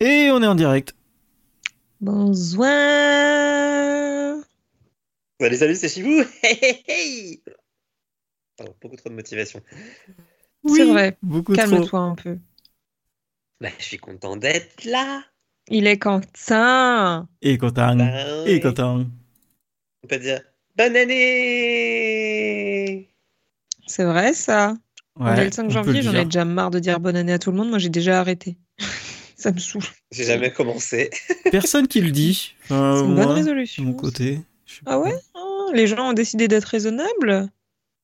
Et 0.00 0.30
on 0.32 0.42
est 0.42 0.46
en 0.46 0.54
direct. 0.54 0.94
Bonsoir. 2.00 2.68
Salut, 5.40 5.56
salut, 5.56 5.74
c'est 5.76 5.88
Chibou. 5.88 6.22
Hey, 6.42 6.58
hey, 6.62 6.84
hey. 6.88 7.42
Pardon, 8.56 8.74
beaucoup 8.80 8.96
trop 8.96 9.08
de 9.08 9.14
motivation. 9.14 9.60
C'est 10.66 10.84
vrai. 10.84 11.16
Beaucoup 11.22 11.54
trop. 11.54 11.62
Calme-toi 11.70 12.00
un 12.00 12.14
peu. 12.14 12.38
Bah, 13.60 13.70
je 13.78 13.84
suis 13.84 13.98
content 13.98 14.36
d'être 14.36 14.84
là. 14.84 15.22
Il 15.68 15.86
est 15.86 15.98
Quentin. 15.98 17.28
Et 17.40 17.56
Quentin. 17.56 17.96
Ben, 17.96 18.46
Et 18.46 18.60
Quentin. 18.60 19.06
On 20.02 20.06
peut 20.06 20.18
dire 20.18 20.40
bonne 20.76 20.96
année. 20.96 21.14
C'est 23.86 24.04
vrai 24.04 24.34
ça. 24.34 24.76
on 25.16 25.26
est 25.26 25.44
le 25.44 25.50
5 25.50 25.62
on 25.62 25.66
peut 25.68 25.72
janvier, 25.72 26.02
j'en 26.02 26.14
ai 26.14 26.24
déjà 26.24 26.44
marre 26.44 26.70
de 26.70 26.78
dire 26.78 27.00
bonne 27.00 27.16
année 27.16 27.32
à 27.32 27.38
tout 27.38 27.50
le 27.50 27.56
monde. 27.56 27.70
Moi 27.70 27.78
j'ai 27.78 27.88
déjà 27.88 28.20
arrêté. 28.20 28.58
Ça 29.44 29.52
me 29.52 29.58
saoule. 29.58 29.82
J'ai 30.10 30.24
jamais 30.24 30.50
commencé. 30.52 31.10
Personne 31.52 31.86
qui 31.86 32.00
le 32.00 32.10
dit. 32.10 32.54
Enfin, 32.64 32.94
C'est 32.98 33.04
une 33.04 33.14
moi, 33.14 33.24
bonne 33.24 33.34
De 33.34 33.38
résolution. 33.40 33.84
mon 33.84 33.92
côté. 33.94 34.40
Ah 34.86 34.98
ouais 34.98 35.14
Ah, 35.34 35.66
Les 35.74 35.86
gens 35.86 36.10
ont 36.10 36.12
décidé 36.14 36.48
d'être 36.48 36.64
raisonnables. 36.64 37.48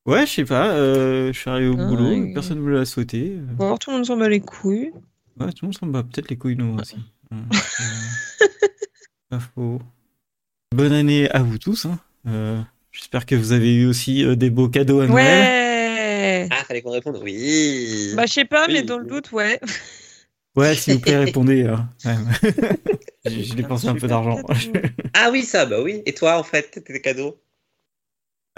Ouais, 0.06 0.26
je 0.26 0.32
sais 0.32 0.44
pas. 0.44 0.68
euh, 0.68 1.32
je 1.32 1.38
suis 1.38 1.50
arrivé 1.50 1.68
au 1.68 1.76
Ah, 1.78 1.84
boulot. 1.86 2.08
ouais. 2.10 2.32
Personne 2.34 2.58
ne 2.58 2.62
me 2.62 2.72
l'a 2.78 2.84
souhaité. 2.84 3.32
euh, 3.36 3.40
Bon, 3.54 3.66
alors 3.66 3.78
tout 3.78 3.90
le 3.90 3.96
monde 3.96 4.06
s'en 4.06 4.16
bat 4.16 4.28
les 4.28 4.40
couilles. 4.40 4.92
Ouais, 5.38 5.46
tout 5.52 5.62
le 5.64 5.66
monde 5.68 5.76
s'en 5.78 5.86
bat 5.86 6.02
peut-être 6.02 6.28
les 6.30 6.36
couilles, 6.36 6.56
nous 6.56 6.76
aussi. 6.78 6.96
Ouais, 7.30 7.38
euh, 7.38 7.56
Pas 9.30 9.40
faux. 9.40 9.80
Bonne 10.74 10.92
année 10.92 11.30
à 11.30 11.42
vous 11.42 11.58
tous. 11.58 11.86
hein. 11.86 11.98
Euh, 12.28 12.60
J'espère 12.92 13.24
que 13.24 13.34
vous 13.34 13.52
avez 13.52 13.72
eu 13.74 13.86
aussi 13.86 14.24
euh, 14.24 14.34
des 14.36 14.50
beaux 14.50 14.68
cadeaux 14.68 15.00
à 15.00 15.06
Noël. 15.06 15.14
Ouais 15.14 16.48
Ah, 16.50 16.64
fallait 16.64 16.82
qu'on 16.82 16.90
réponde. 16.90 17.18
Oui. 17.22 18.12
Bah 18.16 18.26
je 18.26 18.32
sais 18.32 18.44
pas, 18.44 18.66
Oui. 18.66 18.74
mais 18.74 18.82
dans 18.82 18.98
le 18.98 19.06
doute, 19.06 19.32
ouais. 19.32 19.58
Ouais, 20.56 20.74
s'il 20.76 20.94
vous 20.94 21.00
plaît, 21.00 21.16
répondez. 21.18 21.64
euh, 21.64 21.76
ouais. 22.04 22.16
J'ai 23.24 23.42
j'ai 23.44 23.54
dépensé 23.54 23.88
un 23.88 23.96
peu 23.96 24.08
d'argent. 24.08 24.42
Ah 25.14 25.30
oui, 25.30 25.42
ça, 25.44 25.66
bah 25.66 25.80
oui. 25.82 26.02
Et 26.06 26.14
toi, 26.14 26.38
en 26.38 26.42
fait, 26.42 26.82
tes 26.84 27.00
cadeaux? 27.00 27.40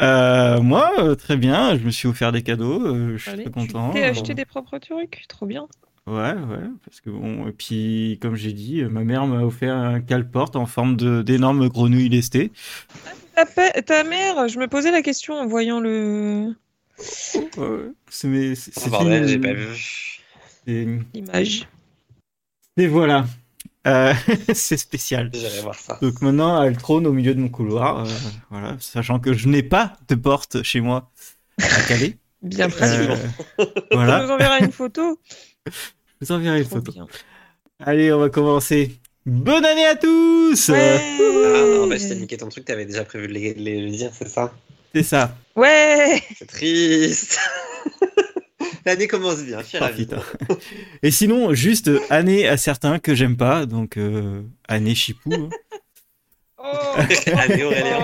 Euh, 0.00 0.60
moi, 0.60 0.90
euh, 0.98 1.14
très 1.14 1.36
bien. 1.36 1.76
Je 1.78 1.84
me 1.84 1.90
suis 1.90 2.08
offert 2.08 2.32
des 2.32 2.42
cadeaux. 2.42 2.84
euh, 2.86 3.16
je 3.16 3.22
suis 3.22 3.32
Allez, 3.32 3.44
très 3.44 3.50
tu 3.50 3.66
content. 3.66 3.90
t'es 3.92 4.02
Euh, 4.04 4.10
acheté 4.10 4.34
des 4.34 4.44
propres 4.44 4.78
trucs, 4.78 5.24
trop 5.28 5.46
bien. 5.46 5.68
Ouais, 6.04 6.32
ouais, 6.34 6.68
parce 6.84 7.00
que 7.00 7.10
bon, 7.10 7.46
et 7.46 7.52
puis 7.52 8.18
comme 8.20 8.34
j'ai 8.34 8.52
dit, 8.52 8.82
ma 8.82 9.04
mère 9.04 9.24
m'a 9.28 9.42
offert 9.44 9.76
un 9.76 10.00
cale-porte 10.00 10.56
en 10.56 10.66
forme 10.66 10.96
de 10.96 11.22
d'énormes 11.22 11.68
grenouilles 11.68 12.08
lestées. 12.08 12.50
Ta, 13.86 14.04
mère, 14.04 14.48
je 14.48 14.58
me 14.58 14.66
posais 14.66 14.90
la 14.90 15.02
question 15.02 15.34
en 15.34 15.46
voyant 15.46 15.80
le. 15.80 16.54
C'est 18.08 18.28
mes, 18.28 18.54
c'est 18.54 18.72
Oh, 18.76 18.80
c'est 18.80 18.88
bordel, 18.90 19.22
une- 19.22 19.28
j'ai 19.28 19.38
pas 19.38 19.52
vu. 19.52 19.66
Et, 20.66 20.86
l'image. 21.14 21.66
Et 22.76 22.86
voilà, 22.86 23.24
Euh, 23.86 24.14
c'est 24.54 24.76
spécial. 24.76 25.30
J'irai 25.34 25.60
voir 25.60 25.74
ça. 25.74 25.98
Donc 26.00 26.20
maintenant, 26.22 26.62
elle 26.62 26.76
trône 26.76 27.06
au 27.06 27.12
milieu 27.12 27.34
de 27.34 27.40
mon 27.40 27.48
couloir, 27.48 28.04
euh, 28.04 28.08
voilà, 28.50 28.76
sachant 28.80 29.18
que 29.18 29.32
je 29.32 29.48
n'ai 29.48 29.62
pas 29.64 29.94
de 30.08 30.14
porte 30.14 30.62
chez 30.62 30.80
moi 30.80 31.10
à 31.60 31.82
caler. 31.82 32.16
Bien 32.42 32.68
pratique. 32.68 33.10
Euh, 33.10 33.16
Tu 33.60 33.66
voilà, 33.92 34.22
nous 34.24 34.30
enverras 34.30 34.58
une 34.60 34.72
photo. 34.72 35.18
je 35.66 35.72
vous 36.20 36.32
enverrai 36.32 36.58
une 36.58 36.64
Trop 36.68 36.76
photo. 36.76 36.92
bien. 36.92 37.06
Allez, 37.80 38.12
on 38.12 38.18
va 38.20 38.30
commencer. 38.30 38.98
Bonne 39.26 39.64
année 39.64 39.86
à 39.86 39.94
tous. 39.96 40.68
Ouais. 40.68 41.00
Ah 41.00 41.62
non, 41.78 41.86
bah 41.88 41.96
je 41.96 42.08
t'ai 42.08 42.14
niqué 42.16 42.36
ton 42.36 42.48
truc, 42.48 42.64
t'avais 42.64 42.86
déjà 42.86 43.04
prévu 43.04 43.28
de 43.28 43.32
le 43.34 43.90
dire, 43.90 44.10
c'est 44.16 44.28
ça? 44.28 44.52
C'est 44.94 45.02
ça. 45.04 45.36
Ouais. 45.56 46.20
C'est 46.36 46.46
triste. 46.46 47.38
L'année 48.86 49.06
commence 49.08 49.42
bien, 49.42 49.60
je 49.60 49.66
suis 49.66 49.78
Ah. 49.78 49.90
Et 51.02 51.10
sinon, 51.10 51.54
juste 51.54 51.88
euh, 51.88 52.00
année 52.10 52.48
à 52.48 52.56
certains 52.56 52.98
que 52.98 53.14
j'aime 53.14 53.36
pas, 53.36 53.66
donc 53.66 53.96
euh, 53.96 54.42
année 54.68 54.94
chipou. 54.94 55.32
hein. 55.32 55.48
Oh. 56.58 56.96
Année 57.38 57.64
Aurélien. 57.64 57.98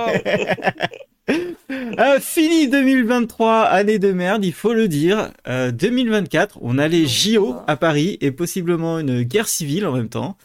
Ah, 1.96 2.18
fini 2.20 2.68
2023, 2.68 3.62
année 3.62 3.98
de 3.98 4.12
merde, 4.12 4.44
il 4.44 4.52
faut 4.52 4.72
le 4.72 4.88
dire. 4.88 5.30
Euh, 5.46 5.70
2024, 5.70 6.58
on 6.62 6.78
a 6.78 6.88
les 6.88 7.06
JO 7.06 7.56
à 7.66 7.76
Paris 7.76 8.18
et 8.20 8.30
possiblement 8.32 8.98
une 8.98 9.22
guerre 9.22 9.48
civile 9.48 9.86
en 9.86 9.92
même 9.92 10.08
temps. 10.08 10.36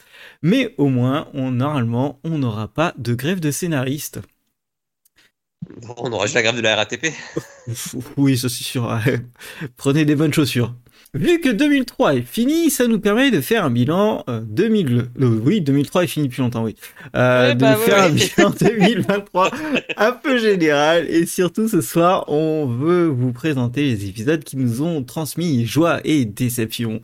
Mais 0.41 0.75
au 0.77 0.89
moins, 0.89 1.27
on, 1.33 1.51
normalement, 1.51 2.19
on 2.23 2.37
n'aura 2.37 2.67
pas 2.67 2.93
de 2.97 3.13
grève 3.15 3.39
de 3.39 3.49
scénaristes. 3.49 4.19
On 5.97 6.11
aura 6.11 6.25
juste 6.25 6.35
la 6.35 6.41
grève 6.43 6.55
de 6.55 6.61
la 6.61 6.75
RATP. 6.75 7.07
Oui, 8.17 8.37
ça 8.37 8.49
c'est 8.49 8.63
sûr. 8.63 8.99
Prenez 9.77 10.05
des 10.05 10.15
bonnes 10.15 10.33
chaussures. 10.33 10.73
Vu 11.15 11.39
que 11.39 11.49
2003 11.49 12.15
est 12.15 12.21
fini, 12.23 12.71
ça 12.71 12.87
nous 12.87 12.99
permet 12.99 13.29
de 13.29 13.39
faire 13.39 13.65
un 13.65 13.69
bilan 13.69 14.23
euh, 14.29 14.41
2000. 14.43 15.09
euh, 15.21 15.39
oui, 15.45 15.61
2003 15.61 16.05
est 16.05 16.07
fini 16.07 16.27
depuis 16.27 16.41
longtemps, 16.41 16.63
oui. 16.63 16.75
Euh, 17.15 17.49
Ouais, 17.49 17.55
de 17.55 17.59
bah, 17.59 17.77
ouais, 17.77 17.85
faire 17.85 18.03
un 18.03 18.09
bilan 18.09 18.49
2023 18.59 19.51
un 19.97 20.11
peu 20.11 20.39
général. 20.39 21.05
Et 21.09 21.27
surtout 21.27 21.67
ce 21.67 21.81
soir, 21.81 22.25
on 22.29 22.65
veut 22.65 23.05
vous 23.05 23.31
présenter 23.31 23.83
les 23.83 24.07
épisodes 24.09 24.43
qui 24.43 24.57
nous 24.57 24.81
ont 24.81 25.03
transmis 25.03 25.65
joie 25.67 26.01
et 26.03 26.25
déception. 26.25 27.01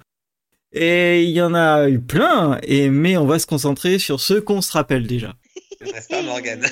Et 0.74 1.24
il 1.24 1.32
y 1.32 1.42
en 1.42 1.54
a 1.54 1.88
eu 1.90 2.00
plein, 2.00 2.60
et 2.64 2.90
mais 2.90 3.16
on 3.18 3.26
va 3.26 3.40
se 3.40 3.48
concentrer 3.48 3.98
sur 4.00 4.20
ceux 4.20 4.42
qu'on 4.42 4.62
se 4.62 4.72
rappelle 4.72 5.08
déjà. 5.08 5.34
Reste 5.82 6.10
pas 6.10 6.22
Morgane. 6.24 6.66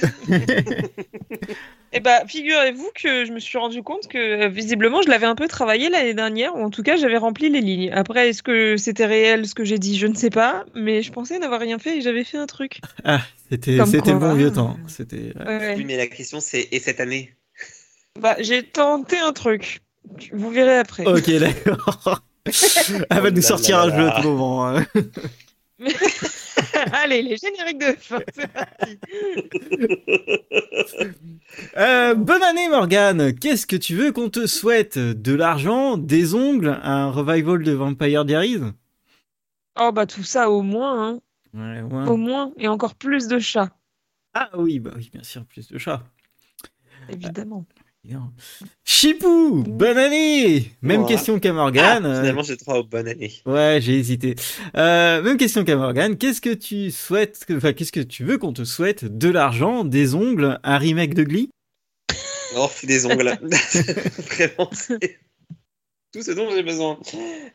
Eh 1.94 2.00
bah, 2.02 2.26
figurez-vous 2.28 2.90
que 2.94 3.26
je 3.26 3.32
me 3.32 3.40
suis 3.40 3.58
rendu 3.58 3.82
compte 3.82 4.08
que 4.08 4.18
euh, 4.18 4.48
visiblement 4.50 5.02
je 5.02 5.10
l'avais 5.10 5.26
un 5.26 5.36
peu 5.36 5.48
travaillé 5.48 5.90
l'année 5.90 6.14
dernière, 6.14 6.56
ou 6.56 6.60
en 6.62 6.70
tout 6.70 6.84
cas 6.84 6.98
j'avais 6.98 7.18
rempli 7.18 7.50
les 7.50 7.62
lignes. 7.62 7.92
Après, 7.94 8.30
est-ce 8.30 8.44
que 8.44 8.76
c'était 8.76 9.06
réel 9.06 9.48
ce 9.48 9.56
que 9.56 9.64
j'ai 9.64 9.80
dit? 9.80 9.98
Je 9.98 10.08
ne 10.08 10.14
sais 10.16 10.30
pas, 10.30 10.66
mais 10.76 11.02
je 11.02 11.12
pensais 11.12 11.40
n'avoir 11.40 11.62
rien 11.62 11.80
fait 11.80 11.98
et 11.98 12.02
j'avais 12.02 12.26
fait 12.26 12.38
un 12.38 12.48
truc. 12.48 12.82
Ah, 13.06 13.22
c'était 13.50 13.78
le 13.78 14.20
bon 14.20 14.34
vieux 14.34 14.52
temps. 14.52 14.78
C'était 14.88 15.34
ouais. 15.46 15.76
Oui, 15.78 15.86
mais 15.86 15.96
la 15.96 16.08
question 16.08 16.40
c'est 16.42 16.68
et 16.72 16.80
cette 16.80 17.00
année? 17.00 17.34
Bah, 18.20 18.36
j'ai 18.40 18.64
tenté 18.64 19.18
un 19.18 19.32
truc. 19.32 19.82
Vous 20.34 20.50
verrez 20.50 20.78
après. 20.78 21.06
Ok, 21.06 21.30
d'accord. 21.32 22.22
Elle 23.10 23.22
va 23.22 23.32
nous 23.32 23.42
sortir 23.42 23.80
un 23.80 23.96
jeu 23.96 24.08
à 24.08 24.22
tout 24.22 24.28
moment. 24.30 24.68
hein. 24.68 24.86
Allez, 26.94 27.22
les 27.22 27.38
génériques 27.38 27.80
de 27.80 27.94
fin, 28.00 28.20
c'est 28.34 28.48
parti. 28.52 29.00
Euh, 31.78 32.14
bonne 32.14 32.44
année 32.44 32.68
Morgane. 32.70 33.34
Qu'est-ce 33.34 33.66
que 33.66 33.76
tu 33.76 33.96
veux 33.96 34.12
qu'on 34.12 34.30
te 34.30 34.46
souhaite? 34.48 34.98
De 35.00 35.34
l'argent, 35.34 35.98
des 35.98 36.36
ongles, 36.36 36.78
un 36.84 37.10
revival 37.10 37.64
de 37.64 37.72
Vampire 37.72 38.26
Diaries? 38.26 38.62
Oh 39.80 39.92
bah 39.92 40.06
tout 40.06 40.24
ça 40.24 40.50
au 40.50 40.62
moins, 40.62 41.10
hein. 41.10 41.20
Ouais, 41.54 41.82
ouais. 41.82 42.08
au 42.10 42.18
moins, 42.18 42.52
et 42.58 42.68
encore 42.68 42.96
plus 42.96 43.28
de 43.28 43.40
chats, 43.40 43.72
Ah 44.34 44.50
oui, 44.58 44.80
bah 44.80 44.92
oui, 44.96 45.10
bien 45.12 45.24
sûr, 45.24 45.46
plus 45.46 45.68
de 45.70 45.78
chats. 45.78 46.04
évidemment. 47.10 47.66
Chipou, 48.84 49.64
bonne 49.68 49.98
année. 49.98 50.72
Même 50.82 51.06
question 51.06 51.40
qu'à 51.40 51.54
Morgane. 51.54 52.06
Ah, 52.06 52.10
euh, 52.10 52.20
Finalement, 52.20 52.44
j'ai 52.44 52.58
trois 52.58 52.82
bonne 52.84 53.08
année. 53.08 53.34
Ouais, 53.46 53.80
j'ai 53.82 53.98
hésité. 53.98 54.36
Euh, 54.76 55.22
même 55.22 55.38
question 55.38 55.64
qu'à 55.64 55.76
Morgane. 55.76 56.18
Qu'est-ce 56.18 56.42
que 56.42 56.54
tu 56.54 56.92
souhaites, 56.92 57.46
enfin, 57.52 57.74
qu'est-ce 57.74 57.92
que 57.92 58.00
tu 58.00 58.24
veux 58.24 58.38
qu'on 58.38 58.54
te 58.54 58.64
souhaite 58.64 59.06
De 59.06 59.30
l'argent, 59.30 59.84
des 59.84 60.16
ongles, 60.16 60.60
un 60.64 60.78
remake 60.78 61.14
de 61.14 61.24
Glee? 61.24 61.50
Oh, 62.56 62.70
des 62.84 63.06
ongles. 63.06 63.38
Vraiment, 63.42 64.70
c'est 64.72 65.20
tout 66.14 66.24
ce 66.24 66.32
dont 66.32 66.50
j'ai 66.52 66.64
besoin. 66.64 66.98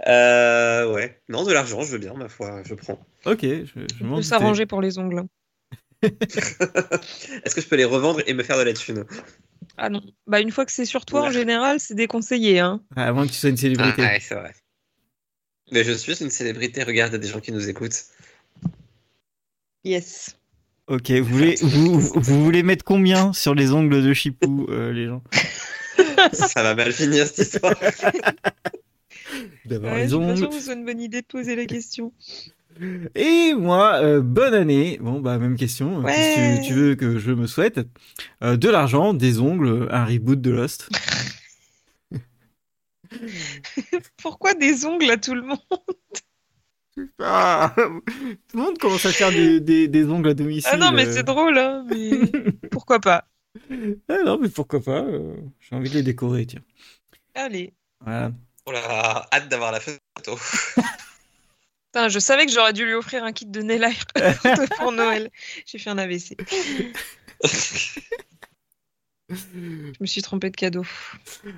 Euh, 0.07 0.93
ouais. 0.93 1.21
Non, 1.29 1.45
de 1.45 1.53
l'argent, 1.53 1.83
je 1.83 1.93
veux 1.93 1.99
bien, 1.99 2.15
ma 2.15 2.29
foi, 2.29 2.63
je 2.65 2.75
prends. 2.75 2.99
Ok, 3.25 3.41
je, 3.43 3.65
je 3.65 4.05
On 4.05 4.17
peut 4.17 4.23
s'arranger 4.23 4.67
pour 4.67 4.81
les 4.81 4.99
ongles. 4.99 5.25
Est-ce 6.03 7.55
que 7.55 7.61
je 7.61 7.69
peux 7.69 7.77
les 7.77 7.85
revendre 7.85 8.21
et 8.27 8.35
me 8.35 8.43
faire 8.43 8.59
de 8.59 8.63
la 8.63 8.73
thune? 8.73 9.05
Ah 9.79 9.89
non, 9.89 10.03
bah 10.27 10.41
une 10.41 10.51
fois 10.51 10.67
que 10.67 10.73
c'est 10.73 10.85
sur 10.85 11.05
toi, 11.07 11.23
en 11.23 11.31
général, 11.31 11.81
c'est 11.81 11.95
déconseillé, 11.95 12.59
hein. 12.61 12.83
Ah, 12.97 13.09
à 13.09 13.13
moins 13.13 13.27
que 13.27 13.33
tu 13.33 13.39
sois 13.39 13.49
une 13.49 13.55
Ah, 13.57 13.59
célébrité. 13.61 14.03
ouais, 14.03 14.21
c'est 14.21 14.35
vrai. 14.35 14.55
Mais 15.71 15.83
je 15.85 15.93
suis 15.93 16.23
une 16.23 16.31
célébrité, 16.31 16.83
regarde, 16.83 17.13
il 17.13 17.15
y 17.15 17.17
a 17.17 17.21
des 17.21 17.29
gens 17.29 17.41
qui 17.41 17.53
nous 17.53 17.69
écoutent. 17.69 18.05
Yes. 19.85 20.37
Ok, 20.89 21.11
vous 21.11 21.25
voulez, 21.25 21.55
vous, 21.63 22.01
vous 22.01 22.45
voulez 22.45 22.63
mettre 22.63 22.85
combien 22.85 23.33
sur 23.33 23.55
les 23.55 23.73
ongles 23.73 24.03
de 24.03 24.13
Chipou, 24.13 24.67
euh, 24.69 24.93
les 24.93 25.07
gens? 25.07 25.23
Ça 26.33 26.63
va 26.63 26.75
mal 26.75 26.93
finir 26.93 27.27
cette 27.27 27.39
histoire. 27.47 27.75
D'avoir 29.65 29.95
Ouais, 29.95 30.05
les 30.05 30.15
ongles. 30.15 30.37
sûre 30.37 30.49
que 30.51 30.55
ce 30.57 30.61
soit 30.61 30.75
une 30.75 30.85
bonne 30.85 31.01
idée 31.01 31.23
de 31.23 31.27
poser 31.27 31.57
la 31.57 31.65
question. 31.67 32.13
Et 33.15 33.55
moi, 33.55 33.95
euh, 34.03 34.21
bonne 34.21 34.55
année. 34.55 34.99
Bon, 35.01 35.21
bah, 35.21 35.39
même 35.39 35.57
question. 35.57 35.99
Ouais. 35.99 36.13
Qu'est-ce 36.13 36.61
que 36.61 36.67
tu 36.67 36.75
veux 36.75 36.95
que 36.95 37.19
je 37.19 37.33
me 37.33 37.47
souhaite? 37.47 37.81
Euh, 38.43 38.57
De 38.57 38.69
l'argent, 38.69 39.15
des 39.15 39.41
ongles, 39.41 39.89
un 39.91 40.05
reboot 40.05 40.41
de 40.41 40.51
Lost. 40.51 40.89
Pourquoi 44.17 44.55
des 44.55 44.87
ongles 44.87 45.11
à 45.11 45.17
tout 45.17 45.35
le 45.35 45.43
monde? 45.43 45.59
Ah, 47.21 47.75
tout 47.77 48.03
le 48.57 48.63
monde 48.63 48.79
commence 48.79 49.07
à 49.07 49.13
faire 49.13 49.31
des, 49.31 49.61
des, 49.61 49.89
des 49.89 50.05
ongles 50.07 50.31
à 50.31 50.35
domicile. 50.35 50.71
Ah 50.73 50.77
non, 50.77 50.93
mais 50.93 51.07
euh. 51.07 51.13
c'est 51.13 51.23
drôle, 51.23 51.59
hein. 51.59 51.87
Mais 51.89 52.11
pourquoi 52.71 53.01
pas? 53.01 53.25
Ah 54.09 54.19
non, 54.25 54.39
mais 54.39 54.49
pourquoi 54.49 54.81
pas 54.81 55.05
J'ai 55.61 55.77
envie 55.77 55.91
de 55.91 55.95
les 55.95 56.03
décorer, 56.03 56.47
tiens. 56.47 56.63
Allez. 57.35 57.73
Voilà. 58.01 58.33
Oh 58.67 58.73
là, 58.73 59.27
hâte 59.33 59.49
d'avoir 59.49 59.73
la 59.73 59.81
photo. 59.81 60.39
Putain, 61.93 62.09
je 62.09 62.19
savais 62.19 62.47
que 62.47 62.53
j'aurais 62.53 62.73
dû 62.73 62.87
lui 62.87 62.95
offrir 62.95 63.23
un 63.23 63.33
kit 63.33 63.45
de 63.45 63.61
nail 63.61 63.85
art 63.85 63.93
pour 64.79 64.93
Noël. 64.93 65.31
J'ai 65.67 65.79
fait 65.79 65.91
un 65.91 65.99
AVC. 65.99 66.37
Je 69.29 69.99
me 70.01 70.07
suis 70.07 70.21
trompé 70.21 70.51
de 70.51 70.57
cadeau. 70.57 70.85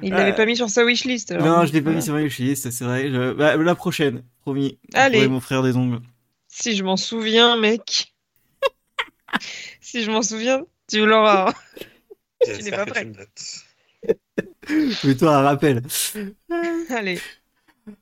Il 0.02 0.12
Euh, 0.12 0.16
l'avait 0.16 0.34
pas 0.34 0.46
mis 0.46 0.56
sur 0.56 0.68
sa 0.70 0.84
wishlist. 0.84 1.32
alors. 1.32 1.44
Non, 1.46 1.66
je 1.66 1.72
l'ai 1.72 1.80
pas 1.80 1.84
Voilà. 1.86 1.96
mis 1.98 2.02
sur 2.04 2.14
ma 2.14 2.20
wishlist, 2.22 2.70
c'est 2.70 2.84
vrai. 2.84 3.10
Je- 3.10 3.32
bah, 3.32 3.56
la 3.56 3.74
prochaine, 3.74 4.22
promis. 4.42 4.78
Allez. 4.92 5.26
Mon 5.28 5.40
frère 5.40 5.62
des 5.62 5.76
ongles. 5.76 6.00
Si 6.48 6.76
je 6.76 6.84
m'en 6.84 6.96
souviens, 6.96 7.56
mec. 7.56 8.12
si 9.80 10.04
je 10.04 10.10
m'en 10.10 10.22
souviens, 10.22 10.64
tu 10.88 11.04
l'auras. 11.04 11.52
J'espère 12.46 12.64
n'es 12.64 12.70
pas 12.84 12.86
prêt. 12.86 13.10
tu 13.10 13.18
notes. 13.18 15.02
Mets-toi 15.04 15.34
un 15.36 15.42
rappel. 15.42 15.82
Allez. 16.90 17.20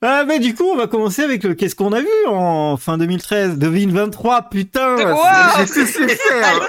Ah, 0.01 0.25
mais 0.27 0.39
du 0.39 0.55
coup, 0.55 0.65
on 0.65 0.77
va 0.77 0.87
commencer 0.87 1.23
avec 1.23 1.43
le 1.45 1.55
qu'est-ce 1.55 1.75
qu'on 1.75 1.93
a 1.93 2.01
vu 2.01 2.09
en 2.27 2.77
fin 2.77 2.99
2013, 2.99 3.59
2023, 3.59 4.49
putain. 4.51 4.97
Wow. 5.13 5.65
Les 6.07 6.17
faire. 6.17 6.69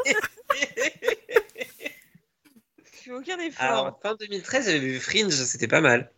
Tu 2.85 3.09
fais 3.09 3.11
aucun 3.11 3.39
effort. 3.39 3.63
Alors, 3.65 3.99
fin 4.01 4.15
2013, 4.19 4.65
j'avais 4.65 4.79
vu 4.79 4.99
Fringe, 4.99 5.31
c'était 5.33 5.67
pas 5.67 5.81
mal. 5.81 6.11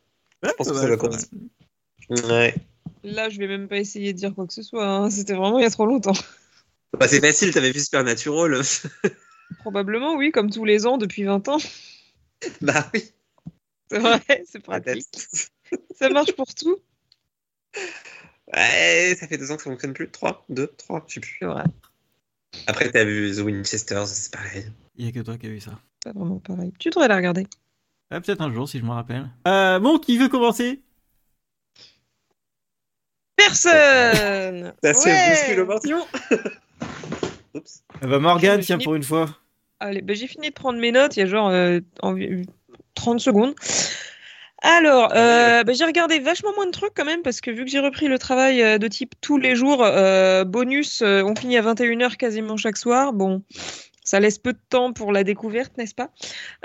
Ouais, 0.43 0.51
pense 0.57 0.67
pas 0.69 0.73
que 0.73 0.79
ça 0.89 0.97
commencer. 0.97 1.27
mal. 2.09 2.25
Ouais. 2.25 2.55
Là, 3.03 3.29
je 3.29 3.39
vais 3.39 3.47
même 3.47 3.67
pas 3.67 3.77
essayer 3.77 4.13
de 4.13 4.17
dire 4.17 4.33
quoi 4.33 4.47
que 4.47 4.53
ce 4.53 4.63
soit. 4.63 4.87
hein. 4.87 5.09
C'était 5.09 5.33
vraiment 5.33 5.59
il 5.59 5.63
y 5.63 5.65
a 5.65 5.71
trop 5.71 5.85
longtemps. 5.85 6.13
Bah, 6.97 7.09
c'est 7.09 7.19
facile, 7.19 7.51
t'avais 7.53 7.71
vu 7.73 7.81
Supernatural. 7.81 8.61
Probablement, 9.59 10.15
oui, 10.15 10.31
comme 10.31 10.49
tous 10.49 10.63
les 10.63 10.87
ans 10.87 10.97
depuis 10.97 11.23
20 11.23 11.49
ans. 11.49 11.57
bah 12.61 12.89
oui, 12.93 13.03
C'est 13.91 13.99
vrai, 13.99 14.21
c'est 14.49 14.59
pratique. 14.63 15.05
peut-être. 15.11 15.49
Ça 15.99 16.07
marche 16.09 16.31
pour 16.37 16.53
tout. 16.55 16.77
Ouais, 18.53 19.15
ça 19.19 19.27
fait 19.27 19.37
deux 19.37 19.51
ans 19.51 19.57
que 19.57 19.63
ça 19.63 19.69
fonctionne 19.69 19.93
plus. 19.93 20.09
Trois, 20.09 20.45
deux, 20.49 20.67
trois, 20.77 21.03
je 21.07 21.15
sais 21.15 21.19
plus. 21.19 21.37
C'est 21.39 21.45
vrai. 21.45 21.63
Après, 22.67 22.91
t'as 22.91 23.03
vu 23.03 23.33
The 23.35 23.39
Winchesters, 23.39 24.07
c'est 24.07 24.31
pareil. 24.31 24.65
Il 24.95 25.05
y 25.05 25.09
a 25.09 25.11
que 25.11 25.19
toi 25.19 25.37
qui 25.37 25.47
as 25.47 25.49
vu 25.49 25.59
ça. 25.59 25.79
Pas 26.03 26.11
vraiment 26.13 26.39
pareil. 26.39 26.71
Tu 26.79 26.89
devrais 26.89 27.07
la 27.07 27.15
regarder. 27.17 27.47
Ah, 28.11 28.21
peut-être 28.21 28.41
un 28.41 28.53
jour 28.53 28.69
si 28.69 28.79
je 28.79 28.83
me 28.85 28.91
rappelle. 28.91 29.29
Euh, 29.47 29.79
bon, 29.79 29.97
qui 29.99 30.17
veut 30.17 30.29
commencer? 30.29 30.81
Personne 33.35 34.73
Ça 34.83 34.93
se 34.93 35.05
Ouais. 35.05 35.29
bouscule 35.29 35.93
au. 35.93 36.03
Oups. 37.57 37.83
Ah 38.01 38.07
Bah 38.07 38.19
Morgane, 38.19 38.61
tiens, 38.61 38.77
pour 38.77 38.95
une 38.95 39.03
fois. 39.03 39.29
Allez, 39.79 40.01
bah, 40.01 40.13
j'ai 40.13 40.27
fini 40.27 40.49
de 40.49 40.53
prendre 40.53 40.79
mes 40.79 40.91
notes, 40.91 41.17
il 41.17 41.21
y 41.21 41.23
a 41.23 41.25
genre 41.25 41.49
euh, 41.49 41.79
envi- 42.01 42.45
30 42.93 43.19
secondes. 43.19 43.55
Alors, 44.67 45.11
euh, 45.15 45.63
bah, 45.63 45.73
j'ai 45.73 45.85
regardé 45.85 46.17
vachement 46.17 46.51
moins 46.55 46.65
de 46.65 46.71
trucs 46.71 46.95
quand 46.95 47.05
même, 47.05 47.21
parce 47.21 47.39
que 47.39 47.51
vu 47.51 47.65
que 47.65 47.69
j'ai 47.69 47.79
repris 47.79 48.07
le 48.07 48.17
travail 48.17 48.63
euh, 48.63 48.79
de 48.79 48.87
type 48.87 49.13
tous 49.21 49.37
les 49.37 49.55
jours, 49.55 49.83
euh, 49.83 50.43
bonus, 50.43 51.03
on 51.03 51.35
finit 51.35 51.57
à 51.57 51.61
21h 51.61 52.17
quasiment 52.17 52.57
chaque 52.57 52.77
soir. 52.77 53.13
Bon, 53.13 53.43
ça 54.03 54.19
laisse 54.19 54.39
peu 54.39 54.53
de 54.53 54.59
temps 54.69 54.91
pour 54.91 55.11
la 55.11 55.23
découverte, 55.23 55.77
n'est-ce 55.77 55.93
pas? 55.93 56.09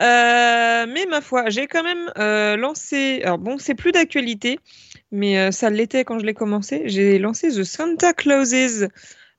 Euh, 0.00 0.86
Mais 0.90 1.04
ma 1.10 1.20
foi, 1.20 1.50
j'ai 1.50 1.66
quand 1.66 1.82
même 1.82 2.10
euh, 2.16 2.56
lancé. 2.56 3.20
Alors 3.22 3.36
bon, 3.38 3.58
c'est 3.58 3.74
plus 3.74 3.92
d'actualité, 3.92 4.60
mais 5.10 5.38
euh, 5.38 5.50
ça 5.50 5.68
l'était 5.68 6.04
quand 6.04 6.18
je 6.18 6.24
l'ai 6.24 6.34
commencé. 6.34 6.82
J'ai 6.86 7.18
lancé 7.18 7.50
The 7.50 7.64
Santa 7.64 8.14
Clauses, 8.14 8.88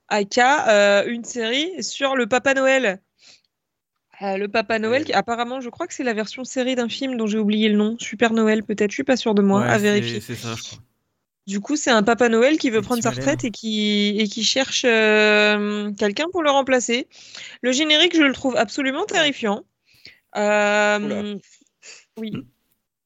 aka 0.08 1.04
une 1.08 1.24
série 1.24 1.82
sur 1.82 2.16
le 2.16 2.28
Papa 2.28 2.54
Noël. 2.54 3.02
Euh, 4.22 4.38
le 4.38 4.48
Papa 4.48 4.78
Noël, 4.80 5.04
qui 5.04 5.14
apparemment, 5.14 5.62
je 5.62 5.70
crois 5.70 5.88
que 5.88 5.94
c'est 5.94 6.04
la 6.04 6.14
version 6.14 6.44
série 6.44 6.76
d'un 6.76 6.90
film 6.90 7.18
dont 7.18 7.26
j'ai 7.28 7.40
oublié 7.40 7.70
le 7.70 7.76
nom, 7.76 7.96
Super 8.00 8.34
Noël 8.34 8.64
peut-être, 8.64 8.92
je 8.92 8.96
suis 8.96 9.04
pas 9.04 9.18
sûre 9.18 9.34
de 9.34 9.42
moi, 9.42 9.62
Ouais, 9.62 9.68
à 9.68 9.76
c'est- 9.76 9.80
vérifier. 9.82 10.20
C'est 10.22 10.36
ça, 10.36 10.54
je 10.56 10.62
crois. 10.64 10.80
Du 11.48 11.60
coup, 11.60 11.76
c'est 11.76 11.90
un 11.90 12.04
Papa 12.04 12.30
Noël 12.30 12.60
qui 12.60 12.70
veut 12.70 12.84
prendre 12.84 13.02
sa 13.02 13.10
retraite 13.10 13.44
et 13.44 13.50
qui, 13.52 14.16
et 14.20 14.28
qui 14.28 14.44
cherche 14.44 14.84
euh, 14.86 15.92
quelqu'un 15.94 16.28
pour 16.32 16.44
le 16.44 16.52
remplacer. 16.52 17.08
Le 17.64 17.72
générique, 17.72 18.16
je 18.16 18.22
le 18.22 18.32
trouve 18.32 18.56
absolument 18.58 19.06
terrifiant. 19.06 19.64
Euh, 20.38 21.36
oui. 22.18 22.32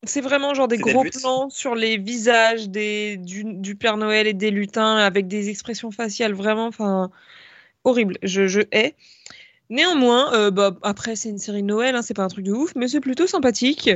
C'est 0.03 0.21
vraiment 0.21 0.53
genre 0.53 0.67
des 0.67 0.77
gros 0.77 1.03
plans 1.21 1.49
sur 1.49 1.73
les 1.75 1.97
visages 1.97 2.69
des, 2.69 3.15
du, 3.17 3.43
du 3.45 3.75
Père 3.75 3.95
Noël 3.97 4.27
et 4.27 4.33
des 4.33 4.51
lutins 4.51 4.97
avec 4.97 5.27
des 5.27 5.49
expressions 5.49 5.89
faciales 5.91 6.33
vraiment 6.33 6.67
enfin, 6.67 7.09
horribles. 7.85 8.17
Je, 8.21 8.47
je 8.47 8.61
hais. 8.71 8.95
Néanmoins, 9.69 10.33
euh, 10.33 10.51
bah, 10.51 10.75
après, 10.83 11.15
c'est 11.15 11.29
une 11.29 11.37
série 11.37 11.61
de 11.61 11.67
Noël, 11.67 11.95
hein, 11.95 12.01
c'est 12.01 12.13
pas 12.13 12.23
un 12.23 12.27
truc 12.27 12.45
de 12.45 12.51
ouf, 12.51 12.73
mais 12.75 12.87
c'est 12.87 12.99
plutôt 12.99 13.27
sympathique. 13.27 13.89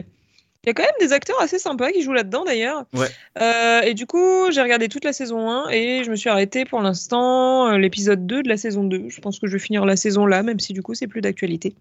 Il 0.63 0.67
y 0.67 0.69
a 0.71 0.73
quand 0.73 0.83
même 0.83 0.91
des 0.99 1.13
acteurs 1.13 1.39
assez 1.39 1.57
sympas 1.57 1.91
qui 1.91 2.01
jouent 2.01 2.13
là-dedans 2.13 2.43
d'ailleurs. 2.43 2.83
Ouais. 2.93 3.07
Euh, 3.41 3.81
et 3.81 3.93
du 3.93 4.05
coup, 4.05 4.51
j'ai 4.51 4.61
regardé 4.61 4.89
toute 4.89 5.05
la 5.05 5.13
saison 5.13 5.49
1 5.49 5.69
et 5.69 6.03
je 6.03 6.11
me 6.11 6.17
suis 6.17 6.29
arrêtée 6.29 6.65
pour 6.65 6.81
l'instant 6.81 7.69
euh, 7.69 7.77
l'épisode 7.77 8.27
2 8.27 8.43
de 8.43 8.49
la 8.49 8.57
saison 8.57 8.83
2. 8.83 9.05
Je 9.07 9.21
pense 9.21 9.39
que 9.39 9.47
je 9.47 9.53
vais 9.53 9.59
finir 9.59 9.85
la 9.85 9.95
saison 9.95 10.25
là, 10.25 10.43
même 10.43 10.59
si 10.59 10.73
du 10.73 10.81
coup, 10.81 10.95
c'est 10.95 11.07
plus 11.07 11.21
d'actualité. 11.21 11.75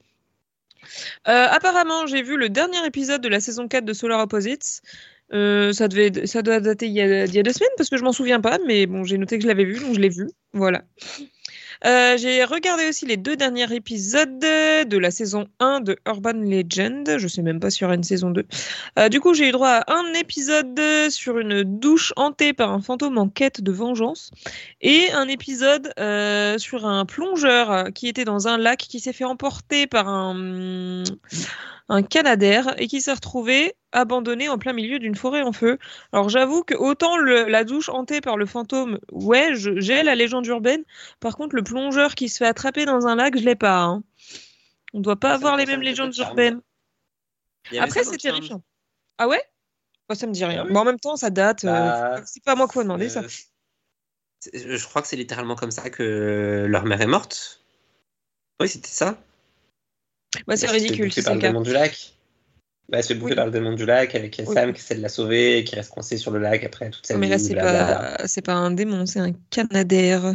Euh, 1.26 1.46
apparemment, 1.50 2.06
j'ai 2.06 2.23
vu 2.23 2.37
le 2.37 2.49
dernier 2.49 2.85
épisode 2.87 3.20
de 3.20 3.29
la 3.29 3.40
saison 3.40 3.67
4 3.67 3.85
de 3.85 3.93
Solar 3.93 4.20
Opposites. 4.20 4.82
Euh, 5.32 5.73
ça, 5.73 5.88
devait, 5.88 6.26
ça 6.26 6.43
doit 6.43 6.61
dater 6.61 6.87
il 6.87 6.93
y, 6.93 7.02
a, 7.02 7.25
il 7.25 7.35
y 7.35 7.38
a 7.38 7.43
deux 7.43 7.52
semaines 7.52 7.69
parce 7.76 7.90
que 7.90 7.96
je 7.96 8.05
m'en 8.05 8.12
souviens 8.12 8.40
pas, 8.40 8.58
mais 8.67 8.87
bon, 8.87 9.05
j'ai 9.05 9.19
noté 9.19 9.37
que 9.38 9.43
je 9.43 9.49
l'avais 9.49 9.64
vu, 9.64 9.81
donc 9.81 9.94
je 9.94 10.00
l'ai 10.00 10.08
vu. 10.08 10.31
Voilà. 10.52 10.85
Euh, 11.86 12.16
j'ai 12.16 12.44
regardé 12.44 12.88
aussi 12.88 13.06
les 13.06 13.16
deux 13.16 13.36
derniers 13.36 13.72
épisodes 13.72 14.38
de 14.38 14.98
la 14.98 15.10
saison 15.10 15.46
1 15.60 15.80
de 15.80 15.98
Urban 16.06 16.32
Legend. 16.32 17.19
Je 17.19 17.28
sais 17.28 17.42
même 17.42 17.60
pas 17.60 17.70
s'il 17.70 17.82
y 17.82 17.84
aura 17.84 17.94
une 17.94 18.04
saison 18.04 18.30
2. 18.30 18.44
Euh, 18.98 19.08
du 19.08 19.20
coup, 19.20 19.34
j'ai 19.34 19.48
eu 19.48 19.52
droit 19.52 19.69
à 19.69 19.92
un 19.92 20.12
épisode 20.14 20.80
sur 21.10 21.38
une 21.38 21.62
douche 21.62 22.12
hantée 22.16 22.52
par 22.52 22.72
un 22.72 22.80
fantôme 22.80 23.19
en 23.19 23.28
quête 23.28 23.60
de 23.60 23.72
vengeance 23.72 24.30
et 24.80 25.10
un 25.12 25.28
épisode 25.28 25.92
euh, 25.98 26.58
sur 26.58 26.86
un 26.86 27.04
plongeur 27.04 27.92
qui 27.94 28.08
était 28.08 28.25
dans 28.25 28.48
un 28.48 28.58
lac 28.58 28.78
qui 28.78 29.00
s'est 29.00 29.12
fait 29.12 29.25
emporter 29.25 29.86
par 29.86 30.08
un, 30.08 31.04
un 31.88 32.02
canadair 32.02 32.75
et 32.81 32.87
qui 32.87 33.00
s'est 33.00 33.12
retrouvé 33.12 33.75
abandonné 33.93 34.49
en 34.49 34.58
plein 34.58 34.73
milieu 34.75 34.99
d'une 34.99 35.14
forêt 35.14 35.43
en 35.43 35.52
feu. 35.52 35.79
Alors 36.12 36.29
j'avoue 36.29 36.62
que 36.62 36.75
autant 36.75 37.17
le- 37.17 37.44
la 37.49 37.64
douche 37.64 37.88
hantée 37.88 38.20
par 38.20 38.37
le 38.37 38.44
fantôme, 38.46 38.99
ouais, 39.11 39.50
j'ai 39.55 40.02
la 40.02 40.14
légende 40.14 40.46
urbaine. 40.46 40.85
Par 41.20 41.37
contre, 41.37 41.56
le 41.56 41.62
plongeur 41.62 42.14
qui 42.14 42.29
se 42.29 42.38
fait 42.38 42.46
attraper 42.46 42.85
dans 42.85 43.06
un 43.06 43.17
lac, 43.17 43.38
je 43.38 43.44
l'ai 43.44 43.56
pas. 43.56 43.82
hein. 43.82 44.02
On 44.93 45.00
doit 45.00 45.17
pas 45.17 45.31
Ça 45.31 45.35
avoir 45.37 45.56
les 45.56 45.67
mêmes 45.67 45.82
légendes 45.82 46.17
urbaines. 46.19 46.61
Après, 47.79 48.05
ça 48.05 48.11
c'est 48.11 48.19
terrifiant. 48.19 48.62
Ah 49.19 49.29
ouais? 49.29 49.43
Bah, 50.08 50.14
Ça 50.14 50.26
me 50.26 50.32
dit 50.32 50.44
rien. 50.44 50.61
Ah 50.62 50.64
oui. 50.64 50.73
Mais 50.73 50.79
en 50.79 50.85
même 50.85 50.99
temps, 51.00 51.17
ça 51.17 51.31
date. 51.31 51.64
euh, 51.64 51.70
Bah, 51.70 52.23
c'est 52.25 52.43
pas 52.43 52.52
à 52.52 52.55
moi 52.55 52.69
faut 52.69 52.82
demander 52.82 53.08
ça. 53.08 53.20
Euh, 53.20 53.29
c'est- 54.40 54.76
Je 54.76 54.87
crois 54.87 55.02
que 55.02 55.08
c'est 55.08 55.17
littéralement 55.17 55.55
comme 55.56 55.70
ça 55.70 55.90
que 55.90 56.67
leur 56.69 56.85
mère 56.85 57.00
est 57.00 57.07
morte. 57.07 57.62
Oui, 58.61 58.68
c'était 58.68 58.88
ça. 58.88 59.18
Bah, 60.47 60.56
c'est 60.56 60.66
Elle 60.66 60.68
se 60.68 60.75
fait 60.75 60.80
ridicule 60.80 61.12
si 61.12 61.23
par 61.23 61.35
c'est 61.35 61.40
le 61.40 61.42
démon 61.49 61.61
du 61.62 61.73
lac. 61.73 62.12
Bah, 62.88 62.99
elle 62.99 63.02
se 63.04 63.08
fait 63.08 63.14
bouffer 63.14 63.30
Oui. 63.32 63.37
par 63.37 63.47
le 63.47 63.52
démon 63.52 63.75
du 63.75 63.85
lac 63.87 64.14
avec 64.14 64.40
Oui. 64.47 64.54
Sam 64.54 64.73
qui 64.73 64.80
essaie 64.80 64.94
de 64.94 65.02
la 65.02 65.08
sauver, 65.08 65.64
qui 65.64 65.75
reste 65.75 65.90
coincé 65.90 66.16
sur 66.16 66.30
le 66.30 66.38
lac 66.38 66.64
après 66.64 66.90
toute 66.90 67.06
sa 67.06 67.14
Mais 67.16 67.26
vie. 67.26 67.30
là, 67.30 67.38
c'est 67.38 67.54
pas, 67.54 68.16
c'est 68.26 68.42
pas 68.42 68.54
un 68.54 68.70
démon, 68.70 69.06
c'est 69.06 69.20
un 69.20 69.32
canadair. 69.50 70.35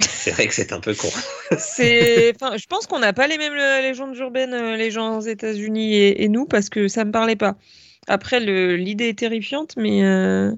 C'est 0.00 0.30
vrai 0.32 0.46
que 0.46 0.54
c'est 0.54 0.72
un 0.72 0.80
peu 0.80 0.94
con. 0.94 1.08
C'est, 1.58 2.32
enfin, 2.34 2.56
je 2.56 2.66
pense 2.66 2.86
qu'on 2.86 2.98
n'a 2.98 3.12
pas 3.12 3.26
les 3.26 3.38
mêmes 3.38 3.54
euh, 3.54 3.80
légendes 3.80 4.16
urbaines, 4.16 4.52
euh, 4.54 4.76
les 4.76 4.90
gens 4.90 5.18
aux 5.18 5.22
États-Unis 5.22 5.94
et, 5.94 6.22
et 6.24 6.28
nous, 6.28 6.44
parce 6.44 6.68
que 6.68 6.88
ça 6.88 7.04
me 7.04 7.10
parlait 7.12 7.36
pas. 7.36 7.56
Après, 8.06 8.40
le- 8.40 8.76
l'idée 8.76 9.08
est 9.08 9.18
terrifiante, 9.18 9.76
mais 9.76 10.04
euh, 10.04 10.52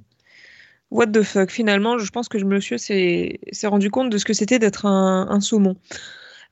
what 0.91 1.09
the 1.09 1.23
fuck? 1.23 1.51
Finalement, 1.51 1.99
je 1.99 2.11
pense 2.11 2.29
que 2.29 2.39
je 2.39 2.45
monsieur 2.45 2.79
s'est 2.79 3.41
s'est 3.53 3.67
rendu 3.67 3.91
compte 3.91 4.11
de 4.11 4.19
ce 4.19 4.25
que 4.25 4.33
c'était 4.35 4.59
d'être 4.59 4.87
un, 4.87 5.29
un 5.31 5.41
saumon. 5.41 5.77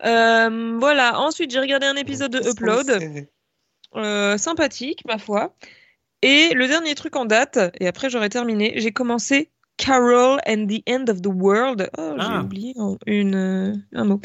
Euh, 0.04 0.76
voilà. 0.78 1.18
Ensuite, 1.20 1.50
j'ai 1.50 1.60
regardé 1.60 1.86
un 1.86 1.96
épisode 1.96 2.32
de 2.32 2.48
Upload. 2.50 3.26
Euh, 3.96 4.36
sympathique, 4.38 5.02
ma 5.06 5.18
foi. 5.18 5.56
Et 6.22 6.52
le 6.54 6.66
dernier 6.66 6.94
truc 6.94 7.16
en 7.16 7.24
date, 7.24 7.58
et 7.80 7.86
après 7.86 8.10
j'aurai 8.10 8.28
terminé, 8.28 8.74
j'ai 8.76 8.90
commencé 8.92 9.50
Carol 9.76 10.40
and 10.46 10.66
the 10.66 10.82
End 10.90 11.04
of 11.08 11.22
the 11.22 11.28
World. 11.32 11.88
Oh, 11.96 12.12
j'ai 12.18 12.26
Ah. 12.28 12.40
oublié 12.42 12.74
une, 13.06 13.34
euh, 13.36 13.72
un 13.94 14.04
mot. 14.04 14.20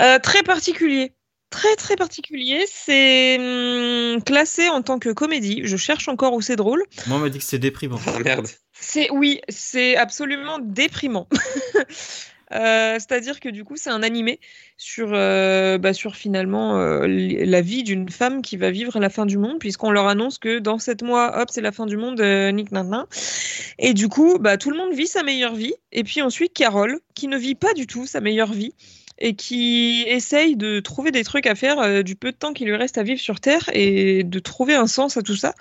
Euh, 0.00 0.18
très 0.18 0.42
particulier. 0.42 1.12
Très 1.48 1.76
très 1.76 1.94
particulier. 1.94 2.64
C'est 2.66 3.36
hum, 3.38 4.20
classé 4.24 4.68
en 4.68 4.82
tant 4.82 4.98
que 4.98 5.10
comédie. 5.10 5.60
Je 5.64 5.76
cherche 5.76 6.08
encore 6.08 6.34
où 6.34 6.40
c'est 6.42 6.56
drôle. 6.56 6.82
Moi, 7.06 7.18
on 7.18 7.20
m'a 7.20 7.28
dit 7.30 7.38
que 7.38 7.44
c'était 7.44 7.58
déprimant. 7.60 8.00
Oh 8.08 8.18
merde. 8.24 8.48
C'est 8.72 9.08
oui, 9.10 9.40
c'est 9.48 9.96
absolument 9.96 10.58
déprimant. 10.60 11.28
Euh, 12.52 12.94
C'est-à-dire 12.94 13.40
que 13.40 13.48
du 13.48 13.64
coup, 13.64 13.76
c'est 13.76 13.90
un 13.90 14.02
animé 14.02 14.40
sur, 14.76 15.10
euh, 15.12 15.78
bah, 15.78 15.92
sur 15.92 16.16
finalement 16.16 16.78
euh, 16.78 17.06
la 17.08 17.60
vie 17.60 17.82
d'une 17.82 18.08
femme 18.08 18.42
qui 18.42 18.56
va 18.56 18.70
vivre 18.70 18.98
la 18.98 19.10
fin 19.10 19.26
du 19.26 19.38
monde, 19.38 19.58
puisqu'on 19.58 19.90
leur 19.90 20.06
annonce 20.06 20.38
que 20.38 20.58
dans 20.58 20.78
sept 20.78 21.02
mois, 21.02 21.40
hop, 21.40 21.48
c'est 21.50 21.60
la 21.60 21.72
fin 21.72 21.86
du 21.86 21.96
monde, 21.96 22.20
nick. 22.20 22.68
Et 23.78 23.94
du 23.94 24.08
coup, 24.08 24.38
bah, 24.38 24.56
tout 24.56 24.70
le 24.70 24.76
monde 24.76 24.94
vit 24.94 25.06
sa 25.06 25.22
meilleure 25.22 25.54
vie. 25.54 25.74
Et 25.92 26.04
puis 26.04 26.22
ensuite, 26.22 26.52
Carole, 26.52 27.00
qui 27.14 27.28
ne 27.28 27.36
vit 27.36 27.54
pas 27.54 27.74
du 27.74 27.86
tout 27.86 28.06
sa 28.06 28.20
meilleure 28.20 28.52
vie 28.52 28.72
et 29.18 29.34
qui 29.34 30.04
essaye 30.08 30.56
de 30.56 30.80
trouver 30.80 31.10
des 31.10 31.24
trucs 31.24 31.46
à 31.46 31.54
faire 31.54 32.04
du 32.04 32.16
peu 32.16 32.32
de 32.32 32.36
temps 32.36 32.52
qui 32.52 32.64
lui 32.64 32.76
reste 32.76 32.98
à 32.98 33.02
vivre 33.02 33.20
sur 33.20 33.40
Terre 33.40 33.70
et 33.72 34.24
de 34.24 34.38
trouver 34.38 34.74
un 34.74 34.86
sens 34.86 35.16
à 35.16 35.22
tout 35.22 35.36
ça. 35.36 35.54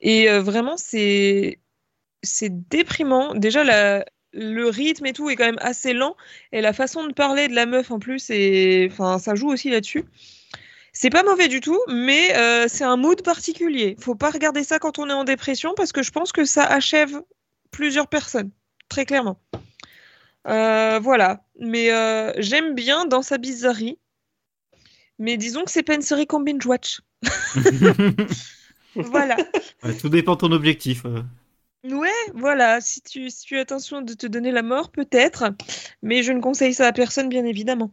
Et 0.00 0.28
vraiment, 0.28 0.76
c'est 0.76 1.58
c'est 2.22 2.68
déprimant. 2.68 3.34
Déjà, 3.34 3.64
la, 3.64 4.04
le 4.34 4.68
rythme 4.68 5.06
et 5.06 5.12
tout 5.12 5.30
est 5.30 5.36
quand 5.36 5.46
même 5.46 5.58
assez 5.60 5.92
lent. 5.92 6.16
Et 6.52 6.60
la 6.60 6.72
façon 6.72 7.06
de 7.06 7.12
parler 7.12 7.48
de 7.48 7.54
la 7.54 7.66
meuf 7.66 7.90
en 7.90 7.98
plus, 7.98 8.30
et 8.30 8.88
enfin, 8.90 9.18
ça 9.18 9.34
joue 9.34 9.48
aussi 9.48 9.70
là-dessus. 9.70 10.04
C'est 10.92 11.10
pas 11.10 11.24
mauvais 11.24 11.48
du 11.48 11.60
tout, 11.60 11.80
mais 11.88 12.36
euh, 12.36 12.66
c'est 12.68 12.84
un 12.84 12.96
mood 12.96 13.22
particulier. 13.22 13.96
Faut 13.98 14.14
pas 14.14 14.30
regarder 14.30 14.62
ça 14.62 14.78
quand 14.78 14.98
on 14.98 15.10
est 15.10 15.12
en 15.12 15.24
dépression 15.24 15.74
parce 15.76 15.92
que 15.92 16.02
je 16.02 16.12
pense 16.12 16.30
que 16.30 16.44
ça 16.44 16.64
achève 16.64 17.20
plusieurs 17.72 18.06
personnes, 18.06 18.50
très 18.88 19.04
clairement. 19.04 19.40
Euh, 20.46 21.00
voilà. 21.02 21.42
Mais 21.58 21.92
euh, 21.92 22.32
j'aime 22.38 22.74
bien 22.74 23.06
dans 23.06 23.22
sa 23.22 23.38
bizarrerie. 23.38 23.98
Mais 25.18 25.36
disons 25.36 25.64
que 25.64 25.70
c'est 25.70 25.82
pas 25.82 25.94
une 25.94 26.02
série 26.02 26.26
qu'on 26.26 26.40
binge 26.40 26.64
watch. 26.66 27.00
voilà. 28.94 29.36
Ouais, 29.82 29.96
tout 29.96 30.08
dépend 30.08 30.34
de 30.34 30.40
ton 30.40 30.52
objectif. 30.52 31.04
Ouais, 31.90 32.08
voilà. 32.34 32.80
Si 32.80 33.02
tu, 33.02 33.28
si 33.28 33.44
tu 33.44 33.58
as 33.58 33.60
intention 33.60 34.00
de 34.00 34.14
te 34.14 34.26
donner 34.26 34.50
la 34.50 34.62
mort, 34.62 34.90
peut-être. 34.90 35.44
Mais 36.02 36.22
je 36.22 36.32
ne 36.32 36.40
conseille 36.40 36.72
ça 36.72 36.86
à 36.86 36.92
personne, 36.92 37.28
bien 37.28 37.44
évidemment. 37.44 37.90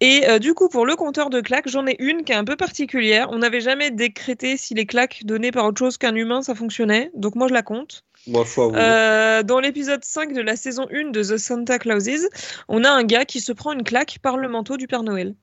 Et 0.00 0.28
euh, 0.28 0.38
du 0.38 0.52
coup, 0.52 0.68
pour 0.68 0.84
le 0.84 0.94
compteur 0.94 1.30
de 1.30 1.40
claques, 1.40 1.68
j'en 1.68 1.86
ai 1.86 1.96
une 1.98 2.24
qui 2.24 2.32
est 2.32 2.36
un 2.36 2.44
peu 2.44 2.56
particulière. 2.56 3.28
On 3.30 3.38
n'avait 3.38 3.60
jamais 3.60 3.90
décrété 3.90 4.56
si 4.58 4.74
les 4.74 4.84
claques 4.84 5.22
données 5.24 5.52
par 5.52 5.64
autre 5.64 5.78
chose 5.78 5.96
qu'un 5.96 6.14
humain, 6.14 6.42
ça 6.42 6.54
fonctionnait. 6.54 7.10
Donc 7.14 7.34
moi, 7.34 7.48
je 7.48 7.54
la 7.54 7.62
compte. 7.62 8.04
Moi, 8.26 8.44
oui. 8.56 8.72
Euh, 8.76 9.42
dans 9.42 9.60
l'épisode 9.60 10.04
5 10.04 10.34
de 10.34 10.42
la 10.42 10.56
saison 10.56 10.86
1 10.92 11.10
de 11.10 11.22
The 11.22 11.38
Santa 11.38 11.78
Clauses, 11.78 12.28
on 12.68 12.84
a 12.84 12.90
un 12.90 13.04
gars 13.04 13.24
qui 13.24 13.40
se 13.40 13.52
prend 13.52 13.72
une 13.72 13.84
claque 13.84 14.18
par 14.20 14.36
le 14.36 14.48
manteau 14.48 14.76
du 14.76 14.86
Père 14.86 15.02
Noël. 15.02 15.34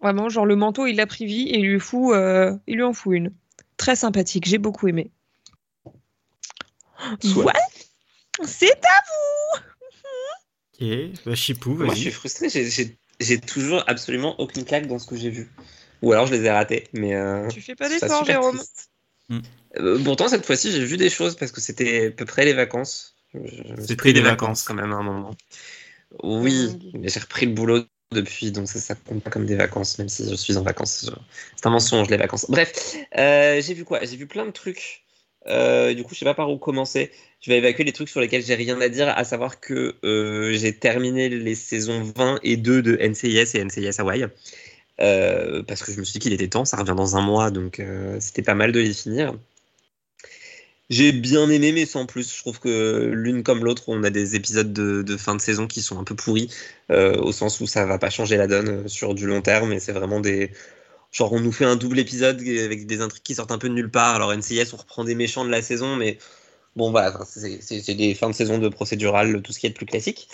Vraiment, 0.00 0.28
genre 0.28 0.46
le 0.46 0.56
manteau, 0.56 0.86
il 0.86 0.96
l'a 0.96 1.06
pris 1.06 1.26
vie 1.26 1.48
et 1.48 1.58
il 1.58 1.66
lui, 1.66 1.80
fout, 1.80 2.14
euh, 2.14 2.54
il 2.68 2.76
lui 2.76 2.84
en 2.84 2.92
fout 2.92 3.14
une. 3.14 3.32
Très 3.76 3.96
sympathique, 3.96 4.46
j'ai 4.46 4.58
beaucoup 4.58 4.86
aimé. 4.86 5.10
Soit. 7.22 7.44
Ouais, 7.46 7.52
c'est 8.46 8.84
à 8.84 9.00
Ok, 10.80 10.88
bah 11.24 11.34
Chipou, 11.34 11.74
Moi, 11.76 11.94
je 11.94 12.00
suis 12.00 12.10
frustré. 12.10 12.48
j'ai- 12.48 12.68
J'ai 12.70 12.96
j'ai 13.20 13.38
toujours 13.38 13.84
absolument 13.86 14.38
aucune 14.40 14.64
claque 14.64 14.88
dans 14.88 14.98
ce 14.98 15.06
que 15.06 15.16
j'ai 15.16 15.30
vu. 15.30 15.48
Ou 16.02 16.12
alors, 16.12 16.26
je 16.26 16.34
les 16.34 16.42
ai 16.44 16.50
ratés. 16.50 16.88
Mais 16.92 17.14
euh, 17.14 17.46
Tu 17.48 17.60
fais 17.60 17.76
pas 17.76 17.88
je 17.88 17.96
trouve 17.96 18.00
ça 18.00 18.06
d'effort, 18.08 18.26
super 18.26 18.40
Jérôme. 18.42 18.62
Hmm. 19.28 19.40
Euh, 19.76 20.02
pourtant, 20.04 20.26
cette 20.28 20.44
fois-ci, 20.44 20.72
j'ai 20.72 20.84
vu 20.84 20.96
des 20.96 21.10
choses 21.10 21.36
parce 21.36 21.52
que 21.52 21.60
c'était 21.60 22.08
à 22.08 22.10
peu 22.10 22.24
près 22.24 22.44
les 22.44 22.52
vacances. 22.54 23.14
C'était 23.78 23.96
pris 23.96 24.12
des 24.12 24.20
vacances. 24.20 24.64
quand 24.64 24.74
même 24.74 24.92
à 24.92 24.96
un 24.96 25.02
moment. 25.02 25.34
Oui, 26.22 26.76
mais 26.94 27.08
j'ai 27.08 27.20
repris 27.20 27.46
le 27.46 27.52
boulot 27.52 27.84
depuis, 28.12 28.50
donc 28.52 28.68
ça, 28.68 28.78
ça 28.80 28.94
compte 28.94 29.22
pas 29.22 29.30
comme 29.30 29.46
des 29.46 29.56
vacances, 29.56 29.98
même 29.98 30.08
si 30.08 30.28
je 30.28 30.34
suis 30.34 30.56
en 30.56 30.62
vacances. 30.62 31.10
C'est 31.56 31.66
un 31.66 31.70
mensonge, 31.70 32.08
les 32.10 32.16
vacances. 32.16 32.46
Bref, 32.48 32.96
euh, 33.16 33.60
j'ai 33.62 33.74
vu 33.74 33.84
quoi? 33.84 34.04
J'ai 34.04 34.16
vu 34.16 34.26
plein 34.26 34.44
de 34.46 34.50
trucs. 34.50 35.03
Euh, 35.46 35.94
du 35.94 36.02
coup, 36.04 36.14
je 36.14 36.20
sais 36.20 36.24
pas 36.24 36.34
par 36.34 36.50
où 36.50 36.58
commencer. 36.58 37.10
Je 37.40 37.50
vais 37.50 37.58
évacuer 37.58 37.84
les 37.84 37.92
trucs 37.92 38.08
sur 38.08 38.20
lesquels 38.20 38.42
j'ai 38.42 38.54
rien 38.54 38.80
à 38.80 38.88
dire, 38.88 39.08
à 39.08 39.24
savoir 39.24 39.60
que 39.60 39.96
euh, 40.04 40.52
j'ai 40.54 40.74
terminé 40.74 41.28
les 41.28 41.54
saisons 41.54 42.02
20 42.16 42.40
et 42.42 42.56
2 42.56 42.82
de 42.82 42.96
NCIS 42.96 43.56
et 43.56 43.64
NCIS 43.64 44.00
Hawaii. 44.00 44.26
Euh, 45.00 45.62
parce 45.62 45.82
que 45.82 45.92
je 45.92 45.98
me 45.98 46.04
suis 46.04 46.14
dit 46.14 46.18
qu'il 46.20 46.32
était 46.32 46.48
temps, 46.48 46.64
ça 46.64 46.76
revient 46.76 46.94
dans 46.96 47.16
un 47.16 47.22
mois, 47.22 47.50
donc 47.50 47.82
c'était 48.20 48.42
pas 48.42 48.54
mal 48.54 48.72
de 48.72 48.80
les 48.80 48.92
finir. 48.94 49.34
J'ai 50.90 51.12
bien 51.12 51.48
aimé, 51.48 51.72
mais 51.72 51.86
sans 51.86 52.04
plus. 52.06 52.32
Je 52.34 52.38
trouve 52.40 52.60
que 52.60 53.10
l'une 53.12 53.42
comme 53.42 53.64
l'autre, 53.64 53.84
on 53.88 54.04
a 54.04 54.10
des 54.10 54.36
épisodes 54.36 54.72
de, 54.72 55.16
fin 55.16 55.34
de 55.34 55.40
saison 55.40 55.66
qui 55.66 55.80
sont 55.80 55.98
un 55.98 56.04
peu 56.04 56.14
pourris, 56.14 56.50
au 56.90 57.32
sens 57.32 57.60
où 57.60 57.66
ça 57.66 57.84
va 57.86 57.98
pas 57.98 58.10
changer 58.10 58.36
la 58.36 58.46
donne 58.46 58.86
sur 58.88 59.14
du 59.14 59.26
long 59.26 59.42
terme, 59.42 59.72
et 59.72 59.80
c'est 59.80 59.92
vraiment 59.92 60.20
des. 60.20 60.50
Genre, 61.14 61.32
on 61.32 61.38
nous 61.38 61.52
fait 61.52 61.64
un 61.64 61.76
double 61.76 62.00
épisode 62.00 62.40
avec 62.40 62.86
des 62.86 63.00
intrigues 63.00 63.22
qui 63.22 63.36
sortent 63.36 63.52
un 63.52 63.58
peu 63.58 63.68
de 63.68 63.74
nulle 63.74 63.90
part. 63.90 64.16
Alors, 64.16 64.36
NCIS, 64.36 64.74
on 64.74 64.76
reprend 64.76 65.04
des 65.04 65.14
méchants 65.14 65.44
de 65.44 65.50
la 65.50 65.62
saison, 65.62 65.94
mais 65.94 66.18
bon, 66.74 66.90
voilà, 66.90 67.16
c'est 67.24 67.94
des 67.94 68.14
fins 68.16 68.28
de 68.28 68.34
saison 68.34 68.58
de 68.58 68.68
procédural, 68.68 69.40
tout 69.42 69.52
ce 69.52 69.60
qui 69.60 69.66
est 69.66 69.70
de 69.70 69.76
plus 69.76 69.86
classique. 69.86 70.28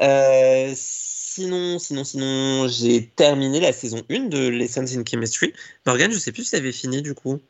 Euh, 0.00 0.72
sinon, 0.76 1.80
sinon, 1.80 2.04
sinon, 2.04 2.68
j'ai 2.68 3.06
terminé 3.06 3.58
la 3.58 3.72
saison 3.72 4.04
1 4.08 4.28
de 4.28 4.46
Lessons 4.46 4.86
in 4.96 5.02
Chemistry. 5.04 5.52
Morgane, 5.84 6.12
je 6.12 6.18
sais 6.18 6.30
plus 6.30 6.44
si 6.44 6.50
tu 6.50 6.56
avais 6.56 6.70
fini 6.70 7.02
du 7.02 7.14
coup. 7.14 7.40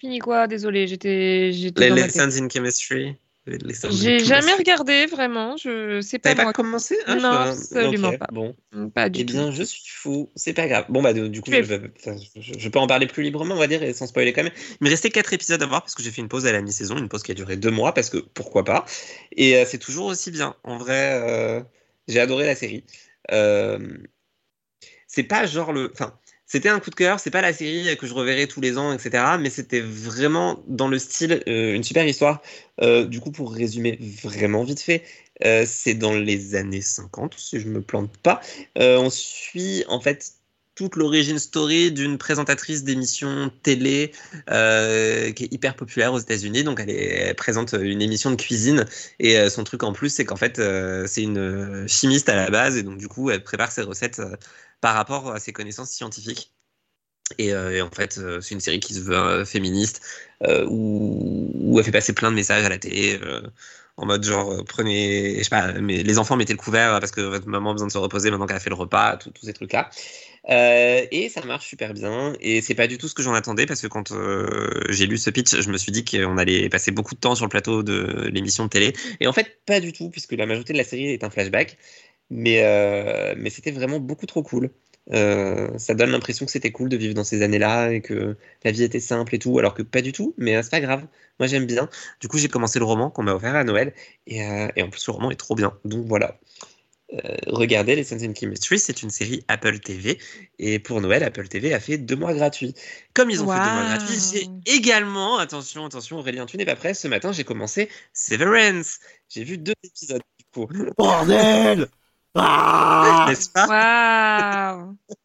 Fini 0.00 0.20
quoi? 0.20 0.46
Désolé, 0.46 0.86
j'étais. 0.86 1.50
Les. 1.50 1.90
Lessons 1.90 2.42
in 2.42 2.48
Chemistry. 2.48 3.14
J'ai 3.46 4.20
jamais 4.20 4.54
regardé 4.54 5.04
vraiment. 5.04 5.56
Je 5.58 6.00
sais 6.00 6.18
pas 6.18 6.30
T'avais 6.30 6.44
pas 6.44 6.52
commencé 6.54 6.96
je 7.06 7.12
Non, 7.12 7.52
sais 7.52 7.78
absolument 7.78 8.16
pas. 8.16 8.28
Bon, 8.32 8.56
Pas 8.94 9.10
du 9.10 9.20
eh 9.20 9.24
bien, 9.24 9.50
tout. 9.50 9.52
je 9.52 9.62
suis 9.62 9.82
fou. 9.86 10.30
C'est 10.34 10.54
pas 10.54 10.66
grave. 10.66 10.86
Bon, 10.88 11.02
bah, 11.02 11.12
du 11.12 11.40
coup, 11.42 11.50
je, 11.50 12.68
peux 12.68 12.78
en 12.78 12.86
parler 12.86 13.06
plus 13.06 13.22
librement, 13.22 13.54
on 13.54 13.58
va 13.58 13.66
dire, 13.66 13.82
et 13.82 13.92
sans 13.92 14.06
spoiler 14.06 14.32
quand 14.32 14.44
même. 14.44 14.52
Il 14.80 14.84
me 14.84 14.88
restait 14.88 15.10
quatre 15.10 15.32
épisodes 15.34 15.62
à 15.62 15.66
voir 15.66 15.82
parce 15.82 15.94
que 15.94 16.02
j'ai 16.02 16.10
fait 16.10 16.22
une 16.22 16.28
pause 16.28 16.46
à 16.46 16.52
la 16.52 16.62
mi-saison, 16.62 16.96
une 16.96 17.08
pause 17.08 17.22
qui 17.22 17.32
a 17.32 17.34
duré 17.34 17.56
deux 17.56 17.70
mois 17.70 17.92
parce 17.92 18.08
que 18.08 18.16
pourquoi 18.16 18.64
pas. 18.64 18.86
Et 19.32 19.56
euh, 19.56 19.64
c'est 19.66 19.78
toujours 19.78 20.06
aussi 20.06 20.30
bien. 20.30 20.56
En 20.64 20.78
vrai, 20.78 21.20
euh, 21.22 21.62
j'ai 22.08 22.20
adoré 22.20 22.46
la 22.46 22.54
série. 22.54 22.84
Euh, 23.30 23.78
c'est 25.06 25.22
pas 25.22 25.44
genre 25.44 25.72
le. 25.72 25.90
Enfin, 25.92 26.18
c'était 26.54 26.68
un 26.68 26.78
coup 26.78 26.90
de 26.90 26.94
cœur. 26.94 27.18
C'est 27.18 27.32
pas 27.32 27.40
la 27.40 27.52
série 27.52 27.96
que 27.96 28.06
je 28.06 28.14
reverrai 28.14 28.46
tous 28.46 28.60
les 28.60 28.78
ans, 28.78 28.92
etc. 28.92 29.24
Mais 29.40 29.50
c'était 29.50 29.80
vraiment 29.80 30.62
dans 30.68 30.86
le 30.86 31.00
style, 31.00 31.42
euh, 31.48 31.74
une 31.74 31.82
super 31.82 32.06
histoire. 32.06 32.42
Euh, 32.80 33.06
du 33.06 33.18
coup, 33.18 33.32
pour 33.32 33.52
résumer 33.52 33.98
vraiment 34.22 34.62
vite 34.62 34.78
fait, 34.78 35.02
euh, 35.44 35.64
c'est 35.66 35.94
dans 35.94 36.12
les 36.12 36.54
années 36.54 36.80
50, 36.80 37.34
si 37.36 37.58
je 37.58 37.66
me 37.66 37.82
plante 37.82 38.16
pas. 38.18 38.40
On 38.76 39.10
suit 39.10 39.82
en 39.88 39.98
fait 39.98 40.33
toute 40.74 40.96
l'origine 40.96 41.38
story 41.38 41.92
d'une 41.92 42.18
présentatrice 42.18 42.82
d'émission 42.82 43.50
télé 43.62 44.12
euh, 44.50 45.30
qui 45.32 45.44
est 45.44 45.52
hyper 45.52 45.76
populaire 45.76 46.12
aux 46.12 46.18
États-Unis. 46.18 46.64
Donc, 46.64 46.80
elle, 46.80 47.34
présente 47.36 47.74
une 47.74 48.02
émission 48.02 48.30
de 48.30 48.36
cuisine 48.36 48.84
et 49.20 49.38
euh, 49.38 49.50
son 49.50 49.64
truc 49.64 49.82
en 49.82 49.92
plus, 49.92 50.10
c'est 50.10 50.24
qu'en 50.24 50.36
fait, 50.36 50.58
euh, 50.58 51.06
c'est 51.06 51.22
une 51.22 51.86
chimiste 51.88 52.28
à 52.28 52.34
la 52.34 52.50
base 52.50 52.76
et 52.76 52.82
donc 52.82 52.98
du 52.98 53.08
coup, 53.08 53.30
elle 53.30 53.42
prépare 53.42 53.70
ses 53.70 53.82
recettes 53.82 54.20
par 54.80 54.94
rapport 54.94 55.32
à 55.32 55.40
ses 55.40 55.52
connaissances 55.52 55.90
scientifiques. 55.90 56.52
Et, 57.38 57.54
en 57.56 57.90
fait, 57.90 58.20
c'est 58.42 58.54
une 58.54 58.60
série 58.60 58.80
qui 58.80 58.92
se 58.92 59.00
veut 59.00 59.44
féministe 59.46 60.02
où, 60.68 61.50
où 61.54 61.78
elle 61.78 61.84
fait 61.84 61.90
passer 61.90 62.12
plein 62.12 62.30
de 62.30 62.36
messages 62.36 62.64
à 62.64 62.68
la 62.68 62.78
télé. 62.78 63.18
en 63.96 64.06
mode 64.06 64.24
genre 64.24 64.62
prenez 64.66 65.38
je 65.38 65.44
sais 65.44 65.50
pas 65.50 65.72
mais 65.72 66.02
les 66.02 66.18
enfants 66.18 66.36
mettez 66.36 66.52
le 66.52 66.58
couvert 66.58 67.00
parce 67.00 67.12
que 67.12 67.22
votre 67.22 67.48
maman 67.48 67.70
a 67.70 67.72
besoin 67.74 67.86
de 67.86 67.92
se 67.92 67.98
reposer 67.98 68.30
maintenant 68.30 68.46
qu'elle 68.46 68.56
a 68.56 68.60
fait 68.60 68.70
le 68.70 68.76
repas 68.76 69.16
tous 69.16 69.32
ces 69.42 69.52
trucs 69.54 69.72
là 69.72 69.88
Euh, 70.50 71.06
et 71.10 71.30
ça 71.30 71.42
marche 71.42 71.66
super 71.66 71.94
bien 71.94 72.34
et 72.38 72.60
c'est 72.60 72.74
pas 72.74 72.86
du 72.86 72.98
tout 72.98 73.08
ce 73.08 73.14
que 73.14 73.22
j'en 73.22 73.32
attendais 73.32 73.64
parce 73.64 73.80
que 73.80 73.86
quand 73.86 74.12
euh, 74.12 74.82
j'ai 74.90 75.06
lu 75.06 75.16
ce 75.16 75.30
pitch 75.30 75.58
je 75.58 75.70
me 75.70 75.78
suis 75.78 75.90
dit 75.90 76.04
qu'on 76.04 76.36
allait 76.36 76.68
passer 76.68 76.90
beaucoup 76.90 77.14
de 77.14 77.20
temps 77.20 77.34
sur 77.34 77.46
le 77.46 77.48
plateau 77.48 77.82
de 77.82 78.28
l'émission 78.30 78.64
de 78.64 78.68
télé 78.68 78.92
et 79.20 79.26
en 79.26 79.32
fait 79.32 79.58
pas 79.64 79.80
du 79.80 79.94
tout 79.94 80.10
puisque 80.10 80.32
la 80.32 80.44
majorité 80.44 80.74
de 80.74 80.78
la 80.78 80.84
série 80.84 81.06
est 81.06 81.24
un 81.24 81.30
flashback 81.30 81.78
mais 82.28 82.62
euh, 82.62 83.34
mais 83.38 83.48
c'était 83.48 83.70
vraiment 83.70 84.00
beaucoup 84.00 84.26
trop 84.26 84.42
cool 84.42 84.70
ça 85.10 85.94
donne 85.94 86.10
l'impression 86.10 86.44
que 86.44 86.52
c'était 86.52 86.72
cool 86.72 86.90
de 86.90 86.96
vivre 86.98 87.14
dans 87.14 87.24
ces 87.24 87.40
années-là 87.40 87.92
et 87.92 88.02
que 88.02 88.36
la 88.64 88.70
vie 88.70 88.82
était 88.82 89.00
simple 89.00 89.34
et 89.34 89.38
tout, 89.38 89.58
alors 89.58 89.74
que 89.74 89.82
pas 89.82 90.00
du 90.00 90.12
tout, 90.12 90.34
mais 90.38 90.62
c'est 90.62 90.70
pas 90.70 90.80
grave. 90.80 91.06
Moi 91.38 91.46
j'aime 91.46 91.66
bien. 91.66 91.90
Du 92.20 92.28
coup, 92.28 92.38
j'ai 92.38 92.48
commencé 92.48 92.78
le 92.78 92.86
roman 92.86 93.10
qu'on 93.10 93.22
m'a 93.22 93.34
offert 93.34 93.54
à 93.54 93.64
Noël 93.64 93.92
et, 94.26 94.38
et 94.76 94.82
en 94.82 94.88
plus, 94.88 95.06
le 95.06 95.12
roman 95.12 95.30
est 95.30 95.36
trop 95.36 95.54
bien. 95.54 95.76
Donc 95.84 96.06
voilà. 96.06 96.38
Euh, 97.14 97.36
regardez 97.46 97.94
Les 97.94 98.04
Sense 98.04 98.22
Chemistry, 98.38 98.78
c'est 98.78 99.02
une 99.02 99.10
série 99.10 99.44
Apple 99.48 99.78
TV 99.78 100.18
et 100.58 100.78
pour 100.78 101.00
Noël, 101.00 101.22
Apple 101.22 101.46
TV 101.46 101.72
a 101.72 101.78
fait 101.78 101.96
deux 101.96 102.16
mois 102.16 102.34
gratuits. 102.34 102.74
Comme 103.12 103.30
ils 103.30 103.42
ont 103.42 103.46
fait 103.46 103.58
deux 103.58 103.70
mois 103.70 103.84
gratuits, 103.84 104.18
j'ai 104.32 104.48
également, 104.74 105.38
attention, 105.38 105.86
attention, 105.86 106.18
Aurélien, 106.18 106.46
tu 106.46 106.56
n'es 106.56 106.64
pas 106.64 106.76
prêt. 106.76 106.94
Ce 106.94 107.06
matin, 107.06 107.30
j'ai 107.30 107.44
commencé 107.44 107.88
Severance. 108.12 108.98
J'ai 109.28 109.44
vu 109.44 109.58
deux 109.58 109.74
épisodes 109.84 110.22
du 110.38 110.44
coup, 110.52 110.68
Bordel 110.98 111.88
Ah 112.36 113.26
n'est-ce 113.28 113.50
pas? 113.50 114.76
Waouh 114.76 114.96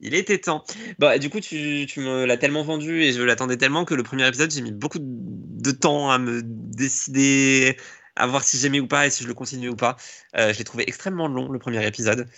Il 0.00 0.14
était 0.14 0.38
temps. 0.38 0.62
Bon, 1.00 1.18
du 1.18 1.28
coup, 1.28 1.40
tu, 1.40 1.84
tu 1.88 1.98
me 1.98 2.24
l'as 2.24 2.36
tellement 2.36 2.62
vendu 2.62 3.02
et 3.02 3.12
je 3.12 3.20
l'attendais 3.20 3.56
tellement 3.56 3.84
que 3.84 3.94
le 3.94 4.04
premier 4.04 4.28
épisode, 4.28 4.52
j'ai 4.52 4.62
mis 4.62 4.70
beaucoup 4.70 5.00
de 5.00 5.72
temps 5.72 6.10
à 6.10 6.18
me 6.18 6.40
décider, 6.44 7.76
à 8.18 8.26
voir 8.26 8.44
si 8.44 8.58
j'aimais 8.58 8.80
ou 8.80 8.86
pas 8.86 9.06
et 9.06 9.10
si 9.10 9.22
je 9.22 9.28
le 9.28 9.34
continue 9.34 9.68
ou 9.68 9.76
pas. 9.76 9.96
Euh, 10.36 10.52
je 10.52 10.58
l'ai 10.58 10.64
trouvé 10.64 10.84
extrêmement 10.86 11.28
long, 11.28 11.50
le 11.50 11.58
premier 11.58 11.86
épisode. 11.86 12.28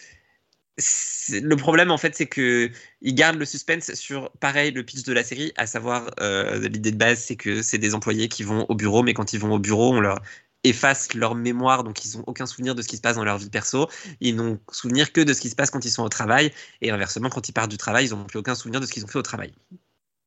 Le 1.30 1.54
problème, 1.56 1.90
en 1.90 1.99
fait, 1.99 2.14
c'est 2.16 2.26
que 2.26 2.70
il 3.02 3.14
garde 3.14 3.37
le 3.37 3.44
suspense 3.44 3.92
sur, 3.94 4.30
pareil, 4.40 4.70
le 4.72 4.82
pitch 4.82 5.02
de 5.02 5.12
la 5.12 5.25
série, 5.25 5.52
à 5.56 5.66
savoir, 5.66 6.10
euh, 6.20 6.68
l'idée 6.68 6.92
de 6.92 6.96
base, 6.96 7.18
c'est 7.18 7.37
que 7.37 7.62
c'est 7.62 7.78
des 7.78 7.94
employés 7.94 8.28
qui 8.28 8.42
vont 8.42 8.66
au 8.68 8.75
bureau, 8.75 9.02
mais 9.02 9.14
quand 9.14 9.32
ils 9.32 9.40
vont 9.40 9.52
au 9.52 9.58
bureau, 9.58 9.92
on 9.94 10.00
leur 10.00 10.20
efface 10.64 11.14
leur 11.14 11.34
mémoire, 11.34 11.84
donc 11.84 12.04
ils 12.04 12.18
n'ont 12.18 12.25
aucun 12.26 12.46
souvenir 12.46 12.75
de 12.75 12.82
ce 12.82 12.88
qui 12.88 12.96
se 12.96 13.00
passe 13.00 13.16
dans 13.16 13.25
leur 13.25 13.38
vie 13.38 13.50
perso. 13.50 13.88
Ils 14.20 14.37
n'ont 14.37 14.60
souvenir 14.70 15.12
que 15.12 15.20
de 15.20 15.32
ce 15.32 15.40
qui 15.40 15.50
se 15.50 15.54
passe 15.54 15.70
quand 15.70 15.84
ils 15.84 15.90
sont 15.90 16.02
au 16.02 16.08
travail. 16.08 16.52
Et 16.82 16.90
inversement, 16.90 17.30
quand 17.30 17.49
ils 17.49 17.52
partent 17.52 17.70
du 17.70 17.78
travail, 17.78 18.06
ils 18.06 18.10
n'ont 18.10 18.25
plus 18.25 18.38
aucun 18.38 18.54
souvenir 18.54 18.80
de 18.80 18.87
ce 18.87 18.92
qu'ils 18.92 19.04
ont 19.04 19.08
fait 19.08 19.18
au 19.18 19.22
travail. 19.22 19.52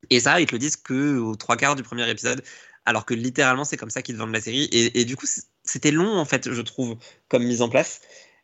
Et 0.09 0.19
ça, 0.19 0.39
ils 0.41 0.45
te 0.45 0.53
le 0.53 0.59
disent 0.59 0.75
que 0.75 1.35
trois 1.37 1.57
quarts 1.57 1.75
du 1.75 1.83
premier 1.83 2.09
épisode, 2.09 2.43
alors 2.85 3.05
que 3.05 3.13
littéralement, 3.13 3.63
c'est 3.65 3.77
comme 3.77 3.89
ça 3.89 4.01
qu'ils 4.01 4.17
vendent 4.17 4.33
la 4.33 4.41
série. 4.41 4.65
Et, 4.71 4.99
et 5.01 5.05
du 5.05 5.15
coup, 5.15 5.25
c'était 5.63 5.91
long, 5.91 6.17
en 6.17 6.25
fait, 6.25 6.51
je 6.51 6.61
trouve, 6.61 6.97
comme 7.29 7.43
mise 7.43 7.61
en 7.61 7.69
place. 7.69 8.01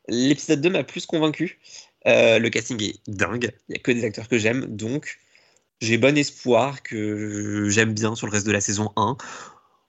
L'épisode 0.08 0.62
2 0.62 0.70
m'a 0.70 0.84
plus 0.84 1.06
convaincu. 1.06 1.60
Euh, 2.08 2.40
le 2.40 2.50
casting 2.50 2.82
est 2.82 3.00
dingue. 3.08 3.52
Il 3.68 3.74
n'y 3.74 3.76
a 3.78 3.80
que 3.82 3.92
des 3.92 4.04
acteurs 4.06 4.28
que 4.28 4.38
j'aime. 4.38 4.66
Donc, 4.66 5.20
j'ai 5.82 5.98
bon 5.98 6.18
espoir 6.18 6.82
que 6.84 7.68
j'aime 7.70 7.94
bien 7.94 8.16
sur 8.16 8.28
le 8.28 8.32
reste 8.32 8.46
de 8.48 8.52
la 8.52 8.62
saison 8.62 8.92
1. 8.96 9.18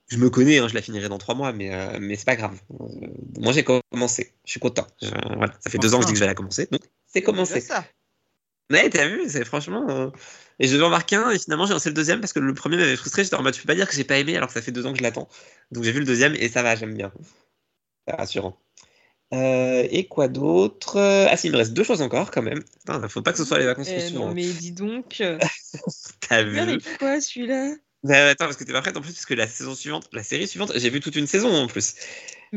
je 0.09 0.17
me 0.17 0.29
connais, 0.29 0.57
hein, 0.59 0.67
je 0.67 0.73
la 0.75 0.81
finirai 0.81 1.07
dans 1.07 1.17
trois 1.17 1.35
mois, 1.35 1.53
mais, 1.53 1.73
euh, 1.73 1.97
mais 2.01 2.17
c'est 2.17 2.25
pas 2.25 2.35
grave. 2.35 2.59
Euh, 2.81 3.07
moi, 3.39 3.53
j'ai 3.53 3.63
commencé. 3.63 4.33
Je 4.45 4.51
suis 4.51 4.59
content. 4.59 4.85
Je- 5.01 5.07
voilà, 5.37 5.53
ça 5.61 5.69
fait 5.69 5.77
deux 5.77 5.93
ans 5.93 5.99
que 5.99 6.03
je 6.03 6.07
dis 6.07 6.13
que 6.13 6.17
je 6.17 6.23
vais 6.23 6.27
la 6.27 6.35
commencer. 6.35 6.67
Donc, 6.69 6.81
c'est 7.07 7.21
commencé. 7.21 7.61
ça. 7.61 7.85
Ouais, 8.71 8.89
t'as 8.89 9.07
vu, 9.07 9.23
c'est 9.29 9.45
franchement. 9.45 9.85
euh, 9.89 10.09
Et 10.59 10.67
je 10.67 10.73
devais 10.73 10.85
en 10.85 10.89
marquer 10.89 11.15
un, 11.17 11.29
et 11.31 11.39
finalement, 11.39 11.65
j'ai 11.65 11.73
lancé 11.73 11.89
le 11.89 11.95
deuxième 11.95 12.21
parce 12.21 12.33
que 12.33 12.39
le 12.39 12.53
premier 12.53 12.77
m'avait 12.77 12.95
frustré. 12.95 13.23
J'étais 13.23 13.35
en 13.35 13.43
mode, 13.43 13.53
tu 13.53 13.61
peux 13.61 13.67
pas 13.67 13.75
dire 13.75 13.87
que 13.87 13.95
j'ai 13.95 14.03
pas 14.03 14.17
aimé 14.17 14.35
alors 14.37 14.47
que 14.47 14.53
ça 14.53 14.61
fait 14.61 14.71
deux 14.71 14.85
ans 14.85 14.91
que 14.93 14.97
je 14.99 15.03
l'attends. 15.03 15.27
Donc, 15.71 15.83
j'ai 15.83 15.91
vu 15.91 15.99
le 15.99 16.05
deuxième, 16.05 16.35
et 16.35 16.49
ça 16.49 16.63
va, 16.63 16.75
j'aime 16.75 16.95
bien. 16.95 17.11
C'est 18.07 18.15
rassurant. 18.15 18.57
Euh, 19.33 19.87
et 19.89 20.07
quoi 20.07 20.27
d'autre? 20.27 20.99
Ah, 20.99 21.37
si, 21.37 21.47
il 21.47 21.53
me 21.53 21.57
reste 21.57 21.73
deux 21.73 21.83
choses 21.85 22.01
encore 22.01 22.31
quand 22.31 22.41
même. 22.41 22.63
Putain, 22.63 23.07
faut 23.07 23.21
pas 23.21 23.31
que 23.31 23.37
ce 23.37 23.45
soit 23.45 23.59
les 23.59 23.65
vacances 23.65 23.87
Eh 23.89 24.09
souvent. 24.09 24.27
non, 24.27 24.33
mais 24.33 24.51
dis 24.51 24.71
donc. 24.73 25.23
T'as 26.29 26.43
vu 26.43 26.59
arrive 26.59 26.97
quoi 26.97 27.21
celui-là? 27.21 27.75
Ouais, 28.03 28.15
attends, 28.17 28.45
parce 28.45 28.57
que 28.57 28.63
t'es 28.63 28.73
pas 28.73 28.81
prête 28.81 28.97
en 28.97 29.01
plus, 29.01 29.13
parce 29.13 29.25
que 29.25 29.35
la 29.35 29.47
saison 29.47 29.75
suivante, 29.75 30.09
la 30.11 30.23
série 30.23 30.47
suivante, 30.47 30.71
j'ai 30.75 30.89
vu 30.89 30.99
toute 30.99 31.15
une 31.15 31.27
saison 31.27 31.53
en 31.53 31.67
plus. 31.67 31.93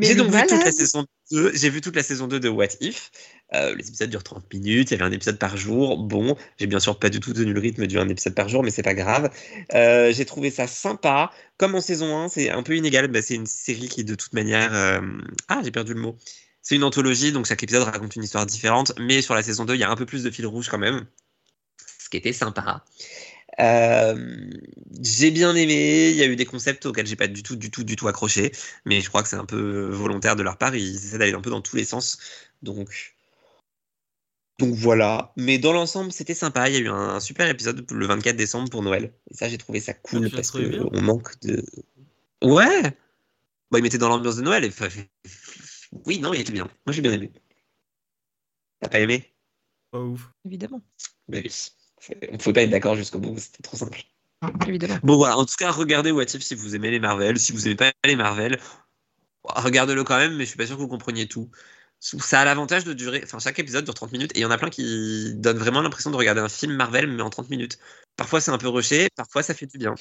J'ai 0.00 0.14
donc 0.16 0.30
vu 0.32 0.42
toute 0.46 0.64
la 0.64 0.72
saison 0.72 1.06
2, 1.30 1.52
j'ai 1.54 1.70
vu 1.70 1.80
toute 1.80 1.94
la 1.94 2.02
saison 2.02 2.26
2 2.26 2.40
de 2.40 2.48
What 2.48 2.66
If. 2.80 3.10
Euh, 3.54 3.74
les 3.76 3.86
épisodes 3.88 4.10
durent 4.10 4.24
30 4.24 4.52
minutes, 4.52 4.90
il 4.90 4.94
y 4.94 4.96
avait 4.96 5.04
un 5.04 5.12
épisode 5.12 5.38
par 5.38 5.56
jour. 5.56 5.98
Bon, 5.98 6.36
j'ai 6.58 6.66
bien 6.66 6.80
sûr 6.80 6.98
pas 6.98 7.10
du 7.10 7.20
tout 7.20 7.32
tenu 7.32 7.52
le 7.52 7.60
rythme 7.60 7.86
d'un 7.86 8.08
épisode 8.08 8.34
par 8.34 8.48
jour, 8.48 8.64
mais 8.64 8.70
c'est 8.70 8.82
pas 8.82 8.94
grave. 8.94 9.30
Euh, 9.74 10.12
j'ai 10.12 10.24
trouvé 10.24 10.50
ça 10.50 10.66
sympa. 10.66 11.30
Comme 11.58 11.74
en 11.76 11.80
saison 11.80 12.16
1, 12.18 12.28
c'est 12.28 12.50
un 12.50 12.62
peu 12.64 12.76
inégal. 12.76 13.06
Bah, 13.08 13.22
c'est 13.22 13.34
une 13.34 13.46
série 13.46 13.88
qui, 13.88 14.02
de 14.04 14.14
toute 14.16 14.32
manière. 14.32 14.74
euh, 14.74 15.00
Ah, 15.48 15.60
j'ai 15.64 15.70
perdu 15.70 15.94
le 15.94 16.00
mot. 16.00 16.16
C'est 16.62 16.74
une 16.74 16.84
anthologie, 16.84 17.30
donc 17.30 17.46
chaque 17.46 17.62
épisode 17.62 17.84
raconte 17.84 18.16
une 18.16 18.24
histoire 18.24 18.46
différente. 18.46 18.92
Mais 18.98 19.22
sur 19.22 19.34
la 19.34 19.42
saison 19.42 19.64
2, 19.64 19.74
il 19.74 19.80
y 19.80 19.84
a 19.84 19.90
un 19.90 19.96
peu 19.96 20.06
plus 20.06 20.24
de 20.24 20.30
fil 20.30 20.46
rouge 20.46 20.68
quand 20.68 20.78
même. 20.78 21.06
Ce 21.98 22.08
qui 22.08 22.16
était 22.16 22.32
sympa. 22.32 22.84
Euh, 23.60 24.50
j'ai 25.00 25.30
bien 25.30 25.54
aimé. 25.54 26.10
Il 26.10 26.16
y 26.16 26.22
a 26.22 26.26
eu 26.26 26.36
des 26.36 26.44
concepts 26.44 26.86
auxquels 26.86 27.06
j'ai 27.06 27.16
pas 27.16 27.28
du 27.28 27.42
tout, 27.42 27.56
du 27.56 27.70
tout, 27.70 27.84
du 27.84 27.96
tout 27.96 28.08
accroché. 28.08 28.52
Mais 28.84 29.00
je 29.00 29.08
crois 29.08 29.22
que 29.22 29.28
c'est 29.28 29.36
un 29.36 29.46
peu 29.46 29.88
volontaire 29.90 30.36
de 30.36 30.42
leur 30.42 30.58
part. 30.58 30.74
Ils 30.74 30.94
essaient 30.96 31.18
d'aller 31.18 31.34
un 31.34 31.40
peu 31.40 31.50
dans 31.50 31.60
tous 31.62 31.76
les 31.76 31.84
sens. 31.84 32.18
Donc, 32.62 33.14
donc 34.58 34.74
voilà. 34.74 35.32
Mais 35.36 35.58
dans 35.58 35.72
l'ensemble, 35.72 36.12
c'était 36.12 36.34
sympa. 36.34 36.68
Il 36.68 36.74
y 36.74 36.76
a 36.76 36.80
eu 36.80 36.88
un, 36.88 36.94
un 36.94 37.20
super 37.20 37.48
épisode 37.48 37.90
le 37.90 38.06
24 38.06 38.36
décembre 38.36 38.70
pour 38.70 38.82
Noël. 38.82 39.12
Et 39.30 39.34
ça, 39.34 39.48
j'ai 39.48 39.58
trouvé 39.58 39.80
ça 39.80 39.94
cool 39.94 40.26
Ah, 40.26 40.28
l'as 40.28 40.36
parce 40.36 40.50
qu'on 40.50 41.00
manque 41.00 41.38
de. 41.40 41.64
Ouais. 42.42 42.82
Bah, 43.70 43.78
il 43.78 43.82
mettait 43.82 43.98
dans 43.98 44.08
l'ambiance 44.08 44.36
de 44.36 44.42
Noël. 44.42 44.64
Et... 44.64 44.68
enfin, 44.68 44.88
Oui, 46.06 46.18
non, 46.20 46.32
il 46.34 46.40
était 46.40 46.52
bien. 46.52 46.68
Moi, 46.86 46.92
j'ai 46.92 47.02
bien 47.02 47.12
aimé. 47.12 47.32
T'as 48.80 48.88
pas 48.88 49.00
aimé? 49.00 49.34
Pas 49.90 50.00
ouf. 50.00 50.30
Évidemment. 50.44 50.82
Bah 51.28 51.38
oui. 51.42 51.70
On 52.30 52.36
pouvait 52.36 52.52
pas 52.52 52.62
être 52.62 52.70
d'accord 52.70 52.96
jusqu'au 52.96 53.18
bout. 53.18 53.38
C'était 53.38 53.62
trop 53.62 53.76
simple. 53.76 54.02
Évidemment. 54.66 54.98
Bon 55.02 55.16
voilà, 55.16 55.38
en 55.38 55.44
tout 55.44 55.54
cas, 55.58 55.70
regardez 55.70 56.10
What 56.10 56.24
If 56.24 56.42
si 56.42 56.54
vous 56.54 56.74
aimez 56.74 56.90
les 56.90 57.00
Marvel. 57.00 57.38
Si 57.38 57.52
vous 57.52 57.66
aimez 57.66 57.76
pas 57.76 57.92
les 58.04 58.16
Marvel, 58.16 58.58
regardez-le 59.44 60.04
quand 60.04 60.16
même, 60.16 60.36
mais 60.36 60.44
je 60.44 60.50
suis 60.50 60.58
pas 60.58 60.66
sûr 60.66 60.76
que 60.76 60.82
vous 60.82 60.88
compreniez 60.88 61.26
tout. 61.26 61.50
Ça 62.00 62.40
a 62.40 62.44
l'avantage 62.44 62.84
de 62.84 62.92
durer, 62.92 63.22
enfin 63.24 63.38
chaque 63.38 63.58
épisode 63.58 63.84
dure 63.84 63.94
30 63.94 64.12
minutes 64.12 64.32
et 64.34 64.40
il 64.40 64.42
y 64.42 64.44
en 64.44 64.50
a 64.50 64.58
plein 64.58 64.68
qui 64.68 65.32
donnent 65.36 65.56
vraiment 65.56 65.80
l'impression 65.80 66.10
de 66.10 66.16
regarder 66.16 66.42
un 66.42 66.50
film 66.50 66.74
Marvel 66.74 67.06
mais 67.06 67.22
en 67.22 67.30
30 67.30 67.48
minutes. 67.48 67.78
Parfois 68.16 68.42
c'est 68.42 68.50
un 68.50 68.58
peu 68.58 68.68
rushé, 68.68 69.08
parfois 69.16 69.42
ça 69.42 69.54
fait 69.54 69.64
du 69.64 69.78
bien. 69.78 69.94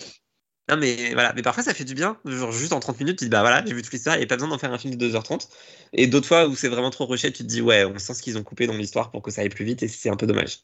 Non 0.70 0.76
mais 0.76 1.14
voilà, 1.14 1.32
mais 1.34 1.42
parfois 1.42 1.64
ça 1.64 1.74
fait 1.74 1.86
du 1.86 1.94
bien, 1.94 2.18
genre 2.26 2.52
juste 2.52 2.74
en 2.74 2.82
30 2.82 3.00
minutes 3.00 3.20
tu 3.20 3.26
te 3.26 3.26
dis 3.26 3.30
bah 3.30 3.40
voilà, 3.40 3.66
j'ai 3.66 3.74
vu 3.74 3.82
toute 3.82 3.94
l'histoire, 3.94 4.18
il 4.18 4.20
n'y 4.20 4.26
a 4.26 4.28
pas 4.28 4.36
besoin 4.36 4.50
d'en 4.50 4.58
faire 4.58 4.74
un 4.74 4.78
film 4.78 4.96
de 4.96 5.08
2h30. 5.08 5.48
Et 5.94 6.08
d'autres 6.08 6.28
fois 6.28 6.48
où 6.48 6.56
c'est 6.56 6.68
vraiment 6.68 6.90
trop 6.90 7.06
rushé, 7.06 7.32
tu 7.32 7.44
te 7.44 7.48
dis 7.48 7.62
ouais, 7.62 7.86
on 7.86 7.98
sent 7.98 8.16
ce 8.16 8.22
qu'ils 8.22 8.38
ont 8.38 8.44
coupé 8.44 8.68
dans 8.68 8.76
l'histoire 8.76 9.10
pour 9.10 9.22
que 9.22 9.32
ça 9.32 9.40
aille 9.42 9.50
plus 9.50 9.64
vite 9.64 9.82
et 9.84 9.88
c'est 9.88 10.10
un 10.10 10.18
peu 10.18 10.28
dommage. 10.28 10.60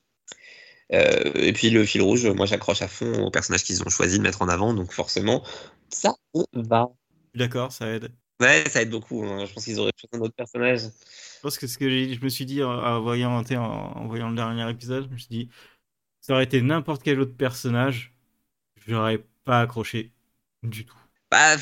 Euh, 0.93 1.31
et 1.35 1.53
puis 1.53 1.69
le 1.69 1.85
fil 1.85 2.01
rouge, 2.01 2.25
moi 2.27 2.45
j'accroche 2.47 2.81
à 2.81 2.87
fond 2.87 3.25
au 3.25 3.31
personnage 3.31 3.63
qu'ils 3.63 3.83
ont 3.83 3.89
choisi 3.89 4.17
de 4.17 4.23
mettre 4.23 4.41
en 4.41 4.49
avant, 4.49 4.73
donc 4.73 4.91
forcément 4.91 5.43
ça 5.89 6.13
va. 6.53 6.87
D'accord, 7.35 7.71
ça 7.71 7.87
aide. 7.89 8.11
Ouais, 8.41 8.63
ça 8.69 8.81
aide 8.81 8.89
beaucoup. 8.89 9.23
hein. 9.25 9.45
Je 9.45 9.53
pense 9.53 9.65
qu'ils 9.65 9.79
auraient 9.79 9.91
choisi 9.97 10.15
un 10.15 10.25
autre 10.25 10.35
personnage. 10.35 10.81
Je 10.81 11.41
pense 11.41 11.57
que 11.57 11.67
ce 11.67 11.77
que 11.77 11.89
je 11.89 12.19
me 12.23 12.29
suis 12.29 12.45
dit 12.45 12.63
en, 12.63 13.01
voyant, 13.01 13.41
tu 13.43 13.49
sais, 13.49 13.57
en, 13.57 13.63
en 13.63 14.07
voyant 14.07 14.29
le 14.29 14.35
dernier 14.35 14.69
épisode, 14.69 15.05
je 15.05 15.09
me 15.13 15.17
suis 15.17 15.27
dit, 15.29 15.49
ça 16.21 16.33
aurait 16.33 16.45
été 16.45 16.61
n'importe 16.61 17.03
quel 17.03 17.19
autre 17.19 17.35
personnage, 17.35 18.15
j'aurais 18.87 19.25
pas 19.45 19.61
accroché 19.61 20.13
du 20.63 20.85
tout. 20.85 20.97
Bah, 21.31 21.55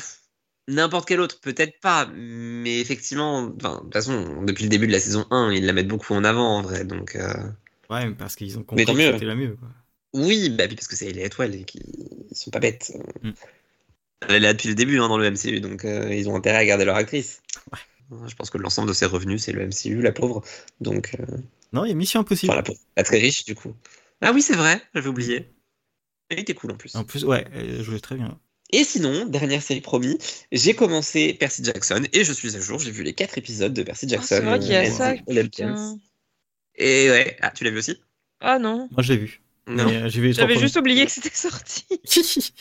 n'importe 0.68 1.08
quel 1.08 1.20
autre, 1.20 1.40
peut-être 1.40 1.80
pas, 1.80 2.06
mais 2.14 2.80
effectivement, 2.80 3.46
de 3.48 3.52
toute 3.80 3.92
façon, 3.92 4.42
depuis 4.44 4.64
le 4.64 4.70
début 4.70 4.86
de 4.86 4.92
la 4.92 5.00
saison 5.00 5.26
1, 5.30 5.52
ils 5.52 5.64
la 5.66 5.72
mettent 5.72 5.88
beaucoup 5.88 6.14
en 6.14 6.24
avant 6.24 6.58
en 6.58 6.62
vrai, 6.62 6.84
donc. 6.84 7.16
euh, 7.16 7.32
Ouais, 7.90 8.10
parce 8.12 8.36
qu'ils 8.36 8.56
ont 8.56 8.60
Mais 8.60 8.66
compris 8.66 8.84
tant 8.84 8.92
que 8.94 8.98
mieux. 8.98 9.12
c'était 9.12 9.24
la 9.24 9.34
mieux. 9.34 9.56
Quoi. 9.56 9.68
Oui, 10.14 10.50
bah, 10.50 10.66
puis 10.66 10.76
parce 10.76 10.88
que 10.88 10.96
c'est 10.96 11.10
les 11.10 11.24
étoiles 11.24 11.54
et 11.54 11.64
qui 11.64 11.80
ils 12.30 12.36
sont 12.36 12.50
pas 12.50 12.60
bêtes. 12.60 12.92
Mm. 13.22 13.30
Elle 14.28 14.34
est 14.36 14.40
là 14.40 14.52
depuis 14.52 14.68
le 14.68 14.74
début 14.74 14.98
hein, 14.98 15.08
dans 15.08 15.18
le 15.18 15.30
MCU, 15.30 15.60
donc 15.60 15.84
euh, 15.84 16.12
ils 16.12 16.28
ont 16.28 16.34
intérêt 16.36 16.58
à 16.58 16.64
garder 16.64 16.84
leur 16.84 16.96
actrice. 16.96 17.40
Je 18.26 18.34
pense 18.34 18.50
que 18.50 18.58
l'ensemble 18.58 18.88
de 18.88 18.94
ses 18.94 19.06
revenus, 19.06 19.42
c'est 19.42 19.52
le 19.52 19.66
MCU, 19.66 20.00
la 20.00 20.12
pauvre. 20.12 20.42
Donc, 20.80 21.14
euh, 21.20 21.24
Non, 21.72 21.84
il 21.84 21.88
y 21.88 21.92
a 21.92 21.94
Mission 21.94 22.20
Impossible. 22.20 22.50
enfin, 22.50 22.56
la 22.56 22.62
pauvre, 22.62 22.80
très 23.04 23.18
riche 23.18 23.44
du 23.44 23.54
coup. 23.54 23.74
Ah 24.20 24.32
oui, 24.32 24.42
c'est 24.42 24.56
vrai, 24.56 24.82
j'avais 24.94 25.08
oublié. 25.08 25.52
Il 26.30 26.38
était 26.40 26.54
cool 26.54 26.72
en 26.72 26.76
plus. 26.76 26.94
En 26.96 27.04
plus, 27.04 27.24
ouais, 27.24 27.46
elle 27.54 27.82
jouait 27.82 28.00
très 28.00 28.16
bien. 28.16 28.38
Et 28.70 28.84
sinon, 28.84 29.26
dernière 29.26 29.62
série 29.62 29.80
promis, 29.80 30.18
j'ai 30.52 30.74
commencé 30.74 31.32
Percy 31.34 31.64
Jackson 31.64 32.02
et 32.12 32.24
je 32.24 32.32
suis 32.32 32.54
à 32.56 32.60
jour. 32.60 32.78
J'ai 32.78 32.90
vu 32.90 33.02
les 33.02 33.14
quatre 33.14 33.38
épisodes 33.38 33.72
de 33.72 33.82
Percy 33.82 34.08
Jackson. 34.08 34.26
c'est 34.28 34.40
vrai 34.40 34.58
qu'il 34.58 34.70
y 34.70 34.74
a 34.76 34.90
ça. 34.90 35.14
Et 36.78 37.10
ouais, 37.10 37.36
ah, 37.42 37.50
tu 37.50 37.64
l'as 37.64 37.70
vu 37.70 37.78
aussi? 37.78 38.00
Ah 38.40 38.58
non. 38.58 38.88
Moi, 38.90 39.02
je 39.02 39.12
l'ai 39.12 39.18
vu. 39.18 39.40
Euh, 39.68 40.08
J'avais 40.32 40.54
premiers. 40.54 40.60
juste 40.60 40.76
oublié 40.76 41.04
que 41.06 41.12
c'était 41.12 41.34
sorti. 41.34 41.84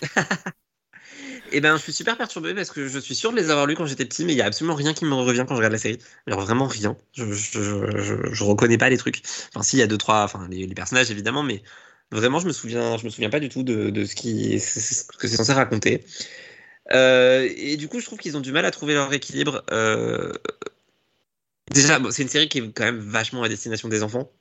Et 1.52 1.62
ben, 1.62 1.78
je 1.78 1.82
suis 1.82 1.94
super 1.94 2.18
perturbé 2.18 2.54
parce 2.54 2.72
que 2.72 2.88
je 2.88 3.00
suis 3.00 3.16
sûr 3.16 3.32
de 3.32 3.38
les 3.38 3.50
avoir 3.50 3.66
lus 3.66 3.76
quand 3.76 3.86
j'étais 3.86 4.06
petit, 4.06 4.26
mais 4.26 4.34
il 4.34 4.38
y 4.38 4.42
a 4.42 4.46
absolument 4.46 4.76
rien 4.76 4.94
qui 4.94 5.06
me 5.06 5.14
revient 5.14 5.46
quand 5.48 5.56
je 5.56 5.58
regarde 5.58 5.74
la 5.74 5.80
série. 5.80 5.98
Alors 6.28 6.42
vraiment 6.42 6.68
rien. 6.68 6.98
Je, 7.14 7.26
je, 7.32 7.62
je, 7.62 7.98
je- 8.02 8.34
je 8.34 8.44
reconnais 8.44 8.78
pas 8.78 8.90
les 8.90 8.98
trucs. 8.98 9.22
Enfin, 9.50 9.64
si, 9.64 9.78
il 9.78 9.80
y 9.80 9.82
a 9.84 9.88
deux 9.88 9.98
trois, 9.98 10.24
enfin 10.24 10.48
les, 10.50 10.66
les 10.68 10.76
personnages 10.76 11.12
évidemment, 11.12 11.44
mais 11.44 11.64
vraiment, 12.12 12.40
je 12.40 12.48
me 12.48 12.54
souviens, 12.54 12.98
je 12.98 13.06
me 13.06 13.10
souviens 13.10 13.30
pas 13.30 13.40
du 13.40 13.50
tout 13.50 13.64
de, 13.64 13.90
de 13.90 14.06
ce 14.06 14.16
qui, 14.16 14.60
ce 14.60 15.04
que 15.18 15.28
c'est 15.28 15.38
censé 15.38 15.54
raconter. 15.54 16.06
Euh, 16.94 17.50
et 17.58 17.78
du 17.78 17.88
coup, 17.90 18.00
je 18.00 18.06
trouve 18.06 18.20
qu'ils 18.20 18.38
ont 18.38 18.42
du 18.42 18.52
mal 18.52 18.66
à 18.66 18.72
trouver 18.72 18.94
leur 18.96 19.14
équilibre. 19.14 19.64
Euh, 19.72 20.34
Déjà, 21.72 22.00
c'est 22.12 22.24
une 22.24 22.30
série 22.30 22.50
qui 22.50 22.60
est 22.60 22.72
quand 22.72 22.86
même 22.86 23.00
vachement 23.00 23.44
à 23.44 23.50
destination 23.50 23.90
des 23.90 24.04
enfants, 24.04 24.32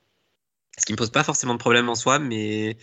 ce 0.77 0.85
qui 0.85 0.93
me 0.93 0.97
pose 0.97 1.11
pas 1.11 1.23
forcément 1.23 1.53
de 1.53 1.59
problème 1.59 1.89
en 1.89 1.95
soi, 1.95 2.19
mais 2.19 2.77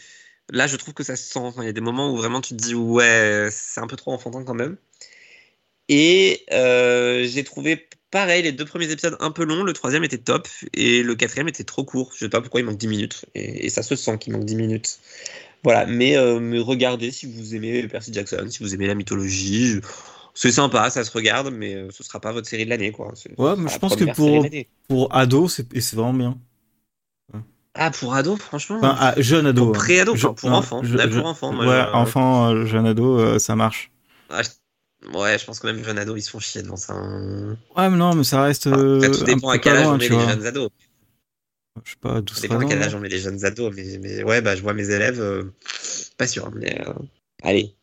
là, 0.50 0.66
je 0.66 0.76
trouve 0.76 0.94
que 0.94 1.04
ça 1.04 1.16
se 1.16 1.24
sent. 1.24 1.52
Il 1.58 1.64
y 1.64 1.68
a 1.68 1.72
des 1.72 1.80
moments 1.80 2.12
où 2.12 2.16
vraiment 2.16 2.40
tu 2.40 2.56
te 2.56 2.62
dis 2.62 2.74
ouais, 2.74 3.48
c'est 3.50 3.80
un 3.80 3.86
peu 3.86 3.96
trop 3.96 4.12
enfantin 4.12 4.44
quand 4.44 4.54
même. 4.54 4.76
Et 5.88 6.44
euh, 6.52 7.26
j'ai 7.26 7.44
trouvé 7.44 7.88
pareil 8.10 8.42
les 8.42 8.52
deux 8.52 8.64
premiers 8.64 8.90
épisodes 8.90 9.16
un 9.20 9.30
peu 9.30 9.44
longs, 9.44 9.64
le 9.64 9.72
troisième 9.72 10.04
était 10.04 10.18
top 10.18 10.48
et 10.72 11.02
le 11.02 11.14
quatrième 11.14 11.48
était 11.48 11.64
trop 11.64 11.84
court. 11.84 12.12
Je 12.14 12.20
sais 12.20 12.28
pas 12.28 12.40
pourquoi 12.40 12.60
il 12.60 12.64
manque 12.64 12.78
10 12.78 12.88
minutes 12.88 13.26
et, 13.34 13.68
ça 13.70 13.82
se 13.82 13.96
sent 13.96 14.18
qu'il 14.18 14.32
manque 14.32 14.44
10 14.44 14.56
minutes. 14.56 15.00
Voilà, 15.62 15.86
mais, 15.86 16.16
euh, 16.16 16.62
regardez 16.62 17.10
si 17.10 17.26
vous 17.26 17.54
aimez 17.54 17.88
Percy 17.88 18.12
Jackson, 18.12 18.46
si 18.50 18.62
vous 18.62 18.74
aimez 18.74 18.86
la 18.86 18.94
mythologie, 18.94 19.80
c'est 20.34 20.52
sympa, 20.52 20.90
ça 20.90 21.04
se 21.04 21.10
regarde, 21.12 21.52
mais 21.52 21.74
euh, 21.74 21.88
ce 21.90 22.02
sera 22.02 22.20
pas 22.20 22.32
votre 22.32 22.48
série 22.48 22.64
de 22.64 22.70
l'année 22.70 22.92
quoi. 22.92 23.12
Ouais, 23.38 23.54
mais 23.56 23.70
je 23.70 23.78
pense 23.78 23.96
que 23.96 24.04
pour-. 24.04 24.46
Pour 24.88 25.14
ado, 25.14 25.48
c'est 25.48 25.66
vraiment 25.94 26.12
bien. 26.12 26.38
ah 27.74 27.90
pour 27.90 28.14
ado 28.14 28.36
franchement. 28.36 28.78
Enfin, 28.78 28.96
ah, 28.98 29.14
jeune 29.18 29.46
ado. 29.46 29.66
Pour 29.66 29.76
hein. 29.76 29.78
pré-ado, 29.78 30.16
Je- 30.16 30.28
pour 30.28 30.50
non, 30.50 30.56
enfant. 30.56 30.82
je- 30.82 30.96
je- 30.98 31.18
pour 31.18 31.26
enfant, 31.26 31.52
moi, 31.52 31.66
ouais, 31.66 31.84
enfant, 31.92 32.50
euh, 32.50 32.66
jeune 32.66 32.86
ado, 32.86 33.18
euh, 33.18 33.38
ça 33.38 33.56
marche. 33.56 33.90
Ah, 34.30 34.42
je- 34.42 34.48
Ouais, 35.12 35.38
je 35.38 35.44
pense 35.44 35.60
que 35.60 35.66
même 35.66 35.84
jeunes 35.84 35.98
ados 35.98 36.18
ils 36.18 36.22
se 36.22 36.30
font 36.30 36.38
chier 36.38 36.62
devant 36.62 36.76
ça. 36.76 36.94
hein. 36.94 37.58
Ouais, 37.76 37.90
mais 37.90 37.96
non, 37.98 38.14
mais 38.14 38.24
ça 38.24 38.42
reste. 38.42 38.66
Euh, 38.68 39.12
tout 39.12 39.24
dépend 39.24 39.50
à 39.50 39.58
quel 39.58 39.76
âge 39.76 39.86
on 39.86 39.98
met 39.98 40.08
les 40.08 40.14
vois. 40.14 40.28
jeunes 40.28 40.46
ados. 40.46 40.70
Je 41.84 41.90
sais 41.90 41.96
pas, 42.00 42.20
12 42.22 42.36
Ça 42.36 42.42
dépend 42.42 42.54
à 42.54 42.58
13 42.60 42.70
quel 42.70 42.82
âge 42.82 42.94
on 42.94 43.00
met 43.00 43.08
les 43.08 43.18
jeunes 43.18 43.44
ados, 43.44 43.72
mais, 43.74 43.98
mais 43.98 44.22
ouais, 44.22 44.40
bah, 44.40 44.56
je 44.56 44.62
vois 44.62 44.72
mes 44.72 44.88
élèves, 44.90 45.20
euh, 45.20 45.52
pas 46.16 46.26
sûr, 46.26 46.50
mais 46.54 46.80
euh, 46.88 46.92
allez, 47.42 47.76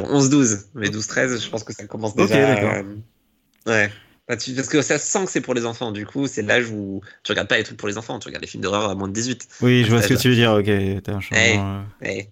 11-12, 0.00 0.66
mais 0.74 0.88
12-13, 0.88 1.42
je 1.42 1.48
pense 1.50 1.64
que 1.64 1.72
ça 1.72 1.86
commence 1.86 2.14
déjà. 2.14 2.54
d'accord. 2.54 2.74
euh, 2.74 3.70
ouais. 3.70 3.90
Bah, 4.28 4.36
parce 4.36 4.68
que 4.68 4.82
ça 4.82 4.98
sent 4.98 5.24
que 5.24 5.30
c'est 5.30 5.40
pour 5.40 5.54
les 5.54 5.66
enfants, 5.66 5.90
du 5.90 6.06
coup, 6.06 6.26
c'est 6.26 6.42
l'âge 6.42 6.70
où 6.70 7.00
tu 7.24 7.32
regardes 7.32 7.48
pas 7.48 7.58
les 7.58 7.64
trucs 7.64 7.76
pour 7.76 7.88
les 7.88 7.98
enfants, 7.98 8.18
tu 8.18 8.28
regardes 8.28 8.42
les 8.42 8.48
films 8.48 8.62
d'horreur 8.62 8.88
à 8.88 8.94
moins 8.94 9.08
de 9.08 9.12
18. 9.12 9.48
Oui, 9.62 9.84
je 9.84 9.90
vois 9.90 10.00
ce 10.00 10.08
que 10.08 10.14
tu 10.14 10.28
veux 10.28 10.34
dire, 10.34 10.52
ok, 10.52 11.02
t'as 11.02 11.14
un 11.14 11.20
changement. 11.20 11.84
Hey. 12.00 12.20
euh. 12.20 12.22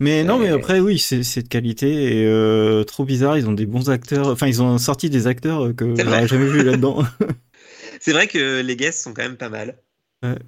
Mais 0.00 0.24
non, 0.24 0.38
mais 0.38 0.48
après, 0.48 0.80
oui, 0.80 0.98
c'est 0.98 1.42
de 1.42 1.48
qualité 1.48 2.20
et 2.20 2.26
euh, 2.26 2.84
trop 2.84 3.04
bizarre. 3.04 3.36
Ils 3.36 3.46
ont 3.46 3.52
des 3.52 3.66
bons 3.66 3.90
acteurs. 3.90 4.28
Enfin, 4.28 4.46
ils 4.46 4.62
ont 4.62 4.78
sorti 4.78 5.10
des 5.10 5.26
acteurs 5.26 5.74
que 5.76 5.94
j'aurais 5.94 6.26
jamais 6.26 6.46
vu 6.46 6.62
là-dedans. 6.62 7.04
C'est 8.00 8.12
vrai 8.12 8.26
que 8.26 8.62
les 8.62 8.76
guests 8.76 9.02
sont 9.02 9.12
quand 9.12 9.22
même 9.22 9.36
pas 9.36 9.50
mal. 9.50 9.76
Ouais. 10.22 10.38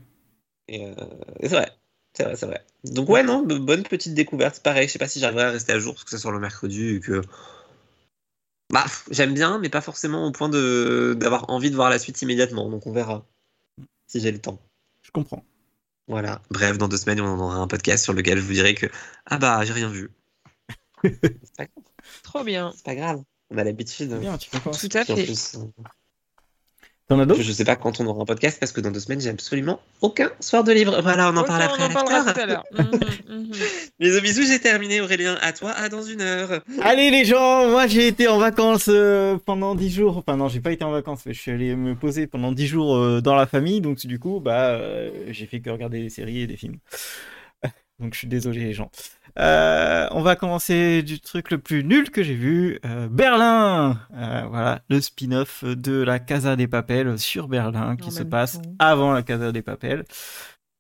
Euh, 0.71 0.95
c'est 1.43 1.49
vrai. 1.49 1.71
C'est 2.15 2.25
vrai, 2.25 2.37
c'est 2.37 2.47
vrai. 2.47 2.65
Donc 2.85 3.09
ouais, 3.09 3.23
non, 3.23 3.43
bonne 3.43 3.85
petite 3.85 4.15
découverte. 4.15 4.61
Pareil, 4.61 4.87
je 4.87 4.93
sais 4.93 4.99
pas 4.99 5.09
si 5.09 5.19
j'arriverai 5.19 5.45
à 5.45 5.51
rester 5.51 5.73
à 5.73 5.79
jour 5.79 5.95
parce 5.95 6.05
que 6.05 6.11
ça 6.11 6.19
sort 6.19 6.33
le 6.33 6.41
mercredi 6.41 6.97
et 6.97 7.01
que... 7.01 7.23
Bah, 8.71 8.85
j'aime 9.11 9.35
bien, 9.35 9.59
mais 9.59 9.69
pas 9.69 9.81
forcément 9.81 10.27
au 10.27 10.33
point 10.33 10.49
de 10.49 11.15
d'avoir 11.19 11.51
envie 11.51 11.71
de 11.71 11.77
voir 11.77 11.91
la 11.91 11.99
suite 11.99 12.21
immédiatement. 12.23 12.71
Donc 12.71 12.87
on 12.87 12.93
verra 12.93 13.27
si 14.07 14.21
j'ai 14.21 14.33
le 14.33 14.41
temps. 14.41 14.59
je 15.03 15.11
comprends. 15.11 15.45
Voilà. 16.09 16.41
Bref, 16.51 16.79
dans 16.79 16.89
deux 16.89 16.97
semaines, 16.97 17.21
on 17.21 17.39
aura 17.39 17.57
un 17.57 17.67
podcast 17.67 18.03
sur 18.03 18.13
lequel 18.13 18.39
je 18.39 18.43
vous 18.43 18.53
dirai 18.53 18.75
que 18.75 18.87
ah 19.27 19.39
bah 19.39 19.65
j'ai 19.65 19.75
rien 19.75 19.89
vu. 19.89 20.11
c'est 21.05 21.57
pas, 21.57 21.67
Trop 22.23 22.45
bien. 22.45 22.73
c'est 22.75 22.85
pas 22.85 22.95
grave. 22.95 23.23
On 23.51 23.59
a 23.59 23.65
l'habitude. 23.65 24.15
Bien, 24.19 24.39
tu. 24.39 24.51
Tout 24.51 24.59
à 24.95 25.01
en 25.03 25.17
fait. 25.17 25.59
T'en 27.13 27.19
as 27.19 27.27
d'autres 27.27 27.43
je 27.43 27.53
sais 27.53 27.67
pas 27.67 27.77
quand 27.77 28.01
on 28.01 28.07
aura 28.07 28.23
un 28.23 28.25
podcast 28.25 28.59
parce 28.59 28.73
que 28.73 28.81
dans 28.81 28.91
deux 28.91 29.01
semaines, 29.01 29.21
j'ai 29.21 29.29
absolument 29.29 29.81
aucun 30.01 30.31
soir 30.41 30.65
de 30.65 30.73
livre. 30.73 30.99
Voilà, 31.03 31.31
on 31.31 31.37
en 31.37 31.45
parle 31.45 31.61
après. 31.61 31.83
on 31.83 31.87
en 31.87 31.91
à 31.91 31.93
parlera 31.93 32.33
tout 32.33 32.41
à 32.41 32.47
l'heure. 32.47 32.65
Mhm, 33.29 33.39
mhm. 33.39 33.53
Bisous, 34.01 34.21
bisous, 34.23 34.43
j'ai 34.47 34.59
terminé. 34.59 35.03
Aurélien, 35.03 35.37
à 35.43 35.53
toi, 35.53 35.73
à 35.73 35.91
dans 35.91 36.03
une 36.03 36.23
heure. 36.23 36.63
Allez 36.81 37.11
les 37.11 37.27
gens, 37.27 37.69
moi 37.69 37.87
j'ai 37.87 38.07
été 38.07 38.29
en 38.29 38.39
vacances 38.39 38.87
euh, 38.89 39.37
pendant 39.45 39.75
10 39.75 39.91
jours. 39.91 40.17
Enfin 40.17 40.39
non, 40.39 40.49
j'ai 40.49 40.61
pas 40.61 40.73
été 40.73 40.85
en 40.85 40.91
vacances, 40.91 41.21
mais 41.27 41.35
je 41.35 41.41
suis 41.41 41.51
allé 41.51 41.77
me 41.77 41.95
poser 41.95 42.27
pendant 42.27 42.51
10 42.51 42.67
jours 42.67 42.97
euh, 42.97 43.21
dans 43.21 43.35
la 43.35 43.47
famille. 43.47 43.83
Donc 43.83 43.99
du 44.07 44.19
coup, 44.19 44.41
bah 44.41 44.71
euh, 44.71 45.11
j'ai 45.29 45.45
fait 45.45 45.61
que 45.61 45.69
regarder 45.69 46.01
des 46.01 46.09
séries 46.09 46.41
et 46.41 46.47
des 46.47 46.57
films. 46.57 46.79
Donc 48.03 48.13
je 48.15 48.19
suis 48.19 48.29
désolé 48.29 48.61
les 48.61 48.73
gens. 48.75 48.91
Euh, 49.39 50.07
on 50.11 50.21
va 50.21 50.37
commencer 50.37 51.03
du 51.03 51.21
truc 51.21 51.51
le 51.51 51.59
plus 51.59 51.85
nul 51.85 52.11
que 52.11 52.23
j'ai 52.23 52.35
vu. 52.35 52.79
euh, 52.85 53.09
Berlin 53.09 53.99
Euh, 54.15 54.43
Voilà, 54.51 54.83
le 54.91 55.01
spin-off 55.01 55.65
de 55.65 56.03
la 56.03 56.19
Casa 56.19 56.55
des 56.57 56.69
Papel 56.69 57.19
sur 57.19 57.49
Berlin 57.49 57.97
qui 57.97 58.09
En 58.09 58.11
se 58.11 58.23
passe 58.25 58.61
temps. 58.61 58.75
avant 58.79 59.13
la 59.13 59.23
Casa 59.23 59.53
des 59.53 59.63
Papel. 59.63 60.05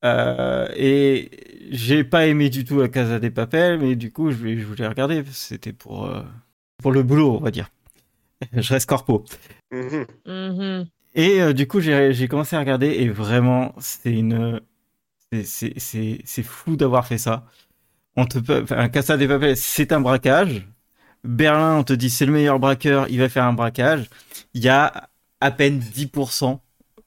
Euh, 0.04 0.68
et 0.76 1.30
j'ai 1.70 2.04
pas 2.04 2.26
aimé 2.26 2.50
du 2.50 2.64
tout 2.64 2.80
la 2.80 2.88
Casa 2.88 3.18
des 3.20 3.30
Papel, 3.30 3.78
mais 3.78 3.94
du 3.96 4.12
coup, 4.12 4.30
je, 4.32 4.36
voulais 4.64 4.86
regarder. 4.88 5.22
C'était 5.32 5.72
pour, 5.72 6.06
euh, 6.06 6.22
pour 6.82 6.92
le 6.92 7.02
boulot, 7.02 7.36
on 7.36 7.40
va 7.40 7.50
dire. 7.52 7.68
Je 8.52 8.74
reste 8.74 8.88
corpo. 8.88 9.24
Mhm. 9.70 10.06
Mhm. 10.26 10.86
Et 11.14 11.40
euh, 11.40 11.52
du 11.52 11.68
coup, 11.68 11.80
j'ai 11.80 12.12
j'ai 12.12 12.26
commencé 12.26 12.56
à 12.56 12.58
regarder 12.58 12.88
et 12.88 13.08
vraiment, 13.08 13.72
c'est 13.78 14.10
une. 14.12 14.60
C'est- 15.44 16.42
fou 16.42 16.76
d'avoir 16.76 17.06
fait 17.06 17.18
ça. 17.18 17.44
On 18.16 18.26
te 18.26 18.38
peut, 18.38 18.62
enfin, 18.62 18.88
Casa 18.88 19.16
des 19.16 19.28
Papel, 19.28 19.56
c'est 19.56 19.92
un 19.92 20.00
braquage. 20.00 20.66
Berlin, 21.24 21.76
on 21.78 21.84
te 21.84 21.92
dit 21.92 22.10
c'est 22.10 22.26
le 22.26 22.32
meilleur 22.32 22.58
braqueur, 22.58 23.06
il 23.08 23.18
va 23.18 23.28
faire 23.28 23.44
un 23.44 23.52
braquage. 23.52 24.08
Il 24.54 24.62
y 24.62 24.68
a 24.68 25.08
à 25.40 25.50
peine 25.50 25.78
10% 25.78 26.60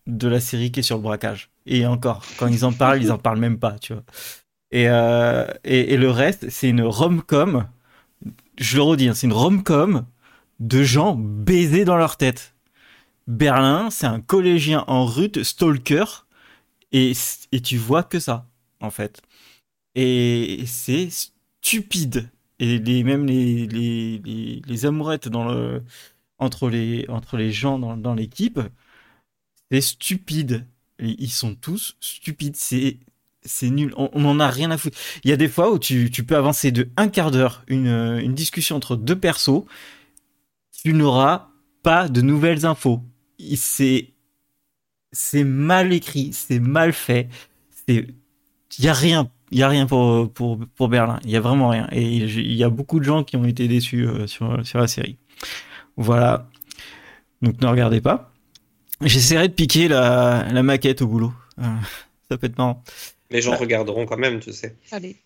de 0.07 0.27
la 0.27 0.39
série 0.39 0.71
qui 0.71 0.79
est 0.81 0.83
sur 0.83 0.97
le 0.97 1.03
braquage. 1.03 1.49
Et 1.65 1.85
encore, 1.85 2.23
quand 2.37 2.47
ils 2.47 2.65
en 2.65 2.73
parlent, 2.73 3.01
ils 3.01 3.11
en 3.11 3.17
parlent 3.17 3.39
même 3.39 3.59
pas, 3.59 3.77
tu 3.79 3.93
vois. 3.93 4.03
Et, 4.71 4.89
euh, 4.89 5.45
et 5.63 5.97
le 5.97 6.09
reste, 6.09 6.49
c'est 6.49 6.69
une 6.69 6.81
rom-com. 6.81 7.67
Je 8.57 8.77
le 8.77 8.83
redis, 8.83 9.09
hein, 9.09 9.13
c'est 9.13 9.27
une 9.27 9.33
rom-com 9.33 10.05
de 10.59 10.83
gens 10.83 11.15
baisés 11.15 11.85
dans 11.85 11.97
leur 11.97 12.17
tête. 12.17 12.55
Berlin, 13.27 13.89
c'est 13.89 14.05
un 14.07 14.21
collégien 14.21 14.83
en 14.87 15.05
rut, 15.05 15.43
stalker, 15.43 16.24
et, 16.95 17.61
tu 17.61 17.77
vois 17.77 18.03
que 18.03 18.19
ça, 18.19 18.47
en 18.79 18.89
fait. 18.89 19.21
Et 19.95 20.63
c'est 20.65 21.09
stupide. 21.09 22.29
Et 22.59 23.03
même 23.03 23.25
les, 23.25 23.67
les, 23.67 24.85
amourettes 24.85 25.27
entre, 26.39 26.69
les, 26.69 27.51
gens 27.51 27.79
dans, 27.79 28.13
l'équipe, 28.13 28.61
c'est 29.69 29.81
stupide. 29.81 30.65
Ils 30.99 31.31
sont 31.31 31.55
tous 31.55 31.97
stupides. 31.99 32.55
C'est 32.55 33.69
nul. 33.69 33.93
On, 33.97 34.09
on 34.13 34.25
en 34.25 34.39
a 34.39 34.49
rien 34.49 34.71
à 34.71 34.77
foutre. 34.77 34.97
Il 35.25 35.29
y 35.29 35.33
a 35.33 35.37
des 35.37 35.49
fois 35.49 35.71
où 35.71 35.79
tu, 35.79 36.09
peux 36.25 36.37
avancer 36.37 36.71
de 36.71 36.89
un 36.95 37.09
quart 37.09 37.31
d'heure 37.31 37.63
une, 37.67 37.87
une 37.87 38.33
discussion 38.33 38.77
entre 38.77 38.95
deux 38.95 39.19
persos. 39.19 39.65
Tu 40.71 40.93
n'auras 40.93 41.49
pas 41.83 42.07
de 42.07 42.21
nouvelles 42.21 42.65
infos. 42.65 43.01
C'est 43.57 44.14
c'est 45.15 45.43
mal 45.45 45.93
écrit, 45.93 46.33
c'est 46.33 46.59
mal 46.59 46.93
fait. 46.93 47.29
C'est 47.87 48.07
il 48.79 48.85
y 48.85 48.89
a 48.89 48.93
rien, 48.93 49.31
y 49.51 49.63
a 49.63 49.69
rien 49.69 49.87
pour 49.87 50.31
pour 50.33 50.59
pour 50.75 50.89
Berlin. 50.89 51.19
Il 51.25 51.31
y 51.31 51.37
a 51.37 51.41
vraiment 51.41 51.69
rien. 51.69 51.87
Et 51.91 52.03
il 52.17 52.53
y 52.55 52.63
a 52.63 52.69
beaucoup 52.69 52.99
de 52.99 53.05
gens 53.05 53.23
qui 53.23 53.37
ont 53.37 53.45
été 53.45 53.67
déçus 53.67 54.07
euh, 54.07 54.27
sur 54.27 54.65
sur 54.65 54.79
la 54.79 54.87
série. 54.87 55.17
Voilà. 55.97 56.49
Donc 57.41 57.61
ne 57.61 57.67
regardez 57.67 58.01
pas. 58.01 58.33
J'essaierai 59.01 59.49
de 59.49 59.53
piquer 59.53 59.87
la, 59.87 60.47
la 60.51 60.63
maquette 60.63 61.01
au 61.01 61.07
boulot. 61.07 61.33
Euh, 61.59 61.63
ça 62.31 62.37
peut 62.37 62.47
être 62.47 62.57
marrant. 62.57 62.83
Les 63.31 63.41
gens 63.41 63.51
Bah. 63.51 63.57
regarderont 63.57 64.05
quand 64.05 64.17
même, 64.17 64.39
tu 64.39 64.53
sais. 64.53 64.77
Allez. 64.91 65.17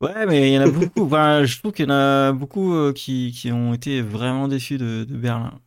Ouais, 0.00 0.26
mais 0.26 0.50
il 0.50 0.54
y 0.54 0.58
en 0.58 0.62
a 0.62 0.68
beaucoup. 0.70 1.04
Enfin, 1.06 1.44
je 1.44 1.58
trouve 1.58 1.72
qu'il 1.72 1.86
y 1.86 1.88
en 1.88 1.94
a 1.94 2.32
beaucoup 2.32 2.72
euh, 2.74 2.92
qui, 2.92 3.32
qui 3.32 3.50
ont 3.52 3.74
été 3.74 4.00
vraiment 4.02 4.46
déçus 4.48 4.78
de, 4.78 5.04
de 5.04 5.16
Berlin. 5.16 5.60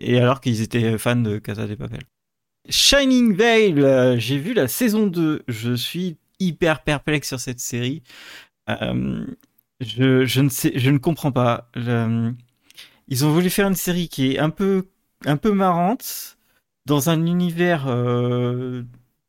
Et, 0.00 0.14
et 0.14 0.18
alors 0.20 0.40
qu'ils 0.40 0.62
étaient 0.62 0.98
fans 0.98 1.16
de 1.16 1.38
Casa 1.38 1.66
des 1.66 1.76
Papel. 1.76 2.00
Shining 2.68 3.34
Veil, 3.34 3.80
euh, 3.80 4.18
j'ai 4.18 4.38
vu 4.38 4.54
la 4.54 4.68
saison 4.68 5.06
2. 5.06 5.42
Je 5.48 5.74
suis 5.74 6.16
hyper 6.38 6.82
perplexe 6.82 7.28
sur 7.28 7.40
cette 7.40 7.60
série. 7.60 8.02
Euh, 8.68 9.26
je, 9.80 10.24
je, 10.26 10.40
ne 10.40 10.48
sais, 10.48 10.72
je 10.74 10.90
ne 10.90 10.98
comprends 10.98 11.32
pas. 11.32 11.70
Ils 13.08 13.24
ont 13.24 13.32
voulu 13.32 13.50
faire 13.50 13.68
une 13.68 13.74
série 13.74 14.08
qui 14.08 14.32
est 14.32 14.38
un 14.38 14.50
peu, 14.50 14.88
un 15.24 15.36
peu 15.36 15.52
marrante 15.52 16.38
dans 16.86 17.10
un 17.10 17.26
univers 17.26 17.86
euh, 17.88 18.82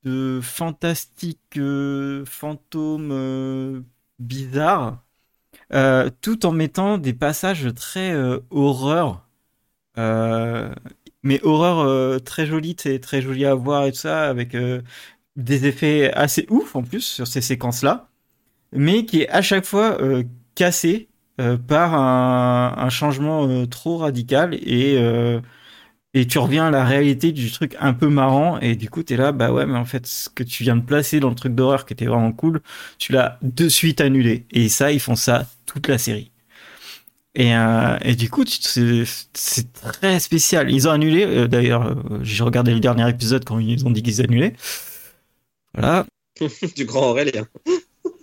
de 0.04 0.40
fantastique 0.42 1.58
euh, 1.58 2.26
fantôme 2.26 3.84
bizarre, 4.20 5.04
tout 6.22 6.46
en 6.46 6.52
mettant 6.52 6.98
des 6.98 7.14
passages 7.14 7.74
très 7.74 8.14
horreur, 8.50 9.28
mais 11.24 11.42
horreur 11.44 11.80
euh, 11.80 12.20
très 12.20 12.46
jolie, 12.46 12.76
très, 12.76 13.22
jolie 13.22 13.46
à 13.46 13.56
voir 13.56 13.86
et 13.86 13.92
tout 13.92 13.98
ça, 14.00 14.30
avec 14.30 14.56
euh, 14.56 14.82
des 15.36 15.68
effets 15.68 16.12
assez 16.14 16.48
ouf 16.50 16.76
en 16.76 16.84
plus 16.84 17.02
sur 17.02 17.28
ces 17.28 17.42
séquences-là, 17.42 18.10
mais 18.74 19.06
qui 19.06 19.22
est 19.22 19.30
à 19.30 19.42
chaque 19.42 19.66
fois 19.66 20.02
euh, 20.02 20.24
cassé 20.56 21.10
euh, 21.42 21.58
par 21.58 21.94
un, 21.96 22.76
un 22.78 22.90
changement 22.90 23.48
euh, 23.48 23.66
trop 23.68 23.98
radical 23.98 24.56
et 24.56 24.98
et 26.14 26.26
tu 26.28 26.40
reviens 26.40 26.68
à 26.68 26.72
la 26.72 26.84
réalité 26.86 27.32
du 27.32 27.52
truc 27.52 27.76
un 27.80 27.94
peu 27.94 28.08
marrant 28.10 28.60
et 28.60 28.76
du 28.76 28.90
coup 28.90 29.04
t'es 29.04 29.16
là 29.16 29.32
bah 29.32 29.52
ouais 29.52 29.66
mais 29.68 29.78
en 29.78 29.86
fait 29.86 30.08
ce 30.08 30.30
que 30.30 30.44
tu 30.44 30.64
viens 30.64 30.76
de 30.76 30.82
placer 30.82 31.20
dans 31.20 31.30
le 31.30 31.36
truc 31.36 31.54
d'horreur 31.56 31.86
qui 31.86 31.94
était 31.94 32.06
vraiment 32.06 32.32
cool 32.32 32.62
tu 32.98 33.12
l'as 33.14 33.38
de 33.44 33.70
suite 33.70 34.02
annulé. 34.02 34.46
Et 34.52 34.70
ça 34.70 34.92
ils 34.92 35.00
font 35.00 35.16
ça 35.16 35.46
toute 35.66 35.88
la 35.88 35.98
série 36.00 36.29
et, 37.36 37.56
euh, 37.56 37.98
et 38.02 38.16
du 38.16 38.30
coup 38.30 38.44
c'est 38.46 39.72
très 39.74 40.20
spécial 40.20 40.72
ils 40.72 40.88
ont 40.88 40.92
annulé 40.92 41.26
euh, 41.26 41.48
d'ailleurs 41.48 41.86
euh, 41.86 42.20
j'ai 42.24 42.44
regardé 42.44 42.74
le 42.74 42.80
dernier 42.80 43.08
épisode 43.08 43.46
quand 43.46 43.60
ils 43.60 43.86
ont 43.86 43.92
dit 43.92 44.02
qu'ils 44.02 44.22
annulaient 44.22 44.56
voilà 45.76 46.06
du 46.76 46.86
grand 46.86 47.12
Aurélien. 47.12 47.46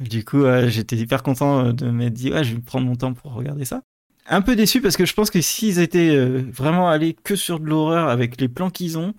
du 0.01 0.25
coup, 0.25 0.45
j'étais 0.69 0.97
hyper 0.97 1.23
content 1.23 1.75
de 1.75 1.91
m'être 1.91 2.15
dit, 2.15 2.33
ouais, 2.33 2.45
je 2.45 2.55
vais 2.55 2.63
prendre 2.63 2.87
mon 2.87 2.97
temps 2.97 3.13
pour 3.13 3.35
regarder 3.35 3.67
ça. 3.67 3.83
Un 4.27 4.41
peu 4.41 4.57
déçu 4.57 4.81
parce 4.81 4.97
que 4.97 5.05
je 5.05 5.13
pense 5.13 5.29
que 5.29 5.43
s'ils 5.43 5.81
étaient 5.81 6.17
vraiment 6.17 6.89
allés 6.89 7.13
que 7.13 7.37
sur 7.37 7.61
de 7.61 7.67
l'horreur 7.67 8.09
avec 8.09 8.41
les 8.41 8.49
plans 8.49 8.71
qu'ils 8.71 8.97
ont, 8.97 9.13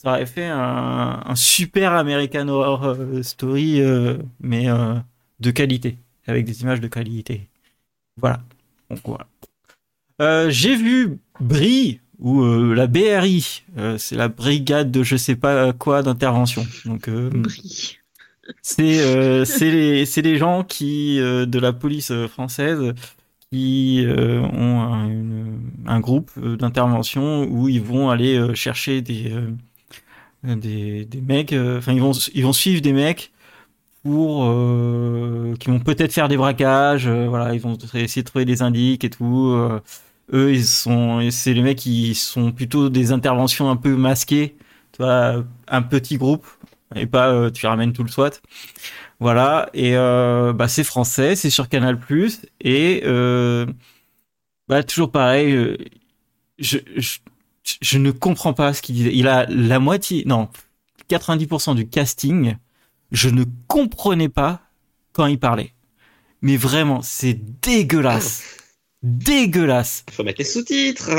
ça 0.00 0.10
aurait 0.10 0.26
fait 0.26 0.46
un, 0.46 1.22
un 1.26 1.34
super 1.34 1.92
American 1.92 2.46
Horror 2.46 2.96
Story, 3.24 3.82
mais 4.38 4.68
de 5.40 5.50
qualité, 5.50 5.98
avec 6.28 6.44
des 6.44 6.62
images 6.62 6.80
de 6.80 6.86
qualité. 6.86 7.48
Voilà. 8.16 8.38
Donc 8.90 9.00
voilà. 9.04 9.26
Euh, 10.22 10.48
J'ai 10.50 10.76
vu 10.76 11.18
Brie 11.40 12.00
ou 12.18 12.42
euh, 12.42 12.74
la 12.74 12.86
BRI, 12.86 13.62
euh, 13.76 13.98
c'est 13.98 14.16
la 14.16 14.28
brigade 14.28 14.90
de 14.90 15.02
je 15.02 15.16
sais 15.16 15.36
pas 15.36 15.72
quoi 15.74 16.02
d'intervention. 16.02 16.66
Donc 16.86 17.08
euh, 17.08 17.28
Brie. 17.30 17.98
c'est 18.62 19.00
euh, 19.00 19.44
c'est 19.44 19.70
les 19.70 20.06
c'est 20.06 20.22
les 20.22 20.38
gens 20.38 20.64
qui 20.64 21.20
euh, 21.20 21.44
de 21.46 21.58
la 21.58 21.72
police 21.74 22.12
française 22.28 22.94
qui 23.52 24.02
euh, 24.06 24.40
ont 24.40 24.80
un, 24.80 25.06
une- 25.08 25.60
un 25.86 26.00
groupe 26.00 26.30
d'intervention 26.38 27.44
où 27.44 27.68
ils 27.68 27.82
vont 27.82 28.08
aller 28.10 28.54
chercher 28.54 29.02
des 29.02 29.30
euh, 29.32 30.56
des 30.56 31.04
des 31.04 31.20
mecs 31.20 31.52
euh, 31.52 31.78
enfin 31.78 31.92
ils 31.92 32.00
vont 32.00 32.12
ils 32.34 32.42
vont 32.44 32.52
suivre 32.54 32.80
des 32.80 32.92
mecs 32.92 33.30
euh, 34.08 35.56
qui 35.56 35.68
vont 35.68 35.80
peut-être 35.80 36.12
faire 36.12 36.28
des 36.28 36.36
braquages 36.36 37.06
euh, 37.06 37.26
voilà 37.28 37.54
ils 37.54 37.60
vont 37.60 37.76
essayer 37.94 38.22
de 38.22 38.26
trouver 38.26 38.44
des 38.44 38.62
indices 38.62 38.98
et 39.02 39.10
tout 39.10 39.48
euh, 39.48 39.80
eux 40.32 40.52
ils 40.52 40.64
sont 40.64 41.28
c'est 41.30 41.54
les 41.54 41.62
mecs 41.62 41.78
qui 41.78 42.14
sont 42.14 42.52
plutôt 42.52 42.88
des 42.88 43.12
interventions 43.12 43.70
un 43.70 43.76
peu 43.76 43.96
masquées 43.96 44.56
tu 44.92 45.02
vois 45.02 45.44
un 45.68 45.82
petit 45.82 46.16
groupe 46.18 46.46
et 46.94 47.06
pas 47.06 47.50
tu 47.50 47.66
ramènes 47.66 47.92
tout 47.92 48.04
le 48.04 48.08
SWAT. 48.08 48.30
Voilà, 49.18 49.70
et 49.74 49.94
bah, 49.94 50.68
c'est 50.68 50.84
français, 50.84 51.34
c'est 51.36 51.50
sur 51.50 51.68
Canal+, 51.68 51.98
et 52.60 53.02
bah, 54.68 54.82
toujours 54.84 55.10
pareil, 55.10 55.76
je, 56.58 56.78
je, 56.96 57.18
je 57.80 57.98
ne 57.98 58.10
comprends 58.12 58.52
pas 58.52 58.72
ce 58.72 58.82
qu'il 58.82 58.94
disait. 58.94 59.10
Il 59.14 59.26
a 59.26 59.46
la 59.48 59.80
moitié, 59.80 60.22
non, 60.26 60.48
90% 61.10 61.74
du 61.74 61.88
casting, 61.88 62.56
je 63.12 63.28
ne 63.28 63.44
comprenais 63.66 64.28
pas 64.28 64.60
quand 65.12 65.26
il 65.26 65.38
parlait. 65.38 65.72
Mais 66.42 66.56
vraiment, 66.56 67.02
c'est 67.02 67.34
dégueulasse. 67.62 68.42
Dégueulasse. 69.02 70.04
Il 70.08 70.14
faut 70.14 70.24
mettre 70.24 70.40
les 70.40 70.44
sous-titres. 70.44 71.10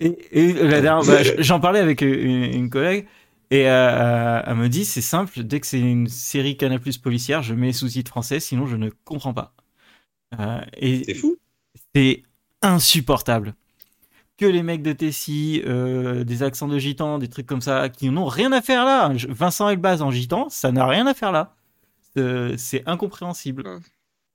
Et, 0.00 0.54
bah, 0.54 1.00
j'en 1.38 1.60
parlais 1.60 1.80
avec 1.80 2.00
une, 2.00 2.44
une 2.44 2.70
collègue 2.70 3.06
et 3.50 3.68
euh, 3.68 4.40
elle 4.46 4.54
me 4.54 4.68
dit 4.68 4.84
c'est 4.84 5.00
simple, 5.00 5.42
dès 5.42 5.58
que 5.60 5.66
c'est 5.66 5.80
une 5.80 6.06
série 6.06 6.56
Canal 6.56 6.80
Plus 6.80 6.98
policière, 6.98 7.42
je 7.42 7.52
mets 7.54 7.72
sous-titres 7.72 8.10
français, 8.10 8.38
sinon 8.38 8.66
je 8.66 8.76
ne 8.76 8.90
comprends 9.04 9.34
pas. 9.34 9.54
Euh, 10.38 10.60
C'est 10.80 11.14
fou. 11.14 11.36
c'est 11.94 12.22
insupportable. 12.62 13.54
Que 14.40 14.46
les 14.46 14.62
mecs 14.62 14.80
de 14.82 14.94
Tessie, 14.94 15.60
euh, 15.66 16.24
des 16.24 16.42
accents 16.42 16.66
de 16.66 16.78
gitan, 16.78 17.18
des 17.18 17.28
trucs 17.28 17.46
comme 17.46 17.60
ça, 17.60 17.90
qui 17.90 18.08
n'ont 18.08 18.24
rien 18.24 18.52
à 18.52 18.62
faire 18.62 18.86
là. 18.86 19.12
Vincent 19.28 19.68
Elbaz 19.68 20.00
en 20.00 20.10
gitan, 20.10 20.48
ça 20.48 20.72
n'a 20.72 20.86
rien 20.86 21.06
à 21.06 21.12
faire 21.12 21.30
là. 21.30 21.54
Euh, 22.16 22.54
c'est 22.56 22.82
incompréhensible. 22.88 23.64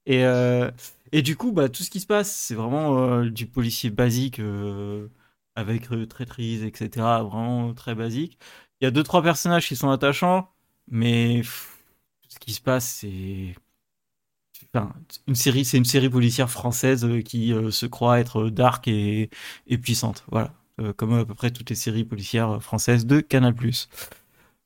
Et, 0.05 0.23
euh, 0.23 0.69
et 1.11 1.23
du 1.23 1.35
coup, 1.35 1.51
bah, 1.51 1.69
tout 1.69 1.81
ce 1.81 1.89
qui 1.89 1.99
se 1.99 2.05
passe, 2.05 2.31
c'est 2.31 2.53
vraiment 2.53 3.23
du 3.25 3.47
policier 3.47 3.89
basique 3.89 4.39
avec 5.55 5.89
traîtrise, 6.07 6.63
etc. 6.63 6.87
Vraiment 7.23 7.73
très 7.73 7.95
basique. 7.95 8.37
Il 8.81 8.85
y 8.85 8.87
a 8.87 8.91
deux, 8.91 9.01
trois 9.01 9.23
personnages 9.23 9.67
qui 9.67 9.75
sont 9.75 9.89
attachants, 9.89 10.51
mais 10.87 11.37
pff, 11.37 11.83
tout 12.21 12.29
ce 12.29 12.39
qui 12.39 12.53
se 12.53 12.61
passe, 12.61 12.87
c'est. 13.01 13.55
Enfin, 14.75 14.91
une 15.27 15.35
série, 15.35 15.63
c'est 15.63 15.77
une 15.77 15.85
série 15.85 16.09
policière 16.09 16.49
française 16.49 17.05
euh, 17.05 17.21
qui 17.21 17.53
euh, 17.53 17.71
se 17.71 17.85
croit 17.85 18.19
être 18.19 18.49
dark 18.49 18.87
et, 18.87 19.29
et 19.67 19.77
puissante. 19.77 20.25
Voilà. 20.31 20.53
Euh, 20.81 20.91
comme 20.91 21.13
à 21.13 21.23
peu 21.23 21.33
près 21.33 21.51
toutes 21.51 21.69
les 21.69 21.75
séries 21.77 22.03
policières 22.03 22.61
françaises 22.61 23.05
de 23.05 23.21
Canal+. 23.21 23.55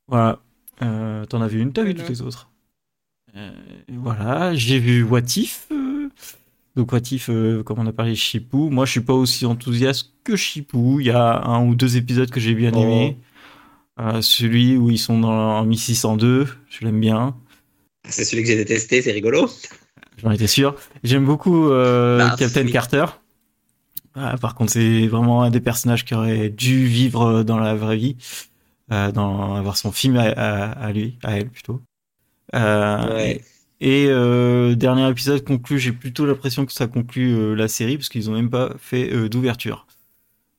Voilà. 0.08 0.40
Euh, 0.82 1.26
T'en 1.26 1.42
as 1.42 1.48
vu 1.48 1.62
une, 1.62 1.74
t'as 1.74 1.84
vu 1.84 1.94
toutes 1.94 2.10
les 2.10 2.22
autres. 2.22 2.50
Euh, 3.36 3.52
voilà, 3.90 4.56
j'ai 4.56 4.80
vu 4.80 5.04
What 5.04 5.22
If. 5.36 5.68
euh, 5.72 6.10
donc 6.76 6.92
What 6.92 7.02
If, 7.12 7.30
euh, 7.30 7.62
comme 7.62 7.78
on 7.80 7.86
a 7.86 7.94
parlé 7.94 8.12
de 8.14 8.18
Chipou, 8.18 8.70
moi 8.72 8.86
je 8.86 8.92
suis 8.92 9.02
pas 9.02 9.14
aussi 9.14 9.46
enthousiaste 9.46 10.14
que 10.24 10.36
Chipou. 10.36 11.00
Il 11.00 11.08
y 11.08 11.12
a 11.12 11.44
un 11.44 11.64
ou 11.68 11.76
deux 11.76 11.98
épisodes 11.98 12.32
que 12.32 12.40
j'ai 12.40 12.56
bien 12.56 12.72
Oh. 12.74 12.82
aimé. 12.82 13.18
Euh, 14.00 14.22
celui 14.22 14.78
où 14.78 14.90
ils 14.90 14.98
sont 14.98 15.20
dans 15.20 15.30
en 15.60 15.66
1602, 15.66 16.48
je 16.70 16.86
l'aime 16.86 17.00
bien. 17.00 17.36
C'est 18.08 18.24
celui 18.26 18.44
que 18.44 18.50
j'ai 18.50 18.56
détesté, 18.56 19.02
c'est 19.02 19.12
rigolo. 19.12 19.50
J'en 20.22 20.32
étais 20.32 20.48
sûr. 20.48 20.76
J'aime 21.04 21.26
beaucoup 21.26 21.70
euh, 21.70 22.18
Bah, 22.30 22.36
Captain 22.38 22.64
oui. 22.66 22.72
Carter. 22.72 23.06
Ah, 24.16 24.38
par 24.38 24.56
contre, 24.56 24.72
c'est 24.72 25.08
vraiment 25.08 25.44
un 25.44 25.50
des 25.50 25.62
personnages 25.62 26.04
qui 26.04 26.14
aurait 26.16 26.50
dû 26.50 26.86
vivre 26.88 27.44
dans 27.44 27.58
la 27.60 27.76
vraie 27.76 27.98
vie, 27.98 28.18
euh, 28.92 29.12
dans 29.12 29.56
avoir 29.56 29.78
son 29.78 29.92
film 29.92 30.18
à, 30.18 30.24
à- 30.30 30.72
à 30.72 30.92
lui, 30.92 31.18
à 31.24 31.38
elle 31.38 31.50
plutôt. 31.50 31.82
Euh, 32.56 33.08
Ouais. 33.16 33.42
Et 33.82 34.08
dernier 34.76 35.10
épisode 35.10 35.44
conclut, 35.46 35.80
j'ai 35.80 35.94
plutôt 35.94 36.26
l'impression 36.26 36.66
que 36.66 36.74
ça 36.74 36.88
conclut 36.88 37.56
la 37.56 37.68
série 37.70 37.98
parce 37.98 38.10
qu'ils 38.10 38.30
ont 38.30 38.34
même 38.34 38.50
pas 38.50 38.74
fait 38.80 39.30
d'ouverture 39.30 39.88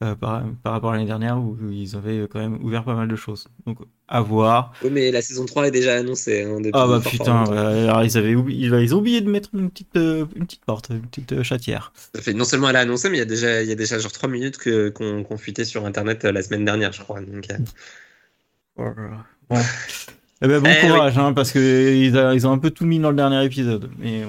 euh, 0.02 0.14
par, 0.14 0.42
par 0.62 0.72
rapport 0.72 0.90
à 0.90 0.94
l'année 0.94 1.06
dernière 1.06 1.38
où 1.38 1.56
ils 1.70 1.94
avaient 1.94 2.26
quand 2.30 2.38
même 2.38 2.62
ouvert 2.64 2.84
pas 2.84 2.94
mal 2.94 3.06
de 3.08 3.16
choses. 3.16 3.48
Donc 3.66 3.78
à 4.08 4.20
voir. 4.22 4.72
Oui, 4.82 4.90
mais 4.90 5.10
la 5.10 5.20
saison 5.22 5.44
3 5.44 5.68
est 5.68 5.70
déjà 5.70 5.94
annoncée. 5.96 6.42
hein, 6.44 6.58
Ah 6.72 6.86
bah 6.86 7.00
putain, 7.04 7.44
ouais, 7.50 7.56
alors 7.88 8.02
ils 8.02 8.16
avaient 8.16 8.34
oublié, 8.34 8.66
ils 8.68 8.94
ont 8.94 8.98
oublié 8.98 9.20
de 9.20 9.30
mettre 9.30 9.50
une 9.54 9.70
petite 9.70 9.96
euh, 9.96 10.24
une 10.34 10.46
petite 10.46 10.64
porte, 10.64 10.88
une 10.90 11.02
petite 11.02 11.32
euh, 11.32 11.42
chatière. 11.42 11.92
Ça 12.14 12.22
fait, 12.22 12.32
non 12.32 12.44
seulement 12.44 12.70
elle 12.70 12.76
a 12.76 12.80
annoncé, 12.80 13.10
mais 13.10 13.16
il 13.16 13.20
y 13.20 13.22
a 13.22 13.26
déjà, 13.26 13.62
il 13.62 13.68
y 13.68 13.72
a 13.72 13.76
déjà 13.76 13.98
genre 13.98 14.10
3 14.12 14.28
minutes 14.28 14.58
qu'on, 14.58 15.22
qu'on 15.22 15.36
fuitait 15.36 15.64
sur 15.66 15.84
internet 15.84 16.24
la 16.24 16.42
semaine 16.42 16.64
dernière, 16.64 16.92
je 16.92 17.02
crois. 17.02 17.20
Donc, 17.20 17.46
Bon. 18.76 19.56
Eh 20.42 20.46
ben, 20.48 20.60
bon 20.62 20.70
Eh 20.74 20.86
courage, 20.86 21.18
hein, 21.18 21.32
parce 21.34 21.52
que 21.52 21.94
ils, 21.94 22.16
a- 22.16 22.34
ils 22.34 22.46
ont 22.46 22.52
un 22.52 22.58
peu 22.58 22.70
tout 22.70 22.86
mis 22.86 22.98
dans 22.98 23.10
le 23.10 23.16
dernier 23.16 23.44
épisode. 23.44 23.90
Mais 23.98 24.24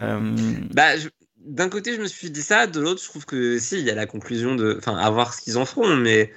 Bah, 0.00 0.96
je- 0.96 1.08
d'un 1.44 1.68
côté, 1.68 1.94
je 1.94 2.00
me 2.00 2.06
suis 2.06 2.30
dit 2.30 2.42
ça, 2.42 2.66
de 2.66 2.80
l'autre, 2.80 3.02
je 3.02 3.08
trouve 3.08 3.26
que 3.26 3.58
si, 3.58 3.78
il 3.78 3.84
y 3.86 3.90
a 3.90 3.94
la 3.94 4.06
conclusion 4.06 4.54
de. 4.56 4.76
Enfin, 4.78 4.96
à 4.96 5.10
voir 5.10 5.34
ce 5.34 5.42
qu'ils 5.42 5.58
en 5.58 5.64
feront, 5.66 5.96
mais 5.96 6.32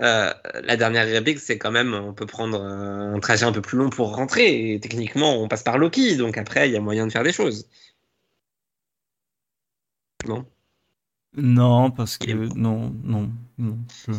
euh, 0.00 0.32
la 0.64 0.76
dernière 0.76 1.06
réplique, 1.06 1.40
c'est 1.40 1.58
quand 1.58 1.72
même, 1.72 1.94
on 1.94 2.14
peut 2.14 2.26
prendre 2.26 2.60
un 2.62 3.20
trajet 3.20 3.46
un 3.46 3.52
peu 3.52 3.62
plus 3.62 3.78
long 3.78 3.90
pour 3.90 4.16
rentrer, 4.16 4.74
et 4.74 4.80
techniquement, 4.80 5.42
on 5.42 5.48
passe 5.48 5.62
par 5.64 5.78
Loki, 5.78 6.16
donc 6.16 6.38
après, 6.38 6.68
il 6.70 6.72
y 6.72 6.76
a 6.76 6.80
moyen 6.80 7.06
de 7.06 7.12
faire 7.12 7.24
des 7.24 7.32
choses. 7.32 7.68
Non? 10.26 10.46
Non, 11.36 11.90
parce 11.90 12.18
que 12.18 12.30
non, 12.32 12.90
non, 13.02 13.30
non. 13.58 13.78
je- 14.06 14.12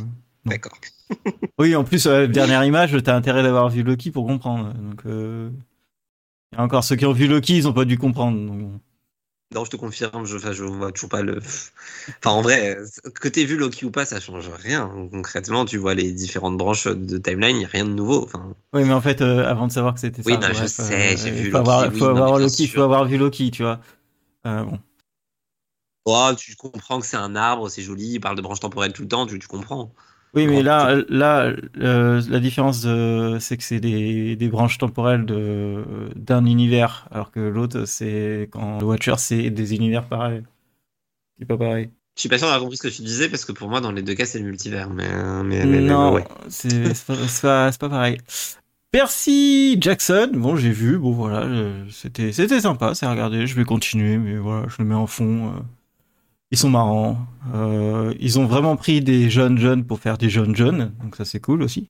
D'accord. 0.45 0.77
Oui, 1.59 1.75
en 1.75 1.83
plus, 1.83 2.07
euh, 2.07 2.27
dernière 2.27 2.63
image, 2.63 2.97
t'as 3.03 3.15
intérêt 3.15 3.43
d'avoir 3.43 3.69
vu 3.69 3.83
Loki 3.83 4.09
pour 4.11 4.25
comprendre. 4.25 4.73
Donc, 4.73 5.05
euh... 5.05 5.51
il 6.51 6.57
y 6.57 6.59
a 6.59 6.63
encore 6.63 6.83
ceux 6.83 6.95
qui 6.95 7.05
ont 7.05 7.13
vu 7.13 7.27
Loki, 7.27 7.57
ils 7.57 7.67
ont 7.67 7.73
pas 7.73 7.85
dû 7.85 7.97
comprendre. 7.97 8.37
donc. 8.47 8.81
Non, 9.53 9.65
je 9.65 9.69
te 9.71 9.75
confirme, 9.77 10.25
je, 10.25 10.37
je 10.37 10.63
vois 10.63 10.91
toujours 10.91 11.09
pas 11.09 11.21
le. 11.21 11.39
Enfin, 11.39 12.31
en 12.31 12.41
vrai, 12.41 12.77
que 13.15 13.27
t'aies 13.27 13.45
vu 13.45 13.57
Loki 13.57 13.85
ou 13.85 13.91
pas, 13.91 14.05
ça 14.05 14.19
change 14.19 14.49
rien. 14.49 14.87
Concrètement, 15.11 15.65
tu 15.65 15.77
vois 15.77 15.93
les 15.93 16.11
différentes 16.11 16.57
branches 16.57 16.87
de 16.87 17.17
timeline, 17.17 17.55
il 17.55 17.59
n'y 17.59 17.65
a 17.65 17.69
rien 17.69 17.85
de 17.85 17.91
nouveau. 17.93 18.23
Enfin, 18.23 18.53
Oui, 18.73 18.83
mais 18.83 18.93
en 18.93 19.01
fait, 19.01 19.21
euh, 19.21 19.45
avant 19.45 19.67
de 19.67 19.71
savoir 19.71 19.93
que 19.93 19.99
c'était 19.99 20.23
Oui, 20.25 20.33
ça, 20.33 20.39
non, 20.39 20.53
je 20.53 20.65
sais, 20.65 21.17
j'ai 21.17 21.29
il 21.29 21.33
vu 21.33 21.51
faut 21.51 21.57
Loki, 21.57 21.59
avoir, 21.59 21.91
oui, 21.91 21.99
faut 21.99 22.05
avoir 22.05 22.39
Loki, 22.39 22.67
faut 22.67 22.81
avoir 22.81 23.05
vu 23.05 23.17
Loki, 23.17 23.51
tu 23.51 23.63
vois. 23.63 23.79
Euh, 24.45 24.63
bon. 24.63 24.79
oh, 26.05 26.31
tu 26.37 26.55
comprends 26.55 26.99
que 26.99 27.05
c'est 27.05 27.17
un 27.17 27.35
arbre, 27.35 27.69
c'est 27.69 27.81
joli, 27.81 28.13
il 28.13 28.19
parle 28.19 28.35
de 28.35 28.41
branches 28.41 28.59
temporelles 28.59 28.93
tout 28.93 29.03
le 29.03 29.07
temps, 29.07 29.25
tu, 29.27 29.39
tu 29.39 29.47
comprends. 29.47 29.93
Oui, 30.35 30.47
mais 30.47 30.63
là, 30.63 31.01
là, 31.09 31.53
euh, 31.77 32.21
la 32.27 32.39
différence, 32.39 32.87
c'est 33.39 33.57
que 33.57 33.63
c'est 33.63 33.79
des, 33.79 34.35
des 34.35 34.47
branches 34.49 34.79
temporelles 34.79 35.25
de 35.25 35.83
d'un 36.15 36.45
univers, 36.45 37.07
alors 37.11 37.31
que 37.31 37.39
l'autre, 37.39 37.85
c'est 37.85 38.49
quand 38.51 38.79
le 38.79 38.85
Watcher, 38.85 39.13
c'est 39.17 39.49
des 39.51 39.75
univers 39.75 40.07
pareils. 40.07 40.43
C'est 41.39 41.45
pas 41.45 41.57
pareil. 41.57 41.89
Je 42.15 42.21
suis 42.21 42.29
pas 42.29 42.37
sûr 42.37 42.47
d'avoir 42.47 42.61
compris 42.61 42.77
ce 42.77 42.83
que 42.83 42.87
tu 42.87 43.01
disais 43.01 43.27
parce 43.29 43.43
que 43.45 43.51
pour 43.51 43.69
moi, 43.69 43.81
dans 43.81 43.91
les 43.91 44.01
deux 44.03 44.13
cas, 44.13 44.25
c'est 44.25 44.39
le 44.39 44.45
multivers. 44.45 44.89
Mais, 44.89 45.05
euh, 45.07 45.43
mais, 45.43 45.65
mais- 45.65 45.81
mais 45.81 45.81
non, 45.81 46.13
ouais. 46.13 46.23
c'est 46.49 46.93
c'est 46.93 47.41
pas, 47.41 47.71
pareil. 47.89 48.17
Percy 48.91 49.77
Jackson, 49.81 50.29
bon, 50.33 50.55
j'ai 50.55 50.71
vu, 50.71 50.97
bon 50.99 51.11
voilà, 51.11 51.47
je- 51.47 51.89
c'était 51.91 52.31
c'était 52.31 52.61
sympa, 52.61 52.93
c'est 52.93 53.07
à 53.07 53.11
regarder, 53.11 53.47
je 53.47 53.55
vais 53.55 53.65
continuer, 53.65 54.17
mais 54.17 54.37
voilà, 54.37 54.67
je 54.67 54.75
le 54.79 54.85
mets 54.85 54.95
en 54.95 55.07
fond. 55.07 55.49
euh. 55.49 55.59
Ils 56.53 56.57
sont 56.57 56.69
marrants. 56.69 57.17
euh, 57.55 58.13
ils 58.19 58.37
ont 58.37 58.45
vraiment 58.45 58.75
pris 58.75 59.01
des 59.01 59.27
jeunes 59.27 59.57
jeunes 59.57 59.83
pour 59.85 59.99
faire 59.99 60.19
des 60.19 60.29
jeunes 60.29 60.55
jeunes, 60.55 60.93
donc 61.01 61.15
ça 61.15 61.25
c'est 61.25 61.39
cool 61.39 61.63
aussi. 61.63 61.87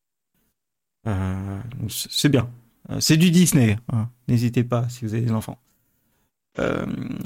Euh, 1.06 1.60
c'est 1.90 2.30
bien. 2.30 2.50
Euh, 2.90 3.02
C'est 3.02 3.18
du 3.18 3.30
Disney, 3.30 3.76
hein. 3.92 4.08
n'hésitez 4.30 4.64
pas 4.64 4.88
si 4.88 5.04
vous 5.04 5.16
avez 5.16 5.24
des 5.26 5.34
enfants. 5.34 5.60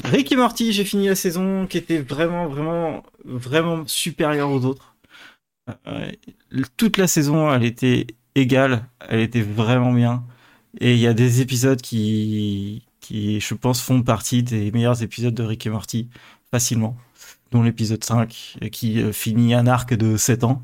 Rick 0.03 0.31
et 0.31 0.35
Morty, 0.35 0.71
j'ai 0.71 0.83
fini 0.83 1.07
la 1.09 1.15
saison 1.15 1.67
qui 1.67 1.77
était 1.77 1.99
vraiment, 1.99 2.47
vraiment, 2.47 3.03
vraiment 3.23 3.85
supérieure 3.85 4.49
aux 4.49 4.65
autres. 4.65 4.95
Toute 6.75 6.97
la 6.97 7.05
saison, 7.07 7.53
elle 7.53 7.65
était 7.65 8.07
égale, 8.33 8.87
elle 9.09 9.19
était 9.19 9.41
vraiment 9.41 9.93
bien. 9.93 10.25
Et 10.79 10.93
il 10.93 10.99
y 10.99 11.07
a 11.07 11.13
des 11.13 11.41
épisodes 11.41 11.81
qui, 11.81 12.87
qui, 12.99 13.39
je 13.41 13.53
pense, 13.53 13.81
font 13.81 14.01
partie 14.01 14.41
des 14.41 14.71
meilleurs 14.71 15.03
épisodes 15.03 15.35
de 15.35 15.43
Rick 15.43 15.67
et 15.67 15.69
Morty, 15.69 16.09
facilement. 16.51 16.97
Dont 17.51 17.63
l'épisode 17.63 18.03
5, 18.03 18.57
euh, 18.63 18.69
qui 18.69 19.01
euh, 19.01 19.11
finit 19.11 19.53
un 19.53 19.67
arc 19.67 19.93
de 19.93 20.17
7 20.17 20.43
ans. 20.43 20.61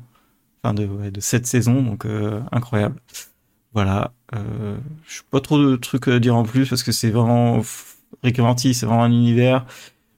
Enfin, 0.62 0.74
de, 0.74 0.86
ouais, 0.86 1.10
de 1.10 1.20
7 1.20 1.46
saisons, 1.46 1.82
donc 1.82 2.06
euh, 2.06 2.40
incroyable. 2.52 3.00
Voilà. 3.72 4.12
Euh, 4.34 4.76
je 5.06 5.22
pas 5.30 5.40
trop 5.40 5.58
de 5.58 5.76
trucs 5.76 6.08
à 6.08 6.18
dire 6.18 6.36
en 6.36 6.44
plus, 6.44 6.68
parce 6.68 6.82
que 6.82 6.92
c'est 6.92 7.10
vraiment... 7.10 7.62
Rick 8.22 8.36
c'est 8.56 8.86
vraiment 8.86 9.04
un 9.04 9.10
univers. 9.10 9.66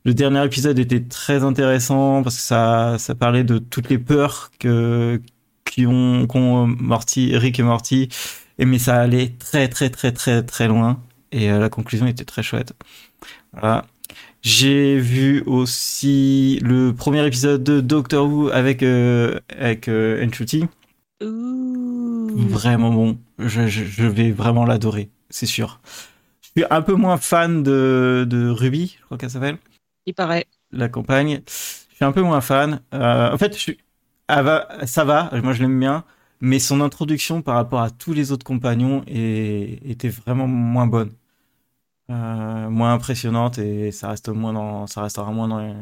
Le 0.05 0.15
dernier 0.15 0.45
épisode 0.45 0.79
était 0.79 1.03
très 1.03 1.43
intéressant 1.43 2.23
parce 2.23 2.37
que 2.37 2.43
ça, 2.43 3.15
parlait 3.19 3.43
de 3.43 3.59
toutes 3.59 3.89
les 3.89 3.99
peurs 3.99 4.51
que 4.59 5.21
qui 5.65 5.87
ont, 5.87 6.67
Morty, 6.67 7.37
Rick 7.37 7.59
et 7.59 7.63
Morty, 7.63 8.09
mais 8.59 8.79
ça 8.79 9.01
allait 9.01 9.31
très 9.39 9.69
très 9.69 9.91
très 9.91 10.13
très 10.13 10.43
très 10.45 10.69
loin 10.69 11.03
et 11.33 11.49
la 11.49 11.69
conclusion 11.69 12.07
était 12.07 12.25
très 12.25 12.43
chouette. 12.43 12.75
Voilà. 13.53 13.85
J'ai 14.47 14.97
vu 14.97 15.43
aussi 15.47 16.61
le 16.63 16.93
premier 16.93 17.27
épisode 17.27 17.65
de 17.65 17.81
Doctor 17.81 18.29
Who 18.29 18.49
avec 18.51 18.85
euh, 18.85 19.41
avec 19.49 19.89
euh. 19.89 20.25
Vraiment 21.21 22.93
bon. 22.93 23.19
Je, 23.41 23.67
je, 23.67 23.85
je 23.85 24.07
vais 24.07 24.31
vraiment 24.31 24.65
l'adorer, 24.65 25.11
c'est 25.31 25.47
sûr. 25.47 25.81
Je 26.43 26.51
suis 26.61 26.65
un 26.71 26.81
peu 26.81 26.95
moins 26.95 27.17
fan 27.17 27.65
de, 27.65 28.25
de 28.31 28.49
Ruby, 28.49 28.95
je 29.01 29.05
crois 29.07 29.19
qu'elle 29.19 29.31
s'appelle 29.31 29.59
Il 30.07 30.15
paraît. 30.15 30.47
la 30.71 30.89
campagne. 30.89 31.41
Je 31.49 31.97
suis 31.97 32.05
un 32.05 32.13
peu 32.13 32.23
moins 32.23 32.41
fan. 32.41 32.81
Euh, 32.95 33.33
en 33.33 33.39
fait, 33.39 33.53
je 33.53 33.59
suis... 33.59 33.79
elle 34.29 34.45
va, 34.45 34.69
ça 34.87 35.05
va, 35.05 35.29
moi 35.43 35.55
je 35.55 35.63
l'aime 35.63 35.81
bien, 35.81 36.05
mais 36.41 36.61
son 36.61 36.81
introduction 36.83 37.43
par 37.43 37.57
rapport 37.57 37.81
à 37.81 37.91
tous 37.91 38.13
les 38.13 38.31
autres 38.31 38.47
compagnons 38.47 39.03
est... 39.09 39.81
était 39.91 40.09
vraiment 40.09 40.47
moins 40.47 40.87
bonne, 40.87 41.11
moins 42.09 42.92
impressionnante 42.92 43.59
et 43.59 43.90
ça 43.92 44.11
reste 44.11 44.29
moins 44.29 44.53
dans, 44.53 44.87
ça 44.87 45.03
restera 45.03 45.31
moins 45.33 45.49
dans 45.49 45.61
les... 45.61 45.75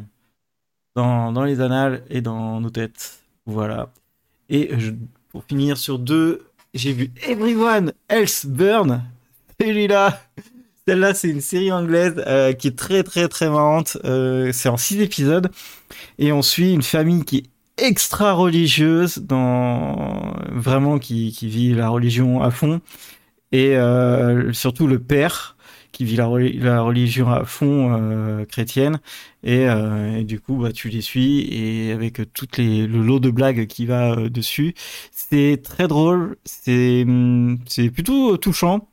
Dans, 0.97 1.33
dans 1.33 1.43
les 1.43 1.61
annales 1.61 2.05
et 2.09 2.21
dans 2.21 2.61
nos 2.61 2.71
têtes. 2.71 3.25
Voilà. 3.47 3.91
Et 4.49 4.71
pour 5.31 5.43
finir 5.43 5.77
sur 5.77 5.99
deux, 5.99 6.47
j'ai 6.73 6.93
vu 6.93 7.11
Everyone 7.27 7.93
Else 8.09 8.47
Burn. 8.47 9.03
Celui-là, 9.61 10.21
celle-là, 10.87 11.15
c'est 11.15 11.31
une 11.31 11.41
série 11.41 11.73
anglaise 11.73 12.23
euh, 12.29 12.53
qui 12.53 12.69
est 12.69 12.79
très 12.79 13.03
très 13.03 13.27
très 13.27 13.51
marrante. 13.51 13.97
Euh, 14.05 14.53
c'est 14.53 14.69
en 14.69 14.77
six 14.77 15.01
épisodes 15.01 15.51
et 16.19 16.31
on 16.31 16.43
suit 16.43 16.73
une 16.73 16.83
famille 16.83 17.25
qui 17.25 17.39
est 17.39 17.85
extra 17.85 18.33
religieuse, 18.33 19.19
dans 19.19 20.33
vraiment 20.53 21.01
qui, 21.01 21.33
qui 21.33 21.49
vit 21.49 21.75
la 21.75 21.89
religion 21.89 22.41
à 22.41 22.53
fond 22.53 22.81
et 23.51 23.77
euh, 23.77 24.53
surtout 24.53 24.87
le 24.87 25.01
père 25.01 25.54
qui 25.95 26.05
vit 26.05 26.17
la, 26.17 26.27
reli- 26.27 26.59
la 26.61 26.83
religion 26.83 27.31
à 27.31 27.45
fond 27.47 27.95
euh, 27.99 28.45
chrétienne. 28.45 29.01
Et, 29.45 29.67
euh, 29.69 30.23
du 30.25 30.41
coup 30.41 30.57
bah 30.57 30.73
tu 30.73 30.89
les 30.91 31.01
suis 31.03 31.43
et 31.53 31.93
avec 31.93 32.21
toutes 32.35 32.59
les 32.59 32.87
le 32.87 33.01
lot 33.03 33.21
de 33.21 33.31
blagues 33.31 33.67
qui 33.67 33.87
va 33.87 34.13
euh, 34.13 34.29
dessus. 34.31 34.75
C'est 35.13 35.61
très 35.63 35.89
drôle. 35.89 36.37
C'est 36.45 37.03
hum, 37.07 37.59
c'est 37.67 37.91
plutôt 37.91 38.37
touchant. 38.37 38.89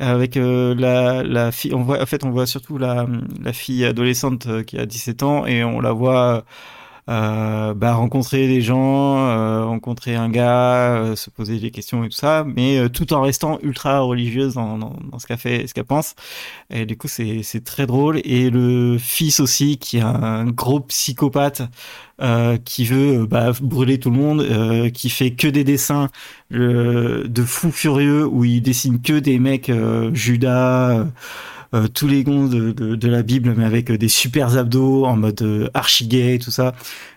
Avec 0.00 0.36
euh, 0.36 0.74
la 0.76 1.24
la 1.24 1.50
fille 1.52 1.74
on 1.74 1.82
voit 1.82 2.00
en 2.02 2.06
fait 2.06 2.22
on 2.24 2.30
voit 2.30 2.46
surtout 2.46 2.78
la 2.78 3.06
la 3.42 3.52
fille 3.52 3.84
adolescente 3.84 4.46
euh, 4.46 4.62
qui 4.62 4.78
a 4.78 4.86
17 4.86 5.24
ans 5.24 5.44
et 5.46 5.64
on 5.64 5.80
la 5.80 5.92
voit 5.92 6.44
euh, 7.08 7.72
bah, 7.74 7.94
rencontrer 7.94 8.46
des 8.46 8.60
gens, 8.60 9.18
euh, 9.18 9.64
rencontrer 9.64 10.14
un 10.14 10.28
gars, 10.28 10.94
euh, 10.96 11.16
se 11.16 11.30
poser 11.30 11.58
des 11.58 11.70
questions 11.70 12.04
et 12.04 12.08
tout 12.08 12.16
ça, 12.16 12.44
mais 12.46 12.78
euh, 12.78 12.88
tout 12.88 13.12
en 13.14 13.22
restant 13.22 13.58
ultra 13.62 14.00
religieuse 14.00 14.54
dans, 14.54 14.76
dans, 14.76 14.94
dans 15.10 15.18
ce 15.18 15.26
qu'elle 15.26 15.38
fait, 15.38 15.66
ce 15.66 15.72
qu'elle 15.74 15.84
pense. 15.84 16.14
Et 16.70 16.84
du 16.86 16.96
coup, 16.98 17.08
c'est 17.08 17.42
c'est 17.42 17.64
très 17.64 17.86
drôle. 17.86 18.20
Et 18.24 18.50
le 18.50 18.98
fils 18.98 19.40
aussi, 19.40 19.78
qui 19.78 19.98
est 19.98 20.02
un 20.02 20.46
gros 20.46 20.80
psychopathe, 20.80 21.62
euh, 22.20 22.58
qui 22.58 22.84
veut 22.84 23.22
euh, 23.22 23.26
bah, 23.26 23.52
brûler 23.60 23.98
tout 23.98 24.10
le 24.10 24.16
monde, 24.16 24.92
qui 24.92 25.08
fait 25.10 25.30
que 25.32 25.48
des 25.48 25.64
dessins 25.64 26.08
de 26.50 27.42
fous 27.46 27.70
furieux 27.72 28.26
où 28.26 28.44
il 28.44 28.60
dessine 28.60 29.00
que 29.00 29.18
des 29.18 29.38
mecs 29.38 29.70
Judas. 30.12 31.06
Euh, 31.74 31.86
tous 31.86 32.08
les 32.08 32.24
gonds 32.24 32.46
de, 32.46 33.08
la 33.08 33.22
Bible, 33.22 33.54
mais 33.56 33.64
avec 33.64 33.90
euh, 33.90 33.98
des 33.98 34.08
super 34.08 34.56
abdos 34.56 35.04
en 35.04 35.16
mode 35.16 35.42
euh, 35.42 35.68
archi 35.74 36.06
gay 36.06 36.38
tout 36.38 36.50
ça. 36.50 36.74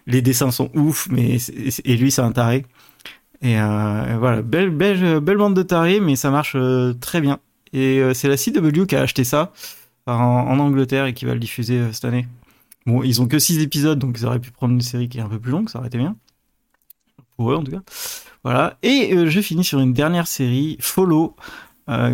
Les 0.08 0.22
dessins 0.22 0.52
sont 0.52 0.70
ouf, 0.76 1.08
mais 1.10 1.38
et 1.86 1.96
lui 1.96 2.12
c'est 2.12 2.22
un 2.22 2.32
taré. 2.32 2.66
Et 3.42 3.60
euh, 3.60 4.18
voilà, 4.20 4.42
belle, 4.42 4.70
belle, 4.70 5.38
bande 5.38 5.56
de 5.56 5.64
tarés, 5.64 6.00
mais 6.00 6.16
ça 6.16 6.30
marche 6.32 6.56
très 7.00 7.22
bien. 7.22 7.40
Et 7.74 8.02
c'est 8.14 8.28
la 8.28 8.36
CW 8.36 8.86
qui 8.86 8.96
a 8.96 9.02
acheté 9.02 9.24
ça 9.24 9.54
en, 10.06 10.60
Angleterre 10.60 11.06
et 11.06 11.14
qui 11.14 11.26
va 11.26 11.34
le 11.34 11.40
diffuser 11.40 11.82
cette 11.94 12.06
année. 12.06 12.28
Bon, 12.86 13.02
ils 13.04 13.22
ont 13.22 13.28
que 13.28 13.40
6 13.40 13.60
épisodes, 13.60 13.98
donc 13.98 14.18
ils 14.20 14.26
auraient 14.26 14.40
pu 14.40 14.52
prendre 14.52 14.74
une 14.74 14.82
série 14.82 15.08
qui 15.08 15.20
est 15.20 15.22
un 15.22 15.30
peu 15.30 15.40
plus 15.40 15.52
longue, 15.52 15.70
ça 15.70 15.80
aurait 15.80 15.88
été 15.88 15.98
bien. 15.98 16.16
Pour 17.38 17.52
eux 17.52 17.56
en 17.56 17.64
tout 17.64 17.72
cas. 17.72 17.82
Voilà. 18.44 18.78
Et 18.84 19.16
je 19.28 19.42
finis 19.42 19.64
sur 19.64 19.80
une 19.80 19.94
dernière 19.94 20.28
série, 20.28 20.78
Follow, 20.82 21.36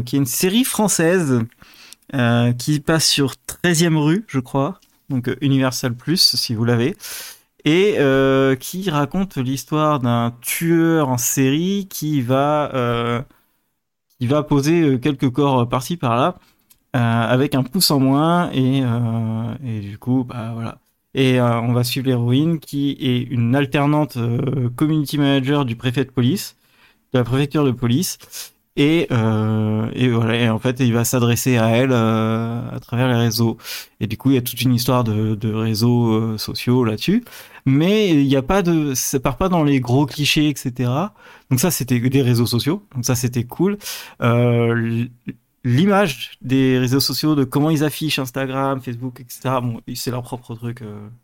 qui 0.06 0.16
est 0.16 0.20
une 0.20 0.26
série 0.26 0.64
française 0.64 1.42
euh, 2.16 2.54
qui 2.54 2.80
passe 2.80 3.06
sur 3.06 3.34
13e 3.66 3.98
rue, 3.98 4.24
je 4.28 4.40
crois, 4.40 4.80
donc 5.10 5.28
euh, 5.28 5.36
Universal 5.42 5.94
Plus, 5.94 6.38
si 6.38 6.56
vous 6.56 6.64
l'avez, 6.64 6.96
et 7.66 7.96
euh, 7.98 8.56
qui 8.56 8.90
raconte 8.90 9.36
l'histoire 9.36 10.00
d'un 10.00 10.34
tueur 10.40 11.10
en 11.10 11.18
série 11.18 11.88
qui 11.90 12.22
va, 12.22 13.26
qui 14.20 14.28
va 14.28 14.44
poser 14.44 15.00
quelques 15.02 15.30
corps 15.30 15.68
par-ci 15.68 15.98
par-là, 15.98 16.36
avec 16.94 17.56
un 17.56 17.64
pouce 17.64 17.92
en 17.92 18.00
moins, 18.00 18.52
et, 18.52 18.84
du 19.82 19.98
coup, 19.98 20.24
bah 20.24 20.52
voilà. 20.54 20.80
Et 21.14 21.42
on 21.42 21.74
va 21.74 21.84
suivre 21.84 22.08
l'héroïne 22.08 22.60
qui 22.60 22.96
est 23.02 23.24
une 23.24 23.54
alternante 23.54 24.18
community 24.78 25.18
manager 25.18 25.66
du 25.66 25.76
préfet 25.76 26.06
de 26.06 26.12
police, 26.12 26.56
de 27.12 27.20
la 27.20 27.26
préfecture 27.26 27.66
de 27.66 27.72
police, 27.72 28.18
et, 28.78 29.08
euh, 29.12 29.90
et 29.94 30.08
voilà, 30.08 30.36
et 30.36 30.50
en 30.50 30.60
fait, 30.60 30.80
il 30.80 30.94
va 30.94 31.04
s'adresser 31.04 31.58
à 31.58 31.70
elle 31.70 31.92
euh, 31.92 32.62
à 32.72 32.80
travers 32.80 33.08
les 33.08 33.16
réseaux. 33.16 33.58
Et 34.00 34.06
du 34.06 34.18
coup, 34.18 34.30
il 34.30 34.36
y 34.36 34.38
a 34.38 34.42
toute 34.42 34.62
une 34.62 34.74
histoire 34.74 35.04
de, 35.04 35.54
réseaux 35.54 36.14
euh, 36.14 36.38
sociaux 36.38 36.84
là-dessus. 36.86 37.26
Mais 37.66 38.10
il 38.10 38.28
n'y 38.28 38.36
a 38.36 38.44
pas 38.44 38.62
de, 38.62 38.94
ça 38.94 39.20
part 39.20 39.38
pas 39.38 39.50
dans 39.50 39.64
les 39.64 39.80
gros 39.80 40.06
clichés, 40.06 40.48
etc. 40.48 40.92
Donc 41.50 41.60
ça, 41.60 41.72
c'était 41.72 42.00
des 42.00 42.22
réseaux 42.22 42.46
sociaux. 42.46 42.86
Donc 42.94 43.04
ça, 43.04 43.16
c'était 43.16 43.46
cool. 43.46 43.80
L'image 45.64 46.38
des 46.42 46.78
réseaux 46.78 47.00
sociaux, 47.00 47.36
de 47.36 47.44
comment 47.44 47.72
ils 47.72 47.84
affichent 47.84 48.20
Instagram, 48.20 48.80
Facebook, 48.80 49.20
etc. 49.20 49.56
Bon, 49.62 49.82
c'est 49.96 50.12
leur 50.12 50.22
propre 50.22 50.54
truc 50.56 50.84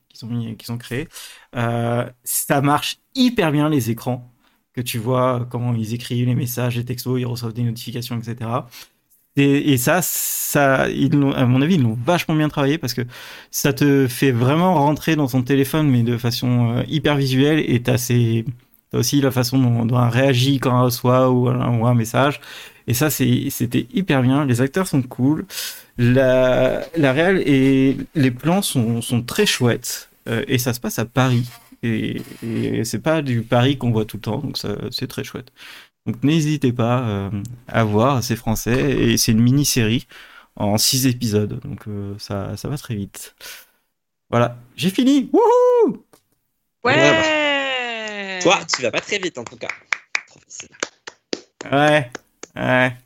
qu'ils 0.10 0.26
ont 0.26 0.30
mis, 0.30 0.58
qu'ils 0.58 0.72
ont 0.72 0.78
créé. 0.80 1.08
Ça 1.54 2.62
marche 2.62 2.98
hyper 3.16 3.52
bien 3.52 3.70
les 3.70 3.92
écrans 3.92 4.33
que 4.74 4.82
tu 4.82 4.98
vois 4.98 5.48
comment 5.50 5.74
ils 5.74 5.94
écrivent 5.94 6.28
les 6.28 6.36
messages, 6.36 6.78
les 6.78 6.86
textos, 6.86 7.20
ils 7.20 7.26
reçoivent 7.26 7.54
des 7.54 7.64
notifications, 7.64 8.18
etc. 8.18 8.50
Et, 9.36 9.78
ça, 9.78 10.02
ça, 10.04 10.84
à 10.84 11.46
mon 11.46 11.62
avis, 11.64 11.76
ils 11.76 11.82
l'ont 11.82 11.98
vachement 12.06 12.36
bien 12.36 12.50
travaillé 12.50 12.78
parce 12.78 12.94
que 12.94 13.02
ça 13.50 13.74
te 13.74 14.08
fait 14.08 14.32
vraiment 14.32 14.76
rentrer 14.76 15.16
dans 15.16 15.28
ton 15.28 15.42
téléphone, 15.42 15.90
mais 15.90 16.04
de 16.04 16.18
façon 16.18 16.78
euh, 16.78 16.84
hyper 16.88 17.16
visuelle. 17.16 17.64
Et 17.68 17.82
t'as 17.82 17.98
ces, 17.98 18.46
aussi 18.94 19.22
la 19.22 19.32
façon 19.32 19.58
dont, 19.58 19.86
dont 19.86 19.98
on 19.98 20.10
réagit 20.10 20.60
quand 20.60 20.80
on 20.80 20.84
reçoit 20.84 21.32
ou 21.32 21.48
un 21.48 21.96
message. 21.96 22.42
Et 22.88 22.94
ça, 22.94 23.10
c'était 23.10 23.88
hyper 23.94 24.22
bien. 24.22 24.46
Les 24.46 24.62
acteurs 24.62 24.88
sont 24.88 25.02
cool. 25.02 25.46
La, 25.98 26.82
la 26.98 27.14
réelle 27.14 27.42
et 27.46 27.98
les 28.16 28.32
plans 28.32 28.62
sont, 28.62 29.02
sont 29.02 29.22
très 29.22 29.46
chouettes. 29.46 30.10
Euh, 30.30 30.44
et 30.48 30.58
ça 30.58 30.74
se 30.74 30.80
passe 30.80 31.00
à 31.00 31.06
Paris. 31.06 31.50
Et, 31.84 32.22
et 32.44 32.86
c'est 32.86 33.00
pas 33.00 33.22
du 33.22 33.42
Paris 33.42 33.78
qu'on 33.78 33.92
voit 33.92 34.06
tout 34.06 34.18
le 34.18 34.22
temps, 34.22 34.40
donc 34.40 34.58
ça, 34.58 34.76
c'est 34.92 35.08
très 35.08 35.24
chouette. 35.24 35.52
Donc 36.06 36.24
n'hésitez 36.24 36.74
pas 36.74 37.08
euh, 37.08 37.30
à 37.68 37.84
voir, 37.84 38.24
c'est 38.24 38.36
français 38.36 38.92
et 38.92 39.18
c'est 39.18 39.32
une 39.32 39.42
mini-série 39.42 40.08
en 40.56 40.78
six 40.78 41.08
épisodes, 41.08 41.60
donc 41.60 41.88
euh, 41.88 42.16
ça, 42.20 42.56
ça 42.58 42.68
va 42.68 42.78
très 42.78 42.96
vite. 42.96 43.36
Voilà, 44.30 44.58
j'ai 44.76 44.90
fini. 44.90 45.30
Wouhou 45.32 46.04
Ouais. 46.84 48.40
Toi, 48.42 48.60
tu 48.76 48.82
vas 48.82 48.92
pas 48.92 49.00
très 49.00 49.20
vite 49.20 49.38
en 49.38 49.44
tout 49.44 49.56
cas. 49.56 49.70
Trop 50.28 50.40
facile. 50.40 50.70
Ouais, 51.72 52.12
ouais. 52.56 52.98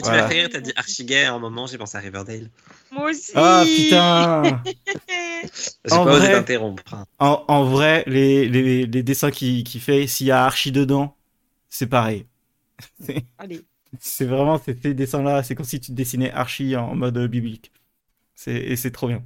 Mais 0.00 0.02
tu 0.02 0.08
Voilà. 0.08 0.22
m'as 0.22 0.28
fait 0.28 0.40
rire, 0.40 0.48
t'as 0.50 0.60
dit 0.60 0.72
archi 0.76 1.04
gay 1.04 1.24
à 1.24 1.34
un 1.34 1.38
moment, 1.38 1.66
j'ai 1.66 1.78
pensé 1.78 1.96
à 1.96 2.00
Riverdale. 2.00 2.50
Moi 2.90 3.10
aussi. 3.10 3.32
Ah 3.34 3.62
putain 3.66 4.62
J'ai 5.84 5.90
En 5.90 6.04
pas 6.04 6.16
osé 6.16 6.30
t'interrompre. 6.32 6.94
hein. 6.94 7.04
en, 7.18 7.44
en 7.48 7.64
vrai, 7.64 8.04
les, 8.06 8.48
les, 8.48 8.86
les 8.86 9.02
dessins 9.02 9.30
qu'il 9.30 9.64
qui 9.64 9.80
fait, 9.80 10.06
s'il 10.06 10.26
y 10.26 10.30
a 10.30 10.44
Archie 10.44 10.72
dedans, 10.72 11.16
c'est 11.70 11.86
pareil. 11.88 12.26
C'est- 13.04 13.24
Allez. 13.38 13.64
C'est 14.00 14.24
vraiment 14.26 14.58
ces, 14.58 14.76
ces 14.80 14.94
dessins-là, 14.94 15.42
c'est 15.42 15.54
comme 15.56 15.66
si 15.66 15.80
tu 15.80 15.92
dessinais 15.92 16.30
Archie 16.32 16.76
en 16.76 16.94
mode 16.94 17.18
biblique. 17.28 17.72
C'est, 18.34 18.54
et 18.56 18.76
c'est 18.76 18.92
trop 18.92 19.08
bien. 19.08 19.22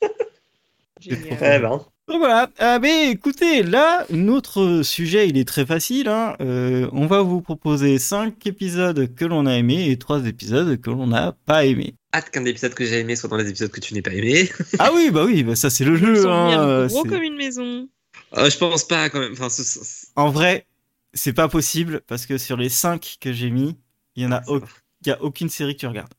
Génial. 1.00 1.38
Eh 1.42 1.58
ben. 1.62 1.80
Donc 2.10 2.18
voilà, 2.18 2.50
ah, 2.58 2.80
mais 2.80 3.10
écoutez, 3.12 3.62
là, 3.62 4.04
notre 4.10 4.82
sujet, 4.82 5.28
il 5.28 5.38
est 5.38 5.44
très 5.46 5.64
facile. 5.64 6.08
Hein. 6.08 6.34
Euh, 6.40 6.88
on 6.92 7.06
va 7.06 7.22
vous 7.22 7.40
proposer 7.40 8.00
cinq 8.00 8.44
épisodes 8.48 9.14
que 9.14 9.24
l'on 9.24 9.46
a 9.46 9.52
aimés 9.52 9.88
et 9.90 9.96
trois 9.96 10.26
épisodes 10.26 10.80
que 10.80 10.90
l'on 10.90 11.06
n'a 11.06 11.36
pas 11.46 11.64
aimés. 11.66 11.94
Hâte 12.12 12.30
qu'un 12.30 12.44
épisode 12.46 12.74
que 12.74 12.84
j'ai 12.84 12.98
aimé 12.98 13.14
soit 13.14 13.28
dans 13.28 13.36
les 13.36 13.48
épisodes 13.48 13.70
que 13.70 13.78
tu 13.78 13.94
n'es 13.94 14.02
pas 14.02 14.12
aimé. 14.12 14.50
Ah 14.80 14.90
oui, 14.92 15.10
bah 15.12 15.22
oui, 15.24 15.44
bah 15.44 15.54
ça 15.54 15.70
c'est 15.70 15.84
le 15.84 15.92
Ils 15.94 15.98
jeu. 16.04 16.22
sont 16.22 16.28
Hein. 16.30 16.86
gros 16.88 17.04
comme 17.04 17.22
une 17.22 17.36
maison. 17.36 17.88
Euh, 18.36 18.50
je 18.50 18.58
pense 18.58 18.82
pas 18.88 19.08
quand 19.08 19.20
même. 19.20 19.32
Enfin, 19.34 19.48
ce- 19.48 19.62
ce- 19.62 20.06
En 20.16 20.30
vrai, 20.30 20.66
c'est 21.14 21.32
pas 21.32 21.46
possible 21.48 22.00
parce 22.08 22.26
que 22.26 22.38
sur 22.38 22.56
les 22.56 22.68
cinq 22.70 23.18
que 23.20 23.32
j'ai 23.32 23.50
mis, 23.50 23.76
il 24.16 24.24
y 24.24 24.26
en 24.26 24.32
a, 24.32 24.42
au- 24.48 24.58
il 25.04 25.08
y 25.08 25.12
a 25.12 25.22
aucune 25.22 25.48
série 25.48 25.74
que 25.76 25.80
tu 25.80 25.86
regardes. 25.86 26.12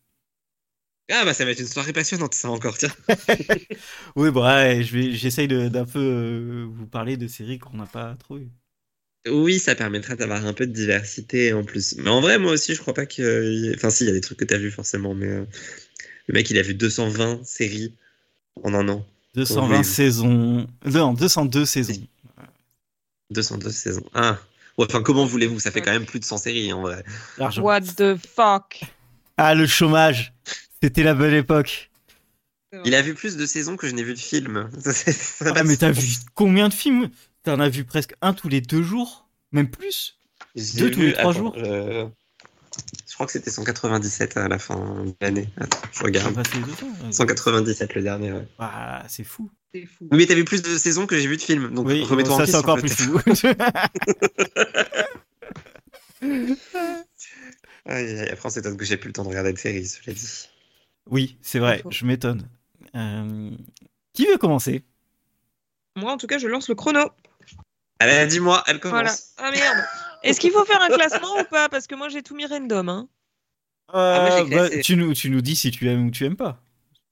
Ah 1.12 1.26
bah 1.26 1.34
ça 1.34 1.46
va 1.46 1.52
être 1.52 1.60
une 1.60 1.68
soirée 1.68 1.94
passionnante 1.94 2.34
ça 2.34 2.50
encore, 2.50 2.78
tiens. 2.78 2.94
Oui, 4.16 4.32
bah 4.32 4.56
ouais, 4.56 4.84
je 4.84 4.96
vais, 4.98 5.12
j'essaye 5.14 5.48
de- 5.48 5.68
d'un 5.68 5.86
peu 5.86 6.00
euh, 6.00 6.68
vous 6.72 6.86
parler 6.88 7.18
de 7.18 7.28
séries 7.28 7.60
qu'on 7.60 7.78
n'a 7.78 7.86
pas 7.86 8.16
trop 8.16 8.38
eues. 8.38 8.50
Oui, 9.30 9.60
ça 9.60 9.76
permettrait 9.76 10.16
d'avoir 10.16 10.46
un 10.46 10.54
peu 10.54 10.66
de 10.66 10.72
diversité 10.72 11.54
en 11.54 11.64
plus. 11.64 11.96
Mais 11.98 12.10
en 12.10 12.22
vrai, 12.22 12.40
moi 12.40 12.54
aussi, 12.54 12.74
je 12.74 12.82
crois 12.82 12.94
pas 12.96 13.06
que... 13.06 13.74
Enfin 13.76 13.90
si, 13.92 14.04
il 14.04 14.08
y 14.08 14.10
a 14.10 14.14
des 14.14 14.22
trucs 14.22 14.40
que 14.40 14.46
t'as 14.46 14.58
vu 14.58 14.72
forcément, 14.72 15.14
mais... 15.14 15.28
euh, 15.28 15.46
Le 16.28 16.34
mec, 16.34 16.50
il 16.50 16.58
a 16.58 16.62
vu 16.64 16.74
220 16.74 17.42
séries 17.46 17.94
en 18.64 18.74
un 18.74 18.90
an. 18.90 19.06
220 19.36 19.80
Oui. 19.80 19.84
saisons. 19.86 20.68
Non, 20.86 21.14
202 21.14 21.66
saisons. 21.66 22.08
202 23.32 23.72
saisons. 23.72 24.06
Ah 24.14 24.38
Ouais, 24.78 24.86
enfin, 24.90 25.04
comment 25.04 25.26
voulez-vous? 25.26 25.60
Ça 25.60 25.70
fait 25.72 25.82
quand 25.82 25.92
même 25.92 26.06
plus 26.06 26.20
de 26.20 26.26
100 26.26 26.38
séries 26.38 26.72
en 26.74 26.82
vrai. 26.82 27.04
What 27.38 27.82
the 27.82 28.16
fuck? 28.16 28.82
Ah, 29.38 29.54
le 29.54 29.68
chômage. 29.68 30.34
C'était 30.82 31.04
la 31.04 31.14
belle 31.14 31.34
époque. 31.36 31.92
Il 32.86 32.96
a 32.96 33.02
vu 33.02 33.14
plus 33.14 33.36
de 33.38 33.46
saisons 33.46 33.76
que 33.78 33.88
je 33.88 33.94
n'ai 33.94 34.04
vu 34.04 34.14
de 34.14 34.20
films. 34.20 34.70
Ça, 34.80 34.94
c'est- 34.94 35.12
ça 35.12 35.54
Ah, 35.56 35.64
mais 35.64 35.78
t'as 35.78 35.92
vu 35.92 36.08
combien 36.36 36.70
de 36.70 36.74
films? 36.74 37.10
T'en 37.44 37.60
as 37.60 37.70
vu 37.70 37.84
presque 37.84 38.14
un 38.22 38.34
tous 38.34 38.50
les 38.50 38.62
deux 38.62 38.82
jours? 38.84 39.28
Même 39.52 39.70
plus? 39.70 40.18
Deux 40.56 40.92
tous 40.92 41.02
les 41.02 41.14
trois 41.14 41.32
attends, 41.32 41.40
jours? 41.40 41.54
Je... 41.58 42.08
je 43.08 43.14
crois 43.14 43.26
que 43.26 43.32
c'était 43.32 43.52
197 43.52 44.38
à 44.38 44.48
la 44.48 44.60
fin 44.60 45.04
de 45.06 45.14
l'année. 45.22 45.50
Attends, 45.58 45.80
je 45.92 46.04
regarde. 46.04 46.34
passé 46.36 46.58
deux 46.60 46.72
temps, 46.74 46.88
ouais. 47.06 47.12
197 47.12 47.94
le 47.96 48.02
dernier, 48.04 48.32
ouais. 48.32 48.48
Ah, 48.60 49.04
c'est 49.10 49.24
fou. 49.24 49.50
C'est 49.74 49.88
mais 50.12 50.26
t'as 50.26 50.36
vu 50.36 50.44
plus 50.46 50.62
de 50.62 50.78
saisons 50.78 51.08
que 51.08 51.18
j'ai 51.18 51.28
vu 51.28 51.38
de 51.38 51.42
films. 51.42 51.74
Donc 51.74 51.88
oui, 51.88 52.04
remets-toi 52.04 52.36
ça 52.36 52.44
en 52.44 52.46
c'est 52.46 52.52
question, 52.52 52.60
encore 52.60 52.78
plus 52.80 52.96
peut-être. 52.96 53.38
fou. 53.42 53.62
Après, 57.86 58.40
on 58.46 58.50
s'étonne 58.50 58.78
que 58.78 58.86
j'ai 58.86 58.98
plus 58.98 59.08
le 59.08 59.14
temps 59.14 59.24
de 59.24 59.30
regarder 59.30 59.54
de 59.54 59.58
séries, 59.58 59.88
cela 59.88 60.14
dit. 60.14 60.50
Oui, 61.12 61.38
c'est 61.42 61.60
vrai, 61.60 61.84
je 61.90 62.06
m'étonne. 62.06 62.50
Euh, 62.96 63.52
Qui 64.14 64.26
veut 64.26 64.38
commencer? 64.38 64.84
Moi, 65.96 66.12
en 66.12 66.18
tout 66.18 66.28
cas, 66.28 66.38
je 66.38 66.48
lance 66.48 66.70
le 66.70 66.76
chrono. 66.76 67.12
Allez, 68.00 68.26
dis-moi, 68.28 68.64
elle 68.68 68.80
commence. 68.80 68.96
Voilà. 68.98 69.16
Ah 69.38 69.52
merde. 69.52 69.86
Est-ce 70.24 70.40
qu'il 70.40 70.52
faut 70.52 70.66
faire 70.66 70.82
un 70.82 70.90
classement 70.90 71.40
ou 71.40 71.44
pas? 71.44 71.70
Parce 71.70 71.88
que 71.88 71.96
moi, 71.96 72.10
j'ai 72.10 72.24
tout 72.24 72.36
mis 72.36 72.46
random. 72.46 72.90
Hein. 72.90 73.10
Ah, 73.94 74.20
moi, 74.22 74.46
j'ai 74.50 74.56
bah, 74.56 74.82
tu, 74.82 74.96
nous, 74.96 75.14
tu 75.14 75.30
nous 75.30 75.42
dis 75.42 75.56
si 75.56 75.70
tu 75.72 75.88
aimes 75.90 76.08
ou 76.08 76.12
tu 76.12 76.26
aimes 76.26 76.36
pas. 76.36 76.62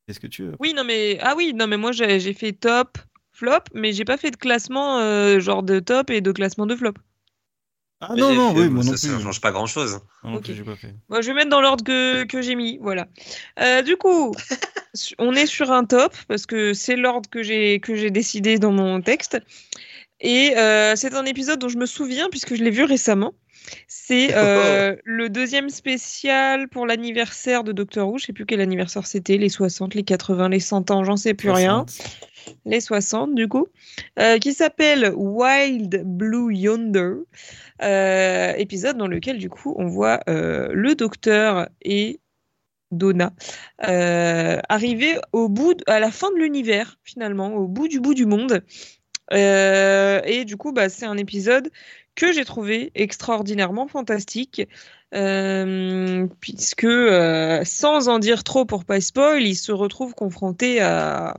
Qu'est-ce 0.07 0.19
que 0.19 0.27
tu 0.27 0.43
veux? 0.43 0.55
Oui, 0.59 0.73
non, 0.73 0.83
mais. 0.83 1.19
Ah 1.21 1.35
oui, 1.35 1.53
non, 1.53 1.67
mais 1.67 1.77
moi, 1.77 1.91
j'ai 1.91 2.19
j'ai 2.19 2.33
fait 2.33 2.53
top, 2.53 2.97
flop, 3.31 3.63
mais 3.73 3.91
j'ai 3.93 4.05
pas 4.05 4.17
fait 4.17 4.31
de 4.31 4.37
classement 4.37 4.99
euh, 4.99 5.39
genre 5.39 5.63
de 5.63 5.79
top 5.79 6.09
et 6.09 6.21
de 6.21 6.31
classement 6.31 6.65
de 6.65 6.75
flop. 6.75 6.93
Ah 8.01 8.15
non, 8.15 8.33
non, 8.33 8.53
fait- 8.53 8.61
oui, 8.61 8.69
moi 8.69 8.83
ça, 8.83 8.91
non 8.91 8.97
ça 8.97 9.07
plus. 9.09 9.23
change 9.23 9.41
pas 9.41 9.51
grand 9.51 9.65
chose. 9.65 9.99
Plus, 10.43 10.63
pas 10.63 10.75
fait. 10.77 10.95
Moi, 11.09 11.21
je 11.21 11.27
vais 11.27 11.33
mettre 11.33 11.49
dans 11.49 11.59
l'ordre 11.59 11.83
que, 11.83 12.23
que 12.23 12.41
j'ai 12.41 12.55
mis, 12.55 12.77
voilà. 12.81 13.07
Euh, 13.59 13.81
du 13.81 13.97
coup, 13.97 14.33
on 15.19 15.33
est 15.33 15.45
sur 15.45 15.71
un 15.71 15.83
top 15.83 16.15
parce 16.27 16.45
que 16.45 16.73
c'est 16.73 16.95
l'ordre 16.95 17.29
que 17.29 17.43
j'ai 17.43 17.79
que 17.81 17.95
j'ai 17.95 18.09
décidé 18.09 18.57
dans 18.57 18.71
mon 18.71 19.01
texte. 19.01 19.39
Et 20.21 20.57
euh, 20.57 20.95
c'est 20.95 21.13
un 21.13 21.25
épisode 21.25 21.59
dont 21.59 21.69
je 21.69 21.77
me 21.77 21.85
souviens 21.85 22.29
puisque 22.29 22.55
je 22.55 22.63
l'ai 22.63 22.71
vu 22.71 22.83
récemment. 22.83 23.33
C'est 23.87 24.29
euh, 24.35 24.95
le 25.03 25.29
deuxième 25.29 25.69
spécial 25.69 26.67
pour 26.69 26.85
l'anniversaire 26.85 27.63
de 27.63 27.71
Doctor 27.71 28.09
Who. 28.09 28.17
Je 28.17 28.25
sais 28.25 28.33
plus 28.33 28.45
quel 28.45 28.61
anniversaire 28.61 29.05
c'était, 29.05 29.37
les 29.37 29.49
60, 29.49 29.95
les 29.95 30.03
80, 30.03 30.49
les 30.49 30.59
100 30.59 30.91
ans, 30.91 31.03
j'en 31.03 31.17
sais 31.17 31.33
plus 31.33 31.51
rien. 31.51 31.85
60. 31.87 32.57
Les 32.65 32.81
60 32.81 33.35
du 33.35 33.47
coup, 33.47 33.67
euh, 34.17 34.37
qui 34.39 34.53
s'appelle 34.53 35.11
Wild 35.15 36.03
Blue 36.05 36.53
Yonder. 36.55 37.13
Euh, 37.81 38.53
épisode 38.57 38.97
dans 38.97 39.07
lequel 39.07 39.37
du 39.37 39.49
coup 39.49 39.75
on 39.77 39.85
voit 39.87 40.19
le 40.27 40.93
docteur 40.95 41.69
et 41.81 42.19
Donna 42.91 43.33
arriver 43.77 45.19
au 45.31 45.47
bout, 45.47 45.75
de- 45.75 45.83
à 45.87 45.99
la 45.99 46.11
fin 46.11 46.31
de 46.31 46.37
l'univers 46.37 46.97
finalement, 47.03 47.53
au 47.53 47.67
bout 47.67 47.87
du 47.87 47.99
bout 47.99 48.13
du 48.13 48.25
monde. 48.25 48.63
Euh, 49.31 50.21
et 50.25 50.45
du 50.45 50.57
coup, 50.57 50.71
bah, 50.71 50.89
c'est 50.89 51.05
un 51.05 51.17
épisode 51.17 51.69
que 52.19 52.33
j'ai 52.33 52.43
trouvé 52.45 52.91
extraordinairement 52.95 53.87
fantastique. 53.87 54.67
euh, 55.15 56.27
puisque 56.41 56.83
euh, 56.83 57.63
sans 57.63 58.09
en 58.09 58.19
dire 58.19 58.43
trop 58.43 58.65
pour 58.65 58.85
pas 58.85 59.01
spoil, 59.01 59.41
il 59.41 59.55
se 59.55 59.71
retrouve 59.71 60.13
confronté 60.13 60.81
à, 60.81 61.37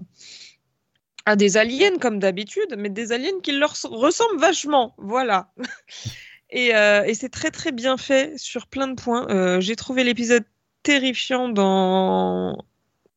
à 1.27 1.37
des 1.37 1.57
aliens 1.59 1.99
comme 2.01 2.19
d'habitude, 2.19 2.75
mais 2.79 2.89
des 2.89 3.13
aliens 3.13 3.41
qui 3.43 3.53
leur 3.53 3.75
ressemblent 3.85 4.41
vachement. 4.41 4.95
Voilà. 4.99 5.53
et 6.51 6.75
euh, 6.75 7.05
et 7.05 7.15
c'est 7.15 7.29
très 7.29 7.51
très 7.51 7.73
bien 7.73 7.97
fait 7.99 8.39
sur 8.39 8.67
plein 8.67 8.89
de 8.89 9.01
points. 9.01 9.61
J'ai 9.61 9.77
trouvé 9.77 10.03
l'épisode 10.03 10.45
terrifiant 10.83 11.49
dans 11.51 12.57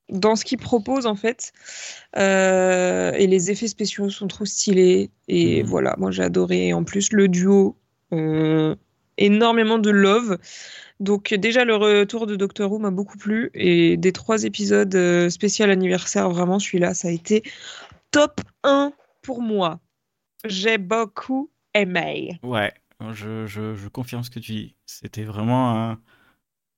dans 0.10 0.36
ce 0.36 0.46
qu'il 0.46 0.58
propose 0.58 1.06
en 1.06 1.16
fait. 1.16 1.52
Euh, 2.18 3.12
et 3.14 3.28
les 3.28 3.52
effets 3.52 3.68
spéciaux 3.68 4.10
sont 4.10 4.28
trop 4.28 4.46
stylés. 4.46 5.12
Et 5.28 5.64
Mhm. 5.64 5.70
voilà, 5.70 5.96
moi 5.98 6.12
j'ai 6.12 6.24
adoré. 6.24 6.68
Et 6.68 6.74
en 6.74 6.84
plus, 6.84 7.12
le 7.14 7.28
duo, 7.28 7.78
énormément 9.18 9.80
de 9.80 9.90
love. 9.90 10.38
Donc 11.00 11.34
déjà, 11.34 11.66
le 11.66 11.76
retour 11.76 12.28
de 12.28 12.36
Doctor 12.36 12.72
Who 12.72 12.80
m'a 12.80 12.92
beaucoup 12.92 13.18
plu. 13.18 13.50
Et 13.54 13.98
des 13.98 14.12
trois 14.12 14.44
épisodes 14.44 14.94
euh, 14.96 15.30
spécial 15.30 15.70
anniversaire, 15.70 16.30
vraiment, 16.30 16.60
celui-là, 16.60 16.94
ça 16.94 17.08
a 17.08 17.12
été 17.12 17.44
top 18.12 18.42
1 18.64 18.94
pour 19.22 19.42
moi. 19.42 19.80
J'ai 20.46 20.78
beaucoup 20.78 21.50
aimé. 21.74 22.40
Ouais, 22.44 22.72
je, 23.12 23.46
je, 23.48 23.74
je 23.76 23.88
confirme 23.88 24.24
ce 24.24 24.30
que 24.30 24.40
tu 24.40 24.52
dis. 24.52 24.76
C'était 24.86 25.24
vraiment 25.24 25.72
un, 25.72 26.00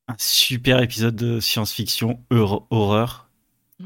un 0.08 0.16
super 0.18 0.82
épisode 0.82 1.16
de 1.16 1.40
science-fiction 1.40 2.20
horreur. 2.30 3.30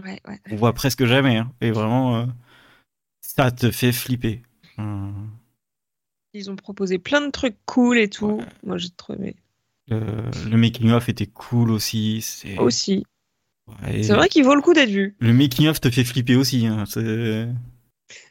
Ouais, 0.03 0.19
ouais. 0.27 0.39
On 0.51 0.55
voit 0.55 0.73
presque 0.73 1.05
jamais. 1.05 1.37
hein. 1.37 1.51
Et 1.61 1.71
vraiment, 1.71 2.17
euh, 2.17 2.25
ça 3.21 3.51
te 3.51 3.71
fait 3.71 3.91
flipper. 3.91 4.43
Hum, 4.77 5.29
Ils 6.33 6.51
ont 6.51 6.55
proposé 6.55 6.99
plein 6.99 7.21
de 7.21 7.31
trucs 7.31 7.57
cool 7.65 7.97
et 7.97 8.09
tout. 8.09 8.37
Ouais. 8.37 8.45
Moi, 8.63 8.77
j'ai 8.77 8.89
trouvé 8.89 9.35
le 9.87 10.29
le 10.49 10.57
making-of 10.57 11.09
était 11.09 11.25
cool 11.25 11.71
aussi. 11.71 12.21
C'est 12.21 12.57
aussi. 12.59 13.03
ouais, 13.81 14.03
C'est 14.03 14.13
vrai 14.13 14.29
qu'il 14.29 14.43
vaut 14.43 14.53
le 14.55 14.61
coup 14.61 14.73
d'être 14.75 14.89
vu. 14.91 15.15
Le 15.19 15.33
making-of 15.33 15.81
te 15.81 15.89
fait 15.89 16.03
flipper 16.03 16.35
aussi. 16.35 16.67
hein. 16.67 16.83
C'est- 16.85 17.47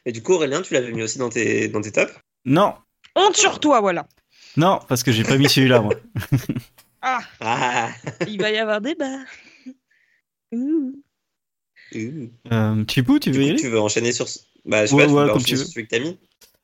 Et 0.05 0.11
du 0.13 0.23
coup, 0.23 0.33
Aurélien, 0.33 0.61
tu 0.61 0.73
l'avais 0.73 0.91
mis 0.93 1.03
aussi 1.03 1.17
dans 1.17 1.29
tes, 1.29 1.67
dans 1.67 1.81
tes 1.81 1.91
tops? 1.91 2.13
Non, 2.45 2.75
Honte 3.15 3.35
sur 3.35 3.59
toi, 3.59 3.81
voilà. 3.81 4.07
non, 4.55 4.79
parce 4.87 5.03
que 5.03 5.11
j'ai 5.11 5.23
pas 5.23 5.37
mis 5.37 5.49
celui-là, 5.49 5.81
moi. 5.81 5.93
Ah, 7.01 7.21
Ah 7.39 7.91
il 8.27 8.39
va 8.41 8.51
y 8.51 8.57
avoir 8.57 8.81
débat. 8.81 9.19
Ouh. 10.51 10.93
Ouh. 11.95 12.29
Euh, 12.51 12.85
Chipou, 12.87 13.19
tu 13.19 13.31
veux 13.31 13.51
coup, 13.53 13.59
tu 13.59 13.69
veux 13.69 13.79
enchaîner 13.79 14.11
sur. 14.11 14.27
ce- 14.27 14.39
Bah, 14.65 14.85
je 14.85 14.91
sais 14.91 14.95
Ouais, 14.95 15.05
pas, 15.05 15.09
tu 15.09 15.15
ouais, 15.15 15.27
comme 15.33 15.43
tu 15.43 15.57
sur 15.57 15.65
veux. 15.65 15.71
celui 15.71 15.87
que 15.87 15.95
t'as 15.95 15.99
mis? 16.03 16.17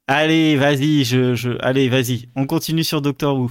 Allez, 0.07 0.55
vas-y, 0.55 1.03
je, 1.03 1.33
je, 1.35 1.51
allez, 1.61 1.89
vas-y. 1.89 2.29
On 2.35 2.45
continue 2.45 2.83
sur 2.83 3.01
Doctor 3.01 3.35
Who. 3.37 3.49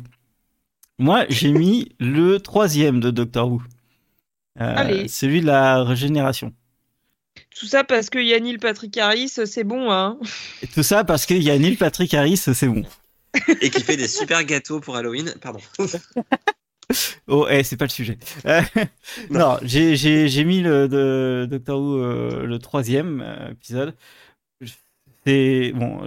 Moi, 0.98 1.26
j'ai 1.28 1.50
mis 1.52 1.88
le 1.98 2.38
troisième 2.38 3.00
de 3.00 3.10
Doctor 3.10 3.50
Who. 3.50 3.62
Euh, 4.60 4.74
Allez. 4.76 5.08
Celui 5.08 5.40
de 5.40 5.46
la 5.46 5.82
régénération. 5.82 6.52
Tout 7.58 7.66
ça 7.66 7.82
parce 7.82 8.10
que 8.10 8.18
Yanil 8.20 8.58
Patrick 8.60 8.96
Harris, 8.98 9.28
c'est 9.28 9.64
bon, 9.64 9.90
hein. 9.90 10.18
Et 10.62 10.66
tout 10.68 10.82
ça 10.84 11.02
parce 11.02 11.26
qu'il 11.26 11.42
y 11.42 11.50
a 11.50 11.58
Neil 11.58 11.76
Patrick 11.76 12.12
Harris, 12.14 12.36
c'est 12.36 12.68
bon. 12.68 12.84
Et 13.60 13.70
qui 13.70 13.82
fait 13.82 13.96
des 13.96 14.06
super 14.06 14.44
gâteaux 14.44 14.78
pour 14.80 14.94
Halloween. 14.96 15.34
Pardon. 15.40 15.58
Oh, 17.26 17.46
eh, 17.48 17.62
c'est 17.62 17.76
pas 17.76 17.86
le 17.86 17.90
sujet. 17.90 18.18
Euh, 18.46 18.60
non, 19.30 19.58
j'ai, 19.62 20.44
mis 20.44 20.60
le 20.60 20.88
de 20.88 21.46
Doctor 21.50 21.80
Who 21.80 21.98
euh, 21.98 22.46
le 22.46 22.58
troisième 22.58 23.22
euh, 23.22 23.50
épisode. 23.52 23.94
C'est 25.26 25.72
bon, 25.74 26.06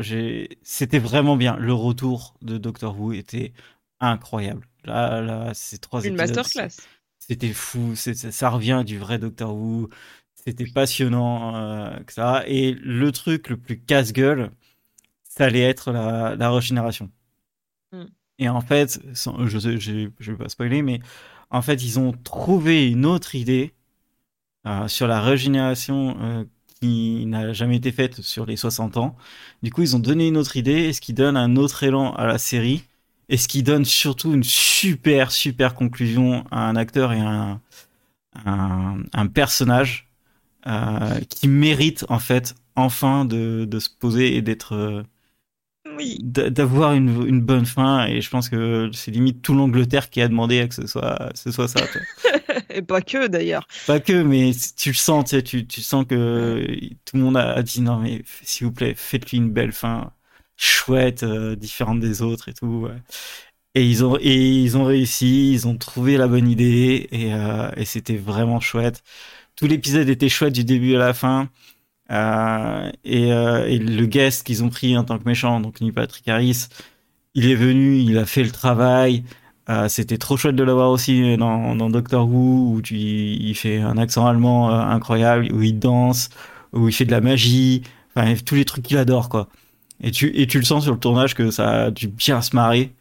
c'était 0.61 0.99
vraiment 0.99 1.37
bien. 1.37 1.57
Le 1.57 1.73
retour 1.73 2.35
de 2.43 2.59
Doctor 2.59 2.99
Who 2.99 3.13
était 3.13 3.51
incroyable. 3.99 4.67
Là, 4.83 5.21
là, 5.21 5.53
ces 5.55 5.79
trois 5.79 6.01
Une 6.01 6.13
épisodes, 6.13 6.35
masterclass. 6.35 6.83
C'était 7.17 7.51
fou, 7.51 7.95
ça, 7.95 8.13
ça 8.13 8.49
revient 8.49 8.83
du 8.85 8.99
vrai 8.99 9.17
Doctor 9.17 9.55
Who. 9.55 9.89
C'était 10.35 10.65
passionnant, 10.65 11.55
euh, 11.55 11.99
que 12.03 12.13
ça. 12.13 12.43
Et 12.47 12.73
le 12.73 13.11
truc 13.11 13.49
le 13.49 13.57
plus 13.57 13.79
casse-gueule, 13.79 14.51
ça 15.23 15.45
allait 15.45 15.61
être 15.61 15.91
la, 15.91 16.35
la 16.35 16.51
régénération. 16.51 17.11
Mm. 17.91 18.05
Et 18.39 18.49
en 18.49 18.61
fait, 18.61 18.99
je 19.13 20.09
je 20.19 20.31
vais 20.31 20.37
pas 20.37 20.49
spoiler, 20.49 20.81
mais 20.81 20.99
en 21.49 21.61
fait, 21.61 21.83
ils 21.83 21.99
ont 21.99 22.11
trouvé 22.11 22.89
une 22.89 23.05
autre 23.05 23.35
idée 23.35 23.73
euh, 24.67 24.87
sur 24.87 25.07
la 25.07 25.21
régénération 25.21 26.17
euh, 26.21 26.43
qui 26.79 27.25
n'a 27.25 27.53
jamais 27.53 27.77
été 27.77 27.91
faite 27.91 28.21
sur 28.21 28.45
les 28.45 28.57
60 28.57 28.97
ans. 28.97 29.15
Du 29.63 29.71
coup, 29.71 29.81
ils 29.81 29.95
ont 29.95 29.99
donné 29.99 30.27
une 30.27 30.37
autre 30.37 30.57
idée, 30.57 30.91
ce 30.93 31.01
qui 31.01 31.13
donne 31.13 31.37
un 31.37 31.55
autre 31.55 31.83
élan 31.83 32.13
à 32.15 32.25
la 32.25 32.37
série, 32.37 32.83
et 33.29 33.37
ce 33.37 33.47
qui 33.47 33.63
donne 33.63 33.85
surtout 33.85 34.33
une 34.33 34.43
super, 34.43 35.31
super 35.31 35.73
conclusion 35.75 36.45
à 36.51 36.67
un 36.67 36.75
acteur 36.75 37.13
et 37.13 37.19
un, 37.19 37.61
un, 38.45 39.27
personnage 39.27 40.09
euh, 40.67 41.19
qui 41.29 41.47
mérite, 41.47 42.05
en 42.09 42.19
fait, 42.19 42.55
enfin 42.75 43.25
de 43.25 43.79
se 43.79 43.89
poser 43.89 44.35
et 44.35 44.41
d'être... 44.41 45.03
Oui. 45.97 46.19
d'avoir 46.21 46.93
une, 46.93 47.27
une 47.27 47.41
bonne 47.41 47.65
fin 47.65 48.05
et 48.05 48.21
je 48.21 48.29
pense 48.29 48.49
que 48.49 48.89
c'est 48.93 49.11
limite 49.11 49.41
tout 49.41 49.53
l'Angleterre 49.53 50.09
qui 50.09 50.21
a 50.21 50.27
demandé 50.27 50.59
à 50.59 50.67
que 50.67 50.75
ce 50.75 50.87
soit 50.87 51.31
ce 51.33 51.51
soit 51.51 51.67
ça. 51.67 51.81
Et 52.69 52.81
pas 52.81 53.01
que 53.01 53.27
d'ailleurs. 53.27 53.67
pas 53.87 53.99
que 53.99 54.21
mais 54.21 54.51
tu 54.77 54.89
le 54.89 54.95
sens 54.95 55.25
tu, 55.25 55.29
sais, 55.35 55.41
tu, 55.41 55.65
tu 55.65 55.81
sens 55.81 56.05
que 56.07 56.65
tout 57.05 57.17
le 57.17 57.23
monde 57.23 57.37
a, 57.37 57.61
dit 57.63 57.81
non 57.81 57.97
mais 57.97 58.23
s'il 58.43 58.67
vous 58.67 58.73
plaît 58.73 58.93
faites-lui 58.95 59.37
une 59.37 59.51
belle 59.51 59.71
fin 59.71 60.11
chouette 60.57 61.23
euh, 61.23 61.55
différente 61.55 61.99
des 61.99 62.21
autres 62.21 62.49
et 62.49 62.53
tout 62.53 62.87
ouais. 62.87 63.01
et 63.75 63.83
ils 63.83 64.03
ont 64.05 64.17
et 64.19 64.35
ils 64.35 64.77
ont 64.77 64.83
réussi 64.85 65.51
ils 65.51 65.67
ont 65.67 65.77
trouvé 65.77 66.17
la 66.17 66.27
bonne 66.27 66.49
idée 66.49 67.07
et, 67.11 67.33
euh, 67.33 67.69
et 67.77 67.85
c'était 67.85 68.17
vraiment 68.17 68.59
chouette 68.59 69.03
tout 69.55 69.65
l'épisode 69.67 70.09
était 70.09 70.29
chouette 70.29 70.53
du 70.53 70.63
début 70.63 70.95
à 70.95 70.99
la 70.99 71.13
fin 71.13 71.49
euh, 72.11 72.91
et, 73.03 73.31
euh, 73.33 73.67
et 73.67 73.79
le 73.79 74.05
guest 74.05 74.45
qu'ils 74.45 74.63
ont 74.63 74.69
pris 74.69 74.97
en 74.97 75.03
tant 75.03 75.17
que 75.19 75.25
méchant, 75.25 75.59
donc 75.59 75.81
Neil 75.81 75.91
Patrick 75.91 76.27
Harris, 76.27 76.67
il 77.35 77.49
est 77.49 77.55
venu, 77.55 77.97
il 77.99 78.17
a 78.17 78.25
fait 78.25 78.43
le 78.43 78.51
travail. 78.51 79.23
Euh, 79.69 79.89
C'était 79.89 80.17
trop 80.17 80.37
chouette 80.37 80.55
de 80.55 80.63
l'avoir 80.63 80.91
aussi 80.91 81.37
dans, 81.37 81.89
Doctor 81.89 82.27
Who, 82.27 82.75
où 82.75 82.81
il 82.91 83.55
fait 83.55 83.79
un 83.79 83.97
accent 83.97 84.25
allemand 84.27 84.69
incroyable, 84.71 85.51
où 85.53 85.61
il 85.61 85.77
danse, 85.79 86.29
où 86.73 86.87
il 86.87 86.93
fait 86.93 87.05
de 87.05 87.11
la 87.11 87.21
magie, 87.21 87.83
enfin 88.15 88.33
tous 88.45 88.55
les 88.55 88.65
trucs 88.65 88.85
qu'il 88.85 88.97
adore 88.97 89.29
quoi. 89.29 89.47
Et 90.01 90.11
tu, 90.11 90.31
le 90.31 90.63
sens 90.63 90.83
sur 90.83 90.93
le 90.93 90.99
tournage 90.99 91.35
que 91.35 91.51
ça 91.51 91.85
a 91.85 91.91
dû 91.91 92.07
bien 92.07 92.41
se 92.41 92.55
marrer. 92.55 92.93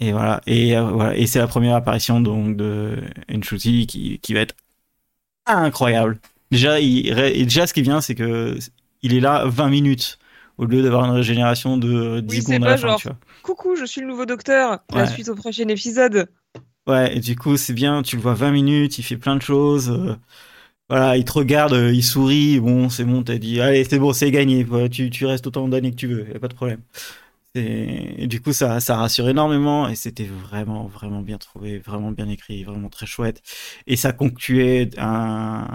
Et 0.00 0.12
voilà, 0.12 0.42
et, 0.46 1.26
c'est 1.26 1.38
la 1.38 1.46
première 1.48 1.76
apparition 1.76 2.20
donc 2.20 2.56
de 2.56 2.96
Nchuti 3.30 3.86
qui, 3.86 4.18
qui 4.20 4.34
va 4.34 4.40
être 4.40 4.54
incroyable. 5.46 6.20
Déjà, 6.50 6.80
il, 6.80 7.14
déjà, 7.44 7.66
ce 7.66 7.74
qui 7.74 7.82
vient, 7.82 8.00
c'est 8.00 8.14
que 8.14 8.58
il 9.02 9.14
est 9.14 9.20
là 9.20 9.44
20 9.46 9.68
minutes 9.68 10.18
au 10.58 10.64
lieu 10.64 10.82
d'avoir 10.82 11.04
une 11.04 11.10
régénération 11.12 11.76
de 11.76 12.20
10 12.20 12.36
Oui, 12.36 12.42
c'est 12.42 12.42
secondes 12.42 12.64
à 12.64 12.66
pas 12.66 12.70
la 12.72 12.76
fin, 12.78 12.88
genre- 12.88 13.00
tu 13.00 13.08
vois. 13.08 13.16
Coucou, 13.42 13.76
je 13.76 13.84
suis 13.84 14.00
le 14.00 14.06
nouveau 14.06 14.26
docteur. 14.26 14.80
La 14.94 15.04
Ouais. 15.04 15.06
suite 15.06 15.28
au 15.28 15.34
prochain 15.34 15.68
épisode. 15.68 16.28
Ouais, 16.86 17.16
et 17.16 17.20
du 17.20 17.36
coup, 17.36 17.56
c'est 17.56 17.72
bien, 17.72 18.02
tu 18.02 18.16
le 18.16 18.22
vois 18.22 18.34
20 18.34 18.52
minutes, 18.52 18.98
il 18.98 19.02
fait 19.02 19.16
plein 19.16 19.36
de 19.36 19.42
choses. 19.42 19.90
euh, 19.90 20.14
voilà, 20.90 21.16
il 21.16 21.24
te 21.24 21.32
regarde, 21.32 21.72
euh, 21.74 21.92
il 21.92 22.02
sourit, 22.04 22.60
bon, 22.60 22.88
c'est 22.90 23.04
bon, 23.04 23.22
t'as 23.24 23.38
dit, 23.38 23.60
allez, 23.60 23.84
c'est 23.84 23.98
bon, 23.98 24.12
c'est 24.12 24.30
gagné, 24.30 24.64
voilà, 24.64 24.88
tu, 24.88 25.10
tu 25.10 25.26
restes 25.26 25.46
autant 25.48 25.68
d'années 25.68 25.90
que 25.92 25.96
tu 25.96 26.06
veux, 26.08 26.28
y 26.32 26.36
a 26.36 26.38
pas 26.40 26.48
de 26.48 26.54
problème. 26.54 26.80
Et 27.54 28.26
du 28.28 28.40
coup, 28.42 28.52
ça, 28.52 28.80
ça 28.80 28.96
rassure 28.98 29.28
énormément 29.28 29.88
et 29.88 29.94
c'était 29.96 30.26
vraiment, 30.26 30.86
vraiment 30.86 31.22
bien 31.22 31.38
trouvé, 31.38 31.78
vraiment 31.78 32.12
bien 32.12 32.28
écrit, 32.28 32.64
vraiment 32.64 32.90
très 32.90 33.06
chouette. 33.06 33.42
Et 33.86 33.96
ça 33.96 34.12
concluait 34.12 34.90
un, 34.98 35.66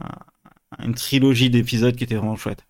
une 0.80 0.96
trilogie 0.96 1.50
d'épisodes 1.50 1.96
qui 1.96 2.04
était 2.04 2.16
vraiment 2.16 2.36
chouette. 2.36 2.66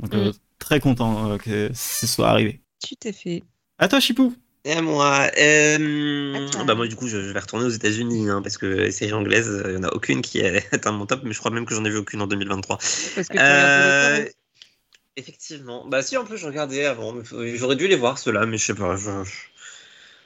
Donc, 0.00 0.14
euh, 0.14 0.30
Mm. 0.30 0.34
très 0.58 0.80
content 0.80 1.32
euh, 1.32 1.38
que 1.38 1.70
ce 1.74 2.06
soit 2.06 2.28
arrivé. 2.28 2.60
Tu 2.84 2.96
t'es 2.96 3.12
fait. 3.12 3.42
À 3.78 3.88
toi, 3.88 4.00
Chipou. 4.00 4.34
Et 4.64 4.72
à 4.72 4.82
moi, 4.82 5.30
euh, 5.38 6.46
bah 6.66 6.74
moi 6.74 6.86
du 6.88 6.96
coup 6.96 7.06
je, 7.06 7.22
je 7.22 7.30
vais 7.30 7.38
retourner 7.40 7.64
aux 7.64 7.70
États-Unis 7.70 8.28
hein, 8.28 8.42
parce 8.42 8.58
que 8.58 8.66
les 8.66 8.90
séries 8.90 9.12
anglaises, 9.14 9.62
il 9.66 9.70
n'y 9.70 9.76
en 9.78 9.84
a 9.84 9.92
aucune 9.94 10.20
qui 10.20 10.40
est 10.40 10.66
atteint 10.74 10.92
mon 10.92 11.06
top, 11.06 11.22
mais 11.24 11.32
je 11.32 11.38
crois 11.38 11.50
même 11.52 11.64
que 11.64 11.74
j'en 11.74 11.84
ai 11.84 11.90
vu 11.90 11.96
aucune 11.96 12.20
en 12.20 12.26
2023. 12.26 12.76
Parce 12.76 13.28
que 13.28 13.38
Euh, 13.38 14.26
effectivement, 15.16 15.86
bah 15.88 16.02
si 16.02 16.16
en 16.16 16.24
plus 16.24 16.36
je 16.36 16.46
regardais 16.46 16.84
avant, 16.84 17.14
j'aurais 17.54 17.76
dû 17.76 17.88
les 17.88 17.96
voir 17.96 18.18
ceux-là, 18.18 18.46
mais 18.46 18.58
je 18.58 18.66
sais 18.66 18.74
pas. 18.74 18.96
je- 18.96 19.24
je- 19.24 19.30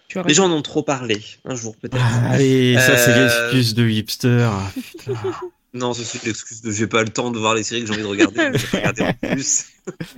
Tu 0.08 0.18
Les 0.26 0.34
gens 0.34 0.46
en 0.46 0.52
ont 0.52 0.62
trop 0.62 0.82
parlé 0.82 1.22
un 1.44 1.54
jour 1.54 1.76
peut-être. 1.76 2.02
Allez, 2.26 2.74
ça, 2.78 2.96
c'est 2.96 3.14
l'excuse 3.14 3.74
de 3.74 3.88
hipster. 3.88 4.48
Ah, 4.50 4.70
putain. 4.74 5.12
Non, 5.74 5.94
ceci 5.94 6.18
est 6.18 6.26
l'excuse 6.26 6.60
de 6.60 6.70
j'ai 6.70 6.86
pas 6.86 7.02
le 7.02 7.08
temps 7.08 7.30
de 7.30 7.38
voir 7.38 7.54
les 7.54 7.62
séries 7.62 7.80
que 7.82 7.86
j'ai 7.86 7.94
envie 7.94 8.02
de 8.02 8.06
regarder. 8.06 8.50
mais 8.50 8.58
je 8.58 8.66
vais 8.66 8.78
regarder 8.78 9.02
en 9.02 9.12
plus 9.34 9.66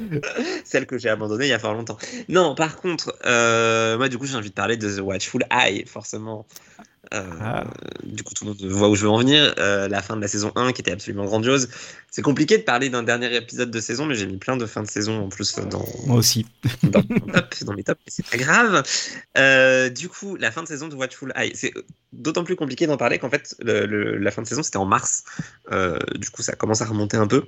celles 0.65 0.87
que 0.87 0.99
j'ai 0.99 1.09
abandonnées 1.09 1.47
il 1.47 1.51
y 1.51 1.53
a 1.53 1.59
fort 1.61 1.75
longtemps. 1.75 1.99
Non, 2.29 2.55
par 2.55 2.77
contre, 2.77 3.17
euh, 3.25 3.97
moi 3.97 4.09
du 4.09 4.19
coup 4.19 4.27
j'ai 4.27 4.37
envie 4.37 4.51
de 4.51 4.55
parler 4.55 4.77
de 4.77 4.97
The 4.97 5.01
Watchful 5.01 5.45
Eye, 5.51 5.85
forcément. 5.87 6.45
Euh, 7.13 7.23
Ah. 7.41 7.65
Du 8.05 8.23
coup, 8.23 8.33
tout 8.35 8.45
le 8.45 8.51
monde 8.53 8.63
voit 8.65 8.89
où 8.89 8.95
je 8.95 9.03
veux 9.03 9.11
en 9.11 9.19
venir. 9.19 9.55
Euh, 9.59 9.89
la 9.89 10.01
fin 10.03 10.17
de 10.17 10.21
la 10.23 10.29
saison 10.29 10.53
1 10.57 10.73
qui 10.73 10.81
était 10.81 10.93
absolument 10.93 11.25
grandiose. 11.25 11.69
C'est 12.11 12.23
compliqué 12.23 12.57
de 12.59 12.63
parler 12.63 12.89
d'un 12.91 13.03
dernier 13.03 13.35
épisode 13.37 13.71
de 13.71 13.81
saison, 13.81 14.07
mais 14.07 14.15
j'ai 14.15 14.27
mis 14.27 14.37
plein 14.39 14.57
de 14.57 14.67
fins 14.67 14.83
de 14.83 14.89
saison 14.89 15.25
en 15.25 15.29
plus 15.29 15.55
dans, 15.57 15.85
Moi 16.07 16.17
aussi. 16.17 16.47
dans, 16.85 17.03
top, 17.03 17.55
dans 17.63 17.75
mes 17.75 17.83
tops, 17.83 18.01
c'est 18.07 18.25
pas 18.27 18.37
grave. 18.37 18.83
Euh, 19.37 19.91
du 19.91 20.09
coup, 20.09 20.37
la 20.37 20.51
fin 20.53 20.63
de 20.63 20.69
saison 20.69 20.89
de 20.89 20.95
Watchful 20.95 21.33
Eye, 21.37 21.53
c'est 21.55 21.73
d'autant 22.13 22.45
plus 22.45 22.55
compliqué 22.57 22.87
d'en 22.87 22.97
parler 22.97 23.19
qu'en 23.19 23.31
fait, 23.31 23.55
le- 23.61 23.87
le- 23.87 24.17
la 24.19 24.31
fin 24.31 24.43
de 24.43 24.47
saison 24.47 24.63
c'était 24.63 24.77
en 24.77 24.85
mars. 24.87 25.25
Euh, 25.73 25.99
du 26.15 26.31
coup, 26.31 26.43
ça 26.43 26.55
commence 26.55 26.81
à 26.83 26.85
remonter 26.87 27.17
un 27.17 27.27
peu. 27.27 27.45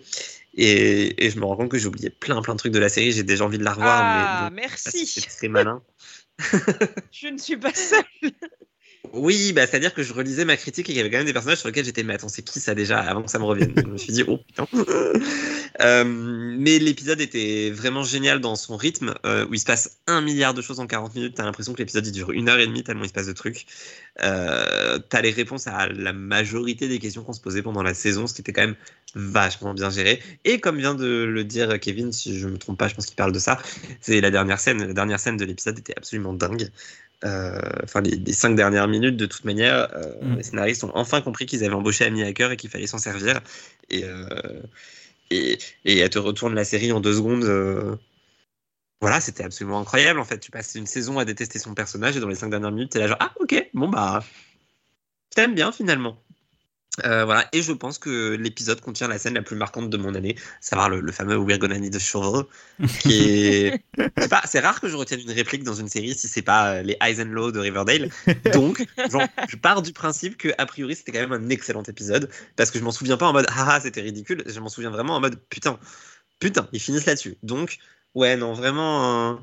Et, 0.55 1.25
et 1.27 1.31
je 1.31 1.39
me 1.39 1.45
rends 1.45 1.57
compte 1.57 1.71
que 1.71 1.79
j'ai 1.79 1.87
oublié 1.87 2.11
plein 2.11 2.41
plein 2.43 2.55
de 2.55 2.59
trucs 2.59 2.73
de 2.73 2.79
la 2.79 2.89
série. 2.89 3.13
J'ai 3.13 3.23
déjà 3.23 3.45
envie 3.45 3.59
de 3.59 3.65
la 3.65 3.73
revoir, 3.75 4.01
Ah, 4.03 4.51
mais 4.53 4.63
bon, 4.63 4.69
merci. 4.69 5.07
c'est 5.07 5.21
très 5.29 5.49
malin. 5.49 5.83
Je 7.13 7.29
ne 7.29 7.39
suis 7.39 7.57
pas 7.57 7.73
seule. 7.75 8.05
Oui, 9.13 9.53
bah, 9.53 9.67
c'est-à-dire 9.67 9.95
que 9.95 10.03
je 10.03 10.13
relisais 10.13 10.45
ma 10.45 10.57
critique 10.57 10.89
et 10.89 10.93
qu'il 10.93 10.97
y 10.97 11.01
avait 11.01 11.11
quand 11.11 11.19
même 11.19 11.27
des 11.27 11.33
personnages 11.33 11.59
sur 11.59 11.69
lesquels 11.69 11.85
j'étais, 11.85 12.03
mais 12.03 12.15
attends, 12.15 12.29
c'est 12.29 12.43
qui 12.43 12.61
ça 12.61 12.75
déjà 12.75 12.99
avant 12.99 13.23
que 13.23 13.31
ça 13.31 13.39
me 13.39 13.45
revienne? 13.45 13.73
Je 13.77 13.83
me 13.83 13.97
suis 13.97 14.13
dit, 14.13 14.25
oh 14.27 14.39
putain. 14.39 14.67
Euh, 15.83 16.05
mais 16.07 16.79
l'épisode 16.79 17.21
était 17.21 17.71
vraiment 17.71 18.03
génial 18.03 18.41
dans 18.41 18.57
son 18.57 18.79
rythme, 18.79 19.15
euh, 19.27 19.47
où 19.47 19.53
il 19.53 19.61
se 19.61 19.67
passe 19.67 19.99
un 20.07 20.23
milliard 20.23 20.55
de 20.55 20.63
choses 20.63 20.81
en 20.81 20.87
40 20.87 21.15
minutes. 21.15 21.35
T'as 21.35 21.45
l'impression 21.45 21.75
que 21.75 21.79
l'épisode 21.79 22.07
il 22.07 22.13
dure 22.13 22.31
une 22.33 22.49
heure 22.49 22.59
et 22.59 22.67
demie, 22.67 22.83
tellement 22.83 23.05
il 23.05 23.09
se 23.09 23.13
passe 23.13 23.27
de 23.27 23.35
trucs. 23.35 23.67
Euh, 24.23 24.99
T'as 25.11 25.21
les 25.21 25.31
réponses 25.31 25.67
à 25.67 25.89
la 25.89 26.15
majorité 26.15 26.89
des 26.89 26.99
questions 26.99 27.23
qu'on 27.25 27.35
se 27.35 27.43
posait 27.43 27.61
pendant 27.61 27.83
la 27.83 27.93
saison, 27.93 28.27
ce 28.27 28.35
qui 28.35 28.41
était 28.41 28.55
quand 28.55 28.63
même 28.63 28.77
vachement 29.15 29.75
bien 29.75 29.91
géré. 29.91 30.23
Et 30.45 30.61
comme 30.61 30.79
vient 30.79 30.95
de 30.95 31.25
le 31.25 31.45
dire 31.45 31.79
Kevin, 31.79 32.13
si 32.13 32.39
je 32.39 32.49
me 32.49 32.57
trompe 32.57 32.79
pas, 32.79 32.89
je 32.89 32.95
pense 32.95 33.07
qu'il 33.07 33.17
parle 33.17 33.33
de 33.33 33.39
ça, 33.39 33.59
c'est 34.01 34.21
la 34.21 34.31
dernière 34.31 34.61
scène. 34.61 34.87
La 34.87 34.95
dernière 34.95 35.21
scène 35.21 35.37
de 35.37 35.45
l'épisode 35.45 35.79
était 35.79 35.95
absolument 35.97 36.33
dingue. 36.33 36.71
Euh, 37.25 37.59
enfin, 37.83 38.03
les, 38.03 38.17
les 38.17 38.33
cinq 38.33 38.57
dernières 38.57 38.89
minutes, 38.89 39.17
de 39.17 39.27
toute 39.27 39.45
manière, 39.45 39.89
euh, 39.95 40.13
Mm. 40.23 40.37
les 40.37 40.43
scénaristes 40.43 40.85
ont 40.85 40.93
enfin 40.95 41.21
compris 41.23 41.47
qu'ils 41.47 41.65
avaient 41.65 41.75
embauché 41.75 42.05
Amy 42.05 42.23
Hacker 42.23 42.53
et 42.53 42.57
qu'il 42.57 42.71
fallait 42.71 42.87
s'en 42.87 42.99
servir. 42.99 43.41
Et, 43.89 44.05
euh, 44.05 44.27
et, 45.31 45.59
et 45.85 45.99
elle 45.99 46.11
te 46.11 46.19
retourne 46.19 46.55
la 46.55 46.65
série 46.65 46.93
en 46.93 47.01
deux 47.01 47.15
secondes. 47.15 47.99
Voilà, 49.01 49.21
c'était 49.21 49.45
absolument 49.45 49.81
incroyable. 49.81 50.19
En 50.21 50.25
fait, 50.25 50.39
tu 50.39 50.51
passes 50.51 50.75
une 50.75 50.87
saison 50.87 51.19
à 51.19 51.25
détester 51.25 51.59
son 51.59 51.75
personnage 51.75 52.17
et 52.17 52.21
dans 52.21 52.29
les 52.29 52.35
cinq 52.35 52.51
dernières 52.51 52.73
minutes, 52.73 52.93
t'es 52.93 52.99
là 52.99 53.09
genre 53.09 53.19
ah 53.21 53.33
ok, 53.41 53.71
bon 53.75 53.89
bah, 53.89 54.25
je 55.31 55.37
t'aime 55.37 55.55
bien 55.55 55.71
finalement. 55.71 56.17
Euh, 57.05 57.25
voilà, 57.25 57.47
et 57.53 57.63
je 57.63 57.73
pense 57.73 57.99
que 57.99 58.35
l'épisode 58.35 58.81
contient 58.81 59.09
la 59.09 59.19
scène 59.19 59.35
la 59.35 59.43
plus 59.43 59.57
marquante 59.57 59.91
de 59.91 59.97
mon 59.97 60.15
année, 60.15 60.37
savoir 60.61 60.89
le, 60.89 61.01
le 61.01 61.13
fameux 61.13 61.37
We're 61.37 61.59
gonna 61.59 61.79
need 61.79 61.95
a 61.95 61.99
shovel, 61.99 62.45
qui 63.01 63.47
est. 63.47 63.83
C'est 64.47 64.61
rare 64.61 64.81
que 64.81 64.89
je 64.89 64.97
retienne 64.97 65.21
une 65.21 65.31
réplique 65.31 65.63
dans 65.63 65.75
une 65.75 65.89
série 65.89 66.15
si 66.15 66.29
c'est 66.29 66.43
pas 66.43 66.77
euh, 66.77 66.83
les 66.83 66.97
highs 67.01 67.21
and 67.21 67.33
lows 67.33 67.53
de 67.53 67.61
Riverdale. 67.61 68.11
Donc, 68.53 68.87
genre, 69.11 69.27
je 69.49 69.57
pars 69.57 69.83
du 69.83 69.93
principe 69.93 70.37
que 70.37 70.49
a 70.57 70.67
priori 70.67 70.97
c'était 70.97 71.13
quand 71.13 71.29
même 71.29 71.33
un 71.33 71.49
excellent 71.51 71.83
épisode 71.83 72.31
parce 72.57 72.71
que 72.71 72.79
je 72.79 72.85
m'en 72.85 72.93
souviens 72.93 73.17
pas 73.17 73.27
en 73.27 73.33
mode 73.33 73.47
ah 73.51 73.67
ah, 73.69 73.81
c'était 73.81 74.01
ridicule, 74.01 74.43
je 74.47 74.61
m'en 74.61 74.69
souviens 74.69 74.91
vraiment 74.91 75.17
en 75.17 75.21
mode 75.21 75.39
putain, 75.51 75.79
putain, 76.39 76.69
ils 76.73 76.81
finissent 76.81 77.07
là-dessus. 77.07 77.37
Donc, 77.43 77.79
ouais, 78.15 78.37
non, 78.37 78.55
vraiment. 78.55 79.33
euh, 79.33 79.35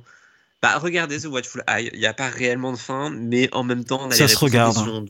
Bah, 0.61 0.77
regardez 0.79 1.19
The 1.19 1.25
Watchful 1.25 1.63
Eye, 1.67 1.89
il 1.93 1.99
n'y 1.99 2.05
a 2.05 2.13
pas 2.13 2.29
réellement 2.29 2.71
de 2.71 2.77
fin, 2.77 3.09
mais 3.09 3.49
en 3.53 3.63
même 3.63 3.83
temps, 3.83 4.01
on 4.01 4.09
a 4.09 4.15
Ça 4.15 4.23
les 4.23 4.29
se 4.29 4.37
regarde, 4.37 4.85
donc, 4.85 5.09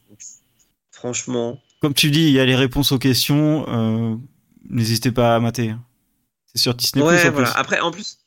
franchement, 0.91 1.61
Comme 1.83 1.93
tu 1.93 2.11
dis, 2.11 2.21
il 2.21 2.31
y 2.31 2.39
a 2.39 2.45
les 2.45 2.55
réponses 2.55 2.93
aux 2.93 2.97
questions. 2.97 3.65
euh, 3.67 4.15
N'hésitez 4.69 5.11
pas 5.11 5.35
à 5.35 5.39
mater. 5.41 5.75
C'est 6.45 6.61
sur 6.61 6.73
Disney 6.75 7.03
ouais, 7.03 7.19
Plus 7.19 7.27
en 7.27 7.31
voilà. 7.33 7.51
plus. 7.51 7.59
Après, 7.59 7.79
en 7.81 7.91
plus, 7.91 8.19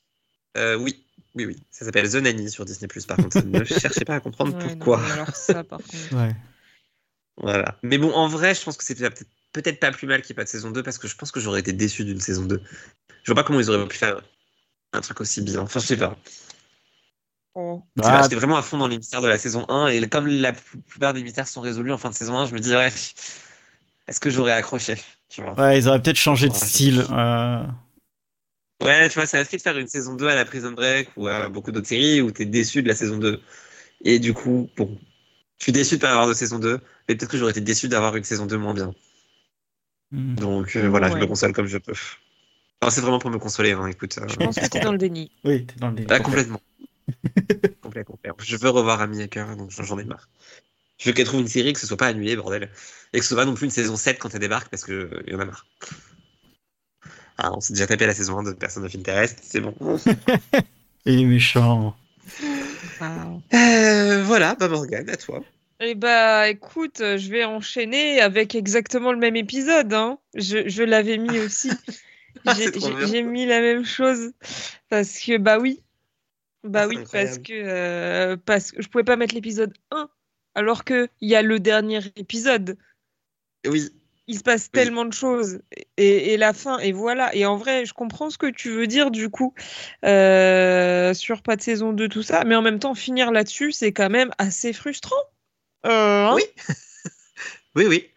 euh, 0.59 0.76
oui, 0.76 1.02
oui, 1.34 1.46
oui, 1.46 1.57
ça 1.70 1.86
s'appelle 1.86 2.07
The 2.11 2.16
Nanny 2.16 2.50
sur 2.50 2.66
Disney 2.66 2.86
Par 3.09 3.16
contre, 3.16 3.42
ne 3.46 3.64
cherchez 3.64 4.04
pas 4.04 4.16
à 4.16 4.20
comprendre 4.20 4.54
Ouais, 4.59 4.62
pourquoi. 4.76 5.00
mais 5.00 5.11
alors 5.12 5.34
ça, 5.34 5.64
par 5.64 5.78
contre. 5.78 5.94
Ouais. 6.14 6.36
Voilà. 7.38 7.78
Mais 7.82 7.96
bon, 7.96 8.12
en 8.12 8.28
vrai, 8.28 8.54
je 8.54 8.62
pense 8.62 8.76
que 8.76 8.84
c'était 8.84 9.09
peut-être 9.54 9.80
pas 9.80 9.90
plus 9.90 10.07
mal 10.07 10.20
qu'il 10.20 10.34
n'y 10.34 10.34
ait 10.34 10.42
pas 10.42 10.44
de 10.44 10.50
saison 10.50 10.70
2 10.70 10.82
parce 10.82 10.98
que 10.98 11.09
je 11.09 11.16
pense 11.16 11.30
que 11.32 11.40
j'aurais 11.40 11.61
été 11.61 11.72
déçu 11.72 12.04
d'une 12.04 12.20
saison 12.20 12.44
2. 12.44 12.61
Je 13.22 13.32
vois 13.32 13.42
pas 13.42 13.46
comment 13.46 13.59
ils 13.61 13.70
auraient 13.70 13.88
pu 13.88 13.96
faire 13.96 14.20
un 14.92 15.00
truc 15.00 15.22
aussi 15.22 15.40
bien. 15.40 15.61
Enfin, 15.61 15.80
je 15.80 15.86
sais 15.86 15.96
pas. 15.96 16.14
Oh. 17.54 17.82
Pas, 17.96 18.18
Ah, 18.18 18.22
J'étais 18.22 18.36
vraiment 18.36 18.59
à 18.59 18.62
fond 18.62 18.76
dans 18.76 18.86
les 18.88 18.98
mystères 18.98 19.22
de 19.22 19.28
la 19.28 19.38
saison 19.38 19.64
1 19.70 19.86
et 19.88 20.07
comme 20.11 20.26
la 20.26 20.52
plupart 20.52 21.14
des 21.14 21.22
mystères 21.22 21.48
sont 21.48 21.62
résolus 21.62 21.90
en 21.92 21.96
fin 21.96 22.11
de 22.11 22.14
saison 22.14 22.36
1, 22.36 22.46
je 22.48 22.52
me 22.54 22.59
dis, 22.61 22.74
ouais, 22.74 22.92
est-ce 24.09 24.20
que 24.20 24.30
j'aurais 24.30 24.52
accroché 24.52 24.96
tu 25.28 25.42
vois? 25.42 25.54
Ouais, 25.54 25.78
ils 25.78 25.88
auraient 25.88 26.00
peut-être 26.02 26.16
changé 26.16 26.48
de 26.48 26.54
style. 26.54 27.04
euh, 27.11 27.62
Ouais, 28.82 29.09
tu 29.09 29.14
vois, 29.14 29.26
ça 29.26 29.38
risque 29.38 29.52
de 29.54 29.59
faire 29.59 29.78
une 29.78 29.86
saison 29.88 30.14
2 30.14 30.28
à 30.28 30.34
la 30.34 30.44
Prison 30.44 30.72
Break 30.72 31.09
ou 31.16 31.28
à 31.28 31.48
beaucoup 31.48 31.72
d'autres 31.72 31.88
séries 31.88 32.20
où 32.20 32.30
t'es 32.30 32.44
déçu 32.44 32.82
de 32.82 32.88
la 32.88 32.94
saison 32.94 33.16
2. 33.16 33.40
Et 34.04 34.18
du 34.18 34.34
coup, 34.34 34.68
bon, 34.76 34.98
je 35.59 35.64
suis 35.64 35.72
déçu 35.72 35.96
de 35.96 36.02
pas 36.02 36.12
avoir 36.12 36.28
de 36.28 36.34
saison 36.34 36.59
2, 36.59 36.80
mais 37.09 37.16
peut-être 37.16 37.30
que 37.30 37.38
j'aurais 37.38 37.52
été 37.52 37.61
déçu 37.62 37.88
d'avoir 37.88 38.16
une 38.16 38.24
saison 38.24 38.46
2 38.46 38.59
moins 38.59 38.74
bien. 38.74 38.94
hmm. 40.11 40.34
Donc 40.36 40.76
euh, 40.76 40.88
voilà, 40.88 41.11
je 41.11 41.16
me 41.16 41.26
console 41.26 41.52
comme 41.52 41.66
je 41.66 41.78
peux. 41.78 41.94
Alors 42.82 42.92
c'est 42.92 43.00
vraiment 43.00 43.18
pour 43.18 43.30
me 43.30 43.38
consoler, 43.38 43.72
hein, 43.72 43.86
écoute. 43.86 44.18
euh, 44.18 44.28
Je 44.28 44.36
pense 44.36 44.59
que 44.59 44.66
t'es 44.66 44.80
dans 44.80 44.92
le 44.92 44.98
déni. 44.98 45.30
Oui, 45.44 45.66
t'es 45.66 45.76
dans 45.80 45.88
le 45.88 45.94
délire. 45.96 46.12
Ah, 46.12 46.20
complètement. 46.20 46.61
complet. 47.82 48.04
Je 48.40 48.57
veux 48.57 48.70
revoir 48.70 49.00
Amy 49.00 49.22
Hacker, 49.22 49.57
donc 49.57 49.70
j'en 49.70 49.98
ai 49.98 50.04
marre. 50.04 50.28
Je 50.99 51.09
veux 51.09 51.12
qu'elle 51.14 51.26
trouve 51.26 51.40
une 51.40 51.49
série, 51.49 51.72
que 51.72 51.80
ce 51.80 51.86
soit 51.86 51.97
pas 51.97 52.07
annulé, 52.09 52.36
bordel. 52.36 52.70
Et 53.12 53.18
que 53.18 53.24
ce 53.24 53.28
soit 53.34 53.42
pas 53.42 53.44
non 53.44 53.55
plus 53.55 53.66
une 53.66 53.70
saison 53.70 53.97
7 53.97 54.18
quand 54.18 54.34
elle 54.34 54.40
débarque, 54.40 54.68
parce 54.68 54.84
que 54.84 54.92
euh, 54.92 55.22
y 55.26 55.34
en 55.34 55.40
a 55.40 55.44
marre. 55.44 55.66
Ah, 57.38 57.53
on 57.55 57.61
s'est 57.61 57.74
déjà 57.74 57.86
tapé 57.86 58.07
la 58.07 58.14
saison 58.14 58.38
1 58.38 58.44
de 58.44 58.53
Person 58.53 58.82
of 58.84 58.94
Interest, 58.94 59.38
c'est 59.42 59.61
bon. 59.61 59.74
Il 61.05 61.20
est 61.20 61.24
méchant. 61.24 61.94
Wow. 63.01 63.42
Euh, 63.55 64.22
voilà, 64.24 64.55
bah 64.55 64.68
Morgane, 64.68 65.11
à 65.11 65.16
toi. 65.16 65.44
Eh 65.80 65.94
bah, 65.94 66.49
écoute, 66.49 66.99
je 67.01 67.28
vais 67.30 67.44
enchaîner 67.44 68.20
avec 68.22 68.55
exactement 68.55 69.12
le 69.12 69.18
même 69.18 69.36
épisode. 69.36 69.92
Hein. 69.92 70.18
Je, 70.34 70.66
je 70.68 70.82
l'avais 70.82 71.18
mis 71.18 71.38
aussi. 71.38 71.70
Ah, 72.49 72.55
J'ai- 72.55 73.22
mis 73.22 73.44
la 73.44 73.61
même 73.61 73.84
chose 73.84 74.30
parce 74.88 75.18
que 75.18 75.36
bah 75.36 75.59
oui, 75.59 75.80
bah 76.62 76.82
Ah, 76.84 76.86
oui, 76.86 76.99
incroyable. 76.99 77.30
parce 77.30 77.38
que 77.38 77.53
euh, 77.55 78.36
parce 78.44 78.70
que 78.70 78.82
je 78.82 78.88
pouvais 78.88 79.03
pas 79.03 79.16
mettre 79.16 79.34
l'épisode 79.34 79.72
1 79.90 80.09
alors 80.57 80.84
que 80.84 81.09
il 81.20 81.28
y 81.28 81.36
a 81.36 81.42
le 81.42 81.61
dernier 81.61 82.00
épisode. 82.16 82.76
Oui, 83.66 83.88
Il 84.26 84.38
se 84.38 84.42
passe 84.42 84.70
tellement 84.70 85.04
de 85.04 85.12
choses 85.12 85.61
et, 85.96 86.32
et 86.32 86.36
la 86.36 86.52
fin 86.52 86.78
et 86.78 86.92
voilà. 86.92 87.32
Et 87.36 87.46
en 87.46 87.57
vrai, 87.57 87.84
je 87.84 87.92
comprends 87.92 88.30
ce 88.30 88.38
que 88.38 88.46
tu 88.46 88.70
veux 88.70 88.86
dire 88.86 89.11
du 89.11 89.28
coup 89.28 89.54
euh, 90.04 91.14
sur 91.14 91.42
pas 91.42 91.57
de 91.57 91.62
saison 91.62 91.92
2 91.92 92.09
tout 92.09 92.22
ça, 92.22 92.44
mais 92.44 92.57
en 92.57 92.62
même 92.62 92.78
temps 92.78 92.94
finir 92.94 93.30
là-dessus, 93.30 93.70
c'est 93.72 93.92
quand 93.92 94.11
même 94.11 94.30
assez 94.38 94.72
frustrant. 94.72 95.14
Euh, 95.84 96.26
hein 96.26 96.34
Oui. 96.34 96.42
oui, 97.76 97.86
oui. 97.86 98.11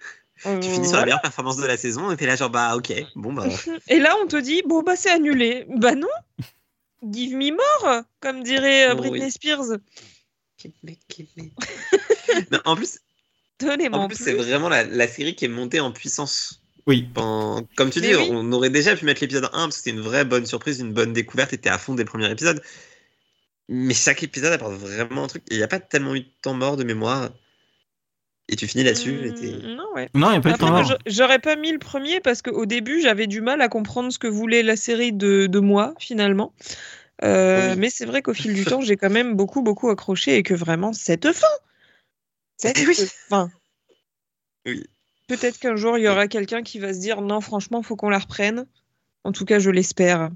Euh, 0.46 0.60
Tu 0.62 0.70
finis 0.70 0.88
sur 0.88 0.98
la 0.98 1.04
meilleure 1.04 1.22
performance 1.22 1.58
de 1.58 1.66
la 1.66 1.76
saison, 1.76 2.10
et 2.12 2.18
t'es 2.18 2.26
là 2.26 2.38
genre, 2.38 2.50
bah 2.50 2.78
ok, 2.78 2.94
bon 3.16 3.34
bah. 3.34 3.46
Et 3.90 4.00
là, 4.00 4.16
on 4.24 4.28
te 4.28 4.38
dit, 4.38 4.64
bon, 4.66 4.82
bah, 4.84 4.96
c'est 4.96 5.10
annulé. 5.12 5.66
Bah 5.68 5.96
non. 5.96 6.08
Give 7.04 7.36
me 7.36 7.52
more, 7.52 8.04
comme 8.22 8.44
dirait 8.44 8.92
Oh, 8.92 8.96
Britney 8.96 9.26
oui. 9.26 9.32
Spears. 9.32 9.78
Non, 12.52 12.60
en 12.66 12.76
plus, 12.76 13.00
Donnez-moi 13.60 14.00
en 14.00 14.08
plus 14.08 14.16
c'est 14.24 14.34
vraiment 14.34 14.70
la, 14.70 14.84
la 14.86 15.08
série 15.08 15.36
qui 15.36 15.46
est 15.46 15.50
montée 15.50 15.80
en 15.80 15.92
puissance. 15.92 16.62
Oui. 16.88 17.08
Pendant- 17.14 17.68
Comme 17.76 17.90
tu 17.90 18.00
Mais 18.00 18.08
dis, 18.10 18.16
oui. 18.16 18.30
on 18.32 18.52
aurait 18.54 18.70
déjà 18.70 18.96
pu 18.96 19.06
mettre 19.06 19.22
l'épisode 19.22 19.46
1 19.46 19.50
parce 19.52 19.68
que 19.68 19.74
c'était 19.84 19.90
une 19.92 20.00
vraie 20.02 20.26
bonne 20.26 20.46
surprise, 20.46 20.80
une 20.80 20.94
bonne 20.94 21.14
découverte, 21.14 21.52
et 21.54 21.58
t'es 21.58 21.70
à 21.70 21.78
fond 21.78 21.94
des 21.94 22.06
premiers 22.06 22.32
épisodes. 22.32 22.62
Mais 23.68 23.94
chaque 23.94 24.24
épisode 24.24 24.54
apporte 24.54 24.74
vraiment 24.74 25.26
un 25.26 25.28
truc. 25.28 25.44
Il 25.52 25.58
n'y 25.58 25.64
a 25.64 25.68
pas 25.68 25.80
tellement 25.80 26.16
eu 26.16 26.22
de 26.22 26.30
temps 26.42 26.54
mort 26.56 26.78
de 26.78 26.84
mémoire. 26.84 27.30
Et 28.52 28.56
tu 28.56 28.66
finis 28.68 28.84
là-dessus. 28.84 29.28
et 29.28 29.34
t'es- 29.36 29.52
Mm, 29.68 29.76
Non, 29.76 29.84
ouais. 29.94 30.10
Non, 30.16 30.30
il 30.30 30.32
n'y 30.32 30.38
a 30.38 30.42
pas 30.42 30.50
eu 30.50 30.54
de 30.54 30.58
temps 30.58 30.72
mort. 30.72 30.98
j'aurais 31.06 31.38
pas 31.38 31.56
mis 31.56 31.72
le 31.72 31.78
premier 31.78 32.20
parce 32.20 32.42
qu'au 32.42 32.66
début, 32.66 33.00
j'avais 33.02 33.28
du 33.28 33.42
mal 33.42 33.62
à 33.62 33.68
comprendre 33.68 34.12
ce 34.12 34.18
que 34.18 34.26
voulait 34.28 34.64
la 34.64 34.76
série 34.76 35.14
de, 35.14 35.46
de 35.46 35.60
moi, 35.60 35.94
finalement. 36.00 36.54
Euh, 37.24 37.74
Oui. 37.74 37.78
Mais 37.80 37.90
c'est 37.92 38.06
vrai 38.06 38.24
qu'au 38.24 38.34
fil 38.34 38.54
du 38.56 38.66
temps, 38.66 38.82
j'ai 38.82 38.96
quand 38.96 39.10
même 39.12 39.36
beaucoup, 39.36 39.62
beaucoup 39.62 39.90
accroché 39.90 40.38
et 40.38 40.44
que 40.44 40.54
vraiment, 40.56 40.94
cette 40.94 41.32
fin 41.34 41.46
Oui. 44.66 44.84
Peut-être 45.28 45.60
qu'un 45.60 45.76
jour, 45.76 45.98
il 45.98 46.04
y 46.04 46.08
aura 46.08 46.28
quelqu'un 46.28 46.64
qui 46.64 46.80
va 46.80 46.94
se 46.94 47.00
dire 47.00 47.22
non, 47.22 47.40
franchement, 47.40 47.82
faut 47.84 47.96
qu'on 47.96 48.10
la 48.10 48.20
reprenne. 48.20 48.66
En 49.24 49.32
tout 49.32 49.46
cas, 49.46 49.60
je 49.60 49.70
l'espère. 49.70 50.30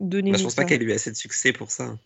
Donnez-nous 0.00 0.32
Bah, 0.32 0.38
je 0.38 0.44
pense 0.44 0.54
pas 0.54 0.62
ça. 0.62 0.68
qu'elle 0.68 0.82
ait 0.82 0.86
eu 0.86 0.92
assez 0.92 1.10
de 1.10 1.16
succès 1.16 1.52
pour 1.52 1.70
ça. 1.70 1.96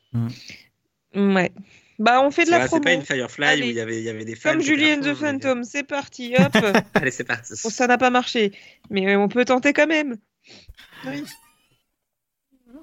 Ouais. 1.14 1.53
Bah, 1.99 2.20
on 2.23 2.31
fait 2.31 2.45
de 2.45 2.51
la 2.51 2.57
Voilà, 2.57 2.68
c'est 2.68 2.81
promo. 2.81 2.85
pas 2.85 2.93
une 2.95 3.05
Firefly 3.05 3.45
Allez. 3.45 3.62
où 3.66 3.68
il 3.70 3.75
y 3.77 3.81
avait, 3.81 3.99
il 3.99 4.05
y 4.05 4.09
avait 4.09 4.25
des 4.25 4.35
fans. 4.35 4.53
Comme 4.53 4.61
Julie 4.62 4.93
and 4.93 5.01
the 5.03 5.14
Phantom, 5.14 5.62
c'est 5.62 5.85
parti, 5.85 6.35
hop. 6.39 6.55
euh, 6.57 6.73
Allez, 6.95 7.11
c'est 7.11 7.25
parti. 7.25 7.53
Bon, 7.62 7.70
ça 7.70 7.87
n'a 7.87 7.97
pas 7.99 8.11
marché, 8.11 8.53
mais 8.91 9.14
on 9.16 9.29
peut 9.29 9.45
tenter 9.45 9.73
quand 9.73 9.87
même. 9.87 10.16
Oui. 11.07 11.23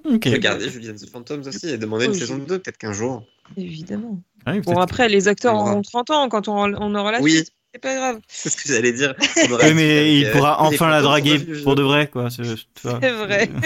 Regardez 0.06 0.70
Julie 0.70 0.90
and 0.92 0.96
the 0.96 1.10
Phantoms 1.10 1.42
aussi 1.48 1.70
et 1.70 1.78
demander 1.78 2.06
une 2.06 2.12
Oui. 2.12 2.20
saison 2.20 2.38
2, 2.38 2.60
peut-être 2.60 2.78
qu'un 2.78 2.94
jour. 2.94 3.26
Évidemment. 3.58 4.22
Ah 4.46 4.54
oui, 4.54 4.62
Bon, 4.62 4.78
après, 4.78 5.10
les 5.10 5.28
acteurs 5.28 5.56
auront 5.56 5.82
30 5.82 6.10
ans 6.12 6.30
quand 6.30 6.48
on, 6.48 6.56
on 6.74 6.96
aura 6.96 7.12
la 7.12 7.22
Oui. 7.22 7.32
suite. 7.34 7.52
C'est 7.74 7.82
pas 7.82 7.96
grave. 7.96 8.20
C'est 8.28 8.50
ce 8.50 8.58
que 8.58 8.68
j'allais 8.74 8.94
dire. 8.94 9.14
Oui, 9.38 9.74
mais 9.76 10.18
il 10.18 10.26
euh, 10.26 10.32
pourra 10.32 10.58
les 10.62 10.76
enfin 10.76 10.90
la 10.90 11.02
draguer 11.02 11.40
pour 11.64 11.76
de 11.76 11.84
vrai, 11.84 12.08
quoi. 12.08 12.30
C'est 12.30 12.42
vrai. 12.44 13.50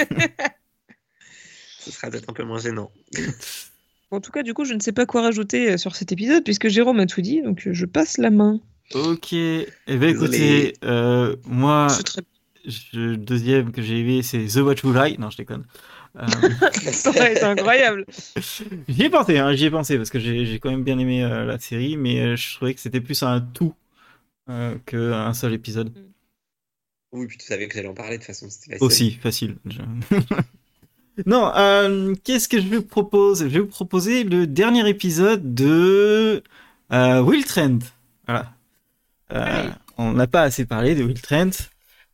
Ce 1.79 1.91
sera 1.91 2.09
peut-être 2.09 2.29
un 2.29 2.33
peu 2.33 2.43
moins 2.43 2.59
gênant. 2.59 2.91
En 4.11 4.19
tout 4.21 4.31
cas, 4.31 4.43
du 4.43 4.53
coup, 4.53 4.63
je 4.65 4.73
ne 4.73 4.79
sais 4.79 4.91
pas 4.91 5.05
quoi 5.05 5.21
rajouter 5.21 5.71
euh, 5.71 5.77
sur 5.77 5.95
cet 5.95 6.11
épisode 6.11 6.43
puisque 6.43 6.67
Jérôme 6.69 6.99
a 6.99 7.05
tout 7.05 7.21
dit, 7.21 7.41
donc 7.41 7.65
euh, 7.67 7.73
je 7.73 7.85
passe 7.85 8.17
la 8.17 8.29
main. 8.29 8.59
Ok. 8.93 9.33
Eh 9.33 9.67
ben, 9.87 10.03
écoutez, 10.09 10.37
Désolé. 10.37 10.73
euh, 10.83 11.35
moi, 11.45 11.87
très... 12.05 12.21
le 12.93 13.15
deuxième 13.17 13.71
que 13.71 13.81
j'ai 13.81 13.99
aimé, 13.99 14.21
c'est 14.21 14.45
The 14.45 14.57
Watchful 14.57 14.95
Eye. 14.97 15.17
Non, 15.17 15.29
je 15.29 15.37
déconne. 15.37 15.63
Euh, 16.15 16.25
été 17.31 17.43
incroyable. 17.43 18.05
j'y 18.87 19.03
ai 19.03 19.09
pensé, 19.09 19.39
hein, 19.39 19.53
j'y 19.53 19.65
ai 19.65 19.71
pensé 19.71 19.97
parce 19.97 20.09
que 20.11 20.19
j'ai 20.19 20.45
j'ai 20.45 20.59
quand 20.59 20.69
même 20.69 20.83
bien 20.83 20.99
aimé 20.99 21.23
euh, 21.23 21.45
la 21.45 21.57
série, 21.57 21.97
mais 21.97 22.19
euh, 22.19 22.35
je 22.35 22.55
trouvais 22.55 22.73
que 22.73 22.79
c'était 22.81 23.01
plus 23.01 23.23
un 23.23 23.41
tout 23.41 23.73
euh, 24.49 24.75
qu'un 24.85 25.33
seul 25.33 25.53
épisode. 25.53 25.91
Oui, 27.13 27.27
puis 27.27 27.37
tu 27.37 27.45
savais 27.45 27.67
que 27.67 27.75
j'allais 27.75 27.87
en 27.87 27.93
parler 27.93 28.17
de 28.17 28.23
toute 28.23 28.27
façon. 28.27 28.47
c'était 28.49 28.71
facile. 28.73 28.85
Aussi, 28.85 29.11
facile. 29.11 29.55
Je- 29.65 29.79
non, 31.25 31.51
euh, 31.55 32.13
qu'est-ce 32.23 32.47
que 32.47 32.59
je 32.59 32.67
vous 32.67 32.81
propose? 32.83 33.39
Je 33.43 33.47
vais 33.47 33.59
vous 33.59 33.67
proposer 33.67 34.23
le 34.23 34.47
dernier 34.47 34.87
épisode 34.89 35.53
de 35.53 36.43
euh, 36.91 37.21
Will 37.21 37.45
Trent. 37.45 37.79
Voilà. 38.27 38.53
Euh, 39.31 39.69
on 39.97 40.13
n'a 40.13 40.27
pas 40.27 40.43
assez 40.43 40.65
parlé 40.65 40.95
de 40.95 41.03
Will 41.03 41.21
Trent. 41.21 41.51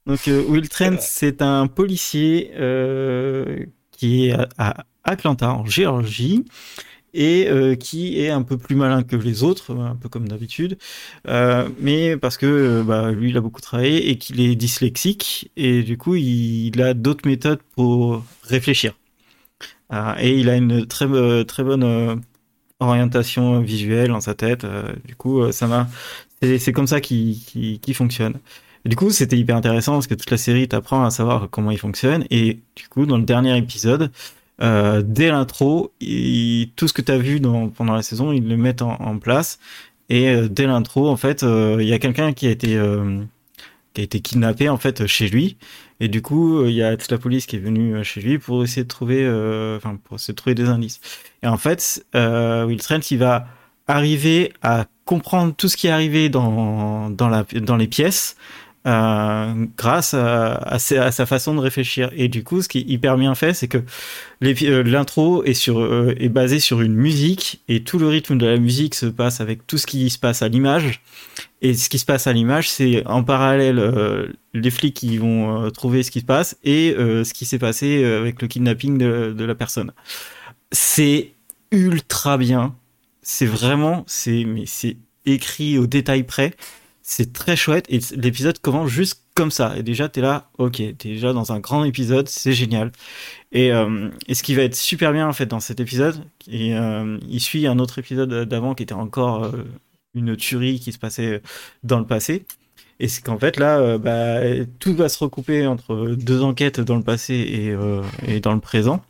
Donc, 0.06 0.28
euh, 0.28 0.44
Will 0.48 0.68
Trent, 0.70 0.98
c'est 1.00 1.42
un 1.42 1.68
policier 1.68 2.52
euh, 2.56 3.66
qui 4.00 4.28
est 4.28 4.36
à, 4.58 4.86
Atlanta, 5.04 5.54
en 5.54 5.66
Géorgie, 5.66 6.46
et 7.14 7.48
euh, 7.50 7.76
qui 7.76 8.22
est 8.22 8.30
un 8.30 8.44
peu 8.44 8.58
plus 8.58 8.76
malin 8.76 9.04
que 9.04 9.16
les 9.16 9.44
autres, 9.44 9.76
un 9.76 9.96
peu 9.96 10.08
comme 10.08 10.28
d'habitude, 10.28 10.78
euh, 11.28 11.68
mais 11.80 12.16
parce 12.16 12.38
que 12.38 12.46
euh, 12.46 12.84
bah, 12.84 13.12
lui, 13.12 13.32
il 13.32 13.38
a 13.38 13.42
beaucoup 13.42 13.62
travaillé 13.62 14.10
et 14.10 14.18
qu'il 14.18 14.40
est 14.40 14.56
dyslexique, 14.56 15.52
et 15.58 15.84
du 15.84 15.98
coup, 15.98 16.16
il, 16.16 16.82
a 16.82 16.94
d'autres 16.94 17.28
méthodes 17.28 17.60
pour 17.76 18.24
réfléchir. 18.44 18.94
Et 20.20 20.40
il 20.40 20.50
a 20.50 20.56
une 20.56 20.86
très, 20.86 21.08
très 21.46 21.64
bonne 21.64 22.22
orientation 22.80 23.60
visuelle 23.60 24.10
dans 24.10 24.22
sa 24.22 24.36
tête. 24.36 24.66
du 25.06 25.16
coup, 25.16 25.52
ça 25.52 25.66
m'a. 25.68 25.88
C'est 26.42 26.72
comme 26.74 26.88
ça 26.88 27.02
qu'il 27.02 27.96
fonctionne. 27.96 28.36
Du 28.86 28.96
coup, 28.96 29.10
c'était 29.10 29.38
hyper 29.38 29.56
intéressant 29.56 29.94
parce 29.94 30.08
que 30.08 30.16
toute 30.16 30.32
la 30.32 30.38
série 30.38 30.68
t'apprend 30.68 31.04
à 31.04 31.12
savoir 31.12 31.50
comment 31.50 31.72
il 31.72 31.78
fonctionne. 31.78 32.26
Et 32.30 32.60
du 32.76 32.88
coup, 32.90 33.06
dans 33.06 33.18
le 33.18 33.24
dernier 33.24 33.58
épisode, 33.58 34.12
euh, 34.62 35.02
dès 35.06 35.30
l'intro, 35.30 35.94
tout 36.76 36.88
ce 36.88 36.94
que 36.94 37.02
tu 37.02 37.12
as 37.12 37.18
vu 37.18 37.40
pendant 37.42 37.94
la 37.94 38.02
saison, 38.02 38.32
ils 38.32 38.48
le 38.48 38.58
mettent 38.58 38.82
en, 38.82 39.18
place. 39.20 39.60
Et 40.10 40.30
euh, 40.30 40.48
dès 40.50 40.66
l'intro, 40.66 41.10
en 41.10 41.18
fait, 41.18 41.44
euh, 41.44 41.78
il 41.80 41.88
y 41.88 41.94
a 41.94 42.00
quelqu'un 42.00 42.34
qui 42.34 42.48
a 42.48 42.52
été 42.52 42.80
qui 43.94 44.02
a 44.02 44.04
été 44.04 44.20
kidnappé 44.20 44.70
en 44.70 44.78
fait 44.78 45.08
chez 45.08 45.28
lui. 45.30 45.58
Et 46.00 46.08
du 46.08 46.22
coup, 46.22 46.64
il 46.66 46.74
y 46.74 46.84
a 46.84 46.96
toute 46.96 47.12
la 47.12 47.18
police 47.18 47.46
qui 47.46 47.56
est 47.56 47.60
venue 47.60 48.04
chez 48.04 48.22
lui 48.22 48.38
pour 48.38 48.64
essayer 48.64 48.84
de 48.84 48.88
trouver, 48.88 49.28
enfin, 49.78 49.98
pour 50.04 50.16
essayer 50.16 50.36
trouver 50.36 50.56
des 50.56 50.66
indices. 50.70 51.02
Et 51.44 51.48
en 51.48 51.58
fait, 51.58 52.06
Will 52.14 52.80
Trent, 52.80 53.12
il 53.12 53.18
va 53.18 53.48
arriver 53.88 54.54
à 54.62 54.86
comprendre 55.06 55.56
tout 55.56 55.68
ce 55.68 55.76
qui 55.76 55.88
est 55.88 55.92
arrivé 55.92 56.30
dans 56.30 57.10
dans 57.10 57.78
les 57.78 57.88
pièces 57.88 58.38
euh, 58.88 59.66
grâce 59.78 60.14
à, 60.14 60.80
sa, 60.80 61.26
façon 61.26 61.54
de 61.54 61.60
réfléchir. 61.60 62.12
Et 62.16 62.30
du 62.30 62.44
coup, 62.44 62.62
ce 62.62 62.70
qui 62.70 62.80
est 62.80 62.88
hyper 62.88 63.18
bien 63.18 63.36
fait, 63.36 63.54
c'est 63.54 63.68
que 63.68 63.80
euh, 64.44 64.84
l'intro 64.84 65.44
est 65.44 65.54
sur 65.54 65.80
euh, 65.80 66.16
est 66.18 66.30
basé 66.30 66.60
sur 66.60 66.82
une 66.82 66.96
musique 66.96 67.62
et 67.68 67.84
tout 67.84 68.00
le 68.00 68.08
rythme 68.08 68.38
de 68.38 68.46
la 68.46 68.58
musique 68.58 68.96
se 68.96 69.06
passe 69.06 69.42
avec 69.42 69.68
tout 69.68 69.78
ce 69.78 69.86
qui 69.86 70.10
se 70.10 70.18
passe 70.18 70.42
à 70.42 70.48
l'image. 70.48 71.02
Et 71.62 71.74
ce 71.74 71.90
qui 71.90 72.00
se 72.00 72.06
passe 72.06 72.26
à 72.26 72.32
l'image, 72.32 72.70
c'est 72.70 73.06
en 73.06 73.24
parallèle 73.24 73.80
euh, 73.80 74.28
les 74.54 74.72
flics 74.72 74.96
qui 74.96 75.18
vont 75.18 75.70
trouver 75.72 76.04
ce 76.04 76.12
qui 76.12 76.22
se 76.22 76.26
passe 76.26 76.58
et 76.64 76.96
ce 76.98 77.34
qui 77.34 77.46
s'est 77.46 77.60
passé 77.60 78.04
avec 78.06 78.42
le 78.42 78.48
kidnapping 78.48 78.98
de, 78.98 79.36
de 79.38 79.46
la 79.46 79.56
personne. 79.56 79.92
C'est 80.72 81.34
ultra 81.72 82.38
bien. 82.38 82.76
C'est 83.22 83.46
vraiment, 83.46 84.06
c'est 84.08 84.46
écrit 85.26 85.78
au 85.78 85.86
détail 85.86 86.24
près. 86.24 86.54
C'est 87.12 87.34
très 87.34 87.56
chouette 87.56 87.88
et 87.90 88.00
l'épisode 88.18 88.60
commence 88.60 88.88
juste 88.88 89.24
comme 89.34 89.50
ça. 89.50 89.76
Et 89.76 89.82
déjà, 89.82 90.10
t'es 90.10 90.22
là, 90.22 90.52
ok, 90.60 90.76
t'es 90.76 90.94
déjà 90.94 91.34
dans 91.34 91.52
un 91.52 91.60
grand 91.60 91.84
épisode, 91.84 92.30
c'est 92.30 92.54
génial. 92.54 92.92
Et, 93.52 93.72
euh, 93.72 94.10
et 94.28 94.36
ce 94.36 94.44
qui 94.44 94.54
va 94.54 94.62
être 94.62 94.76
super 94.76 95.12
bien 95.12 95.28
en 95.28 95.34
fait 95.34 95.48
dans 95.48 95.60
cet 95.60 95.80
épisode, 95.80 96.24
et, 96.48 96.76
euh, 96.78 97.18
il 97.28 97.40
suit 97.40 97.66
un 97.66 97.80
autre 97.80 97.98
épisode 97.98 98.48
d'avant 98.48 98.76
qui 98.76 98.84
était 98.84 98.94
encore 98.94 99.46
euh, 99.46 99.64
une 100.14 100.36
tuerie 100.38 100.80
qui 100.80 100.92
se 100.92 101.00
passait 101.00 101.42
dans 101.82 101.98
le 101.98 102.06
passé. 102.06 102.46
Et 103.00 103.08
c'est 103.08 103.24
qu'en 103.24 103.40
fait 103.40 103.58
là, 103.58 103.98
bah, 103.98 104.42
tout 104.78 104.94
va 104.94 105.10
se 105.10 105.18
recouper 105.18 105.66
entre 105.66 106.10
deux 106.16 106.44
enquêtes 106.44 106.80
dans 106.80 106.96
le 106.96 107.04
passé 107.04 107.34
et, 107.34 107.76
et 108.32 108.40
dans 108.40 108.54
le 108.54 108.60
présent. 108.60 109.04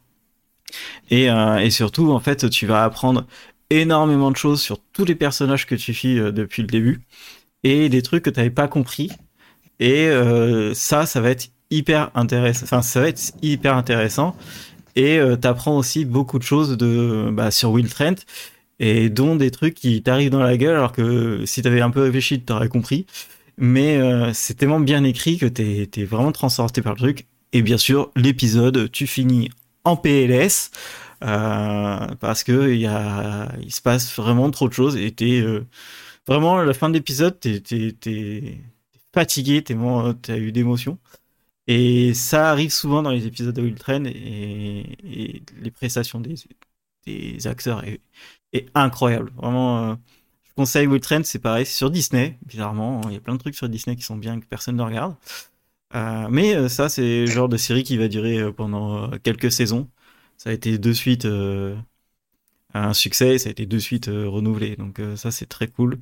Et, 1.10 1.26
et 1.26 1.70
surtout, 1.70 2.12
en 2.12 2.20
fait, 2.22 2.50
tu 2.50 2.66
vas 2.66 2.86
apprendre 2.86 3.26
énormément 3.70 4.32
de 4.32 4.38
choses 4.38 4.62
sur 4.62 4.80
tous 4.94 5.04
les 5.06 5.16
personnages 5.16 5.66
que 5.66 5.76
tu 5.76 5.94
suis 5.94 6.16
depuis 6.16 6.62
le 6.62 6.70
début 6.70 7.02
et 7.64 7.90
des 7.90 8.02
trucs 8.02 8.24
que 8.24 8.30
tu 8.30 8.40
n'avais 8.40 8.50
pas 8.50 8.68
compris. 8.68 9.12
Et 9.80 10.08
euh, 10.08 10.74
ça, 10.74 11.06
ça 11.06 11.22
va 11.22 11.30
être 11.30 11.50
hyper 11.72 12.12
intéressant. 12.16 12.64
Enfin, 12.64 12.82
ça 12.82 13.02
va 13.02 13.08
être 13.08 13.34
hyper 13.42 13.76
intéressant. 13.76 14.36
Et 14.96 15.18
euh, 15.18 15.36
t'apprends 15.36 15.78
aussi 15.78 16.06
beaucoup 16.06 16.40
de 16.40 16.44
choses 16.44 16.78
de 16.78 17.30
bah, 17.32 17.52
sur 17.52 17.72
Will 17.72 17.90
Trent 17.90 18.16
et 18.80 19.10
dont 19.10 19.36
des 19.36 19.52
trucs 19.52 19.76
qui 19.76 20.02
t'arrivent 20.02 20.32
dans 20.32 20.42
la 20.42 20.58
gueule 20.58 20.76
alors 20.76 20.92
que 20.92 21.46
si 21.46 21.62
t'avais 21.62 21.82
un 21.82 21.92
peu 21.92 22.02
réfléchi, 22.02 22.42
t'aurais 22.42 22.70
compris. 22.70 23.06
Mais 23.58 23.98
euh, 23.98 24.32
c'est 24.34 24.56
tellement 24.56 24.80
bien 24.80 25.04
écrit 25.04 25.38
que 25.38 25.46
t'es 25.46 25.90
es 25.96 26.04
vraiment 26.06 26.32
transporté 26.32 26.82
par 26.82 26.94
le 26.94 27.00
truc. 27.00 27.28
Et 27.52 27.62
bien 27.62 27.78
sûr, 27.78 28.12
l'épisode, 28.16 28.90
tu 28.92 29.06
finis 29.08 29.50
en 29.84 29.96
PLS 29.96 30.72
euh, 31.24 32.08
parce 32.20 32.44
que 32.44 32.74
y 32.74 32.86
a, 32.86 33.50
il 33.62 33.74
se 33.74 33.82
passe 33.82 34.16
vraiment 34.16 34.50
trop 34.52 34.70
de 34.70 34.74
choses 34.74 34.96
et 34.96 35.12
t'es 35.12 35.44
vraiment 36.30 36.62
la 36.62 36.74
fin 36.74 36.90
de 36.90 36.94
l'épisode, 36.94 37.40
t'es 37.40 38.58
fatigué, 39.14 39.64
t'as 39.64 40.38
eu 40.38 40.52
d'émotions. 40.52 41.00
Et 41.68 42.14
ça 42.16 42.50
arrive 42.50 42.72
souvent 42.72 43.04
dans 43.04 43.12
les 43.12 43.28
épisodes 43.28 43.54
de 43.56 43.70
Train 43.78 44.04
et, 44.06 45.44
les 45.62 45.72
prestations 45.72 46.20
des, 46.20 47.48
acteurs 47.48 47.84
est, 47.86 48.70
incroyable. 48.74 49.32
Vraiment, 49.36 49.92
euh, 49.92 49.96
je 50.48 50.54
conseille 50.56 50.88
Will 50.88 51.02
Train, 51.02 51.24
c'est 51.24 51.40
pareil, 51.40 51.66
c'est 51.66 51.76
sur 51.76 51.92
Disney, 51.92 52.40
bizarrement. 52.46 53.02
Il 53.06 53.14
y 53.14 53.18
a 53.18 53.20
plein 53.20 53.36
de 53.36 53.40
trucs 53.40 53.56
sur 53.56 53.70
Disney 53.70 53.96
qui 53.96 54.04
sont 54.04 54.18
bien 54.18 54.40
que 54.40 54.46
personne 54.48 54.78
ne 54.78 54.82
regarde. 54.84 55.16
Euh, 55.96 56.28
mais 56.30 56.56
euh, 56.56 56.70
ça, 56.70 56.90
c'est 56.90 57.22
le 57.22 57.28
genre 57.28 57.50
de 57.50 57.58
série 57.58 57.84
qui 57.84 57.98
va 57.98 58.08
durer 58.08 58.52
pendant 58.54 59.12
quelques 59.20 59.52
saisons. 59.52 59.90
Ça 60.38 60.52
a 60.52 60.54
été 60.54 60.78
de 60.80 60.94
suite 60.94 61.28
un 62.74 62.94
succès, 62.94 63.38
ça 63.38 63.50
a 63.50 63.52
été 63.52 63.66
de 63.66 63.80
suite 63.80 64.08
euh, 64.08 64.28
renouvelé. 64.28 64.76
Donc 64.76 65.00
euh, 65.00 65.16
ça, 65.16 65.32
c'est 65.32 65.48
très 65.48 65.68
cool. 65.68 65.98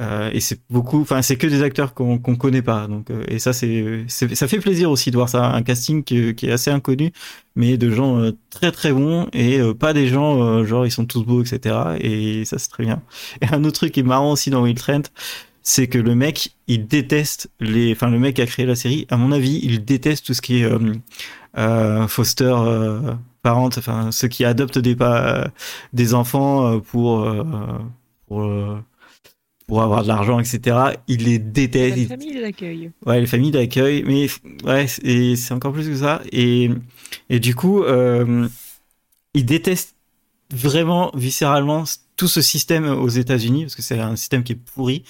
Euh, 0.00 0.30
et 0.32 0.40
c'est 0.40 0.58
beaucoup, 0.70 1.02
enfin 1.02 1.20
c'est 1.20 1.36
que 1.36 1.46
des 1.46 1.62
acteurs 1.62 1.92
qu'on 1.92 2.18
qu'on 2.18 2.34
connaît 2.34 2.62
pas, 2.62 2.86
donc 2.88 3.08
et 3.28 3.38
ça 3.38 3.52
c'est 3.52 4.06
ça 4.08 4.48
fait 4.48 4.58
plaisir 4.58 4.90
aussi 4.90 5.10
de 5.10 5.16
voir 5.16 5.28
ça, 5.28 5.52
un 5.52 5.62
casting 5.62 6.02
qui, 6.02 6.34
qui 6.34 6.46
est 6.46 6.50
assez 6.50 6.70
inconnu, 6.70 7.12
mais 7.56 7.76
de 7.76 7.90
gens 7.90 8.32
très 8.48 8.72
très 8.72 8.90
bons 8.94 9.28
et 9.34 9.60
pas 9.78 9.92
des 9.92 10.08
gens 10.08 10.64
genre 10.64 10.86
ils 10.86 10.90
sont 10.90 11.04
tous 11.04 11.24
beaux 11.24 11.42
etc. 11.42 11.76
Et 12.00 12.46
ça 12.46 12.58
c'est 12.58 12.70
très 12.70 12.84
bien. 12.84 13.02
Et 13.42 13.46
un 13.52 13.64
autre 13.64 13.80
truc 13.80 13.92
qui 13.92 14.00
est 14.00 14.02
marrant 14.02 14.32
aussi 14.32 14.48
dans 14.48 14.62
Will 14.62 14.76
Trent, 14.76 15.02
c'est 15.62 15.88
que 15.88 15.98
le 15.98 16.14
mec 16.14 16.56
il 16.68 16.86
déteste 16.86 17.50
les, 17.60 17.92
enfin 17.92 18.08
le 18.08 18.18
mec 18.18 18.36
qui 18.36 18.42
a 18.42 18.46
créé 18.46 18.64
la 18.64 18.76
série, 18.76 19.06
à 19.10 19.18
mon 19.18 19.30
avis 19.30 19.60
il 19.62 19.84
déteste 19.84 20.24
tout 20.24 20.32
ce 20.32 20.40
qui 20.40 20.62
est 20.62 20.68
euh, 21.58 22.08
foster 22.08 22.44
euh, 22.44 23.12
parents, 23.42 23.68
enfin 23.76 24.10
ceux 24.12 24.28
qui 24.28 24.44
adoptent 24.44 24.78
des 24.78 24.96
pa- 24.96 25.50
des 25.92 26.14
enfants 26.14 26.74
euh, 26.76 26.78
pour 26.80 27.20
euh, 27.20 27.44
pour 28.28 28.42
euh, 28.42 28.78
pour 29.66 29.82
avoir 29.82 30.02
de 30.02 30.08
l'argent, 30.08 30.38
etc. 30.40 30.92
Il 31.08 31.24
les 31.24 31.38
déteste. 31.38 31.96
La 31.96 32.02
il- 32.02 32.08
famille 32.08 32.40
d'accueil. 32.40 32.90
Ouais, 33.06 33.20
les 33.20 33.26
familles 33.26 33.52
d'accueil, 33.52 34.04
mais 34.06 34.26
ouais, 34.64 34.86
c'est 34.86 35.52
encore 35.54 35.72
plus 35.72 35.88
que 35.88 35.96
ça. 35.96 36.20
Et, 36.30 36.70
et 37.30 37.40
du 37.40 37.54
coup, 37.54 37.82
euh, 37.82 38.48
ils 39.34 39.46
détestent 39.46 39.96
vraiment 40.52 41.10
viscéralement 41.14 41.84
tout 42.16 42.28
ce 42.28 42.42
système 42.42 42.84
aux 42.86 43.08
États-Unis 43.08 43.62
parce 43.64 43.74
que 43.74 43.82
c'est 43.82 43.98
un 43.98 44.16
système 44.16 44.44
qui 44.44 44.52
est 44.52 44.56
pourri. 44.74 45.04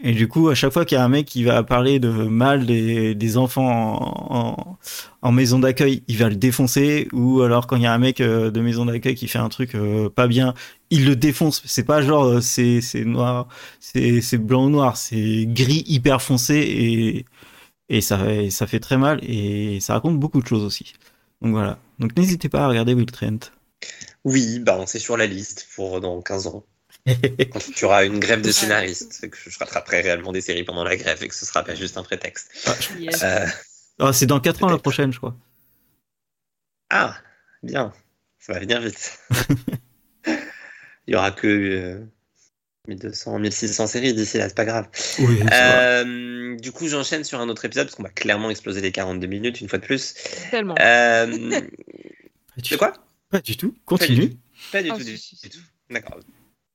Et 0.00 0.12
du 0.12 0.28
coup, 0.28 0.48
à 0.48 0.54
chaque 0.54 0.72
fois 0.72 0.84
qu'il 0.84 0.96
y 0.96 1.00
a 1.00 1.04
un 1.04 1.08
mec 1.08 1.26
qui 1.26 1.42
va 1.42 1.64
parler 1.64 1.98
de 1.98 2.08
mal 2.08 2.66
des, 2.66 3.36
enfants 3.36 4.78
en, 5.22 5.32
maison 5.32 5.58
d'accueil, 5.58 6.04
il 6.06 6.16
va 6.18 6.28
le 6.28 6.36
défoncer. 6.36 7.08
Ou 7.12 7.42
alors 7.42 7.66
quand 7.66 7.76
il 7.76 7.82
y 7.82 7.86
a 7.86 7.92
un 7.92 7.98
mec 7.98 8.20
euh, 8.20 8.50
de 8.52 8.60
maison 8.60 8.86
d'accueil 8.86 9.16
qui 9.16 9.26
fait 9.26 9.40
un 9.40 9.48
truc 9.48 9.74
euh, 9.74 10.08
pas 10.08 10.28
bien, 10.28 10.54
il 10.90 11.04
le 11.04 11.16
défonce. 11.16 11.62
C'est 11.64 11.82
pas 11.82 12.00
genre 12.00 12.24
euh, 12.24 12.40
c'est 12.40 12.80
c'est 12.80 13.04
noir, 13.04 13.48
c'est 13.80 14.20
c'est 14.20 14.38
blanc 14.38 14.66
ou 14.66 14.70
noir, 14.70 14.96
c'est 14.96 15.46
gris 15.46 15.82
hyper 15.88 16.22
foncé 16.22 16.54
et 16.56 17.24
et 17.88 18.00
ça 18.00 18.20
ça 18.50 18.66
fait 18.68 18.80
très 18.80 18.98
mal 18.98 19.18
et 19.22 19.80
ça 19.80 19.94
raconte 19.94 20.18
beaucoup 20.18 20.40
de 20.40 20.46
choses 20.46 20.62
aussi. 20.62 20.94
Donc 21.42 21.52
voilà. 21.52 21.78
Donc 21.98 22.16
n'hésitez 22.16 22.48
pas 22.48 22.64
à 22.64 22.68
regarder 22.68 22.94
Will 22.94 23.10
Trent. 23.10 23.50
Oui, 24.24 24.60
bah 24.60 24.84
c'est 24.86 24.98
sur 25.00 25.16
la 25.16 25.26
liste 25.26 25.68
pour 25.74 26.00
dans 26.00 26.20
15 26.22 26.46
ans. 26.48 26.64
Quand 27.52 27.72
tu 27.74 27.84
auras 27.84 28.04
une 28.04 28.18
grève 28.18 28.42
de 28.42 28.50
scénaristes, 28.50 29.28
que 29.28 29.50
je 29.50 29.58
rattraperai 29.58 30.00
réellement 30.00 30.32
des 30.32 30.40
séries 30.40 30.64
pendant 30.64 30.84
la 30.84 30.96
grève 30.96 31.22
et 31.22 31.28
que 31.28 31.34
ce 31.34 31.46
sera 31.46 31.64
pas 31.64 31.74
juste 31.74 31.96
un 31.96 32.02
prétexte. 32.02 32.50
Euh, 33.22 33.46
ah, 33.98 34.12
c'est 34.12 34.26
dans 34.26 34.40
4 34.40 34.64
ans 34.64 34.68
la 34.68 34.78
prochaine, 34.78 35.12
je 35.12 35.18
crois. 35.18 35.36
Ah, 36.90 37.16
bien. 37.62 37.92
Ça 38.38 38.52
va 38.52 38.60
venir 38.60 38.80
vite. 38.80 39.18
Il 41.06 41.14
y 41.14 41.16
aura 41.16 41.30
que 41.30 42.02
1200, 42.86 43.38
1600 43.38 43.86
séries 43.86 44.14
d'ici 44.14 44.38
là, 44.38 44.48
c'est 44.48 44.56
pas 44.56 44.64
grave. 44.64 44.88
Euh, 45.20 46.56
du 46.56 46.72
coup, 46.72 46.88
j'enchaîne 46.88 47.24
sur 47.24 47.40
un 47.40 47.48
autre 47.48 47.64
épisode 47.64 47.86
parce 47.86 47.96
qu'on 47.96 48.02
va 48.02 48.10
clairement 48.10 48.50
exploser 48.50 48.80
les 48.80 48.92
42 48.92 49.26
minutes 49.26 49.60
une 49.60 49.68
fois 49.68 49.78
de 49.78 49.84
plus. 49.84 50.14
Tellement. 50.50 50.74
Euh... 50.80 51.60
tu 52.62 52.76
quoi? 52.76 52.92
Pas 53.30 53.40
du 53.40 53.56
tout. 53.56 53.74
Continue. 53.84 54.32
Pas 54.72 54.82
du 54.82 54.90
tout. 54.90 55.04
du 55.04 55.50
tout. 55.50 55.58
D'accord. 55.90 56.18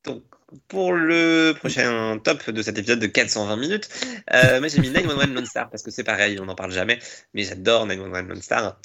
Donc, 0.03 0.23
pour 0.67 0.93
le 0.93 1.53
prochain 1.53 2.19
top 2.23 2.49
de 2.49 2.61
cet 2.61 2.77
épisode 2.77 2.99
de 2.99 3.07
420 3.07 3.57
minutes, 3.57 3.89
euh, 4.33 4.67
j'ai 4.67 4.81
mis 4.81 4.89
911 4.89 5.27
Lone 5.33 5.45
Star 5.45 5.69
parce 5.69 5.83
que 5.83 5.91
c'est 5.91 6.03
pareil, 6.03 6.39
on 6.39 6.45
n'en 6.45 6.55
parle 6.55 6.71
jamais, 6.71 6.99
mais 7.33 7.43
j'adore 7.43 7.85
911 7.85 8.27
Lone 8.27 8.41
Star 8.41 8.77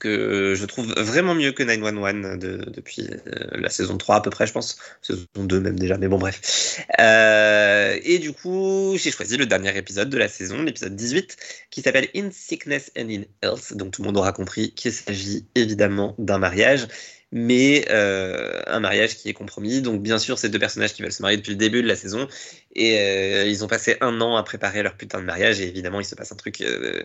que 0.00 0.54
je 0.56 0.66
trouve 0.66 0.92
vraiment 0.96 1.34
mieux 1.34 1.52
que 1.52 1.62
911 1.62 2.38
de, 2.38 2.56
depuis 2.70 3.08
euh, 3.08 3.46
la 3.52 3.68
saison 3.68 3.96
3 3.96 4.16
à 4.16 4.20
peu 4.20 4.30
près, 4.30 4.46
je 4.46 4.52
pense. 4.52 4.78
Saison 5.00 5.24
2 5.36 5.60
même 5.60 5.78
déjà, 5.78 5.96
mais 5.96 6.08
bon 6.08 6.18
bref. 6.18 6.80
Euh, 6.98 7.98
et 8.02 8.18
du 8.18 8.32
coup, 8.32 8.96
j'ai 8.96 9.10
choisi 9.10 9.36
le 9.36 9.46
dernier 9.46 9.76
épisode 9.76 10.10
de 10.10 10.18
la 10.18 10.28
saison, 10.28 10.62
l'épisode 10.62 10.96
18, 10.96 11.36
qui 11.70 11.82
s'appelle 11.82 12.08
In 12.16 12.30
Sickness 12.32 12.90
and 12.98 13.08
in 13.08 13.22
Health. 13.42 13.76
Donc 13.76 13.92
tout 13.92 14.02
le 14.02 14.06
monde 14.06 14.16
aura 14.16 14.32
compris 14.32 14.72
qu'il 14.72 14.92
s'agit 14.92 15.46
évidemment 15.54 16.14
d'un 16.18 16.38
mariage 16.38 16.88
mais 17.32 17.84
euh, 17.90 18.62
un 18.66 18.80
mariage 18.80 19.16
qui 19.16 19.28
est 19.28 19.32
compromis. 19.32 19.82
Donc 19.82 20.02
bien 20.02 20.18
sûr, 20.18 20.38
ces 20.38 20.48
deux 20.48 20.58
personnages 20.58 20.94
qui 20.94 21.02
veulent 21.02 21.12
se 21.12 21.22
marier 21.22 21.36
depuis 21.36 21.50
le 21.50 21.56
début 21.56 21.82
de 21.82 21.88
la 21.88 21.96
saison, 21.96 22.28
et 22.74 22.98
euh, 22.98 23.44
ils 23.46 23.64
ont 23.64 23.68
passé 23.68 23.96
un 24.00 24.20
an 24.20 24.36
à 24.36 24.42
préparer 24.42 24.82
leur 24.82 24.96
putain 24.96 25.20
de 25.20 25.24
mariage, 25.24 25.60
et 25.60 25.68
évidemment, 25.68 26.00
il 26.00 26.04
se 26.04 26.14
passe 26.14 26.32
un 26.32 26.36
truc 26.36 26.60
euh, 26.60 27.02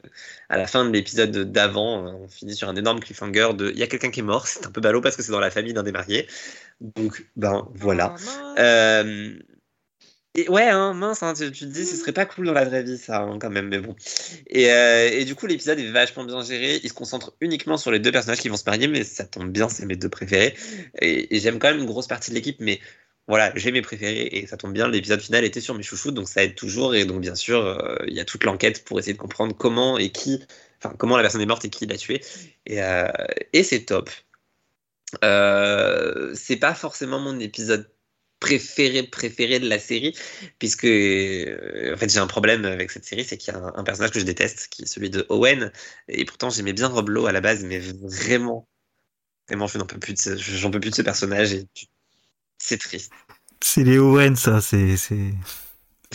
à 0.49 0.57
la 0.57 0.67
fin 0.67 0.85
de 0.85 0.91
l'épisode 0.91 1.51
d'avant, 1.51 2.05
on 2.05 2.27
finit 2.27 2.55
sur 2.55 2.69
un 2.69 2.75
énorme 2.75 2.99
cliffhanger 2.99 3.49
de 3.55 3.71
il 3.71 3.79
y 3.79 3.83
a 3.83 3.87
quelqu'un 3.87 4.11
qui 4.11 4.19
est 4.19 4.23
mort, 4.23 4.47
c'est 4.47 4.65
un 4.65 4.71
peu 4.71 4.81
ballot 4.81 5.01
parce 5.01 5.15
que 5.15 5.23
c'est 5.23 5.31
dans 5.31 5.39
la 5.39 5.51
famille 5.51 5.73
d'un 5.73 5.83
des 5.83 5.91
mariés. 5.91 6.27
Donc 6.81 7.25
ben 7.35 7.67
voilà. 7.75 8.15
Et 10.35 10.47
ouais, 10.47 10.69
hein, 10.69 10.93
mince, 10.93 11.23
hein, 11.23 11.33
tu, 11.33 11.51
te 11.51 11.65
dis, 11.65 11.85
ce 11.85 11.97
serait 11.97 12.13
pas 12.13 12.25
cool 12.25 12.45
dans 12.45 12.53
la 12.53 12.63
vraie 12.63 12.83
vie, 12.83 12.97
ça, 12.97 13.19
hein, 13.21 13.37
quand 13.37 13.49
même, 13.49 13.67
mais 13.67 13.79
bon. 13.79 13.97
Et, 14.47 14.71
euh, 14.71 15.09
et 15.11 15.25
du 15.25 15.35
coup, 15.35 15.45
l'épisode 15.45 15.77
est 15.77 15.91
vachement 15.91 16.23
bien 16.23 16.41
géré. 16.41 16.79
Il 16.83 16.87
se 16.87 16.93
concentre 16.93 17.33
uniquement 17.41 17.75
sur 17.75 17.91
les 17.91 17.99
deux 17.99 18.13
personnages 18.13 18.39
qui 18.39 18.47
vont 18.47 18.55
se 18.55 18.63
marier, 18.65 18.87
mais 18.87 19.03
ça 19.03 19.25
tombe 19.25 19.51
bien, 19.51 19.67
c'est 19.67 19.85
mes 19.85 19.97
deux 19.97 20.07
préférés. 20.07 20.55
Et, 21.01 21.37
j'aime 21.39 21.59
quand 21.59 21.69
même 21.69 21.79
une 21.79 21.85
grosse 21.85 22.07
partie 22.07 22.31
de 22.31 22.35
l'équipe, 22.35 22.57
mais 22.61 22.79
voilà, 23.27 23.51
j'ai 23.55 23.73
mes 23.73 23.81
préférés 23.81 24.29
et 24.31 24.47
ça 24.47 24.55
tombe 24.55 24.71
bien. 24.73 24.87
L'épisode 24.87 25.19
final 25.19 25.43
était 25.43 25.59
sur 25.59 25.75
mes 25.75 25.83
chouchous, 25.83 26.11
donc 26.11 26.29
ça 26.29 26.43
aide 26.43 26.55
toujours. 26.55 26.95
Et 26.95 27.03
donc, 27.03 27.19
bien 27.19 27.35
sûr, 27.35 27.59
euh, 27.65 27.97
il 28.07 28.13
y 28.13 28.21
a 28.21 28.25
toute 28.25 28.45
l'enquête 28.45 28.85
pour 28.85 28.99
essayer 28.99 29.13
de 29.13 29.19
comprendre 29.19 29.53
comment 29.57 29.97
et 29.97 30.11
qui, 30.11 30.41
enfin, 30.81 30.95
comment 30.97 31.17
la 31.17 31.23
personne 31.23 31.41
est 31.41 31.45
morte 31.45 31.65
et 31.65 31.69
qui 31.69 31.85
l'a 31.87 31.97
tué. 31.97 32.21
Et, 32.65 32.81
euh, 32.81 33.11
et 33.51 33.63
c'est 33.63 33.81
top. 33.83 34.09
c'est 35.21 36.57
pas 36.57 36.73
forcément 36.73 37.19
mon 37.19 37.37
épisode 37.39 37.89
préféré 38.41 39.03
préféré 39.03 39.59
de 39.59 39.69
la 39.69 39.79
série 39.79 40.13
puisque 40.59 40.85
euh, 40.85 41.93
en 41.93 41.97
fait 41.97 42.09
j'ai 42.09 42.19
un 42.19 42.27
problème 42.27 42.65
avec 42.65 42.91
cette 42.91 43.05
série 43.05 43.23
c'est 43.23 43.37
qu'il 43.37 43.53
y 43.53 43.55
a 43.55 43.71
un, 43.75 43.83
personnage 43.83 44.11
que 44.11 44.19
je 44.19 44.25
déteste 44.25 44.67
qui 44.69 44.81
est 44.83 44.87
celui 44.87 45.09
de 45.09 45.25
Owen 45.29 45.71
et 46.09 46.25
pourtant 46.25 46.49
j'aimais 46.49 46.73
bien 46.73 46.87
Rob 46.87 47.07
Lowe 47.07 47.27
à 47.27 47.31
la 47.31 47.39
base 47.39 47.63
mais 47.63 47.79
vraiment 47.79 48.67
vraiment 49.47 49.67
je 49.67 49.77
n'en 49.77 49.85
peux 49.85 49.99
plus 49.99 50.13
de 50.13 50.17
ce, 50.17 50.35
j'en 50.35 50.71
peux 50.71 50.79
plus 50.79 50.89
de 50.89 50.95
ce 50.95 51.03
personnage 51.03 51.53
et 51.53 51.67
c'est 52.57 52.79
triste 52.79 53.13
c'est 53.61 53.83
les 53.83 53.99
Owen 53.99 54.35
ça 54.35 54.59
c'est 54.59 54.97
c'est 54.97 55.33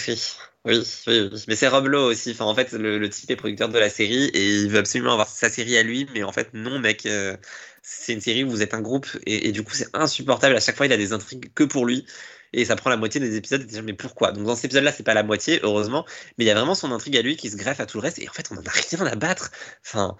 oui. 0.08 0.36
Oui, 0.66 0.82
oui, 1.06 1.30
mais 1.46 1.54
c'est 1.54 1.68
Rob 1.68 1.86
Lowe 1.86 2.10
aussi. 2.10 2.34
En 2.40 2.54
fait, 2.54 2.72
le, 2.72 3.08
type 3.08 3.30
est 3.30 3.36
producteur 3.36 3.68
de 3.68 3.78
la 3.78 3.88
série 3.88 4.24
et 4.34 4.46
il 4.62 4.68
veut 4.68 4.78
absolument 4.78 5.12
avoir 5.12 5.28
sa 5.28 5.48
série 5.48 5.76
à 5.76 5.84
lui, 5.84 6.08
mais 6.12 6.24
en 6.24 6.32
fait, 6.32 6.52
non, 6.54 6.80
mec. 6.80 7.06
Euh, 7.06 7.36
c'est 7.82 8.12
une 8.14 8.20
série 8.20 8.42
où 8.42 8.50
vous 8.50 8.62
êtes 8.62 8.74
un 8.74 8.80
groupe 8.80 9.06
et, 9.26 9.52
du 9.52 9.62
coup 9.62 9.72
c'est 9.72 9.86
insupportable. 9.94 10.56
À 10.56 10.60
chaque 10.60 10.76
fois, 10.76 10.86
il 10.86 10.92
a 10.92 10.96
des 10.96 11.12
intrigues 11.12 11.52
que 11.54 11.62
pour 11.62 11.86
lui 11.86 12.04
et 12.52 12.64
ça 12.64 12.74
prend 12.74 12.90
la 12.90 12.96
moitié 12.96 13.20
des 13.20 13.36
épisodes. 13.36 13.64
Et 13.72 13.82
mais 13.82 13.92
pourquoi? 13.92 14.32
Donc 14.32 14.44
dans 14.44 14.56
cet 14.56 14.66
épisode-là, 14.66 14.90
c'est 14.92 15.04
pas 15.04 15.14
la 15.14 15.22
moitié, 15.22 15.60
heureusement, 15.62 16.04
mais 16.36 16.44
il 16.44 16.48
y 16.48 16.50
a 16.50 16.54
vraiment 16.54 16.74
son 16.74 16.90
intrigue 16.90 17.16
à 17.16 17.22
lui 17.22 17.36
qui 17.36 17.48
se 17.50 17.56
greffe 17.56 17.78
à 17.80 17.86
tout 17.86 17.98
le 17.98 18.02
reste 18.02 18.18
et 18.18 18.28
en 18.28 18.32
fait, 18.32 18.48
on 18.50 18.56
en 18.56 18.62
a 18.62 18.70
rien 18.70 19.06
à 19.06 19.14
battre. 19.14 19.52
Enfin, 19.84 20.16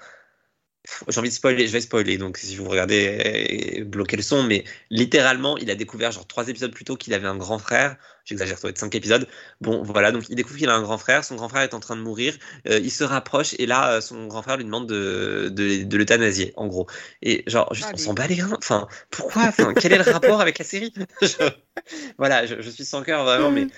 j'ai 1.09 1.19
envie 1.19 1.29
de 1.29 1.35
spoiler, 1.35 1.67
je 1.67 1.73
vais 1.73 1.81
spoiler, 1.81 2.19
donc 2.19 2.39
si 2.39 2.57
vous 2.57 2.69
regardez, 2.69 3.83
bloquez 3.87 4.17
le 4.17 4.23
son, 4.23 4.45
mais 4.45 4.65
littéralement, 4.91 5.59
il 5.59 5.71
a 5.71 5.75
découvert, 5.75 6.13
genre 6.13 6.27
trois 6.27 6.49
épisodes 6.49 6.73
plus 6.73 6.85
tôt, 6.85 6.97
qu'il 6.97 7.15
avait 7.15 7.27
un 7.27 7.37
grand 7.37 7.59
frère. 7.59 7.97
J'exagère, 8.27 8.59
ça 8.59 8.63
doit 8.63 8.71
être 8.71 8.79
cinq 8.79 8.95
épisodes. 8.95 9.27
Bon, 9.61 9.83
voilà, 9.83 10.11
donc 10.11 10.29
il 10.29 10.35
découvre 10.35 10.59
qu'il 10.59 10.69
a 10.69 10.75
un 10.75 10.83
grand 10.83 10.99
frère, 10.99 11.25
son 11.25 11.37
grand 11.37 11.49
frère 11.49 11.63
est 11.63 11.75
en 11.75 11.81
train 11.81 11.97
de 11.97 12.03
mourir, 12.03 12.37
euh, 12.69 12.81
il 12.83 12.91
se 12.91 13.05
rapproche, 13.05 13.55
et 13.59 13.67
là, 13.67 13.93
euh, 13.93 14.01
son 14.01 14.27
grand 14.27 14.43
frère 14.43 14.57
lui 14.57 14.65
demande 14.65 14.89
de, 14.89 15.49
de, 15.51 15.85
de 15.85 15.97
l'euthanasier, 15.97 16.53
en 16.57 16.67
gros. 16.67 16.89
Et 17.23 17.45
genre, 17.47 17.73
juste, 17.73 17.91
on 17.95 17.97
s'en 17.97 18.15
bat 18.15 18.27
les 18.27 18.37
grains. 18.37 18.57
Enfin, 18.59 18.89
pourquoi 19.11 19.45
enfin, 19.45 19.73
Quel 19.75 19.93
est 19.93 20.05
le 20.05 20.11
rapport 20.11 20.41
avec 20.41 20.59
la 20.59 20.65
série? 20.65 20.93
Voilà, 22.19 22.47
je, 22.47 22.69
suis 22.69 22.85
sans 22.85 23.03
cœur, 23.03 23.25
vraiment, 23.25 23.51
mais. 23.51 23.69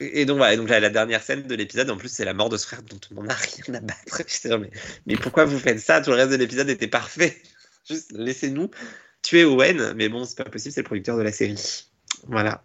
Et 0.00 0.24
donc, 0.24 0.38
voilà, 0.38 0.56
donc 0.56 0.70
la 0.70 0.88
dernière 0.88 1.22
scène 1.22 1.42
de 1.46 1.54
l'épisode, 1.54 1.90
en 1.90 1.98
plus, 1.98 2.08
c'est 2.08 2.24
la 2.24 2.32
mort 2.32 2.48
de 2.48 2.56
ce 2.56 2.66
frère 2.66 2.82
dont 2.82 3.00
on 3.14 3.24
n'a 3.24 3.34
rien 3.34 3.74
à 3.74 3.80
battre. 3.80 4.22
mais, 4.58 4.70
mais 5.06 5.16
pourquoi 5.16 5.44
vous 5.44 5.58
faites 5.58 5.80
ça? 5.80 6.00
Tout 6.00 6.10
le 6.10 6.16
reste 6.16 6.30
de 6.30 6.36
l'épisode 6.36 6.70
était 6.70 6.88
parfait. 6.88 7.42
Juste 7.88 8.12
laissez-nous 8.12 8.70
tuer 9.22 9.44
Owen. 9.44 9.92
Mais 9.96 10.08
bon, 10.08 10.24
c'est 10.24 10.38
pas 10.38 10.48
possible, 10.48 10.72
c'est 10.72 10.80
le 10.80 10.86
producteur 10.86 11.18
de 11.18 11.22
la 11.22 11.32
série. 11.32 11.89
Voilà. 12.28 12.62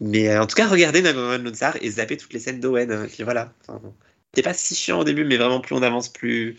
Mais 0.00 0.28
euh, 0.28 0.42
en 0.42 0.46
tout 0.46 0.54
cas, 0.54 0.68
regardez 0.68 1.02
Nagoman 1.02 1.42
Lunsar 1.42 1.76
et 1.80 1.90
zappez 1.90 2.16
toutes 2.16 2.32
les 2.32 2.38
scènes 2.38 2.60
d'Owen. 2.60 3.08
Puis 3.08 3.24
voilà. 3.24 3.52
Enfin, 3.66 3.80
pas 4.42 4.54
si 4.54 4.74
chiant 4.74 5.00
au 5.00 5.04
début, 5.04 5.24
mais 5.24 5.36
vraiment, 5.36 5.60
plus 5.60 5.74
on 5.74 5.82
avance, 5.82 6.08
plus, 6.08 6.56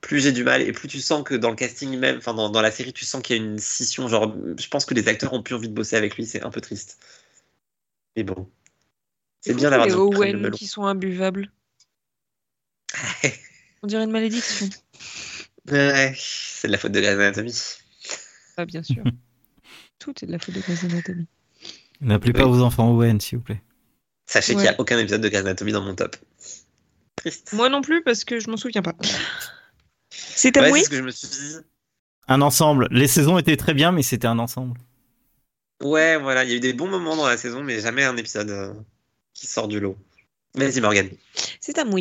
plus 0.00 0.20
j'ai 0.20 0.32
du 0.32 0.44
mal. 0.44 0.62
Et 0.62 0.72
plus 0.72 0.88
tu 0.88 1.00
sens 1.00 1.22
que 1.22 1.34
dans 1.34 1.50
le 1.50 1.56
casting 1.56 1.96
même, 1.98 2.18
enfin, 2.18 2.34
dans, 2.34 2.50
dans 2.50 2.62
la 2.62 2.70
série, 2.70 2.92
tu 2.92 3.04
sens 3.04 3.22
qu'il 3.22 3.36
y 3.36 3.38
a 3.38 3.42
une 3.42 3.58
scission. 3.58 4.08
Genre, 4.08 4.34
je 4.58 4.68
pense 4.68 4.84
que 4.84 4.94
les 4.94 5.08
acteurs 5.08 5.32
ont 5.32 5.42
plus 5.42 5.54
envie 5.54 5.68
de 5.68 5.74
bosser 5.74 5.96
avec 5.96 6.16
lui. 6.16 6.26
C'est 6.26 6.42
un 6.42 6.50
peu 6.50 6.60
triste. 6.60 6.98
Mais 8.16 8.24
bon. 8.24 8.50
C'est 9.40 9.54
bien 9.54 9.70
d'avoir 9.70 9.86
des 9.86 9.94
Owen 9.94 10.50
qui 10.50 10.66
sont 10.66 10.84
imbuvables. 10.84 11.52
On 13.82 13.86
dirait 13.86 14.04
une 14.04 14.10
malédiction. 14.10 14.68
Ouais, 15.70 16.14
c'est 16.16 16.66
de 16.66 16.72
la 16.72 16.78
faute 16.78 16.92
de 16.92 17.00
Grey's 17.00 17.14
Anatomy. 17.14 17.54
Ah, 18.56 18.64
bien 18.64 18.82
sûr. 18.82 19.04
Tout 19.98 20.12
est 20.22 20.26
de 20.26 20.32
la 20.32 20.38
faute 20.38 20.54
de 20.54 20.60
Grey's 20.60 20.84
Anatomy. 20.84 21.26
N'appelez 22.00 22.32
pas 22.32 22.46
vos 22.46 22.62
enfants 22.62 22.90
Owen, 22.90 23.20
s'il 23.20 23.38
vous 23.38 23.44
plaît. 23.44 23.62
Sachez 24.26 24.54
qu'il 24.54 24.62
n'y 24.62 24.68
a 24.68 24.74
aucun 24.78 24.98
épisode 24.98 25.20
de 25.20 25.28
Grey's 25.28 25.42
Anatomy 25.42 25.72
dans 25.72 25.82
mon 25.82 25.94
top. 25.94 26.16
Triste. 27.16 27.52
Moi 27.54 27.68
non 27.68 27.80
plus, 27.80 28.02
parce 28.02 28.24
que 28.24 28.40
je 28.40 28.50
m'en 28.50 28.56
souviens 28.56 28.82
pas. 28.82 28.94
C'est 30.10 30.56
à 30.56 30.62
ouais, 30.62 30.82
ce 30.82 30.90
que 30.90 30.96
je 30.96 31.02
me 31.02 31.10
suis 31.10 31.28
dit. 31.28 31.56
Un 32.28 32.40
ensemble. 32.42 32.88
Les 32.90 33.06
saisons 33.06 33.38
étaient 33.38 33.56
très 33.56 33.74
bien, 33.74 33.92
mais 33.92 34.02
c'était 34.02 34.26
un 34.26 34.38
ensemble. 34.38 34.80
Ouais, 35.82 36.16
voilà, 36.16 36.44
il 36.44 36.50
y 36.50 36.52
a 36.54 36.56
eu 36.56 36.60
des 36.60 36.72
bons 36.72 36.88
moments 36.88 37.16
dans 37.16 37.26
la 37.26 37.36
saison, 37.36 37.62
mais 37.62 37.80
jamais 37.80 38.04
un 38.04 38.16
épisode. 38.16 38.50
Euh, 38.50 38.72
qui 39.36 39.46
sort 39.46 39.68
du 39.68 39.78
lot. 39.78 39.96
Vas-y 40.56 40.80
Morgane. 40.80 41.10
C'est 41.60 41.78
à 41.78 41.84
moi. 41.84 42.00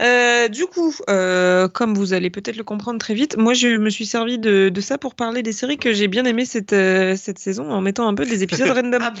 Euh, 0.00 0.48
du 0.48 0.66
coup, 0.66 0.94
euh, 1.08 1.68
comme 1.68 1.94
vous 1.94 2.12
allez 2.12 2.28
peut-être 2.28 2.56
le 2.56 2.64
comprendre 2.64 2.98
très 2.98 3.14
vite, 3.14 3.36
moi 3.38 3.54
je 3.54 3.68
me 3.68 3.88
suis 3.88 4.04
servi 4.04 4.38
de, 4.38 4.72
ça 4.80 4.98
pour 4.98 5.14
parler 5.14 5.42
des 5.42 5.52
séries 5.52 5.78
que 5.78 5.92
j'ai 5.92 6.06
bien 6.06 6.24
aimées 6.26 6.44
cette, 6.44 6.74
euh, 6.74 7.16
cette 7.16 7.38
saison 7.38 7.70
en 7.70 7.80
mettant 7.80 8.06
un 8.06 8.14
peu 8.14 8.26
des 8.26 8.42
épisodes 8.42 8.68
random. 8.76 9.00
Ah 9.02 9.14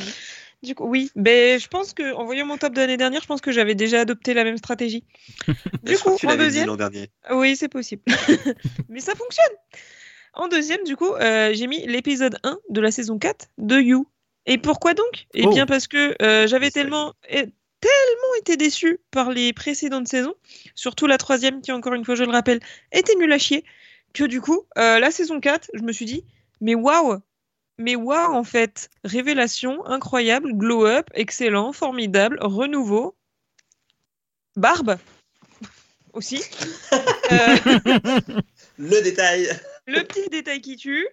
du 0.62 0.74
coup, 0.74 0.86
oui, 0.86 1.10
mais 1.14 1.58
je 1.58 1.68
pense 1.68 1.92
que 1.92 2.14
en 2.14 2.24
voyant 2.24 2.46
mon 2.46 2.56
top 2.56 2.72
de 2.72 2.80
l'année 2.80 2.96
dernière, 2.96 3.20
je 3.20 3.26
pense 3.26 3.42
que 3.42 3.52
j'avais 3.52 3.74
déjà 3.74 4.00
adopté 4.00 4.32
la 4.32 4.44
même 4.44 4.56
stratégie. 4.58 5.04
Du 5.82 5.98
coup, 5.98 6.16
en 6.24 6.36
deuxième, 6.36 6.74
dernier. 6.76 7.10
oui, 7.30 7.56
c'est 7.56 7.68
possible, 7.68 8.02
mais 8.88 9.00
ça 9.00 9.14
fonctionne. 9.14 9.52
En 10.32 10.48
deuxième, 10.48 10.82
du 10.84 10.96
coup, 10.96 11.10
j'ai 11.20 11.66
mis 11.66 11.86
l'épisode 11.86 12.38
1 12.42 12.58
de 12.70 12.80
la 12.80 12.90
saison 12.90 13.18
4 13.18 13.48
de 13.58 13.78
You. 13.78 14.06
Et 14.46 14.58
pourquoi 14.58 14.94
donc? 14.94 15.26
Eh 15.34 15.46
bien 15.46 15.64
oh. 15.64 15.66
parce 15.66 15.86
que 15.86 16.14
euh, 16.22 16.46
j'avais 16.46 16.70
tellement, 16.70 17.14
tellement 17.84 18.34
été 18.40 18.56
déçu 18.56 18.98
par 19.10 19.30
les 19.30 19.52
précédentes 19.52 20.08
saisons, 20.08 20.34
surtout 20.74 21.06
la 21.06 21.18
troisième 21.18 21.60
qui, 21.60 21.70
encore 21.72 21.92
une 21.94 22.04
fois, 22.04 22.14
je 22.14 22.24
le 22.24 22.30
rappelle, 22.32 22.60
était 22.92 23.14
nulle 23.16 23.32
à 23.32 23.38
chier, 23.38 23.64
que 24.14 24.24
du 24.24 24.40
coup, 24.40 24.62
euh, 24.78 24.98
la 24.98 25.10
saison 25.10 25.38
4, 25.40 25.70
je 25.74 25.82
me 25.82 25.92
suis 25.92 26.06
dit, 26.06 26.24
mais 26.60 26.74
waouh 26.74 27.18
Mais 27.78 27.94
waouh, 27.96 28.32
en 28.34 28.44
fait 28.44 28.88
Révélation, 29.04 29.84
incroyable, 29.86 30.52
glow-up, 30.54 31.08
excellent, 31.14 31.72
formidable, 31.72 32.38
renouveau, 32.40 33.16
barbe 34.56 34.96
aussi. 36.14 36.42
Euh, 37.30 37.56
Le 38.78 39.02
détail. 39.02 39.48
le 39.86 40.02
petit 40.04 40.28
détail 40.30 40.60
qui 40.60 40.76
tue. 40.76 41.06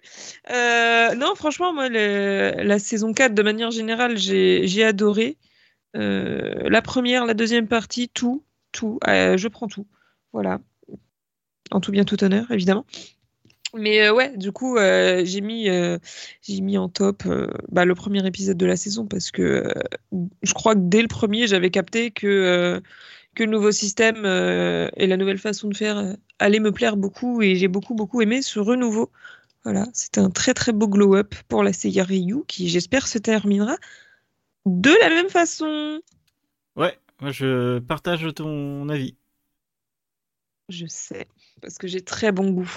Euh, 0.50 1.14
non, 1.14 1.34
franchement, 1.34 1.72
moi, 1.74 1.88
le- 1.88 2.54
la 2.62 2.78
saison 2.78 3.12
4, 3.12 3.34
de 3.34 3.42
manière 3.42 3.70
générale, 3.70 4.16
j'ai 4.16 4.84
adoré. 4.84 5.36
Euh, 5.96 6.68
la 6.68 6.82
première, 6.82 7.26
la 7.26 7.34
deuxième 7.34 7.68
partie, 7.68 8.08
tout, 8.08 8.42
tout. 8.72 8.98
Euh, 9.06 9.36
je 9.36 9.48
prends 9.48 9.68
tout. 9.68 9.86
Voilà. 10.32 10.60
En 11.70 11.80
tout 11.80 11.92
bien, 11.92 12.04
tout 12.04 12.22
honneur, 12.22 12.50
évidemment. 12.50 12.86
Mais 13.74 14.02
euh, 14.02 14.12
ouais, 14.12 14.36
du 14.36 14.52
coup, 14.52 14.76
j'ai 14.78 15.40
mis, 15.40 15.68
mis 16.48 16.78
en 16.78 16.88
top 16.88 17.24
bah, 17.70 17.84
le 17.84 17.94
premier 17.94 18.26
épisode 18.26 18.58
de 18.58 18.66
la 18.66 18.76
saison 18.76 19.06
parce 19.06 19.30
que 19.30 19.72
je 20.42 20.52
crois 20.52 20.74
que 20.74 20.80
dès 20.82 21.00
le 21.00 21.08
premier, 21.08 21.46
j'avais 21.46 21.70
capté 21.70 22.10
que, 22.10 22.82
que 23.34 23.44
le 23.44 23.50
nouveau 23.50 23.72
système 23.72 24.26
et 24.26 25.06
la 25.06 25.16
nouvelle 25.16 25.38
façon 25.38 25.68
de 25.68 25.76
faire 25.76 26.16
allaient 26.38 26.60
me 26.60 26.72
plaire 26.72 26.98
beaucoup 26.98 27.40
et 27.40 27.56
j'ai 27.56 27.68
beaucoup, 27.68 27.94
beaucoup 27.94 28.20
aimé 28.20 28.42
ce 28.42 28.58
renouveau. 28.60 29.10
Voilà, 29.64 29.86
c'était 29.94 30.20
un 30.20 30.30
très, 30.30 30.54
très 30.54 30.72
beau 30.72 30.88
glow-up 30.88 31.34
pour 31.48 31.62
la 31.62 31.72
série 31.72 32.18
You 32.18 32.44
qui, 32.48 32.68
j'espère, 32.68 33.06
se 33.06 33.18
terminera 33.18 33.76
de 34.66 34.90
la 35.00 35.08
même 35.08 35.28
façon. 35.28 36.00
Ouais, 36.76 36.98
moi 37.20 37.30
je 37.32 37.78
partage 37.80 38.26
ton 38.34 38.88
avis. 38.88 39.16
Je 40.68 40.86
sais, 40.86 41.28
parce 41.60 41.78
que 41.78 41.86
j'ai 41.86 42.02
très 42.02 42.32
bon 42.32 42.50
goût. 42.50 42.72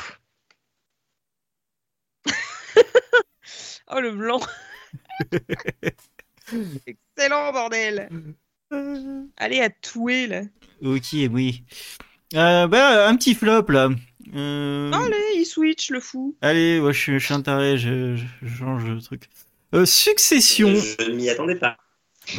oh 3.91 3.99
le 3.99 4.11
blanc. 4.11 4.41
Excellent 6.87 7.51
bordel. 7.51 8.09
Allez 9.37 9.61
à 9.61 9.69
touer 9.69 10.27
là. 10.27 10.41
Ok, 10.81 11.15
oui. 11.31 11.63
Euh, 12.33 12.67
bah, 12.67 13.07
un 13.07 13.15
petit 13.15 13.35
flop 13.35 13.69
là. 13.69 13.89
Euh, 14.33 14.91
Allez, 14.91 15.35
il 15.35 15.45
switch 15.45 15.91
le 15.91 15.99
fou. 15.99 16.35
Allez, 16.41 16.79
moi 16.79 16.91
je 16.91 17.19
suis, 17.19 17.33
un 17.33 17.41
taré, 17.41 17.77
je, 17.77 18.17
change 18.57 18.83
de 18.85 18.99
truc. 18.99 19.29
Euh, 19.73 19.85
Succession. 19.85 20.73
Je 20.75 21.09
ne 21.09 21.15
m'y 21.15 21.29
attendais 21.29 21.55
pas. 21.55 21.77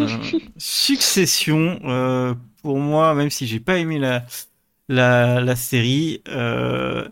Euh, 0.00 0.08
Succession, 0.58 1.80
euh, 1.84 2.34
pour 2.62 2.78
moi, 2.78 3.14
même 3.14 3.30
si 3.30 3.46
j'ai 3.46 3.60
pas 3.60 3.78
aimé 3.78 3.98
la, 3.98 4.24
la, 4.88 5.40
la 5.40 5.56
série, 5.56 6.22
euh, 6.28 7.08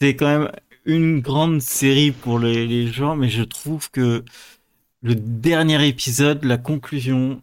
c'est 0.00 0.16
quand 0.16 0.26
même 0.26 0.52
une 0.84 1.20
grande 1.20 1.60
série 1.60 2.12
pour 2.12 2.38
les, 2.38 2.66
les 2.66 2.88
gens, 2.92 3.16
mais 3.16 3.28
je 3.28 3.42
trouve 3.42 3.90
que 3.90 4.24
le 5.02 5.14
dernier 5.14 5.86
épisode, 5.86 6.44
la 6.44 6.58
conclusion, 6.58 7.42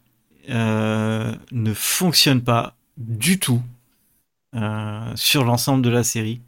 euh, 0.50 1.34
ne 1.52 1.74
fonctionne 1.74 2.42
pas 2.44 2.76
du 2.98 3.40
tout 3.40 3.62
euh, 4.56 5.12
sur 5.16 5.44
l'ensemble 5.44 5.84
de 5.84 5.90
la 5.90 6.04
série. 6.04 6.42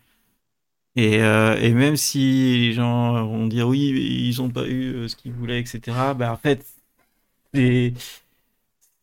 Et, 0.98 1.22
euh, 1.22 1.56
et 1.62 1.74
même 1.74 1.96
si 1.96 2.58
les 2.60 2.74
gens 2.74 3.26
vont 3.26 3.48
dire 3.48 3.68
oui, 3.70 3.90
ils 4.28 4.42
ont 4.42 4.50
pas 4.50 4.68
eu 4.68 4.94
euh, 4.96 5.08
ce 5.08 5.16
qu'ils 5.16 5.32
voulaient, 5.34 5.62
etc., 5.62 6.14
bah 6.16 6.32
en 6.34 6.38
fait, 6.38 6.66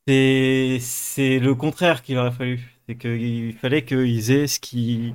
c'est 0.07 1.39
le 1.39 1.55
contraire 1.55 2.03
qu'il 2.03 2.19
aurait 2.19 2.33
fallu. 2.33 2.61
C'est 2.89 2.97
qu'il 2.97 3.55
fallait 3.55 3.85
qu'ils 3.85 4.31
aient 4.31 4.47
ce 4.47 4.61
qui 4.61 5.15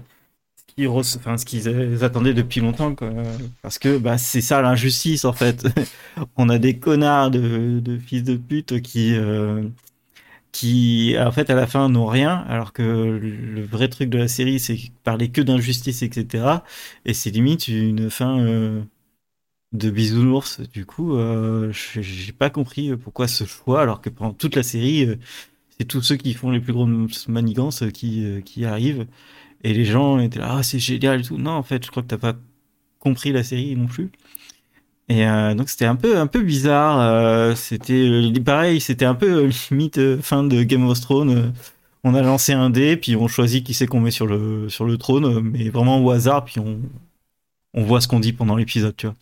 ce 0.57 0.75
qu'ils 0.75 0.87
rece- 0.87 1.17
enfin 1.17 1.35
qu'ils 1.37 2.03
attendaient 2.03 2.33
depuis 2.33 2.61
longtemps. 2.61 2.95
Parce 3.61 3.79
que 3.79 3.97
bah 3.97 4.17
c'est 4.17 4.41
ça 4.41 4.61
l'injustice 4.61 5.25
en 5.25 5.33
fait. 5.33 5.67
On 6.37 6.49
a 6.49 6.59
des 6.59 6.79
connards 6.79 7.31
de, 7.31 7.79
de 7.81 7.97
fils 7.99 8.23
de 8.23 8.37
pute 8.37 8.81
qui 8.81 9.15
euh, 9.15 9.63
qui 10.51 11.15
en 11.19 11.31
fait 11.31 11.49
à 11.49 11.55
la 11.55 11.67
fin 11.67 11.89
n'ont 11.89 12.07
rien 12.07 12.43
alors 12.49 12.73
que 12.73 12.81
le 12.83 13.63
vrai 13.63 13.87
truc 13.87 14.09
de 14.09 14.17
la 14.17 14.27
série 14.27 14.59
c'est 14.59 14.77
parler 15.03 15.29
que 15.29 15.41
d'injustice 15.41 16.01
etc. 16.01 16.63
Et 17.05 17.13
c'est 17.13 17.29
limite 17.29 17.67
une 17.67 18.09
fin 18.09 18.39
euh, 18.39 18.81
de 19.73 19.89
bisounours. 19.89 20.61
Du 20.73 20.85
coup, 20.85 21.15
euh, 21.15 21.71
j'ai 21.71 22.31
pas 22.33 22.49
compris 22.49 22.95
pourquoi 22.97 23.27
ce 23.27 23.45
choix, 23.45 23.81
alors 23.81 24.01
que 24.01 24.09
pendant 24.09 24.33
toute 24.33 24.55
la 24.55 24.63
série, 24.63 25.05
euh, 25.05 25.15
c'est 25.77 25.85
tous 25.85 26.01
ceux 26.01 26.17
qui 26.17 26.33
font 26.33 26.51
les 26.51 26.59
plus 26.59 26.73
grosses 26.73 27.27
manigances 27.27 27.83
euh, 27.83 27.89
qui, 27.89 28.25
euh, 28.25 28.41
qui 28.41 28.65
arrivent. 28.65 29.07
Et 29.63 29.73
les 29.73 29.85
gens 29.85 30.19
étaient 30.19 30.39
là, 30.39 30.57
ah, 30.59 30.63
c'est 30.63 30.79
génial 30.79 31.21
et 31.21 31.23
tout. 31.23 31.37
Non, 31.37 31.51
en 31.51 31.63
fait, 31.63 31.85
je 31.85 31.91
crois 31.91 32.03
que 32.03 32.07
t'as 32.07 32.17
pas 32.17 32.35
compris 32.99 33.31
la 33.31 33.43
série 33.43 33.75
non 33.75 33.87
plus. 33.87 34.11
Et 35.09 35.27
euh, 35.27 35.55
donc 35.55 35.69
c'était 35.69 35.85
un 35.85 35.95
peu 35.95 36.17
un 36.17 36.27
peu 36.27 36.41
bizarre. 36.41 36.99
euh, 37.01 37.55
c'était 37.55 37.93
euh, 37.93 38.43
pareil, 38.43 38.79
c'était 38.79 39.05
un 39.05 39.15
peu 39.15 39.49
limite 39.71 40.21
fin 40.21 40.43
de 40.43 40.63
Game 40.63 40.87
of 40.87 41.01
Thrones. 41.01 41.53
on 42.03 42.13
a 42.15 42.21
lancé 42.21 42.53
un 42.53 42.69
dé, 42.69 42.95
puis 42.95 43.15
on 43.15 43.27
choisit 43.27 43.65
qui 43.65 43.73
c'est 43.73 43.87
qu'on 43.87 43.99
met 44.01 44.11
sur 44.11 44.27
le 44.27 44.69
sur 44.69 44.85
le 44.85 44.97
trône, 44.97 45.41
mais 45.41 45.69
vraiment 45.69 45.99
au 46.03 46.11
hasard, 46.11 46.45
puis 46.45 46.59
on 46.59 46.79
on 47.73 47.83
voit 47.83 48.01
ce 48.01 48.07
qu'on 48.07 48.19
dit 48.19 48.33
pendant 48.33 48.55
l'épisode, 48.55 48.95
tu 48.95 49.07
vois. 49.07 49.15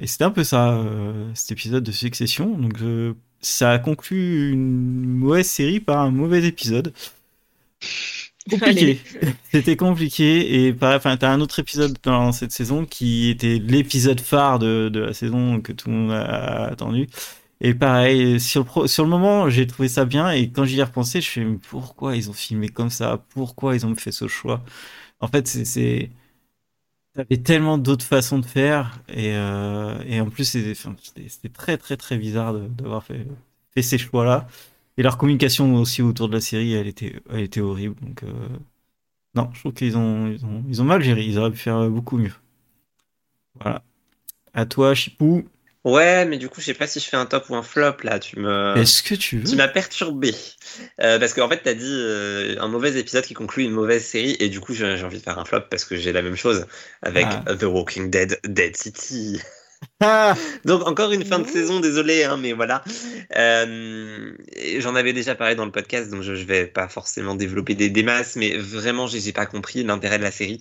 Et 0.00 0.06
c'était 0.06 0.24
un 0.24 0.30
peu 0.30 0.44
ça, 0.44 0.78
cet 1.34 1.52
épisode 1.52 1.82
de 1.84 1.92
Succession. 1.92 2.56
Donc, 2.58 2.78
ça 3.40 3.72
a 3.72 3.78
conclu 3.78 4.52
une 4.52 5.04
mauvaise 5.18 5.46
série 5.48 5.80
par 5.80 6.00
un 6.00 6.10
mauvais 6.10 6.44
épisode. 6.44 6.92
Compliqué. 8.50 9.00
C'était 9.52 9.76
compliqué. 9.76 10.66
Et 10.66 10.72
pareil, 10.72 10.96
enfin, 10.96 11.16
t'as 11.16 11.30
un 11.30 11.40
autre 11.40 11.58
épisode 11.58 11.98
dans 12.02 12.32
cette 12.32 12.52
saison 12.52 12.84
qui 12.86 13.30
était 13.30 13.58
l'épisode 13.58 14.20
phare 14.20 14.58
de, 14.58 14.88
de 14.88 15.00
la 15.00 15.12
saison 15.14 15.60
que 15.60 15.72
tout 15.72 15.88
le 15.90 15.94
monde 15.96 16.12
a 16.12 16.66
attendu. 16.66 17.08
Et 17.60 17.74
pareil, 17.74 18.40
sur 18.40 18.64
le, 18.82 18.86
sur 18.88 19.04
le 19.04 19.10
moment, 19.10 19.50
j'ai 19.50 19.66
trouvé 19.66 19.88
ça 19.88 20.04
bien. 20.04 20.30
Et 20.30 20.50
quand 20.50 20.64
j'y 20.64 20.78
ai 20.80 20.82
repensé, 20.84 21.20
je 21.20 21.28
fais, 21.30 21.44
mais 21.44 21.58
pourquoi 21.58 22.16
ils 22.16 22.30
ont 22.30 22.32
filmé 22.34 22.68
comme 22.68 22.90
ça? 22.90 23.24
Pourquoi 23.30 23.74
ils 23.76 23.86
ont 23.86 23.94
fait 23.96 24.12
ce 24.12 24.28
choix? 24.28 24.64
En 25.20 25.28
fait, 25.28 25.48
c'est, 25.48 26.10
T'avais 27.14 27.38
tellement 27.38 27.78
d'autres 27.78 28.04
façons 28.04 28.38
de 28.38 28.46
faire 28.46 29.00
et, 29.08 29.32
euh, 29.34 29.98
et 30.06 30.20
en 30.20 30.30
plus 30.30 30.44
c'était 30.44 31.48
très 31.52 31.76
très 31.76 31.96
très 31.96 32.16
bizarre 32.16 32.54
d'avoir 32.54 33.02
fait, 33.02 33.26
fait 33.74 33.82
ces 33.82 33.98
choix-là 33.98 34.46
et 34.98 35.02
leur 35.02 35.16
communication 35.16 35.74
aussi 35.76 36.02
autour 36.02 36.28
de 36.28 36.34
la 36.34 36.40
série 36.42 36.74
elle 36.74 36.86
était 36.88 37.14
elle 37.30 37.40
était 37.40 37.60
horrible 37.62 37.94
donc 38.02 38.22
euh, 38.24 38.32
non 39.34 39.48
je 39.54 39.60
trouve 39.60 39.72
qu'ils 39.72 39.96
ont 39.96 40.26
ils 40.28 40.44
ont 40.44 40.62
ils 40.68 40.82
ont 40.82 40.84
mal 40.84 41.02
géré 41.02 41.22
ils 41.22 41.38
auraient 41.38 41.50
pu 41.52 41.58
faire 41.58 41.88
beaucoup 41.88 42.18
mieux 42.18 42.34
voilà 43.54 43.82
à 44.52 44.66
toi 44.66 44.94
Chipou 44.94 45.48
Ouais, 45.84 46.26
mais 46.26 46.36
du 46.36 46.48
coup, 46.50 46.60
je 46.60 46.66
sais 46.66 46.74
pas 46.74 46.86
si 46.88 47.00
je 47.00 47.08
fais 47.08 47.16
un 47.16 47.24
top 47.24 47.48
ou 47.48 47.54
un 47.54 47.62
flop 47.62 47.98
là. 48.02 48.18
Tu 48.18 48.38
me. 48.38 48.76
est-ce 48.76 49.02
que 49.02 49.14
tu 49.14 49.42
Tu 49.42 49.50
veux 49.52 49.56
m'as 49.56 49.68
perturbé. 49.68 50.34
Euh, 51.00 51.18
parce 51.18 51.32
qu'en 51.32 51.48
fait, 51.48 51.62
tu 51.62 51.68
as 51.68 51.74
dit 51.74 51.84
euh, 51.86 52.56
un 52.60 52.68
mauvais 52.68 52.98
épisode 52.98 53.24
qui 53.24 53.32
conclut 53.32 53.64
une 53.64 53.70
mauvaise 53.70 54.04
série. 54.04 54.36
Et 54.40 54.48
du 54.48 54.60
coup, 54.60 54.74
j'ai 54.74 54.96
j'ai 54.98 55.04
envie 55.04 55.18
de 55.18 55.22
faire 55.22 55.38
un 55.38 55.44
flop 55.46 55.62
parce 55.70 55.84
que 55.84 55.96
j'ai 55.96 56.12
la 56.12 56.20
même 56.20 56.36
chose 56.36 56.66
avec 57.00 57.26
Ah. 57.30 57.54
The 57.56 57.62
Walking 57.62 58.10
Dead, 58.10 58.38
Dead 58.44 58.76
City. 58.76 59.40
Donc, 60.64 60.86
encore 60.86 61.12
une 61.12 61.24
fin 61.24 61.38
de 61.38 61.46
Ouh. 61.46 61.48
saison, 61.48 61.80
désolé, 61.80 62.24
hein, 62.24 62.36
mais 62.36 62.52
voilà. 62.52 62.82
Euh, 63.36 64.32
J'en 64.78 64.94
avais 64.94 65.12
déjà 65.12 65.34
parlé 65.34 65.54
dans 65.54 65.64
le 65.64 65.70
podcast, 65.72 66.10
donc 66.10 66.22
je, 66.22 66.34
je 66.34 66.44
vais 66.44 66.66
pas 66.66 66.88
forcément 66.88 67.34
développer 67.34 67.74
des, 67.74 67.90
des 67.90 68.02
masses, 68.02 68.36
mais 68.36 68.56
vraiment, 68.56 69.06
j'ai 69.06 69.20
j'ai 69.20 69.32
pas 69.32 69.46
compris 69.46 69.82
l'intérêt 69.84 70.18
de 70.18 70.22
la 70.22 70.30
série. 70.30 70.60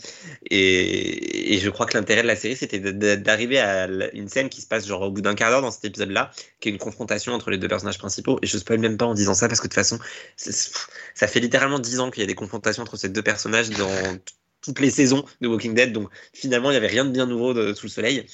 Et, 0.49 1.53
et 1.55 1.59
je 1.59 1.69
crois 1.69 1.85
que 1.85 1.97
l'intérêt 1.97 2.21
de 2.23 2.27
la 2.27 2.35
série, 2.35 2.55
c'était 2.55 2.79
d'arriver 3.17 3.59
à 3.59 3.87
une 4.13 4.27
scène 4.27 4.49
qui 4.49 4.61
se 4.61 4.67
passe 4.67 4.87
genre 4.87 5.01
au 5.01 5.11
bout 5.11 5.21
d'un 5.21 5.35
quart 5.35 5.51
d'heure 5.51 5.61
dans 5.61 5.71
cet 5.71 5.85
épisode-là, 5.85 6.31
qui 6.59 6.69
est 6.69 6.71
une 6.71 6.77
confrontation 6.79 7.33
entre 7.33 7.49
les 7.51 7.57
deux 7.57 7.67
personnages 7.67 7.97
principaux. 7.99 8.39
Et 8.41 8.47
je 8.47 8.57
spoil 8.57 8.79
même 8.79 8.97
pas 8.97 9.05
en 9.05 9.13
disant 9.13 9.33
ça 9.33 9.47
parce 9.47 9.59
que 9.59 9.65
de 9.67 9.69
toute 9.69 9.75
façon, 9.75 9.99
ça 11.15 11.27
fait 11.27 11.39
littéralement 11.39 11.79
10 11.79 11.99
ans 11.99 12.11
qu'il 12.11 12.21
y 12.21 12.23
a 12.23 12.27
des 12.27 12.35
confrontations 12.35 12.83
entre 12.83 12.97
ces 12.97 13.09
deux 13.09 13.23
personnages 13.23 13.69
dans 13.71 13.89
toutes 14.61 14.79
les 14.79 14.89
saisons 14.91 15.25
de 15.41 15.47
Walking 15.47 15.73
Dead. 15.73 15.93
Donc 15.93 16.09
finalement, 16.33 16.71
il 16.71 16.73
y 16.73 16.77
avait 16.77 16.87
rien 16.87 17.05
de 17.05 17.11
bien 17.11 17.25
nouveau 17.25 17.53
de, 17.53 17.73
sous 17.73 17.85
le 17.87 17.91
soleil. 17.91 18.25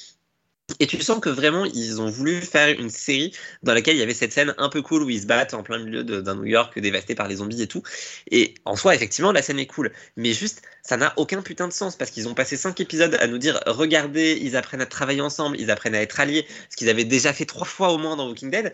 Et 0.80 0.88
tu 0.88 1.02
sens 1.02 1.20
que 1.20 1.30
vraiment, 1.30 1.66
ils 1.66 2.02
ont 2.02 2.10
voulu 2.10 2.42
faire 2.42 2.70
une 2.80 2.90
série 2.90 3.34
dans 3.62 3.74
laquelle 3.74 3.96
il 3.96 4.00
y 4.00 4.04
avait 4.04 4.14
cette 4.14 4.34
scène 4.34 4.54
un 4.58 4.70
peu 4.70 4.82
cool 4.82 5.04
où 5.04 5.10
ils 5.10 5.22
se 5.22 5.26
battent 5.26 5.54
en 5.54 5.64
plein 5.64 5.80
milieu 5.80 6.04
d'un 6.04 6.36
New 6.36 6.46
York 6.46 6.78
dévasté 6.80 7.16
par 7.16 7.28
les 7.28 7.38
zombies 7.38 7.62
et 7.62 7.68
tout. 7.68 7.84
Et 8.32 8.56
en 8.66 8.76
soi, 8.76 8.96
effectivement, 8.96 9.32
la 9.32 9.42
scène 9.42 9.60
est 9.60 9.68
cool. 9.68 9.92
Mais 10.18 10.34
juste, 10.34 10.62
ça 10.82 10.98
n'a 10.98 11.14
aucun 11.18 11.42
putain 11.42 11.68
de 11.68 11.74
sens 11.74 11.96
parce 11.96 12.12
qu'ils 12.12 12.28
ont 12.28 12.34
passé 12.34 12.58
cinq 12.58 12.80
épisodes 12.80 13.16
à 13.20 13.28
nous 13.28 13.38
dire 13.38 13.60
regardez, 13.68 14.38
ils 14.42 14.56
apprennent 14.56 14.82
à 14.82 14.86
travailler 14.86 15.22
ensemble, 15.22 15.60
ils 15.60 15.72
apprennent 15.72 15.96
à 15.96 16.02
être 16.02 16.20
alliés, 16.20 16.46
ce 16.70 16.78
qu'ils 16.78 16.90
avaient 16.90 17.06
déjà 17.06 17.34
fait 17.34 17.46
trois 17.46 17.66
fois 17.66 17.92
au 17.92 17.98
moins 17.98 18.16
dans 18.16 18.28
Walking 18.28 18.50
Dead. 18.50 18.74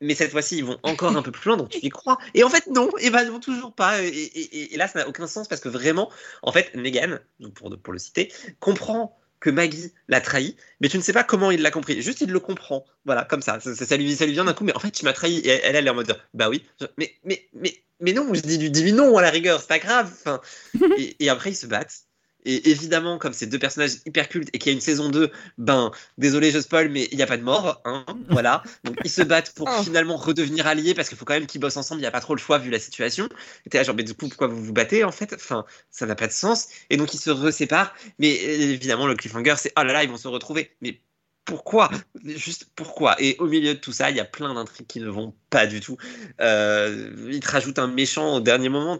Mais 0.00 0.14
cette 0.14 0.32
fois-ci, 0.32 0.58
ils 0.58 0.64
vont 0.64 0.78
encore 0.82 1.16
un 1.16 1.22
peu 1.22 1.30
plus 1.30 1.48
loin, 1.48 1.56
donc 1.56 1.70
tu 1.70 1.78
y 1.78 1.88
crois. 1.88 2.18
Et 2.34 2.44
en 2.44 2.50
fait, 2.50 2.66
non, 2.66 2.90
et 3.00 3.10
ben 3.10 3.24
non, 3.24 3.40
toujours 3.40 3.74
pas. 3.74 4.02
Et, 4.02 4.70
là, 4.76 4.86
ça 4.88 4.98
n'a 4.98 5.08
aucun 5.08 5.26
sens 5.26 5.48
parce 5.48 5.60
que 5.60 5.68
vraiment, 5.68 6.10
en 6.42 6.52
fait, 6.52 6.74
Negan, 6.74 7.18
pour 7.54 7.70
le 7.70 7.98
citer, 7.98 8.32
comprend 8.60 9.16
que 9.44 9.50
Maggie 9.50 9.92
l'a 10.08 10.20
trahi, 10.22 10.56
mais 10.80 10.88
tu 10.88 10.96
ne 10.96 11.02
sais 11.02 11.12
pas 11.12 11.22
comment 11.24 11.50
il 11.50 11.60
l'a 11.62 11.70
compris. 11.70 12.00
Juste, 12.02 12.22
il 12.22 12.30
le 12.30 12.40
comprend. 12.40 12.84
Voilà, 13.04 13.24
comme 13.24 13.42
ça. 13.42 13.60
Ça, 13.60 13.74
ça- 13.74 13.84
ça 13.86 13.96
lui, 13.96 14.16
ça 14.16 14.24
lui 14.26 14.32
vient 14.32 14.44
d'un 14.44 14.54
coup, 14.54 14.64
mais 14.64 14.74
en 14.74 14.80
fait, 14.80 14.90
tu 14.90 15.04
m'as 15.04 15.12
trahi. 15.12 15.38
Et 15.38 15.48
elle, 15.48 15.76
elle 15.76 15.86
est 15.86 15.90
en 15.90 15.94
mode, 15.94 16.18
bah 16.34 16.48
oui. 16.48 16.64
Mais, 16.98 17.14
mais, 17.24 17.46
mais, 17.52 17.74
mais 18.00 18.12
non, 18.12 18.32
je 18.34 18.40
dis, 18.40 18.70
dis-lui 18.70 18.92
non 18.92 19.16
à 19.18 19.22
la 19.22 19.30
rigueur, 19.30 19.60
c'est 19.60 19.68
pas 19.68 19.78
grave. 19.78 20.10
Enfin, 20.12 20.40
et, 20.96 21.16
et 21.24 21.28
après, 21.28 21.50
ils 21.52 21.56
se 21.56 21.66
battent. 21.66 22.03
Et 22.44 22.70
évidemment, 22.70 23.18
comme 23.18 23.32
c'est 23.32 23.46
deux 23.46 23.58
personnages 23.58 23.92
hyper 24.06 24.28
cultes 24.28 24.50
et 24.52 24.58
qu'il 24.58 24.70
y 24.70 24.74
a 24.74 24.76
une 24.76 24.80
saison 24.80 25.08
2, 25.08 25.30
ben, 25.58 25.90
désolé, 26.18 26.50
je 26.50 26.60
spoil, 26.60 26.90
mais 26.90 27.08
il 27.10 27.16
n'y 27.16 27.22
a 27.22 27.26
pas 27.26 27.36
de 27.36 27.42
mort. 27.42 27.80
Hein, 27.84 28.04
voilà. 28.28 28.62
Donc, 28.84 28.98
ils 29.04 29.10
se 29.10 29.22
battent 29.22 29.52
pour 29.54 29.68
Oh. 29.68 29.82
finalement 29.82 30.16
redevenir 30.16 30.66
alliés 30.66 30.94
parce 30.94 31.08
qu'il 31.08 31.16
faut 31.18 31.24
quand 31.24 31.34
même 31.34 31.46
qu'ils 31.46 31.60
bossent 31.60 31.76
ensemble. 31.76 32.00
Il 32.00 32.02
n'y 32.02 32.06
a 32.06 32.10
pas 32.10 32.20
trop 32.20 32.34
le 32.34 32.40
choix 32.40 32.58
vu 32.58 32.70
la 32.70 32.78
situation. 32.78 33.28
Et 33.66 33.70
t'es 33.70 33.78
là, 33.78 33.84
genre, 33.84 33.94
mais 33.96 34.02
du 34.04 34.14
coup, 34.14 34.28
pourquoi 34.28 34.46
vous 34.48 34.62
vous 34.62 34.72
battez 34.74 35.04
en 35.04 35.12
fait? 35.12 35.32
Enfin, 35.34 35.64
ça 35.90 36.06
n'a 36.06 36.14
pas 36.14 36.26
de 36.26 36.32
sens. 36.32 36.68
Et 36.90 36.96
donc, 36.96 37.14
ils 37.14 37.18
se 37.18 37.30
reséparent. 37.30 37.90
Mais 38.18 38.38
euh, 38.44 38.72
évidemment, 38.72 39.06
le 39.06 39.14
cliffhanger, 39.16 39.54
c'est 39.58 39.72
oh 39.78 39.82
là 39.82 39.92
là, 39.92 40.04
ils 40.04 40.10
vont 40.10 40.16
se 40.18 40.28
retrouver. 40.28 40.76
Mais 40.82 41.00
pourquoi? 41.44 41.90
Juste 42.24 42.68
pourquoi? 42.74 43.16
Et 43.18 43.36
au 43.38 43.46
milieu 43.46 43.74
de 43.74 43.78
tout 43.78 43.92
ça, 43.92 44.10
il 44.10 44.16
y 44.16 44.20
a 44.20 44.24
plein 44.24 44.54
d'intrigues 44.54 44.86
qui 44.86 45.00
ne 45.00 45.08
vont 45.08 45.34
pas 45.50 45.66
du 45.66 45.80
tout. 45.80 45.98
Euh, 46.40 47.28
ils 47.30 47.40
te 47.40 47.50
rajoutent 47.50 47.78
un 47.78 47.86
méchant 47.86 48.36
au 48.36 48.40
dernier 48.40 48.70
moment. 48.70 48.98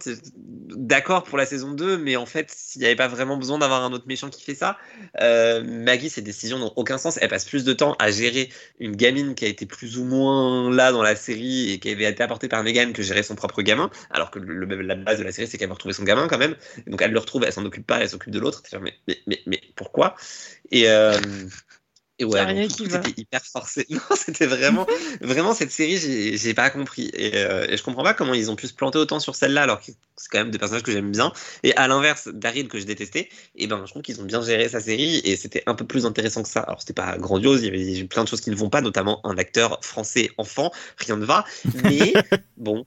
D'accord 0.77 1.25
pour 1.25 1.39
la 1.39 1.47
saison 1.47 1.73
2, 1.73 1.97
mais 1.97 2.17
en 2.17 2.27
fait, 2.27 2.51
s'il 2.55 2.81
n'y 2.81 2.87
avait 2.87 2.97
pas 2.97 3.09
vraiment 3.09 3.39
besoin 3.39 3.59
d'avoir 3.59 3.83
un 3.83 3.93
autre 3.93 4.05
méchant 4.07 4.29
qui 4.29 4.43
fait 4.43 4.55
ça, 4.55 4.77
euh, 5.21 5.65
Maggie, 5.65 6.11
ses 6.11 6.21
décisions 6.21 6.59
n'ont 6.59 6.73
aucun 6.77 6.99
sens. 6.99 7.19
Elle 7.23 7.31
passe 7.31 7.47
plus 7.47 7.65
de 7.65 7.73
temps 7.73 7.97
à 7.99 8.11
gérer 8.11 8.51
une 8.79 8.95
gamine 8.95 9.35
qui 9.35 9.47
a 9.47 9.49
été 9.49 9.65
plus 9.65 9.97
ou 9.97 10.05
moins 10.05 10.71
là 10.71 10.93
dans 10.93 11.03
la 11.03 11.17
série 11.17 11.71
et 11.71 11.79
qui 11.79 11.91
avait 11.91 12.05
été 12.05 12.23
apportée 12.23 12.49
par 12.49 12.63
Megan 12.63 12.93
que 12.93 13.03
gérer 13.03 13.23
son 13.23 13.37
propre 13.37 13.63
gamin, 13.63 13.91
alors 14.11 14.31
que 14.31 14.39
la 14.39 14.95
base 14.97 15.19
de 15.19 15.25
la 15.25 15.33
série, 15.33 15.49
c'est 15.49 15.57
qu'elle 15.57 15.69
veut 15.69 15.75
retrouver 15.75 15.95
son 15.95 16.05
gamin 16.05 16.29
quand 16.29 16.39
même. 16.39 16.57
Donc 16.87 17.01
elle 17.01 17.13
le 17.13 17.19
retrouve, 17.19 17.45
elle 17.45 17.53
s'en 17.55 17.65
occupe 17.65 17.87
pas, 17.87 18.01
elle 18.01 18.09
s'occupe 18.11 18.33
de 18.33 18.39
l'autre. 18.39 18.63
Mais, 18.83 18.95
mais, 19.09 19.19
mais, 19.27 19.41
mais 19.47 19.63
pourquoi? 19.77 20.15
Et, 20.71 20.91
euh, 20.91 21.19
et 22.19 22.25
ouais, 22.25 22.39
Y 22.39 22.43
a 22.43 22.45
donc 22.47 22.55
rien 22.57 22.69
tout 22.69 22.77
qui 22.85 22.87
va. 22.87 22.99
était 22.99 23.21
hyper 23.21 23.45
forcé. 23.45 23.87
Non, 23.91 24.01
c'était 24.17 24.47
vraiment, 24.47 24.87
vraiment 25.21 25.53
cette 25.55 25.71
série, 25.73 25.99
j'ai 25.99 26.37
j'ai 26.37 26.55
pas 26.55 26.71
compris. 26.71 27.11
Et, 27.15 27.33
euh, 27.37 27.67
et 27.69 27.77
je 27.77 27.83
comprends 27.83 28.05
pas 28.05 28.15
comment 28.15 28.35
ils 28.35 28.51
ont 28.51 28.57
pu 28.57 28.69
se 28.69 28.75
planter 28.75 28.99
autant 28.99 29.19
sur 29.21 29.35
celle-là, 29.35 29.62
alors 29.62 29.81
que 29.81 29.87
c'est 30.17 30.29
quand 30.31 30.39
même 30.39 30.51
des 30.51 30.59
personnages 30.59 30.85
que 30.85 30.93
j'aime 30.93 31.11
bien. 31.11 31.33
Et 31.65 31.75
à 31.77 31.89
l'inverse, 31.89 32.29
Daryl 32.33 32.69
que 32.69 32.79
je 32.79 32.85
détestais, 32.85 33.29
et 33.57 33.67
ben 33.67 33.85
je 33.85 33.91
trouve 33.91 34.03
qu'ils 34.03 34.21
ont 34.21 34.25
bien 34.25 34.43
géré 34.43 34.69
sa 34.69 34.81
série 34.81 35.19
et 35.25 35.37
c'était 35.37 35.62
un 35.67 35.75
peu 35.75 35.87
plus 35.87 36.07
intéressant 36.07 36.43
que 36.43 36.49
ça. 36.49 36.61
Alors 36.61 36.81
c'était 36.81 36.93
pas 36.95 37.19
grandiose, 37.19 37.62
il 37.62 37.75
y 37.75 37.97
avait 37.99 38.05
plein 38.09 38.23
de 38.25 38.29
choses 38.29 38.41
qui 38.41 38.51
ne 38.51 38.57
vont 38.57 38.71
pas, 38.71 38.81
notamment 38.81 39.21
un 39.27 39.37
acteur 39.39 39.79
français 39.83 40.31
enfant, 40.39 40.71
rien 40.99 41.17
ne 41.17 41.25
va. 41.25 41.45
Mais 41.75 42.15
bon. 42.57 42.87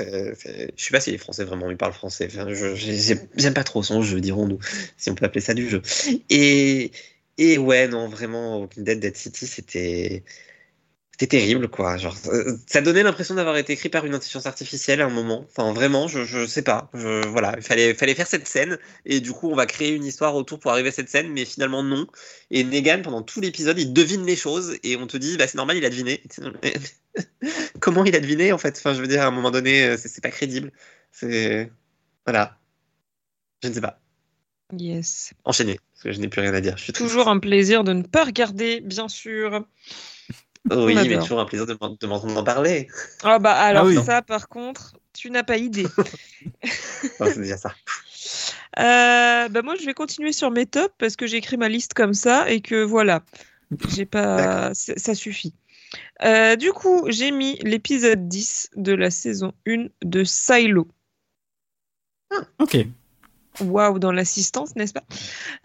euh, 0.00 0.34
je 0.76 0.84
sais 0.84 0.90
pas 0.90 1.00
si 1.00 1.12
les 1.12 1.18
Français 1.18 1.44
vraiment 1.44 1.70
ils 1.70 1.76
parlent 1.76 1.92
français. 1.92 2.26
Enfin, 2.30 2.46
je- 2.52 2.74
j'ai- 2.74 3.20
J'aime 3.36 3.54
pas 3.54 3.64
trop 3.64 3.82
son 3.82 4.02
jeu, 4.02 4.20
dirons-nous, 4.20 4.58
si 4.96 5.10
on 5.10 5.14
peut 5.14 5.24
appeler 5.24 5.40
ça 5.40 5.54
du 5.54 5.68
jeu. 5.68 5.82
Et, 6.30 6.90
et 7.38 7.58
ouais, 7.58 7.88
non, 7.88 8.08
vraiment, 8.08 8.60
Walking 8.60 8.84
Dead, 8.84 9.00
Dead 9.00 9.16
City, 9.16 9.46
c'était. 9.46 10.24
C'était 11.12 11.38
terrible, 11.38 11.68
quoi. 11.68 11.96
Genre, 11.96 12.16
euh, 12.26 12.56
ça 12.66 12.80
donnait 12.80 13.04
l'impression 13.04 13.36
d'avoir 13.36 13.56
été 13.56 13.72
écrit 13.74 13.88
par 13.88 14.04
une 14.04 14.14
intelligence 14.16 14.46
artificielle 14.46 15.00
à 15.00 15.06
un 15.06 15.10
moment. 15.10 15.46
Enfin, 15.48 15.72
vraiment, 15.72 16.08
je, 16.08 16.24
je 16.24 16.44
sais 16.44 16.62
pas. 16.62 16.90
Je, 16.92 17.24
voilà, 17.28 17.54
il 17.56 17.62
fallait, 17.62 17.94
fallait 17.94 18.16
faire 18.16 18.26
cette 18.26 18.48
scène. 18.48 18.78
Et 19.06 19.20
du 19.20 19.30
coup, 19.30 19.48
on 19.48 19.54
va 19.54 19.66
créer 19.66 19.90
une 19.94 20.04
histoire 20.04 20.34
autour 20.34 20.58
pour 20.58 20.72
arriver 20.72 20.88
à 20.88 20.92
cette 20.92 21.08
scène, 21.08 21.28
mais 21.32 21.44
finalement, 21.44 21.84
non. 21.84 22.08
Et 22.50 22.64
Negan, 22.64 23.00
pendant 23.02 23.22
tout 23.22 23.40
l'épisode, 23.40 23.78
il 23.78 23.92
devine 23.92 24.26
les 24.26 24.34
choses. 24.34 24.76
Et 24.82 24.96
on 24.96 25.06
te 25.06 25.16
dit, 25.16 25.36
bah, 25.36 25.46
c'est 25.46 25.56
normal, 25.56 25.76
il 25.76 25.84
a 25.84 25.90
deviné. 25.90 26.20
Comment 27.80 28.04
il 28.04 28.16
a 28.16 28.20
deviné, 28.20 28.52
en 28.52 28.58
fait? 28.58 28.76
Enfin, 28.78 28.92
je 28.94 29.00
veux 29.00 29.06
dire, 29.06 29.22
à 29.22 29.26
un 29.26 29.30
moment 29.30 29.52
donné, 29.52 29.84
euh, 29.84 29.96
c'est 29.96 30.20
pas 30.22 30.30
crédible. 30.30 30.72
C'est. 31.12 31.70
Voilà. 32.26 32.58
Je 33.62 33.68
ne 33.68 33.74
sais 33.74 33.80
pas. 33.80 34.03
Yes. 34.72 35.32
Enchaîner, 35.44 35.78
parce 35.92 36.02
que 36.04 36.12
je 36.12 36.20
n'ai 36.20 36.28
plus 36.28 36.40
rien 36.40 36.54
à 36.54 36.60
dire. 36.60 36.76
Je 36.76 36.84
suis 36.84 36.92
triste. 36.92 37.08
Toujours 37.08 37.28
un 37.28 37.38
plaisir 37.38 37.84
de 37.84 37.92
ne 37.92 38.02
pas 38.02 38.24
regarder, 38.24 38.80
bien 38.80 39.08
sûr. 39.08 39.64
Oh 40.70 40.86
oui, 40.86 40.94
On 40.98 41.04
mais 41.04 41.18
toujours 41.18 41.40
un 41.40 41.44
plaisir 41.44 41.66
de 41.66 41.76
m'en- 41.78 41.90
de 42.00 42.06
m'entendre 42.06 42.38
en 42.38 42.42
parler. 42.44 42.88
Ah 43.22 43.38
bah 43.38 43.52
alors 43.52 43.84
oui. 43.84 44.02
ça, 44.02 44.22
par 44.22 44.48
contre, 44.48 44.96
tu 45.12 45.30
n'as 45.30 45.42
pas 45.42 45.58
idée. 45.58 45.86
C'est 46.64 47.38
déjà 47.38 47.58
ça. 47.58 47.74
Euh, 48.78 49.48
bah 49.50 49.60
moi, 49.62 49.74
je 49.78 49.84
vais 49.84 49.92
continuer 49.92 50.32
sur 50.32 50.50
mes 50.50 50.64
tops 50.64 50.94
parce 50.98 51.16
que 51.16 51.26
j'ai 51.26 51.36
écrit 51.36 51.58
ma 51.58 51.68
liste 51.68 51.92
comme 51.92 52.14
ça 52.14 52.50
et 52.50 52.62
que 52.62 52.82
voilà, 52.82 53.22
j'ai 53.90 54.06
pas, 54.06 54.72
ça 54.74 55.14
suffit. 55.14 55.54
Euh, 56.24 56.56
du 56.56 56.72
coup, 56.72 57.04
j'ai 57.10 57.30
mis 57.30 57.56
l'épisode 57.62 58.26
10 58.26 58.70
de 58.76 58.92
la 58.94 59.10
saison 59.10 59.52
1 59.68 59.88
de 60.02 60.24
Silo. 60.24 60.88
Ok. 62.58 62.78
Waouh, 63.60 63.98
dans 63.98 64.12
l'assistance, 64.12 64.74
n'est-ce 64.76 64.92
pas? 64.92 65.04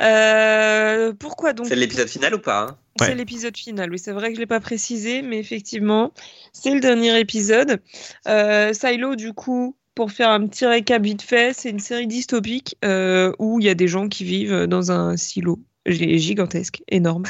Euh, 0.01 1.13
Pourquoi 1.13 1.53
donc 1.53 1.67
C'est 1.67 1.75
l'épisode 1.75 2.07
final 2.07 2.35
ou 2.35 2.39
pas 2.39 2.61
hein? 2.61 2.77
C'est 2.99 3.09
Ouais. 3.09 3.15
l'épisode 3.15 3.55
final, 3.55 3.89
oui, 3.91 3.97
c'est 3.99 4.11
vrai 4.11 4.27
que 4.27 4.33
je 4.33 4.39
ne 4.39 4.41
l'ai 4.41 4.47
pas 4.47 4.59
précisé, 4.59 5.21
mais 5.21 5.39
effectivement, 5.39 6.11
c'est 6.53 6.73
le 6.73 6.81
dernier 6.81 7.17
épisode. 7.19 7.81
Euh, 8.27 8.73
Silo, 8.73 9.15
du 9.15 9.33
coup, 9.33 9.77
pour 9.95 10.11
faire 10.11 10.29
un 10.29 10.45
petit 10.47 10.65
récap 10.65 11.01
vite 11.01 11.21
fait, 11.21 11.53
c'est 11.55 11.69
une 11.69 11.79
série 11.79 12.07
dystopique 12.07 12.75
euh, 12.83 13.31
où 13.39 13.59
il 13.59 13.65
y 13.65 13.69
a 13.69 13.73
des 13.75 13.87
gens 13.87 14.09
qui 14.09 14.23
vivent 14.25 14.65
dans 14.67 14.91
un 14.91 15.15
silo 15.17 15.59
gi- 15.87 16.17
gigantesque, 16.19 16.81
énorme, 16.89 17.23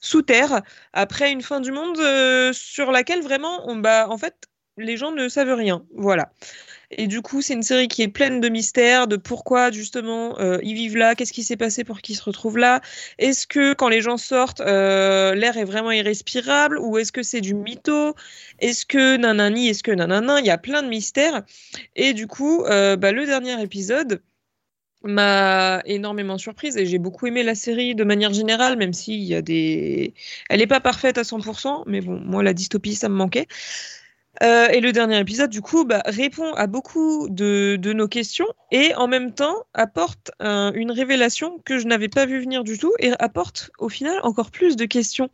sous 0.00 0.22
terre, 0.22 0.62
après 0.92 1.30
une 1.30 1.42
fin 1.42 1.60
du 1.60 1.70
monde 1.70 1.98
euh, 2.00 2.52
sur 2.52 2.90
laquelle 2.90 3.22
vraiment, 3.22 3.68
on, 3.68 3.76
bah, 3.76 4.08
en 4.10 4.18
fait, 4.18 4.34
les 4.76 4.96
gens 4.96 5.12
ne 5.12 5.28
savent 5.28 5.54
rien. 5.54 5.84
Voilà. 5.94 6.32
Et 6.98 7.06
du 7.06 7.22
coup, 7.22 7.40
c'est 7.40 7.54
une 7.54 7.62
série 7.62 7.88
qui 7.88 8.02
est 8.02 8.08
pleine 8.08 8.40
de 8.40 8.48
mystères, 8.48 9.06
de 9.06 9.16
pourquoi 9.16 9.70
justement 9.70 10.38
euh, 10.38 10.58
ils 10.62 10.74
vivent 10.74 10.96
là, 10.96 11.14
qu'est-ce 11.14 11.32
qui 11.32 11.42
s'est 11.42 11.56
passé 11.56 11.84
pour 11.84 12.00
qu'ils 12.00 12.16
se 12.16 12.22
retrouvent 12.22 12.58
là, 12.58 12.80
est-ce 13.18 13.46
que 13.46 13.72
quand 13.72 13.88
les 13.88 14.02
gens 14.02 14.18
sortent, 14.18 14.60
euh, 14.60 15.34
l'air 15.34 15.56
est 15.56 15.64
vraiment 15.64 15.90
irrespirable 15.90 16.78
ou 16.78 16.98
est-ce 16.98 17.12
que 17.12 17.22
c'est 17.22 17.40
du 17.40 17.54
mytho? 17.54 18.14
Est-ce 18.58 18.84
que 18.84 19.16
nanani 19.16 19.68
Est-ce 19.68 19.82
que 19.82 19.90
nanana? 19.90 20.40
Il 20.40 20.46
y 20.46 20.50
a 20.50 20.58
plein 20.58 20.82
de 20.82 20.88
mystères. 20.88 21.42
Et 21.96 22.12
du 22.12 22.26
coup, 22.26 22.64
euh, 22.64 22.96
bah, 22.96 23.12
le 23.12 23.26
dernier 23.26 23.60
épisode 23.62 24.22
m'a 25.04 25.82
énormément 25.84 26.38
surprise 26.38 26.76
et 26.76 26.86
j'ai 26.86 26.98
beaucoup 26.98 27.26
aimé 27.26 27.42
la 27.42 27.54
série 27.54 27.94
de 27.94 28.04
manière 28.04 28.32
générale, 28.32 28.76
même 28.76 28.92
s'il 28.92 29.22
y 29.22 29.34
a 29.34 29.42
des... 29.42 30.14
Elle 30.48 30.60
n'est 30.60 30.66
pas 30.66 30.80
parfaite 30.80 31.18
à 31.18 31.22
100%, 31.22 31.84
mais 31.86 32.00
bon, 32.00 32.20
moi, 32.20 32.42
la 32.42 32.54
dystopie, 32.54 32.94
ça 32.94 33.08
me 33.08 33.14
manquait. 33.14 33.46
Euh, 34.42 34.68
et 34.68 34.80
le 34.80 34.92
dernier 34.92 35.20
épisode, 35.20 35.50
du 35.50 35.60
coup, 35.60 35.84
bah, 35.84 36.02
répond 36.06 36.54
à 36.54 36.66
beaucoup 36.66 37.28
de, 37.28 37.78
nos 37.92 38.08
questions 38.08 38.46
et 38.70 38.94
en 38.94 39.06
même 39.06 39.34
temps 39.34 39.64
apporte 39.74 40.30
un- 40.40 40.72
une 40.74 40.90
révélation 40.90 41.60
que 41.64 41.78
je 41.78 41.86
n'avais 41.86 42.08
pas 42.08 42.24
vu 42.24 42.40
venir 42.40 42.64
du 42.64 42.78
tout 42.78 42.92
et 42.98 43.12
apporte 43.18 43.70
au 43.78 43.90
final 43.90 44.18
encore 44.22 44.50
plus 44.50 44.76
de 44.76 44.86
questions. 44.86 45.28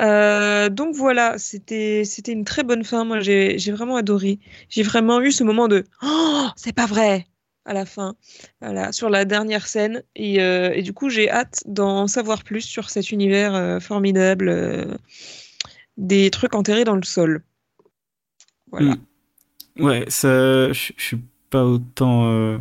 Euh, 0.00 0.68
donc 0.68 0.94
voilà, 0.96 1.38
c'était 1.38 2.02
une 2.26 2.44
très 2.44 2.64
bonne 2.64 2.84
fin. 2.84 3.04
Moi, 3.04 3.20
j'ai 3.20 3.56
vraiment 3.72 3.96
adoré. 3.96 4.40
J'ai 4.68 4.82
vraiment 4.82 5.20
eu 5.20 5.30
ce 5.30 5.44
moment 5.44 5.68
de 5.68 5.84
oh, 6.02 6.46
c'est 6.56 6.74
pas 6.74 6.86
vrai 6.86 7.26
à 7.64 7.74
la 7.74 7.86
fin, 7.86 8.16
voilà, 8.60 8.90
sur 8.90 9.08
la 9.08 9.24
dernière 9.24 9.68
scène. 9.68 10.02
Et, 10.16 10.42
euh, 10.42 10.80
du 10.82 10.92
coup, 10.92 11.08
j'ai 11.10 11.30
hâte 11.30 11.62
d'en 11.66 12.08
savoir 12.08 12.42
plus 12.42 12.62
sur 12.62 12.90
cet 12.90 13.12
univers 13.12 13.78
formidable 13.80 14.98
des 15.96 16.30
trucs 16.30 16.56
enterrés 16.56 16.82
dans 16.84 16.96
le 16.96 17.04
sol. 17.04 17.44
Voilà. 18.72 18.94
Mm. 19.76 19.84
Ouais, 19.84 20.04
ça, 20.08 20.72
je 20.72 20.92
suis 20.98 21.18
pas 21.50 21.64
autant 21.64 22.26
euh, 22.26 22.58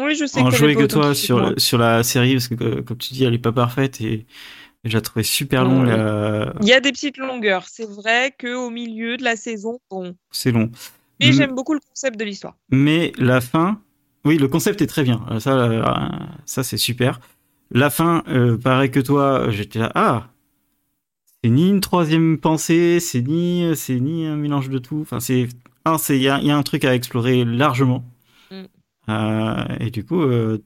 Oui, 0.00 0.14
je 0.14 0.24
sais 0.24 0.40
que 0.40 0.44
t'avais 0.44 0.46
enjoué 0.56 0.74
pas 0.74 0.80
que 0.80 0.86
toi 0.86 1.14
sur, 1.14 1.54
que 1.54 1.60
sur 1.60 1.78
la 1.78 2.02
série 2.02 2.32
parce 2.34 2.48
que, 2.48 2.80
comme 2.80 2.96
tu 2.96 3.12
dis, 3.14 3.24
elle 3.24 3.34
est 3.34 3.38
pas 3.38 3.52
parfaite 3.52 4.00
et, 4.00 4.26
je 4.84 4.94
la 4.96 5.02
trouvais 5.02 5.22
super 5.24 5.64
longue. 5.64 5.86
Ouais. 5.88 5.96
la- 5.96 6.54
Il 6.62 6.66
y 6.68 6.72
a 6.72 6.80
des 6.80 6.90
petites 6.90 7.18
longueurs. 7.18 7.66
C'est 7.68 7.84
vrai 7.86 8.34
qu'au 8.40 8.70
milieu 8.70 9.18
de 9.18 9.24
la 9.24 9.36
saison, 9.36 9.78
bon. 9.90 10.16
C'est 10.30 10.52
long. 10.52 10.70
Mais 11.20 11.28
Mm. 11.28 11.32
j'aime 11.32 11.54
beaucoup 11.54 11.74
le 11.74 11.80
concept 11.86 12.18
de 12.18 12.24
l'histoire. 12.24 12.56
Mais 12.70 13.12
la 13.18 13.42
fin, 13.42 13.78
oui, 14.24 14.38
le 14.38 14.48
concept 14.48 14.80
est 14.80 14.86
très 14.86 15.02
bien. 15.02 15.20
Euh, 15.30 15.38
Ça, 15.38 15.50
euh, 15.52 15.82
ça 16.46 16.62
c'est 16.62 16.78
super. 16.78 17.20
La 17.72 17.90
fin, 17.90 18.22
euh, 18.28 18.56
pareil 18.56 18.90
que 18.90 19.00
toi, 19.00 19.50
j'étais 19.50 19.80
là. 19.80 19.92
Ah, 19.94 20.28
c'est 21.42 21.50
ni 21.50 21.68
une 21.68 21.80
troisième 21.80 22.38
pensée, 22.38 23.00
c'est 23.00 23.22
ni, 23.22 23.64
c'est 23.74 23.98
ni 23.98 24.26
un 24.26 24.36
mélange 24.36 24.68
de 24.68 24.78
tout. 24.78 25.00
Enfin, 25.00 25.20
c'est, 25.20 25.48
un, 25.84 25.98
c'est, 25.98 26.16
il 26.16 26.22
y 26.22 26.28
a, 26.28 26.38
il 26.40 26.46
y 26.46 26.50
a 26.50 26.56
un 26.56 26.62
truc 26.62 26.84
à 26.84 26.94
explorer 26.94 27.44
largement. 27.44 28.04
Mm. 28.50 28.64
Euh, 29.08 29.64
et 29.80 29.90
du 29.90 30.04
coup, 30.04 30.20
euh, 30.20 30.62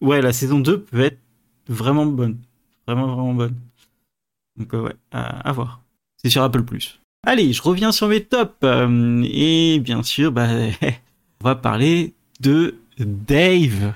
ouais, 0.00 0.22
la 0.22 0.32
saison 0.32 0.60
2 0.60 0.82
peut 0.82 1.00
être 1.00 1.18
vraiment 1.68 2.06
bonne, 2.06 2.38
vraiment 2.86 3.06
vraiment 3.06 3.34
bonne. 3.34 3.54
Donc 4.56 4.74
euh, 4.74 4.82
ouais, 4.82 4.96
à, 5.10 5.48
à 5.48 5.52
voir. 5.52 5.82
C'est 6.16 6.30
sur 6.30 6.42
Apple 6.42 6.64
Allez, 7.26 7.52
je 7.52 7.62
reviens 7.62 7.92
sur 7.92 8.08
mes 8.08 8.24
tops. 8.24 8.52
Euh, 8.64 9.22
et 9.24 9.78
bien 9.80 10.02
sûr, 10.02 10.32
bah, 10.32 10.48
on 11.40 11.44
va 11.44 11.54
parler 11.54 12.14
de 12.40 12.74
Dave. 13.04 13.94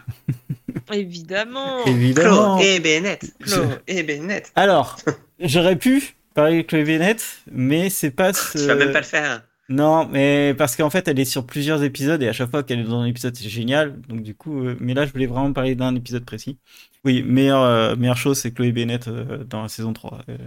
Évidemment. 0.92 1.84
Évidemment. 1.86 2.58
Chloé 2.58 2.74
et 2.76 2.80
Bennett. 2.80 3.34
Chloé 3.40 4.02
Bennett. 4.02 4.52
Alors, 4.54 4.96
j'aurais 5.38 5.76
pu 5.76 6.14
parler 6.34 6.62
de 6.62 6.66
Chloé 6.66 6.84
Bennett, 6.84 7.24
mais 7.50 7.90
c'est 7.90 8.10
pas 8.10 8.32
ce... 8.32 8.58
Tu 8.58 8.66
vas 8.66 8.74
même 8.74 8.92
pas 8.92 9.00
le 9.00 9.06
faire. 9.06 9.42
Non, 9.68 10.06
mais 10.06 10.54
parce 10.58 10.76
qu'en 10.76 10.90
fait, 10.90 11.08
elle 11.08 11.18
est 11.18 11.24
sur 11.24 11.46
plusieurs 11.46 11.82
épisodes 11.82 12.22
et 12.22 12.28
à 12.28 12.32
chaque 12.32 12.50
fois 12.50 12.62
qu'elle 12.62 12.80
est 12.80 12.84
dans 12.84 13.00
un 13.00 13.06
épisode, 13.06 13.34
c'est 13.34 13.48
génial. 13.48 13.98
Donc 14.02 14.22
du 14.22 14.34
coup, 14.34 14.62
euh, 14.66 14.76
mais 14.78 14.92
là, 14.92 15.06
je 15.06 15.12
voulais 15.12 15.26
vraiment 15.26 15.52
parler 15.52 15.74
d'un 15.74 15.94
épisode 15.94 16.24
précis. 16.24 16.58
Oui, 17.04 17.22
meilleure, 17.22 17.62
euh, 17.62 17.96
meilleure 17.96 18.16
chose, 18.16 18.38
c'est 18.38 18.52
Chloé 18.52 18.72
Bennett 18.72 19.08
euh, 19.08 19.44
dans 19.44 19.62
la 19.62 19.68
saison 19.68 19.92
3. 19.92 20.20
Euh, 20.28 20.38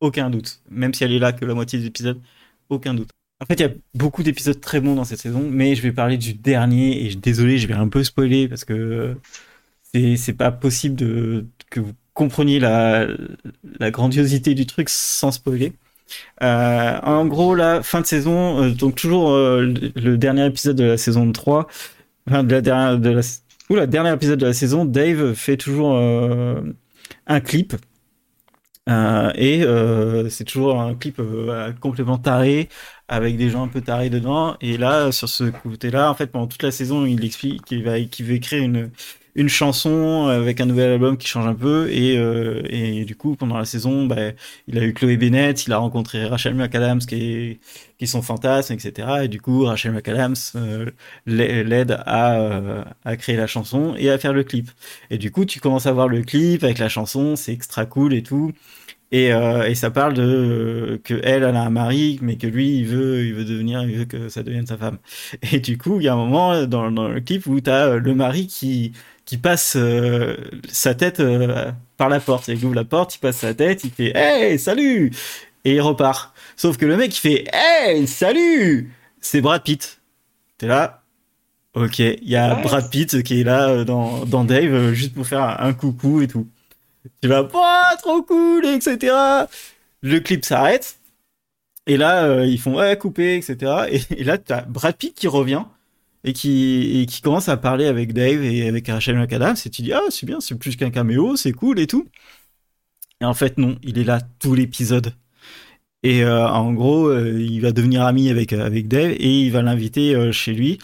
aucun 0.00 0.30
doute. 0.30 0.60
Même 0.70 0.94
si 0.94 1.04
elle 1.04 1.12
est 1.12 1.18
là 1.18 1.32
que 1.32 1.44
la 1.44 1.54
moitié 1.54 1.78
des 1.78 1.86
épisodes, 1.86 2.20
aucun 2.68 2.94
doute. 2.94 3.10
En 3.44 3.46
fait, 3.46 3.54
il 3.54 3.60
y 3.60 3.64
a 3.64 3.72
beaucoup 3.94 4.22
d'épisodes 4.22 4.60
très 4.60 4.80
bons 4.80 4.94
dans 4.94 5.04
cette 5.04 5.20
saison, 5.20 5.46
mais 5.48 5.74
je 5.74 5.82
vais 5.82 5.92
parler 5.92 6.16
du 6.16 6.34
dernier 6.34 7.06
et 7.06 7.14
désolé, 7.14 7.58
je 7.58 7.68
vais 7.68 7.74
un 7.74 7.88
peu 7.88 8.02
spoiler 8.02 8.48
parce 8.48 8.64
que 8.64 9.16
c'est 9.92 10.36
pas 10.36 10.50
possible 10.50 10.96
que 11.70 11.80
vous 11.80 11.92
compreniez 12.14 12.58
la 12.58 13.06
grandiosité 13.90 14.54
du 14.54 14.66
truc 14.66 14.88
sans 14.88 15.30
spoiler. 15.30 15.72
Euh, 16.42 16.98
en 17.02 17.26
gros, 17.26 17.54
la 17.54 17.82
fin 17.82 18.00
de 18.00 18.06
saison, 18.06 18.62
euh, 18.62 18.70
donc 18.70 18.96
toujours 18.96 19.30
euh, 19.30 19.72
le, 19.94 20.16
dernier 20.16 20.46
épisode 20.46 20.76
de 20.76 20.84
la 20.84 20.96
saison 20.96 21.30
3, 21.30 21.66
enfin 22.28 22.44
de 22.44 23.20
ou 23.70 23.74
la 23.76 23.86
dernière 23.86 24.14
épisode 24.14 24.38
de 24.38 24.46
la 24.46 24.52
saison, 24.52 24.84
Dave 24.84 25.32
fait 25.34 25.56
toujours 25.56 25.96
un 25.96 27.40
clip. 27.40 27.74
Euh, 28.88 29.32
et 29.34 29.62
euh, 29.64 30.28
c'est 30.28 30.44
toujours 30.44 30.78
un 30.78 30.94
clip 30.94 31.18
euh, 31.18 31.72
complètement 31.80 32.18
taré 32.18 32.68
avec 33.08 33.38
des 33.38 33.48
gens 33.48 33.62
un 33.64 33.68
peu 33.68 33.80
tarés 33.80 34.10
dedans. 34.10 34.56
Et 34.60 34.76
là 34.76 35.10
sur 35.10 35.28
ce 35.28 35.44
côté-là 35.44 36.10
en 36.10 36.14
fait 36.14 36.26
pendant 36.26 36.46
toute 36.46 36.62
la 36.62 36.70
saison 36.70 37.06
il 37.06 37.24
explique 37.24 37.64
qu'il 37.64 37.82
va 37.82 37.98
qu'il 38.00 38.26
veut 38.26 38.38
créer 38.38 38.60
une 38.60 38.90
une 39.34 39.48
chanson 39.48 40.26
avec 40.28 40.60
un 40.60 40.66
nouvel 40.66 40.92
album 40.92 41.16
qui 41.16 41.26
change 41.26 41.46
un 41.46 41.54
peu 41.54 41.90
et, 41.90 42.16
euh, 42.16 42.62
et 42.68 43.04
du 43.04 43.16
coup 43.16 43.34
pendant 43.36 43.58
la 43.58 43.64
saison 43.64 44.06
bah, 44.06 44.32
il 44.68 44.78
a 44.78 44.84
eu 44.84 44.94
Chloé 44.94 45.16
Bennett 45.16 45.66
il 45.66 45.72
a 45.72 45.78
rencontré 45.78 46.24
Rachel 46.26 46.54
McAdams 46.54 47.00
qui 47.00 47.14
est 47.16 47.60
qui 47.98 48.04
est 48.04 48.06
son 48.06 48.22
fantasme 48.22 48.74
etc 48.74 49.08
et 49.24 49.28
du 49.28 49.40
coup 49.40 49.64
Rachel 49.64 49.92
McAdams 49.92 50.34
euh, 50.56 50.90
l'aide 51.26 51.98
à 52.06 52.36
euh, 52.36 52.84
à 53.04 53.16
créer 53.16 53.36
la 53.36 53.46
chanson 53.46 53.94
et 53.96 54.10
à 54.10 54.18
faire 54.18 54.32
le 54.32 54.44
clip. 54.44 54.70
Et 55.10 55.18
du 55.18 55.30
coup 55.30 55.44
tu 55.44 55.60
commences 55.60 55.86
à 55.86 55.92
voir 55.92 56.08
le 56.08 56.22
clip 56.22 56.62
avec 56.64 56.78
la 56.78 56.88
chanson 56.88 57.36
c'est 57.36 57.52
extra 57.52 57.86
cool 57.86 58.14
et 58.14 58.22
tout. 58.22 58.52
Et, 59.12 59.32
euh, 59.32 59.68
et 59.68 59.74
ça 59.76 59.90
parle 59.90 60.14
de 60.14 60.22
euh, 60.22 60.98
que 61.04 61.14
elle, 61.22 61.44
elle 61.44 61.56
a 61.56 61.62
un 61.62 61.70
mari, 61.70 62.18
mais 62.20 62.36
que 62.36 62.48
lui, 62.48 62.78
il 62.78 62.86
veut, 62.86 63.24
il 63.24 63.34
veut 63.34 63.44
devenir, 63.44 63.82
il 63.84 63.98
veut 63.98 64.04
que 64.06 64.28
ça 64.28 64.42
devienne 64.42 64.66
sa 64.66 64.76
femme. 64.76 64.98
Et 65.52 65.60
du 65.60 65.78
coup, 65.78 66.00
il 66.00 66.04
y 66.04 66.08
a 66.08 66.14
un 66.14 66.16
moment 66.16 66.66
dans, 66.66 66.90
dans 66.90 67.08
le 67.08 67.20
clip 67.20 67.46
où 67.46 67.60
tu 67.60 67.70
as 67.70 67.96
le 67.96 68.14
mari 68.14 68.48
qui 68.48 68.92
qui 69.24 69.38
passe 69.38 69.74
euh, 69.76 70.36
sa 70.68 70.94
tête 70.94 71.20
euh, 71.20 71.70
par 71.96 72.08
la 72.08 72.20
porte. 72.20 72.48
Il 72.48 72.64
ouvre 72.64 72.74
la 72.74 72.84
porte, 72.84 73.16
il 73.16 73.18
passe 73.18 73.38
sa 73.38 73.54
tête, 73.54 73.84
il 73.84 73.90
fait 73.90 74.12
Hey, 74.14 74.58
salut 74.58 75.10
Et 75.64 75.74
il 75.74 75.80
repart. 75.80 76.34
Sauf 76.56 76.76
que 76.76 76.86
le 76.86 76.96
mec, 76.96 77.16
il 77.16 77.20
fait 77.20 77.44
Hey, 77.52 78.06
salut 78.06 78.92
C'est 79.20 79.40
Brad 79.40 79.62
Pitt. 79.62 80.00
T'es 80.58 80.66
là 80.66 81.02
Ok, 81.74 81.98
il 81.98 82.18
y 82.22 82.36
a 82.36 82.54
Ouais. 82.56 82.62
Brad 82.62 82.88
Pitt 82.90 83.22
qui 83.22 83.40
est 83.40 83.44
là 83.44 83.68
euh, 83.68 83.84
dans, 83.84 84.24
dans 84.26 84.44
Dave, 84.44 84.92
juste 84.92 85.14
pour 85.14 85.26
faire 85.26 85.42
un, 85.42 85.56
un 85.58 85.72
coucou 85.72 86.20
et 86.22 86.28
tout. 86.28 86.46
Tu 87.20 87.28
vas, 87.28 87.48
oh, 87.52 87.96
trop 88.02 88.22
cool, 88.22 88.64
etc. 88.66 89.14
Le 90.02 90.18
clip 90.20 90.44
s'arrête. 90.44 90.96
Et 91.86 91.96
là, 91.96 92.24
euh, 92.24 92.46
ils 92.46 92.58
font, 92.60 92.76
ouais, 92.76 92.96
couper, 92.96 93.36
etc. 93.36 93.56
Et, 93.90 94.20
et 94.20 94.24
là, 94.24 94.38
t'as 94.38 94.62
Brad 94.62 94.96
Pitt 94.96 95.14
qui 95.14 95.26
revient 95.28 95.64
et 96.24 96.32
qui, 96.32 97.06
commence 97.22 97.48
à 97.48 97.56
parler 97.56 97.86
avec 97.86 98.12
Dave 98.12 98.42
et 98.42 98.66
avec 98.66 98.88
Rachel 98.88 99.16
McAdams. 99.16 99.56
Et 99.64 99.70
tu 99.70 99.82
dis, 99.82 99.92
ah, 99.92 100.00
c'est 100.10 100.26
bien, 100.26 100.40
c'est 100.40 100.54
plus 100.56 100.76
qu'un 100.76 100.90
caméo, 100.90 101.36
c'est 101.36 101.52
cool 101.52 101.78
et 101.78 101.86
tout. 101.86 102.06
Et 103.20 103.24
en 103.24 103.34
fait, 103.34 103.58
non, 103.58 103.78
il 103.82 103.98
est 103.98 104.04
là 104.04 104.20
tout 104.38 104.54
l'épisode. 104.54 105.14
Et 106.02 106.24
euh, 106.24 106.46
en 106.48 106.72
gros, 106.72 107.06
euh, 107.06 107.40
il 107.40 107.60
va 107.60 107.72
devenir 107.72 108.02
ami 108.02 108.28
avec, 108.28 108.52
avec 108.52 108.88
Dave 108.88 109.12
et 109.12 109.40
il 109.40 109.50
va 109.52 109.62
l'inviter 109.62 110.14
euh, 110.14 110.32
chez 110.32 110.52
lui. 110.52 110.78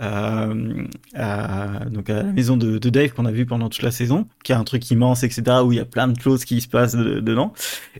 Euh, 0.00 0.86
à, 1.14 1.84
donc 1.86 2.10
à 2.10 2.16
la 2.16 2.24
maison 2.24 2.56
de, 2.56 2.78
Dave 2.78 3.12
qu'on 3.12 3.26
a 3.26 3.30
vu 3.30 3.46
pendant 3.46 3.68
toute 3.68 3.82
la 3.82 3.92
saison, 3.92 4.26
qui 4.42 4.52
a 4.52 4.58
un 4.58 4.64
truc 4.64 4.90
immense, 4.90 5.22
etc., 5.22 5.42
où 5.64 5.72
il 5.72 5.76
y 5.76 5.80
a 5.80 5.84
plein 5.84 6.08
de 6.08 6.20
choses 6.20 6.44
qui 6.44 6.60
se 6.60 6.68
passent 6.68 6.96
de- 6.96 7.20
dedans. 7.20 7.52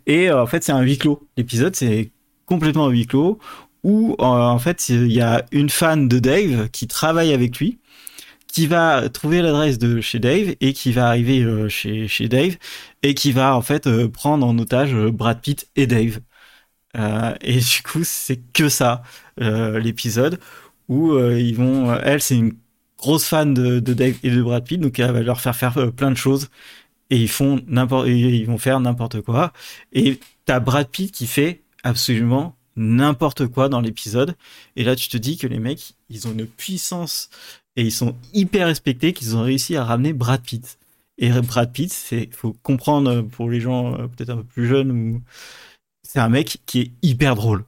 Et 0.06 0.30
euh, 0.30 0.42
en 0.42 0.46
fait, 0.46 0.64
c'est 0.64 0.72
un 0.72 0.80
huis 0.80 0.98
clos. 0.98 1.26
L'épisode, 1.36 1.76
c'est 1.76 2.10
complètement 2.46 2.86
un 2.86 2.90
huis 2.90 3.06
clos, 3.06 3.38
où 3.84 4.16
euh, 4.20 4.24
en 4.24 4.58
fait, 4.58 4.88
il 4.88 5.12
y 5.12 5.20
a 5.20 5.44
une 5.52 5.70
fan 5.70 6.08
de 6.08 6.18
Dave 6.18 6.68
qui 6.70 6.88
travaille 6.88 7.32
avec 7.32 7.58
lui, 7.58 7.78
qui 8.48 8.66
va 8.66 9.08
trouver 9.08 9.42
l'adresse 9.42 9.78
de 9.78 10.00
chez 10.00 10.18
Dave 10.18 10.54
et 10.60 10.72
qui 10.72 10.92
va 10.92 11.08
arriver 11.08 11.42
euh, 11.42 11.68
chez, 11.68 12.08
chez 12.08 12.28
Dave 12.28 12.56
et 13.02 13.14
qui 13.14 13.32
va 13.32 13.56
en 13.56 13.62
fait 13.62 13.86
euh, 13.86 14.08
prendre 14.08 14.46
en 14.46 14.58
otage 14.58 14.94
Brad 14.94 15.40
Pitt 15.40 15.68
et 15.76 15.86
Dave. 15.86 16.20
Et 17.42 17.58
du 17.58 17.82
coup, 17.84 18.04
c'est 18.04 18.40
que 18.52 18.68
ça, 18.68 19.02
l'épisode 19.36 20.38
où 20.88 21.18
ils 21.18 21.56
vont. 21.56 21.92
elle, 21.94 22.20
c'est 22.22 22.36
une 22.36 22.52
grosse 22.98 23.26
fan 23.26 23.52
de, 23.52 23.80
de 23.80 23.94
Dave 23.94 24.14
et 24.22 24.30
de 24.30 24.40
Brad 24.42 24.64
Pitt, 24.64 24.80
donc 24.80 24.98
elle 25.00 25.10
va 25.10 25.22
leur 25.22 25.40
faire 25.40 25.56
faire 25.56 25.92
plein 25.92 26.12
de 26.12 26.16
choses 26.16 26.50
et 27.10 27.16
ils 27.16 27.28
font 27.28 27.60
n'importe, 27.66 28.08
ils 28.08 28.46
vont 28.46 28.58
faire 28.58 28.80
n'importe 28.80 29.20
quoi. 29.22 29.52
Et 29.92 30.20
t'as 30.46 30.60
Brad 30.60 30.88
Pitt 30.88 31.12
qui 31.12 31.26
fait 31.26 31.62
absolument 31.82 32.56
n'importe 32.76 33.46
quoi 33.46 33.68
dans 33.68 33.80
l'épisode. 33.80 34.36
Et 34.76 34.84
là, 34.84 34.96
tu 34.96 35.08
te 35.08 35.16
dis 35.16 35.36
que 35.36 35.46
les 35.46 35.58
mecs, 35.58 35.94
ils 36.10 36.26
ont 36.28 36.32
une 36.32 36.46
puissance 36.46 37.30
et 37.76 37.82
ils 37.82 37.92
sont 37.92 38.16
hyper 38.32 38.66
respectés 38.66 39.12
qu'ils 39.12 39.36
ont 39.36 39.42
réussi 39.42 39.76
à 39.76 39.84
ramener 39.84 40.12
Brad 40.12 40.42
Pitt. 40.42 40.78
Et 41.18 41.30
Brad 41.30 41.72
Pitt, 41.72 41.92
c'est, 41.92 42.28
faut 42.32 42.54
comprendre 42.62 43.22
pour 43.22 43.50
les 43.50 43.60
gens 43.60 43.94
euh, 43.94 44.06
peut-être 44.08 44.30
un 44.30 44.36
peu 44.38 44.44
plus 44.44 44.66
jeunes 44.66 44.90
ou 44.90 45.22
c'est 46.02 46.20
un 46.20 46.28
mec 46.28 46.58
qui 46.66 46.80
est 46.80 46.92
hyper 47.02 47.34
drôle. 47.34 47.64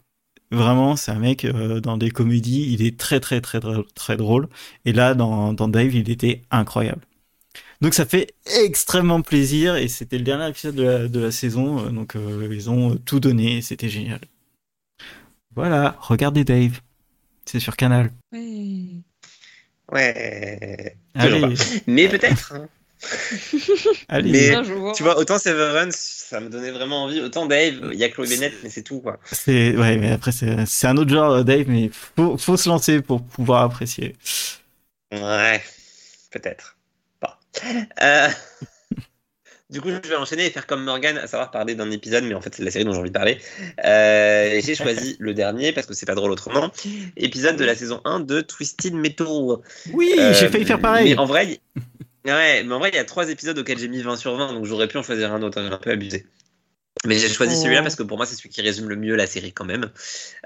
Vraiment, 0.52 0.94
c'est 0.96 1.11
un 1.11 1.18
mec 1.18 1.44
euh, 1.44 1.80
dans 1.80 1.96
des 1.96 2.11
comédies, 2.11 2.72
il 2.72 2.82
est 2.82 2.96
très 2.98 3.18
très 3.20 3.40
très 3.40 3.61
très, 3.94 4.16
drôle. 4.16 4.48
Et 4.84 4.92
là, 4.92 5.14
dans, 5.14 5.52
dans 5.52 5.68
Dave, 5.68 5.94
il 5.94 6.09
était 6.11 6.42
incroyable. 6.50 7.02
Donc 7.80 7.94
ça 7.94 8.07
fait 8.07 8.34
extrêmement 8.62 9.20
plaisir 9.22 9.76
et 9.76 9.88
c'était 9.88 10.18
le 10.18 10.24
dernier 10.24 10.48
épisode 10.48 10.76
de 10.76 10.82
la, 10.82 11.09
de 11.09 11.20
la 11.20 11.30
saison, 11.30 11.86
euh, 11.86 11.90
donc 11.90 12.16
euh, 12.16 12.48
ils 12.52 12.70
ont 12.70 12.96
tout 12.96 13.20
donné, 13.20 13.61
c'était 13.62 13.88
génial. 13.88 14.20
Voilà, 15.57 15.96
regardez 16.00 16.44
Dave, 16.44 16.80
c'est 17.46 17.61
sur 17.61 17.76
Canal. 17.76 18.12
Ouais. 18.32 19.02
Ouais. 19.90 20.96
Allez, 21.14 21.54
Mais 21.86 22.09
peut-être. 22.09 22.52
hein. 22.54 22.68
allez. 24.09 24.30
Mais- 24.32 24.64
jour. 24.64 24.92
Tu 24.94 25.02
vois, 25.02 25.18
autant 25.18 25.38
Severance, 25.38 25.94
ça 25.96 26.40
me 26.40 26.48
donnait 26.48 26.70
vraiment 26.70 27.04
envie. 27.04 27.20
Autant 27.20 27.46
Dave, 27.46 27.90
il 27.92 27.98
y 27.98 28.04
a 28.04 28.09
Chloé 28.09 28.28
Bennett, 28.28 28.54
mais 28.62 28.70
c'est 28.70 28.82
tout, 28.82 29.00
quoi. 29.00 29.18
C'est 29.32 29.76
ouais, 29.76 29.96
mais 29.96 30.12
après 30.12 30.32
c'est 30.32 30.66
c'est 30.66 30.86
un 30.88 30.96
autre 30.96 31.11
genre 31.11 31.30
euh, 31.32 31.42
Dave, 31.42 31.66
mais 31.68 31.90
faut 31.92 32.36
faut 32.36 32.57
se 32.57 32.68
lancer 32.68 33.00
pour 33.02 33.22
pouvoir 33.24 33.62
apprécier. 33.62 34.16
Ouais, 35.12 35.62
peut-être. 36.32 36.76
Pas. 37.20 37.38
Euh, 38.02 38.28
Du 39.68 39.80
coup, 39.80 39.88
je 39.90 40.08
vais 40.08 40.14
enchaîner 40.14 40.46
et 40.46 40.50
faire 40.50 40.64
comme 40.66 40.84
Morgan, 40.84 41.18
à 41.18 41.26
savoir 41.26 41.50
parler 41.50 41.74
d'un 41.74 41.90
épisode, 41.90 42.22
mais 42.22 42.34
en 42.34 42.40
fait, 42.40 42.54
c'est 42.54 42.62
la 42.62 42.70
série 42.70 42.84
dont 42.84 42.92
j'ai 42.92 43.00
envie 43.00 43.10
de 43.10 43.14
parler. 43.14 43.38
Euh, 43.84 44.60
j'ai 44.64 44.74
choisi 44.76 45.16
le 45.18 45.34
dernier 45.34 45.72
parce 45.72 45.88
que 45.88 45.94
c'est 45.94 46.06
pas 46.06 46.14
drôle 46.14 46.30
autrement. 46.30 46.70
Épisode 47.16 47.56
de 47.56 47.64
la 47.64 47.74
saison 47.74 48.00
1 48.04 48.20
de 48.20 48.40
Twisted 48.42 48.94
Metal. 48.94 49.26
Oui, 49.92 50.14
Euh, 50.18 50.32
j'ai 50.34 50.48
failli 50.48 50.64
faire 50.64 50.80
pareil. 50.80 51.14
Mais 51.14 51.18
en 51.18 51.26
vrai, 51.26 51.58
il- 52.24 52.30
ouais, 52.32 52.62
mais 52.62 52.74
en 52.74 52.78
vrai, 52.78 52.90
il 52.92 52.94
y 52.94 52.98
a 52.98 53.04
trois 53.04 53.28
épisodes 53.28 53.58
auxquels 53.58 53.78
j'ai 53.78 53.88
mis 53.88 54.02
20 54.02 54.14
sur 54.16 54.36
20, 54.36 54.52
donc 54.52 54.66
j'aurais 54.66 54.86
pu 54.86 54.98
en 54.98 55.02
choisir 55.02 55.32
un 55.32 55.42
autre, 55.42 55.58
hein, 55.60 55.66
j'ai 55.68 55.74
un 55.74 55.78
peu 55.78 55.90
abusé. 55.90 56.26
Mais 57.05 57.18
j'ai 57.18 57.28
choisi 57.28 57.55
celui-là 57.61 57.82
parce 57.82 57.94
que 57.94 58.03
pour 58.03 58.16
moi, 58.16 58.26
c'est 58.26 58.34
celui 58.34 58.49
qui 58.49 58.62
résume 58.62 58.88
le 58.88 58.97
mieux 58.97 59.14
la 59.16 59.26
série 59.26 59.53
quand 59.53 59.66
même. 59.66 59.90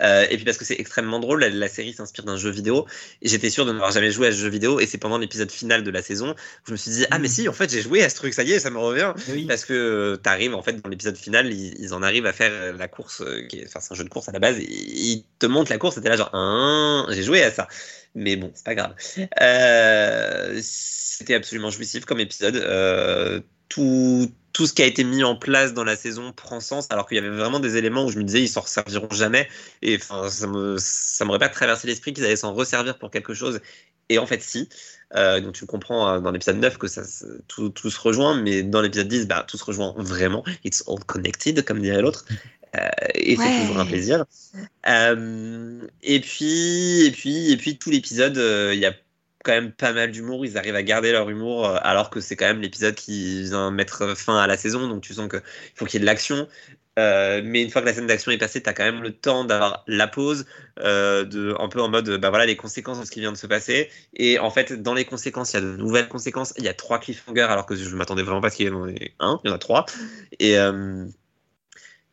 Euh, 0.02 0.26
et 0.28 0.36
puis 0.36 0.44
parce 0.44 0.58
que 0.58 0.64
c'est 0.64 0.78
extrêmement 0.78 1.20
drôle, 1.20 1.40
la, 1.40 1.48
la 1.48 1.68
série 1.68 1.92
s'inspire 1.94 2.24
d'un 2.24 2.36
jeu 2.36 2.50
vidéo. 2.50 2.86
J'étais 3.22 3.50
sûr 3.50 3.64
de 3.64 3.72
n'avoir 3.72 3.92
jamais 3.92 4.10
joué 4.10 4.26
à 4.26 4.32
ce 4.32 4.36
jeu 4.36 4.48
vidéo. 4.48 4.80
Et 4.80 4.86
c'est 4.86 4.98
pendant 4.98 5.16
l'épisode 5.16 5.50
final 5.50 5.84
de 5.84 5.90
la 5.90 6.02
saison 6.02 6.34
que 6.34 6.40
je 6.66 6.72
me 6.72 6.76
suis 6.76 6.90
dit, 6.90 7.06
ah 7.12 7.18
mais 7.18 7.28
si, 7.28 7.48
en 7.48 7.52
fait, 7.52 7.70
j'ai 7.70 7.80
joué 7.82 8.02
à 8.02 8.10
ce 8.10 8.16
truc, 8.16 8.34
ça 8.34 8.42
y 8.42 8.50
est, 8.52 8.58
ça 8.58 8.70
me 8.70 8.78
revient. 8.78 9.14
Oui. 9.28 9.46
Parce 9.46 9.64
que 9.64 9.72
euh, 9.72 10.16
t'arrives, 10.16 10.54
en 10.54 10.62
fait, 10.62 10.72
dans 10.82 10.90
l'épisode 10.90 11.16
final, 11.16 11.50
ils, 11.52 11.74
ils 11.80 11.94
en 11.94 12.02
arrivent 12.02 12.26
à 12.26 12.32
faire 12.32 12.52
euh, 12.52 12.72
la 12.76 12.88
course, 12.88 13.22
euh, 13.22 13.46
qui 13.46 13.60
est- 13.60 13.66
enfin, 13.66 13.78
c'est 13.80 13.92
un 13.92 13.96
jeu 13.96 14.04
de 14.04 14.08
course 14.10 14.28
à 14.28 14.32
la 14.32 14.40
base, 14.40 14.58
et 14.58 14.64
ils 14.68 15.24
te 15.38 15.46
montrent 15.46 15.70
la 15.70 15.78
course, 15.78 15.96
et 15.98 16.02
t'es 16.02 16.08
là 16.08 16.16
genre, 16.16 16.30
Hein, 16.34 17.06
j'ai 17.10 17.22
joué 17.22 17.42
à 17.44 17.52
ça. 17.52 17.68
Mais 18.16 18.34
bon, 18.36 18.50
c'est 18.54 18.64
pas 18.64 18.74
grave. 18.74 18.94
C'était 20.62 21.34
absolument 21.34 21.70
jouissif 21.70 22.04
comme 22.04 22.18
épisode. 22.20 22.56
Tout, 23.68 24.30
tout 24.60 24.66
ce 24.66 24.74
qui 24.74 24.82
a 24.82 24.84
été 24.84 25.04
mis 25.04 25.24
en 25.24 25.36
place 25.36 25.72
dans 25.72 25.84
la 25.84 25.96
saison 25.96 26.34
prend 26.34 26.60
sens, 26.60 26.86
alors 26.90 27.08
qu'il 27.08 27.16
y 27.16 27.18
avait 27.18 27.30
vraiment 27.34 27.60
des 27.60 27.78
éléments 27.78 28.04
où 28.04 28.10
je 28.10 28.18
me 28.18 28.24
disais, 28.24 28.42
ils 28.42 28.48
s'en 28.48 28.60
resserviront 28.60 29.08
jamais. 29.10 29.48
Et 29.80 29.96
enfin, 29.96 30.28
ça 30.28 30.46
me, 30.46 30.76
ça 30.78 31.24
m'aurait 31.24 31.38
pas 31.38 31.48
traversé 31.48 31.86
l'esprit 31.88 32.12
qu'ils 32.12 32.26
allaient 32.26 32.36
s'en 32.36 32.52
resservir 32.52 32.98
pour 32.98 33.10
quelque 33.10 33.32
chose. 33.32 33.60
Et 34.10 34.18
en 34.18 34.26
fait, 34.26 34.42
si. 34.42 34.68
Euh, 35.16 35.40
donc 35.40 35.54
tu 35.54 35.64
comprends 35.64 36.10
euh, 36.10 36.20
dans 36.20 36.30
l'épisode 36.30 36.58
9 36.58 36.76
que 36.76 36.88
ça, 36.88 37.04
tout, 37.48 37.70
tout 37.70 37.88
se 37.88 37.98
rejoint, 37.98 38.38
mais 38.38 38.62
dans 38.62 38.82
l'épisode 38.82 39.08
10, 39.08 39.28
bah, 39.28 39.46
tout 39.48 39.56
se 39.56 39.64
rejoint 39.64 39.94
vraiment. 39.96 40.44
It's 40.62 40.84
all 40.86 41.02
connected, 41.06 41.64
comme 41.64 41.80
dirait 41.80 42.02
l'autre. 42.02 42.26
Euh, 42.76 42.86
et 43.14 43.38
Ouais. 43.38 43.44
c'est 43.46 43.62
toujours 43.62 43.78
un 43.78 43.86
plaisir. 43.86 44.26
Euh, 44.88 45.80
et 46.02 46.20
puis, 46.20 47.06
et 47.06 47.10
puis, 47.12 47.50
et 47.50 47.56
puis 47.56 47.78
tout 47.78 47.88
l'épisode, 47.88 48.36
il 48.36 48.78
y 48.78 48.84
a 48.84 48.92
quand 49.44 49.52
même 49.52 49.72
pas 49.72 49.92
mal 49.92 50.10
d'humour. 50.10 50.44
Ils 50.44 50.58
arrivent 50.58 50.74
à 50.74 50.82
garder 50.82 51.12
leur 51.12 51.28
humour, 51.30 51.66
euh, 51.66 51.78
alors 51.82 52.10
que 52.10 52.20
c'est 52.20 52.36
quand 52.36 52.46
même 52.46 52.60
l'épisode 52.60 52.94
qui 52.94 53.44
vient 53.44 53.70
mettre 53.70 54.16
fin 54.16 54.38
à 54.38 54.46
la 54.46 54.56
saison. 54.56 54.88
Donc 54.88 55.02
tu 55.02 55.14
sens 55.14 55.28
qu'il 55.28 55.42
faut 55.74 55.86
qu'il 55.86 55.94
y 55.94 55.96
ait 55.98 56.00
de 56.00 56.06
l'action. 56.06 56.48
Euh, 56.98 57.40
mais 57.44 57.62
une 57.62 57.70
fois 57.70 57.80
que 57.80 57.86
la 57.86 57.94
scène 57.94 58.06
d'action 58.06 58.30
est 58.30 58.38
passée, 58.38 58.62
tu 58.62 58.68
as 58.68 58.74
quand 58.74 58.84
même 58.84 59.02
le 59.02 59.12
temps 59.12 59.44
d'avoir 59.44 59.84
la 59.86 60.06
pause, 60.06 60.44
euh, 60.80 61.24
de, 61.24 61.54
un 61.58 61.68
peu 61.68 61.80
en 61.80 61.88
mode, 61.88 62.10
bah 62.18 62.28
voilà, 62.28 62.44
les 62.46 62.56
conséquences 62.56 63.00
de 63.00 63.06
ce 63.06 63.10
qui 63.10 63.20
vient 63.20 63.32
de 63.32 63.38
se 63.38 63.46
passer. 63.46 63.88
Et 64.14 64.38
en 64.38 64.50
fait, 64.50 64.72
dans 64.72 64.92
les 64.92 65.04
conséquences, 65.04 65.52
il 65.52 65.56
y 65.56 65.58
a 65.58 65.62
de 65.62 65.76
nouvelles 65.76 66.08
conséquences. 66.08 66.52
Il 66.58 66.64
y 66.64 66.68
a 66.68 66.74
trois 66.74 66.98
cliffhangers, 66.98 67.42
alors 67.42 67.64
que 67.64 67.76
je 67.76 67.96
m'attendais 67.96 68.22
vraiment 68.22 68.40
pas 68.40 68.48
à 68.48 68.50
ce 68.50 68.56
qu'il 68.56 68.66
y 68.66 68.70
en 68.70 68.88
ait 68.88 69.14
un. 69.20 69.40
Il 69.44 69.48
y 69.48 69.50
en 69.52 69.54
a 69.54 69.58
trois. 69.58 69.86
Et, 70.40 70.56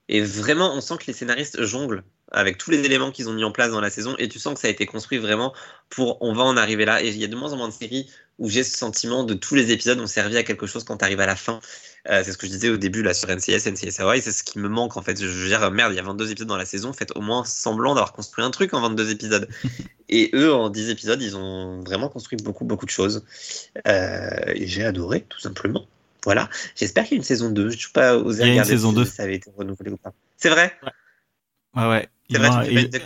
et 0.09 0.21
vraiment, 0.21 0.73
on 0.73 0.79
sent 0.79 0.95
que 0.99 1.07
les 1.07 1.13
scénaristes 1.13 1.61
jonglent 1.63 2.03
avec 2.31 2.57
tous 2.57 2.71
les 2.71 2.83
éléments 2.83 3.11
qu'ils 3.11 3.29
ont 3.29 3.33
mis 3.33 3.43
en 3.43 3.51
place 3.51 3.71
dans 3.71 3.81
la 3.81 3.89
saison. 3.89 4.15
Et 4.17 4.27
tu 4.27 4.39
sens 4.39 4.53
que 4.55 4.59
ça 4.59 4.67
a 4.67 4.71
été 4.71 4.85
construit 4.85 5.17
vraiment 5.17 5.53
pour 5.89 6.21
on 6.21 6.33
va 6.33 6.43
en 6.43 6.57
arriver 6.57 6.85
là. 6.85 7.01
Et 7.01 7.09
il 7.09 7.17
y 7.17 7.23
a 7.23 7.27
de 7.27 7.35
moins 7.35 7.53
en 7.53 7.57
moins 7.57 7.69
de 7.69 7.73
séries 7.73 8.09
où 8.39 8.49
j'ai 8.49 8.63
ce 8.63 8.77
sentiment 8.77 9.23
de 9.23 9.33
tous 9.33 9.55
les 9.55 9.71
épisodes 9.71 9.99
ont 9.99 10.07
servi 10.07 10.37
à 10.37 10.43
quelque 10.43 10.67
chose 10.67 10.83
quand 10.83 10.97
tu 10.97 11.05
arrives 11.05 11.19
à 11.19 11.25
la 11.25 11.35
fin. 11.35 11.59
Euh, 12.09 12.21
c'est 12.23 12.31
ce 12.31 12.37
que 12.37 12.47
je 12.47 12.51
disais 12.51 12.69
au 12.69 12.77
début 12.77 13.01
là 13.01 13.13
sur 13.13 13.29
NCS, 13.29 13.67
NCS 13.67 13.99
Hawaii, 13.99 14.21
c'est 14.21 14.31
ce 14.31 14.43
qui 14.43 14.59
me 14.59 14.69
manque 14.69 14.95
en 14.95 15.01
fait. 15.01 15.19
Je 15.19 15.27
veux 15.27 15.47
dire, 15.47 15.71
merde, 15.71 15.93
il 15.93 15.95
y 15.95 15.99
a 15.99 16.03
22 16.03 16.31
épisodes 16.31 16.47
dans 16.47 16.57
la 16.57 16.65
saison, 16.65 16.93
faites 16.93 17.15
au 17.15 17.21
moins 17.21 17.43
semblant 17.43 17.95
d'avoir 17.95 18.13
construit 18.13 18.45
un 18.45 18.51
truc 18.51 18.73
en 18.73 18.81
22 18.81 19.11
épisodes. 19.11 19.49
et 20.09 20.29
eux, 20.33 20.53
en 20.53 20.69
10 20.69 20.89
épisodes, 20.89 21.21
ils 21.21 21.35
ont 21.35 21.81
vraiment 21.81 22.09
construit 22.09 22.37
beaucoup, 22.41 22.65
beaucoup 22.65 22.85
de 22.85 22.91
choses. 22.91 23.25
Euh, 23.87 24.29
et 24.53 24.67
j'ai 24.67 24.83
adoré, 24.83 25.25
tout 25.27 25.39
simplement. 25.39 25.85
Voilà, 26.23 26.49
j'espère 26.75 27.05
qu'il 27.05 27.13
y 27.13 27.15
a 27.15 27.19
une 27.19 27.23
saison 27.23 27.49
2. 27.49 27.69
Je 27.69 27.75
ne 27.75 27.79
suis 27.79 27.91
pas 27.91 28.17
osé 28.17 28.43
regarder 28.43 28.71
saison 28.71 28.89
si 28.89 28.95
2. 28.97 29.05
ça 29.05 29.23
avait 29.23 29.35
été 29.35 29.49
renouvelé 29.57 29.91
ou 29.91 29.97
pas. 29.97 30.13
C'est 30.37 30.49
vrai? 30.49 30.77
Ouais, 31.75 31.87
ouais. 31.87 32.09
Ils 32.29 32.35
l'ont- 32.39 32.49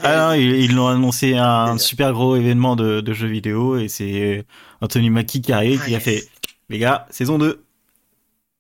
ah 0.04 0.18
non, 0.30 0.34
ils 0.34 0.56
ils 0.64 0.76
l'ont 0.76 0.88
annoncé 0.88 1.36
un 1.38 1.78
super 1.78 2.12
gros 2.14 2.36
événement 2.36 2.76
de, 2.76 3.02
de 3.02 3.14
jeux 3.14 3.28
vidéo 3.28 3.78
et 3.78 3.88
c'est 3.88 4.46
Anthony 4.82 5.10
Mackie 5.10 5.42
qui 5.42 5.54
arrive 5.54 5.80
Ah, 5.84 5.88
qui 5.88 5.96
a 5.96 6.00
fait 6.00 6.28
les 6.70 6.80
gars 6.80 7.08
saison 7.12 7.38
2 7.38 7.64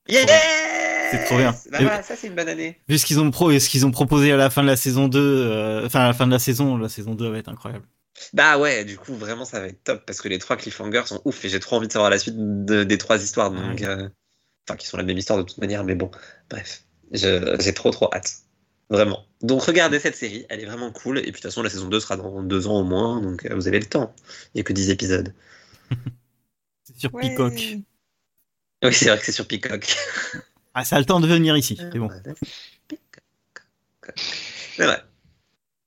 Yeah! 0.07 0.25
C'est 1.11 1.25
trop 1.25 1.37
bien. 1.37 1.53
Bah 1.71 2.01
ça 2.03 2.15
c'est 2.15 2.27
une 2.27 2.35
bonne 2.35 2.47
année. 2.47 2.79
vu 2.87 2.97
ce 2.97 3.05
qu'ils 3.05 3.19
ont 3.19 3.29
pro 3.31 3.51
ce 3.57 3.67
qu'ils 3.69 3.85
ont 3.85 3.91
proposé 3.91 4.31
à 4.31 4.37
la 4.37 4.49
fin 4.49 4.61
de 4.61 4.67
la 4.67 4.75
saison 4.77 5.07
2 5.07 5.19
euh, 5.19 5.85
enfin 5.85 6.01
à 6.01 6.07
la 6.07 6.13
fin 6.13 6.25
de 6.27 6.31
la 6.31 6.39
saison 6.39 6.77
la 6.77 6.89
saison 6.89 7.15
2 7.15 7.29
va 7.29 7.37
être 7.37 7.49
incroyable. 7.49 7.85
Bah 8.33 8.59
ouais, 8.59 8.85
du 8.85 8.97
coup, 8.97 9.15
vraiment, 9.15 9.45
ça 9.45 9.59
va 9.59 9.67
être 9.67 9.83
top 9.83 10.05
parce 10.05 10.21
que 10.21 10.27
les 10.27 10.37
trois 10.37 10.55
cliffhangers 10.55 11.03
sont 11.07 11.21
ouf 11.25 11.43
et 11.43 11.49
j'ai 11.49 11.59
trop 11.59 11.77
envie 11.77 11.87
de 11.87 11.91
savoir 11.93 12.11
la 12.11 12.19
suite 12.19 12.35
de- 12.37 12.83
des 12.83 12.97
trois 12.99 13.23
histoires. 13.23 13.49
Donc, 13.49 13.81
euh, 13.81 14.09
enfin, 14.69 14.77
qui 14.77 14.85
sont 14.85 14.97
la 14.97 15.03
même 15.03 15.17
histoire 15.17 15.39
de 15.39 15.43
toute 15.43 15.57
manière, 15.57 15.83
mais 15.83 15.95
bon, 15.95 16.11
bref, 16.49 16.83
j'ai 17.13 17.73
trop 17.73 17.89
trop 17.89 18.09
hâte. 18.13 18.31
Vraiment. 18.91 19.25
Donc, 19.41 19.63
regardez 19.63 19.99
cette 19.99 20.17
série, 20.17 20.45
elle 20.49 20.59
est 20.59 20.65
vraiment 20.65 20.91
cool. 20.91 21.19
Et 21.19 21.21
puis, 21.21 21.31
de 21.31 21.35
toute 21.37 21.43
façon, 21.43 21.63
la 21.63 21.69
saison 21.69 21.87
2 21.87 22.01
sera 22.01 22.17
dans 22.17 22.43
deux 22.43 22.67
ans 22.67 22.81
au 22.81 22.83
moins, 22.83 23.21
donc 23.21 23.45
euh, 23.45 23.55
vous 23.55 23.69
avez 23.69 23.79
le 23.79 23.85
temps. 23.85 24.13
Il 24.53 24.57
n'y 24.57 24.61
a 24.61 24.63
que 24.65 24.73
10 24.73 24.89
épisodes. 24.89 25.33
c'est 26.83 26.99
sur 26.99 27.13
Ouais. 27.13 27.21
Peacock 27.21 27.53
Oui, 28.83 28.93
c'est 28.93 29.07
vrai 29.07 29.17
que 29.17 29.25
c'est 29.25 29.31
sur 29.31 29.47
Peacock. 29.47 29.95
ah 30.73 30.83
ça 30.83 30.97
a 30.97 30.99
le 30.99 31.05
temps 31.05 31.21
de 31.21 31.27
venir 31.27 31.55
ici 31.55 31.77
c'est 31.77 31.97
bon. 31.97 32.09
C'est 34.75 34.85
vrai. 34.85 35.01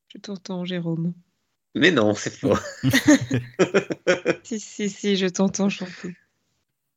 Je 0.08 0.18
t'entends, 0.18 0.64
Jérôme. 0.64 1.12
Mais 1.74 1.90
non, 1.90 2.14
c'est 2.14 2.34
faux. 2.34 2.56
Si, 4.44 4.60
si, 4.60 4.88
si, 4.88 5.16
je 5.16 5.26
t'entends 5.26 5.68
chanter. 5.68 6.16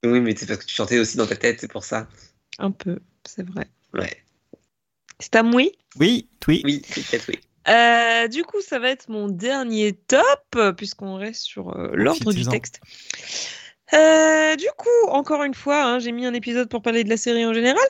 oui, 0.05 0.19
mais 0.21 0.35
c'est 0.35 0.45
parce 0.45 0.59
que 0.59 0.65
tu 0.65 0.75
chantais 0.75 0.99
aussi 0.99 1.17
dans 1.17 1.25
ta 1.27 1.35
tête, 1.35 1.59
c'est 1.59 1.71
pour 1.71 1.83
ça. 1.83 2.07
Un 2.59 2.71
peu, 2.71 2.99
c'est 3.25 3.43
vrai. 3.47 3.69
Ouais. 3.93 4.23
C'est 5.19 5.35
à 5.35 5.43
moi? 5.43 5.63
Oui 5.99 6.27
oui 6.47 6.61
Oui, 6.63 6.81
c'est. 6.87 7.39
Euh, 7.67 8.27
du 8.29 8.43
coup, 8.43 8.61
ça 8.61 8.79
va 8.79 8.89
être 8.89 9.09
mon 9.09 9.27
dernier 9.27 9.93
top, 9.93 10.75
puisqu'on 10.77 11.15
reste 11.15 11.41
sur 11.41 11.75
euh, 11.75 11.91
l'ordre 11.93 12.31
du 12.31 12.45
texte. 12.45 12.79
Euh, 13.93 14.55
du 14.57 14.67
coup, 14.77 15.09
encore 15.09 15.43
une 15.43 15.53
fois, 15.53 15.83
hein, 15.83 15.99
j'ai 15.99 16.11
mis 16.11 16.25
un 16.25 16.33
épisode 16.33 16.69
pour 16.69 16.81
parler 16.81 17.03
de 17.03 17.09
la 17.09 17.17
série 17.17 17.45
en 17.45 17.53
général. 17.53 17.85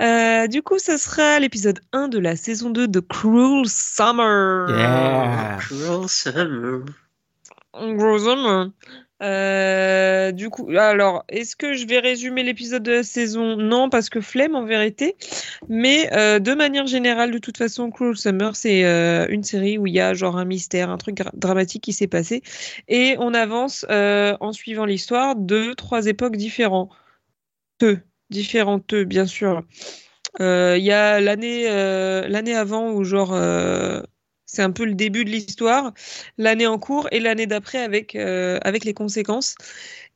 Euh, 0.00 0.46
du 0.46 0.62
coup, 0.62 0.78
ça 0.78 0.96
sera 0.96 1.38
l'épisode 1.40 1.80
1 1.92 2.08
de 2.08 2.18
la 2.18 2.36
saison 2.36 2.70
2 2.70 2.86
de 2.86 3.00
Cruel 3.00 3.66
Summer. 3.66 4.68
Yeah. 4.68 5.58
Cruel 5.60 6.08
Summer. 6.08 6.84
Cruel 7.72 8.20
Summer. 8.20 8.70
Euh, 9.22 10.32
du 10.32 10.48
coup, 10.48 10.70
alors, 10.70 11.24
est-ce 11.28 11.54
que 11.54 11.74
je 11.74 11.86
vais 11.86 11.98
résumer 11.98 12.42
l'épisode 12.42 12.82
de 12.82 12.92
la 12.92 13.02
saison? 13.02 13.56
Non, 13.56 13.90
parce 13.90 14.08
que 14.08 14.20
flemme 14.20 14.54
en 14.54 14.64
vérité. 14.64 15.16
Mais 15.68 16.10
euh, 16.14 16.38
de 16.38 16.54
manière 16.54 16.86
générale, 16.86 17.30
de 17.30 17.38
toute 17.38 17.58
façon, 17.58 17.90
Cruel 17.90 18.16
Summer, 18.16 18.56
c'est 18.56 18.84
euh, 18.84 19.26
une 19.28 19.44
série 19.44 19.78
où 19.78 19.86
il 19.86 19.94
y 19.94 20.00
a 20.00 20.14
genre 20.14 20.38
un 20.38 20.44
mystère, 20.44 20.90
un 20.90 20.98
truc 20.98 21.18
dramatique 21.34 21.82
qui 21.82 21.92
s'est 21.92 22.06
passé. 22.06 22.42
Et 22.88 23.16
on 23.18 23.34
avance 23.34 23.86
en 23.88 24.52
suivant 24.52 24.84
l'histoire 24.84 25.36
de 25.36 25.74
trois 25.74 26.06
époques 26.06 26.36
différentes. 26.36 26.90
Différentes, 28.30 28.94
bien 28.94 29.26
sûr. 29.26 29.64
Il 30.38 30.82
y 30.82 30.92
a 30.92 31.20
l'année 31.20 31.64
l'année 32.28 32.54
avant 32.54 32.92
où 32.92 33.04
genre 33.04 33.34
c'est 34.52 34.62
un 34.62 34.72
peu 34.72 34.84
le 34.84 34.94
début 34.94 35.24
de 35.24 35.30
l'histoire, 35.30 35.92
l'année 36.38 36.66
en 36.66 36.78
cours 36.78 37.06
et 37.12 37.20
l'année 37.20 37.46
d'après 37.46 37.78
avec 37.78 38.14
euh, 38.16 38.58
avec 38.62 38.84
les 38.84 38.94
conséquences. 38.94 39.54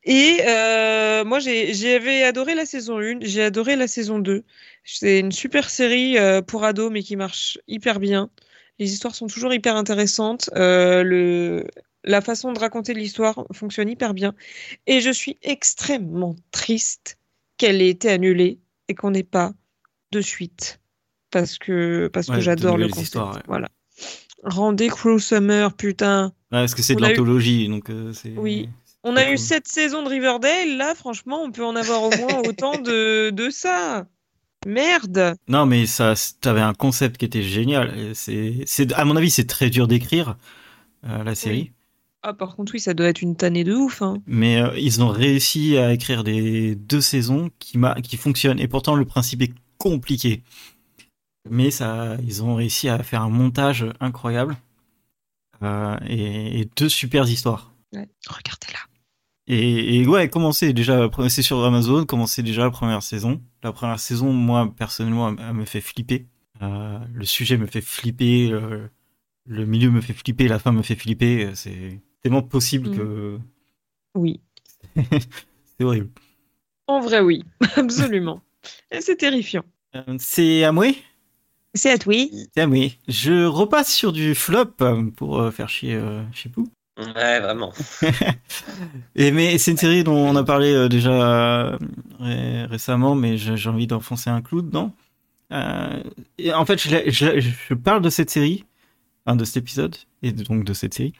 Et 0.04 0.38
euh, 0.46 1.24
moi 1.24 1.38
j'avais 1.38 2.24
adoré 2.24 2.54
la 2.54 2.66
saison 2.66 2.98
1, 3.00 3.18
j'ai 3.22 3.42
adoré 3.42 3.76
la 3.76 3.86
saison 3.88 4.18
2. 4.18 4.42
C'est 4.84 5.20
une 5.20 5.32
super 5.32 5.70
série 5.70 6.18
euh, 6.18 6.42
pour 6.42 6.64
ados 6.64 6.90
mais 6.92 7.02
qui 7.02 7.16
marche 7.16 7.58
hyper 7.68 8.00
bien. 8.00 8.28
Les 8.78 8.92
histoires 8.92 9.14
sont 9.14 9.28
toujours 9.28 9.54
hyper 9.54 9.76
intéressantes. 9.76 10.50
Euh, 10.56 11.02
le 11.04 11.66
la 12.06 12.20
façon 12.20 12.52
de 12.52 12.58
raconter 12.58 12.92
l'histoire 12.92 13.46
fonctionne 13.52 13.88
hyper 13.88 14.12
bien. 14.12 14.34
Et 14.86 15.00
je 15.00 15.10
suis 15.10 15.38
extrêmement 15.42 16.36
triste 16.50 17.16
qu'elle 17.56 17.80
ait 17.80 17.88
été 17.88 18.10
annulée 18.10 18.58
et 18.88 18.94
qu'on 18.94 19.12
n'ait 19.12 19.22
pas 19.22 19.54
de 20.12 20.20
suite. 20.20 20.80
Parce 21.30 21.56
que, 21.58 22.08
parce 22.12 22.28
Ouais, 22.28 22.36
que 22.36 22.40
j'adore 22.42 22.76
le 22.76 22.82
nouvelles 22.82 22.90
concept. 22.90 23.06
histoires, 23.06 23.34
ouais. 23.36 23.42
Voilà. 23.46 23.68
Rendez 24.44 24.88
Cruel 24.88 25.20
Summer, 25.20 25.72
putain. 25.74 26.26
Ouais, 26.52 26.60
parce 26.60 26.74
que 26.74 26.82
c'est 26.82 26.94
de 26.94 27.00
eu- 27.00 27.08
l'anthologie 27.08 27.68
donc 27.68 27.90
euh, 27.90 28.12
c'est 28.12 28.32
Oui. 28.36 28.68
On 29.02 29.16
a 29.16 29.30
eu 29.30 29.36
sept 29.36 29.68
saisons 29.68 30.02
de 30.02 30.08
Riverdale. 30.08 30.76
Là, 30.78 30.94
franchement, 30.94 31.42
on 31.42 31.50
peut 31.52 31.64
en 31.64 31.76
avoir 31.76 32.02
au 32.04 32.10
moins 32.10 32.40
autant 32.48 32.78
de, 32.80 33.30
de 33.30 33.50
ça. 33.50 34.06
Merde. 34.66 35.36
Non, 35.46 35.66
mais 35.66 35.84
ça, 35.84 36.14
t'avais 36.40 36.62
un 36.62 36.72
concept 36.72 37.18
qui 37.18 37.26
était 37.26 37.42
génial. 37.42 38.12
C'est, 38.14 38.64
à 38.94 39.04
mon 39.04 39.16
avis, 39.16 39.30
c'est 39.30 39.44
très 39.46 39.68
dur 39.68 39.86
d'écrire 39.88 40.36
euh, 41.06 41.22
la 41.22 41.34
série, 41.34 41.72
Ah, 42.22 42.32
par 42.32 42.56
contre, 42.56 42.72
oui, 42.72 42.80
ça 42.80 42.94
doit 42.94 43.06
être 43.08 43.20
une 43.20 43.36
tannée 43.36 43.62
de 43.64 43.74
ouf. 43.74 44.00
Hein. 44.00 44.16
mais 44.26 44.58
euh, 44.62 44.70
ils 44.78 45.02
ont 45.02 45.08
réussi 45.08 45.76
à 45.76 45.92
écrire 45.92 46.24
des 46.24 46.74
deux 46.74 47.02
saisons 47.02 47.50
qui, 47.58 47.78
qui 48.02 48.16
fonctionnent. 48.16 48.58
Et 48.58 48.68
pourtant, 48.68 48.94
le 48.94 49.04
principe 49.04 49.42
est 49.42 49.52
compliqué. 49.76 50.42
Mais 51.50 51.70
ça, 51.70 52.16
ils 52.22 52.42
ont 52.42 52.54
réussi 52.54 52.88
à 52.88 53.02
faire 53.02 53.22
un 53.22 53.28
montage 53.28 53.84
incroyable 54.00 54.56
euh, 55.62 55.96
et, 56.06 56.60
et 56.60 56.70
deux 56.76 56.88
super 56.88 57.28
histoires. 57.28 57.74
Ouais. 57.92 58.08
Regardez-la. 58.28 58.78
Et, 59.46 59.96
et 60.00 60.06
ouais, 60.06 60.28
commencez 60.30 60.72
déjà, 60.72 61.08
c'est 61.28 61.42
sur 61.42 61.62
Amazon, 61.64 62.06
commencez 62.06 62.42
déjà 62.42 62.62
la 62.62 62.70
première 62.70 63.02
saison. 63.02 63.42
La 63.62 63.72
première 63.72 64.00
saison, 64.00 64.32
moi, 64.32 64.72
personnellement, 64.76 65.36
elle, 65.36 65.52
me 65.52 65.64
fait 65.66 65.82
flipper. 65.82 66.26
Euh, 66.62 66.98
le 67.12 67.24
sujet 67.26 67.58
me 67.58 67.66
fait 67.66 67.82
flipper, 67.82 68.48
le 69.46 69.66
milieu 69.66 69.90
me 69.90 70.00
fait 70.00 70.14
flipper, 70.14 70.48
la 70.48 70.58
fin 70.58 70.72
me 70.72 70.82
fait 70.82 70.94
flipper. 70.96 71.50
C'est 71.54 72.00
tellement 72.22 72.42
possible 72.42 72.88
Mhm. 72.88 72.96
que 72.96 73.38
Oui. 74.14 74.40
c'est 74.96 75.84
horrible. 75.84 76.08
En 76.86 77.00
vrai, 77.00 77.20
oui. 77.20 77.44
Absolument. 77.76 78.40
Et 78.90 79.02
c'est 79.02 79.16
terrifiant. 79.16 79.64
Euh, 79.94 80.16
c'est 80.18 80.70
moi 80.72 80.86
C'est 81.74 81.90
à 81.90 81.98
toi. 81.98 82.14
C'est 82.54 82.62
à 82.62 82.66
moi. 82.66 82.86
Je 83.08 83.44
repasse 83.44 83.92
sur 83.92 84.12
du 84.12 84.34
flop 84.34 84.66
euh, 84.80 85.10
pour 85.10 85.40
euh, 85.40 85.50
faire 85.50 85.68
chier 85.68 85.94
euh, 85.94 86.22
Chipou. 86.32 86.68
Ouais, 86.96 87.40
vraiment. 87.40 87.72
Et 89.16 89.32
mais 89.32 89.58
c'est 89.58 89.72
une 89.72 89.76
série 89.76 90.04
dont 90.04 90.16
on 90.16 90.36
a 90.36 90.44
parlé 90.44 90.88
déjà 90.88 91.76
ré- 92.20 92.64
récemment, 92.66 93.16
mais 93.16 93.36
j'ai 93.36 93.68
envie 93.68 93.88
d'enfoncer 93.88 94.30
un 94.30 94.40
clou 94.40 94.62
dedans. 94.62 94.94
Euh, 95.52 96.02
et 96.38 96.52
en 96.52 96.64
fait, 96.64 96.78
je, 96.80 97.74
parle 97.74 98.00
de 98.02 98.10
cette 98.10 98.30
série, 98.30 98.64
enfin, 99.26 99.34
de 99.36 99.44
cet 99.44 99.56
épisode, 99.58 99.96
et 100.22 100.30
donc 100.32 100.64
de 100.64 100.72
cette 100.72 100.94
série, 100.94 101.12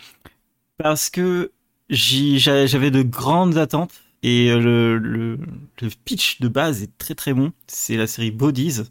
parce 0.76 1.10
que 1.10 1.52
j'avais 1.90 2.90
de 2.92 3.02
grandes 3.02 3.58
attentes, 3.58 3.94
et 4.22 4.54
le, 4.54 4.98
le, 4.98 5.38
le 5.82 5.88
pitch 6.04 6.40
de 6.40 6.48
base 6.48 6.82
est 6.84 6.96
très 6.98 7.14
très 7.14 7.34
bon. 7.34 7.52
C'est 7.66 7.96
la 7.96 8.06
série 8.06 8.30
Bodies. 8.30 8.82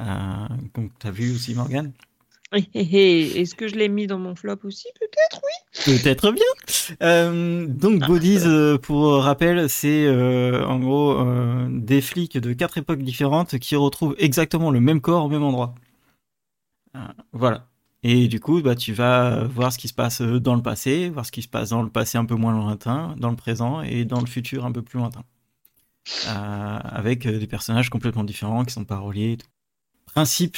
Euh, 0.00 0.46
donc 0.74 0.92
t'as 0.98 1.10
vu 1.10 1.34
aussi 1.34 1.54
Morgan 1.54 1.92
Hé, 2.52 2.68
hé, 2.74 2.80
hé. 2.80 3.40
Est-ce 3.40 3.54
que 3.56 3.66
je 3.66 3.74
l'ai 3.74 3.88
mis 3.88 4.06
dans 4.06 4.18
mon 4.18 4.36
flop 4.36 4.58
aussi, 4.64 4.86
peut-être 5.00 5.42
Oui. 5.42 5.66
Peut-être 5.84 6.30
bien. 6.30 6.44
Euh, 7.02 7.66
donc 7.66 8.06
Bodies, 8.06 8.42
euh, 8.46 8.78
pour 8.78 9.22
rappel, 9.22 9.68
c'est 9.68 10.06
euh, 10.06 10.64
en 10.64 10.78
gros 10.78 11.24
des 11.68 12.00
flics 12.00 12.38
de 12.38 12.52
quatre 12.52 12.78
époques 12.78 13.02
différentes 13.02 13.58
qui 13.58 13.74
retrouvent 13.74 14.14
exactement 14.18 14.70
le 14.70 14.80
même 14.80 15.00
corps 15.00 15.24
au 15.24 15.28
même 15.28 15.42
endroit. 15.42 15.74
Voilà. 17.32 17.68
Et 18.02 18.28
du 18.28 18.40
coup, 18.40 18.62
bah, 18.62 18.74
tu 18.76 18.92
vas 18.92 19.44
voir 19.44 19.72
ce 19.72 19.78
qui 19.78 19.88
se 19.88 19.94
passe 19.94 20.22
dans 20.22 20.54
le 20.54 20.62
passé, 20.62 21.10
voir 21.10 21.26
ce 21.26 21.32
qui 21.32 21.42
se 21.42 21.48
passe 21.48 21.70
dans 21.70 21.82
le 21.82 21.90
passé 21.90 22.16
un 22.16 22.24
peu 22.24 22.36
moins 22.36 22.52
lointain, 22.52 23.14
dans 23.18 23.30
le 23.30 23.36
présent 23.36 23.82
et 23.82 24.04
dans 24.04 24.20
le 24.20 24.26
futur 24.26 24.64
un 24.64 24.72
peu 24.72 24.82
plus 24.82 24.98
lointain. 24.98 25.24
Avec 26.26 27.26
des 27.26 27.46
personnages 27.48 27.90
complètement 27.90 28.24
différents 28.24 28.64
qui 28.64 28.72
sont 28.72 28.84
pas 28.84 28.98
reliés. 28.98 29.32
et 29.32 29.36
tout. 29.38 29.48
Principe 30.16 30.56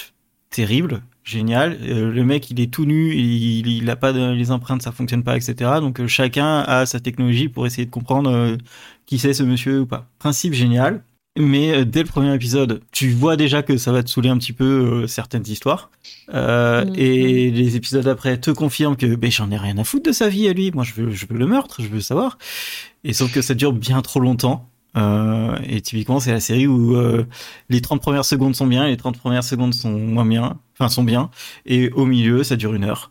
terrible, 0.51 1.03
génial. 1.25 1.79
Euh, 1.83 2.13
le 2.13 2.25
mec, 2.25 2.49
il 2.49 2.61
est 2.61 2.73
tout 2.73 2.85
nu, 2.85 3.13
il, 3.13 3.67
il 3.67 3.91
a 3.91 3.97
pas 3.97 4.13
de, 4.13 4.31
les 4.31 4.53
empreintes, 4.53 4.83
ça 4.83 4.93
fonctionne 4.93 5.25
pas, 5.25 5.37
etc. 5.37 5.81
Donc 5.81 5.99
euh, 5.99 6.07
chacun 6.07 6.61
a 6.61 6.87
sa 6.87 7.01
technologie 7.01 7.49
pour 7.49 7.67
essayer 7.67 7.85
de 7.85 7.91
comprendre 7.91 8.31
euh, 8.31 8.57
qui 9.05 9.19
c'est 9.19 9.33
ce 9.33 9.43
monsieur 9.43 9.81
ou 9.81 9.87
pas. 9.87 10.07
Principe 10.21 10.53
génial. 10.53 11.03
mais 11.37 11.85
dès 11.85 12.05
le 12.05 12.09
premier 12.09 12.33
épisode, 12.33 12.83
tu 12.93 13.11
vois 13.11 13.37
déjà 13.37 13.65
que 13.65 13.79
ça 13.79 13.91
va 13.91 14.05
te 14.05 14.11
saouler 14.11 14.29
un 14.29 14.39
petit 14.39 14.53
peu 14.53 15.09
certaines 15.09 15.49
histoires. 15.49 15.91
Mhm. 16.33 16.93
Et 16.95 17.51
les 17.51 17.75
épisodes 17.75 18.07
après 18.07 18.39
te 18.39 18.53
confirment 18.53 18.95
que 18.95 19.17
ben, 19.17 19.29
j'en 19.29 19.51
ai 19.51 19.59
rien 19.59 19.77
à 19.79 19.83
foutre 19.83 20.05
de 20.05 20.13
sa 20.13 20.29
vie 20.29 20.47
à 20.47 20.53
lui. 20.53 20.71
Moi, 20.71 20.85
je 20.85 20.95
veux, 20.95 21.11
je 21.11 21.27
veux 21.29 21.37
le 21.37 21.49
meurtre, 21.49 21.83
je 21.83 21.89
veux 21.89 22.01
savoir. 22.01 22.39
Et 23.03 23.13
sauf 23.13 23.33
que 23.33 23.43
ça 23.43 23.55
dure 23.55 23.73
bien 23.73 24.03
trop 24.03 24.21
longtemps. 24.21 24.69
Euh, 24.97 25.57
et 25.67 25.81
typiquement, 25.81 26.21
c'est 26.21 26.33
la 26.33 26.41
série 26.41 26.67
où 26.67 26.97
euh, 26.97 27.27
les 27.69 27.81
30 27.81 28.01
premières 28.01 28.25
secondes 28.25 28.55
sont 28.55 28.67
bien, 28.67 28.87
et 28.87 28.91
les 28.91 28.97
30 28.97 29.19
premières 29.19 29.45
secondes 29.45 29.75
sont 29.75 29.91
moins 29.91 30.25
bien, 30.25 30.59
enfin 30.75 30.89
sont 30.89 31.05
bien, 31.05 31.31
et 31.67 31.91
au 31.91 32.07
milieu, 32.07 32.43
ça 32.43 32.57
dure 32.57 32.75
une 32.75 32.85
heure. 32.85 33.11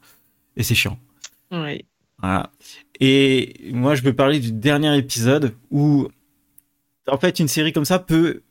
Et 0.56 0.64
c'est 0.64 0.76
chiant. 0.76 0.98
Ouais. 1.52 1.86
Voilà. 2.20 2.52
Et 3.00 3.70
moi, 3.74 3.96
je 3.96 4.02
veux 4.02 4.14
parler 4.14 4.40
du 4.40 4.52
dernier 4.52 4.98
épisode 4.98 5.56
où, 5.72 6.08
en 7.08 7.18
fait, 7.18 7.40
une 7.40 7.48
série 7.48 7.74
comme 7.74 7.86
ça 7.86 8.00
peut 8.00 8.42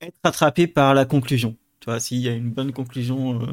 être 0.00 0.16
attrapée 0.22 0.66
par 0.66 0.94
la 0.94 1.04
conclusion. 1.04 1.56
Tu 1.80 1.86
vois, 1.86 2.00
s'il 2.00 2.18
y 2.18 2.28
a 2.28 2.32
une 2.32 2.50
bonne 2.50 2.72
conclusion 2.72 3.42
euh, 3.42 3.46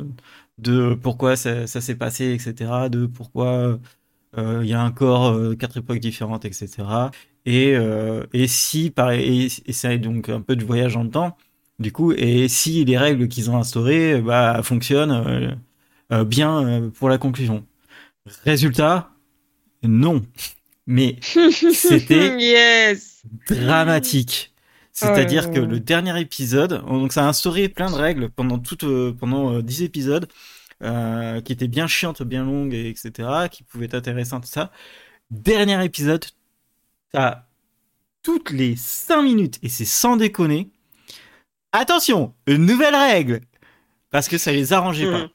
de 0.57 0.93
pourquoi 0.95 1.35
ça, 1.35 1.67
ça 1.67 1.81
s'est 1.81 1.95
passé, 1.95 2.33
etc., 2.33 2.89
de 2.89 3.05
pourquoi 3.05 3.79
euh, 4.37 4.61
il 4.63 4.69
y 4.69 4.73
a 4.73 4.83
encore 4.83 5.27
euh, 5.31 5.55
quatre 5.55 5.77
époques 5.77 5.99
différentes, 5.99 6.45
etc. 6.45 6.83
Et, 7.47 7.73
euh, 7.75 8.25
et 8.33 8.47
si, 8.47 8.91
pareil, 8.91 9.45
et, 9.47 9.69
et 9.69 9.73
c'est 9.73 9.97
donc 9.99 10.29
un 10.29 10.41
peu 10.41 10.55
du 10.57 10.65
voyage 10.65 10.97
en 10.97 11.07
temps, 11.07 11.37
du 11.79 11.91
coup, 11.93 12.11
et 12.11 12.49
si 12.49 12.83
les 12.85 12.97
règles 12.97 13.29
qu'ils 13.29 13.49
ont 13.49 13.57
instaurées 13.57 14.21
bah, 14.21 14.61
fonctionnent 14.63 15.11
euh, 15.11 15.51
euh, 16.11 16.25
bien 16.25 16.67
euh, 16.67 16.89
pour 16.89 17.09
la 17.09 17.17
conclusion. 17.17 17.65
Résultat, 18.43 19.11
non. 19.83 20.23
Mais 20.87 21.17
C'était- 21.21 22.37
yes. 22.39 23.23
dramatique. 23.49 24.53
C'est-à-dire 24.93 25.45
Oh 25.49 25.53
que 25.53 25.59
le 25.59 25.79
dernier 25.79 26.19
épisode, 26.19 26.83
donc 26.87 27.13
ça 27.13 27.23
a 27.25 27.29
instauré 27.29 27.69
plein 27.69 27.89
de 27.91 27.95
règles 27.95 28.29
pendant 28.29 28.57
tout, 28.59 28.83
euh, 28.85 29.13
pendant 29.17 29.53
euh, 29.53 29.61
10 29.61 29.83
épisodes, 29.83 30.27
euh, 30.83 31.39
qui 31.41 31.53
étaient 31.53 31.67
bien 31.67 31.87
chiantes, 31.87 32.23
bien 32.23 32.43
longues, 32.43 32.73
et 32.73 32.89
etc., 32.89 33.47
qui 33.51 33.63
pouvaient 33.63 33.85
être 33.85 33.95
intéressantes, 33.95 34.43
tout 34.43 34.49
ça. 34.49 34.71
Dernier 35.31 35.83
épisode, 35.85 36.25
t'as 37.18 37.45
toutes 38.22 38.52
les 38.52 38.76
5 38.76 39.23
minutes, 39.23 39.60
et 39.64 39.69
c'est 39.69 39.85
sans 39.85 40.18
déconner. 40.18 40.69
Attention, 41.72 42.35
une 42.45 42.65
nouvelle 42.65 42.95
règle! 42.95 43.41
Parce 44.11 44.27
que 44.27 44.38
ça 44.38 44.52
les 44.52 44.72
arrangeait 44.72 45.10
pas. 45.10 45.23
Mhm. 45.23 45.30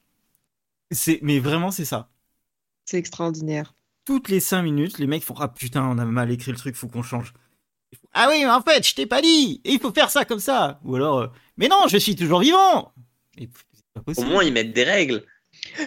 C'est, 0.91 1.19
mais 1.21 1.39
vraiment, 1.39 1.71
c'est 1.71 1.85
ça. 1.85 2.09
C'est 2.85 2.97
extraordinaire. 2.97 3.75
toutes 4.05 4.29
les 4.29 4.39
5 4.39 4.61
minutes, 4.61 4.97
les 4.97 5.07
mecs 5.07 5.23
font 5.23 5.35
Ah 5.39 5.47
putain, 5.49 5.83
on 5.83 5.97
a 5.97 6.05
mal 6.05 6.31
écrit 6.31 6.51
le 6.51 6.57
truc, 6.57 6.75
faut 6.75 6.87
qu'on 6.87 7.03
change. 7.03 7.33
Ah 8.13 8.27
oui, 8.29 8.43
mais 8.43 8.49
en 8.49 8.61
fait, 8.61 8.87
je 8.87 8.95
t'ai 8.95 9.05
pas 9.05 9.21
dit, 9.21 9.61
et 9.65 9.73
il 9.73 9.79
faut 9.79 9.91
faire 9.91 10.09
ça 10.09 10.23
comme 10.25 10.39
ça. 10.39 10.79
Ou 10.83 10.95
alors, 10.95 11.19
euh, 11.19 11.27
mais 11.57 11.67
non, 11.67 11.87
je 11.89 11.97
suis 11.97 12.15
toujours 12.15 12.39
vivant. 12.39 12.93
Et 13.37 13.47
pff, 13.47 13.65
c'est 13.73 14.03
pas 14.03 14.21
Au 14.21 14.25
moins, 14.25 14.43
ils 14.43 14.53
mettent 14.53 14.73
des 14.73 14.83
règles. 14.83 15.25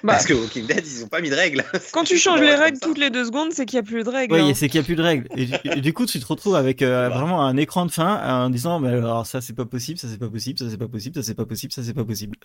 Bah, 0.02 0.14
Parce 0.14 0.26
que 0.26 0.32
Walking 0.34 0.66
Dead, 0.66 0.84
ils 0.86 1.04
ont 1.04 1.08
pas 1.08 1.20
mis 1.20 1.30
de 1.30 1.34
règles. 1.34 1.64
quand 1.92 2.04
tu 2.04 2.18
changes 2.18 2.40
les 2.40 2.54
règles 2.54 2.78
toutes 2.80 2.98
les 2.98 3.10
deux 3.10 3.24
secondes, 3.26 3.52
c'est 3.52 3.66
qu'il 3.66 3.78
n'y 3.78 3.86
a 3.86 3.88
plus 3.88 4.02
de 4.04 4.08
règles. 4.08 4.34
Oui, 4.34 4.40
hein. 4.40 4.52
c'est 4.54 4.68
qu'il 4.68 4.80
n'y 4.80 4.84
a 4.84 4.86
plus 4.86 4.96
de 4.96 5.02
règles. 5.02 5.28
Et, 5.36 5.46
du- 5.46 5.54
et 5.64 5.80
du 5.80 5.92
coup, 5.92 6.06
tu 6.06 6.18
te 6.18 6.26
retrouves 6.26 6.56
avec 6.56 6.82
euh, 6.82 7.08
Bah. 7.08 7.16
vraiment 7.18 7.44
un 7.46 7.56
écran 7.56 7.86
de 7.86 7.90
fin 7.92 8.16
en 8.44 8.50
disant, 8.50 8.80
mais 8.80 8.88
alors 8.88 9.26
ça 9.26 9.40
c'est 9.40 9.52
pas 9.52 9.64
possible, 9.66 9.98
ça 9.98 10.08
c'est 10.08 10.18
pas 10.18 10.28
possible, 10.28 10.58
ça 10.58 10.68
c'est 10.70 10.76
pas 10.78 10.88
possible, 10.88 11.14
ça 11.16 11.22
c'est 11.22 11.34
pas 11.34 11.44
possible, 11.46 11.72
ça 11.72 11.82
c'est 11.82 11.94
pas 11.94 12.04
possible. 12.04 12.36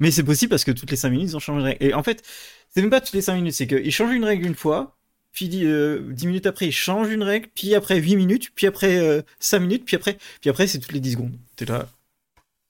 Mais 0.00 0.10
c'est 0.10 0.22
possible 0.24 0.50
parce 0.50 0.64
que 0.64 0.72
toutes 0.72 0.90
les 0.90 0.96
5 0.96 1.10
minutes, 1.10 1.30
ils 1.30 1.36
ont 1.36 1.40
changé 1.40 1.60
de 1.60 1.64
règle. 1.66 1.84
Et 1.86 1.94
en 1.94 2.02
fait, 2.02 2.22
c'est 2.70 2.80
même 2.82 2.90
pas 2.90 3.00
toutes 3.00 3.14
les 3.14 3.22
5 3.22 3.36
minutes, 3.36 3.54
c'est 3.54 3.66
qu'ils 3.66 3.92
changent 3.92 4.14
une 4.14 4.24
règle 4.24 4.44
une 4.46 4.54
fois, 4.56 4.96
puis 5.32 5.64
euh, 5.64 6.00
10 6.10 6.26
minutes 6.26 6.46
après, 6.46 6.66
ils 6.66 6.72
changent 6.72 7.10
une 7.12 7.22
règle, 7.22 7.48
puis 7.54 7.74
après 7.74 7.98
8 7.98 8.16
minutes, 8.16 8.50
puis 8.54 8.66
après 8.66 8.98
euh, 8.98 9.22
5 9.38 9.60
minutes, 9.60 9.84
puis 9.84 9.96
après, 9.96 10.18
puis 10.40 10.50
après 10.50 10.66
c'est 10.66 10.80
toutes 10.80 10.92
les 10.92 11.00
10 11.00 11.12
secondes. 11.12 11.32
T'es 11.56 11.64
là, 11.64 11.86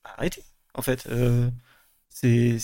arrêtez, 0.05 0.43
en 0.74 0.82
fait. 0.82 1.06
Euh, 1.10 1.48
c'est... 2.10 2.59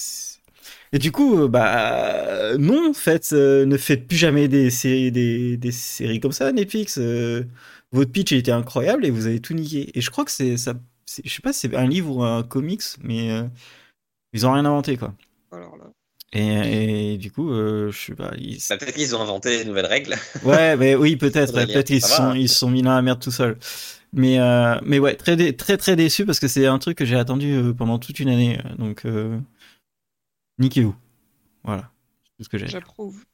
Et 0.92 0.98
du 0.98 1.12
coup, 1.12 1.40
euh, 1.44 1.48
bah 1.48 2.56
non, 2.58 2.92
faites, 2.94 3.30
euh, 3.32 3.64
ne 3.66 3.76
faites 3.76 4.06
plus 4.08 4.16
jamais 4.16 4.48
des 4.48 4.70
séries, 4.70 5.12
des, 5.12 5.56
des 5.56 5.72
séries 5.72 6.20
comme 6.20 6.32
ça, 6.32 6.52
Netflix. 6.52 6.98
euh, 6.98 7.44
votre 7.92 8.12
pitch 8.12 8.32
était 8.32 8.52
incroyable 8.52 9.04
et 9.06 9.10
vous 9.10 9.26
avez 9.26 9.40
tout 9.40 9.54
niqué. 9.54 9.90
Et 9.96 10.00
je 10.00 10.10
crois 10.10 10.24
que 10.24 10.30
c'est 10.30 10.56
ça, 10.56 10.74
je 11.24 11.28
sais 11.30 11.42
pas, 11.42 11.52
si 11.52 11.60
c'est 11.68 11.76
un 11.76 11.86
livre 11.86 12.16
ou 12.16 12.22
un 12.24 12.42
comics, 12.42 12.82
mais 13.02 13.30
euh, 13.32 13.42
ils 14.32 14.46
ont 14.46 14.52
rien 14.52 14.64
inventé 14.64 14.96
quoi. 14.96 15.14
Alors 15.52 15.76
là. 15.76 15.84
Et, 16.32 17.14
et 17.14 17.18
du 17.18 17.32
coup, 17.32 17.50
euh, 17.50 17.90
je 17.90 17.98
sais 17.98 18.14
pas. 18.14 18.30
ils- 18.38 18.58
Bah, 18.68 18.76
Peut-être 18.78 18.94
qu'ils 18.94 19.16
ont 19.16 19.20
inventé 19.20 19.58
des 19.58 19.64
nouvelles 19.64 19.86
règles. 19.86 20.14
Ouais, 20.44 20.76
mais 20.76 20.94
oui, 20.94 21.16
peut-être. 21.16 21.52
Peut-être 21.52 21.86
qu'ils 21.88 22.00
va, 22.00 22.06
sont, 22.06 22.34
ils 22.34 22.48
se 22.48 22.56
sont 22.58 22.70
mis 22.70 22.82
dans 22.82 22.94
la 22.94 23.02
merde 23.02 23.20
tout 23.20 23.32
seuls. 23.32 23.58
Mais, 24.12 24.38
euh, 24.40 24.76
mais 24.84 24.98
ouais, 25.00 25.14
très, 25.16 25.36
dé- 25.36 25.56
très, 25.56 25.76
très 25.76 25.96
déçu 25.96 26.24
parce 26.26 26.38
que 26.40 26.46
c'est 26.48 26.66
un 26.66 26.78
truc 26.78 26.96
que 26.98 27.04
j'ai 27.04 27.16
attendu 27.16 27.60
pendant 27.76 27.98
toute 27.98 28.20
une 28.20 28.28
année. 28.28 28.58
Donc, 28.78 29.04
euh, 29.06 29.38
niquez-vous. 30.60 30.94
Voilà. 31.64 31.90
C'est 32.24 32.36
tout 32.36 32.44
ce 32.44 32.48
que 32.48 32.58
j'ai. 32.58 32.66
J'approuve. 32.68 33.24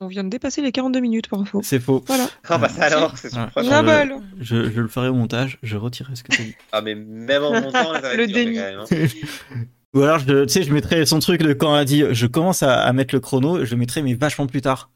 On 0.00 0.08
vient 0.08 0.24
de 0.24 0.28
dépasser 0.30 0.62
les 0.62 0.72
42 0.72 0.98
minutes 0.98 1.28
par 1.28 1.38
info. 1.40 1.60
C'est 1.62 1.78
faux. 1.78 2.02
Voilà. 2.08 2.28
Ah 2.48 2.58
bah 2.58 2.68
ça 2.68 2.86
alors, 2.86 3.16
c'est. 3.16 3.28
Ah 3.36 3.48
je- 3.56 3.68
alors. 3.70 4.20
Je, 4.40 4.68
je 4.70 4.80
le 4.80 4.88
ferai 4.88 5.06
au 5.08 5.14
montage, 5.14 5.58
je 5.62 5.76
retirerai 5.76 6.16
ce 6.16 6.24
que 6.24 6.32
tu 6.34 6.42
dit. 6.42 6.56
Ah 6.72 6.80
mais 6.80 6.96
même 6.96 7.44
en 7.44 7.52
montant, 7.60 8.00
ça 8.00 8.14
Le 8.16 8.26
déni. 8.26 8.56
quand 8.56 8.62
même, 8.62 8.78
hein. 8.80 9.06
Ou 9.94 10.00
alors, 10.02 10.18
je, 10.20 10.44
tu 10.44 10.48
sais, 10.52 10.62
je 10.64 10.72
mettrai 10.72 11.04
son 11.06 11.18
truc 11.20 11.42
de 11.42 11.52
quand 11.52 11.74
elle 11.76 11.82
a 11.82 11.84
dit 11.84 12.02
je 12.12 12.26
commence 12.26 12.62
à, 12.64 12.80
à 12.80 12.92
mettre 12.94 13.14
le 13.14 13.20
chrono, 13.20 13.64
je 13.64 13.70
le 13.72 13.76
mettrai 13.76 14.02
mais 14.02 14.14
vachement 14.14 14.46
plus 14.48 14.62
tard. 14.62 14.90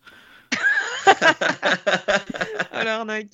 À 2.73 2.85
l'arnaque. 2.85 3.27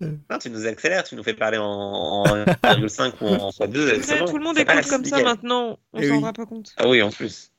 Non, 0.00 0.38
tu 0.38 0.50
nous 0.50 0.66
accélères, 0.66 1.04
tu 1.04 1.16
nous 1.16 1.22
fais 1.22 1.34
parler 1.34 1.58
en, 1.58 1.64
en 1.64 2.24
1,5 2.26 3.12
ou 3.20 3.26
en 3.26 3.50
x2. 3.50 3.94
Tu 3.96 4.02
sais, 4.02 4.24
Tout 4.24 4.38
le 4.38 4.44
monde 4.44 4.58
écoute 4.58 4.86
comme 4.88 5.04
ça 5.04 5.22
maintenant. 5.22 5.78
On 5.92 6.00
Eh 6.00 6.04
s'en 6.04 6.08
oui. 6.10 6.14
rendra 6.16 6.32
pas 6.32 6.46
compte. 6.46 6.72
Ah 6.76 6.88
oui, 6.88 7.02
en 7.02 7.10
plus. 7.10 7.50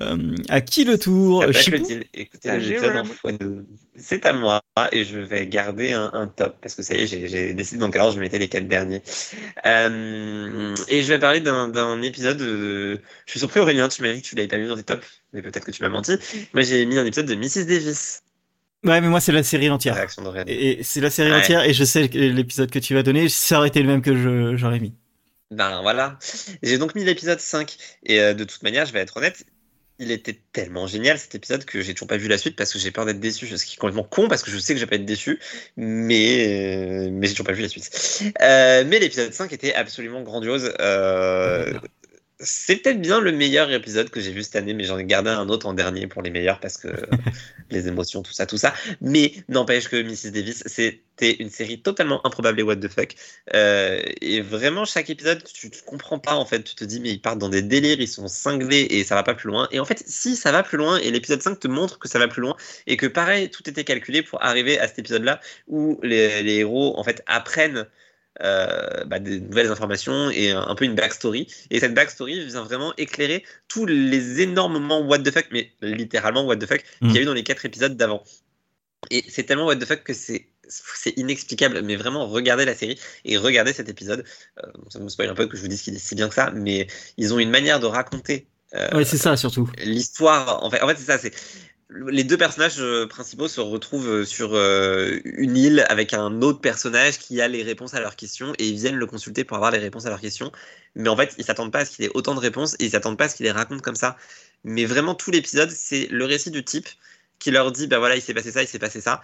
Euh, 0.00 0.34
à 0.48 0.62
qui 0.62 0.84
le 0.84 0.98
tour 0.98 1.42
Ah, 1.46 1.48
x2. 1.48 3.64
C'est 3.96 4.24
à 4.24 4.32
moi 4.32 4.62
et 4.92 5.04
je 5.04 5.18
vais 5.18 5.46
garder 5.46 5.92
un, 5.92 6.10
un 6.14 6.26
top 6.26 6.56
parce 6.62 6.74
que 6.74 6.82
ça 6.82 6.94
y 6.94 7.02
est, 7.02 7.06
j'ai- 7.06 7.52
décidé 7.52 7.78
donc 7.78 7.94
alors 7.94 8.12
je 8.12 8.18
mettais 8.18 8.38
les 8.38 8.48
quatre 8.48 8.66
derniers. 8.66 9.02
Euh, 9.66 10.74
et 10.88 11.02
je 11.02 11.08
vais 11.12 11.18
parler 11.18 11.40
d'un 11.40 11.68
d'un 11.68 12.00
épisode. 12.02 12.38
de- 12.38 13.00
Je 13.26 13.30
suis 13.30 13.40
surpris 13.40 13.60
Aurélien, 13.60 13.88
tu 13.88 14.02
m'as 14.02 14.12
dit 14.12 14.22
que 14.22 14.26
tu 14.26 14.34
l'avais 14.36 14.48
pas 14.48 14.58
mis 14.58 14.68
dans 14.68 14.76
tes 14.76 14.82
tops, 14.84 15.06
mais 15.32 15.42
peut-être 15.42 15.64
que 15.66 15.70
tu 15.70 15.82
m'as 15.82 15.88
menti. 15.90 16.12
Moi 16.54 16.62
j'ai 16.62 16.84
mis 16.86 16.98
un 16.98 17.04
épisode 17.04 17.26
de 17.26 17.34
Mrs 17.34 17.66
Davis. 17.66 18.22
Ouais, 18.84 19.00
mais 19.00 19.08
moi, 19.08 19.20
c'est 19.20 19.32
la 19.32 19.42
série 19.42 19.70
entière. 19.70 19.96
Et, 20.46 20.80
et 20.80 20.82
c'est 20.82 21.00
la 21.00 21.10
série 21.10 21.30
Ouais. 21.30 21.38
entière 21.38 21.62
et 21.64 21.72
je 21.72 21.84
sais 21.84 22.08
que 22.08 22.18
l'épisode 22.18 22.70
que 22.70 22.78
tu 22.80 22.94
vas 22.94 23.02
donner, 23.02 23.28
ça 23.28 23.58
aurait 23.58 23.68
été 23.68 23.80
le 23.80 23.86
même 23.88 24.02
que 24.02 24.56
j'aurais 24.56 24.80
mis. 24.80 24.94
Ben 25.50 25.82
voilà. 25.82 26.18
J'ai 26.62 26.78
donc 26.78 26.94
mis 26.94 27.04
l'épisode 27.04 27.38
5. 27.38 27.76
Et 28.04 28.20
euh, 28.20 28.34
de 28.34 28.44
toute 28.44 28.62
manière, 28.62 28.86
je 28.86 28.92
vais 28.92 29.00
être 29.00 29.16
honnête, 29.18 29.44
il 29.98 30.10
était 30.10 30.40
tellement 30.52 30.86
génial 30.86 31.18
cet 31.18 31.34
épisode 31.34 31.64
que 31.64 31.80
j'ai 31.82 31.92
toujours 31.94 32.08
pas 32.08 32.16
vu 32.16 32.26
la 32.26 32.38
suite 32.38 32.56
parce 32.56 32.72
que 32.72 32.78
j'ai 32.78 32.90
peur 32.90 33.04
d'être 33.04 33.20
déçu. 33.20 33.46
Ce 33.46 33.64
qui 33.64 33.74
est 33.74 33.78
complètement 33.78 34.02
con 34.02 34.26
parce 34.28 34.42
que 34.42 34.50
je 34.50 34.58
sais 34.58 34.72
que 34.74 34.80
je 34.80 34.84
vais 34.84 34.88
pas 34.90 34.96
être 34.96 35.04
déçu, 35.04 35.38
mais, 35.76 37.06
euh, 37.06 37.10
mais 37.12 37.26
j'ai 37.28 37.34
toujours 37.34 37.46
pas 37.46 37.52
vu 37.52 37.62
la 37.62 37.68
suite. 37.68 38.22
Euh, 38.40 38.84
mais 38.86 38.98
l'épisode 38.98 39.32
5 39.32 39.52
était 39.52 39.74
absolument 39.74 40.22
grandiose. 40.22 40.72
Euh, 40.80 41.74
c'est 42.42 42.76
peut-être 42.76 43.00
bien 43.00 43.20
le 43.20 43.32
meilleur 43.32 43.70
épisode 43.70 44.10
que 44.10 44.20
j'ai 44.20 44.32
vu 44.32 44.42
cette 44.42 44.56
année, 44.56 44.74
mais 44.74 44.84
j'en 44.84 44.98
ai 44.98 45.04
gardé 45.04 45.30
un 45.30 45.48
autre 45.48 45.66
en 45.66 45.74
dernier 45.74 46.06
pour 46.06 46.22
les 46.22 46.30
meilleurs 46.30 46.60
parce 46.60 46.76
que 46.76 46.88
les 47.70 47.88
émotions, 47.88 48.22
tout 48.22 48.32
ça, 48.32 48.46
tout 48.46 48.58
ça. 48.58 48.74
Mais 49.00 49.32
n'empêche 49.48 49.88
que 49.88 50.02
Mrs. 50.02 50.30
Davis, 50.32 50.62
c'était 50.66 51.36
une 51.38 51.50
série 51.50 51.80
totalement 51.80 52.24
improbable 52.26 52.60
et 52.60 52.62
what 52.62 52.76
the 52.76 52.88
fuck. 52.88 53.14
Euh, 53.54 54.02
et 54.20 54.40
vraiment, 54.40 54.84
chaque 54.84 55.10
épisode, 55.10 55.42
tu 55.44 55.68
ne 55.68 55.72
comprends 55.86 56.18
pas 56.18 56.34
en 56.34 56.44
fait. 56.44 56.62
Tu 56.62 56.74
te 56.74 56.84
dis, 56.84 57.00
mais 57.00 57.10
ils 57.10 57.20
partent 57.20 57.38
dans 57.38 57.48
des 57.48 57.62
délires, 57.62 58.00
ils 58.00 58.08
sont 58.08 58.28
cinglés 58.28 58.86
et 58.90 59.04
ça 59.04 59.14
va 59.14 59.22
pas 59.22 59.34
plus 59.34 59.48
loin. 59.48 59.68
Et 59.70 59.80
en 59.80 59.84
fait, 59.84 60.02
si 60.06 60.36
ça 60.36 60.52
va 60.52 60.62
plus 60.62 60.78
loin, 60.78 60.98
et 60.98 61.10
l'épisode 61.10 61.42
5 61.42 61.60
te 61.60 61.68
montre 61.68 61.98
que 61.98 62.08
ça 62.08 62.18
va 62.18 62.28
plus 62.28 62.42
loin, 62.42 62.56
et 62.86 62.96
que 62.96 63.06
pareil, 63.06 63.50
tout 63.50 63.68
était 63.68 63.84
calculé 63.84 64.22
pour 64.22 64.42
arriver 64.42 64.78
à 64.78 64.88
cet 64.88 64.98
épisode-là 64.98 65.40
où 65.68 65.98
les, 66.02 66.42
les 66.42 66.56
héros 66.56 66.98
en 66.98 67.04
fait 67.04 67.22
apprennent. 67.26 67.86
Euh, 68.42 69.04
bah, 69.04 69.18
des 69.18 69.40
nouvelles 69.40 69.70
informations 69.70 70.30
et 70.30 70.50
un, 70.50 70.62
un 70.62 70.74
peu 70.74 70.84
une 70.84 70.94
backstory. 70.94 71.46
Et 71.70 71.80
cette 71.80 71.94
backstory 71.94 72.44
vient 72.46 72.62
vraiment 72.64 72.92
éclairer 72.96 73.44
tous 73.68 73.86
les 73.86 74.40
énormes 74.40 74.74
moments 74.74 75.00
what 75.00 75.20
the 75.20 75.30
fuck, 75.30 75.46
mais 75.52 75.72
littéralement 75.82 76.44
what 76.44 76.56
the 76.56 76.66
fuck, 76.66 76.82
Mm. 77.00 77.06
qu'il 77.08 77.16
y 77.16 77.18
a 77.18 77.22
eu 77.22 77.24
dans 77.26 77.34
les 77.34 77.44
quatre 77.44 77.64
épisodes 77.64 77.96
d'avant. 77.96 78.22
Et 79.10 79.24
c'est 79.28 79.44
tellement 79.44 79.66
what 79.66 79.76
the 79.76 79.84
fuck 79.86 80.02
que 80.04 80.14
c'est 80.14 80.48
c'est 80.68 81.10
inexplicable, 81.18 81.82
mais 81.82 81.96
vraiment 81.96 82.26
regardez 82.26 82.64
la 82.64 82.74
série 82.74 82.98
et 83.24 83.36
regardez 83.36 83.72
cet 83.74 83.88
épisode. 83.90 84.24
Euh, 84.62 84.66
ça 84.88 85.00
me 85.00 85.08
spoil 85.08 85.28
un 85.28 85.34
peu 85.34 85.46
que 85.46 85.56
je 85.56 85.62
vous 85.62 85.68
dise 85.68 85.82
qu'il 85.82 85.94
est 85.94 85.98
si 85.98 86.14
bien 86.14 86.28
que 86.28 86.34
ça, 86.34 86.50
mais 86.54 86.86
ils 87.18 87.34
ont 87.34 87.38
une 87.38 87.50
manière 87.50 87.78
de 87.80 87.86
raconter 87.86 88.46
euh, 88.74 88.88
Ouais, 88.96 89.04
c'est 89.04 89.18
ça 89.18 89.36
surtout. 89.36 89.68
l'histoire. 89.84 90.62
En 90.64 90.70
fait, 90.70 90.80
en 90.80 90.88
fait 90.88 90.96
c'est 90.96 91.04
ça. 91.04 91.18
C'est 91.18 91.32
les 92.08 92.24
deux 92.24 92.36
personnages 92.36 92.80
euh, 92.80 93.06
principaux 93.06 93.48
se 93.48 93.60
retrouvent 93.60 94.08
euh, 94.08 94.24
sur 94.24 94.54
euh, 94.54 95.18
une 95.24 95.56
île 95.56 95.84
avec 95.88 96.14
un 96.14 96.42
autre 96.42 96.60
personnage 96.60 97.18
qui 97.18 97.40
a 97.40 97.48
les 97.48 97.62
réponses 97.62 97.94
à 97.94 98.00
leurs 98.00 98.16
questions 98.16 98.52
et 98.58 98.68
ils 98.68 98.76
viennent 98.76 98.96
le 98.96 99.06
consulter 99.06 99.44
pour 99.44 99.56
avoir 99.56 99.70
les 99.70 99.78
réponses 99.78 100.06
à 100.06 100.08
leurs 100.08 100.20
questions. 100.20 100.52
Mais 100.94 101.08
en 101.08 101.16
fait, 101.16 101.34
ils 101.38 101.44
s'attendent 101.44 101.72
pas 101.72 101.80
à 101.80 101.84
ce 101.84 101.90
qu'il 101.92 102.04
ait 102.04 102.10
autant 102.14 102.34
de 102.34 102.40
réponses 102.40 102.74
et 102.78 102.84
ils 102.84 102.90
s'attendent 102.90 103.18
pas 103.18 103.24
à 103.24 103.28
ce 103.28 103.36
qu'il 103.36 103.44
les 103.44 103.52
raconte 103.52 103.82
comme 103.82 103.94
ça. 103.94 104.16
Mais 104.64 104.84
vraiment, 104.84 105.14
tout 105.14 105.30
l'épisode, 105.30 105.70
c'est 105.70 106.06
le 106.10 106.24
récit 106.24 106.50
du 106.50 106.64
type 106.64 106.88
qui 107.38 107.50
leur 107.50 107.72
dit, 107.72 107.86
bah 107.88 107.98
voilà, 107.98 108.16
il 108.16 108.22
s'est 108.22 108.34
passé 108.34 108.52
ça, 108.52 108.62
il 108.62 108.68
s'est 108.68 108.78
passé 108.78 109.00
ça. 109.00 109.22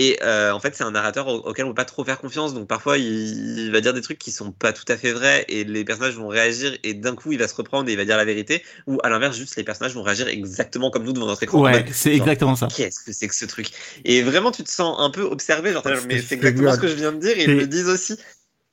Et 0.00 0.16
euh, 0.22 0.52
en 0.52 0.60
fait, 0.60 0.76
c'est 0.76 0.84
un 0.84 0.92
narrateur 0.92 1.26
au- 1.26 1.38
auquel 1.48 1.64
on 1.64 1.70
peut 1.70 1.74
pas 1.74 1.84
trop 1.84 2.04
faire 2.04 2.18
confiance. 2.20 2.54
Donc 2.54 2.68
parfois, 2.68 2.98
il, 2.98 3.58
il 3.66 3.72
va 3.72 3.80
dire 3.80 3.92
des 3.92 4.00
trucs 4.00 4.18
qui 4.18 4.30
sont 4.30 4.52
pas 4.52 4.72
tout 4.72 4.84
à 4.86 4.96
fait 4.96 5.12
vrais 5.12 5.44
et 5.48 5.64
les 5.64 5.84
personnages 5.84 6.14
vont 6.14 6.28
réagir 6.28 6.78
et 6.84 6.94
d'un 6.94 7.16
coup, 7.16 7.32
il 7.32 7.38
va 7.38 7.48
se 7.48 7.54
reprendre 7.56 7.88
et 7.88 7.92
il 7.92 7.96
va 7.96 8.04
dire 8.04 8.16
la 8.16 8.24
vérité. 8.24 8.62
Ou 8.86 8.98
à 9.02 9.08
l'inverse, 9.08 9.36
juste 9.36 9.56
les 9.56 9.64
personnages 9.64 9.94
vont 9.94 10.04
réagir 10.04 10.28
exactement 10.28 10.92
comme 10.92 11.02
nous 11.02 11.12
devant 11.12 11.26
notre 11.26 11.42
écran. 11.42 11.60
Ouais, 11.60 11.84
c'est 11.92 12.14
exactement 12.14 12.54
ça. 12.54 12.68
Qu'est-ce 12.68 13.00
que 13.00 13.12
c'est 13.12 13.26
que 13.26 13.34
ce 13.34 13.44
truc? 13.44 13.70
Et 14.04 14.22
vraiment, 14.22 14.52
tu 14.52 14.62
te 14.62 14.70
sens 14.70 14.94
un 15.00 15.10
peu 15.10 15.22
observé. 15.22 15.72
Genre, 15.72 15.82
mais 16.06 16.22
c'est 16.22 16.36
exactement 16.36 16.72
ce 16.72 16.78
que 16.78 16.86
je 16.88 16.94
viens 16.94 17.12
de 17.12 17.18
dire 17.18 17.36
et 17.36 17.42
ils 17.42 17.50
me 17.50 17.60
le 17.60 17.66
disent 17.66 17.88
aussi. 17.88 18.16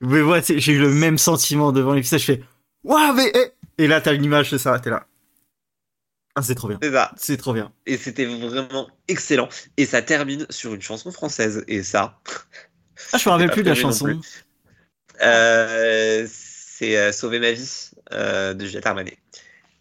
Mais 0.00 0.22
ouais, 0.22 0.42
j'ai 0.46 0.72
eu 0.72 0.78
le 0.78 0.90
même 0.90 1.18
sentiment 1.18 1.72
devant 1.72 1.92
l'épisode. 1.92 2.20
Je 2.20 2.24
fais, 2.24 2.42
waouh, 2.84 3.14
mais, 3.14 3.32
eh 3.34 3.82
et 3.82 3.86
là, 3.88 4.00
t'as 4.00 4.14
une 4.14 4.24
image 4.24 4.50
de 4.52 4.58
ça, 4.58 4.78
t'es 4.78 4.90
là. 4.90 5.06
Ah, 6.36 6.42
c'est 6.42 6.54
trop 6.54 6.68
bien. 6.68 6.78
C'est 6.82 6.92
ça. 6.92 7.12
C'est 7.16 7.36
trop 7.38 7.54
bien. 7.54 7.72
Et 7.86 7.96
c'était 7.96 8.26
vraiment 8.26 8.88
excellent. 9.08 9.48
Et 9.76 9.86
ça 9.86 10.02
termine 10.02 10.46
sur 10.50 10.74
une 10.74 10.82
chanson 10.82 11.10
française. 11.10 11.64
Et 11.66 11.82
ça, 11.82 12.20
Ah, 13.12 13.18
je 13.18 13.28
me 13.28 13.32
rappelle 13.32 13.50
plus 13.52 13.62
de 13.62 13.68
la 13.70 13.74
chanson. 13.74 14.20
euh, 15.22 16.26
c'est 16.28 16.98
euh, 16.98 17.12
Sauver 17.12 17.38
ma 17.38 17.52
vie 17.52 17.90
euh, 18.12 18.54
de 18.54 18.66
Juliette 18.66 18.86
Armanet. 18.86 19.16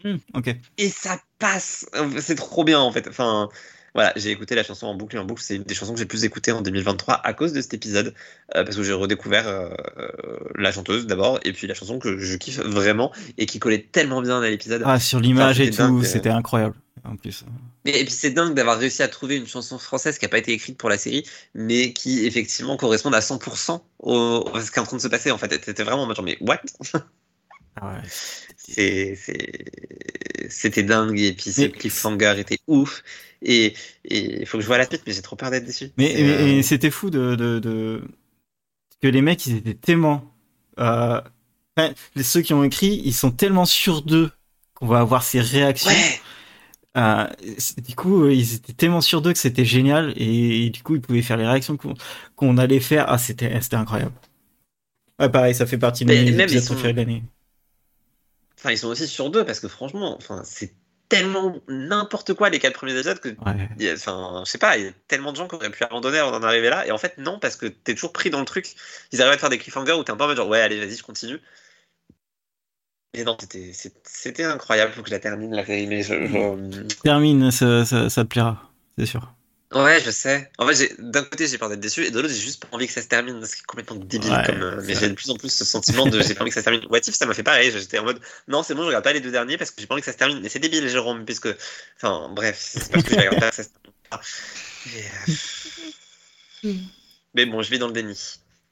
Hmm, 0.04 0.18
ok. 0.34 0.56
Et 0.78 0.90
ça 0.90 1.20
passe. 1.40 1.86
C'est 2.22 2.36
trop 2.36 2.64
bien 2.64 2.80
en 2.80 2.92
fait. 2.92 3.08
Enfin, 3.08 3.50
voilà, 3.96 4.12
j'ai 4.18 4.30
écouté 4.30 4.56
la 4.56 4.64
chanson 4.64 4.88
en 4.88 4.94
boucle 4.94 5.16
et 5.16 5.20
en 5.20 5.26
boucle. 5.26 5.42
C'est 5.42 5.56
une 5.56 5.64
des 5.64 5.74
chansons 5.74 5.94
que 5.94 6.00
j'ai 6.00 6.06
plus 6.06 6.26
écoutées 6.26 6.52
en 6.52 6.62
2023 6.62 7.16
à 7.24 7.34
cause 7.34 7.54
de 7.54 7.62
cet 7.62 7.74
épisode. 7.74 8.14
euh, 8.56 8.64
parce 8.66 8.76
que 8.76 8.84
j'ai 8.84 8.92
redécouvert 8.94 9.48
euh, 9.48 9.70
euh, 9.98 10.38
la 10.56 10.72
chanteuse 10.74 11.08
d'abord. 11.08 11.40
Et 11.46 11.54
puis 11.54 11.66
la 11.66 11.74
chanson 11.74 11.98
que 11.98 12.20
je 12.20 12.36
kiffe 12.36 12.60
vraiment 12.60 13.12
et 13.38 13.46
qui 13.46 13.58
collait 13.60 13.88
tellement 13.92 14.22
bien 14.22 14.42
à 14.42 14.50
l'épisode. 14.50 14.84
Ah, 14.86 15.00
sur 15.00 15.20
l'image 15.22 15.62
Enfin, 15.62 15.70
et 15.70 15.72
tout, 15.72 16.00
euh. 16.00 16.04
c'était 16.04 16.30
incroyable. 16.30 16.76
En 17.06 17.16
plus. 17.16 17.46
Et 17.86 18.04
puis 18.04 18.12
c'est 18.14 18.32
dingue 18.32 18.54
d'avoir 18.56 18.80
réussi 18.80 19.04
à 19.04 19.08
trouver 19.08 19.36
une 19.38 19.48
chanson 19.48 19.78
française 19.78 20.18
qui 20.18 20.26
n'a 20.26 20.30
pas 20.30 20.40
été 20.40 20.52
écrite 20.54 20.78
pour 20.78 20.90
la 20.90 20.98
série, 20.98 21.24
mais 21.54 21.94
qui 21.94 22.26
effectivement 22.26 22.78
correspond 22.78 23.14
à 23.14 23.20
100% 23.20 23.80
au, 24.00 24.50
à 24.54 24.62
ce 24.62 24.72
qui 24.72 24.80
est 24.80 24.82
en 24.82 24.86
train 24.86 24.98
de 24.98 25.02
se 25.02 25.08
passer. 25.08 25.30
En 25.32 25.38
fait, 25.38 25.54
c'était 25.64 25.84
vraiment 25.84 26.04
en 26.04 26.06
mode 26.08 26.16
genre, 26.16 26.26
mais 26.26 26.38
what? 26.42 26.62
Ah 27.76 27.94
ouais. 27.94 28.02
C'était 30.50 30.84
dingue, 30.84 31.20
et 31.20 31.34
puis 31.34 31.52
ce 31.52 31.62
Mais- 31.62 31.72
cliffhanger 31.72 32.36
était 32.40 32.60
ouf. 32.68 33.04
Et 33.42 33.74
il 34.10 34.46
faut 34.46 34.58
que 34.58 34.62
je 34.64 34.68
vois 34.68 34.78
la 34.78 34.86
suite, 34.86 35.04
mais 35.06 35.14
j'ai 35.14 35.22
trop 35.22 35.36
peur 35.36 35.52
d'être 35.52 35.66
déçu. 35.66 35.92
Mais, 35.98 36.16
euh, 36.18 36.62
c'était 36.62 36.90
fou 36.90 37.10
de, 37.10 37.36
de, 37.36 37.60
de- 37.60 38.02
que 39.02 39.08
les 39.08 39.22
mecs 39.22 39.46
ils 39.46 39.58
étaient 39.58 39.74
tellement 39.76 40.34
euh... 40.80 41.22
enfin, 41.78 41.94
ceux 42.24 42.42
qui 42.42 42.54
ont 42.54 42.64
écrit 42.64 43.02
ils 43.06 43.14
sont 43.14 43.32
tellement 43.32 43.66
sûrs 43.66 44.02
d'eux 44.02 44.32
qu'on 44.74 44.88
va 44.88 45.00
avoir 45.00 45.24
ces 45.24 45.42
réactions. 45.42 45.92
Ouais, 45.92 46.20
Euh, 46.98 47.28
du 47.86 47.94
coup 47.94 48.30
ils 48.30 48.56
étaient 48.56 48.74
tellement 48.74 49.02
sûrs 49.02 49.22
d'eux 49.22 49.34
que 49.34 49.40
c'était 49.40 49.66
génial 49.66 50.14
et, 50.16 50.70
du 50.70 50.82
coup 50.82 50.96
ils 50.96 51.02
pouvaient 51.02 51.22
faire 51.22 51.38
les 51.38 51.46
réactions 51.46 51.78
qu'on 52.36 52.58
allait 52.58 52.80
faire. 52.80 53.06
Ah 53.10 53.18
c'était 53.18 53.52
incroyable. 53.74 54.14
Ouais 55.20 55.30
pareil 55.30 55.54
ça 55.54 55.66
fait 55.66 55.78
partie 55.78 56.06
de 56.06 56.12
mes 56.12 56.40
épisodes 56.42 56.66
préférés 56.66 56.94
de 56.94 56.98
l'année. 56.98 57.24
Enfin, 58.66 58.74
ils 58.74 58.78
sont 58.80 58.88
aussi 58.88 59.08
sur 59.08 59.30
deux, 59.30 59.46
parce 59.46 59.60
que 59.60 59.68
franchement, 59.68 60.16
enfin, 60.18 60.42
c'est 60.44 60.74
tellement 61.08 61.56
n'importe 61.68 62.34
quoi 62.34 62.50
les 62.50 62.58
quatre 62.58 62.74
premiers 62.74 62.94
épisodes 62.94 63.20
que 63.20 63.30
Ouais. 63.30 63.94
Enfin, 63.94 64.42
je 64.44 64.50
sais 64.50 64.58
pas, 64.58 64.78
il 64.78 64.86
y 64.86 64.88
a 64.88 64.92
tellement 65.08 65.32
de 65.32 65.38
gens 65.38 65.48
qui 65.48 65.54
auraient 65.54 65.70
pu 65.70 65.84
abandonner 65.84 66.18
avant 66.18 66.32
d'en 66.32 66.42
arriver 66.42 66.70
là, 66.70 66.88
et 66.88 66.92
en 66.92 66.98
fait, 66.98 67.18
non, 67.20 67.38
parce 67.38 67.56
que 67.56 67.68
t'es 67.68 67.94
toujours 67.94 68.12
pris 68.12 68.32
dans 68.32 68.40
le 68.40 68.46
truc. 68.46 68.74
Ils 69.12 69.22
arrivent 69.22 69.34
à 69.34 69.36
te 69.36 69.42
faire 69.42 69.50
des 69.52 69.60
cliffhangers 69.60 69.94
où 69.94 70.04
t'es 70.04 70.12
un 70.12 70.18
peu 70.18 70.24
en 70.24 70.28
mode 70.28 70.38
genre, 70.38 70.50
ouais, 70.50 70.62
allez, 70.62 70.80
vas-y, 70.80 70.98
je 70.98 71.04
continue. 71.04 71.40
Et 73.14 73.24
non, 73.24 73.38
c'était- 73.40 74.44
incroyable, 74.44 74.94
faut 74.94 75.04
que 75.04 75.10
je 75.10 75.14
la 75.14 75.20
termine 75.20 75.54
la 75.54 75.66
série, 75.66 75.86
mais 75.88 76.02
je. 76.02 76.14
je- 76.26 76.96
Termine 77.04 77.52
ça, 77.52 77.86
ça, 77.86 78.10
ça 78.10 78.24
te 78.24 78.30
plaira 78.30 78.72
c'est 78.98 79.06
sûr. 79.06 79.35
Ouais, 79.76 80.00
je 80.04 80.10
sais. 80.10 80.50
En 80.58 80.66
fait, 80.68 80.96
d'un 81.00 81.24
côté, 81.24 81.48
j'ai 81.48 81.58
peur 81.58 81.68
d'être 81.70 81.82
déçu, 81.82 82.06
et 82.06 82.10
de 82.10 82.20
l'autre, 82.20 82.34
j'ai 82.34 82.40
juste 82.40 82.64
pas 82.66 82.70
envie 82.72 82.88
que 82.88 82.94
ça 82.94 83.02
se 83.02 83.08
termine, 83.08 83.46
ce 83.46 83.56
qui 83.58 83.62
est 83.62 83.66
complètement 83.66 83.98
débile. 83.98 84.32
Ouais, 84.32 84.44
comme, 84.46 84.62
euh, 84.62 84.82
mais 84.86 84.94
c'est 84.94 85.02
j'ai 85.02 85.10
de 85.10 85.14
plus 85.16 85.30
en 85.30 85.36
plus 85.36 85.50
ce 85.52 85.66
sentiment 85.66 86.06
de 86.08 86.22
j'ai 86.24 86.34
pas 86.34 86.42
envie 86.44 86.50
que 86.50 86.56
ça 86.56 86.62
se 86.62 86.66
termine. 86.66 86.86
What 86.90 87.00
if, 87.00 87.14
ça 87.14 87.26
m'a 87.26 87.34
fait 87.34 87.44
pareil, 87.44 87.72
j'étais 87.72 88.00
en 88.00 88.06
mode 88.06 88.22
non, 88.48 88.64
c'est 88.64 88.74
bon, 88.74 88.84
je 88.84 88.88
regarde 88.88 89.04
pas 89.04 89.12
les 89.12 89.20
deux 89.20 89.32
derniers 89.32 89.58
parce 89.58 89.72
que 89.72 89.82
j'ai 89.82 89.88
pas 89.88 89.94
envie 89.96 90.02
que 90.02 90.06
ça 90.06 90.14
se 90.14 90.18
termine. 90.18 90.40
Mais 90.40 90.48
c'est 90.50 90.60
débile, 90.60 90.88
Jérôme, 90.88 91.26
puisque. 91.26 91.50
Enfin, 91.98 92.30
bref, 92.34 92.58
c'est 92.58 92.90
parce 92.92 93.04
que 93.04 93.12
je 93.12 93.16
regarde 93.18 93.40
pas 93.40 93.50
que 93.50 93.56
ça 93.56 93.64
se 93.64 93.70
termine 93.70 95.04
euh, 96.66 96.74
Mais 97.34 97.46
bon, 97.46 97.62
je 97.62 97.70
vis 97.70 97.80
dans 97.80 97.88
le 97.88 97.94
déni. 97.94 98.18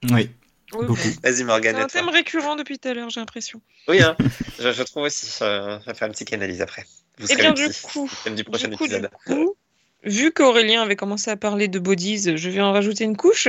Oui 0.10 0.30
Oui, 0.74 0.86
beaucoup. 0.88 0.96
Vas-y, 1.22 1.36
C'est 1.38 1.44
Morgane. 1.44 1.76
un 1.76 1.80
à 1.80 1.82
toi. 1.82 2.00
thème 2.00 2.10
récurrent 2.10 2.56
depuis 2.56 2.80
tout 2.80 2.88
à 2.88 2.94
l'heure, 2.94 3.10
j'ai 3.10 3.20
l'impression. 3.20 3.62
Oui, 3.90 4.02
hein, 4.02 4.16
je, 4.60 4.72
je 4.72 4.84
trouve 4.84 5.04
aussi. 5.04 5.28
euh, 5.42 5.80
je 5.82 5.86
vais 5.88 5.94
faire 5.94 6.08
une 6.08 6.14
psychanalyse 6.14 6.62
après. 6.62 6.86
Vous 7.18 7.26
Eh 7.30 7.34
serez 7.34 7.42
bien, 7.42 7.52
du 7.54 7.68
coup, 7.84 8.10
thème 8.24 8.36
du 8.36 8.44
prochain 8.44 8.70
du 8.70 8.78
coup, 8.78 8.88
du 8.88 8.94
épisode. 8.96 9.12
coup, 9.26 9.56
vu 10.04 10.32
qu'Aurélien 10.32 10.82
avait 10.82 10.96
commencé 10.96 11.32
à 11.32 11.38
parler 11.38 11.68
de 11.68 11.80
bodies, 11.80 12.36
je 12.38 12.50
vais 12.50 12.62
en 12.62 12.72
rajouter 12.72 13.04
une 13.04 13.18
couche. 13.18 13.48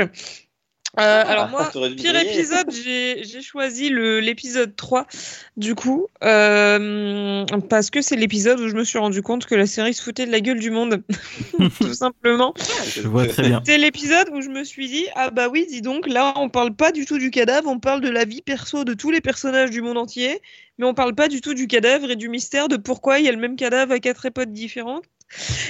Euh, 1.01 1.25
alors 1.27 1.49
moi, 1.49 1.69
t'aurais 1.73 1.91
dû 1.91 1.97
pire 1.97 2.15
épisode, 2.15 2.71
j'ai 2.71 3.43
choisi 3.43 3.89
le- 3.89 4.21
l'épisode 4.21 4.77
3, 4.77 5.09
du 5.57 5.75
coup, 5.75 6.07
euh, 6.23 7.45
parce 7.69 7.91
que 7.91 8.01
c'est 8.01 8.15
l'épisode 8.15 8.61
où 8.61 8.69
je 8.69 8.77
me 8.77 8.85
suis 8.85 8.99
rendu 8.99 9.21
compte 9.21 9.45
que 9.47 9.57
la 9.57 9.67
série 9.67 9.93
se 9.93 10.01
foutait 10.01 10.25
de 10.25 10.31
la 10.31 10.41
gueule 10.41 10.61
du 10.61 10.71
monde, 10.71 11.03
tout 11.81 11.95
simplement. 11.95 12.55
Je 12.87 13.09
vois 13.09 13.27
très 13.27 13.43
bien. 13.43 13.61
C'est 13.67 13.77
l'épisode 13.79 14.29
où 14.33 14.41
je 14.41 14.49
me 14.51 14.63
suis 14.63 14.87
dit, 14.87 15.07
ah 15.17 15.31
bah 15.31 15.49
oui, 15.49 15.67
dis 15.69 15.83
donc, 15.83 16.07
là 16.07 16.33
on 16.37 16.49
parle 16.49 16.77
pas 16.77 16.93
du 16.93 17.07
tout 17.07 17.19
du 17.19 17.33
cadavre, 17.33 17.69
on 17.69 17.81
parle 17.81 18.01
de 18.01 18.09
la 18.11 18.25
vie 18.25 18.43
perso 18.43 18.85
de 18.85 18.95
tous 18.95 19.11
les 19.11 19.21
personnages 19.21 19.71
du 19.71 19.83
monde 19.83 19.99
entier, 19.99 20.41
mais 20.79 20.87
on 20.87 20.95
parle 20.95 21.17
pas 21.17 21.27
du 21.27 21.41
tout 21.41 21.55
du 21.55 21.67
cadavre 21.67 22.09
et 22.13 22.17
du 22.17 22.29
mystère 22.29 22.69
de 22.69 22.77
pourquoi 22.77 23.19
il 23.19 23.25
y 23.25 23.29
a 23.29 23.33
le 23.33 23.39
même 23.39 23.57
cadavre 23.57 23.91
à 23.91 23.99
quatre 23.99 24.27
époques 24.27 24.53
différentes. 24.53 25.03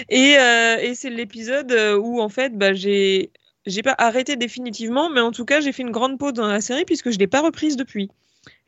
Et, 0.08 0.36
euh, 0.38 0.76
et 0.78 0.94
c'est 0.94 1.10
l'épisode 1.10 1.72
euh, 1.72 1.96
où 1.96 2.20
en 2.20 2.28
fait, 2.28 2.56
bah, 2.56 2.74
j'ai 2.74 3.30
j'ai 3.66 3.82
pas 3.82 3.94
arrêté 3.96 4.36
définitivement, 4.36 5.08
mais 5.08 5.20
en 5.20 5.32
tout 5.32 5.44
cas, 5.46 5.60
j'ai 5.60 5.72
fait 5.72 5.82
une 5.82 5.90
grande 5.90 6.18
pause 6.18 6.34
dans 6.34 6.46
la 6.46 6.60
série 6.60 6.84
puisque 6.84 7.10
je 7.10 7.18
l'ai 7.18 7.26
pas 7.26 7.40
reprise 7.40 7.76
depuis. 7.76 8.10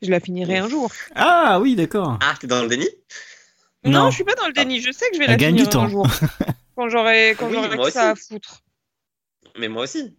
Je 0.01 0.09
la 0.09 0.19
finirai 0.19 0.57
un 0.57 0.67
jour. 0.69 0.91
Ah 1.15 1.59
oui 1.61 1.75
d'accord. 1.75 2.17
Ah, 2.21 2.33
t'es 2.39 2.47
dans 2.47 2.63
le 2.63 2.67
déni? 2.67 2.87
Non, 3.83 3.91
Non. 4.05 4.09
je 4.09 4.15
suis 4.15 4.23
pas 4.23 4.33
dans 4.35 4.47
le 4.47 4.53
déni. 4.53 4.81
Je 4.81 4.91
sais 4.91 5.05
que 5.09 5.13
je 5.15 5.19
vais 5.19 5.25
Elle 5.25 5.31
la 5.31 5.37
gagne 5.37 5.51
finir 5.55 5.65
du 5.65 5.69
temps. 5.69 5.83
un 5.83 5.89
jour. 5.89 6.07
Quand 6.75 6.89
j'aurai 6.89 7.35
quand 7.37 7.47
Oui, 7.47 7.57
j'aurai 7.71 7.91
ça 7.91 8.11
à 8.11 8.15
foutre. 8.15 8.61
Mais 9.57 9.67
moi 9.67 9.83
aussi. 9.83 10.15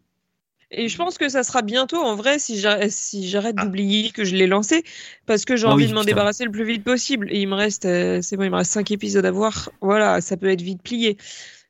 Et 0.70 0.88
je 0.88 0.96
pense 0.98 1.16
que 1.16 1.28
ça 1.28 1.44
sera 1.44 1.62
bientôt 1.62 1.96
en 1.96 2.14
vrai 2.14 2.38
si 2.38 2.58
j'arrête 2.58 2.90
si 2.90 3.34
Ah. 3.34 3.52
d'oublier 3.52 4.10
que 4.10 4.24
je 4.24 4.34
l'ai 4.34 4.46
lancé 4.46 4.84
parce 5.26 5.44
que 5.44 5.56
j'ai 5.56 5.66
Ah 5.66 5.70
envie 5.72 5.84
oui, 5.84 5.90
de 5.90 5.94
m'en 5.94 6.04
débarrasser 6.04 6.44
le 6.44 6.50
plus 6.50 6.64
vite 6.64 6.84
possible. 6.84 7.28
Et 7.30 7.40
il 7.40 7.48
me 7.48 7.54
reste, 7.54 7.86
euh, 7.86 8.20
c'est 8.20 8.36
bon, 8.36 8.42
il 8.44 8.50
me 8.50 8.56
reste 8.56 8.72
cinq 8.72 8.90
épisodes 8.90 9.24
à 9.24 9.30
voir. 9.30 9.70
Voilà, 9.80 10.20
ça 10.20 10.36
peut 10.36 10.48
être 10.50 10.60
vite 10.62 10.82
plié. 10.82 11.16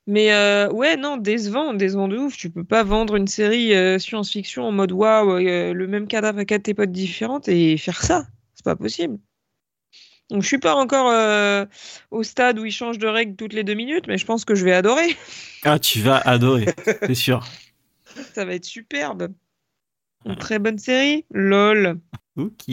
Mais 0.08 0.32
euh, 0.32 0.70
ouais, 0.72 0.96
non, 0.96 1.16
décevant, 1.16 1.74
décevant 1.74 2.08
de 2.08 2.16
ouf. 2.16 2.36
Tu 2.36 2.50
peux 2.50 2.64
pas 2.64 2.82
vendre 2.82 3.14
une 3.14 3.28
série 3.28 3.74
euh, 3.74 3.98
science-fiction 3.98 4.64
en 4.64 4.72
mode 4.72 4.90
waouh, 4.90 5.36
euh, 5.36 5.72
le 5.74 5.86
même 5.86 6.08
cadavre 6.08 6.38
à 6.38 6.44
quatre 6.44 6.66
époques 6.68 6.90
différentes 6.90 7.48
et 7.48 7.76
faire 7.76 8.02
ça. 8.02 8.26
C'est 8.54 8.64
pas 8.64 8.74
possible. 8.74 9.18
Donc 10.30 10.42
je 10.42 10.46
suis 10.46 10.58
pas 10.58 10.74
encore 10.74 11.08
euh, 11.10 11.64
au 12.10 12.22
stade 12.22 12.58
où 12.58 12.64
il 12.64 12.72
change 12.72 12.98
de 12.98 13.06
règle 13.06 13.36
toutes 13.36 13.52
les 13.52 13.64
deux 13.64 13.74
minutes, 13.74 14.06
mais 14.08 14.18
je 14.18 14.26
pense 14.26 14.44
que 14.44 14.54
je 14.54 14.64
vais 14.64 14.72
adorer. 14.74 15.16
Ah 15.64 15.78
tu 15.78 16.00
vas 16.00 16.18
adorer 16.18 16.66
c'est 17.06 17.14
sûr. 17.14 17.46
Ça 18.34 18.44
va 18.44 18.54
être 18.54 18.64
superbe. 18.64 19.28
Une 20.24 20.36
très 20.36 20.58
bonne 20.58 20.78
série. 20.78 21.24
LOL. 21.32 21.98
Ok. 22.36 22.64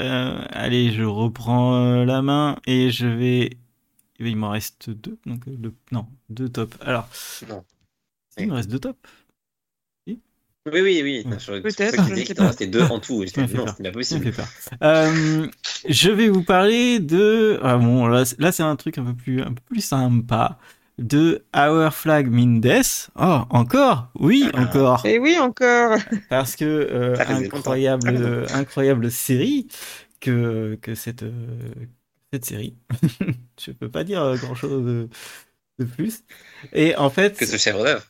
Euh, 0.00 0.44
allez, 0.50 0.92
je 0.92 1.02
reprends 1.02 1.74
euh, 1.76 2.04
la 2.04 2.22
main 2.22 2.56
et 2.66 2.90
je 2.90 3.06
vais. 3.06 3.50
eh 4.18 4.22
bien, 4.22 4.30
Il 4.32 4.36
m'en 4.36 4.50
reste 4.50 4.90
deux. 4.90 5.18
Donc, 5.26 5.46
euh, 5.48 5.52
deux- 5.56 5.74
Non, 5.92 6.06
deux 6.30 6.48
tops. 6.48 6.76
Alors. 6.80 7.08
Non. 7.48 7.64
Il 8.38 8.46
me 8.48 8.54
reste 8.54 8.70
deux 8.70 8.78
tops. 8.80 8.98
Oui, 10.70 10.80
oui, 10.82 11.00
oui. 11.02 11.22
Ouais. 11.24 11.38
Je- 11.38 11.60
Peut-être, 11.62 11.96
t'en 11.96 12.42
pas. 12.42 12.46
restait 12.48 12.66
deux 12.66 12.82
en 12.82 13.00
tout. 13.00 13.24
J'étais, 13.24 13.46
non, 13.46 13.64
c'est 13.74 13.82
pas 13.82 13.90
possible. 13.90 14.22
fait 14.24 14.32
peur. 14.32 14.48
Euh, 14.82 15.48
je 15.88 16.10
vais 16.10 16.28
vous 16.28 16.42
parler 16.42 16.98
de. 17.00 17.58
Ah 17.62 17.78
bon, 17.78 18.06
là, 18.06 18.26
c'est- 18.26 18.38
là 18.38 18.52
c'est 18.52 18.62
un 18.64 18.76
truc 18.76 18.98
un 18.98 19.04
peu 19.04 19.14
plus, 19.14 19.40
un 19.40 19.54
peu 19.54 19.62
plus 19.64 19.80
sympa. 19.80 20.58
De 20.98 21.44
Our 21.56 21.92
Flag 21.92 22.28
Mean 22.28 22.60
Death. 22.60 23.10
Oh, 23.18 23.42
encore? 23.50 24.08
Oui, 24.16 24.48
Ah. 24.52 24.62
encore. 24.62 25.06
Et 25.06 25.18
oui, 25.18 25.36
encore. 25.38 25.96
Parce 26.28 26.56
que 26.56 26.64
euh, 26.64 27.14
incroyable, 27.18 28.08
euh, 28.08 28.46
incroyable 28.52 29.10
série 29.10 29.68
que, 30.20 30.76
que 30.82 30.94
cette, 30.96 31.22
euh, 31.22 31.32
cette 32.32 32.44
série. 32.44 32.74
je 33.60 33.70
peux 33.70 33.88
pas 33.88 34.02
dire 34.02 34.34
grand 34.40 34.56
chose 34.56 34.84
de, 34.84 35.08
de 35.78 35.84
plus. 35.84 36.24
Et 36.72 36.96
en 36.96 37.10
fait, 37.10 37.36
Que 37.38 37.46
ce 37.46 37.56
chef-d'œuvre. 37.56 38.02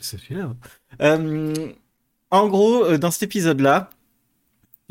celui-là. 0.00 0.54
Euh, 1.02 1.54
en 2.30 2.48
gros, 2.48 2.84
euh, 2.84 2.98
dans 2.98 3.10
cet 3.10 3.24
épisode-là, 3.24 3.90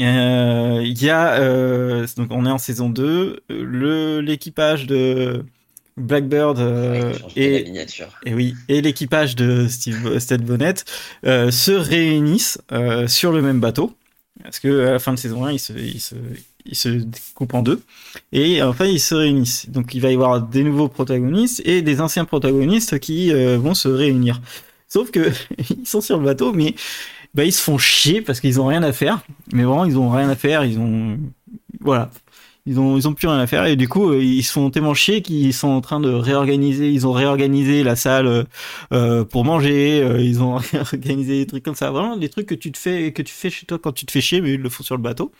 euh, 0.01 0.81
il 0.83 1.01
y 1.01 1.09
a 1.09 1.39
euh, 1.39 2.05
donc 2.17 2.27
on 2.31 2.45
est 2.45 2.51
en 2.51 2.57
saison 2.57 2.89
2, 2.89 3.05
euh, 3.05 3.63
le 3.63 4.19
l'équipage 4.21 4.85
de 4.85 5.43
Blackbird 5.97 6.59
euh, 6.59 7.11
la 7.11 7.17
et 7.35 7.65
et 8.25 8.33
oui, 8.33 8.53
et 8.69 8.81
l'équipage 8.81 9.35
de 9.35 9.67
Steve 9.67 10.19
Steve 10.19 10.41
Bonnet 10.41 10.75
euh, 11.25 11.49
se 11.49 11.71
réunissent 11.71 12.59
euh, 12.71 13.07
sur 13.07 13.31
le 13.31 13.41
même 13.41 13.59
bateau. 13.59 13.93
Parce 14.43 14.59
que 14.59 14.85
à 14.85 14.91
la 14.91 14.99
fin 14.99 15.13
de 15.13 15.19
saison 15.19 15.45
1, 15.45 15.53
ils 15.53 15.59
se, 15.59 15.73
ils 15.73 15.99
se, 15.99 16.15
ils 16.65 16.75
se 16.75 16.89
découpent 16.89 17.53
en 17.53 17.63
deux. 17.63 17.81
Et 18.31 18.61
enfin, 18.61 18.85
ils 18.85 18.99
se 18.99 19.15
réunissent. 19.15 19.69
Donc 19.69 19.95
il 19.95 20.01
va 20.01 20.11
y 20.11 20.13
avoir 20.13 20.41
des 20.41 20.63
nouveaux 20.63 20.87
protagonistes 20.87 21.61
et 21.65 21.81
des 21.81 22.01
anciens 22.01 22.25
protagonistes 22.25 22.99
qui 22.99 23.33
euh, 23.33 23.57
vont 23.57 23.73
se 23.73 23.87
réunir. 23.87 24.41
Sauf 24.87 25.11
que 25.11 25.31
ils 25.69 25.87
sont 25.87 26.01
sur 26.01 26.17
le 26.17 26.25
bateau, 26.25 26.53
mais 26.53 26.75
bah, 27.33 27.43
ils 27.43 27.53
se 27.53 27.61
font 27.61 27.77
chier 27.77 28.21
parce 28.21 28.39
qu'ils 28.39 28.61
ont 28.61 28.67
rien 28.67 28.83
à 28.83 28.93
faire. 28.93 29.19
Mais 29.51 29.63
vraiment, 29.63 29.85
ils 29.85 29.97
ont 29.97 30.09
rien 30.09 30.29
à 30.29 30.35
faire. 30.35 30.63
Ils 30.63 30.79
ont, 30.79 31.19
voilà, 31.79 32.11
ils 32.67 32.79
ont, 32.79 32.97
ils 32.97 33.07
ont 33.07 33.13
plus 33.13 33.27
rien 33.27 33.39
à 33.39 33.47
faire 33.47 33.65
et 33.65 33.75
du 33.75 33.87
coup, 33.87 34.11
euh, 34.11 34.23
ils 34.23 34.43
se 34.43 34.51
font 34.51 34.69
tellement 34.69 34.93
chier 34.93 35.21
qu'ils 35.21 35.53
sont 35.53 35.69
en 35.69 35.81
train 35.81 35.99
de 35.99 36.09
réorganiser. 36.09 36.91
Ils 36.91 37.07
ont 37.07 37.11
réorganisé 37.11 37.83
la 37.83 37.95
salle 37.95 38.45
euh, 38.93 39.23
pour 39.23 39.45
manger. 39.45 40.01
euh, 40.03 40.21
ils 40.21 40.41
ont 40.43 40.55
réorganisé 40.73 41.39
des 41.39 41.47
trucs 41.47 41.63
comme 41.63 41.75
ça. 41.75 41.91
Vraiment 41.91 42.17
des 42.17 42.29
trucs 42.29 42.45
que 42.45 42.55
tu 42.55 42.71
te 42.71 42.77
fais, 42.77 43.11
que 43.13 43.21
tu 43.21 43.33
fais 43.33 43.49
chez 43.49 43.65
toi 43.65 43.79
quand 43.79 43.93
tu 43.93 44.05
te 44.05 44.11
fais 44.11 44.21
chier, 44.21 44.41
mais 44.41 44.53
ils 44.53 44.61
le 44.61 44.69
font 44.69 44.83
sur 44.83 44.95
le 44.95 45.01
bateau. 45.01 45.31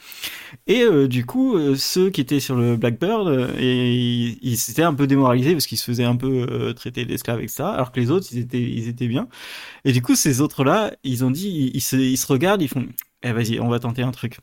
Et 0.68 0.82
euh, 0.84 1.08
du 1.08 1.26
coup, 1.26 1.56
euh, 1.58 1.76
ceux 1.76 2.10
qui 2.10 2.22
étaient 2.22 2.40
sur 2.40 2.56
le 2.56 2.76
Blackbird, 2.76 3.28
euh, 3.28 3.48
et 3.58 4.38
ils, 4.42 4.58
s'étaient 4.58 4.84
un 4.84 4.94
peu 4.94 5.08
démoralisés 5.08 5.54
parce 5.54 5.66
qu'ils 5.68 5.78
se 5.78 5.86
faisaient 5.86 6.04
un 6.04 6.16
peu 6.16 6.48
euh, 6.50 6.74
traiter 6.74 7.06
d'esclaves, 7.06 7.42
etc. 7.42 7.64
Alors 7.64 7.92
que 7.92 8.00
les 8.00 8.12
autres, 8.12 8.28
ils 8.32 8.40
étaient, 8.40 8.62
ils 8.62 8.88
étaient 8.88 9.08
bien. 9.08 9.28
Et 9.86 9.92
du 9.92 10.02
coup, 10.02 10.16
ces 10.16 10.42
autres-là, 10.42 10.94
ils 11.04 11.24
ont 11.24 11.32
dit, 11.32 11.72
ils 11.74 11.82
se, 11.82 11.96
ils 11.96 12.18
se 12.18 12.28
regardent, 12.28 12.62
ils 12.62 12.68
font, 12.68 12.86
eh 13.24 13.32
vas-y, 13.32 13.60
on 13.60 13.70
va 13.70 13.80
tenter 13.80 14.02
un 14.02 14.12
truc. 14.12 14.40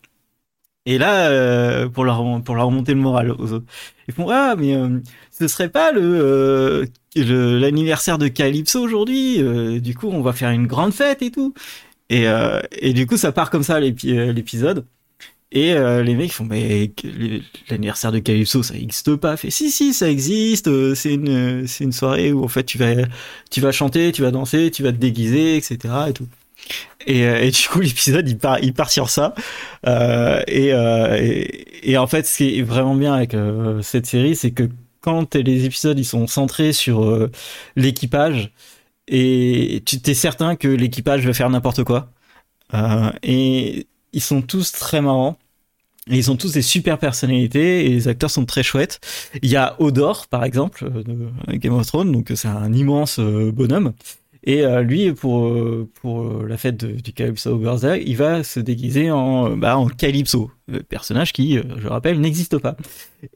Et 0.87 0.99
là, 0.99 1.31
euh, 1.31 1.89
pour 1.89 2.05
leur 2.05 2.43
pour 2.45 2.55
leur 2.57 2.67
remonter 2.67 2.93
le 2.95 3.01
moral 3.01 3.31
aux 3.33 3.53
autres, 3.53 3.65
ils 4.09 4.15
font 4.15 4.29
ah 4.31 4.55
mais 4.59 4.75
euh, 4.77 5.01
ce 5.31 5.49
serait 5.49 5.71
pas 5.71 5.93
le 5.93 6.87
euh, 7.17 7.59
l'anniversaire 7.59 8.19
de 8.19 8.29
Calypso 8.29 8.81
aujourd'hui. 8.83 9.43
euh, 9.43 9.81
du 9.81 9.95
coup, 9.95 10.09
on 10.11 10.21
va 10.23 10.33
faire 10.35 10.51
une 10.51 10.67
grande 10.67 10.93
fête 10.93 11.23
et 11.23 11.31
tout. 11.31 11.55
Et 12.11 12.29
euh, 12.29 12.61
et 12.73 12.93
du 12.95 13.07
coup, 13.07 13.17
ça 13.19 13.33
part 13.33 13.51
comme 13.51 13.63
ça 13.65 13.77
euh, 13.81 14.33
l'épisode. 14.33 14.87
Et 15.53 15.75
les 15.75 16.15
mecs 16.17 16.33
font 16.33 16.45
mais 16.45 16.93
l'anniversaire 17.71 18.11
de 18.13 18.19
Calypso 18.19 18.63
ça 18.65 18.75
existe 18.75 19.15
pas. 19.17 19.37
Fait 19.37 19.51
si 19.51 19.71
si 19.71 19.95
ça 19.95 20.11
existe. 20.11 20.69
C'est 20.95 21.15
une 21.15 21.67
c'est 21.69 21.85
une 21.85 21.93
soirée 21.93 22.33
où 22.33 22.45
en 22.45 22.49
fait 22.49 22.65
tu 22.65 22.77
vas 22.79 22.95
tu 23.51 23.61
vas 23.61 23.71
chanter, 23.73 24.11
tu 24.13 24.23
vas 24.23 24.33
danser, 24.33 24.71
tu 24.73 24.83
vas 24.83 24.93
te 24.93 24.97
déguiser, 24.99 25.57
etc. 25.57 25.95
Et 26.09 26.13
tout. 26.13 26.27
Et, 27.07 27.25
euh, 27.25 27.43
et 27.43 27.51
du 27.51 27.69
coup 27.69 27.81
l'épisode 27.83 28.29
il 28.29 28.39
part 28.39 28.59
il 28.61 28.73
part 28.73 28.91
sur 28.91 29.11
ça. 29.11 29.35
Euh, 29.87 30.43
et, 30.47 30.73
euh, 30.73 31.17
et, 31.21 31.91
et 31.91 31.99
en 31.99 32.07
fait, 32.07 32.27
ce 32.27 32.39
qui 32.39 32.59
est 32.59 32.63
vraiment 32.63 32.95
bien 32.95 33.15
avec 33.15 33.37
cette 33.83 34.07
série, 34.07 34.37
c'est 34.37 34.53
que 34.53 34.69
quand 35.01 35.35
les 35.35 35.65
épisodes 35.65 35.99
ils 35.99 36.05
sont 36.05 36.27
centrés 36.27 36.73
sur 36.73 37.29
l'équipage, 37.77 38.53
et 39.07 39.83
tu 39.85 40.01
t'es 40.01 40.15
certain 40.15 40.57
que 40.57 40.69
l'équipage 40.69 41.27
va 41.27 41.35
faire 41.35 41.51
n'importe 41.51 41.85
quoi. 41.85 42.11
Et 43.23 43.87
ils 44.13 44.23
sont 44.23 44.41
tous 44.43 44.73
très 44.73 45.03
marrants. 45.03 45.39
Ils 46.07 46.31
ont 46.31 46.37
tous 46.37 46.53
des 46.53 46.63
super 46.63 46.99
personnalités 46.99 47.87
et 47.87 47.89
les 47.89 48.09
acteurs 48.09 48.31
sont 48.31 48.45
très 48.45 48.63
chouettes. 48.63 49.01
Il 49.43 49.51
y 49.51 49.57
a 49.57 49.75
Odor, 49.79 50.27
par 50.27 50.45
exemple, 50.45 50.91
de 50.91 51.57
Game 51.57 51.75
of 51.75 51.87
Thrones, 51.87 52.13
donc 52.13 52.33
c'est 52.35 52.49
un 52.49 52.73
immense 52.73 53.21
bonhomme. 53.21 53.93
Et 54.47 54.63
euh, 54.63 54.83
lui, 54.83 55.13
pour 55.13 55.47
euh, 55.47 55.91
pour 56.03 56.23
euh, 56.23 56.47
la 56.47 56.59
fête 56.59 56.85
du 56.85 57.13
Calypso 57.15 57.57
Birthday, 57.57 58.03
il 58.07 58.17
va 58.19 58.45
se 58.45 58.61
déguiser 58.61 59.11
en 59.11 59.57
bah, 59.57 59.79
en 59.79 59.89
Calypso, 59.89 60.51
personnage 60.91 61.33
qui, 61.33 61.59
je 61.79 61.89
rappelle, 61.89 62.21
n'existe 62.21 62.59
pas. 62.59 62.77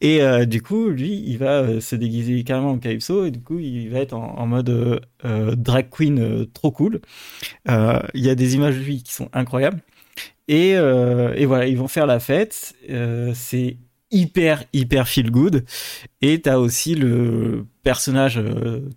Et 0.03 0.21
du 0.47 0.61
coup, 0.61 0.91
lui, 0.91 1.25
il 1.27 1.39
va 1.39 1.81
se 1.81 1.97
déguiser 1.97 2.45
carrément 2.45 2.73
en 2.73 2.79
Calypso 2.79 3.25
et 3.25 3.31
du 3.31 3.41
coup, 3.41 3.59
il 3.59 3.89
va 3.89 4.01
être 4.01 4.13
en, 4.13 4.47
mode 4.47 5.01
drag 5.25 5.89
queen 5.91 6.47
trop 6.53 6.71
cool. 6.71 7.01
Il 7.67 8.03
y 8.15 8.29
a 8.29 8.35
des 8.35 8.55
images 8.55 8.77
de 8.77 8.83
lui 8.83 9.03
qui 9.03 9.15
sont 9.15 9.31
incroyables. 9.33 9.81
Et, 10.47 10.73
et 10.73 11.47
voilà, 11.47 11.67
ils 11.67 11.77
vont 11.79 11.89
faire 11.89 12.07
la 12.07 12.21
fête. 12.21 12.75
C'est 13.35 13.79
hyper 14.11 14.65
hyper 14.75 15.09
feel 15.09 15.31
good. 15.31 15.65
Et 16.21 16.41
t'as 16.43 16.59
aussi 16.59 16.95
le 16.95 17.67
personnage 17.83 18.41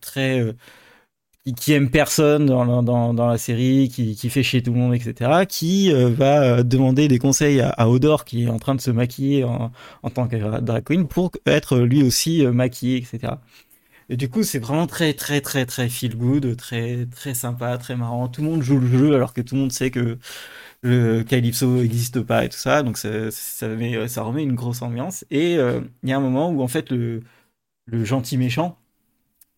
très 0.02 0.54
qui, 1.56 1.74
aime 1.74 1.90
personne 1.90 2.46
dans, 2.46 2.64
la- 2.66 2.82
dans, 3.14 3.28
la 3.28 3.38
série, 3.38 3.90
qui, 3.90 4.16
qui 4.16 4.30
fait 4.30 4.44
chier 4.44 4.62
tout 4.62 4.74
le 4.74 4.80
monde, 4.80 4.94
etc., 4.94 5.46
qui 5.48 5.92
euh, 5.92 6.10
va 6.10 6.44
euh, 6.60 6.64
demander 6.64 7.08
des 7.08 7.18
conseils 7.20 7.62
à, 7.62 7.90
Odor, 7.90 8.26
qui 8.26 8.44
est 8.44 8.50
en 8.50 8.60
train 8.60 8.76
de 8.76 8.82
se 8.82 8.92
maquiller 8.92 9.44
en, 9.44 9.72
en 10.04 10.10
tant 10.12 10.28
que 10.28 10.60
drag 10.62 10.84
queen, 10.84 11.08
pour 11.08 11.32
être 11.48 11.80
lui 11.80 12.04
aussi 12.04 12.46
euh, 12.46 12.52
maquillé, 12.52 12.98
etc. 12.98 13.42
Et 14.10 14.18
du 14.18 14.30
coup, 14.30 14.44
c'est 14.44 14.60
vraiment 14.60 14.88
très, 14.88 15.14
très, 15.14 15.42
très, 15.42 15.66
très 15.66 15.90
feel 15.90 16.18
good, 16.18 16.58
très, 16.58 17.06
très 17.08 17.34
sympa, 17.34 17.78
très 17.78 17.96
marrant. 17.96 18.28
Tout 18.28 18.42
le 18.44 18.50
monde 18.50 18.62
joue 18.62 18.80
le 18.80 18.88
jeu 18.88 19.16
alors 19.16 19.34
que 19.34 19.42
tout 19.42 19.56
le 19.56 19.62
monde 19.62 19.72
sait 19.72 19.90
que 19.92 20.20
le 20.84 21.24
Calypso 21.24 21.68
n'existe 21.78 22.22
pas 22.22 22.46
et 22.46 22.50
tout 22.50 22.58
ça. 22.58 22.84
Donc, 22.84 22.98
ça, 22.98 23.10
met- 23.70 23.98
remet 23.98 24.44
une 24.44 24.56
grosse 24.56 24.82
ambiance. 24.82 25.26
Et 25.32 25.54
il 25.56 26.10
y 26.10 26.14
a 26.14 26.18
un 26.18 26.20
moment 26.22 26.50
où, 26.52 26.62
en 26.62 26.68
fait, 26.68 26.92
le, 26.92 27.24
le 27.88 28.06
gentil 28.06 28.38
méchant, 28.38 28.78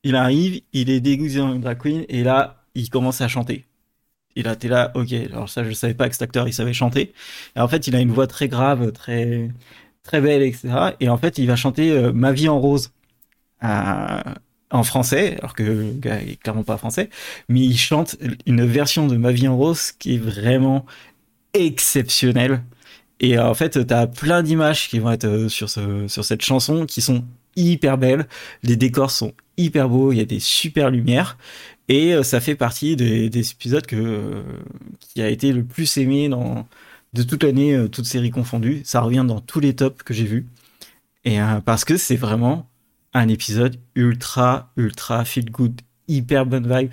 il 0.03 0.15
arrive, 0.15 0.61
il 0.73 0.89
est 0.89 0.99
déguisé 1.01 1.41
en 1.41 1.55
drag 1.55 1.77
queen, 1.79 2.05
et 2.09 2.23
là, 2.23 2.63
il 2.75 2.89
commence 2.89 3.21
à 3.21 3.27
chanter. 3.27 3.65
Et 4.35 4.43
là, 4.43 4.55
t'es 4.55 4.67
là, 4.67 4.91
ok. 4.95 5.13
Alors 5.13 5.49
ça, 5.49 5.63
je 5.63 5.71
savais 5.73 5.93
pas 5.93 6.07
que 6.09 6.15
cet 6.15 6.23
acteur, 6.23 6.47
il 6.47 6.53
savait 6.53 6.73
chanter. 6.73 7.13
Et 7.55 7.59
en 7.59 7.67
fait, 7.67 7.87
il 7.87 7.95
a 7.95 7.99
une 7.99 8.11
voix 8.11 8.27
très 8.27 8.47
grave, 8.47 8.91
très, 8.91 9.49
très 10.03 10.21
belle, 10.21 10.41
etc. 10.43 10.95
Et 10.99 11.09
en 11.09 11.17
fait, 11.17 11.37
il 11.37 11.47
va 11.47 11.55
chanter 11.55 11.91
euh, 11.91 12.11
Ma 12.13 12.31
vie 12.31 12.49
en 12.49 12.59
rose 12.59 12.91
en 13.61 14.83
français, 14.83 15.37
alors 15.39 15.53
que 15.55 15.63
le 15.63 15.91
gars 15.93 16.19
est 16.19 16.35
clairement 16.41 16.63
pas 16.63 16.77
français. 16.77 17.09
Mais 17.47 17.61
il 17.61 17.77
chante 17.77 18.17
une 18.45 18.65
version 18.65 19.07
de 19.07 19.17
Ma 19.17 19.31
vie 19.31 19.47
en 19.47 19.55
rose 19.57 19.91
qui 19.93 20.15
est 20.15 20.17
vraiment 20.17 20.85
exceptionnelle. 21.53 22.63
Et 23.19 23.39
en 23.39 23.53
fait, 23.53 23.85
t'as 23.87 24.07
plein 24.07 24.43
d'images 24.43 24.89
qui 24.89 24.99
vont 24.99 25.11
être 25.11 25.25
euh, 25.25 25.49
sur, 25.49 25.69
ce, 25.69 26.07
sur 26.07 26.25
cette 26.25 26.41
chanson 26.43 26.85
qui 26.85 27.01
sont 27.01 27.23
hyper 27.55 27.97
belles. 27.97 28.27
Les 28.63 28.75
décors 28.75 29.11
sont 29.11 29.33
hyper 29.57 29.89
beaux, 29.89 30.11
il 30.11 30.17
y 30.17 30.21
a 30.21 30.25
des 30.25 30.39
super 30.39 30.89
lumières. 30.89 31.37
Et 31.89 32.13
euh, 32.13 32.23
ça 32.23 32.39
fait 32.39 32.55
partie 32.55 32.95
des, 32.95 33.29
des 33.29 33.51
épisodes 33.51 33.85
que, 33.85 33.95
euh, 33.95 34.43
qui 34.99 35.21
a 35.21 35.29
été 35.29 35.51
le 35.51 35.63
plus 35.63 35.97
aimé 35.97 36.29
dans, 36.29 36.67
de 37.13 37.23
toute 37.23 37.43
l'année, 37.43 37.75
euh, 37.75 37.87
toutes 37.87 38.05
séries 38.05 38.31
confondues. 38.31 38.81
Ça 38.85 39.01
revient 39.01 39.25
dans 39.27 39.41
tous 39.41 39.59
les 39.59 39.75
tops 39.75 40.03
que 40.03 40.13
j'ai 40.13 40.25
vus. 40.25 40.47
Et 41.25 41.37
parce 41.63 41.85
que 41.85 41.95
c'est 41.95 42.17
vraiment 42.17 42.69
un 43.13 43.29
épisode 43.29 43.77
ultra, 43.95 44.73
ultra 44.75 45.23
feel 45.23 45.49
good, 45.49 45.79
hyper 46.09 46.45
bonne 46.45 46.67
vibe. 46.67 46.91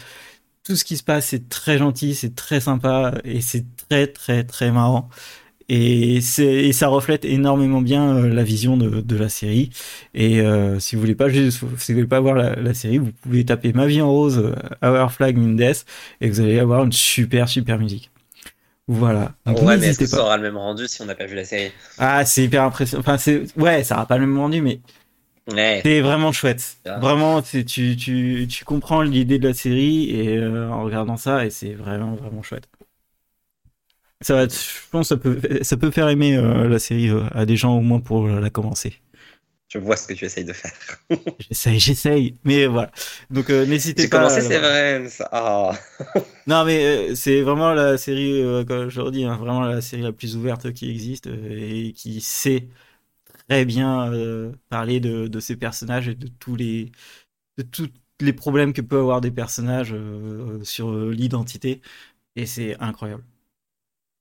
Tout 0.62 0.76
ce 0.76 0.84
qui 0.84 0.96
se 0.96 1.02
passe, 1.02 1.26
c'est 1.28 1.48
très 1.48 1.78
gentil, 1.78 2.14
c'est 2.14 2.36
très 2.36 2.60
sympa 2.60 3.14
et 3.24 3.40
c'est 3.40 3.64
très, 3.88 4.06
très, 4.06 4.44
très 4.44 4.70
marrant. 4.70 5.08
Et, 5.72 6.20
ça 6.20 6.88
reflète 6.88 7.24
énormément 7.24 7.80
bien 7.80 8.16
euh, 8.16 8.28
la 8.28 8.42
vision 8.42 8.76
de, 8.76 9.00
de 9.00 9.16
la 9.16 9.28
série. 9.28 9.70
Et 10.14 10.40
euh, 10.40 10.80
si 10.80 10.96
vous 10.96 11.00
voulez 11.00 11.14
pas 11.14 11.28
juste, 11.28 11.60
si 11.78 11.92
vous 11.92 11.98
voulez 11.98 12.08
pas 12.08 12.18
voir 12.20 12.34
la, 12.34 12.56
la 12.56 12.74
série, 12.74 12.98
vous 12.98 13.12
pouvez 13.22 13.44
taper 13.44 13.72
Ma 13.72 13.86
vie 13.86 14.02
en 14.02 14.10
rose, 14.10 14.52
euh, 14.82 14.88
Our 15.02 15.12
Flag 15.12 15.36
Mendes, 15.36 15.60
et 16.20 16.28
vous 16.28 16.40
allez 16.40 16.58
avoir 16.58 16.82
une 16.84 16.92
super 16.92 17.48
super 17.48 17.78
musique. 17.78 18.10
Voilà. 18.88 19.32
Donc 19.46 19.62
ouais, 19.62 19.76
mais 19.78 19.88
est-ce 19.88 19.98
que 19.98 20.06
ça 20.06 20.16
pas. 20.16 20.24
aura 20.24 20.36
le 20.36 20.42
même 20.42 20.56
rendu 20.56 20.88
si 20.88 21.00
on 21.02 21.04
n'a 21.04 21.14
pas 21.14 21.26
vu 21.26 21.36
la 21.36 21.44
série? 21.44 21.70
Ah, 21.98 22.24
c'est 22.24 22.42
hyper 22.44 22.64
impressionnant. 22.64 23.00
Enfin, 23.02 23.18
c'est 23.18 23.44
ouais, 23.56 23.84
ça 23.84 23.94
aura 23.94 24.06
pas 24.06 24.18
le 24.18 24.26
même 24.26 24.38
rendu, 24.38 24.60
mais 24.62 24.80
Ouais. 25.50 25.80
c'est 25.84 26.00
vraiment 26.00 26.32
chouette. 26.32 26.76
Ah. 26.84 26.98
Vraiment, 26.98 27.42
tu, 27.42 27.64
tu, 27.64 28.46
tu 28.48 28.64
comprends 28.64 29.02
l'idée 29.02 29.38
de 29.38 29.48
la 29.48 29.54
série 29.54 30.10
et 30.10 30.36
euh, 30.36 30.68
en 30.70 30.84
regardant 30.84 31.16
ça, 31.16 31.44
et 31.46 31.50
c'est 31.50 31.74
vraiment 31.74 32.14
vraiment 32.14 32.42
chouette. 32.42 32.68
Ça 34.22 34.34
va, 34.34 34.48
je 34.48 34.88
pense, 34.90 35.08
que 35.08 35.14
ça 35.14 35.16
peut, 35.16 35.40
ça 35.62 35.76
peut 35.76 35.90
faire 35.90 36.08
aimer 36.08 36.36
euh, 36.36 36.68
la 36.68 36.78
série 36.78 37.08
euh, 37.08 37.24
à 37.32 37.46
des 37.46 37.56
gens 37.56 37.76
au 37.76 37.80
moins 37.80 38.00
pour 38.00 38.26
la 38.28 38.50
commencer. 38.50 38.94
Je 39.68 39.78
vois 39.78 39.96
ce 39.96 40.06
que 40.06 40.12
tu 40.14 40.26
essayes 40.26 40.44
de 40.44 40.52
faire. 40.52 40.72
J'essaye, 41.38 41.78
j'essaye, 41.80 42.38
mais 42.44 42.66
voilà. 42.66 42.90
Donc 43.30 43.48
euh, 43.50 43.64
n'hésitez 43.66 44.02
J'ai 44.02 44.08
pas. 44.08 44.18
commencé, 44.18 44.40
c'est 44.42 44.58
vrai. 44.58 45.08
ça- 45.08 45.28
Ah. 45.32 45.72
Non, 46.46 46.64
mais 46.64 47.10
euh, 47.12 47.14
c'est 47.14 47.42
vraiment 47.42 47.72
la 47.74 47.96
série, 47.98 48.40
euh, 48.42 48.64
comme 48.64 48.88
je 48.88 49.00
le 49.00 49.10
dis, 49.10 49.24
hein, 49.24 49.36
vraiment 49.36 49.60
la 49.60 49.80
série 49.80 50.02
la 50.02 50.12
plus 50.12 50.36
ouverte 50.36 50.72
qui 50.72 50.90
existe 50.90 51.26
euh, 51.28 51.86
et 51.88 51.92
qui 51.92 52.20
sait 52.20 52.68
très 53.48 53.64
bien 53.66 54.12
euh, 54.12 54.52
parler 54.70 55.00
de, 55.00 55.28
de 55.28 55.40
ces 55.40 55.56
personnages 55.56 56.08
et 56.08 56.14
de 56.16 56.28
tous 56.28 56.56
les, 56.56 56.92
de 57.58 57.64
les 58.20 58.32
problèmes 58.34 58.72
que 58.74 58.82
peuvent 58.82 59.00
avoir 59.02 59.20
des 59.22 59.30
personnages 59.32 59.92
euh, 59.94 60.62
sur 60.64 60.90
euh, 60.90 61.12
l'identité. 61.12 61.82
Et 62.36 62.46
c'est 62.46 62.78
incroyable. 62.80 63.24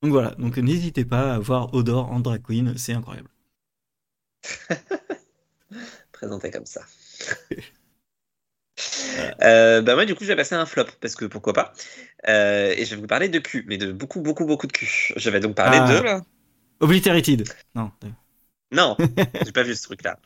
Donc 0.01 0.11
voilà, 0.11 0.31
donc 0.37 0.57
n'hésitez 0.57 1.03
pas 1.05 1.33
à 1.35 1.39
voir 1.39 1.73
Odor 1.73 2.11
en 2.11 2.19
drag 2.19 2.41
queen, 2.41 2.77
c'est 2.77 2.93
incroyable. 2.93 3.29
Présenté 6.11 6.51
comme 6.51 6.65
ça. 6.65 6.81
Euh, 9.41 9.81
bah 9.81 9.95
moi 9.95 10.05
du 10.05 10.15
coup 10.15 10.23
je 10.23 10.29
vais 10.29 10.37
passer 10.37 10.55
à 10.55 10.61
un 10.61 10.65
flop 10.65 10.85
parce 11.01 11.13
que 11.15 11.25
pourquoi 11.25 11.51
pas 11.51 11.73
Euh, 12.29 12.73
et 12.77 12.85
je 12.85 12.95
vais 12.95 13.01
vous 13.01 13.07
parler 13.07 13.27
de 13.27 13.37
cul 13.39 13.65
mais 13.67 13.77
de 13.77 13.91
beaucoup 13.91 14.21
beaucoup 14.21 14.45
beaucoup 14.45 14.67
de 14.67 14.71
cul 14.71 15.11
je 15.17 15.29
vais 15.29 15.41
donc 15.41 15.53
parler 15.55 15.79
Ah. 15.81 16.01
de. 16.19 16.23
Obliterated. 16.79 17.43
Non. 17.75 17.91
non 18.71 18.95
j'ai 19.45 19.51
pas 19.51 19.63
vu 19.63 19.75
ce 19.75 19.83
truc 19.83 20.01
là 20.03 20.17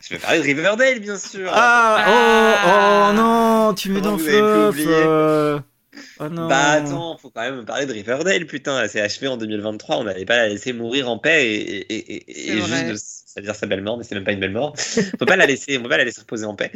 je 0.00 0.10
vais 0.10 0.18
parler 0.18 0.40
de 0.40 0.44
Riverdale 0.44 1.00
bien 1.00 1.16
sûr 1.16 1.48
Ah, 1.50 2.04
oh, 2.06 3.12
oh 3.14 3.16
non, 3.16 3.74
tu 3.74 3.88
mets 3.90 4.02
dans 4.02 4.18
flop. 4.18 4.72
Euh, 5.96 6.02
Oh 6.20 6.28
non. 6.28 6.48
bah 6.48 6.72
attends 6.72 7.16
faut 7.18 7.30
quand 7.30 7.42
même 7.42 7.64
parler 7.64 7.86
de 7.86 7.92
Riverdale 7.92 8.46
putain 8.46 8.80
elle 8.82 8.90
s'est 8.90 9.00
achevée 9.00 9.28
en 9.28 9.36
2023 9.36 9.98
on 9.98 10.04
n'allait 10.04 10.24
pas 10.24 10.36
la 10.36 10.48
laisser 10.48 10.72
mourir 10.72 11.08
en 11.10 11.18
paix 11.18 11.46
et, 11.46 11.92
et, 11.92 11.96
et, 11.96 12.48
et 12.56 12.60
C'est 12.60 12.86
juste 12.86 12.86
de 12.88 12.96
à 13.36 13.42
dire 13.42 13.54
sa 13.54 13.66
belle 13.66 13.82
mort, 13.82 13.98
mais 13.98 14.04
c'est 14.04 14.14
même 14.14 14.24
pas 14.24 14.32
une 14.32 14.40
belle 14.40 14.52
mort. 14.52 14.74
on 15.14 15.16
peut 15.18 15.26
pas 15.26 15.36
la 15.36 15.46
laisser, 15.46 15.76
on 15.78 15.82
peut 15.82 15.88
pas 15.88 15.98
la 15.98 16.04
laisser 16.04 16.20
reposer 16.20 16.46
en 16.46 16.54
paix. 16.54 16.72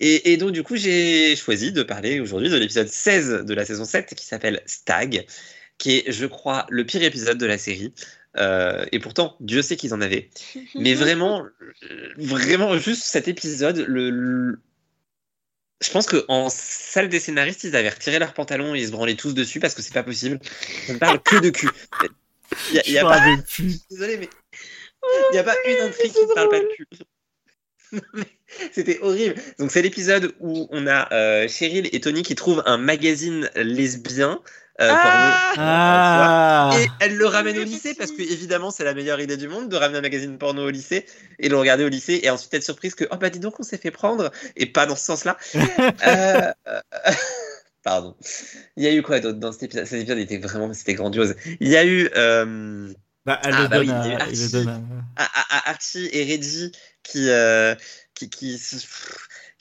Et, 0.00 0.32
et 0.32 0.36
donc, 0.36 0.52
du 0.52 0.62
coup, 0.62 0.76
j'ai 0.76 1.34
choisi 1.36 1.72
de 1.72 1.82
parler 1.82 2.20
aujourd'hui 2.20 2.48
de 2.50 2.56
l'épisode 2.56 2.88
16 2.88 3.44
de 3.44 3.54
la 3.54 3.64
saison 3.64 3.84
7 3.84 4.14
qui 4.14 4.24
s'appelle 4.24 4.62
Stag, 4.66 5.26
qui 5.78 5.98
est, 5.98 6.12
je 6.12 6.26
crois, 6.26 6.66
le 6.70 6.86
pire 6.86 7.02
épisode 7.02 7.38
de 7.38 7.46
la 7.46 7.58
série. 7.58 7.92
Euh, 8.36 8.84
et 8.92 8.98
pourtant, 8.98 9.36
Dieu 9.40 9.62
sait 9.62 9.76
qu'ils 9.76 9.94
en 9.94 10.00
avaient. 10.00 10.30
Mais 10.76 10.94
vraiment, 10.94 11.44
vraiment, 12.16 12.76
juste 12.78 13.02
cet 13.04 13.28
épisode, 13.28 13.78
le, 13.78 14.10
le... 14.10 14.60
je 15.80 15.90
pense 15.90 16.06
qu'en 16.06 16.48
salle 16.50 17.08
des 17.08 17.20
scénaristes, 17.20 17.64
ils 17.64 17.76
avaient 17.76 17.90
retiré 17.90 18.18
leurs 18.18 18.34
pantalons 18.34 18.74
et 18.74 18.80
ils 18.80 18.86
se 18.86 18.92
branlaient 18.92 19.16
tous 19.16 19.34
dessus 19.34 19.60
parce 19.60 19.74
que 19.74 19.82
c'est 19.82 19.94
pas 19.94 20.02
possible. 20.02 20.38
On 20.88 20.94
ne 20.94 20.98
parle 20.98 21.22
que 21.22 21.36
de 21.36 21.50
cul. 21.50 21.68
Il 22.70 22.76
y 22.76 22.78
a, 22.78 22.88
y 22.88 22.98
a 22.98 23.04
pas... 23.04 23.20
Désolé, 23.90 24.16
mais 24.16 24.28
il 25.30 25.32
n'y 25.32 25.38
a 25.38 25.44
pas 25.44 25.56
une 25.66 25.82
intrigue 25.82 26.12
qui 26.12 26.26
ne 26.26 26.34
parle 26.34 26.48
pas 26.48 26.60
de 26.60 26.68
cul. 26.74 26.86
C'était 28.72 29.00
horrible. 29.00 29.36
Donc 29.58 29.70
c'est 29.70 29.82
l'épisode 29.82 30.34
où 30.40 30.68
on 30.70 30.86
a 30.86 31.12
euh, 31.12 31.48
Cheryl 31.48 31.88
et 31.92 32.00
Tony 32.00 32.22
qui 32.22 32.34
trouvent 32.34 32.62
un 32.66 32.78
magazine 32.78 33.50
lesbien. 33.56 34.40
Euh, 34.80 34.88
Ah 34.90 35.52
porno, 35.54 35.62
Ah 35.62 36.70
et 36.80 36.88
elle 37.00 37.16
le 37.16 37.26
ramène 37.26 37.58
au 37.58 37.62
lycée 37.64 37.94
parce 37.94 38.10
que 38.10 38.22
évidemment 38.22 38.70
c'est 38.72 38.82
la 38.84 38.92
meilleure 38.94 39.20
idée 39.20 39.36
du 39.36 39.46
monde 39.48 39.68
de 39.68 39.76
ramener 39.76 39.98
un 39.98 40.02
magazine 40.02 40.36
porno 40.36 40.66
au 40.66 40.70
lycée 40.70 41.06
et 41.38 41.48
le 41.48 41.56
regarder 41.56 41.84
au 41.84 41.88
lycée 41.88 42.20
et 42.24 42.30
ensuite 42.30 42.52
être 42.54 42.64
surprise 42.64 42.94
que 42.96 43.04
oh 43.12 43.16
bah 43.16 43.30
dis 43.30 43.38
donc 43.38 43.60
on 43.60 43.62
s'est 43.62 43.78
fait 43.78 43.90
prendre 43.92 44.32
et 44.56 44.66
pas 44.66 44.86
dans 44.86 44.96
ce 44.96 45.04
sens-là. 45.04 45.36
Euh, 46.06 46.52
euh, 46.68 46.80
Pardon. 47.82 48.16
Il 48.76 48.84
y 48.84 48.86
a 48.86 48.92
eu 48.94 49.02
quoi 49.02 49.20
d'autre 49.20 49.38
dans 49.38 49.52
cet 49.52 49.64
épisode 49.64 49.84
Cet 49.84 50.00
épisode? 50.00 50.18
Était 50.18 50.38
vraiment 50.38 50.72
c'était 50.72 50.94
grandiose. 50.94 51.34
Il 51.60 51.68
y 51.68 51.76
a 51.76 51.84
eu 51.84 52.08
euh, 52.16 52.90
Bah, 53.26 53.38
elle 53.44 53.54
Ah, 53.54 53.62
le 53.62 53.68
bah 53.68 53.76
donne 53.78 53.86
oui, 53.86 53.92
à- 53.92 54.02
il 54.06 54.10
y 54.10 54.14
a 54.14 54.28
eu 54.28 54.32
il 54.32 54.38
le 54.38 54.42
Archie. 54.44 54.52
donne 54.52 54.68
à- 55.16 55.24
à- 55.24 55.56
à- 55.56 55.58
à 55.68 55.70
Archie 55.70 56.08
et 56.12 56.24
Reggie 56.24 56.72
qui, 57.02 57.28
euh, 57.28 57.74
qui, 58.14 58.30
qui, 58.30 58.58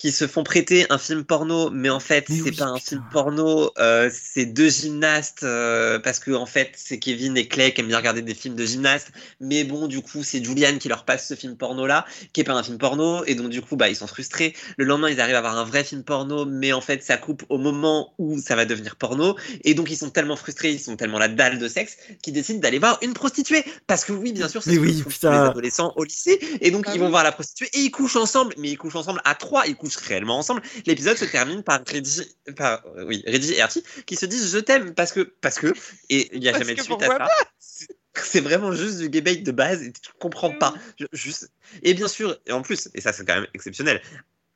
qui 0.04 0.12
se 0.12 0.28
font 0.28 0.44
prêter 0.44 0.86
un 0.90 0.98
film 0.98 1.24
porno, 1.24 1.70
mais 1.70 1.90
en 1.90 2.02
fait, 2.02 2.28
Mais 2.28 2.36
c'est 2.36 2.42
oui, 2.42 2.52
pas 2.58 2.66
un 2.66 2.78
film 2.78 3.02
porno, 3.10 3.72
euh, 3.78 4.12
c'est 4.12 4.46
deux 4.46 4.70
gymnastes, 4.70 5.44
euh, 5.44 5.98
parce 5.98 6.20
que 6.20 6.32
en 6.32 6.46
fait, 6.46 6.72
c'est 6.76 7.00
Kevin 7.00 7.38
et 7.38 7.48
Clay 7.48 7.74
qui 7.74 7.80
aiment 7.80 7.88
bien 7.88 8.00
regarder 8.00 8.22
des 8.22 8.34
films 8.34 8.56
de 8.58 8.66
gymnastes, 8.66 9.14
mais 9.40 9.64
bon, 9.64 9.88
du 9.88 10.02
coup, 10.02 10.22
c'est 10.22 10.44
Julian 10.44 10.78
qui 10.78 10.90
leur 10.90 11.06
passe 11.06 11.30
ce 11.30 11.36
film 11.36 11.56
porno-là, 11.56 12.06
qui 12.34 12.42
est 12.42 12.44
pas 12.44 12.52
un 12.52 12.64
film 12.64 12.78
porno, 12.80 13.24
et 13.24 13.36
donc 13.36 13.48
du 13.48 13.62
coup, 13.62 13.78
bah, 13.78 13.88
ils 13.88 13.96
sont 13.96 14.08
frustrés. 14.08 14.54
Le 14.76 14.84
lendemain, 14.84 15.10
ils 15.10 15.22
arrivent 15.22 15.36
à 15.36 15.38
avoir 15.38 15.58
un 15.58 15.64
vrai 15.64 15.86
film 15.86 16.04
porno, 16.04 16.44
mais 16.44 16.74
en 16.74 16.82
fait, 16.82 17.02
ça 17.02 17.16
coupe 17.16 17.44
au 17.48 17.58
moment 17.58 18.14
où 18.18 18.42
ça 18.42 18.58
va 18.58 18.66
devenir 18.66 18.98
porno, 18.98 19.38
et 19.64 19.74
donc 19.74 19.90
ils 19.90 19.96
sont 19.96 20.10
tellement 20.10 20.36
frustrés, 20.36 20.72
ils 20.72 20.82
sont 20.82 20.98
tellement 20.98 21.18
la 21.18 21.30
dalle 21.30 21.60
de 21.60 21.68
sexe, 21.70 21.96
qu'ils 22.22 22.34
décident 22.34 22.60
d'aller 22.60 22.80
voir 22.80 23.00
une 23.04 23.14
prostituée, 23.14 23.64
parce 23.88 24.04
que 24.04 24.12
oui, 24.12 24.34
bien 24.34 24.50
sûr, 24.50 24.62
c'est 24.62 24.76
ce 24.76 24.80
oui, 24.80 25.02
les 25.02 25.28
adolescents 25.30 25.94
au 25.96 26.04
lycée, 26.04 26.42
et 26.60 26.72
donc 26.72 26.84
Ah 26.88 26.92
ils 26.94 27.00
vont 27.00 27.06
oui. 27.06 27.12
voir 27.12 27.24
la 27.24 27.32
prostituée 27.32 27.70
et 27.72 27.80
ils 27.80 27.92
couchent 27.92 28.18
ensemble, 28.18 28.54
mais 28.58 28.70
ils 28.70 28.78
couchent 28.78 28.98
ensemble 28.98 29.22
à 29.24 29.34
trois, 29.34 29.66
ils 29.66 29.78
couchent 29.78 29.93
réellement 29.98 30.38
ensemble. 30.38 30.62
L'épisode 30.86 31.18
se 31.18 31.26
termine 31.26 31.64
par 31.64 31.82
Reggie, 31.88 32.36
par, 32.56 32.84
euh, 32.96 33.06
oui, 33.06 33.24
Reggie 33.28 33.54
et 33.54 33.62
Archie 33.62 33.84
qui 34.06 34.16
se 34.16 34.26
disent 34.26 34.52
je 34.52 34.60
t'aime 34.60 34.94
parce 34.94 35.12
que, 35.12 35.22
parce 35.22 35.60
que, 35.60 35.74
et 36.10 36.34
il 36.36 36.40
n'y 36.42 36.48
a 36.48 36.52
Parce 36.52 36.64
jamais 36.64 36.76
de 36.76 36.82
suite 36.82 37.02
à 37.04 37.08
ça. 37.08 37.28
C'est- 37.60 38.42
vraiment 38.42 38.72
juste 38.72 39.00
du 39.00 39.10
gay 39.10 39.22
bait 39.22 39.38
de 39.38 39.52
base 39.52 39.82
et 39.82 39.92
tu 39.92 40.12
comprends 40.20 40.52
pas. 40.52 40.74
Je- 41.00 41.08
juste... 41.14 41.50
Et 41.82 41.94
bien 41.96 42.08
sûr, 42.08 42.38
et 42.46 42.52
en 42.52 42.62
plus, 42.62 42.90
et 42.94 43.02
ça 43.02 43.12
c'est 43.12 43.26
quand 43.26 43.34
même 43.36 43.48
exceptionnel, 43.56 44.02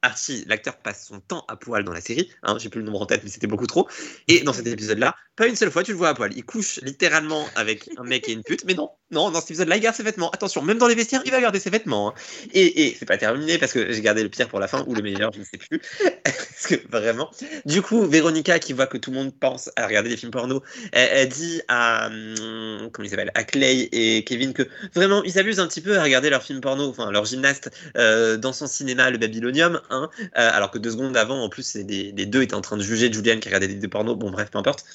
Archie, 0.01 0.43
l'acteur, 0.47 0.77
passe 0.77 1.07
son 1.07 1.19
temps 1.19 1.45
à 1.47 1.55
poil 1.55 1.83
dans 1.83 1.93
la 1.93 2.01
série. 2.01 2.29
Hein, 2.43 2.57
J'ai 2.59 2.69
plus 2.69 2.81
le 2.81 2.85
nombre 2.85 3.01
en 3.01 3.05
tête, 3.05 3.21
mais 3.23 3.29
c'était 3.29 3.47
beaucoup 3.47 3.67
trop. 3.67 3.87
Et 4.27 4.41
dans 4.41 4.53
cet 4.53 4.67
épisode-là, 4.67 5.15
pas 5.35 5.47
une 5.47 5.55
seule 5.55 5.71
fois 5.71 5.83
tu 5.83 5.91
le 5.91 5.97
vois 5.97 6.09
à 6.09 6.13
poil. 6.13 6.31
Il 6.35 6.43
couche 6.43 6.79
littéralement 6.81 7.45
avec 7.55 7.89
un 7.97 8.03
mec 8.03 8.27
et 8.27 8.33
une 8.33 8.43
pute. 8.43 8.65
Mais 8.65 8.73
non, 8.73 8.89
non, 9.11 9.29
dans 9.29 9.39
cet 9.39 9.51
épisode-là, 9.51 9.77
il 9.77 9.81
garde 9.81 9.95
ses 9.95 10.03
vêtements. 10.03 10.31
Attention, 10.31 10.61
même 10.61 10.79
dans 10.79 10.87
les 10.87 10.95
vestiaires, 10.95 11.21
il 11.25 11.31
va 11.31 11.39
garder 11.39 11.59
ses 11.59 11.69
vêtements. 11.69 12.09
hein. 12.09 12.13
Et, 12.53 12.95
c'est 12.97 13.05
pas 13.05 13.17
terminé 13.17 13.57
parce 13.57 13.71
que 13.71 13.91
j'ai 13.91 14.01
gardé 14.01 14.23
le 14.23 14.29
pire 14.29 14.47
pour 14.49 14.59
la 14.59 14.67
fin 14.67 14.83
ou 14.87 14.95
le 14.95 15.01
meilleur, 15.01 15.31
je 15.31 15.39
ne 15.39 15.43
sais 15.43 15.57
plus. 15.57 15.79
parce 16.23 16.67
que 16.67 16.75
vraiment. 16.89 17.29
Du 17.65 17.81
coup, 17.81 18.05
Véronica, 18.05 18.59
qui 18.59 18.73
voit 18.73 18.87
que 18.87 18.97
tout 18.97 19.11
le 19.11 19.17
monde 19.17 19.33
pense 19.39 19.69
à 19.75 19.85
regarder 19.85 20.09
des 20.09 20.17
films 20.17 20.31
porno, 20.31 20.63
elle, 20.91 21.29
dit 21.29 21.61
à 21.67 22.07
hum, 22.07 22.89
comment 22.91 23.07
il 23.07 23.31
à 23.33 23.43
Clay 23.43 23.89
et 23.91 24.23
Kevin 24.23 24.53
que 24.53 24.63
vraiment 24.93 25.23
ils 25.23 25.39
abusent 25.39 25.59
un 25.59 25.67
petit 25.67 25.81
peu 25.81 25.97
à 25.97 26.03
regarder 26.03 26.29
leurs 26.29 26.43
films 26.43 26.61
porno, 26.61 26.87
enfin 26.87 27.11
leur 27.11 27.25
gymnaste 27.25 27.69
euh, 27.97 28.37
dans 28.37 28.53
son 28.53 28.67
cinéma, 28.67 29.09
le 29.09 29.17
Babylonium, 29.17 29.81
euh, 29.91 30.07
alors 30.33 30.71
que 30.71 30.77
deux 30.77 30.91
secondes 30.91 31.15
avant, 31.17 31.43
en 31.43 31.49
plus, 31.49 31.75
des- 31.77 32.11
les 32.11 32.25
deux 32.25 32.41
étaient 32.41 32.55
en 32.55 32.61
train 32.61 32.77
de 32.77 32.83
juger 32.83 33.11
Julian 33.11 33.39
qui 33.39 33.47
regardait 33.49 33.67
des, 33.67 33.75
des 33.75 33.87
pornos. 33.87 34.17
Bon, 34.17 34.31
bref, 34.31 34.49
peu 34.51 34.57
importe. 34.57 34.85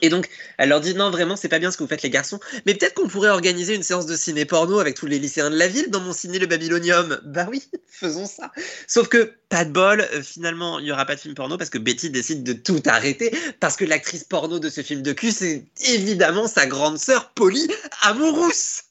Et 0.00 0.08
donc, 0.08 0.30
elle 0.56 0.70
leur 0.70 0.80
dit 0.80 0.94
non, 0.94 1.10
vraiment, 1.10 1.36
c'est 1.36 1.50
pas 1.50 1.58
bien 1.58 1.70
ce 1.70 1.76
que 1.76 1.82
vous 1.82 1.88
faites, 1.88 2.00
les 2.02 2.08
garçons. 2.08 2.40
Mais 2.64 2.74
peut-être 2.74 2.94
qu'on 2.94 3.08
pourrait 3.08 3.28
organiser 3.28 3.74
une 3.74 3.82
séance 3.82 4.06
de 4.06 4.16
ciné 4.16 4.46
porno 4.46 4.78
avec 4.78 4.94
tous 4.96 5.04
les 5.06 5.18
lycéens 5.18 5.50
de 5.50 5.56
la 5.56 5.68
ville 5.68 5.90
dans 5.90 6.00
mon 6.00 6.14
ciné, 6.14 6.38
le 6.38 6.46
Babylonium. 6.46 7.20
Bah 7.26 7.46
oui, 7.50 7.62
faisons 7.90 8.24
ça. 8.24 8.50
Sauf 8.86 9.08
que, 9.08 9.34
pas 9.50 9.66
de 9.66 9.70
bol, 9.70 10.00
euh, 10.00 10.22
finalement, 10.22 10.78
il 10.78 10.86
y 10.86 10.92
aura 10.92 11.04
pas 11.04 11.14
de 11.14 11.20
film 11.20 11.34
porno 11.34 11.58
parce 11.58 11.68
que 11.68 11.76
Betty 11.76 12.08
décide 12.08 12.42
de 12.42 12.54
tout 12.54 12.82
arrêter 12.86 13.36
parce 13.60 13.76
que 13.76 13.84
l'actrice 13.84 14.24
porno 14.24 14.58
de 14.58 14.70
ce 14.70 14.80
film 14.80 15.02
de 15.02 15.12
cul, 15.12 15.30
c'est 15.30 15.66
évidemment 15.86 16.48
sa 16.48 16.64
grande 16.64 16.96
sœur 16.98 17.28
Polly 17.34 17.68
Amourousse. 18.00 18.84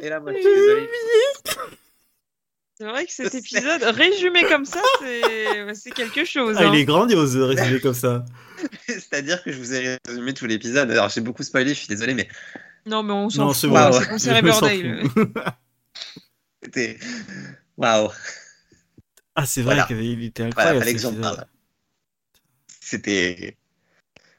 Et 0.00 0.08
là, 0.08 0.20
moi, 0.20 0.32
je 0.32 0.38
suis. 0.40 0.48
C'est 2.76 2.84
vrai 2.84 3.06
que 3.06 3.12
cet 3.12 3.34
épisode, 3.36 3.82
résumé 3.82 4.42
comme 4.48 4.64
ça, 4.64 4.82
c'est 5.74 5.92
quelque 5.92 6.24
chose. 6.24 6.56
Ah, 6.58 6.64
hein. 6.64 6.70
il 6.74 6.80
est 6.80 6.84
grandiose 6.84 7.34
de 7.34 7.42
résumer 7.42 7.80
comme 7.80 7.94
ça. 7.94 8.24
C'est-à-dire 8.88 9.42
que 9.44 9.52
je 9.52 9.58
vous 9.58 9.74
ai 9.74 9.98
résumé 10.04 10.34
tout 10.34 10.46
l'épisode. 10.46 10.90
Alors, 10.90 11.08
j'ai 11.08 11.20
beaucoup 11.20 11.44
spoilé, 11.44 11.70
je 11.70 11.78
suis 11.78 11.88
désolé, 11.88 12.14
mais 12.14 12.28
Non, 12.86 13.02
mais 13.04 13.12
on 13.12 13.30
s'en 13.30 13.52
fout. 13.52 14.18
C'est 14.18 14.32
Riverdale. 14.32 15.02
c'était. 16.62 16.98
Waouh! 17.76 18.10
Ah, 19.36 19.46
c'est 19.46 19.62
vrai 19.62 19.74
Voilà. 19.74 19.86
qu'il 19.86 20.22
était 20.24 20.48
Voilà, 20.50 20.70
incroyable. 20.78 21.20
parle. 21.20 21.46
C'était 22.80 23.56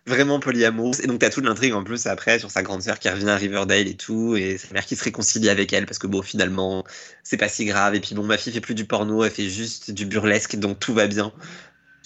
vraiment 0.06 0.40
polyamour. 0.40 0.95
Et 1.02 1.07
donc, 1.07 1.19
t'as 1.19 1.30
toute 1.30 1.44
l'intrigue 1.45 1.73
en 1.73 1.84
plus 1.84 2.06
après 2.07 2.40
sur 2.40 2.52
sa 2.52 2.64
grande 2.64 2.82
sœur 2.82 2.99
qui 2.99 3.10
revient 3.10 3.30
à 3.30 3.38
Riverdale 3.38 3.88
et 3.88 3.95
tout, 3.95 4.36
et 4.36 4.57
sa 4.57 4.73
mère 4.73 4.86
qui 4.86 4.95
se 4.95 5.03
réconcilie 5.03 5.49
avec 5.49 5.73
elle 5.73 5.86
parce 5.86 5.99
que 5.99 6.07
bon, 6.07 6.22
finalement, 6.22 6.84
c'est 7.23 7.38
pas 7.38 7.49
si 7.49 7.65
grave. 7.65 7.95
Et 7.95 7.99
puis 8.02 8.15
bon, 8.15 8.23
ma 8.23 8.38
fille 8.38 8.53
fait 8.53 8.61
plus 8.61 8.76
du 8.76 8.86
porno, 8.86 9.23
elle 9.23 9.32
fait 9.32 9.49
juste 9.49 9.91
du 9.91 10.06
burlesque, 10.06 10.56
donc 10.56 10.80
tout 10.80 10.94
va 10.94 11.07
bien. 11.07 11.34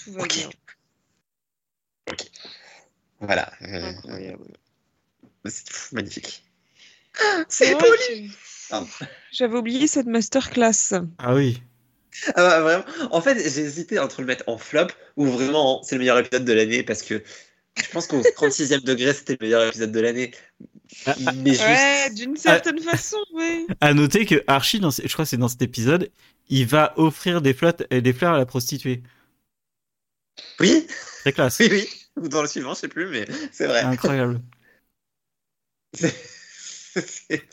Tout 0.03 0.13
va 0.13 0.21
Ok. 0.23 0.33
bien. 0.35 0.49
Voilà. 3.19 3.51
Euh, 3.63 3.83
Incroyable. 3.89 4.45
c'est 5.45 5.91
magnifique. 5.91 6.43
C'est 7.49 7.71
Polly! 7.77 7.89
vrai 7.89 7.97
que- 8.29 8.33
Pardon. 8.69 8.87
J'avais 9.31 9.57
oublié 9.57 9.87
cette 9.87 10.05
masterclass. 10.05 10.93
Ah 11.17 11.33
oui. 11.33 11.61
Ah 12.27 12.33
bah, 12.35 12.61
vraiment. 12.61 12.83
En 13.11 13.21
fait, 13.21 13.35
j'ai 13.39 13.61
hésité 13.61 13.97
entre 13.99 14.21
le 14.21 14.27
mettre 14.27 14.43
en 14.47 14.57
flop 14.57 14.87
ou 15.17 15.25
vraiment 15.25 15.81
c'est 15.83 15.95
le 15.95 15.99
meilleur 15.99 16.19
épisode 16.19 16.45
de 16.45 16.53
l'année 16.53 16.83
parce 16.83 17.01
que 17.01 17.23
je 17.83 17.89
pense 17.91 18.07
qu'au 18.07 18.21
36e 18.21 18.81
degré, 18.83 19.13
c'était 19.13 19.33
le 19.39 19.45
meilleur 19.45 19.67
épisode 19.67 19.91
de 19.91 19.99
l'année. 19.99 20.31
Ah, 21.05 21.15
ah, 21.27 21.31
Mais 21.33 21.51
juste. 21.51 21.63
Ouais, 21.63 22.09
d'une 22.13 22.35
certaine 22.37 22.79
façon, 22.79 23.17
ouais. 23.33 23.65
À 23.81 23.93
noter 23.93 24.25
que 24.25 24.43
Archie, 24.47 24.79
dans 24.79 24.91
ce- 24.91 25.03
je 25.03 25.13
crois 25.13 25.25
que 25.25 25.29
c'est 25.29 25.37
dans 25.37 25.47
cet 25.47 25.61
épisode, 25.61 26.11
il 26.49 26.65
va 26.65 26.93
offrir 26.97 27.41
des, 27.41 27.53
flottes, 27.53 27.83
et 27.91 28.01
des 28.01 28.13
fleurs 28.13 28.33
à 28.33 28.37
la 28.37 28.45
prostituée. 28.45 29.03
Oui, 30.59 30.87
Très 31.21 31.31
classe. 31.33 31.59
oui, 31.59 31.67
oui. 31.71 31.87
Ou 32.17 32.27
dans 32.27 32.41
le 32.41 32.47
suivant, 32.47 32.73
je 32.73 32.79
sais 32.79 32.87
plus, 32.87 33.07
mais 33.07 33.25
c'est 33.51 33.67
vrai. 33.67 33.81
Incroyable. 33.81 34.41
C'est- 35.99 37.47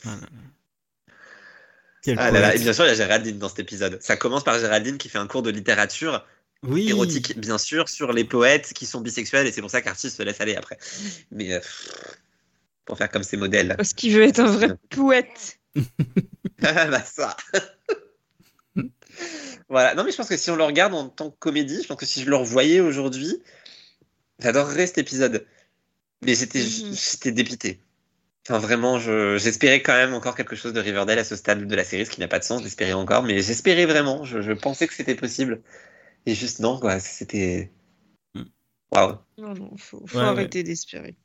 ah 2.19 2.31
là 2.31 2.41
là. 2.41 2.55
Et 2.55 2.59
bien 2.59 2.73
sûr, 2.73 2.85
il 2.85 2.89
y 2.89 2.91
a 2.91 2.95
Géraldine 2.95 3.39
dans 3.39 3.49
cet 3.49 3.59
épisode. 3.59 4.01
Ça 4.01 4.17
commence 4.17 4.45
par 4.45 4.59
Géraldine 4.59 4.97
qui 4.99 5.09
fait 5.09 5.19
un 5.19 5.27
cours 5.27 5.43
de 5.43 5.51
littérature 5.51 6.25
Oui. 6.63 6.89
érotique, 6.89 7.39
bien 7.39 7.59
sûr, 7.59 7.89
sur 7.89 8.13
les 8.13 8.25
poètes 8.25 8.73
qui 8.73 8.87
sont 8.87 9.01
bisexuels 9.01 9.47
et 9.47 9.53
c'est 9.53 9.61
pour 9.61 9.71
ça 9.71 9.83
qu'Archie 9.83 10.11
se 10.11 10.23
laisse 10.23 10.41
aller 10.41 10.57
après. 10.57 10.79
Mais 11.31 11.53
euh, 11.53 11.61
pour 12.85 12.97
faire 12.99 13.11
comme 13.11 13.23
ses 13.23 13.37
modèles. 13.37 13.75
Parce 13.77 13.93
qu'il 13.93 14.13
veut 14.15 14.23
être 14.23 14.41
un 14.41 14.51
vrai 14.51 14.77
poète. 14.91 15.59
Ah 16.63 16.87
bah 16.87 17.05
ça. 17.05 17.37
voilà. 19.69 19.95
Non 19.95 20.05
mais 20.05 20.11
je 20.13 20.17
pense 20.17 20.29
que 20.29 20.37
si 20.37 20.51
on 20.51 20.57
le 20.57 20.65
regarde 20.65 20.95
en 20.95 21.09
tant 21.09 21.31
que 21.31 21.37
comédie, 21.39 21.83
je 21.83 21.89
pense 21.89 21.99
que 21.99 22.07
si 22.07 22.23
je 22.23 22.31
le 22.31 22.37
revoyais 22.37 22.81
aujourd'hui, 22.81 23.43
j'adorerais 24.39 24.87
cet 24.87 24.99
épisode. 24.99 25.47
Mais 26.25 26.35
j'étais 26.35 26.61
Mhm. 26.61 26.95
j'étais 26.95 27.33
dépité. 27.33 27.81
Enfin 28.49 28.59
vraiment, 28.59 28.99
je- 28.99 29.39
j'espérais 29.39 29.83
quand 29.83 29.93
même 29.95 30.15
encore 30.15 30.37
quelque 30.37 30.57
chose 30.57 30.73
de 30.73 30.81
Riverdale 30.81 31.19
à 31.19 31.25
ce 31.25 31.37
stade 31.37 31.67
de 31.67 31.75
la 31.77 31.85
série, 31.85 32.07
ce 32.07 32.11
qui 32.11 32.21
n'a 32.21 32.29
pas 32.29 32.39
de 32.39 32.45
sens 32.45 32.63
d'espérer 32.63 32.93
encore, 32.93 33.23
mais 33.23 33.43
j'espérais 33.43 33.87
vraiment. 33.87 34.25
Je, 34.25 34.41
je 34.41 34.53
pensais 34.53 34.87
que 34.87 34.95
c'était 34.95 35.17
possible. 35.17 35.61
Et 36.27 36.35
juste 36.35 36.61
non, 36.61 36.79
quoi. 36.79 37.01
C'était. 37.01 37.71
Mm. 38.35 38.43
Waouh. 38.93 39.17
Non, 39.39 39.55
non, 39.55 39.77
faut, 39.77 40.05
faut 40.07 40.19
Ouais, 40.19 40.25
ouais. 40.25 40.29
arrêter 40.29 40.63
d'espérer. 40.63 41.17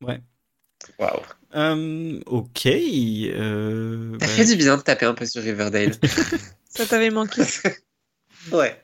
Waouh. 0.00 1.20
Euh, 1.54 2.20
ok. 2.26 2.66
euh, 2.66 4.12
Ça 4.12 4.18
bah, 4.26 4.26
fait 4.28 4.44
du 4.44 4.56
bien 4.56 4.76
de 4.76 4.82
taper 4.82 5.06
un 5.06 5.14
peu 5.14 5.26
sur 5.26 5.42
Riverdale. 5.42 5.92
Ça 6.68 6.86
t'avait 6.86 7.10
manqué. 7.10 7.42
ouais. 8.52 8.80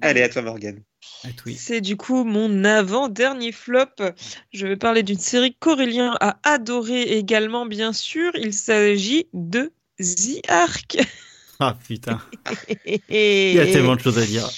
Allez, 0.00 0.22
à 0.22 0.28
toi, 0.28 0.42
Morgane. 0.42 0.82
C'est 1.56 1.80
du 1.80 1.96
coup 1.96 2.24
mon 2.24 2.64
avant-dernier 2.64 3.52
flop. 3.52 3.86
Je 4.52 4.66
vais 4.66 4.76
parler 4.76 5.02
d'une 5.02 5.18
série 5.18 5.54
qu'Aurélien 5.54 6.16
a 6.20 6.38
adorée 6.42 7.02
également, 7.02 7.66
bien 7.66 7.92
sûr. 7.92 8.32
Il 8.34 8.52
s'agit 8.52 9.28
de 9.32 9.72
The 9.98 10.40
Ark. 10.48 10.98
Ah 11.60 11.76
putain. 11.86 12.20
Il 13.08 13.54
y 13.54 13.60
a 13.60 13.66
tellement 13.66 13.96
de 13.96 14.00
choses 14.00 14.18
à 14.18 14.26
dire. 14.26 14.48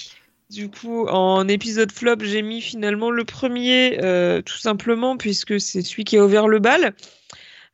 Du 0.49 0.69
coup, 0.69 1.07
en 1.07 1.47
épisode 1.47 1.91
flop, 1.91 2.17
j'ai 2.21 2.41
mis 2.41 2.61
finalement 2.61 3.11
le 3.11 3.25
premier, 3.25 3.99
euh, 4.01 4.41
tout 4.41 4.57
simplement, 4.57 5.17
puisque 5.17 5.59
c'est 5.59 5.81
celui 5.81 6.05
qui 6.05 6.17
a 6.17 6.23
ouvert 6.23 6.47
le 6.47 6.59
bal. 6.59 6.93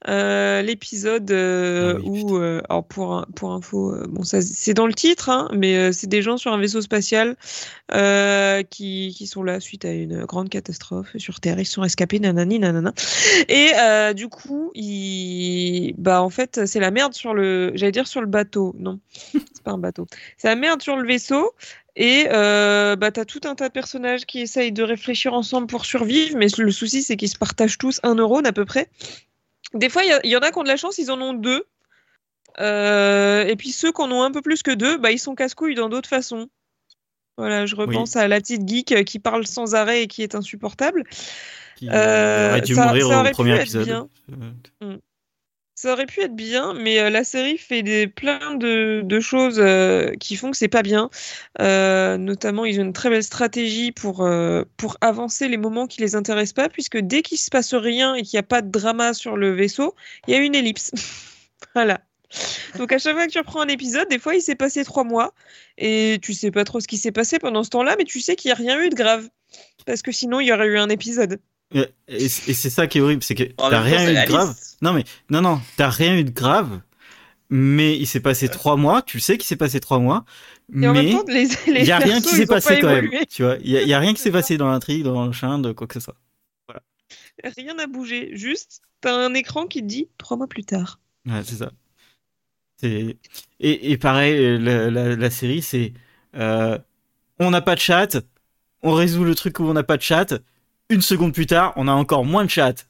Euh, 0.08 0.62
l'épisode 0.62 1.32
euh, 1.32 1.96
ah 1.98 2.06
où, 2.06 2.38
euh, 2.38 2.62
alors 2.70 2.84
pour 2.84 3.26
pour 3.36 3.54
info, 3.54 3.96
bon 4.10 4.24
ça 4.24 4.42
c'est 4.42 4.74
dans 4.74 4.88
le 4.88 4.94
titre, 4.94 5.30
hein, 5.30 5.50
mais 5.54 5.94
c'est 5.94 6.08
des 6.08 6.22
gens 6.22 6.38
sur 6.38 6.52
un 6.52 6.58
vaisseau 6.58 6.82
spatial 6.82 7.36
qui, 8.70 9.14
qui 9.16 9.28
sont 9.28 9.44
là 9.44 9.60
suite 9.60 9.86
à 9.86 9.92
une 9.92 10.26
grande 10.26 10.50
catastrophe 10.50 11.16
sur 11.18 11.40
Terre. 11.40 11.60
Ils 11.60 11.66
sont 11.66 11.84
escapés, 11.84 12.20
nanani 12.20 12.60
nanana. 12.60 12.94
Et 13.48 13.72
du 14.14 14.28
coup, 14.28 14.72
ils, 14.76 15.94
bah 15.98 16.22
en 16.22 16.30
fait 16.30 16.66
c'est 16.66 16.80
la 16.80 16.92
merde 16.92 17.14
sur 17.14 17.34
le, 17.34 17.72
j'allais 17.76 17.92
dire 17.92 18.08
sur 18.08 18.22
le 18.22 18.28
bateau, 18.28 18.76
non, 18.78 19.00
c'est 19.34 19.64
pas 19.64 19.72
un 19.72 19.78
bateau, 19.78 20.08
c'est 20.38 20.48
la 20.48 20.56
merde 20.56 20.82
sur 20.82 20.98
le 20.98 21.08
vaisseau. 21.08 21.54
Et 21.96 22.28
euh, 22.32 22.96
bah, 22.96 23.12
t'as 23.12 23.26
tout 23.26 23.42
un 23.46 23.56
tas 23.56 23.68
de 23.68 23.74
personnages 23.74 24.26
qui 24.26 24.40
essayent 24.40 24.72
de 24.72 24.84
réfléchir 24.84 25.34
ensemble 25.34 25.68
pour 25.68 25.86
survivre, 25.86 26.36
mais 26.38 26.48
le 26.58 26.72
souci 26.72 27.04
c'est 27.04 27.16
qu'ils 27.16 27.30
se 27.30 27.38
partagent 27.38 27.78
tous 27.78 28.00
un 28.04 28.16
neurone 28.16 28.46
à 28.46 28.52
peu 28.52 28.66
près. 28.66 28.90
Des 29.74 29.90
fois, 29.90 30.04
il 30.04 30.30
y, 30.30 30.38
en 30.38 30.40
a 30.40 30.52
qui 30.52 30.58
ont 30.58 30.64
de 30.64 30.68
la 30.68 30.78
chance, 30.78 30.98
ils 30.98 31.12
en 31.12 31.20
ont 31.22 31.34
deux. 31.34 31.66
Euh, 32.60 33.46
et 33.46 33.56
puis 33.56 33.72
ceux 33.72 33.92
qui 33.92 34.02
en 34.02 34.12
ont 34.12 34.22
un 34.22 34.32
peu 34.32 34.42
plus 34.42 34.62
que 34.62 34.72
deux, 34.72 34.98
bah, 34.98 35.12
ils 35.12 35.20
sont 35.20 35.34
casse-couilles 35.34 35.76
dans 35.76 35.90
d'autres 35.90 36.10
façons. 36.10 36.50
Voilà, 37.38 37.66
je 37.66 37.76
repense 37.76 38.16
à 38.16 38.28
la 38.28 38.40
petite 38.40 38.68
geek 38.68 39.06
qui 39.06 39.18
parle 39.18 39.48
sans 39.48 39.74
arrêt 39.74 40.04
et 40.04 40.08
qui 40.08 40.22
est 40.22 40.36
insupportable. 40.36 41.04
Qui 41.76 41.90
euh, 41.90 42.50
aurait 42.52 42.62
dû 42.62 42.76
mourir 42.76 43.10
au 43.10 43.32
premier 43.32 43.60
épisode. 43.60 43.86
Bien. 43.86 44.08
Mm. 44.82 44.98
Ça 45.84 45.92
aurait 45.92 46.06
pu 46.06 46.22
être 46.22 46.34
bien, 46.34 46.74
mais 46.74 46.98
euh, 47.02 47.10
la 47.10 47.26
série 47.26 47.58
fait 47.58 47.84
des, 47.84 48.08
plein 48.08 48.56
de, 48.56 49.20
choses 49.20 49.60
euh, 49.60 50.14
qui 50.18 50.38
font 50.38 50.50
que 50.50 50.56
c'est 50.56 50.70
pas 50.70 50.82
bien. 50.82 51.10
Euh, 51.60 52.16
notamment, 52.16 52.64
ils 52.64 52.80
ont 52.80 52.84
une 52.84 52.94
très 52.94 53.10
belle 53.10 53.22
stratégie 53.22 53.92
pour, 53.92 54.26
pour 54.78 54.98
avancer 55.02 55.50
les 55.50 55.58
moments 55.58 55.86
qui 55.86 56.00
les 56.00 56.16
intéressent 56.16 56.54
pas, 56.54 56.70
puisque 56.70 57.00
dès 57.00 57.22
qu'il 57.22 57.38
se 57.38 57.50
passe 57.50 57.74
rien 57.74 58.16
et 58.16 58.22
qu'il 58.22 58.38
n'y 58.38 58.40
a 58.40 58.44
pas 58.44 58.62
de 58.62 58.72
drama 58.72 59.14
sur 59.14 59.36
le 59.36 59.52
vaisseau, 59.52 59.94
il 60.30 60.34
y 60.34 60.38
a 60.38 60.40
une 60.40 60.56
ellipse. 60.56 60.90
voilà. 61.76 62.00
Donc 62.78 62.94
à 62.94 62.98
chaque 62.98 63.16
fois 63.16 63.28
que 63.28 63.34
tu 63.34 63.40
reprends 63.40 63.60
un 63.60 63.68
épisode, 63.68 64.08
des 64.08 64.20
fois 64.20 64.36
il 64.36 64.42
s'est 64.42 64.56
passé 64.56 64.86
trois 64.86 65.04
mois 65.04 65.34
et 65.78 66.18
tu 66.22 66.34
sais 66.34 66.50
pas 66.50 66.64
trop 66.64 66.80
ce 66.80 66.88
qui 66.88 66.98
s'est 66.98 67.12
passé 67.12 67.40
pendant 67.40 67.62
ce 67.62 67.70
temps-là, 67.72 67.96
mais 67.98 68.06
tu 68.06 68.22
sais 68.22 68.38
qu'il 68.38 68.48
n'y 68.48 68.54
a 68.54 68.56
rien 68.56 68.82
eu 68.82 68.88
de 68.88 68.96
grave. 68.96 69.28
Parce 69.86 70.02
que 70.02 70.14
sinon 70.14 70.40
il 70.40 70.48
y 70.48 70.54
aurait 70.54 70.68
eu 70.68 70.78
un 70.78 70.88
épisode. 70.88 71.42
Et, 71.74 72.30
c'est 72.30 72.70
ça 72.70 72.88
qui 72.88 73.00
est 73.00 73.02
horrible, 73.02 73.24
c'est 73.24 73.36
que 73.36 73.44
t'as 73.44 73.82
rien 73.82 74.10
eu 74.10 74.26
de 74.26 74.28
grave. 74.28 74.56
Non 74.82 74.94
mais 74.94 75.04
non 75.30 75.42
non, 75.42 75.62
t'as 75.78 75.90
rien 75.90 76.16
eu 76.16 76.24
de 76.24 76.32
grave. 76.32 76.82
Mais 77.50 77.98
il 77.98 78.08
s'est 78.08 78.20
passé 78.20 78.50
trois 78.50 78.78
mois. 78.78 79.04
Tu 79.04 79.20
sais 79.20 79.38
qu'il 79.38 79.46
s'est 79.46 79.56
passé 79.56 79.80
trois 79.80 80.00
mois. 80.00 80.26
mais 80.70 81.16
il 81.68 81.86
y 81.86 81.92
a 81.92 82.00
rien 82.00 82.20
qui 82.20 82.30
s'est 82.36 82.48
passé 82.48 82.80
quand 82.80 82.90
même. 82.90 83.12
Tu 83.30 83.44
vois, 83.44 83.58
il 83.64 83.70
y, 83.70 83.94
a 83.94 84.00
rien 84.00 84.14
qui 84.14 84.22
s'est 84.22 84.32
passé 84.32 84.58
dans 84.58 84.70
l'intrigue, 84.70 85.04
dans 85.04 85.26
le 85.26 85.32
chien, 85.34 85.60
de 85.60 85.72
quoi 85.72 85.86
que 85.86 85.94
ce 85.94 86.00
soit. 86.00 86.16
Voilà. 86.68 86.82
Rien 87.56 87.76
n'a 87.76 87.86
bougé. 87.86 88.32
Juste, 88.34 88.82
t'as 89.02 89.14
un 89.16 89.36
écran 89.36 89.68
qui 89.68 89.82
te 89.82 89.86
dit 89.86 90.08
trois 90.18 90.36
mois 90.36 90.48
plus 90.48 90.64
tard. 90.64 91.00
Ouais, 91.28 91.42
c'est 91.44 91.58
ça. 91.58 91.72
Et, 92.82 93.18
et 93.60 93.98
pareil, 93.98 94.58
la, 94.58 94.90
la, 94.90 95.30
série, 95.30 95.62
c'est 95.62 95.94
euh, 96.36 96.78
on 97.40 97.52
n'a 97.52 97.62
pas 97.62 97.76
de 97.76 97.80
chat, 97.80 98.18
on 98.82 98.94
résout 98.94 99.24
le 99.24 99.36
truc 99.36 99.60
où 99.60 99.64
on 99.64 99.74
n'a 99.74 99.84
pas 99.84 99.98
de 99.98 100.02
chat 100.02 100.34
une 100.90 101.02
seconde 101.02 101.34
plus 101.34 101.46
tard, 101.46 101.74
on 101.76 101.88
a 101.88 101.94
encore 101.94 102.26
moins 102.26 102.46
de 102.46 102.50
chat. 102.50 102.88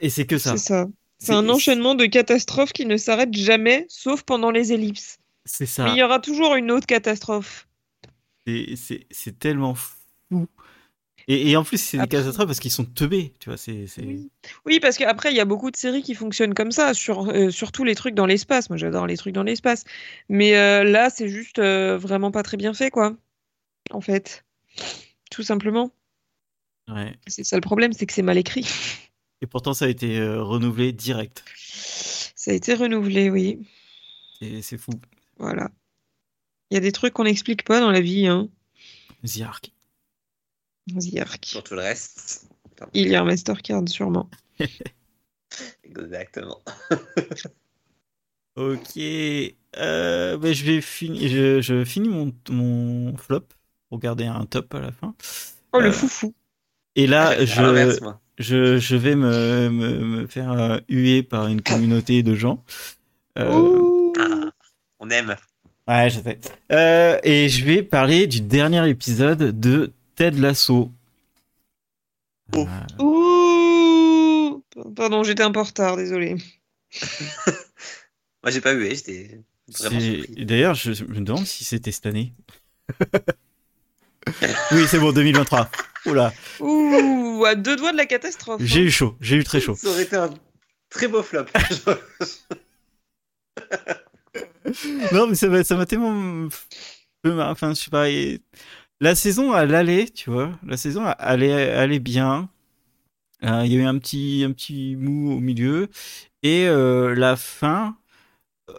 Et 0.00 0.10
c'est 0.10 0.26
que 0.26 0.38
ça. 0.38 0.52
C'est 0.52 0.68
ça. 0.68 0.86
C'est 1.18 1.32
un 1.32 1.48
enchaînement 1.48 1.94
de 1.94 2.06
catastrophes 2.06 2.72
qui 2.72 2.84
ne 2.84 2.96
s'arrête 2.96 3.32
jamais, 3.32 3.86
sauf 3.88 4.22
pendant 4.22 4.50
les 4.50 4.72
ellipses. 4.72 5.18
C'est 5.44 5.66
ça. 5.66 5.84
Mais 5.84 5.92
il 5.92 5.98
y 5.98 6.02
aura 6.02 6.18
toujours 6.18 6.56
une 6.56 6.70
autre 6.72 6.86
catastrophe. 6.86 7.68
C'est 8.46 9.38
tellement 9.38 9.74
fou. 9.74 10.48
Et, 11.28 11.56
en 11.56 11.62
plus, 11.62 11.78
c'est 11.78 11.98
des 11.98 12.08
catastrophes 12.08 12.46
parce 12.46 12.58
qu'ils 12.58 12.72
sont 12.72 12.84
teubés, 12.84 13.32
tu 13.38 13.48
vois. 13.48 13.56
c'est 13.56 13.86
oui. 14.66 14.80
parce 14.80 14.98
qu'après, 14.98 15.30
il 15.30 15.36
y 15.36 15.40
a 15.40 15.44
beaucoup 15.44 15.70
de 15.70 15.76
séries 15.76 16.02
qui 16.02 16.16
fonctionnent 16.16 16.54
comme 16.54 16.72
ça, 16.72 16.94
sur, 16.94 17.30
euh, 17.30 17.50
surtout 17.50 17.84
les 17.84 17.94
trucs 17.94 18.14
dans 18.14 18.26
l'espace. 18.26 18.70
Moi, 18.70 18.76
j'adore 18.76 19.06
les 19.06 19.16
trucs 19.16 19.34
dans 19.34 19.44
l'espace. 19.44 19.84
Mais 20.28 20.56
euh, 20.56 20.82
là, 20.82 21.10
c'est 21.10 21.28
juste 21.28 21.60
euh, 21.60 21.96
vraiment 21.96 22.32
pas 22.32 22.42
très 22.42 22.56
bien 22.56 22.74
fait, 22.74 22.90
quoi. 22.90 23.16
En 23.92 24.00
fait. 24.00 24.44
Tout 25.30 25.44
simplement. 25.44 25.92
C'est 27.26 27.44
ça 27.44 27.56
le 27.56 27.62
problème, 27.62 27.92
c'est 27.92 28.06
que 28.06 28.12
c'est 28.12 28.22
mal 28.22 28.38
écrit. 28.38 28.66
Et 29.40 29.46
pourtant, 29.46 29.74
ça 29.74 29.86
a 29.86 29.88
été 29.88 30.18
euh, 30.18 30.42
renouvelé 30.42 30.92
direct. 30.92 31.44
Ça 31.56 32.50
a 32.50 32.54
été 32.54 32.74
renouvelé, 32.74 33.30
oui. 33.30 33.66
Et 34.40 34.62
c'est 34.62 34.78
fou. 34.78 34.92
Voilà. 35.38 35.70
Il 36.70 36.74
y 36.74 36.76
a 36.76 36.80
des 36.80 36.92
trucs 36.92 37.12
qu'on 37.12 37.24
n'explique 37.24 37.64
pas 37.64 37.80
dans 37.80 37.90
la 37.90 38.00
vie. 38.00 38.26
Hein. 38.26 38.48
The 39.24 39.40
Ark. 39.42 39.72
The 40.88 41.18
Ark. 41.18 41.44
Sur 41.44 41.64
tout 41.64 41.74
le 41.74 41.80
reste. 41.80 42.48
Il 42.94 43.08
y 43.08 43.14
a 43.14 43.20
un 43.20 43.24
Mastercard, 43.24 43.88
sûrement. 43.88 44.28
Exactement. 45.84 46.60
ok. 48.56 48.96
Euh, 48.96 50.36
ben, 50.38 50.54
je 50.54 50.64
vais 50.64 50.80
finir. 50.80 51.28
Je, 51.28 51.60
je, 51.60 51.84
finis 51.84 52.08
mon, 52.08 52.32
mon 52.48 53.16
flop 53.16 53.46
pour 53.88 53.98
garder 53.98 54.26
un 54.26 54.46
top 54.46 54.74
à 54.74 54.80
la 54.80 54.92
fin. 54.92 55.14
Oh, 55.72 55.80
le 55.80 55.88
euh, 55.88 55.92
foufou. 55.92 56.34
Et 56.94 57.06
là, 57.06 57.44
je, 57.44 57.98
je, 58.38 58.78
je, 58.78 58.96
vais 58.96 59.14
me, 59.14 59.70
me, 59.70 60.26
faire 60.26 60.52
euh, 60.52 60.78
huer 60.88 61.22
par 61.22 61.46
une 61.46 61.62
communauté 61.62 62.22
de 62.22 62.34
gens. 62.34 62.62
Euh, 63.38 64.12
ah, 64.18 64.50
on 64.98 65.08
aime. 65.10 65.34
Ouais, 65.88 66.10
je 66.10 66.20
sais. 66.20 66.38
Euh, 66.70 67.18
et 67.22 67.48
je 67.48 67.64
vais 67.64 67.82
parler 67.82 68.26
du 68.26 68.40
dernier 68.40 68.88
épisode 68.88 69.58
de 69.58 69.92
Ted 70.16 70.38
Lasso. 70.38 70.90
Oh. 72.54 72.68
Ouh 72.98 74.62
Pardon, 74.94 75.22
j'étais 75.22 75.42
un 75.42 75.50
peu 75.50 75.60
en 75.60 75.64
retard, 75.64 75.96
désolé. 75.96 76.36
Moi, 77.46 78.50
j'ai 78.50 78.60
pas 78.60 78.72
hué, 78.72 78.94
j'étais 78.94 79.40
vraiment 79.78 80.00
D'ailleurs, 80.38 80.74
je 80.74 81.04
me 81.04 81.20
demande 81.20 81.46
si 81.46 81.64
c'était 81.64 81.92
cette 81.92 82.06
année. 82.06 82.34
oui, 84.72 84.86
c'est 84.88 84.98
bon, 84.98 85.12
2023. 85.12 85.70
Oula. 86.06 86.32
Ouh, 86.60 87.44
à 87.46 87.54
deux 87.54 87.76
doigts 87.76 87.92
de 87.92 87.96
la 87.96 88.06
catastrophe. 88.06 88.60
J'ai 88.64 88.80
hein. 88.80 88.84
eu 88.84 88.90
chaud, 88.90 89.16
j'ai 89.20 89.36
eu 89.36 89.44
très 89.44 89.60
chaud. 89.60 89.76
Ça 89.76 89.88
aurait 89.88 90.02
été 90.02 90.16
un 90.16 90.30
très 90.90 91.08
beau 91.08 91.22
flop. 91.22 91.44
non, 95.12 95.26
mais 95.26 95.34
ça 95.34 95.48
m'a, 95.48 95.64
ça 95.64 95.76
m'a 95.76 95.86
tellement. 95.86 96.48
Enfin, 97.24 97.74
je 97.74 97.80
sais 97.80 97.90
pas. 97.90 98.06
La 99.00 99.14
saison, 99.14 99.56
elle 99.56 99.74
allait, 99.74 100.08
tu 100.08 100.30
vois. 100.30 100.58
La 100.66 100.76
saison, 100.76 101.04
elle 101.18 101.42
allait, 101.42 101.98
bien. 101.98 102.48
Euh, 103.44 103.62
il 103.64 103.72
y 103.72 103.76
a 103.76 103.80
eu 103.80 103.84
un 103.84 103.98
petit, 103.98 104.44
un 104.46 104.52
petit 104.52 104.96
mou 104.96 105.32
au 105.32 105.40
milieu. 105.40 105.88
Et 106.42 106.66
euh, 106.68 107.14
la 107.14 107.36
fin. 107.36 107.96
Euh, 108.70 108.74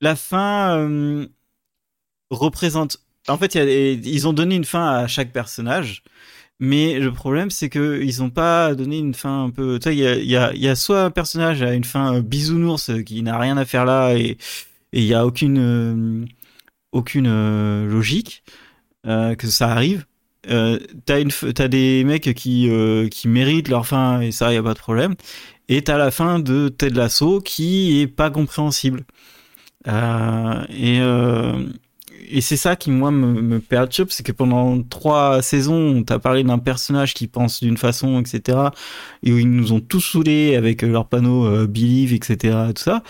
la 0.00 0.16
fin 0.16 1.26
représente. 2.30 2.98
En 3.28 3.38
fait, 3.38 3.54
ils 3.54 4.28
ont 4.28 4.34
donné 4.34 4.54
une 4.54 4.66
fin 4.66 4.86
à 4.86 5.06
chaque 5.06 5.32
personnage. 5.32 6.02
Mais 6.60 6.98
le 7.00 7.12
problème, 7.12 7.50
c'est 7.50 7.68
que 7.68 8.00
ils 8.02 8.22
ont 8.22 8.30
pas 8.30 8.74
donné 8.74 8.98
une 8.98 9.14
fin 9.14 9.44
un 9.44 9.50
peu. 9.50 9.78
Tu 9.78 9.90
sais, 9.90 9.96
il 9.96 10.24
y 10.30 10.36
a, 10.68 10.74
soit 10.76 11.04
un 11.04 11.10
personnage 11.10 11.62
à 11.62 11.74
une 11.74 11.84
fin 11.84 12.20
bisounours 12.20 12.90
qui 13.04 13.22
n'a 13.22 13.38
rien 13.38 13.56
à 13.56 13.64
faire 13.64 13.84
là 13.84 14.14
et 14.14 14.38
il 14.92 15.04
y 15.04 15.14
a 15.14 15.26
aucune 15.26 15.58
euh, 15.58 16.24
aucune 16.94 17.26
euh, 17.26 17.86
logique 17.86 18.44
euh, 19.06 19.34
que 19.34 19.48
ça 19.48 19.68
arrive. 19.70 20.06
Euh, 20.50 20.78
t'as 21.06 21.20
une 21.20 21.30
t'as 21.30 21.68
des 21.68 22.04
mecs 22.04 22.34
qui 22.34 22.70
qui 23.10 23.28
méritent 23.28 23.68
leur 23.68 23.86
fin 23.86 24.20
et 24.20 24.30
ça 24.32 24.52
y 24.52 24.56
a 24.56 24.62
pas 24.62 24.74
de 24.74 24.78
problème. 24.78 25.14
Et 25.68 25.82
t'as 25.82 25.98
la 25.98 26.10
fin 26.10 26.38
de 26.38 26.68
Ted 26.68 26.94
Lasso 26.94 27.40
qui 27.40 28.00
est 28.00 28.06
pas 28.06 28.30
compréhensible. 28.30 29.04
et 29.86 31.00
et 32.28 32.40
c'est 32.40 32.56
ça 32.56 32.76
qui 32.76 32.90
moi 32.90 33.10
me, 33.10 33.60
perturbe, 33.60 34.08
c'est 34.10 34.22
que 34.22 34.32
pendant 34.32 34.82
trois 34.82 35.42
saisons, 35.42 35.96
on 35.98 36.02
t'a 36.02 36.18
parlé 36.18 36.44
d'un 36.44 36.58
personnage 36.58 37.14
qui 37.14 37.26
pense 37.26 37.62
d'une 37.62 37.76
façon, 37.76 38.20
etc. 38.20 38.58
Et 39.22 39.32
où 39.32 39.38
ils 39.38 39.50
nous 39.50 39.72
ont 39.72 39.80
tous 39.80 40.00
saoulés 40.00 40.56
avec 40.56 40.82
leur 40.82 41.06
panneau 41.06 41.46
euh, 41.46 41.66
Believe, 41.66 42.12
etc. 42.12 42.56
Tout 42.74 42.82
ça, 42.82 43.02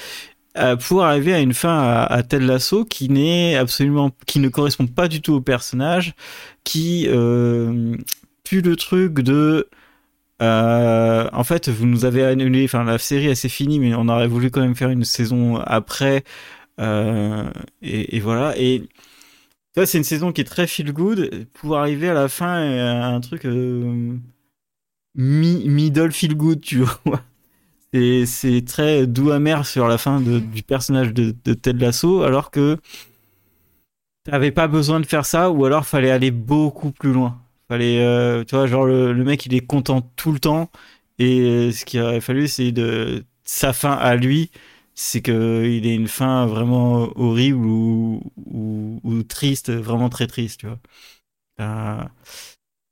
pour 0.86 1.04
arriver 1.04 1.34
à 1.34 1.40
une 1.40 1.54
fin 1.54 2.06
à, 2.08 2.22
tel 2.22 2.46
lasso 2.46 2.84
qui 2.84 3.08
n'est 3.08 3.56
absolument, 3.56 4.12
qui 4.26 4.38
ne 4.38 4.48
correspond 4.48 4.86
pas 4.86 5.08
du 5.08 5.20
tout 5.20 5.34
au 5.34 5.40
personnage, 5.40 6.14
qui 6.62 7.06
euh, 7.08 7.96
pue 8.44 8.60
le 8.60 8.76
truc 8.76 9.20
de 9.20 9.68
euh, 10.42 11.28
en 11.32 11.44
fait, 11.44 11.68
vous 11.68 11.86
nous 11.86 12.04
avez 12.04 12.24
annulé. 12.24 12.64
Enfin, 12.64 12.84
la 12.84 12.98
série, 12.98 13.26
elle 13.28 13.36
s'est 13.36 13.48
finie, 13.48 13.78
mais 13.78 13.94
on 13.94 14.08
aurait 14.08 14.26
voulu 14.26 14.50
quand 14.50 14.60
même 14.60 14.74
faire 14.74 14.90
une 14.90 15.04
saison 15.04 15.56
après. 15.58 16.24
Euh, 16.80 17.48
et, 17.82 18.20
voilà. 18.20 18.54
Ça, 19.74 19.86
c'est 19.86 19.98
une 19.98 20.04
saison 20.04 20.32
qui 20.32 20.40
est 20.40 20.44
très 20.44 20.66
feel 20.66 20.92
good. 20.92 21.46
Pour 21.54 21.76
arriver 21.76 22.08
à 22.08 22.14
la 22.14 22.28
fin, 22.28 22.54
à 22.54 23.06
un 23.06 23.20
truc 23.20 23.44
euh, 23.44 24.16
mi 25.14 25.68
middle 25.68 26.12
feel 26.12 26.36
good, 26.36 26.60
tu 26.60 26.78
vois. 26.78 27.22
C'est 28.26 28.64
très 28.66 29.06
doux 29.06 29.30
amer 29.30 29.64
sur 29.66 29.86
la 29.86 29.98
fin 29.98 30.20
du 30.20 30.62
personnage 30.64 31.14
de, 31.14 31.34
de 31.44 31.54
Ted 31.54 31.78
Lasso, 31.78 32.22
alors 32.22 32.50
que 32.50 32.76
t'avais 34.24 34.50
pas 34.50 34.66
besoin 34.66 34.98
de 34.98 35.06
faire 35.06 35.24
ça, 35.24 35.50
ou 35.50 35.64
alors 35.64 35.86
fallait 35.86 36.10
aller 36.10 36.32
beaucoup 36.32 36.90
plus 36.90 37.12
loin. 37.12 37.40
Fallait, 37.68 38.00
euh, 38.00 38.42
tu 38.44 38.56
vois, 38.56 38.66
genre 38.66 38.84
le, 38.84 39.12
le, 39.12 39.24
mec 39.24 39.46
il 39.46 39.54
est 39.54 39.64
content 39.64 40.02
tout 40.16 40.32
le 40.32 40.40
temps, 40.40 40.70
et 41.20 41.40
euh, 41.40 41.70
ce 41.70 41.84
qu'il 41.84 42.00
aurait 42.00 42.20
fallu 42.20 42.48
c'est 42.48 42.72
de 42.72 43.24
sa 43.44 43.72
fin 43.72 43.92
à 43.92 44.16
lui, 44.16 44.50
c'est 44.94 45.22
que 45.22 45.64
il 45.66 45.86
ait 45.86 45.94
une 45.94 46.08
fin 46.08 46.46
vraiment 46.46 47.10
horrible 47.16 47.64
ou, 47.66 48.22
ou, 48.46 49.00
ou, 49.02 49.22
triste, 49.22 49.70
vraiment 49.70 50.08
très 50.08 50.26
triste, 50.26 50.60
tu 50.60 50.66
vois. 50.66 50.78
Euh, 51.60 52.04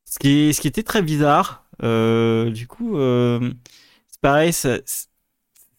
ce 0.05 0.19
qui, 0.19 0.53
ce 0.55 0.61
qui 0.61 0.69
était 0.69 0.83
très 0.83 1.03
bizarre, 1.03 1.65
euh, 1.83 2.51
du 2.51 2.67
coup, 2.67 2.99
euh, 2.99 3.53
c'est 4.09 4.21
pareil, 4.21 4.53
ça, 4.53 4.79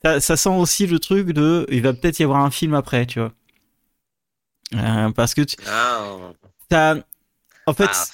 ça, 0.03 0.19
ça, 0.19 0.37
sent 0.37 0.49
aussi 0.49 0.87
le 0.87 0.99
truc 0.99 1.31
de, 1.31 1.65
il 1.69 1.81
va 1.81 1.93
peut-être 1.93 2.19
y 2.19 2.23
avoir 2.23 2.43
un 2.43 2.51
film 2.51 2.73
après, 2.73 3.05
tu 3.05 3.19
vois. 3.19 3.33
Euh, 4.75 5.11
parce 5.11 5.33
que 5.33 5.41
tu, 5.41 5.55
ah. 5.67 6.33
en 7.67 7.73
fait, 7.73 7.89
ah. 7.91 8.05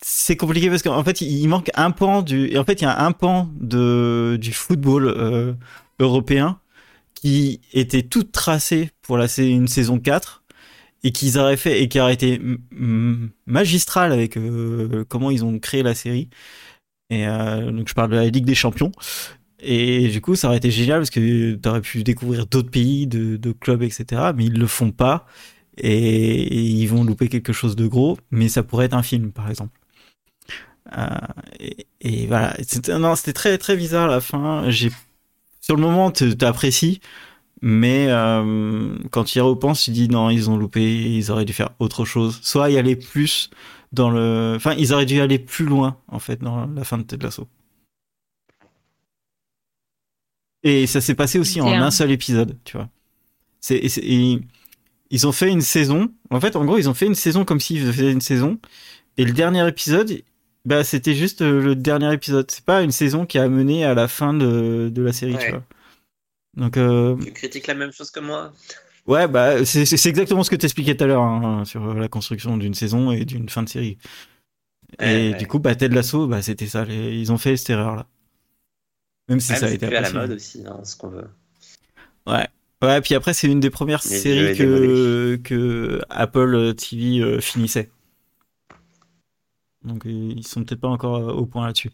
c'est 0.00 0.36
compliqué 0.36 0.68
parce 0.68 0.82
qu'en 0.82 1.04
fait, 1.04 1.20
il 1.20 1.46
manque 1.48 1.70
un 1.74 1.90
pan 1.90 2.22
du, 2.22 2.56
en 2.58 2.64
fait, 2.64 2.80
il 2.80 2.84
y 2.84 2.88
a 2.88 3.00
un 3.04 3.12
pan 3.12 3.48
de 3.60 4.36
du 4.40 4.52
football 4.52 5.06
euh, 5.06 5.54
européen 6.00 6.59
qui 7.20 7.60
était 7.74 8.02
tout 8.02 8.24
tracé 8.24 8.90
pour 9.02 9.18
la 9.18 9.26
une 9.38 9.68
saison 9.68 9.98
4 9.98 10.42
et 11.02 11.12
qu'ils 11.12 11.38
auraient 11.38 11.58
fait 11.58 11.82
et 11.82 11.88
qui 11.88 12.00
aurait 12.00 12.14
été 12.14 12.40
magistral 13.46 14.12
avec 14.12 14.36
euh, 14.36 15.04
comment 15.08 15.30
ils 15.30 15.44
ont 15.44 15.58
créé 15.58 15.82
la 15.82 15.94
série. 15.94 16.30
Et 17.10 17.26
euh, 17.26 17.70
donc 17.72 17.88
je 17.88 17.94
parle 17.94 18.10
de 18.10 18.16
la 18.16 18.26
Ligue 18.26 18.46
des 18.46 18.54
Champions. 18.54 18.92
Et 19.62 20.08
du 20.08 20.22
coup, 20.22 20.34
ça 20.36 20.48
aurait 20.48 20.56
été 20.56 20.70
génial 20.70 21.00
parce 21.00 21.10
que 21.10 21.54
tu 21.54 21.68
aurais 21.68 21.82
pu 21.82 22.02
découvrir 22.04 22.46
d'autres 22.46 22.70
pays, 22.70 23.06
de, 23.06 23.52
clubs, 23.52 23.82
etc. 23.82 24.32
Mais 24.34 24.46
ils 24.46 24.58
le 24.58 24.66
font 24.66 24.90
pas 24.90 25.26
et, 25.76 26.54
ils 26.54 26.86
vont 26.86 27.04
louper 27.04 27.28
quelque 27.28 27.52
chose 27.52 27.76
de 27.76 27.86
gros. 27.86 28.18
Mais 28.30 28.48
ça 28.48 28.62
pourrait 28.62 28.86
être 28.86 28.94
un 28.94 29.02
film, 29.02 29.32
par 29.32 29.50
exemple. 29.50 29.78
Euh, 30.96 31.06
et, 31.60 31.86
et, 32.00 32.26
voilà, 32.26 32.56
c'était 32.62 33.32
très 33.34 33.58
très 33.58 33.76
bizarre 33.76 34.04
à 34.04 34.08
la 34.14 34.20
fin. 34.22 34.70
J'ai 34.70 34.90
sur 35.60 35.76
le 35.76 35.82
moment, 35.82 36.10
t'apprécies, 36.10 37.00
mais 37.62 38.06
euh, 38.08 38.96
quand 39.10 39.24
tu 39.24 39.38
y 39.38 39.40
repenses, 39.40 39.84
tu 39.84 39.90
dis 39.90 40.08
non, 40.08 40.30
ils 40.30 40.48
ont 40.50 40.56
loupé, 40.56 40.82
ils 40.82 41.30
auraient 41.30 41.44
dû 41.44 41.52
faire 41.52 41.70
autre 41.78 42.04
chose. 42.04 42.38
Soit 42.42 42.70
y 42.70 42.78
aller 42.78 42.96
plus 42.96 43.50
dans 43.92 44.10
le, 44.10 44.54
enfin, 44.56 44.74
ils 44.78 44.92
auraient 44.92 45.06
dû 45.06 45.20
aller 45.20 45.38
plus 45.38 45.66
loin 45.66 45.98
en 46.08 46.18
fait 46.18 46.40
dans 46.40 46.66
la 46.66 46.84
fin 46.84 46.98
de 46.98 47.02
Ted 47.02 47.22
Lasso. 47.24 47.46
Et 50.62 50.86
ça 50.86 51.00
s'est 51.00 51.14
passé 51.14 51.38
aussi 51.38 51.60
en 51.60 51.68
un. 51.68 51.82
un 51.82 51.90
seul 51.90 52.10
épisode, 52.10 52.56
tu 52.64 52.76
vois. 52.76 52.88
C'est, 53.60 53.80
ils 55.10 55.26
ont 55.26 55.32
fait 55.32 55.50
une 55.50 55.60
saison. 55.62 56.12
En 56.30 56.40
fait, 56.40 56.56
en 56.56 56.64
gros, 56.64 56.78
ils 56.78 56.88
ont 56.88 56.94
fait 56.94 57.06
une 57.06 57.14
saison 57.14 57.44
comme 57.44 57.60
s'ils 57.60 57.84
faisaient 57.92 58.12
une 58.12 58.20
saison. 58.20 58.58
Et 59.16 59.24
le 59.24 59.32
dernier 59.32 59.66
épisode, 59.66 60.22
bah, 60.64 60.84
c'était 60.84 61.14
juste 61.14 61.42
euh, 61.42 61.60
le 61.60 61.74
dernier 61.74 62.12
épisode. 62.12 62.50
C'est 62.50 62.64
pas 62.64 62.82
une 62.82 62.92
saison 62.92 63.26
qui 63.26 63.38
a 63.38 63.48
mené 63.48 63.84
à 63.84 63.94
la 63.94 64.08
fin 64.08 64.34
de, 64.34 64.90
de 64.92 65.02
la 65.02 65.12
série, 65.12 65.34
ouais. 65.34 65.44
tu 65.44 65.50
vois. 65.50 65.64
Donc, 66.56 66.76
euh... 66.76 67.16
Tu 67.24 67.32
critiques 67.32 67.66
la 67.66 67.74
même 67.74 67.92
chose 67.92 68.10
que 68.10 68.20
moi 68.20 68.52
Ouais, 69.06 69.26
bah, 69.26 69.64
c'est 69.64 70.06
exactement 70.06 70.44
ce 70.44 70.50
que 70.50 70.56
t'expliquais 70.56 70.96
tout 70.96 71.04
à 71.04 71.06
l'heure 71.06 71.22
hein, 71.22 71.64
sur 71.64 71.94
la 71.94 72.08
construction 72.08 72.56
d'une 72.56 72.74
saison 72.74 73.10
et 73.10 73.24
d'une 73.24 73.48
fin 73.48 73.62
de 73.62 73.68
série. 73.68 73.98
Ouais, 74.98 75.28
et 75.28 75.32
ouais. 75.32 75.38
du 75.38 75.46
coup, 75.46 75.58
bah, 75.58 75.74
Ted 75.74 75.94
Lasso, 75.94 76.26
bah, 76.26 76.42
c'était 76.42 76.66
ça. 76.66 76.84
Les... 76.84 77.18
Ils 77.18 77.32
ont 77.32 77.38
fait 77.38 77.56
cette 77.56 77.70
erreur-là. 77.70 78.06
Même 79.28 79.40
si 79.40 79.52
ouais, 79.52 79.58
ça 79.58 79.66
a 79.66 79.70
été 79.70 79.86
plus 79.86 79.96
à 79.96 80.00
la 80.00 80.12
mode 80.12 80.32
aussi, 80.32 80.64
hein, 80.66 80.80
ce 80.84 80.96
qu'on 80.96 81.08
veut. 81.08 81.28
Ouais. 82.26 82.46
Ouais, 82.82 83.00
puis 83.00 83.14
après, 83.14 83.34
c'est 83.34 83.46
une 83.46 83.60
des 83.60 83.70
premières 83.70 84.02
séries 84.02 84.56
que, 84.56 85.36
que 85.42 86.00
Apple 86.08 86.74
TV 86.74 87.20
euh, 87.20 87.40
finissait. 87.40 87.90
Donc 89.84 90.02
ils 90.04 90.46
sont 90.46 90.64
peut-être 90.64 90.80
pas 90.80 90.88
encore 90.88 91.16
euh, 91.16 91.32
au 91.32 91.46
point 91.46 91.66
là-dessus. 91.66 91.90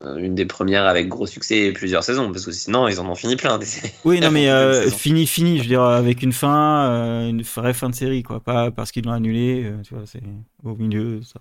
Une 0.00 0.36
des 0.36 0.46
premières 0.46 0.86
avec 0.86 1.08
gros 1.08 1.26
succès 1.26 1.58
et 1.58 1.72
plusieurs 1.72 2.04
saisons, 2.04 2.30
parce 2.30 2.44
que 2.44 2.52
sinon 2.52 2.86
ils 2.86 3.00
en 3.00 3.10
ont 3.10 3.16
fini 3.16 3.34
plein. 3.34 3.58
Des... 3.58 3.66
Oui, 4.04 4.20
non 4.20 4.30
mais 4.30 4.48
euh, 4.50 4.88
fini, 4.90 5.26
fini, 5.26 5.56
je 5.56 5.62
veux 5.62 5.68
dire 5.68 5.82
avec 5.82 6.22
une 6.22 6.32
fin, 6.32 6.88
euh, 6.88 7.28
une 7.28 7.42
vraie 7.42 7.74
fin 7.74 7.90
de 7.90 7.96
série, 7.96 8.22
quoi, 8.22 8.38
pas 8.38 8.70
parce 8.70 8.92
qu'ils 8.92 9.04
l'ont 9.04 9.12
annulé, 9.12 9.64
euh, 9.64 9.82
tu 9.82 9.94
vois, 9.94 10.04
c'est 10.06 10.22
au 10.62 10.76
milieu, 10.76 11.20
ça. 11.22 11.40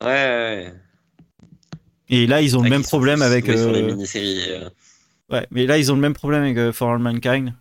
Ouais, 0.00 0.06
ouais. 0.08 0.74
Et 2.08 2.28
là 2.28 2.40
ils 2.40 2.56
ont 2.56 2.62
le 2.62 2.70
même 2.70 2.84
problème 2.84 3.20
avec. 3.20 3.46
Sur 3.46 3.72
les 3.72 3.82
mini-séries. 3.82 4.68
Ouais, 5.28 5.44
mais 5.50 5.66
là 5.66 5.76
ils 5.76 5.90
ont 5.90 5.96
le 5.96 6.00
même 6.00 6.14
problème 6.14 6.44
avec 6.44 6.72
For 6.72 6.90
All 6.90 7.00
Mankind. 7.00 7.52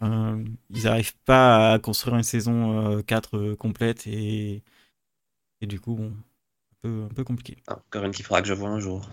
ils 0.00 0.84
n'arrivent 0.84 1.16
pas 1.24 1.72
à 1.72 1.78
construire 1.80 2.16
une 2.16 2.22
saison 2.22 3.02
4 3.04 3.54
complète 3.54 4.06
et 4.06 4.62
et 5.60 5.66
du 5.66 5.80
coup, 5.80 5.94
bon, 5.94 6.08
un 6.12 6.76
peu, 6.82 7.04
un 7.10 7.14
peu 7.14 7.24
compliqué. 7.24 7.56
Ah, 7.66 7.74
encore 7.74 8.04
une 8.04 8.12
qu'il 8.12 8.24
faudra 8.24 8.42
que 8.42 8.48
je 8.48 8.54
vois 8.54 8.68
un 8.68 8.80
jour. 8.80 9.08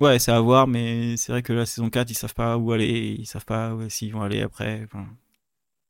Ouais, 0.00 0.18
c'est 0.18 0.30
à 0.30 0.40
voir, 0.40 0.68
mais 0.68 1.16
c'est 1.16 1.32
vrai 1.32 1.42
que 1.42 1.52
la 1.52 1.66
saison 1.66 1.90
4, 1.90 2.10
ils 2.10 2.14
savent 2.14 2.34
pas 2.34 2.56
où 2.56 2.72
aller, 2.72 3.16
ils 3.18 3.26
savent 3.26 3.44
pas 3.44 3.76
s'ils 3.88 4.12
vont 4.12 4.22
aller 4.22 4.42
après. 4.42 4.82
Enfin, 4.84 5.06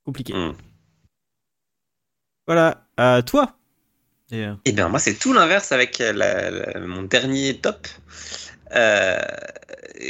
compliqué. 0.04 0.32
Mm. 0.32 0.54
Voilà, 2.46 2.86
à 2.96 3.22
toi. 3.22 3.58
Et, 4.30 4.44
euh... 4.44 4.54
Eh 4.64 4.72
bien, 4.72 4.88
moi, 4.88 4.98
c'est 4.98 5.14
tout 5.14 5.34
l'inverse 5.34 5.72
avec 5.72 5.98
la, 5.98 6.50
la, 6.50 6.80
mon 6.80 7.02
dernier 7.02 7.58
top, 7.58 7.86
euh, 8.74 9.18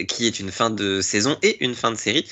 qui 0.07 0.27
est 0.27 0.39
une 0.39 0.53
fin 0.53 0.71
de 0.71 1.01
saison 1.01 1.37
et 1.43 1.65
une 1.65 1.75
fin 1.75 1.91
de 1.91 1.97
série. 1.97 2.29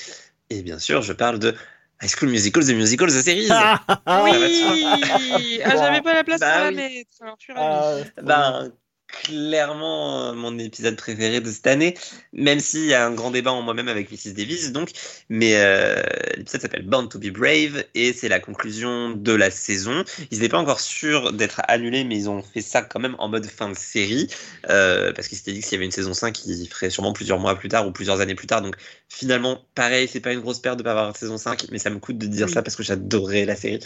Et 0.49 0.61
bien 0.61 0.79
sûr, 0.79 1.01
je 1.01 1.11
parle 1.11 1.39
de 1.39 1.53
High 2.01 2.09
School 2.09 2.29
Musical, 2.29 2.63
The 2.63 2.73
Musical, 2.73 3.07
The 3.07 3.21
Series. 3.21 3.49
Ah, 3.51 3.81
oui 4.23 5.61
ah, 5.65 5.75
J'avais 5.75 6.01
pas 6.01 6.13
la 6.13 6.23
place 6.23 6.39
bah, 6.39 6.51
pour 6.51 6.63
la 6.63 6.69
oui. 6.69 6.75
mettre. 6.75 7.09
Alors, 7.21 7.35
je 7.39 7.43
suis 7.43 7.53
ravie. 7.53 8.71
Euh, 9.07 9.27
clairement 9.27 10.33
mon 10.33 10.57
épisode 10.59 10.95
préféré 10.95 11.41
de 11.41 11.49
cette 11.49 11.67
année, 11.67 11.93
même 12.33 12.59
s'il 12.59 12.85
y 12.85 12.93
a 12.93 13.05
un 13.05 13.11
grand 13.11 13.31
débat 13.31 13.51
en 13.51 13.61
moi-même 13.61 13.87
avec 13.87 14.11
Mrs. 14.11 14.33
Davis, 14.33 14.71
donc. 14.71 14.91
Mais 15.29 15.55
euh, 15.55 16.01
l'épisode 16.35 16.61
s'appelle 16.61 16.85
Born 16.85 17.09
to 17.09 17.19
be 17.19 17.27
Brave 17.27 17.83
et 17.95 18.13
c'est 18.13 18.29
la 18.29 18.39
conclusion 18.39 19.11
de 19.11 19.33
la 19.33 19.51
saison. 19.51 20.03
Ils 20.31 20.39
n'étaient 20.39 20.49
pas 20.49 20.59
encore 20.59 20.79
sûrs 20.79 21.33
d'être 21.33 21.61
annulés, 21.67 22.03
mais 22.03 22.15
ils 22.15 22.29
ont 22.29 22.41
fait 22.41 22.61
ça 22.61 22.81
quand 22.81 22.99
même 22.99 23.15
en 23.19 23.29
mode 23.29 23.45
fin 23.45 23.69
de 23.69 23.77
série, 23.77 24.27
euh, 24.69 25.11
parce 25.13 25.27
qu'ils 25.27 25.37
s'étaient 25.37 25.53
dit 25.53 25.59
que 25.59 25.65
s'il 25.65 25.73
y 25.73 25.77
avait 25.77 25.85
une 25.85 25.91
saison 25.91 26.13
5, 26.13 26.45
ils 26.45 26.67
feraient 26.67 26.89
sûrement 26.89 27.13
plusieurs 27.13 27.39
mois 27.39 27.55
plus 27.55 27.69
tard 27.69 27.87
ou 27.87 27.91
plusieurs 27.91 28.21
années 28.21 28.35
plus 28.35 28.47
tard. 28.47 28.61
Donc 28.61 28.75
finalement, 29.09 29.65
pareil, 29.75 30.07
c'est 30.07 30.19
pas 30.19 30.33
une 30.33 30.41
grosse 30.41 30.59
perte 30.59 30.77
de 30.77 30.83
pas 30.83 30.91
avoir 30.91 31.15
saison 31.15 31.37
5, 31.37 31.67
mais 31.71 31.79
ça 31.79 31.89
me 31.89 31.99
coûte 31.99 32.17
de 32.17 32.27
dire 32.27 32.47
oui. 32.47 32.53
ça 32.53 32.61
parce 32.61 32.75
que 32.75 32.83
j'adorais 32.83 33.45
la 33.45 33.55
série. 33.55 33.79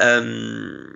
Euh, 0.00 0.86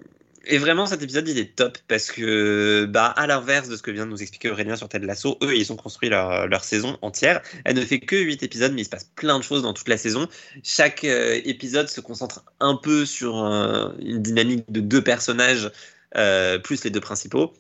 et 0.46 0.58
vraiment, 0.58 0.86
cet 0.86 1.02
épisode, 1.02 1.28
il 1.28 1.38
est 1.38 1.56
top 1.56 1.78
parce 1.88 2.10
que, 2.10 2.86
bah, 2.86 3.06
à 3.06 3.26
l'inverse 3.26 3.68
de 3.68 3.76
ce 3.76 3.82
que 3.82 3.90
vient 3.90 4.06
de 4.06 4.10
nous 4.10 4.22
expliquer 4.22 4.50
Aurélien 4.50 4.76
sur 4.76 4.88
Ted 4.88 5.06
Lasso, 5.06 5.38
eux, 5.42 5.56
ils 5.56 5.72
ont 5.72 5.76
construit 5.76 6.08
leur, 6.08 6.46
leur 6.46 6.64
saison 6.64 6.98
entière. 7.02 7.40
Elle 7.64 7.76
ne 7.76 7.84
fait 7.84 8.00
que 8.00 8.16
8 8.16 8.42
épisodes, 8.42 8.72
mais 8.72 8.82
il 8.82 8.84
se 8.84 8.90
passe 8.90 9.10
plein 9.16 9.38
de 9.38 9.44
choses 9.44 9.62
dans 9.62 9.72
toute 9.72 9.88
la 9.88 9.96
saison. 9.96 10.28
Chaque 10.62 11.04
euh, 11.04 11.40
épisode 11.44 11.88
se 11.88 12.00
concentre 12.00 12.44
un 12.60 12.76
peu 12.76 13.06
sur 13.06 13.44
euh, 13.44 13.90
une 14.00 14.22
dynamique 14.22 14.70
de 14.70 14.80
deux 14.80 15.02
personnages, 15.02 15.70
euh, 16.16 16.58
plus 16.58 16.84
les 16.84 16.90
deux 16.90 17.00
principaux. 17.00 17.54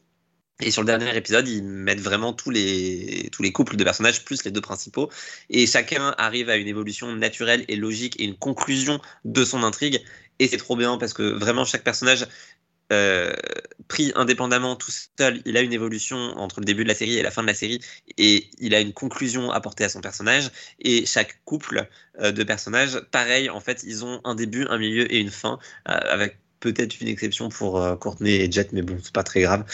Et 0.60 0.70
sur 0.70 0.82
le 0.82 0.86
dernier 0.86 1.16
épisode, 1.16 1.48
ils 1.48 1.64
mettent 1.64 2.00
vraiment 2.00 2.32
tous 2.32 2.50
les, 2.50 3.28
tous 3.32 3.42
les 3.42 3.50
couples 3.50 3.76
de 3.76 3.82
personnages 3.82 4.24
plus 4.24 4.44
les 4.44 4.52
deux 4.52 4.60
principaux. 4.60 5.10
Et 5.50 5.66
chacun 5.66 6.14
arrive 6.16 6.48
à 6.48 6.56
une 6.56 6.68
évolution 6.68 7.12
naturelle 7.16 7.64
et 7.66 7.74
logique 7.74 8.20
et 8.20 8.24
une 8.24 8.36
conclusion 8.36 9.00
de 9.24 9.44
son 9.44 9.64
intrigue. 9.64 10.00
Et 10.38 10.46
c'est 10.46 10.56
trop 10.56 10.76
bien 10.76 10.96
parce 10.96 11.12
que 11.12 11.22
vraiment 11.22 11.64
chaque 11.64 11.82
personnage 11.82 12.26
euh, 12.92 13.32
pris 13.88 14.12
indépendamment 14.14 14.76
tout 14.76 14.90
seul, 14.90 15.42
il 15.44 15.56
a 15.56 15.60
une 15.60 15.72
évolution 15.72 16.16
entre 16.16 16.60
le 16.60 16.64
début 16.64 16.84
de 16.84 16.88
la 16.88 16.94
série 16.94 17.16
et 17.16 17.22
la 17.22 17.30
fin 17.30 17.42
de 17.42 17.46
la 17.46 17.54
série, 17.54 17.80
et 18.18 18.50
il 18.58 18.74
a 18.74 18.80
une 18.80 18.92
conclusion 18.92 19.50
apportée 19.50 19.84
à 19.84 19.88
son 19.88 20.00
personnage. 20.00 20.50
Et 20.80 21.06
chaque 21.06 21.42
couple 21.44 21.88
euh, 22.20 22.32
de 22.32 22.42
personnages, 22.44 23.00
pareil, 23.10 23.50
en 23.50 23.60
fait, 23.60 23.82
ils 23.84 24.04
ont 24.04 24.20
un 24.24 24.34
début, 24.34 24.66
un 24.68 24.78
milieu 24.78 25.12
et 25.12 25.18
une 25.18 25.30
fin, 25.30 25.58
euh, 25.88 25.92
avec 25.92 26.38
peut-être 26.60 27.00
une 27.00 27.08
exception 27.08 27.50
pour 27.50 27.98
Courtney 28.00 28.36
et 28.36 28.50
Jet, 28.50 28.72
mais 28.72 28.80
bon, 28.80 28.98
c'est 29.02 29.12
pas 29.12 29.22
très 29.22 29.42
grave. 29.42 29.64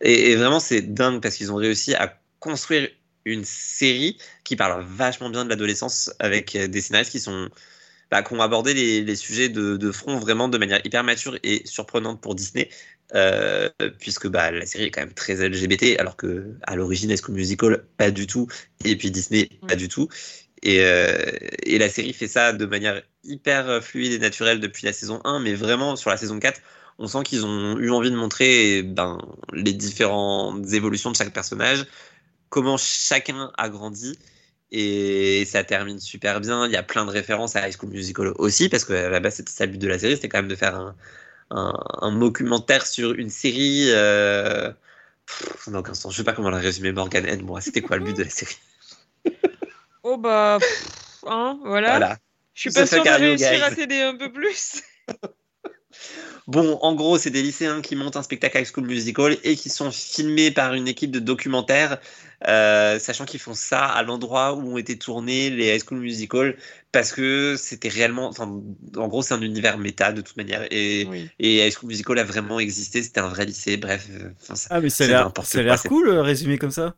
Et 0.00 0.34
vraiment, 0.34 0.60
c'est 0.60 0.80
dingue 0.80 1.20
parce 1.20 1.34
qu'ils 1.36 1.52
ont 1.52 1.56
réussi 1.56 1.94
à 1.94 2.18
construire 2.40 2.88
une 3.26 3.44
série 3.44 4.16
qui 4.44 4.56
parle 4.56 4.82
vachement 4.82 5.28
bien 5.28 5.44
de 5.44 5.50
l'adolescence 5.50 6.10
avec 6.18 6.56
des 6.56 6.80
scénaristes 6.80 7.10
qui 7.10 7.20
sont 7.20 7.50
bah, 8.10 8.22
qui 8.22 8.34
ont 8.34 8.40
abordé 8.40 8.74
les, 8.74 9.02
les 9.02 9.16
sujets 9.16 9.48
de, 9.48 9.76
de, 9.76 9.92
front 9.92 10.18
vraiment 10.18 10.48
de 10.48 10.58
manière 10.58 10.80
hyper 10.84 11.04
mature 11.04 11.38
et 11.42 11.62
surprenante 11.66 12.20
pour 12.20 12.34
Disney, 12.34 12.68
euh, 13.14 13.68
puisque 13.98 14.28
bah, 14.28 14.50
la 14.50 14.66
série 14.66 14.84
est 14.84 14.90
quand 14.90 15.00
même 15.02 15.12
très 15.12 15.34
LGBT, 15.48 15.98
alors 15.98 16.16
que 16.16 16.54
à 16.62 16.76
l'origine, 16.76 17.10
High 17.10 17.20
School 17.22 17.34
Musical, 17.34 17.84
pas 17.96 18.10
du 18.10 18.26
tout, 18.26 18.48
et 18.84 18.96
puis 18.96 19.10
Disney, 19.10 19.48
pas 19.66 19.76
du 19.76 19.88
tout. 19.88 20.08
Et, 20.62 20.80
euh, 20.82 21.16
et, 21.62 21.78
la 21.78 21.88
série 21.88 22.12
fait 22.12 22.26
ça 22.26 22.52
de 22.52 22.66
manière 22.66 23.00
hyper 23.22 23.82
fluide 23.82 24.12
et 24.12 24.18
naturelle 24.18 24.58
depuis 24.58 24.84
la 24.86 24.92
saison 24.92 25.20
1, 25.24 25.38
mais 25.40 25.54
vraiment 25.54 25.94
sur 25.94 26.10
la 26.10 26.16
saison 26.16 26.40
4, 26.40 26.60
on 26.98 27.06
sent 27.06 27.22
qu'ils 27.24 27.46
ont 27.46 27.78
eu 27.78 27.90
envie 27.90 28.10
de 28.10 28.16
montrer 28.16 28.82
ben, 28.82 29.18
les 29.52 29.72
différentes 29.72 30.72
évolutions 30.72 31.12
de 31.12 31.16
chaque 31.16 31.32
personnage, 31.32 31.86
comment 32.48 32.76
chacun 32.76 33.52
a 33.56 33.68
grandi. 33.68 34.18
Et 34.70 35.44
ça 35.46 35.64
termine 35.64 35.98
super 35.98 36.40
bien. 36.40 36.66
Il 36.66 36.72
y 36.72 36.76
a 36.76 36.82
plein 36.82 37.06
de 37.06 37.10
références 37.10 37.56
à 37.56 37.66
High 37.66 37.74
School 37.76 37.90
Musical 37.90 38.32
aussi, 38.36 38.68
parce 38.68 38.84
que 38.84 38.92
à 38.92 39.08
la 39.08 39.20
base, 39.20 39.36
c'était 39.36 39.52
ça 39.52 39.64
le 39.66 39.72
but 39.72 39.78
de 39.78 39.88
la 39.88 39.98
série, 39.98 40.16
c'était 40.16 40.28
quand 40.28 40.38
même 40.38 40.48
de 40.48 40.56
faire 40.56 40.76
un, 40.76 40.94
un, 41.50 42.12
documentaire 42.12 42.86
sur 42.86 43.12
une 43.14 43.30
série. 43.30 43.86
Euh... 43.88 44.72
aucun 45.72 45.94
sens. 45.94 46.12
Je 46.12 46.18
sais 46.18 46.24
pas 46.24 46.32
comment 46.32 46.50
la 46.50 46.58
résumer, 46.58 46.92
Morgan 46.92 47.24
aide-moi. 47.26 47.60
C'était 47.60 47.80
quoi 47.80 47.96
le 47.96 48.04
but 48.04 48.16
de 48.16 48.24
la 48.24 48.30
série? 48.30 48.58
Oh 50.04 50.16
bah, 50.16 50.58
hein, 51.26 51.58
voilà. 51.64 51.90
voilà. 51.90 52.18
Je 52.54 52.62
suis 52.62 52.70
pas 52.70 52.86
sûr 52.86 53.04
de 53.04 53.10
réussir 53.10 53.62
à 53.62 53.70
t'aider 53.72 54.00
un 54.00 54.16
peu 54.16 54.32
plus. 54.32 54.80
Bon, 56.46 56.78
en 56.80 56.94
gros, 56.94 57.18
c'est 57.18 57.30
des 57.30 57.42
lycéens 57.42 57.82
qui 57.82 57.94
montent 57.94 58.16
un 58.16 58.22
spectacle 58.22 58.58
High 58.58 58.66
School 58.66 58.86
Musical 58.86 59.36
et 59.44 59.54
qui 59.54 59.68
sont 59.68 59.90
filmés 59.90 60.50
par 60.50 60.72
une 60.72 60.88
équipe 60.88 61.10
de 61.10 61.18
documentaires, 61.18 61.98
euh, 62.46 62.98
sachant 62.98 63.24
qu'ils 63.24 63.40
font 63.40 63.54
ça 63.54 63.84
à 63.84 64.02
l'endroit 64.02 64.54
où 64.54 64.74
ont 64.74 64.78
été 64.78 64.96
tournés 64.96 65.50
les 65.50 65.74
High 65.74 65.82
School 65.84 65.98
Musical, 65.98 66.56
parce 66.92 67.12
que 67.12 67.56
c'était 67.58 67.88
réellement, 67.88 68.28
enfin, 68.28 68.44
en 68.96 69.08
gros, 69.08 69.22
c'est 69.22 69.34
un 69.34 69.42
univers 69.42 69.78
méta 69.78 70.12
de 70.12 70.20
toute 70.20 70.36
manière, 70.36 70.66
et, 70.70 71.08
et 71.38 71.66
High 71.66 71.72
School 71.72 71.88
Musical 71.88 72.18
a 72.18 72.24
vraiment 72.24 72.60
existé, 72.60 73.02
c'était 73.02 73.20
un 73.20 73.28
vrai 73.28 73.44
lycée, 73.44 73.76
bref. 73.76 74.06
Euh, 74.10 74.30
ça, 74.38 74.68
ah, 74.70 74.80
mais 74.80 74.90
ça 74.90 75.04
a 75.04 75.06
l'air 75.08 75.82
cool, 75.84 76.08
euh, 76.08 76.22
résumé 76.22 76.58
comme 76.58 76.70
ça. 76.70 76.94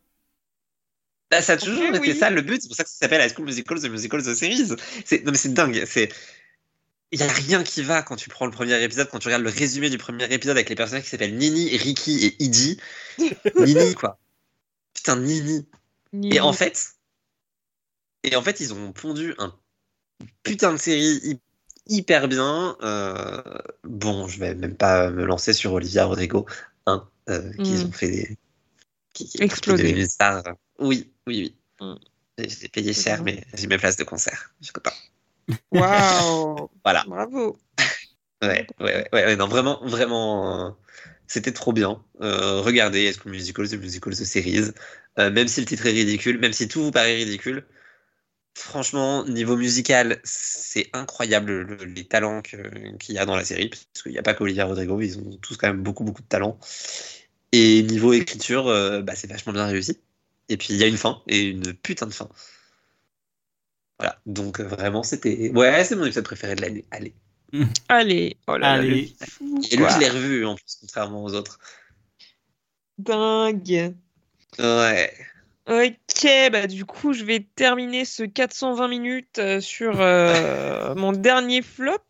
Bah, 1.31 1.41
ça 1.41 1.53
a 1.53 1.57
toujours 1.57 1.95
été 1.95 2.13
ça 2.15 2.29
le 2.29 2.43
but, 2.43 2.61
c'est 2.61 2.69
pour 2.69 2.77
ça 2.77 2.85
que 2.85 2.91
ça 2.91 2.97
s'appelle 2.97 3.25
High 3.25 3.33
School 3.33 3.47
Musical, 3.47 3.81
The 3.81 3.87
Musical, 3.87 4.23
The 4.23 4.35
Series. 4.35 4.69
Non, 4.69 4.77
mais 5.31 5.39
c'est 5.39 5.55
dingue, 5.55 5.85
c'est 5.87 6.11
il 7.13 7.19
n'y 7.19 7.27
a 7.27 7.33
rien 7.33 7.65
qui 7.65 7.83
va 7.83 8.03
quand 8.03 8.17
tu 8.17 8.29
prends 8.29 8.47
le 8.47 8.53
premier 8.53 8.81
épisode, 8.83 9.09
quand 9.11 9.19
tu 9.19 9.27
regardes 9.29 9.43
le 9.43 9.51
résumé 9.51 9.91
du 9.91 9.99
premier 9.99 10.33
épisode 10.33 10.57
avec 10.57 10.69
les 10.69 10.77
personnages 10.77 11.03
qui 11.03 11.11
s'appellent 11.11 11.37
Nini, 11.37 11.77
Ricky 11.77 12.25
et 12.25 12.43
Idi. 12.43 12.79
Nini, 13.59 13.95
quoi. 13.95 14.19
Putain, 15.01 15.17
Nini. 15.17 15.67
Et 16.25 16.41
en 16.41 16.53
fait, 16.53 16.97
et 18.23 18.37
en 18.37 18.43
fait, 18.43 18.61
ils 18.61 18.75
ont 18.75 18.93
pondu 18.93 19.35
un 19.39 19.55
putain 20.43 20.73
de 20.73 20.77
série 20.77 21.41
hyper 21.87 22.29
bien. 22.29 22.77
Euh, 22.83 23.43
bon, 23.85 24.29
je 24.29 24.39
vais 24.39 24.55
même 24.55 24.77
pas 24.77 25.09
me 25.09 25.25
lancer 25.25 25.55
sur 25.55 25.73
Olivia 25.73 26.05
Rodrigo, 26.05 26.45
hein, 26.85 27.09
euh, 27.31 27.51
qui 27.55 27.73
mm. 27.73 27.87
ont 27.87 27.93
fait 27.93 28.11
des. 28.11 28.39
Qui, 29.15 29.31
Exploser. 29.41 30.07
stars. 30.07 30.45
Oui, 30.79 31.11
oui, 31.27 31.57
oui. 31.81 31.87
Mm. 31.87 31.95
J'ai 32.47 32.69
payé 32.69 32.93
cher, 32.93 33.23
mais 33.23 33.43
j'ai 33.55 33.67
mes 33.67 33.79
places 33.79 33.97
de 33.97 34.05
concert. 34.05 34.53
Je 34.61 34.67
suis 34.67 34.73
content. 34.75 34.97
Waouh 35.73 36.71
Voilà. 36.85 37.05
Bravo 37.07 37.59
ouais, 38.43 38.67
ouais, 38.81 39.09
ouais, 39.13 39.37
non, 39.37 39.49
vraiment, 39.49 39.81
vraiment, 39.83 40.67
euh, 40.67 40.71
c'était 41.31 41.53
trop 41.53 41.73
bien. 41.73 42.03
Euh, 42.21 42.61
regardez 42.61 43.05
Est-ce 43.05 43.19
que 43.19 43.29
Musical, 43.29 43.69
The 43.69 43.75
Musical, 43.75 44.15
The 44.15 44.25
Series, 44.25 44.73
euh, 45.19 45.31
même 45.31 45.49
si 45.49 45.61
le 45.61 45.67
titre 45.67 45.87
est 45.87 45.93
ridicule, 45.93 46.39
même 46.39 46.53
si 46.53 46.69
tout 46.69 46.83
vous 46.83 46.91
paraît 46.91 47.17
ridicule, 47.17 47.67
franchement, 48.55 49.25
niveau 49.27 49.57
musical, 49.57 50.21
c'est 50.25 50.91
incroyable 50.93 51.77
les 51.85 52.05
talents 52.05 52.43
qu'il 52.43 53.15
y 53.15 53.19
a 53.19 53.27
dans 53.27 53.37
la 53.37 53.45
série, 53.45 53.69
parce 53.69 54.03
qu'il 54.03 54.13
n'y 54.13 54.19
a 54.19 54.23
pas 54.23 54.35
qu'Olivia 54.35 54.65
Rodrigo, 54.67 55.01
ils 55.01 55.19
ont 55.19 55.37
tous 55.43 55.57
quand 55.57 55.69
même 55.69 55.83
beaucoup, 55.83 56.05
beaucoup 56.05 56.23
de 56.23 56.29
talent. 56.29 56.59
Et 57.53 57.83
niveau 57.83 58.13
écriture, 58.13 58.65
bah, 59.03 59.15
c'est 59.17 59.29
vachement 59.29 59.53
bien 59.53 59.67
réussi. 59.67 59.99
Et 60.49 60.57
puis 60.57 60.69
il 60.71 60.77
y 60.77 60.85
a 60.85 60.89
une 60.89 60.97
fin, 60.99 61.23
et 61.29 61.43
une 61.43 61.75
putain 61.75 62.07
de 62.07 62.13
fin. 62.13 62.29
Voilà, 64.01 64.19
donc 64.25 64.61
euh, 64.61 64.65
vraiment, 64.65 65.03
c'était. 65.03 65.51
Ouais, 65.55 65.85
c'est 65.85 65.95
mon 65.95 66.07
épisode 66.07 66.25
préféré 66.25 66.55
de 66.55 66.63
l'année. 66.63 66.87
Allez. 66.91 67.15
Allez, 67.89 68.37
oh 68.47 68.57
là 68.57 68.73
Allez. 68.73 69.15
Et 69.71 69.77
lui, 69.77 69.85
je 69.91 69.99
l'ai 69.99 70.09
revu 70.09 70.47
en 70.47 70.55
plus, 70.55 70.79
contrairement 70.81 71.25
aux 71.25 71.35
autres. 71.35 71.59
Dingue. 72.99 73.95
Ouais. 74.59 75.13
Ok, 75.69 76.27
bah 76.51 76.67
du 76.67 76.85
coup, 76.85 77.13
je 77.13 77.25
vais 77.25 77.47
terminer 77.55 78.05
ce 78.05 78.25
420 78.25 78.89
minutes 78.89 79.39
euh, 79.39 79.61
sur 79.61 80.01
euh, 80.01 80.95
mon 80.97 81.13
dernier 81.13 81.63
flop. 81.63 82.07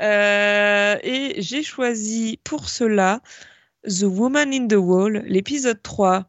et 0.00 1.34
j'ai 1.36 1.62
choisi 1.62 2.40
pour 2.44 2.68
cela 2.68 3.20
The 3.84 4.04
Woman 4.04 4.52
in 4.52 4.68
the 4.68 4.74
Wall, 4.74 5.24
l'épisode 5.26 5.82
3. 5.82 6.24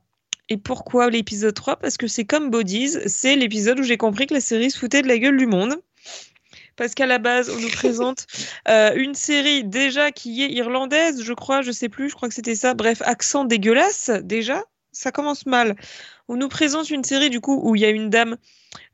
Et 0.49 0.57
pourquoi 0.57 1.09
l'épisode 1.09 1.53
3 1.53 1.77
Parce 1.77 1.97
que 1.97 2.07
c'est 2.07 2.25
comme 2.25 2.49
Bodies, 2.49 2.97
c'est 3.07 3.35
l'épisode 3.35 3.79
où 3.79 3.83
j'ai 3.83 3.97
compris 3.97 4.27
que 4.27 4.33
la 4.33 4.41
série 4.41 4.71
se 4.71 4.77
foutait 4.77 5.01
de 5.01 5.07
la 5.07 5.17
gueule 5.17 5.37
du 5.37 5.45
monde. 5.45 5.75
Parce 6.75 6.93
qu'à 6.93 7.05
la 7.05 7.19
base, 7.19 7.49
on 7.49 7.59
nous 7.59 7.69
présente 7.71 8.25
euh, 8.67 8.93
une 8.95 9.15
série 9.15 9.63
déjà 9.63 10.11
qui 10.11 10.43
est 10.43 10.51
irlandaise, 10.51 11.23
je 11.23 11.33
crois, 11.33 11.61
je 11.61 11.71
sais 11.71 11.89
plus, 11.89 12.09
je 12.09 12.15
crois 12.15 12.29
que 12.29 12.35
c'était 12.35 12.55
ça. 12.55 12.73
Bref, 12.73 13.01
accent 13.05 13.45
dégueulasse 13.45 14.09
déjà, 14.23 14.63
ça 14.91 15.11
commence 15.11 15.45
mal. 15.45 15.75
On 16.27 16.35
nous 16.35 16.49
présente 16.49 16.89
une 16.89 17.03
série 17.03 17.29
du 17.29 17.41
coup 17.41 17.59
où 17.63 17.75
il 17.75 17.81
y 17.81 17.85
a 17.85 17.89
une 17.89 18.09
dame 18.09 18.37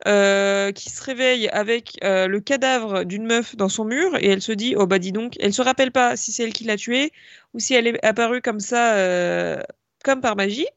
euh, 0.07 0.71
qui 0.71 0.89
se 0.89 1.03
réveille 1.03 1.47
avec 1.49 1.97
euh, 2.03 2.27
le 2.27 2.39
cadavre 2.39 3.03
d'une 3.03 3.25
meuf 3.25 3.55
dans 3.55 3.69
son 3.69 3.85
mur 3.85 4.17
et 4.17 4.27
elle 4.27 4.41
se 4.41 4.51
dit 4.51 4.75
oh 4.75 4.87
bah 4.87 4.99
dis 4.99 5.11
donc, 5.11 5.35
elle 5.39 5.53
se 5.53 5.61
rappelle 5.61 5.91
pas 5.91 6.17
si 6.17 6.31
c'est 6.31 6.43
elle 6.43 6.53
qui 6.53 6.63
l'a 6.63 6.75
tuée 6.75 7.11
ou 7.53 7.59
si 7.59 7.75
elle 7.75 7.87
est 7.87 8.05
apparue 8.05 8.41
comme 8.41 8.59
ça 8.59 8.95
comme 10.03 10.21
par 10.21 10.35
magie. 10.35 10.67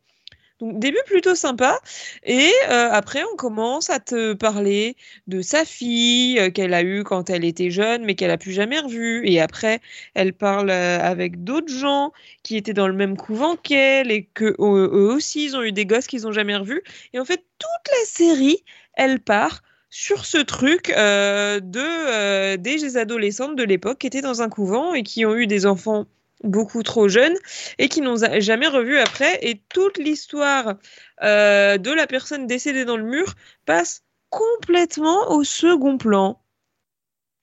Donc 0.63 0.79
début 0.79 1.03
plutôt 1.07 1.35
sympa. 1.35 1.81
Et 2.23 2.49
euh, 2.71 2.89
après, 2.93 3.25
on 3.33 3.37
commence 3.37 3.91
à 3.91 3.99
te 3.99 4.33
parler 4.33 4.97
de 5.27 5.43
sa 5.43 5.65
fille 5.65 6.39
euh, 6.39 6.51
qu'elle 6.51 6.73
a 6.73 6.83
eue 6.85 7.03
quand 7.03 7.31
elle 7.31 7.45
était 7.45 7.71
jeune, 7.71 8.05
mais 8.05 8.15
qu'elle 8.15 8.31
a 8.31 8.39
plus 8.39 8.53
jamais 8.53 8.79
revue. 8.79 9.29
Et 9.29 9.41
après, 9.41 9.81
elle 10.15 10.33
parle 10.33 10.71
euh, 10.71 11.01
avec 11.01 11.43
d'autres 11.43 11.73
gens 11.73 12.13
qui 12.45 12.57
étaient 12.57 12.75
dans 12.75 12.87
le 12.87 12.95
même 12.95 13.17
couvent 13.17 13.57
qu'elle 13.57 14.13
et 14.13 14.29
que 14.35 14.55
eux 14.61 15.13
aussi, 15.13 15.47
ils 15.47 15.57
ont 15.57 15.63
eu 15.63 15.73
des 15.73 15.85
gosses 15.85 16.07
qu'ils 16.07 16.23
n'ont 16.23 16.33
jamais 16.33 16.57
revus. 16.57 16.83
Et 17.13 17.19
en 17.19 17.25
fait, 17.25 17.45
toute 17.59 17.91
la 17.91 18.07
série, 18.07 18.63
elle 18.95 19.19
part 19.19 19.63
sur 19.91 20.25
ce 20.25 20.39
truc 20.39 20.89
de 20.89 22.57
des 22.57 22.97
adolescentes 22.97 23.57
de 23.57 23.65
l'époque 23.65 23.99
qui 23.99 24.07
étaient 24.07 24.23
dans 24.23 24.43
un 24.43 24.49
couvent 24.49 24.95
et 24.95 25.03
qui 25.03 25.27
ont 25.27 25.35
eu 25.35 25.47
des 25.47 25.67
enfants 25.67 26.07
beaucoup 26.43 26.83
trop 26.83 27.09
jeunes 27.09 27.37
et 27.79 27.89
qui 27.89 28.01
n'ont 28.01 28.17
jamais 28.41 28.69
revu 28.69 28.99
après. 28.99 29.39
Et 29.43 29.63
toute 29.69 29.99
l'histoire 29.99 30.75
euh, 31.23 31.79
de 31.79 31.91
la 31.91 32.07
personne 32.07 32.47
décédée 32.47 32.85
dans 32.85 32.97
le 32.97 33.05
mur 33.05 33.35
passe 33.67 34.03
complètement 34.31 35.31
au 35.31 35.45
second 35.45 35.99
plan. 35.99 36.43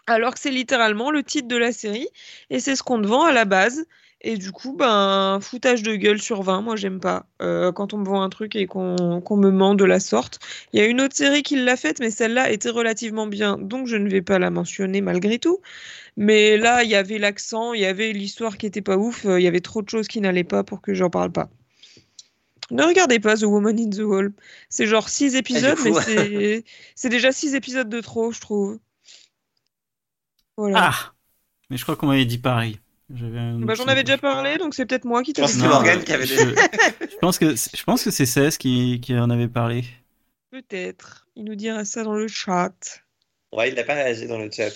Alors 0.08 0.34
que 0.34 0.40
c'est 0.40 0.50
littéralement 0.50 1.12
le 1.12 1.24
titre 1.24 1.48
de 1.48 1.58
la 1.58 1.72
série 1.72 2.10
et 2.50 2.60
c'est 2.60 2.76
ce 2.76 2.82
qu'on 2.82 3.02
te 3.02 3.08
vend 3.08 3.26
à 3.26 3.32
la 3.32 3.46
base. 3.46 3.86
Et 4.22 4.36
du 4.38 4.52
coup, 4.52 4.74
ben, 4.74 5.40
foutage 5.42 5.82
de 5.82 5.96
gueule 5.96 6.22
sur 6.22 6.44
20, 6.44 6.62
moi 6.62 6.76
j'aime 6.76 7.00
pas. 7.00 7.26
Euh, 7.42 7.72
quand 7.72 7.94
on 7.94 8.00
me 8.00 8.06
vend 8.06 8.22
un 8.22 8.30
truc 8.30 8.56
et 8.56 8.66
qu'on 8.68 8.96
me 8.98 9.50
ment 9.50 9.76
de 9.76 9.86
la 9.86 10.02
sorte. 10.02 10.40
Il 10.74 10.80
y 10.80 10.84
a 10.84 10.86
une 10.86 11.00
autre 11.00 11.16
série 11.16 11.42
qui 11.42 11.56
l'a 11.56 11.78
faite, 11.78 12.00
mais 12.00 12.12
celle-là 12.12 12.52
était 12.52 12.70
relativement 12.70 13.28
bien, 13.28 13.58
donc 13.58 13.88
je 13.88 13.96
ne 13.96 14.10
vais 14.10 14.22
pas 14.22 14.38
la 14.38 14.50
mentionner 14.50 15.00
malgré 15.00 15.40
tout. 15.40 15.62
Mais 16.18 16.58
là, 16.58 16.84
il 16.84 16.90
y 16.90 16.96
avait 16.96 17.18
l'accent, 17.18 17.72
il 17.74 17.80
y 17.80 17.86
avait 17.86 18.12
l'histoire 18.12 18.58
qui 18.58 18.66
était 18.66 18.82
pas 18.82 18.98
ouf, 18.98 19.26
euh, 19.26 19.40
il 19.40 19.44
y 19.44 19.48
avait 19.48 19.62
trop 19.62 19.82
de 19.82 19.90
choses 19.90 20.10
qui 20.10 20.20
n'allaient 20.20 20.44
pas 20.44 20.64
pour 20.66 20.82
que 20.82 20.94
j'en 20.94 21.10
parle 21.10 21.32
pas. 21.32 21.50
Ne 22.72 22.84
regardez 22.84 23.20
pas 23.20 23.38
The 23.38 23.44
Woman 23.44 23.80
in 23.80 23.90
the 23.90 24.00
Wall. 24.00 24.34
C'est 24.70 24.86
genre 24.86 25.08
6 25.08 25.36
épisodes, 25.36 25.78
mais 25.84 26.64
c'est 26.96 27.10
déjà 27.10 27.32
6 27.32 27.56
épisodes 27.56 27.90
de 27.90 28.02
trop, 28.02 28.32
je 28.32 28.42
trouve. 28.42 28.80
Voilà. 30.58 30.92
Ah 30.92 31.14
Mais 31.70 31.78
je 31.78 31.84
crois 31.84 31.96
qu'on 31.96 32.08
m'avait 32.08 32.26
dit 32.26 32.38
pareil. 32.38 32.80
Bah, 33.10 33.74
j'en 33.74 33.86
avais 33.86 34.04
déjà 34.04 34.20
parlé, 34.20 34.58
donc 34.58 34.76
c'est 34.76 34.86
peut-être 34.86 35.06
moi 35.06 35.24
qui 35.24 35.34
t'ai 35.34 35.44
dit. 35.44 35.58
qui 36.06 36.14
avait 36.14 36.28
je, 36.28 37.18
pense 37.20 37.40
que 37.40 37.56
je 37.76 37.84
pense 37.84 38.04
que 38.04 38.12
c'est 38.12 38.28
16 38.28 38.58
qui, 38.58 39.00
qui 39.02 39.18
en 39.18 39.30
avait 39.32 39.48
parlé. 39.48 39.84
Peut-être. 40.52 41.28
Il 41.36 41.46
nous 41.46 41.56
dira 41.56 41.86
ça 41.86 42.04
dans 42.04 42.14
le 42.14 42.28
chat. 42.28 42.72
Ouais, 43.52 43.70
il 43.70 43.76
n'a 43.76 43.84
pas 43.84 43.96
réagi 43.96 44.28
dans 44.28 44.38
le 44.38 44.52
chat. 44.52 44.72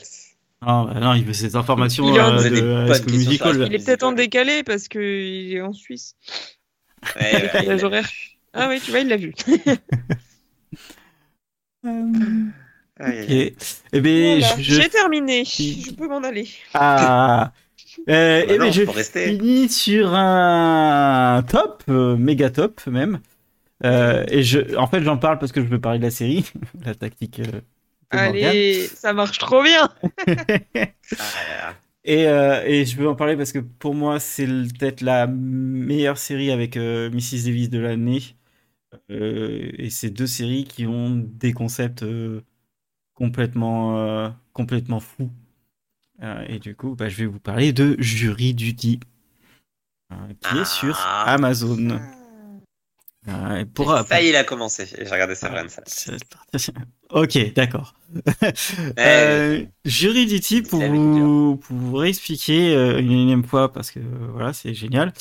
Ah, 0.61 0.88
bah 0.88 0.99
non, 0.99 1.14
il 1.14 1.26
veut 1.26 1.34
cette 1.34 1.55
information 1.55 2.11
il, 2.11 2.18
euh, 2.18 2.99
de, 2.99 3.11
musical. 3.11 3.68
il 3.68 3.76
est 3.76 3.85
peut-être 3.85 4.03
en 4.03 4.14
décalé 4.14 4.64
parce 4.64 4.88
qu'il 4.88 5.53
est 5.53 5.61
en 5.61 5.73
Suisse. 5.73 6.15
Ouais, 7.15 7.51
ouais, 7.53 8.01
Ah 8.53 8.68
oui, 8.69 8.80
tu 8.84 8.91
vois, 8.91 9.01
il 9.01 9.10
l'a 9.10 9.18
vu. 9.18 9.34
Ok. 12.99 13.30
Eh 13.91 14.01
ben, 14.01 14.41
j'ai 14.60 14.88
terminé. 14.88 15.43
Je 15.43 15.91
peux 15.93 16.07
m'en 16.07 16.23
aller. 16.23 16.47
Ah. 16.73 17.51
Euh, 18.10 18.45
bah 18.45 18.53
eh 18.53 18.57
ben, 18.57 18.72
je 18.72 18.86
finis 18.86 19.70
sur 19.70 20.14
un 20.14 21.44
top, 21.48 21.84
euh, 21.90 22.15
méga 22.15 22.49
top 22.49 22.86
même. 22.88 23.20
Euh, 23.86 24.24
et 24.30 24.44
je, 24.44 24.76
en 24.78 24.88
fait, 24.88 25.02
j'en 25.03 25.18
parle 25.18 25.40
parce 25.40 25.52
que 25.52 25.61
je 25.61 25.68
veux 25.68 25.82
parler 25.82 25.99
de 25.99 26.03
la 26.03 26.11
série, 26.11 26.45
la 26.86 26.95
tactique. 26.95 27.40
Euh, 27.40 27.61
Allez, 28.10 28.88
ça 28.88 29.14
marche 29.14 29.40
trop 29.40 29.64
bien. 29.64 29.90
et, 32.06 32.28
euh, 32.28 32.64
et, 32.65 32.86
je 32.86 32.98
veux 32.98 33.10
en 33.10 33.15
parler 33.15 33.36
parce 33.36 33.52
que 33.52 33.60
pour 33.60 33.95
moi, 33.95 34.20
c'est 34.20 34.45
peut-être 34.45 35.02
la 35.02 35.28
meilleure 35.28 36.18
série 36.18 36.52
avec 36.52 36.76
Mrs. 36.76 37.45
Davis 37.45 37.70
de 37.70 37.80
l'année. 37.80 38.22
Euh, 39.11 39.72
et 39.78 39.90
c'est 39.90 40.10
deux 40.10 40.28
séries 40.28 40.65
qui 40.65 40.86
ont 40.88 41.15
des 41.15 41.53
concepts 41.53 42.03
euh, 42.03 42.41
complètement, 43.14 43.98
euh, 43.99 44.30
complètement 44.53 44.99
fous. 44.99 45.32
Euh, 46.22 46.45
et 46.48 46.60
du 46.60 46.76
coup, 46.76 46.95
bah, 46.95 47.10
je 47.10 47.18
vais 47.18 47.26
vous 47.26 47.40
parler 47.40 47.73
de 47.73 47.95
Jury 47.99 48.53
Duty, 48.53 48.99
euh, 50.11 50.15
qui 50.41 50.57
est 50.60 50.65
sur 50.65 50.98
Ah. 51.03 51.34
Amazon. 51.34 51.99
Euh, 53.27 53.56
et 53.56 53.65
pour, 53.65 53.98
Ça 54.07 54.22
y 54.22 54.26
est, 54.26 54.30
il 54.30 54.35
a 54.35 54.44
commencé. 54.44 54.85
J'ai 54.85 55.10
regardé 55.10 55.35
Severance. 55.35 55.80
Ok, 57.10 57.53
d'accord. 57.53 57.94
Eh, 58.41 58.99
Euh, 58.99 59.65
Jury 59.85 60.26
Duty, 60.26 60.61
pour 60.64 60.81
vous, 60.81 61.57
pour 61.57 61.76
vous 61.77 61.95
réexpliquer 61.95 62.73
une 62.99 63.11
énième 63.11 63.44
fois, 63.44 63.72
parce 63.72 63.91
que 63.91 63.99
voilà, 63.99 64.53
c'est 64.53 64.73
génial. 64.73 65.14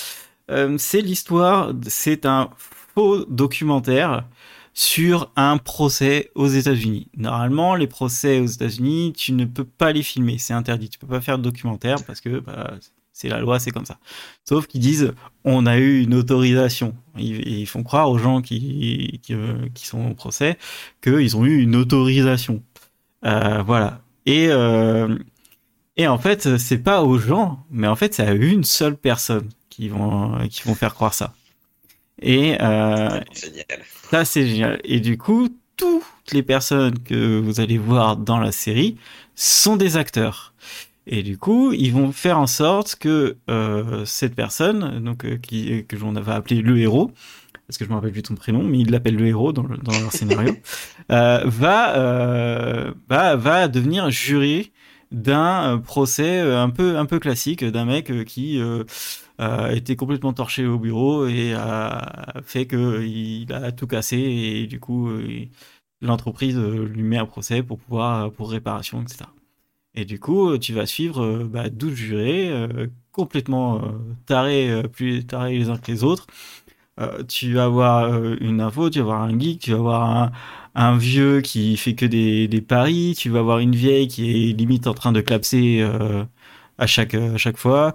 C'est 0.79 1.01
l'histoire, 1.01 1.73
c'est 1.89 2.27
un 2.27 2.51
faux 2.95 3.25
documentaire 3.25 4.27
sur 4.75 5.31
un 5.37 5.59
procès 5.59 6.31
aux 6.35 6.49
États-Unis. 6.49 7.09
Normalement, 7.17 7.75
les 7.75 7.87
procès 7.87 8.41
aux 8.41 8.47
États-Unis, 8.47 9.13
tu 9.17 9.33
ne 9.33 9.45
peux 9.45 9.65
pas 9.65 9.93
les 9.93 10.03
filmer, 10.03 10.39
c'est 10.39 10.55
interdit. 10.55 10.89
Tu 10.89 10.99
peux 10.99 11.07
pas 11.07 11.21
faire 11.21 11.39
de 11.39 11.43
documentaire 11.43 12.03
parce 12.05 12.21
que 12.21 12.41
bah, 12.41 12.75
c'est 13.13 13.29
la 13.29 13.41
loi, 13.41 13.61
c'est 13.61 13.71
comme 13.71 13.85
ça. 13.85 13.99
Sauf 14.45 14.67
qu'ils 14.67 14.81
disent, 14.81 15.13
on 15.45 15.67
a 15.67 15.77
eu 15.77 16.03
une 16.03 16.15
autorisation. 16.15 16.95
Ils, 17.19 17.67
font 17.67 17.83
croire 17.83 18.11
aux 18.11 18.19
gens 18.19 18.41
qui, 18.41 19.21
qui 19.23 19.87
sont 19.87 20.11
au 20.11 20.15
procès 20.15 20.59
qu'ils 21.03 21.37
ont 21.37 21.45
eu 21.45 21.61
une 21.61 21.77
autorisation. 21.77 22.63
Euh, 23.25 23.63
voilà. 23.63 24.01
Et, 24.25 24.49
euh, 24.49 25.19
et 25.97 26.09
en 26.09 26.19
fait, 26.19 26.57
c'est 26.57 26.79
pas 26.79 27.03
aux 27.03 27.19
gens, 27.19 27.65
mais 27.71 27.87
en 27.87 27.97
fait, 27.97 28.15
c'est 28.15 28.27
à 28.27 28.33
une 28.33 28.65
seule 28.65 28.97
personne 28.97 29.49
qui 29.69 29.89
vont, 29.89 30.49
qui 30.49 30.63
vont 30.63 30.75
faire 30.75 30.95
croire 30.95 31.13
ça. 31.13 31.35
Et 32.23 32.57
euh, 32.61 33.21
ça, 34.11 34.25
c'est 34.25 34.47
génial. 34.47 34.81
Et 34.85 35.01
du 35.01 35.19
coup, 35.19 35.49
toutes 35.77 36.03
les 36.33 36.43
personnes 36.43 36.99
que 36.99 37.39
vous 37.39 37.61
allez 37.61 37.79
voir 37.79 38.17
dans 38.17 38.39
la 38.39 38.53
série 38.53 38.97
sont 39.35 39.77
des 39.77 39.97
acteurs. 39.97 40.55
Et 41.07 41.23
du 41.25 41.37
coup, 41.39 41.73
ils 41.73 41.93
vont 41.93 42.13
faire 42.13 42.39
en 42.39 42.47
sorte 42.47 42.97
que 42.97 43.37
euh, 43.51 44.05
cette 44.05 44.35
personne, 44.37 45.03
donc 45.05 45.25
euh, 45.25 45.37
qui 45.37 45.85
que 45.89 45.97
l'on 45.97 46.15
avait 46.15 46.33
appelé 46.33 46.63
le 46.63 46.79
héros, 46.79 47.11
parce 47.67 47.79
que 47.79 47.85
je 47.85 47.91
me 47.91 47.95
rappelle 47.97 48.13
plus 48.13 48.23
ton 48.23 48.35
prénom, 48.37 48.63
mais 48.63 48.81
il 48.81 48.91
l'appelle 48.91 49.17
le 49.17 49.27
héros 49.27 49.53
dans, 49.53 49.65
le- 49.65 49.79
dans 49.79 49.99
leur 49.99 50.13
scénario, 50.13 50.55
euh, 51.13 51.43
va, 51.47 51.97
euh, 51.97 52.93
va 53.09 53.37
va 53.37 53.69
devenir 53.69 54.11
jury 54.11 54.73
d'un 55.11 55.75
euh, 55.75 55.79
procès 55.79 56.41
euh, 56.41 56.63
un 56.63 56.71
peu 56.71 56.97
un 56.99 57.07
peu 57.07 57.19
classique 57.19 57.65
d'un 57.65 57.85
mec 57.85 58.11
euh, 58.11 58.25
qui 58.25 58.61
été 59.73 59.97
complètement 59.97 60.33
torché 60.33 60.67
au 60.67 60.79
bureau 60.79 61.27
et 61.27 61.55
a 61.55 62.41
fait 62.45 62.67
que 62.67 63.03
il 63.03 63.53
a 63.53 63.73
tout 63.73 63.87
cassé 63.87 64.19
et 64.19 64.67
du 64.67 64.81
coup 64.81 65.09
l'entreprise 66.03 66.59
euh, 66.59 66.85
lui 66.87 67.03
met 67.03 67.17
un 67.17 67.27
procès 67.27 67.63
pour 67.63 67.79
pouvoir 67.79 68.31
pour 68.33 68.51
réparation 68.51 69.01
etc. 69.01 69.25
Et 69.95 70.05
du 70.05 70.19
coup 70.21 70.59
tu 70.59 70.75
vas 70.75 70.87
suivre 70.87 71.23
euh, 71.25 71.45
bah, 71.45 71.71
12 71.71 71.95
jurés 71.95 72.51
euh, 72.51 72.89
complètement 73.13 73.83
tarés 74.27 74.83
plus 74.93 75.25
tarés 75.27 75.59
les 75.59 75.69
uns 75.69 75.77
que 75.79 75.91
les 75.91 76.05
autres. 76.05 76.27
Tu 77.29 77.55
vas 77.55 77.65
avoir 77.65 78.23
une 78.41 78.61
info, 78.61 78.89
tu 78.89 79.01
vas 79.01 79.05
avoir 79.05 79.23
un 79.23 79.39
geek, 79.39 79.61
tu 79.61 79.73
vas 79.73 79.79
avoir 79.79 80.33
un, 80.75 80.97
vieux 80.97 81.41
qui 81.41 81.77
fait 81.77 81.95
que 81.95 82.07
des, 82.07 82.61
paris, 82.63 83.15
tu 83.19 83.29
vas 83.29 83.41
avoir 83.41 83.59
une 83.59 83.75
vieille 83.75 84.09
qui 84.09 84.51
est 84.51 84.53
limite 84.53 84.87
en 84.87 84.95
train 84.95 85.13
de 85.13 85.21
clapser 85.21 85.83
à 86.79 86.87
chaque 86.87 87.15
à 87.15 87.37
chaque 87.39 87.59
fois. 87.59 87.93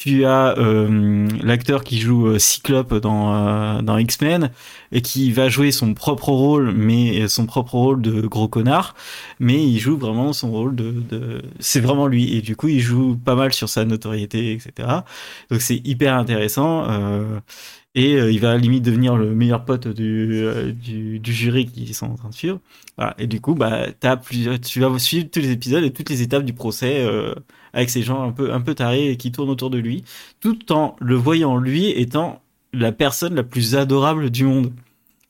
Tu 0.00 0.24
as 0.24 0.56
euh, 0.58 1.26
l'acteur 1.42 1.82
qui 1.82 1.98
joue 1.98 2.28
euh, 2.28 2.38
Cyclope 2.38 2.94
dans 2.94 3.34
euh, 3.34 3.82
dans 3.82 3.98
X-Men 3.98 4.52
et 4.92 5.02
qui 5.02 5.32
va 5.32 5.48
jouer 5.48 5.72
son 5.72 5.92
propre 5.92 6.28
rôle, 6.28 6.70
mais 6.70 7.26
son 7.26 7.46
propre 7.46 7.74
rôle 7.74 8.00
de 8.00 8.20
gros 8.20 8.46
connard, 8.46 8.94
mais 9.40 9.60
il 9.66 9.80
joue 9.80 9.96
vraiment 9.98 10.32
son 10.32 10.52
rôle 10.52 10.76
de, 10.76 10.92
de... 10.92 11.42
c'est 11.58 11.80
vraiment 11.80 12.06
lui 12.06 12.36
et 12.36 12.42
du 12.42 12.54
coup 12.54 12.68
il 12.68 12.78
joue 12.78 13.16
pas 13.16 13.34
mal 13.34 13.52
sur 13.52 13.68
sa 13.68 13.84
notoriété, 13.84 14.52
etc. 14.52 14.88
Donc 15.50 15.60
c'est 15.60 15.84
hyper 15.84 16.14
intéressant. 16.14 16.88
Euh, 16.88 17.40
et 17.98 18.14
euh, 18.14 18.30
il 18.30 18.38
va 18.40 18.56
limite 18.56 18.84
devenir 18.84 19.16
le 19.16 19.34
meilleur 19.34 19.64
pote 19.64 19.88
du, 19.88 20.44
euh, 20.44 20.72
du, 20.72 21.18
du 21.18 21.32
jury 21.32 21.66
qui 21.66 21.92
sont 21.94 22.06
en 22.06 22.14
train 22.14 22.28
de 22.28 22.34
suivre. 22.34 22.60
Voilà. 22.96 23.14
Et 23.18 23.26
du 23.26 23.40
coup, 23.40 23.54
bah, 23.56 23.86
t'as 23.98 24.16
plusieurs, 24.16 24.60
tu 24.60 24.78
vas 24.78 24.96
suivre 25.00 25.28
tous 25.32 25.40
les 25.40 25.50
épisodes 25.50 25.82
et 25.82 25.92
toutes 25.92 26.10
les 26.10 26.22
étapes 26.22 26.44
du 26.44 26.52
procès 26.52 27.00
euh, 27.00 27.34
avec 27.72 27.90
ces 27.90 28.02
gens 28.02 28.22
un 28.22 28.32
peu, 28.32 28.52
un 28.52 28.60
peu 28.60 28.74
tarés 28.74 29.16
qui 29.16 29.32
tournent 29.32 29.50
autour 29.50 29.70
de 29.70 29.78
lui, 29.78 30.04
tout 30.40 30.72
en 30.72 30.96
le 31.00 31.14
voyant 31.14 31.56
lui 31.56 31.90
étant 31.90 32.42
la 32.72 32.92
personne 32.92 33.34
la 33.34 33.42
plus 33.42 33.76
adorable 33.76 34.30
du 34.30 34.44
monde. 34.44 34.72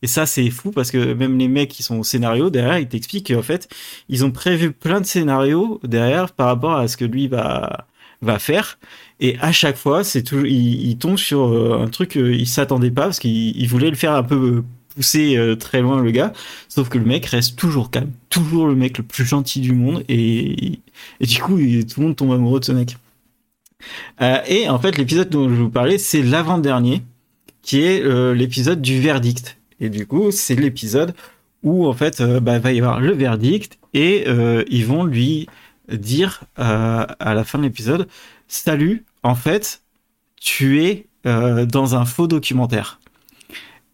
Et 0.02 0.06
ça, 0.06 0.26
c'est 0.26 0.48
fou 0.50 0.70
parce 0.70 0.90
que 0.90 1.12
même 1.12 1.38
les 1.38 1.48
mecs 1.48 1.70
qui 1.70 1.82
sont 1.82 1.98
au 1.98 2.04
scénario 2.04 2.50
derrière, 2.50 2.78
ils 2.78 2.88
t'expliquent 2.88 3.32
qu'en 3.32 3.42
fait, 3.42 3.68
ils 4.08 4.24
ont 4.24 4.30
prévu 4.30 4.72
plein 4.72 5.00
de 5.00 5.06
scénarios 5.06 5.80
derrière 5.82 6.32
par 6.32 6.46
rapport 6.46 6.76
à 6.76 6.86
ce 6.86 6.96
que 6.96 7.04
lui 7.04 7.26
va, 7.26 7.86
va 8.22 8.38
faire. 8.38 8.78
Et 9.20 9.36
à 9.40 9.50
chaque 9.50 9.76
fois, 9.76 10.04
c'est 10.04 10.22
toujours, 10.22 10.46
il, 10.46 10.96
tombe 10.98 11.16
sur 11.16 11.48
euh, 11.48 11.82
un 11.82 11.88
truc 11.88 12.10
qu'il 12.10 12.46
s'attendait 12.46 12.92
pas 12.92 13.02
parce 13.02 13.18
qu'il 13.18 13.56
il 13.56 13.68
voulait 13.68 13.90
le 13.90 13.96
faire 13.96 14.12
un 14.12 14.22
peu 14.22 14.36
euh, 14.36 14.64
pousser 14.98 15.36
euh, 15.36 15.54
très 15.54 15.80
loin 15.80 16.02
le 16.02 16.10
gars. 16.10 16.32
Sauf 16.68 16.88
que 16.88 16.98
le 16.98 17.04
mec 17.04 17.26
reste 17.26 17.56
toujours 17.56 17.92
calme, 17.92 18.10
toujours 18.30 18.66
le 18.66 18.74
mec 18.74 18.98
le 18.98 19.04
plus 19.04 19.24
gentil 19.24 19.60
du 19.60 19.72
monde 19.72 20.02
et, 20.08 20.80
du 21.20 21.40
coup, 21.40 21.56
tout 21.56 22.00
le 22.00 22.02
monde 22.02 22.16
tombe 22.16 22.32
amoureux 22.32 22.58
de 22.58 22.64
ce 22.64 22.72
mec. 22.72 22.96
Euh, 24.20 24.40
et 24.48 24.68
en 24.68 24.80
fait, 24.80 24.98
l'épisode 24.98 25.28
dont 25.28 25.48
je 25.48 25.54
vous 25.54 25.70
parlais, 25.70 25.98
c'est 25.98 26.22
l'avant-dernier, 26.22 27.02
qui 27.62 27.82
est 27.82 28.02
euh, 28.02 28.34
l'épisode 28.34 28.82
du 28.82 29.00
verdict. 29.00 29.56
Et 29.78 29.88
du 29.88 30.04
coup, 30.04 30.32
c'est 30.32 30.56
l'épisode 30.56 31.14
où 31.62 31.86
en 31.86 31.92
fait, 31.92 32.20
euh, 32.20 32.40
bah, 32.40 32.58
va 32.58 32.72
y 32.72 32.78
avoir 32.78 33.00
le 33.00 33.12
verdict 33.12 33.78
et 33.94 34.26
ils 34.68 34.84
vont 34.84 35.04
lui 35.04 35.46
dire 35.88 36.42
à 36.56 37.34
la 37.34 37.44
fin 37.44 37.58
de 37.58 37.62
l'épisode, 37.62 38.08
salut, 38.48 39.04
en 39.22 39.34
fait, 39.34 39.80
tu 40.40 40.82
es 40.82 41.06
dans 41.24 41.94
un 41.94 42.04
faux 42.04 42.26
documentaire. 42.26 42.97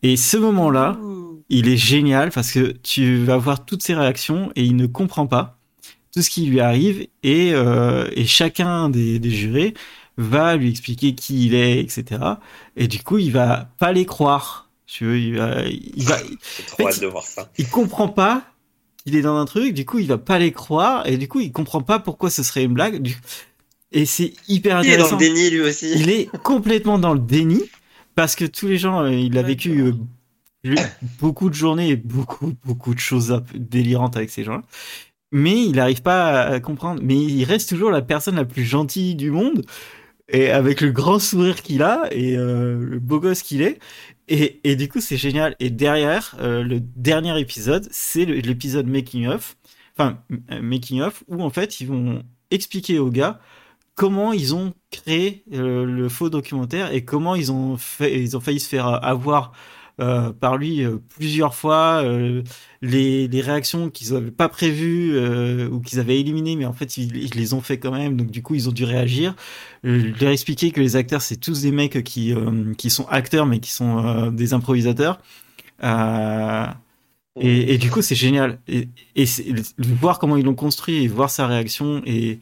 Et 0.04 0.16
ce 0.16 0.36
moment-là, 0.36 0.98
il 1.48 1.66
est 1.68 1.76
génial 1.78 2.30
parce 2.30 2.52
que 2.52 2.72
tu 2.82 3.16
vas 3.24 3.38
voir 3.38 3.64
toutes 3.64 3.82
ses 3.82 3.94
réactions 3.94 4.52
et 4.54 4.62
il 4.62 4.76
ne 4.76 4.86
comprend 4.86 5.26
pas 5.26 5.58
tout 6.14 6.20
ce 6.22 6.28
qui 6.30 6.44
lui 6.46 6.60
arrive 6.60 7.06
et, 7.22 7.52
euh, 7.54 8.08
et 8.14 8.26
chacun 8.26 8.88
des, 8.90 9.18
des 9.18 9.30
jurés 9.30 9.72
va 10.18 10.56
lui 10.56 10.68
expliquer 10.70 11.14
qui 11.14 11.46
il 11.46 11.54
est, 11.54 11.80
etc. 11.80 12.20
Et 12.76 12.86
du 12.86 13.00
coup, 13.02 13.18
il 13.18 13.32
va 13.32 13.68
pas 13.78 13.92
les 13.92 14.04
croire. 14.06 14.68
Tu 14.86 15.04
veux, 15.06 15.18
il 15.18 15.36
va, 15.38 15.62
il 15.66 16.04
va, 16.04 16.18
trop 16.66 16.88
de 16.88 17.06
voir 17.06 17.24
ça. 17.24 17.50
il 17.58 17.66
comprend 17.68 18.06
pas 18.08 18.44
qu'il 19.02 19.16
est 19.16 19.22
dans 19.22 19.36
un 19.36 19.46
truc, 19.46 19.72
du 19.74 19.84
coup, 19.86 19.98
il 19.98 20.06
va 20.06 20.18
pas 20.18 20.38
les 20.38 20.52
croire 20.52 21.06
et 21.06 21.16
du 21.16 21.26
coup, 21.28 21.40
il 21.40 21.50
comprend 21.50 21.80
pas 21.80 21.98
pourquoi 21.98 22.28
ce 22.30 22.42
serait 22.42 22.62
une 22.64 22.74
blague. 22.74 23.00
Du- 23.02 23.16
Et 23.90 24.04
c'est 24.06 24.34
hyper 24.48 24.82
Il 24.84 24.90
est 24.90 24.96
dans 24.98 25.04
intéressant. 25.06 25.18
le 25.18 25.24
déni 25.34 25.50
lui 25.50 25.60
aussi. 25.62 25.92
Il 25.96 26.10
est 26.10 26.28
complètement 26.42 26.98
dans 26.98 27.14
le 27.14 27.20
déni 27.20 27.62
parce 28.14 28.36
que 28.36 28.44
tous 28.44 28.66
les 28.66 28.78
gens, 28.78 29.02
euh, 29.02 29.12
il 29.12 29.36
a 29.38 29.42
vécu 29.42 29.80
euh, 29.80 29.92
eu 30.64 30.76
beaucoup 31.20 31.50
de 31.50 31.54
journées 31.54 31.90
et 31.90 31.96
beaucoup, 31.96 32.54
beaucoup 32.64 32.94
de 32.94 33.00
choses 33.00 33.42
délirantes 33.54 34.16
avec 34.16 34.30
ces 34.30 34.44
gens-là. 34.44 34.62
Mais 35.32 35.64
il 35.64 35.72
n'arrive 35.72 36.02
pas 36.02 36.42
à 36.42 36.60
comprendre. 36.60 37.00
Mais 37.02 37.16
il 37.16 37.44
reste 37.44 37.68
toujours 37.68 37.90
la 37.90 38.02
personne 38.02 38.36
la 38.36 38.44
plus 38.44 38.64
gentille 38.64 39.16
du 39.16 39.30
monde 39.30 39.64
et 40.28 40.50
avec 40.50 40.80
le 40.80 40.90
grand 40.90 41.18
sourire 41.18 41.62
qu'il 41.62 41.82
a 41.82 42.08
et 42.10 42.36
euh, 42.36 42.78
le 42.78 42.98
beau 42.98 43.20
gosse 43.20 43.42
qu'il 43.42 43.62
est. 43.62 43.78
Et, 44.28 44.60
et 44.64 44.76
du 44.76 44.88
coup, 44.88 45.00
c'est 45.00 45.16
génial. 45.16 45.54
Et 45.60 45.70
derrière, 45.70 46.36
euh, 46.40 46.62
le 46.62 46.80
dernier 46.80 47.38
épisode, 47.38 47.86
c'est 47.90 48.24
l'épisode 48.24 48.86
making 48.86 49.26
of, 49.26 49.56
enfin 49.96 50.18
making 50.62 51.02
of, 51.02 51.24
où 51.28 51.42
en 51.42 51.50
fait 51.50 51.80
ils 51.80 51.88
vont 51.88 52.22
expliquer 52.50 52.98
aux 52.98 53.10
gars 53.10 53.40
comment 53.94 54.32
ils 54.32 54.54
ont 54.54 54.72
créé 54.90 55.44
euh, 55.52 55.84
le 55.84 56.08
faux 56.08 56.30
documentaire 56.30 56.92
et 56.92 57.04
comment 57.04 57.34
ils 57.34 57.52
ont 57.52 57.76
failli 57.76 58.28
se 58.28 58.68
faire 58.68 58.86
avoir 58.86 59.52
euh, 60.00 60.32
par 60.32 60.56
lui 60.56 60.82
euh, 60.82 60.96
plusieurs 61.16 61.54
fois, 61.54 62.02
euh, 62.02 62.42
les, 62.82 63.28
réactions 63.40 63.90
qu'ils 63.90 64.14
n'avaient 64.14 64.32
pas 64.32 64.48
prévues 64.48 65.12
euh, 65.14 65.68
ou 65.68 65.80
qu'ils 65.80 66.00
avaient 66.00 66.18
éliminées, 66.18 66.56
mais 66.56 66.64
en 66.64 66.72
fait 66.72 66.96
ils, 66.96 67.30
les 67.34 67.54
ont 67.54 67.60
fait 67.60 67.78
quand 67.78 67.92
même, 67.92 68.16
donc 68.16 68.30
du 68.30 68.42
coup 68.42 68.56
ils 68.56 68.68
ont 68.68 68.72
dû 68.72 68.84
réagir. 68.84 69.36
Euh, 69.84 70.12
leur 70.20 70.32
expliquer 70.32 70.72
que 70.72 70.80
les 70.80 70.96
acteurs 70.96 71.22
c'est 71.22 71.36
tous 71.36 71.62
des 71.62 71.70
mecs 71.70 72.02
qui 72.02 72.34
euh, 72.34 72.74
qui 72.74 72.90
sont 72.90 73.06
acteurs 73.06 73.46
mais 73.46 73.60
qui 73.60 73.70
sont 73.70 74.04
euh, 74.04 74.30
des 74.30 74.52
improvisateurs. 74.52 75.20
Euh, 75.84 76.66
et, 77.36 77.78
du 77.78 77.90
coup, 77.90 78.00
c'est 78.00 78.14
génial. 78.14 78.60
Et, 78.68 78.88
et 79.16 79.24
voir 79.78 80.20
comment 80.20 80.36
ils 80.36 80.44
l'ont 80.44 80.54
construit 80.54 81.02
et 81.02 81.08
voir 81.08 81.30
sa 81.30 81.48
réaction, 81.48 82.00
et 82.06 82.38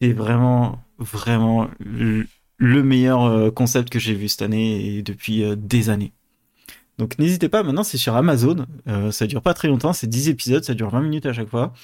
c'est 0.00 0.12
vraiment, 0.12 0.80
vraiment 0.98 1.68
le, 1.78 2.26
le 2.58 2.82
meilleur 2.82 3.24
euh, 3.24 3.50
concept 3.50 3.90
que 3.90 3.98
j'ai 3.98 4.14
vu 4.14 4.28
cette 4.28 4.42
année 4.42 4.96
et 4.96 5.02
depuis 5.02 5.42
euh, 5.44 5.56
des 5.56 5.90
années. 5.90 6.12
Donc 6.98 7.18
n'hésitez 7.18 7.50
pas, 7.50 7.62
maintenant 7.62 7.82
c'est 7.84 7.98
sur 7.98 8.16
Amazon, 8.16 8.64
euh, 8.88 9.10
ça 9.10 9.26
dure 9.26 9.42
pas 9.42 9.52
très 9.52 9.68
longtemps, 9.68 9.92
c'est 9.92 10.06
10 10.06 10.30
épisodes, 10.30 10.64
ça 10.64 10.72
dure 10.72 10.88
20 10.88 11.02
minutes 11.02 11.26
à 11.26 11.32
chaque 11.34 11.48
fois. 11.50 11.74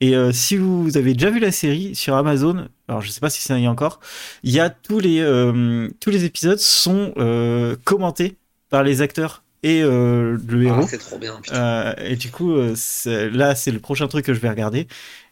Et 0.00 0.14
euh, 0.14 0.30
si 0.32 0.56
vous 0.56 0.96
avez 0.96 1.12
déjà 1.14 1.28
vu 1.30 1.40
la 1.40 1.50
série 1.50 1.94
sur 1.96 2.14
Amazon, 2.14 2.68
alors 2.86 3.00
je 3.02 3.10
sais 3.10 3.18
pas 3.20 3.30
si 3.30 3.42
ça 3.42 3.58
y 3.58 3.64
est 3.64 3.68
encore, 3.68 3.98
il 4.44 4.52
y 4.52 4.60
a 4.60 4.70
tous 4.70 5.00
les, 5.00 5.20
euh, 5.20 5.88
tous 5.98 6.10
les 6.10 6.24
épisodes 6.24 6.58
sont 6.58 7.12
commentés 7.84 8.36
par 8.70 8.84
les 8.84 9.02
acteurs 9.02 9.42
et 9.64 9.82
le 9.82 10.38
Ah, 10.52 10.62
héros. 10.62 10.86
c'est 10.88 10.98
trop 10.98 11.18
bien, 11.18 11.38
putain. 11.42 11.94
Et 11.98 12.14
du 12.16 12.30
coup, 12.30 12.54
là, 12.56 13.54
c'est 13.56 13.70
le 13.72 13.78
prochain 13.80 14.06
truc 14.08 14.24
que 14.24 14.32
je 14.34 14.40
vais 14.40 14.48
regarder. 14.48 14.86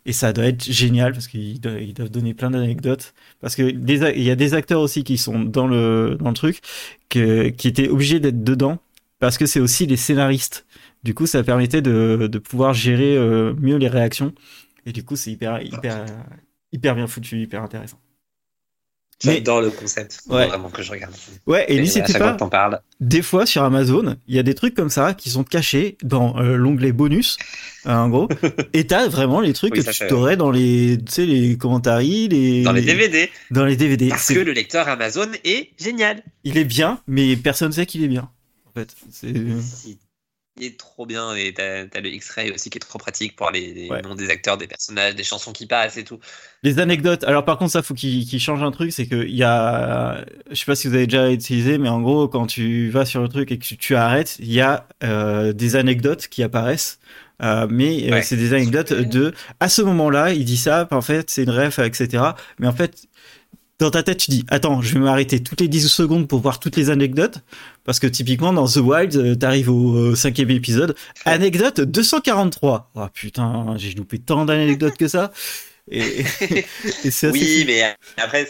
Et 0.08 0.12
ça 0.12 0.32
doit 0.32 0.46
être 0.46 0.64
génial 0.64 1.12
parce 1.12 1.28
qu'ils 1.28 1.60
doivent, 1.60 2.08
donner 2.08 2.32
plein 2.32 2.50
d'anecdotes. 2.50 3.12
Parce 3.42 3.54
que 3.54 3.62
il 3.62 4.22
y 4.22 4.30
a 4.30 4.36
des 4.36 4.54
acteurs 4.54 4.80
aussi 4.80 5.04
qui 5.04 5.18
sont 5.18 5.38
dans 5.38 5.66
le, 5.66 6.16
dans 6.18 6.30
le 6.30 6.34
truc, 6.34 6.62
qui 7.10 7.20
étaient 7.20 7.90
obligés 7.90 8.18
d'être 8.18 8.42
dedans 8.42 8.78
parce 9.18 9.36
que 9.36 9.44
c'est 9.44 9.60
aussi 9.60 9.84
les 9.84 9.98
scénaristes. 9.98 10.64
Du 11.04 11.12
coup, 11.12 11.26
ça 11.26 11.42
permettait 11.42 11.82
de, 11.82 12.26
de 12.32 12.38
pouvoir 12.38 12.72
gérer 12.72 13.18
euh, 13.18 13.52
mieux 13.60 13.76
les 13.76 13.88
réactions. 13.88 14.32
Et 14.86 14.92
du 14.92 15.04
coup, 15.04 15.14
c'est 15.14 15.30
hyper, 15.30 15.60
hyper, 15.60 16.06
hyper 16.72 16.94
bien 16.94 17.06
foutu, 17.06 17.42
hyper 17.42 17.62
intéressant. 17.62 18.00
Mais- 19.24 19.34
J'adore 19.34 19.62
le 19.62 19.70
concept. 19.70 20.20
Ouais. 20.28 20.46
Vraiment 20.46 20.68
que 20.70 20.82
je 20.82 20.90
regarde. 20.92 21.12
Ouais, 21.46 21.64
et 21.68 21.78
à 21.78 21.80
n'hésitez 21.80 22.12
pas, 22.12 22.36
des 23.00 23.22
fois 23.22 23.46
sur 23.46 23.64
Amazon, 23.64 24.16
il 24.28 24.36
y 24.36 24.38
a 24.38 24.42
des 24.44 24.54
trucs 24.54 24.74
comme 24.74 24.90
ça 24.90 25.14
qui 25.14 25.30
sont 25.30 25.44
cachés 25.44 25.98
dans 26.02 26.38
euh, 26.38 26.56
l'onglet 26.56 26.92
bonus, 26.92 27.36
euh, 27.86 27.90
en 27.90 28.08
gros. 28.08 28.28
et 28.72 28.86
t'as 28.86 29.08
vraiment 29.08 29.40
les 29.40 29.52
trucs 29.52 29.74
Oui, 29.74 29.84
que 29.84 29.90
tu 29.90 30.06
t'aurais 30.06 30.36
dans 30.36 30.50
les, 30.50 30.98
tu 31.04 31.12
sais, 31.12 31.26
les 31.26 31.56
commentaires, 31.56 31.98
les, 31.98 32.62
Dans 32.62 32.72
les 32.72 32.82
DVD. 32.82 33.30
Dans 33.50 33.64
les 33.64 33.76
DVD. 33.76 34.08
Parce 34.08 34.28
que 34.32 34.38
le 34.38 34.52
lecteur 34.52 34.88
Amazon 34.88 35.28
est 35.44 35.70
génial. 35.78 36.22
Il 36.44 36.56
est 36.56 36.64
bien, 36.64 37.00
mais 37.08 37.36
personne 37.36 37.72
sait 37.72 37.86
qu'il 37.86 38.04
est 38.04 38.08
bien. 38.08 38.30
En 38.66 38.72
fait, 38.78 38.94
c'est 39.10 39.34
Si. 39.60 39.98
Il 40.58 40.64
est 40.66 40.78
trop 40.78 41.06
bien 41.06 41.34
et 41.34 41.54
t'as 41.54 41.84
as 41.94 42.00
le 42.00 42.08
X-Ray 42.10 42.50
aussi 42.52 42.70
qui 42.70 42.78
est 42.78 42.80
trop 42.80 42.98
pratique 42.98 43.36
pour 43.36 43.50
les, 43.50 43.72
les 43.74 43.88
Ouais. 43.90 44.02
noms 44.02 44.14
des 44.14 44.28
acteurs, 44.30 44.58
des 44.58 44.66
personnages, 44.66 45.14
des 45.14 45.24
chansons 45.24 45.52
qui 45.52 45.66
passent 45.66 45.96
et 45.96 46.04
tout. 46.04 46.18
les 46.64 46.80
anecdotes. 46.80 47.22
Alors 47.24 47.44
par 47.44 47.56
contre, 47.58 47.70
ça 47.72 47.82
faut 47.82 47.94
qu'il 47.94 48.40
change 48.40 48.62
un 48.62 48.70
truc, 48.72 48.92
c'est 48.92 49.06
que 49.06 49.14
il 49.26 49.36
y 49.36 49.44
a, 49.44 50.24
je 50.50 50.54
sais 50.56 50.64
pas 50.66 50.74
si 50.74 50.88
vous 50.88 50.94
avez 50.94 51.06
déjà 51.06 51.30
utilisé, 51.30 51.78
mais 51.78 51.88
en 51.88 52.00
gros, 52.00 52.26
quand 52.28 52.46
tu 52.46 52.90
vas 52.90 53.04
sur 53.06 53.22
le 53.22 53.28
truc 53.28 53.52
et 53.52 53.58
que 53.58 53.64
tu, 53.64 53.76
tu 53.76 53.94
arrêtes, 53.94 54.36
il 54.40 54.52
y 54.52 54.60
a 54.60 54.86
euh, 55.04 55.52
des 55.52 55.76
anecdotes 55.76 56.26
qui 56.28 56.42
apparaissent. 56.42 56.98
Euh, 57.40 57.68
mais 57.70 58.12
euh, 58.12 58.20
c'est 58.20 58.36
des 58.36 58.52
anecdotes 58.52 58.92
de 58.92 59.32
à 59.60 59.68
ce 59.68 59.80
moment-là 59.82 60.32
il 60.32 60.44
dit 60.44 60.56
ça 60.56 60.88
en 60.90 61.00
fait 61.00 61.30
c'est 61.30 61.44
une 61.44 61.50
ref 61.50 61.78
etc 61.78 62.24
mais 62.58 62.66
en 62.66 62.72
fait 62.72 63.06
dans 63.78 63.90
ta 63.90 64.02
tête 64.02 64.18
tu 64.18 64.30
dis 64.30 64.44
attends 64.48 64.82
je 64.82 64.94
vais 64.94 65.00
m'arrêter 65.00 65.42
toutes 65.42 65.60
les 65.60 65.68
10 65.68 65.88
secondes 65.88 66.28
pour 66.28 66.40
voir 66.40 66.58
toutes 66.58 66.76
les 66.76 66.90
anecdotes 66.90 67.40
parce 67.84 68.00
que 68.00 68.06
typiquement 68.06 68.52
dans 68.52 68.66
The 68.66 68.78
Wild 68.78 69.16
euh, 69.16 69.34
t'arrives 69.34 69.70
au 69.70 69.96
euh, 69.96 70.14
cinquième 70.14 70.50
épisode 70.50 70.96
anecdote 71.24 71.80
243 71.80 72.90
oh 72.94 73.06
putain 73.12 73.76
j'ai 73.76 73.92
loupé 73.92 74.18
tant 74.18 74.44
d'anecdotes 74.44 74.96
que 74.96 75.08
ça. 75.08 75.32
Et, 75.90 76.24
et 77.04 77.12
Oui, 77.32 77.64
mais 77.66 77.96
après, 78.18 78.46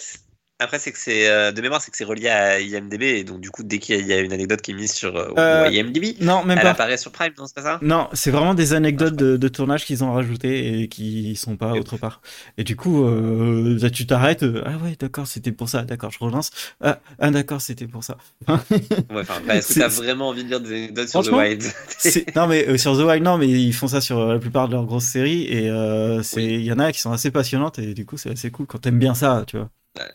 après 0.61 0.79
c'est 0.79 0.93
que 0.93 0.99
c'est 0.99 1.29
euh, 1.29 1.53
de 1.53 1.61
mémoire, 1.63 1.81
c'est 1.81 1.91
que 1.91 1.97
c'est 1.97 2.05
relié 2.05 2.29
à 2.29 2.61
IMDb 2.61 3.03
et 3.03 3.25
donc 3.25 3.41
du 3.41 3.51
coup, 3.51 3.63
dès 3.63 3.79
qu'il 3.79 4.05
y 4.07 4.13
a 4.13 4.19
une 4.21 4.33
anecdote 4.33 4.61
qui 4.61 4.73
est 4.73 4.75
mise 4.75 4.93
sur 4.93 5.17
euh, 5.17 5.29
Euh, 5.39 5.69
IMDb, 5.71 6.17
non 6.21 6.45
même 6.45 6.59
elle 6.59 6.65
pas 6.65 6.71
apparaît 6.71 6.97
sur 6.97 7.13
Prime, 7.13 7.33
non, 7.39 7.47
c'est 7.47 7.55
pas 7.55 7.63
ça? 7.63 7.79
Non, 7.83 8.09
c'est 8.13 8.31
vraiment 8.31 8.55
des 8.55 8.73
anecdotes 8.73 9.15
de, 9.17 9.37
de 9.37 9.49
tournage 9.49 9.85
qu'ils 9.85 10.03
ont 10.05 10.13
rajoutées 10.13 10.83
et 10.83 10.89
qui 10.89 11.37
sont 11.37 11.57
pas 11.57 11.75
Et- 11.77 11.81
autre 11.81 11.97
part. 11.97 12.21
Et 12.57 12.65
du 12.65 12.77
coup, 12.77 13.05
là, 13.09 13.91
tu 13.91 14.07
t'arrêtes. 14.07 14.45
ah 14.65 14.77
ouais, 14.85 14.97
d'accord, 14.99 15.27
c'était 15.27 15.53
pour 15.53 15.69
ça. 15.69 15.83
D'accord, 15.83 16.11
je 16.11 16.19
relance. 16.19 16.51
Ah, 16.81 16.99
ah, 17.19 17.31
d'accord, 17.31 17.61
c'était 17.61 17.87
pour 17.87 18.03
ça. 18.05 18.17
Ouais, 18.49 19.21
enfin, 19.21 19.41
bah, 19.47 19.57
Est-ce 19.57 19.75
que 19.75 19.79
t'as 19.81 19.89
vraiment 19.89 20.29
envie 20.29 20.45
de 20.45 20.49
lire 20.49 20.61
des 20.61 20.71
anecdotes 20.73 21.09
sur 21.09 21.23
The 21.23 21.29
Wild 21.33 21.63
non 22.37 22.47
mais 22.47 22.79
sur 22.79 22.97
The 22.97 23.01
Wild, 23.03 23.23
non, 23.25 23.39
mais 23.39 23.49
ils 23.49 23.73
font 23.73 23.89
ça 23.89 24.01
sur 24.01 24.27
la 24.27 24.39
plupart 24.39 24.69
de 24.69 24.73
leurs 24.75 24.85
grosses 24.87 25.05
séries 25.05 25.45
et 25.45 25.71
c'est, 26.23 26.43
il 26.45 26.57
Oui. 26.59 26.65
y 26.65 26.73
en 26.73 26.79
a 26.79 26.93
qui 26.93 27.01
sont 27.01 27.13
assez 27.13 27.31
passionnantes 27.31 27.79
et 27.79 27.95
du 27.95 28.05
coup, 28.05 28.17
c'est 28.17 28.31
assez 28.31 28.51
cool 28.51 28.67
quand 28.67 28.79
t'aimes 28.79 28.99
bien 28.99 29.15
ça, 29.15 29.45
tu 29.47 29.57
vois. 29.57 29.71
Ouais. 29.99 30.13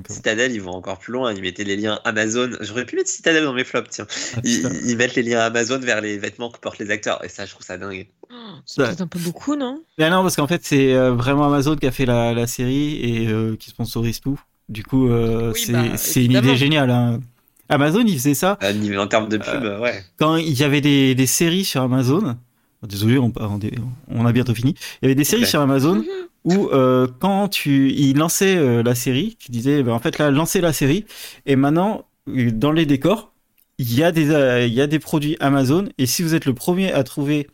Donc, 0.00 0.10
euh, 0.10 0.14
Citadel, 0.14 0.52
ils 0.52 0.60
vont 0.62 0.72
encore 0.72 0.98
plus 0.98 1.12
loin. 1.12 1.32
Ils 1.32 1.42
mettaient 1.42 1.64
les 1.64 1.76
liens 1.76 2.00
Amazon. 2.04 2.50
J'aurais 2.60 2.84
pu 2.86 2.96
mettre 2.96 3.08
Citadel 3.10 3.44
dans 3.44 3.52
mes 3.52 3.64
flops, 3.64 3.90
tiens. 3.90 4.06
ah, 4.36 4.40
Ils, 4.44 4.68
ils 4.86 4.96
mettent 4.96 5.14
les 5.14 5.22
liens 5.22 5.40
Amazon 5.40 5.78
vers 5.78 6.00
les 6.00 6.18
vêtements 6.18 6.50
que 6.50 6.58
portent 6.58 6.78
les 6.78 6.90
acteurs. 6.90 7.24
Et 7.24 7.28
ça, 7.28 7.46
je 7.46 7.50
trouve 7.52 7.64
ça 7.64 7.78
dingue. 7.78 8.06
Oh, 8.30 8.34
C'est 8.66 8.80
Ouais. 8.80 8.88
peut-être 8.88 9.00
un 9.02 9.06
peu 9.06 9.18
beaucoup, 9.18 9.56
non? 9.56 9.82
Mais 9.98 10.08
non, 10.10 10.22
parce 10.22 10.36
qu'en 10.36 10.46
fait, 10.46 10.60
c'est 10.64 10.94
euh, 10.94 11.12
vraiment 11.12 11.44
Amazon 11.46 11.76
qui 11.76 11.86
a 11.86 11.90
fait 11.90 12.06
la, 12.06 12.32
la 12.32 12.46
série 12.46 12.96
et 13.02 13.28
euh, 13.28 13.56
qui 13.56 13.70
sponsorise 13.70 14.20
tout. 14.20 14.40
Du 14.68 14.84
coup, 14.84 15.10
euh, 15.10 15.52
Oui, 15.52 15.60
c'est, 15.66 15.72
bah, 15.72 15.96
c'est 15.96 16.24
une 16.24 16.32
idée 16.32 16.56
géniale. 16.56 16.90
hein. 16.90 17.20
Amazon, 17.68 18.02
il 18.06 18.14
faisait 18.14 18.34
ça 18.34 18.58
niveau- 18.74 18.98
En 19.00 19.06
termes 19.06 19.28
de 19.28 19.36
pub, 19.36 19.62
ouais. 19.80 20.04
quand 20.18 20.36
il 20.36 20.52
y 20.58 20.64
avait 20.64 20.80
des, 20.80 21.14
des 21.14 21.26
séries 21.26 21.64
sur 21.64 21.82
Amazon, 21.82 22.36
désolé, 22.82 23.18
on, 23.18 24.26
a 24.26 24.32
bientôt 24.32 24.54
fini. 24.54 24.74
Il 25.02 25.04
y 25.04 25.06
avait 25.06 25.14
des 25.14 25.24
séries 25.24 25.46
sur 25.46 25.60
Amazon 25.60 25.96
Mhm. 25.96 26.06
où 26.44 26.68
euh, 26.72 27.06
quand 27.20 27.48
tu 27.48 27.90
il 27.92 28.16
lançait 28.16 28.56
euh, 28.56 28.82
la 28.82 28.94
série, 28.94 29.36
tu 29.38 29.50
disais 29.50 29.82
ben, 29.82 29.92
en 29.92 29.98
fait 29.98 30.16
là 30.18 30.30
lancer 30.30 30.60
la 30.62 30.72
série 30.72 31.04
et 31.46 31.56
maintenant 31.56 32.06
euh, 32.28 32.50
dans 32.50 32.72
les 32.72 32.86
décors 32.86 33.32
il 33.78 33.92
y 33.94 34.02
a 34.02 34.10
des 34.12 34.30
euh, 34.30 34.66
il 34.66 34.72
y 34.72 34.80
a 34.80 34.86
des 34.86 34.98
produits 34.98 35.36
Amazon 35.40 35.88
et 35.98 36.06
si 36.06 36.22
vous 36.22 36.34
êtes 36.34 36.46
le 36.46 36.54
premier 36.54 36.92
à 36.92 37.04
trouver 37.04 37.48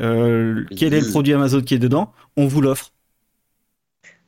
euh, 0.00 0.64
quel 0.76 0.94
est 0.94 1.00
le 1.00 1.06
Oui. 1.06 1.10
produit 1.12 1.32
Amazon 1.34 1.60
qui 1.60 1.74
est 1.74 1.78
dedans, 1.78 2.12
on 2.36 2.46
vous 2.46 2.60
l'offre. 2.60 2.90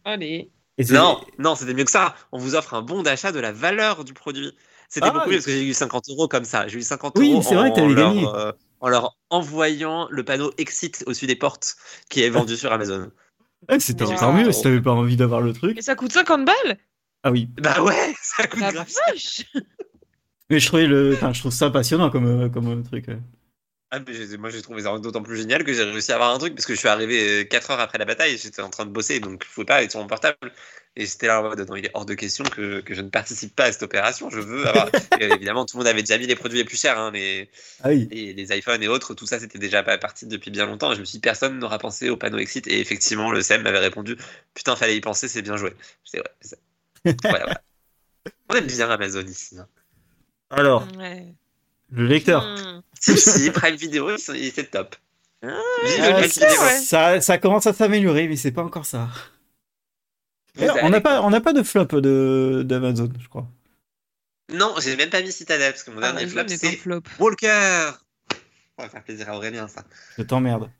Allez. 0.04 0.50
Et 0.78 0.84
Non, 0.92 1.20
non, 1.38 1.54
c'était 1.54 1.74
mieux 1.74 1.84
que 1.84 1.90
ça. 1.90 2.14
On 2.32 2.38
vous 2.38 2.54
offre 2.54 2.74
un 2.74 2.82
bon 2.82 3.02
d'achat 3.02 3.32
de 3.32 3.38
la 3.40 3.52
valeur 3.52 4.04
du 4.04 4.12
produit. 4.12 4.52
C'était 4.88 5.06
Ah, 5.06 5.12
beaucoup 5.12 5.28
oui. 5.28 5.34
mieux 5.34 5.38
parce 5.38 5.46
que 5.46 5.52
j'ai 5.52 5.64
eu 5.68 5.72
50 5.74 6.08
euros 6.10 6.28
comme 6.28 6.44
ça. 6.44 6.68
J'ai 6.68 6.78
eu 6.78 6.82
50 6.82 7.16
Oui, 7.16 7.30
euros 7.32 7.42
c'est 7.42 7.54
vrai 7.54 7.70
que 7.70 7.76
t'avais 7.76 7.86
en 7.86 7.94
leur, 7.94 8.14
gagné. 8.14 8.26
euh, 8.26 8.52
en 9.34 9.40
leur 9.40 9.46
envoyant 9.46 10.08
le 10.10 10.24
panneau 10.24 10.52
Exit 10.58 11.04
au-dessus 11.06 11.26
des 11.26 11.36
portes 11.36 11.76
qui 12.08 12.22
est 12.22 12.30
vendu 12.30 12.56
sur 12.56 12.72
Amazon. 12.72 13.10
Ah, 13.68 13.78
c'était 13.80 14.04
Wow. 14.04 14.12
encore 14.12 14.32
mieux 14.34 14.52
si 14.52 14.62
t'avais 14.62 14.80
pas 14.80 14.92
envie 14.92 15.16
d'avoir 15.16 15.40
le 15.40 15.52
truc. 15.52 15.78
Et 15.78 15.82
ça 15.82 15.94
coûte 15.94 16.12
50 16.12 16.44
balles 16.44 16.78
Ah 17.22 17.30
oui, 17.30 17.48
Bah 17.58 17.82
ouais, 17.82 18.14
ça 18.22 18.46
coûte 18.46 18.60
La 18.60 18.72
grave. 18.72 18.88
vache 19.08 19.44
mais 20.50 20.60
je 20.60 20.66
trouvais 20.66 20.86
le 20.86 21.14
enfin 21.14 21.32
je 21.32 21.40
trouve 21.40 21.52
ça 21.52 21.70
passionnant 21.70 22.10
comme 22.10 22.26
euh, 22.26 22.48
comme 22.48 22.68
euh, 22.68 22.82
truc. 22.82 23.08
euh. 23.08 23.16
Ah, 23.90 23.98
mais 24.00 24.36
moi 24.38 24.50
j'ai 24.50 24.60
trouvé 24.60 24.82
ça 24.82 24.98
d'autant 24.98 25.22
plus 25.22 25.36
génial 25.36 25.64
que 25.64 25.72
j'ai 25.72 25.84
réussi 25.84 26.12
à 26.12 26.16
avoir 26.16 26.34
un 26.34 26.38
truc 26.38 26.54
parce 26.54 26.66
que 26.66 26.74
je 26.74 26.78
suis 26.78 26.88
arrivé 26.88 27.46
4 27.48 27.70
heures 27.70 27.80
après 27.80 27.98
la 27.98 28.04
bataille, 28.04 28.36
j'étais 28.36 28.60
en 28.62 28.70
train 28.70 28.84
de 28.86 28.90
bosser 28.90 29.20
donc 29.20 29.44
je 29.46 29.52
pouvais 29.54 29.64
pas 29.64 29.82
être 29.82 29.90
sur 29.92 30.00
mon 30.00 30.06
portable. 30.06 30.36
Et 30.96 31.06
j'étais 31.06 31.26
là 31.26 31.40
en 31.40 31.42
mode 31.48 31.58
non, 31.68 31.74
il 31.74 31.86
est 31.86 31.90
hors 31.94 32.06
de 32.06 32.14
question 32.14 32.44
que, 32.44 32.80
que 32.80 32.94
je 32.94 33.00
ne 33.00 33.08
participe 33.08 33.56
pas 33.56 33.64
à 33.64 33.72
cette 33.72 33.82
opération, 33.82 34.30
je 34.30 34.38
veux 34.38 34.64
avoir. 34.68 34.88
Et 35.20 35.24
évidemment, 35.24 35.64
tout 35.66 35.76
le 35.76 35.80
monde 35.80 35.88
avait 35.88 36.02
déjà 36.02 36.18
mis 36.18 36.28
les 36.28 36.36
produits 36.36 36.58
les 36.58 36.64
plus 36.64 36.76
chers, 36.80 36.96
hein, 36.98 37.10
les, 37.10 37.50
Ah 37.82 37.88
oui. 37.88 38.06
les, 38.12 38.32
les 38.32 38.56
iPhones 38.56 38.80
et 38.80 38.86
autres, 38.86 39.12
tout 39.14 39.26
ça 39.26 39.40
c'était 39.40 39.58
déjà 39.58 39.82
pas 39.82 39.98
parti 39.98 40.26
depuis 40.26 40.52
bien 40.52 40.66
longtemps. 40.66 40.92
Et 40.92 40.94
je 40.94 41.00
me 41.00 41.04
suis 41.04 41.16
dit, 41.18 41.20
personne 41.20 41.58
n'aura 41.58 41.78
pensé 41.78 42.10
au 42.10 42.16
panneau 42.16 42.38
Exit. 42.38 42.68
Et 42.68 42.78
effectivement, 42.78 43.32
le 43.32 43.42
SEM 43.42 43.62
m'avait 43.62 43.80
répondu 43.80 44.16
Putain, 44.54 44.76
fallait 44.76 44.96
y 44.96 45.00
penser, 45.00 45.26
c'est 45.26 45.42
bien 45.42 45.56
joué. 45.56 45.74
C'est 46.04 46.18
vrai, 46.18 46.30
c'est 46.40 46.50
ça. 46.50 46.56
Voilà, 47.24 47.44
voilà. 47.44 47.62
On 48.50 48.54
aime 48.54 48.66
bien 48.66 48.88
Amazon 48.88 49.22
ici. 49.26 49.58
hein. 49.58 49.66
Alors, 50.50 50.86
Ouais. 50.96 51.26
le 51.90 52.06
lecteur. 52.06 52.42
Hmm. 52.44 52.82
Si, 53.00 53.18
si, 53.18 53.50
Prime 53.50 53.74
Video, 53.74 54.16
c'est 54.16 54.70
top. 54.70 54.94
Ah, 55.42 55.48
Ah, 56.00 56.20
ouais. 56.20 56.28
ça, 56.28 57.20
ça 57.20 57.38
commence 57.38 57.66
à 57.66 57.72
s'améliorer, 57.72 58.28
mais 58.28 58.36
c'est 58.36 58.52
pas 58.52 58.62
encore 58.62 58.86
ça. 58.86 59.08
On 60.60 60.88
n'a 60.88 61.00
pas, 61.00 61.22
on 61.22 61.30
n'a 61.30 61.40
pas 61.40 61.52
de 61.52 61.62
flop 61.62 61.86
de 61.86 62.62
d'Amazon, 62.64 63.10
je 63.20 63.28
crois. 63.28 63.48
Non, 64.52 64.74
j'ai 64.80 64.96
même 64.96 65.10
pas 65.10 65.22
mis 65.22 65.32
Citadel 65.32 65.72
parce 65.72 65.82
que 65.82 65.90
mon 65.90 66.00
dernier 66.00 66.26
flop 66.26 66.44
c'est 66.48 66.76
flop. 66.76 67.02
Walker. 67.18 67.90
On 68.76 68.82
va 68.82 68.88
faire 68.88 69.02
plaisir 69.02 69.28
à 69.30 69.36
Aurélien 69.36 69.68
ça. 69.68 69.84
Je 70.18 70.22
t'emmerde. 70.22 70.70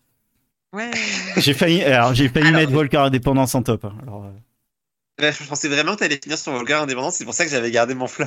Ouais. 0.72 0.90
J'ai 1.36 1.55
failli, 1.55 1.82
alors 1.82 2.14
j'ai 2.14 2.28
failli 2.28 2.48
Alors, 2.48 2.60
mettre 2.60 2.72
Volker 2.72 2.96
Indépendance 2.96 3.55
en 3.55 3.62
top. 3.62 3.84
hein. 3.84 3.96
Alors, 4.02 4.24
euh, 4.24 5.30
je 5.30 5.44
pensais 5.44 5.68
vraiment 5.68 5.94
que 5.94 6.01
t'allais 6.01 6.18
finir 6.20 6.36
sur 6.36 6.52
Walker 6.52 6.72
indépendant, 6.74 7.12
c'est 7.12 7.24
pour 7.24 7.32
ça 7.34 7.44
que 7.44 7.51
j'avais 7.52 7.70
gardé 7.70 7.94
mon 7.94 8.09
flop. 8.09 8.26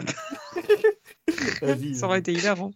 Ça 1.93 2.05
aurait 2.05 2.19
été 2.19 2.31
hilarant. 2.31 2.71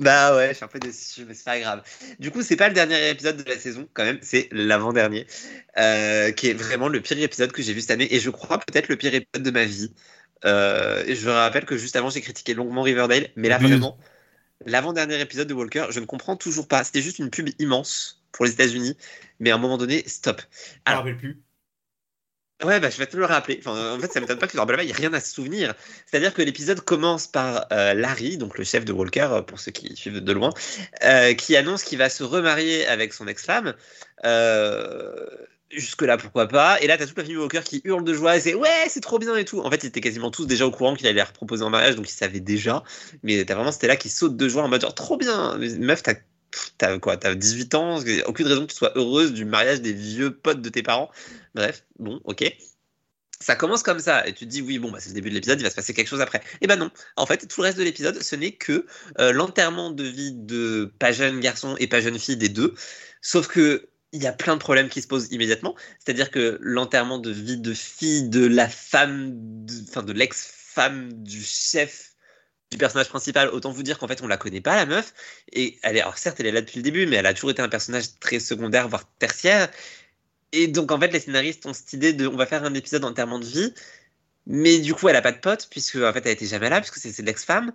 Bah 0.00 0.34
ouais, 0.34 0.48
je 0.48 0.54
suis 0.54 0.64
un 0.64 0.68
peu 0.68 0.80
déçu, 0.80 1.26
mais 1.26 1.34
c'est 1.34 1.44
pas 1.44 1.60
grave. 1.60 1.82
Du 2.18 2.30
coup, 2.30 2.42
c'est 2.42 2.56
pas 2.56 2.68
le 2.68 2.74
dernier 2.74 3.10
épisode 3.10 3.36
de 3.36 3.48
la 3.48 3.58
saison, 3.58 3.86
quand 3.92 4.04
même, 4.04 4.18
c'est 4.22 4.48
l'avant-dernier, 4.50 5.26
euh, 5.78 6.32
qui 6.32 6.48
est 6.48 6.54
vraiment 6.54 6.88
le 6.88 7.02
pire 7.02 7.18
épisode 7.22 7.52
que 7.52 7.60
j'ai 7.62 7.74
vu 7.74 7.82
cette 7.82 7.90
année, 7.90 8.12
et 8.14 8.18
je 8.18 8.30
crois 8.30 8.58
peut-être 8.58 8.88
le 8.88 8.96
pire 8.96 9.14
épisode 9.14 9.44
de 9.44 9.50
ma 9.50 9.64
vie. 9.66 9.92
Euh, 10.46 11.04
je 11.06 11.28
rappelle 11.28 11.66
que 11.66 11.76
juste 11.76 11.96
avant, 11.96 12.08
j'ai 12.08 12.22
critiqué 12.22 12.54
longuement 12.54 12.82
Riverdale, 12.82 13.28
mais 13.36 13.50
là, 13.50 13.58
Oui. 13.58 13.66
vraiment, 13.68 13.98
l'avant-dernier 14.66 15.20
épisode 15.20 15.48
de 15.48 15.54
Walker, 15.54 15.88
je 15.90 16.00
ne 16.00 16.06
comprends 16.06 16.36
toujours 16.36 16.68
pas. 16.68 16.84
C'était 16.84 17.02
juste 17.02 17.18
une 17.20 17.30
pub 17.30 17.50
immense 17.60 18.22
pour 18.32 18.46
les 18.46 18.52
États-Unis, 18.52 18.96
mais 19.40 19.50
à 19.50 19.56
un 19.56 19.58
moment 19.58 19.78
donné, 19.78 20.04
stop. 20.08 20.42
Je 20.86 20.92
me 20.92 20.96
Alors, 20.96 21.00
rappelle 21.00 21.16
plus. 21.18 21.42
Ouais, 22.64 22.78
bah, 22.78 22.90
je 22.90 22.98
vais 22.98 23.06
te 23.06 23.16
le 23.16 23.24
rappeler. 23.24 23.60
En 23.66 23.98
fait, 23.98 24.12
ça 24.12 24.20
m'étonne 24.20 24.38
pas 24.38 24.46
que 24.46 24.52
tu 24.52 24.58
te 24.58 24.82
il 24.82 24.86
n'y 24.86 24.92
a 24.92 24.96
rien 24.96 25.12
à 25.14 25.20
se 25.20 25.32
souvenir. 25.32 25.74
C'est-à-dire 26.06 26.34
que 26.34 26.42
l'épisode 26.42 26.80
commence 26.80 27.26
par 27.26 27.66
euh, 27.72 27.94
Larry, 27.94 28.36
donc 28.36 28.58
le 28.58 28.64
chef 28.64 28.84
de 28.84 28.92
Walker, 28.92 29.28
euh, 29.30 29.42
pour 29.42 29.58
ceux 29.58 29.70
qui 29.72 29.96
suivent 29.96 30.20
de 30.20 30.32
loin, 30.32 30.52
euh, 31.04 31.32
qui 31.34 31.56
annonce 31.56 31.84
qu'il 31.84 31.98
va 31.98 32.10
se 32.10 32.22
remarier 32.22 32.86
avec 32.86 33.14
son 33.14 33.26
ex-femme. 33.28 33.74
Jusque-là, 35.70 36.16
pourquoi 36.16 36.48
pas. 36.48 36.80
Et 36.80 36.88
là, 36.88 36.98
t'as 36.98 37.06
toute 37.06 37.16
la 37.16 37.22
famille 37.22 37.38
Walker 37.38 37.60
qui 37.64 37.80
hurle 37.84 38.02
de 38.02 38.12
joie 38.12 38.36
et 38.36 38.40
c'est 38.40 38.54
ouais, 38.54 38.86
c'est 38.88 39.00
trop 39.00 39.20
bien 39.20 39.36
et 39.36 39.44
tout. 39.44 39.60
En 39.60 39.70
fait, 39.70 39.84
ils 39.84 39.86
étaient 39.86 40.00
quasiment 40.00 40.32
tous 40.32 40.46
déjà 40.46 40.66
au 40.66 40.72
courant 40.72 40.96
qu'il 40.96 41.06
allait 41.06 41.22
reproposer 41.22 41.62
en 41.62 41.70
mariage, 41.70 41.94
donc 41.94 42.10
ils 42.10 42.12
savaient 42.12 42.40
déjà. 42.40 42.82
Mais 43.22 43.44
t'as 43.44 43.54
vraiment 43.54 43.70
Stella 43.70 43.94
qui 43.94 44.08
saute 44.08 44.36
de 44.36 44.48
joie 44.48 44.64
en 44.64 44.68
mode 44.68 44.80
genre 44.80 44.94
trop 44.94 45.16
bien. 45.16 45.56
Meuf, 45.58 46.02
t'as. 46.02 46.14
T'as 46.78 46.98
quoi 46.98 47.16
T'as 47.16 47.34
18 47.34 47.74
ans, 47.74 48.02
aucune 48.26 48.46
raison 48.46 48.66
que 48.66 48.72
tu 48.72 48.76
sois 48.76 48.92
heureuse 48.96 49.32
du 49.32 49.44
mariage 49.44 49.80
des 49.80 49.92
vieux 49.92 50.34
potes 50.34 50.62
de 50.62 50.68
tes 50.68 50.82
parents. 50.82 51.10
Bref, 51.54 51.84
bon, 51.98 52.20
ok. 52.24 52.44
ça 53.40 53.56
commence 53.56 53.82
comme 53.82 54.00
ça 54.00 54.26
et 54.26 54.32
tu 54.34 54.44
te 54.44 54.50
dis 54.50 54.60
oui 54.60 54.78
bon 54.78 54.90
bah 54.90 54.98
c'est 55.00 55.10
le 55.10 55.14
début 55.14 55.30
de 55.30 55.34
l'épisode 55.34 55.58
il 55.60 55.62
va 55.62 55.70
se 55.70 55.74
passer 55.74 55.94
quelque 55.94 56.08
chose 56.08 56.20
après 56.20 56.42
et 56.60 56.66
ben 56.66 56.76
non 56.76 56.90
en 57.16 57.24
fait 57.24 57.46
tout 57.48 57.62
le 57.62 57.66
reste 57.66 57.78
de 57.78 57.82
l'épisode 57.82 58.22
ce 58.22 58.36
n'est 58.36 58.52
que 58.52 58.86
euh, 59.18 59.32
l'enterrement 59.32 59.90
de 59.90 60.04
vie 60.04 60.32
de 60.32 60.92
pas 60.98 61.10
jeune 61.10 61.40
garçon 61.40 61.74
et 61.78 61.86
pas 61.86 62.02
jeune 62.02 62.18
fille 62.18 62.36
des 62.36 62.50
deux 62.50 62.74
sauf 63.22 63.48
que 63.48 63.88
il 64.12 64.22
y 64.22 64.26
a 64.26 64.32
plein 64.32 64.56
de 64.56 64.60
problèmes 64.60 64.90
qui 64.90 65.00
se 65.00 65.06
posent 65.06 65.28
immédiatement 65.30 65.74
c'est-à-dire 66.04 66.30
que 66.30 66.58
l'enterrement 66.60 67.18
de 67.18 67.30
vie 67.30 67.56
de 67.56 67.72
fille 67.72 68.28
de 68.28 68.44
la 68.44 68.68
femme 68.68 69.34
enfin 69.88 70.02
de, 70.02 70.12
l'ex-femme 70.12 71.10
du 71.22 71.42
chef 71.42 72.09
du 72.70 72.78
personnage 72.78 73.08
principal 73.08 73.48
autant 73.48 73.72
vous 73.72 73.82
dire 73.82 73.98
qu'en 73.98 74.06
fait 74.06 74.22
on 74.22 74.28
la 74.28 74.36
connaît 74.36 74.60
pas 74.60 74.76
la 74.76 74.86
meuf 74.86 75.12
et 75.52 75.78
elle 75.82 75.96
est 75.96 76.00
alors 76.00 76.18
certes 76.18 76.38
elle 76.40 76.46
est 76.46 76.52
là 76.52 76.60
depuis 76.60 76.78
le 76.78 76.82
début 76.84 77.06
mais 77.06 77.16
elle 77.16 77.26
a 77.26 77.34
toujours 77.34 77.50
été 77.50 77.62
un 77.62 77.68
personnage 77.68 78.18
très 78.20 78.38
secondaire 78.38 78.88
voire 78.88 79.04
tertiaire 79.18 79.68
et 80.52 80.66
donc, 80.68 80.90
en 80.92 80.98
fait, 80.98 81.08
les 81.08 81.20
scénaristes 81.20 81.66
ont 81.66 81.72
cette 81.72 81.92
idée 81.92 82.12
de 82.12 82.26
on 82.26 82.36
va 82.36 82.46
faire 82.46 82.64
un 82.64 82.74
épisode 82.74 83.02
d'enterrement 83.02 83.38
de 83.38 83.44
vie, 83.44 83.72
mais 84.46 84.78
du 84.78 84.94
coup, 84.94 85.08
elle 85.08 85.16
a 85.16 85.22
pas 85.22 85.32
de 85.32 85.38
pote, 85.38 85.68
puisque 85.70 85.96
en 85.96 86.12
fait, 86.12 86.26
elle 86.26 86.32
était 86.32 86.46
jamais 86.46 86.70
là, 86.70 86.80
puisque 86.80 86.98
c'est 86.98 87.22
l'ex-femme. 87.22 87.72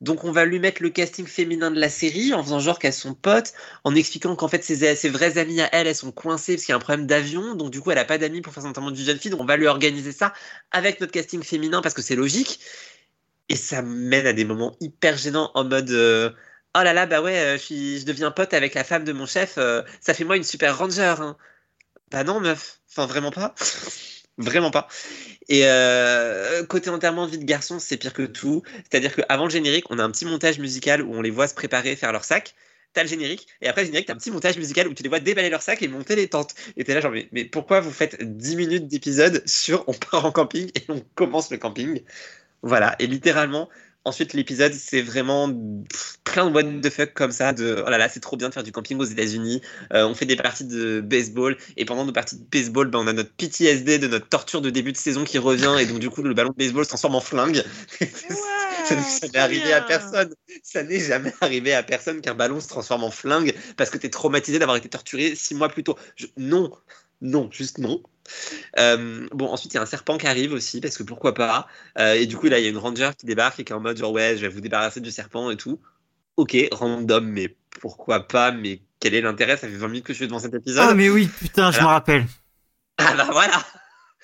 Donc, 0.00 0.24
on 0.24 0.32
va 0.32 0.46
lui 0.46 0.58
mettre 0.60 0.82
le 0.82 0.90
casting 0.90 1.26
féminin 1.26 1.70
de 1.70 1.78
la 1.80 1.90
série 1.90 2.32
en 2.34 2.42
faisant 2.42 2.58
genre 2.60 2.78
qu'elles 2.78 2.94
sont 2.94 3.14
potes, 3.14 3.52
en 3.84 3.94
expliquant 3.94 4.34
qu'en 4.36 4.48
fait, 4.48 4.64
ses, 4.64 4.94
ses 4.96 5.08
vraies 5.10 5.38
amies 5.38 5.60
à 5.60 5.68
elle, 5.72 5.86
elles 5.86 5.94
sont 5.94 6.12
coincées 6.12 6.54
parce 6.54 6.64
qu'il 6.64 6.72
y 6.72 6.74
a 6.74 6.76
un 6.76 6.80
problème 6.80 7.06
d'avion. 7.06 7.54
Donc, 7.54 7.70
du 7.70 7.80
coup, 7.80 7.90
elle 7.90 7.98
a 7.98 8.04
pas 8.04 8.18
d'amis 8.18 8.40
pour 8.42 8.52
faire 8.54 8.62
son 8.62 8.70
enterrement 8.70 8.90
de 8.90 8.96
jeune 8.96 9.18
fille. 9.18 9.30
Donc, 9.30 9.40
on 9.40 9.46
va 9.46 9.56
lui 9.56 9.66
organiser 9.66 10.12
ça 10.12 10.32
avec 10.72 11.00
notre 11.00 11.12
casting 11.12 11.42
féminin 11.42 11.82
parce 11.82 11.94
que 11.94 12.02
c'est 12.02 12.16
logique. 12.16 12.60
Et 13.50 13.56
ça 13.56 13.82
mène 13.82 14.28
à 14.28 14.32
des 14.32 14.44
moments 14.44 14.76
hyper 14.80 15.16
gênants 15.16 15.50
en 15.54 15.64
mode. 15.64 15.90
Euh, 15.90 16.30
oh 16.78 16.82
là 16.84 16.92
là, 16.92 17.06
bah 17.06 17.20
ouais, 17.20 17.36
euh, 17.36 17.58
je, 17.58 18.04
deviens 18.04 18.30
pote 18.30 18.54
avec 18.54 18.74
la 18.74 18.84
femme 18.84 19.02
de 19.02 19.12
mon 19.12 19.26
chef, 19.26 19.58
euh, 19.58 19.82
ça 20.00 20.14
fait 20.14 20.22
moi 20.22 20.36
une 20.36 20.44
super 20.44 20.78
ranger. 20.78 21.16
Hein. 21.18 21.36
Bah 22.12 22.22
non, 22.22 22.38
meuf. 22.38 22.80
Enfin, 22.88 23.06
vraiment 23.06 23.32
pas. 23.32 23.56
vraiment 24.38 24.70
pas. 24.70 24.86
Et 25.48 25.62
côté 26.68 26.90
enterrement 26.90 27.26
de 27.26 27.32
vie 27.32 27.38
de 27.38 27.44
garçon, 27.44 27.80
c'est 27.80 27.96
pire 27.96 28.12
que 28.12 28.22
tout. 28.22 28.62
C'est-à-dire 28.88 29.16
qu'avant 29.16 29.44
le 29.44 29.50
générique, 29.50 29.90
on 29.90 29.98
a 29.98 30.04
un 30.04 30.12
petit 30.12 30.26
montage 30.26 30.60
musical 30.60 31.02
où 31.02 31.12
on 31.12 31.20
les 31.20 31.30
voit 31.30 31.48
se 31.48 31.54
préparer, 31.54 31.96
faire 31.96 32.12
leur 32.12 32.24
sac. 32.24 32.54
T'as 32.92 33.02
le 33.02 33.08
générique, 33.08 33.46
et 33.62 33.68
après 33.68 33.82
le 33.82 33.86
générique, 33.86 34.08
t'as 34.08 34.14
un 34.14 34.16
petit 34.16 34.32
montage 34.32 34.56
musical 34.56 34.88
où 34.88 34.94
tu 34.94 35.04
les 35.04 35.08
vois 35.08 35.20
déballer 35.20 35.48
leur 35.48 35.62
sac 35.62 35.80
et 35.82 35.88
monter 35.88 36.16
les 36.16 36.28
tentes. 36.28 36.54
Et 36.76 36.82
t'es 36.82 36.94
là, 36.94 37.00
genre, 37.00 37.12
mais, 37.12 37.28
mais 37.30 37.44
pourquoi 37.44 37.80
vous 37.80 37.92
faites 37.92 38.20
10 38.20 38.56
minutes 38.56 38.88
d'épisode 38.88 39.42
sur 39.46 39.84
on 39.88 39.92
part 39.92 40.24
en 40.24 40.32
camping 40.32 40.70
et 40.74 40.84
on 40.88 41.00
commence 41.14 41.50
le 41.50 41.58
camping? 41.58 42.02
Voilà, 42.62 42.96
et 42.98 43.06
littéralement, 43.06 43.68
Ensuite, 44.06 44.32
l'épisode, 44.32 44.72
c'est 44.72 45.02
vraiment 45.02 45.52
plein 46.24 46.48
de 46.48 46.54
what 46.54 46.62
de 46.62 46.88
fuck 46.88 47.12
comme 47.12 47.32
ça. 47.32 47.52
De 47.52 47.84
oh 47.86 47.90
là 47.90 47.98
là, 47.98 48.08
c'est 48.08 48.20
trop 48.20 48.38
bien 48.38 48.48
de 48.48 48.54
faire 48.54 48.62
du 48.62 48.72
camping 48.72 48.98
aux 48.98 49.04
États-Unis. 49.04 49.60
Euh, 49.92 50.06
on 50.06 50.14
fait 50.14 50.24
des 50.24 50.36
parties 50.36 50.64
de 50.64 51.02
baseball 51.02 51.58
et 51.76 51.84
pendant 51.84 52.06
nos 52.06 52.12
parties 52.12 52.36
de 52.36 52.44
baseball, 52.50 52.88
ben, 52.88 53.00
on 53.00 53.06
a 53.08 53.12
notre 53.12 53.30
PTSD 53.34 53.98
de 53.98 54.06
notre 54.06 54.26
torture 54.26 54.62
de 54.62 54.70
début 54.70 54.92
de 54.92 54.96
saison 54.96 55.24
qui 55.24 55.36
revient 55.36 55.76
et 55.78 55.84
donc 55.84 55.98
du 55.98 56.08
coup, 56.08 56.22
le 56.22 56.32
ballon 56.32 56.48
de 56.48 56.56
baseball 56.56 56.84
se 56.84 56.88
transforme 56.88 57.14
en 57.14 57.20
flingue. 57.20 57.62
ça, 58.84 59.26
n'est 59.26 59.36
arrivé 59.36 59.70
à 59.74 59.82
personne. 59.82 60.34
Ça 60.62 60.82
n'est 60.82 61.00
jamais 61.00 61.34
arrivé 61.42 61.74
à 61.74 61.82
personne 61.82 62.22
qu'un 62.22 62.34
ballon 62.34 62.58
se 62.58 62.68
transforme 62.68 63.04
en 63.04 63.10
flingue 63.10 63.54
parce 63.76 63.90
que 63.90 63.98
tu 63.98 64.06
es 64.06 64.10
traumatisé 64.10 64.58
d'avoir 64.58 64.78
été 64.78 64.88
torturé 64.88 65.34
six 65.34 65.54
mois 65.54 65.68
plus 65.68 65.84
tôt. 65.84 65.98
Non, 66.38 66.72
non, 67.20 67.48
juste 67.50 67.78
non. 67.78 68.02
Euh, 68.78 69.26
bon, 69.32 69.48
ensuite, 69.48 69.72
il 69.72 69.76
y 69.76 69.78
a 69.78 69.82
un 69.82 69.86
serpent 69.86 70.18
qui 70.18 70.26
arrive 70.26 70.52
aussi, 70.52 70.80
parce 70.80 70.96
que 70.96 71.02
pourquoi 71.02 71.34
pas. 71.34 71.66
Euh, 71.98 72.14
et 72.14 72.26
du 72.26 72.36
coup, 72.36 72.46
là, 72.46 72.58
il 72.58 72.64
y 72.64 72.66
a 72.66 72.70
une 72.70 72.78
ranger 72.78 73.10
qui 73.18 73.26
débarque 73.26 73.60
et 73.60 73.64
qui 73.64 73.72
est 73.72 73.76
en 73.76 73.80
mode 73.80 73.96
genre, 73.96 74.12
ouais, 74.12 74.36
je 74.36 74.42
vais 74.42 74.48
vous 74.48 74.60
débarrasser 74.60 75.00
du 75.00 75.10
serpent 75.10 75.50
et 75.50 75.56
tout. 75.56 75.80
Ok, 76.36 76.56
random, 76.72 77.26
mais 77.26 77.56
pourquoi 77.80 78.26
pas 78.26 78.52
Mais 78.52 78.80
quel 79.00 79.14
est 79.14 79.20
l'intérêt? 79.20 79.56
Ça 79.56 79.68
fait 79.68 79.76
20 79.76 79.88
minutes 79.88 80.04
que 80.04 80.12
je 80.12 80.18
suis 80.18 80.26
devant 80.26 80.38
cet 80.38 80.54
épisode. 80.54 80.86
Ah, 80.88 80.94
mais 80.94 81.10
oui, 81.10 81.28
putain, 81.40 81.70
je 81.70 81.80
me 81.80 81.86
rappelle. 81.86 82.26
Ah 83.02 83.14
bah 83.14 83.28
voilà 83.32 83.64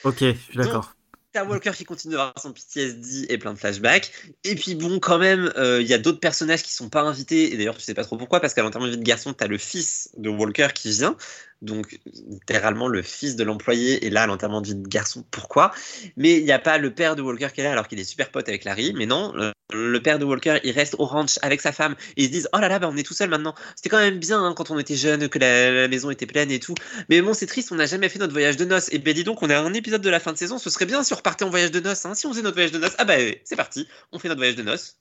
Ok, 0.05 0.18
je 0.20 0.35
suis 0.35 0.56
d'accord. 0.59 0.97
Walker 1.44 1.73
qui 1.73 1.85
continue 1.85 2.14
d'avoir 2.14 2.32
son 2.39 2.52
PTSD 2.52 3.27
et 3.28 3.39
plein 3.39 3.52
de 3.52 3.59
flashbacks. 3.59 4.12
Et 4.44 4.55
puis 4.55 4.74
bon, 4.74 4.98
quand 4.98 5.18
même, 5.18 5.52
euh, 5.56 5.81
il 5.81 5.86
y 5.86 5.94
a 5.94 5.98
d'autres 5.98 6.20
personnages 6.20 6.62
qui 6.62 6.73
sont 6.73 6.89
pas 6.89 7.02
invités. 7.02 7.52
Et 7.52 7.56
d'ailleurs, 7.56 7.77
tu 7.77 7.82
sais 7.82 7.94
pas 7.94 8.05
trop 8.05 8.16
pourquoi, 8.16 8.40
parce 8.40 8.55
qu'à 8.55 8.62
l'enterrement 8.62 8.86
de 8.86 8.93
vie 8.93 8.98
de 8.98 9.05
garçon, 9.05 9.32
t'as 9.32 9.47
le 9.47 9.59
fils 9.59 10.10
de 10.16 10.28
Walker 10.28 10.68
qui 10.74 10.90
vient. 10.90 11.16
Donc, 11.62 11.99
littéralement, 12.28 12.89
le 12.89 13.03
fils 13.03 13.37
de 13.37 13.45
l'employé 13.45 14.07
est 14.07 14.11
là 14.11 14.23
à 14.23 14.27
l'enterrement 14.27 14.61
de 14.61 14.66
vie 14.66 14.74
de 14.74 14.87
garçon. 14.87 15.24
Pourquoi? 15.31 15.73
Mais 16.16 16.39
il 16.39 16.45
n'y 16.45 16.53
a 16.53 16.59
pas 16.59 16.78
le 16.78 16.95
père 16.95 17.16
de 17.16 17.23
Walker 17.23 17.49
qui 17.55 17.61
est 17.61 17.65
là 17.65 17.73
alors 17.73 17.89
qu'il 17.89 17.99
est 17.99 18.05
super 18.05 18.31
pote 18.31 18.49
avec 18.49 18.65
Larry. 18.65 18.93
Mais 18.95 19.07
non, 19.07 19.33
le, 19.73 20.03
père 20.03 20.19
de 20.19 20.24
Walker, 20.24 20.59
il 20.65 20.73
reste 20.73 20.97
au 20.99 21.07
ranch 21.07 21.39
avec 21.43 21.61
sa 21.61 21.73
femme. 21.73 21.97
Et 22.16 22.24
ils 22.24 22.27
se 22.27 22.31
disent 22.31 22.49
Oh 22.53 22.59
là 22.59 22.69
là, 22.69 22.78
bah, 22.78 22.89
on 22.93 22.97
est 22.97 23.03
tout 23.03 23.15
seul 23.15 23.31
maintenant. 23.31 23.55
C'était 23.74 23.89
quand 23.89 23.99
même 23.99 24.19
bien 24.19 24.43
hein, 24.43 24.55
quand 24.55 24.70
on 24.70 24.78
était 24.78 24.97
jeune, 24.97 25.28
que 25.28 25.39
la, 25.39 25.89
maison 25.89 26.11
était 26.11 26.27
pleine 26.27 26.51
et 26.51 26.61
tout. 26.61 26.74
Mais 27.09 27.23
bon, 27.23 27.33
c'est 27.33 27.47
triste, 27.47 27.73
on 27.73 27.77
n'a 27.77 27.87
jamais 27.87 28.09
fait 28.09 28.19
notre 28.19 28.33
voyage 28.33 28.57
de 28.57 28.65
noces. 28.65 28.93
Et 28.93 28.99
ben 28.99 29.15
dis 29.15 29.24
donc, 29.24 29.43
on 29.43 29.51
a 29.51 29.59
un 29.59 29.73
épisode 29.73 30.03
de 30.03 30.11
la 30.11 30.20
fin 30.20 30.33
de 30.33 30.39
saison. 30.39 30.59
Ce 30.59 30.70
serait 30.70 30.87
bien 30.87 31.03
si 31.03 31.12
on 31.15 31.16
repartait 31.16 31.45
en 31.45 31.51
voyage 31.51 31.70
de 31.70 31.81
noces. 31.81 32.05
Hein. 32.05 32.15
Si 32.15 32.27
on 32.27 32.33
faisait 32.33 32.43
notre 32.43 32.57
voyage 32.57 32.73
de 32.73 32.78
noces, 32.78 32.95
ah 32.99 33.05
bah 33.05 33.16
c'est 33.45 33.57
parti, 33.57 33.89
on 34.12 34.19
fait 34.19 34.28
notre 34.28 34.41
voyage 34.41 34.57
de 34.57 34.62
noces. 34.62 34.99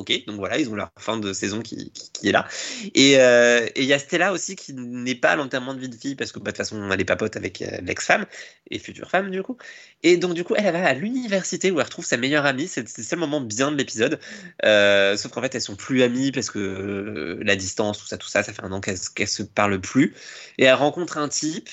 Ok, 0.00 0.24
donc 0.26 0.36
voilà, 0.36 0.58
ils 0.58 0.70
ont 0.70 0.74
leur 0.74 0.90
fin 0.98 1.18
de 1.18 1.34
saison 1.34 1.60
qui, 1.60 1.92
est 2.24 2.32
là. 2.32 2.48
Euh, 2.96 3.66
et 3.74 3.82
il 3.82 3.84
y 3.84 3.92
a 3.92 3.98
Stella 3.98 4.32
aussi 4.32 4.56
qui 4.56 4.72
n'est 4.72 5.14
pas 5.14 5.32
à 5.32 5.36
l'enterrement 5.36 5.74
de 5.74 5.78
vie 5.78 5.90
de 5.90 5.94
fille 5.94 6.14
parce 6.14 6.32
que 6.32 6.38
bah, 6.38 6.52
de 6.52 6.56
toute 6.56 6.56
façon, 6.56 6.90
elle 6.90 6.98
est 7.02 7.04
papote 7.04 7.36
avec 7.36 7.60
euh, 7.60 7.82
l'ex-femme 7.82 8.24
et 8.70 8.78
future 8.78 9.10
femme 9.10 9.30
du 9.30 9.42
coup. 9.42 9.58
Et 10.02 10.16
donc 10.16 10.32
du 10.32 10.42
coup, 10.42 10.54
elle 10.56 10.72
va 10.72 10.86
à 10.86 10.94
l'université 10.94 11.70
où 11.70 11.80
elle 11.80 11.84
retrouve 11.84 12.06
sa 12.06 12.16
meilleure 12.16 12.46
amie. 12.46 12.66
C'est 12.66 12.80
le 12.80 13.04
seul 13.04 13.18
moment 13.18 13.42
bien 13.42 13.70
de 13.70 13.76
l'épisode. 13.76 14.18
Euh, 14.64 15.18
sauf 15.18 15.32
qu'en 15.32 15.42
fait, 15.42 15.54
elles 15.54 15.60
sont 15.60 15.76
plus 15.76 16.02
amies 16.02 16.32
parce 16.32 16.48
que 16.48 17.38
la 17.42 17.56
distance, 17.56 17.98
tout 17.98 18.06
ça, 18.06 18.16
tout 18.16 18.28
ça, 18.28 18.42
ça 18.42 18.54
fait 18.54 18.64
un 18.64 18.72
an 18.72 18.80
qu'elles 18.80 18.96
ne 19.18 19.26
se 19.26 19.42
parlent 19.42 19.82
plus. 19.82 20.14
Et 20.56 20.64
elle 20.64 20.74
rencontre 20.76 21.18
un 21.18 21.28
type. 21.28 21.68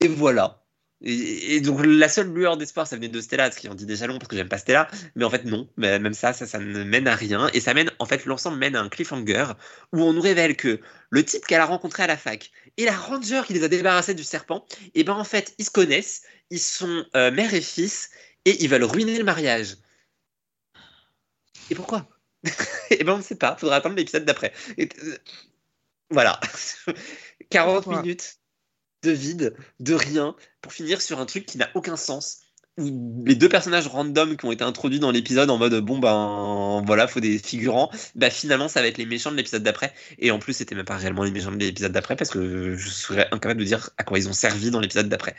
Et 0.00 0.08
voilà. 0.08 0.62
Et, 1.02 1.60
donc 1.60 1.84
la 1.84 2.08
seule 2.10 2.32
lueur 2.32 2.58
d'espoir, 2.58 2.86
ça 2.86 2.96
venait 2.96 3.08
de 3.08 3.20
Stella, 3.20 3.50
ce 3.50 3.58
qui 3.58 3.68
en 3.68 3.74
dit 3.74 3.86
déjà 3.86 4.06
long 4.06 4.18
parce 4.18 4.28
que 4.28 4.36
j'aime 4.36 4.48
pas 4.48 4.58
Stella, 4.58 4.88
mais 5.14 5.24
en 5.24 5.30
fait 5.30 5.44
non, 5.44 5.66
mais 5.78 5.98
même 5.98 6.12
ça, 6.12 6.34
ça, 6.34 6.46
ça 6.46 6.58
ne 6.58 6.84
mène 6.84 7.08
à 7.08 7.14
rien. 7.14 7.48
Et 7.54 7.60
ça 7.60 7.72
mène, 7.72 7.90
en 7.98 8.06
fait, 8.06 8.26
l'ensemble 8.26 8.58
mène 8.58 8.76
à 8.76 8.82
un 8.82 8.90
cliffhanger 8.90 9.46
où 9.92 10.02
on 10.02 10.12
nous 10.12 10.20
révèle 10.20 10.56
que 10.56 10.80
le 11.08 11.24
type 11.24 11.46
qu'elle 11.46 11.60
a 11.60 11.64
rencontré 11.64 12.02
à 12.02 12.06
la 12.06 12.18
fac 12.18 12.50
et 12.76 12.84
la 12.84 12.96
ranger 12.96 13.42
qui 13.46 13.54
les 13.54 13.64
a 13.64 13.68
débarrassés 13.68 14.14
du 14.14 14.24
serpent, 14.24 14.66
et 14.82 15.00
eh 15.00 15.04
ben 15.04 15.14
en 15.14 15.24
fait, 15.24 15.54
ils 15.58 15.64
se 15.64 15.70
connaissent, 15.70 16.22
ils 16.50 16.60
sont 16.60 17.04
euh, 17.16 17.30
mère 17.30 17.54
et 17.54 17.60
fils, 17.62 18.10
et 18.44 18.62
ils 18.62 18.68
veulent 18.68 18.84
ruiner 18.84 19.16
le 19.16 19.24
mariage. 19.24 19.76
Et 21.70 21.74
pourquoi? 21.74 22.08
Et 22.44 22.50
eh 23.00 23.04
ben 23.04 23.14
on 23.14 23.18
ne 23.18 23.22
sait 23.22 23.36
pas, 23.36 23.56
faudra 23.56 23.76
attendre 23.76 23.96
l'épisode 23.96 24.24
d'après. 24.24 24.52
Euh, 24.78 24.86
voilà. 26.10 26.38
40 27.50 27.86
minutes 27.86 28.39
de 29.02 29.10
vide, 29.10 29.54
de 29.80 29.94
rien, 29.94 30.34
pour 30.60 30.72
finir 30.72 31.00
sur 31.02 31.20
un 31.20 31.26
truc 31.26 31.46
qui 31.46 31.58
n'a 31.58 31.68
aucun 31.74 31.96
sens. 31.96 32.40
Les 32.78 33.34
deux 33.34 33.48
personnages 33.48 33.88
random 33.88 34.36
qui 34.36 34.44
ont 34.46 34.52
été 34.52 34.64
introduits 34.64 35.00
dans 35.00 35.10
l'épisode 35.10 35.50
en 35.50 35.58
mode 35.58 35.74
bon 35.84 35.98
ben 35.98 36.82
voilà 36.86 37.08
faut 37.08 37.20
des 37.20 37.38
figurants 37.38 37.90
bah 38.14 38.30
finalement 38.30 38.68
ça 38.68 38.80
va 38.80 38.86
être 38.86 38.96
les 38.96 39.04
méchants 39.04 39.30
de 39.30 39.36
l'épisode 39.36 39.62
d'après 39.62 39.92
et 40.18 40.30
en 40.30 40.38
plus 40.38 40.54
c'était 40.54 40.74
même 40.74 40.86
pas 40.86 40.96
réellement 40.96 41.24
les 41.24 41.30
méchants 41.30 41.50
de 41.50 41.58
l'épisode 41.58 41.92
d'après 41.92 42.16
parce 42.16 42.30
que 42.30 42.76
je 42.76 42.88
serais 42.88 43.26
incapable 43.32 43.60
de 43.60 43.66
dire 43.66 43.90
à 43.98 44.04
quoi 44.04 44.18
ils 44.18 44.30
ont 44.30 44.32
servi 44.32 44.70
dans 44.70 44.80
l'épisode 44.80 45.10
d'après 45.10 45.34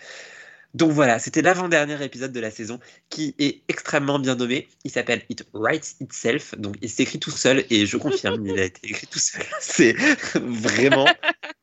donc 0.73 0.91
voilà, 0.91 1.19
c'était 1.19 1.41
l'avant-dernier 1.41 2.01
épisode 2.03 2.31
de 2.31 2.39
la 2.39 2.49
saison 2.49 2.79
qui 3.09 3.35
est 3.39 3.61
extrêmement 3.67 4.19
bien 4.19 4.35
nommé. 4.35 4.69
Il 4.85 4.91
s'appelle 4.91 5.23
It 5.29 5.45
Writes 5.53 5.97
Itself, 5.99 6.55
donc 6.57 6.77
il 6.81 6.89
s'écrit 6.89 7.19
tout 7.19 7.31
seul 7.31 7.65
et 7.69 7.85
je 7.85 7.97
confirme, 7.97 8.45
il 8.45 8.57
a 8.57 8.63
été 8.63 8.87
écrit 8.87 9.07
tout 9.07 9.19
seul. 9.19 9.43
C'est 9.59 9.95
vraiment 10.35 11.07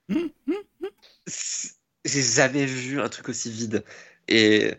j'ai 2.09 2.22
jamais 2.22 2.66
vu 2.66 3.01
un 3.01 3.09
truc 3.09 3.28
aussi 3.28 3.51
vide. 3.51 3.85
Et 4.28 4.74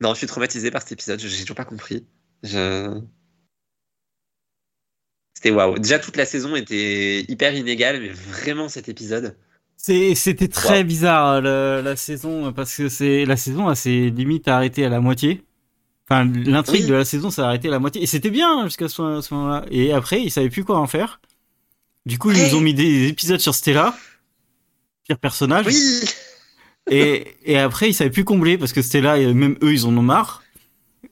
non, 0.00 0.14
je 0.14 0.18
suis 0.18 0.26
traumatisé 0.26 0.70
par 0.70 0.82
cet 0.82 0.92
épisode. 0.92 1.20
J'ai 1.20 1.42
toujours 1.42 1.56
pas 1.56 1.64
compris. 1.64 2.04
Je... 2.42 3.00
C'était 5.34 5.50
waouh. 5.50 5.78
Déjà, 5.78 5.98
toute 5.98 6.16
la 6.16 6.26
saison 6.26 6.56
était 6.56 7.24
hyper 7.28 7.54
inégale, 7.54 8.00
mais 8.00 8.10
vraiment 8.10 8.68
cet 8.68 8.88
épisode. 8.88 9.36
C'était 9.76 10.48
très 10.48 10.84
bizarre 10.84 11.40
la, 11.40 11.96
saison 11.96 12.52
parce 12.52 12.76
que 12.76 12.88
c'est 12.88 13.24
la 13.24 13.36
saison 13.36 13.74
s'est 13.74 14.12
limite 14.14 14.46
arrêtée 14.46 14.84
à 14.84 14.88
la 14.88 15.00
moitié. 15.00 15.42
Enfin, 16.08 16.24
l'intrigue 16.24 16.86
de 16.86 16.94
la 16.94 17.04
saison 17.04 17.30
s'est 17.30 17.42
arrêtée 17.42 17.68
à 17.68 17.72
la 17.72 17.78
moitié 17.80 18.02
et 18.02 18.06
c'était 18.06 18.30
bien 18.30 18.64
jusqu'à 18.64 18.88
ce, 18.88 19.02
moment-là. 19.34 19.64
Et 19.70 19.92
après, 19.92 20.22
ils 20.22 20.30
savaient 20.30 20.50
plus 20.50 20.64
quoi 20.64 20.78
en 20.78 20.86
faire. 20.86 21.20
Du 22.06 22.18
coup, 22.18 22.30
ils 22.30 22.40
nous 22.40 22.56
ont 22.56 22.60
mis 22.60 22.74
des 22.74 23.08
épisodes 23.08 23.40
sur 23.40 23.54
Stella 23.54 23.96
pire 25.12 25.18
personnage. 25.18 25.66
Oui 25.66 26.04
et, 26.90 27.36
et 27.44 27.58
après, 27.58 27.90
ils 27.90 27.94
savaient 27.94 28.10
plus 28.10 28.24
combler 28.24 28.58
parce 28.58 28.72
que 28.72 28.82
c'était 28.82 29.00
là, 29.00 29.18
et 29.18 29.32
même 29.32 29.56
eux, 29.62 29.72
ils 29.72 29.86
en 29.86 29.96
ont 29.96 30.02
marre. 30.02 30.42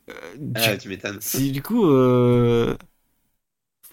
Euh, 0.08 0.12
ah, 0.56 0.76
tu 0.76 0.88
m'étonnes. 0.88 1.20
Du 1.52 1.62
coup, 1.62 1.86
euh... 1.86 2.76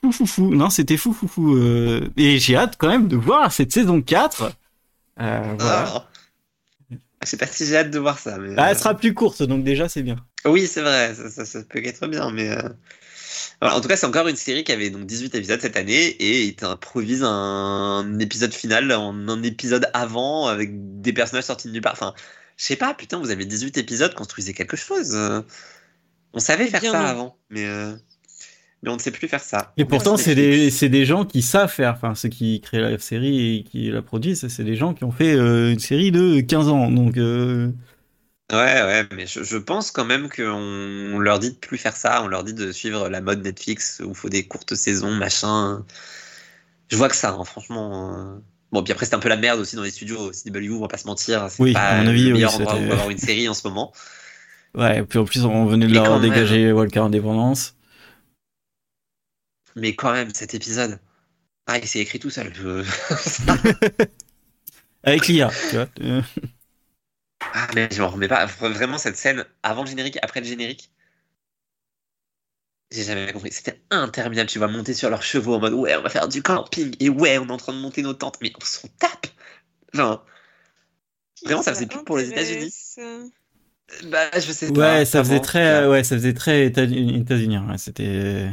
fou 0.01 0.11
fou 0.11 0.25
fou. 0.25 0.55
Non, 0.55 0.69
c'était 0.69 0.97
fou 0.97 1.13
fou 1.13 1.27
fou. 1.27 1.55
Euh... 1.55 2.09
Et 2.17 2.39
j'ai 2.39 2.55
hâte 2.55 2.75
quand 2.77 2.87
même 2.87 3.07
de 3.07 3.15
voir 3.15 3.51
cette 3.51 3.71
saison 3.71 4.01
4. 4.01 4.51
Euh, 5.19 5.55
voilà. 5.59 5.85
Ah. 5.95 6.09
Je 7.23 7.29
sais 7.29 7.37
pas 7.37 7.47
si 7.47 7.65
j'ai 7.65 7.77
hâte 7.77 7.91
de 7.91 7.99
voir 7.99 8.17
ça. 8.17 8.37
Mais... 8.37 8.55
Bah, 8.55 8.71
elle 8.71 8.77
sera 8.77 8.95
plus 8.95 9.13
courte, 9.13 9.43
donc 9.43 9.63
déjà, 9.63 9.89
c'est 9.89 10.03
bien. 10.03 10.17
Oui, 10.45 10.65
c'est 10.67 10.81
vrai, 10.81 11.13
ça, 11.13 11.29
ça, 11.29 11.45
ça, 11.45 11.63
peut 11.63 11.83
être 11.83 12.07
bien, 12.07 12.31
mais. 12.31 12.55
En 13.61 13.81
tout 13.81 13.87
cas, 13.87 13.97
c'est 13.97 14.05
encore 14.05 14.27
une 14.27 14.35
série 14.35 14.63
qui 14.63 14.71
avait 14.71 14.91
donc 14.91 15.05
18 15.07 15.33
épisodes 15.33 15.59
cette 15.59 15.77
année 15.77 16.05
et 16.07 16.43
il 16.45 16.55
improvise 16.65 17.23
un 17.23 18.19
épisode 18.19 18.53
final 18.53 18.91
en 18.91 19.27
un 19.27 19.41
épisode 19.43 19.89
avant 19.93 20.47
avec 20.47 21.01
des 21.01 21.11
personnages 21.11 21.45
sortis 21.45 21.67
de 21.67 21.73
nulle 21.73 21.81
part. 21.81 21.93
Enfin, 21.93 22.13
Je 22.55 22.65
sais 22.65 22.75
pas, 22.75 22.93
putain, 22.93 23.17
vous 23.17 23.31
avez 23.31 23.45
18 23.45 23.77
épisodes, 23.77 24.13
construisez 24.13 24.53
quelque 24.53 24.77
chose. 24.77 25.17
On 26.33 26.39
savait 26.39 26.67
faire 26.67 26.81
Bien 26.81 26.91
ça 26.91 26.99
non. 26.99 27.05
avant, 27.05 27.37
mais, 27.49 27.65
euh, 27.65 27.93
mais 28.83 28.91
on 28.91 28.95
ne 28.95 28.99
sait 28.99 29.11
plus 29.11 29.27
faire 29.27 29.41
ça. 29.41 29.73
Et 29.77 29.85
pourtant, 29.85 30.17
c'est 30.17 30.35
des, 30.35 30.69
c'est 30.69 30.89
des 30.89 31.05
gens 31.05 31.25
qui 31.25 31.41
savent 31.41 31.71
faire, 31.71 31.93
enfin, 31.93 32.13
ceux 32.15 32.29
qui 32.29 32.61
créent 32.61 32.79
la 32.79 32.99
série 32.99 33.57
et 33.57 33.63
qui 33.63 33.89
la 33.89 34.01
produisent, 34.01 34.47
c'est 34.47 34.63
des 34.63 34.75
gens 34.75 34.93
qui 34.93 35.03
ont 35.03 35.11
fait 35.11 35.33
euh, 35.33 35.71
une 35.71 35.79
série 35.79 36.11
de 36.11 36.41
15 36.41 36.67
ans. 36.67 36.91
Donc, 36.91 37.17
euh, 37.17 37.71
Ouais, 38.51 38.57
ouais, 38.81 39.05
mais 39.13 39.27
je, 39.27 39.43
je 39.43 39.57
pense 39.57 39.91
quand 39.91 40.05
même 40.05 40.29
qu'on 40.29 40.43
on 40.53 41.19
leur 41.19 41.39
dit 41.39 41.51
de 41.51 41.55
plus 41.57 41.77
faire 41.77 41.95
ça, 41.97 42.23
on 42.23 42.27
leur 42.27 42.45
dit 42.45 42.53
de 42.53 42.71
suivre 42.71 43.09
la 43.09 43.19
mode 43.19 43.43
Netflix 43.43 44.01
où 44.05 44.09
il 44.11 44.15
faut 44.15 44.29
des 44.29 44.47
courtes 44.47 44.73
saisons, 44.75 45.11
machin. 45.11 45.85
Je 46.89 46.95
vois 46.95 47.09
que 47.09 47.15
ça, 47.15 47.31
hein, 47.31 47.43
franchement. 47.43 48.15
euh. 48.17 48.39
Bon, 48.71 48.83
puis 48.83 48.93
après, 48.93 49.05
c'est 49.05 49.15
un 49.15 49.19
peu 49.19 49.29
la 49.29 49.35
merde 49.37 49.59
aussi 49.59 49.75
dans 49.75 49.83
les 49.83 49.91
studios. 49.91 50.31
CW, 50.31 50.71
on 50.71 50.79
va 50.79 50.87
pas 50.87 50.97
se 50.97 51.07
mentir, 51.07 51.49
c'est 51.49 51.61
Oui, 51.63 51.73
pas 51.73 51.79
à 51.89 52.01
mon 52.01 52.07
avis, 52.07 52.19
le 52.21 52.27
oui, 52.27 52.33
meilleur 52.35 52.53
endroit 52.55 52.73
c'était- 52.75 52.87
où 52.87 52.91
avoir 52.93 53.09
une 53.09 53.17
série 53.17 53.49
en 53.49 53.53
ce 53.53 53.67
moment. 53.67 53.91
ouais, 54.75 55.03
puis 55.03 55.19
en 55.19 55.25
plus, 55.25 55.43
on 55.43 55.65
venait 55.65 55.85
de 55.87 55.91
Mais 55.91 55.95
leur 55.97 56.05
quand 56.05 56.19
même. 56.19 56.29
dégager 56.29 56.71
Walker 56.71 56.99
Indépendance. 56.99 57.75
Mais 59.75 59.93
quand 59.95 60.13
même, 60.13 60.33
cet 60.33 60.53
épisode. 60.55 60.99
Ah, 61.67 61.77
il 61.79 61.87
s'est 61.87 61.99
écrit 61.99 62.19
tout 62.19 62.29
seul. 62.29 62.53
je- 62.55 62.83
Avec 65.03 65.27
l'IA, 65.27 65.49
tu 65.69 65.75
vois. 65.75 65.87
Euh, 67.47 67.59
ah, 67.59 67.67
mais 67.75 67.87
je 67.91 68.01
m'en 68.01 68.09
remets 68.09 68.27
pas. 68.27 68.45
Vraiment, 68.45 68.97
cette 68.97 69.17
scène 69.17 69.45
avant 69.63 69.83
le 69.83 69.89
générique, 69.89 70.17
après 70.21 70.39
le 70.41 70.45
générique. 70.45 70.91
J'ai 72.91 73.03
jamais 73.03 73.33
compris. 73.33 73.51
C'était 73.51 73.81
interminable. 73.89 74.49
Tu 74.49 74.59
vas 74.59 74.67
monter 74.67 74.93
sur 74.93 75.09
leurs 75.09 75.23
chevaux 75.23 75.55
en 75.55 75.59
mode 75.59 75.73
ouais, 75.73 75.95
on 75.97 76.01
va 76.01 76.09
faire 76.09 76.27
du 76.27 76.41
camping. 76.41 76.95
Et 76.99 77.09
ouais, 77.09 77.37
on 77.37 77.47
est 77.47 77.51
en 77.51 77.57
train 77.57 77.73
de 77.73 77.79
monter 77.79 78.01
nos 78.01 78.13
tentes. 78.13 78.37
Mais 78.41 78.51
on 78.61 78.63
s'en 78.65 78.87
tape. 78.99 79.27
Genre, 79.93 80.25
Vraiment, 81.43 81.61
ça 81.61 81.73
faisait 81.73 81.85
pub 81.85 82.03
pour 82.03 82.17
les 82.17 82.29
États-Unis. 82.29 82.73
intéresse 82.97 82.99
bah, 84.05 84.29
je 84.37 84.51
sais 84.51 84.71
pas. 84.73 84.97
Ouais, 84.97 85.05
ça 85.05 85.23
faisait 85.23 85.39
très, 85.39 85.83
euh, 85.83 85.89
ouais, 85.89 86.03
ça 86.03 86.15
faisait 86.15 86.33
très 86.33 86.65
États- 86.65 86.83
états-unien. 86.83 87.69
ouais, 87.69 87.77
C'était. 87.77 88.49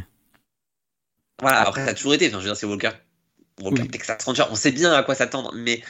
Voilà, 1.41 1.63
après, 1.63 1.85
ça 1.85 1.91
a 1.91 1.95
toujours 1.95 2.15
été. 2.15 2.29
Enfin, 2.29 2.39
je 2.39 2.45
veux 2.45 2.51
dire, 2.51 2.57
c'est 2.57 2.67
Walker. 2.67 2.91
Walker 3.61 3.83
Oui. 3.83 3.89
Texas 3.89 4.23
Ranger. 4.25 4.45
On 4.51 4.55
sait 4.55 4.71
bien 4.73 4.93
à 4.93 5.03
quoi 5.03 5.15
s'attendre. 5.15 5.53
Mais, 5.55 5.83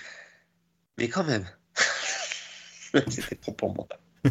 mais 0.98 1.08
quand 1.08 1.24
même. 1.24 1.46
C'était 3.08 3.36
trop 3.36 3.52
pour 3.52 3.74
moi. 3.74 3.86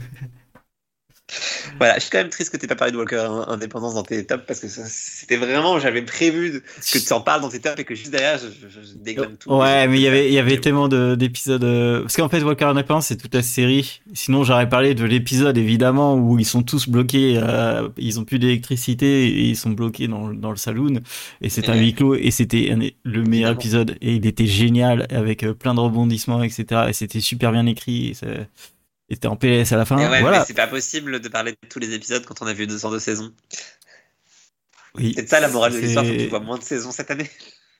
Voilà, 1.77 1.95
je 1.95 2.01
suis 2.01 2.09
quand 2.09 2.19
même 2.19 2.29
triste 2.29 2.51
que 2.51 2.57
tu 2.57 2.67
pas 2.67 2.75
parlé 2.75 2.91
de 2.91 2.97
Walker 2.97 3.27
Indépendance 3.47 3.93
dans 3.95 4.03
tes 4.03 4.25
tops 4.25 4.43
parce 4.47 4.59
que 4.59 4.67
c'était 4.69 5.37
vraiment, 5.37 5.79
j'avais 5.79 6.01
prévu 6.01 6.61
que 6.91 6.97
tu 6.97 7.13
en 7.13 7.21
parles 7.21 7.41
dans 7.41 7.49
tes 7.49 7.59
tops 7.59 7.79
et 7.79 7.83
que 7.83 7.95
juste 7.95 8.11
derrière, 8.11 8.37
je, 8.37 8.45
je, 8.69 8.79
tout. 9.39 9.51
Ouais, 9.53 9.87
mais 9.87 9.97
il 9.97 10.01
y 10.01 10.07
avait, 10.07 10.27
il 10.27 10.33
y 10.33 10.39
avait 10.39 10.51
Mais 10.51 10.57
tellement 10.59 10.87
de- 10.87 11.15
d'épisodes. 11.15 11.63
euh, 11.63 12.01
Parce 12.01 12.15
qu'en 12.15 12.29
fait, 12.29 12.41
Walker 12.43 12.65
Independence, 12.65 13.07
c'est 13.07 13.17
toute 13.17 13.33
la 13.33 13.41
série. 13.41 14.01
Sinon, 14.13 14.43
j'aurais 14.43 14.69
parlé 14.69 14.93
de 14.95 15.03
l'épisode, 15.05 15.57
évidemment, 15.57 16.15
où 16.15 16.39
ils 16.39 16.45
sont 16.45 16.63
tous 16.63 16.87
bloqués. 16.87 17.39
euh, 17.41 17.89
ils 17.97 18.19
ont 18.19 18.23
plus 18.25 18.39
d'électricité 18.39 19.27
et 19.27 19.41
ils 19.49 19.57
sont 19.57 19.71
bloqués 19.71 20.07
dans, 20.07 20.27
le- 20.27 20.35
dans 20.35 20.51
le 20.51 20.57
saloon. 20.57 21.01
Et 21.41 21.49
c'est 21.49 21.69
un 21.69 21.75
huis 21.75 21.93
clos. 21.93 22.15
Et 22.15 22.31
c'était 22.31 22.75
le 23.03 23.23
meilleur 23.23 23.51
Évidemment. 23.51 23.51
épisode. 23.59 23.97
Et 24.01 24.13
il 24.15 24.25
était 24.25 24.45
génial, 24.47 25.07
avec 25.09 25.43
euh, 25.43 25.53
plein 25.53 25.73
de 25.73 25.79
rebondissements, 25.79 26.43
etc. 26.43 26.85
Et 26.89 26.93
c'était 26.93 27.19
super 27.19 27.51
bien 27.51 27.65
écrit. 27.65 28.09
Et 28.09 28.13
et 29.09 29.15
c'était 29.15 29.27
en 29.27 29.35
PLS 29.35 29.71
à 29.71 29.77
la 29.77 29.85
fin. 29.85 29.97
Ouais, 29.97 30.21
voilà. 30.21 30.39
mais 30.39 30.45
c'est 30.45 30.53
pas 30.53 30.67
possible 30.67 31.19
de 31.19 31.27
parler 31.29 31.51
de 31.51 31.67
tous 31.69 31.79
les 31.79 31.93
épisodes 31.93 32.25
quand 32.25 32.41
on 32.41 32.47
a 32.47 32.53
vu 32.53 32.67
202 32.67 32.99
saisons. 32.99 33.31
Oui. 34.95 35.13
C'est 35.15 35.27
ça 35.27 35.39
la 35.39 35.47
morale 35.49 35.73
de 35.73 35.79
l'histoire, 35.79 36.05
faut 36.05 36.11
que 36.11 36.17
tu 36.17 36.27
vois 36.27 36.39
moins 36.39 36.57
de 36.57 36.63
saisons 36.63 36.91
cette 36.91 37.09
année. 37.11 37.29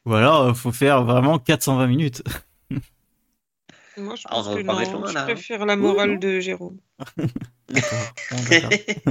Ou 0.05 0.13
alors, 0.15 0.41
euh, 0.49 0.53
faut 0.53 0.71
faire 0.71 1.03
vraiment 1.05 1.39
420 1.39 1.87
minutes. 1.87 2.23
Moi, 3.95 4.15
je 4.15 4.23
Ah, 4.25 4.29
on 4.31 4.43
pense 4.43 4.47
va 4.47 4.61
que 4.61 4.65
pas 4.65 4.73
non. 4.73 4.79
mettre 4.79 4.91
loin, 4.93 5.07
je 5.07 5.13
là, 5.13 5.21
hein. 5.21 5.25
préfère 5.25 5.65
la 5.67 5.75
morale 5.75 6.17
de 6.19 6.39
Jérôme. 6.39 6.77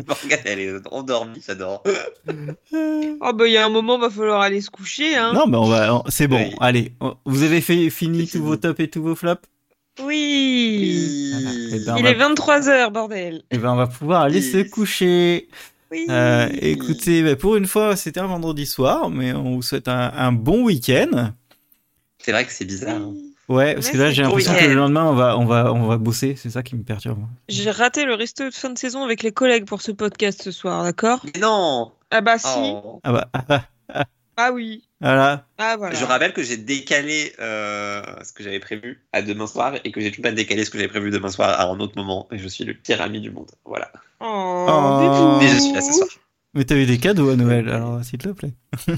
Morgane, 0.06 0.40
elle 0.44 0.59
est 0.60 0.72
endormie, 0.90 1.43
j'adore. 1.47 1.82
Oh, 1.86 3.32
bah, 3.32 3.47
il 3.47 3.52
y 3.52 3.56
a 3.56 3.64
un 3.64 3.68
moment, 3.68 3.98
va 3.98 4.10
falloir 4.10 4.40
aller 4.40 4.60
se 4.60 4.70
coucher, 4.70 5.16
hein. 5.16 5.32
Non, 5.32 5.47
mais 5.47 5.56
on 5.56 5.68
va, 5.68 5.94
on- 5.94 6.02
c'est 6.09 6.26
bon. 6.28 6.43
Oui. 6.48 6.55
Allez, 6.60 6.93
on- 7.01 7.16
vous 7.24 7.43
avez 7.44 7.60
fait 7.60 7.89
fini 7.90 8.26
tous 8.26 8.43
vos 8.43 8.56
tops 8.56 8.80
et 8.80 8.89
tous 8.90 9.02
vos 9.02 9.14
flops? 9.14 9.48
Oui. 10.01 11.31
Voilà. 11.32 11.51
Eh 11.73 11.78
ben, 11.85 11.97
Il 11.98 12.02
va- 12.05 12.10
est 12.10 12.14
23h, 12.14 12.90
bordel. 12.93 13.43
Eh 13.51 13.59
ben, 13.59 13.73
on 13.73 13.77
va 13.77 13.86
pouvoir 13.86 14.23
aller 14.23 14.40
se 14.43 14.62
coucher. 14.69 15.48
Oui. 15.90 16.06
Euh, 16.09 16.48
écoutez, 16.60 17.23
bah, 17.23 17.36
pour 17.36 17.56
une 17.56 17.66
fois, 17.66 17.97
c'était 17.97 18.20
un 18.20 18.27
vendredi 18.27 18.64
soir, 18.66 19.10
mais 19.10 19.32
on 19.32 19.56
vous 19.56 19.62
souhaite 19.62 19.89
un, 19.89 20.12
un 20.14 20.32
bon 20.32 20.64
week-end. 20.64 21.32
C'est 22.19 22.32
vrai 22.32 22.47
que 22.47 22.52
c'est 22.52 22.64
bizarre. 22.64 22.97
hein. 22.97 23.12
Ouais, 23.48 23.74
parce 23.74 23.90
que 23.90 23.98
là, 23.98 24.10
j'ai 24.10 24.23
l'impression 24.23 24.55
que 24.55 24.64
le 24.64 24.74
lendemain, 24.74 25.05
on 25.05 25.14
va, 25.14 25.36
on 25.36 25.44
va, 25.44 25.73
on 25.74 25.86
va 25.86 25.98
bosser. 25.98 26.36
C'est 26.39 26.48
ça 26.48 26.62
qui 26.62 26.77
me 26.77 26.82
perturbe. 26.85 27.19
J'ai 27.48 27.70
raté 27.70 28.05
le 28.06 28.14
resto 28.14 28.44
de 28.44 28.55
fin 28.55 28.70
de 28.70 28.78
saison 28.78 29.02
avec 29.02 29.23
les 29.23 29.32
collègues 29.32 29.66
pour 29.66 29.82
ce 29.82 29.93
podcast 29.93 30.40
ce 30.43 30.51
soir, 30.52 30.85
d'accord? 30.85 31.20
Mais 31.35 31.40
non 31.40 31.93
Ah 32.10 32.20
bah 32.23 32.39
si. 32.39 32.47
Oh. 32.56 33.01
Ah 33.05 33.12
bah, 33.12 33.28
ah, 33.35 33.64
ah, 33.93 34.05
Ah 34.39 34.52
oui. 34.52 34.85
Voilà. 35.02 35.46
Ah 35.58 35.76
voilà. 35.76 35.94
Je 35.94 36.04
rappelle 36.04 36.32
que 36.32 36.42
j'ai 36.42 36.56
décalé 36.56 37.34
euh, 37.40 38.02
ce 38.24 38.32
que 38.32 38.42
j'avais 38.42 38.60
prévu 38.60 39.04
à 39.12 39.20
demain 39.22 39.46
soir 39.46 39.74
et 39.84 39.92
que 39.92 40.00
j'ai 40.00 40.10
tout 40.10 40.22
de 40.22 40.26
même 40.26 40.34
décalé 40.34 40.64
ce 40.64 40.70
que 40.70 40.78
j'avais 40.78 40.88
prévu 40.88 41.10
demain 41.10 41.30
soir 41.30 41.50
à 41.60 41.64
un 41.64 41.80
autre 41.80 41.96
moment. 41.96 42.28
Et 42.32 42.38
je 42.38 42.48
suis 42.48 42.64
le 42.64 42.74
pire 42.74 43.02
ami 43.02 43.20
du 43.20 43.30
monde. 43.30 43.50
Voilà. 43.64 43.90
Oh, 44.20 44.66
Oh. 44.68 45.38
Mais 45.40 45.48
je 45.48 45.58
suis 45.58 45.72
là 45.72 45.80
ce 45.80 45.92
soir. 45.92 46.08
Mais 46.54 46.64
t'as 46.64 46.76
eu 46.76 46.86
des 46.86 46.98
cadeaux 46.98 47.30
à 47.30 47.36
Noël, 47.36 47.68
alors 47.68 48.04
s'il 48.04 48.18
te 48.18 48.28
plaît. 48.28 48.52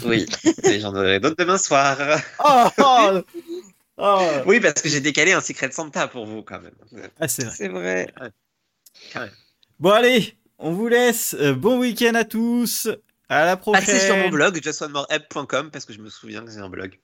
Oui. 0.04 0.26
Et 0.64 0.80
j'en 0.80 0.94
aurai 0.94 1.20
d'autres 1.20 1.36
demain 1.38 1.58
soir. 1.58 1.96
Oh, 2.44 2.68
oh, 2.78 3.20
oh. 3.96 4.28
Oui, 4.46 4.60
parce 4.60 4.82
que 4.82 4.88
j'ai 4.88 5.00
décalé 5.00 5.32
un 5.32 5.40
Secret 5.40 5.70
Santa 5.70 6.08
pour 6.08 6.26
vous 6.26 6.42
quand 6.42 6.60
même. 6.60 6.74
Ah, 7.20 7.28
c'est 7.28 7.44
vrai. 7.44 7.54
C'est 7.56 7.68
vrai. 7.68 8.12
Bon, 9.78 9.90
allez, 9.90 10.34
on 10.58 10.72
vous 10.72 10.88
laisse. 10.88 11.34
Euh, 11.38 11.54
bon 11.54 11.78
week-end 11.78 12.14
à 12.14 12.24
tous. 12.24 12.88
À 13.28 13.44
la 13.46 13.56
prochaine. 13.56 13.84
Passez 13.84 14.00
sur 14.06 14.16
mon 14.16 14.28
blog, 14.28 14.60
justonemoreapp.com 14.62 15.70
parce 15.70 15.84
que 15.84 15.92
je 15.92 16.00
me 16.00 16.10
souviens 16.10 16.44
que 16.44 16.50
j'ai 16.50 16.58
un 16.58 16.68
blog. 16.68 16.98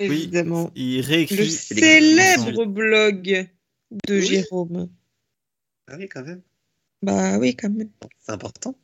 Évidemment. 0.00 0.70
Il 0.74 0.98
Le 1.00 1.06
réécrit. 1.06 1.36
des 1.36 1.48
célèbre 1.48 2.64
blog 2.66 3.48
de 4.06 4.14
Oui. 4.14 4.26
Jérôme. 4.26 4.88
Ah 5.90 5.94
oui, 5.98 6.08
quand 6.08 6.22
même. 6.22 6.42
Bah 7.02 7.38
oui, 7.38 7.56
quand 7.56 7.70
même. 7.70 7.90
C'est 8.20 8.32
important. 8.32 8.76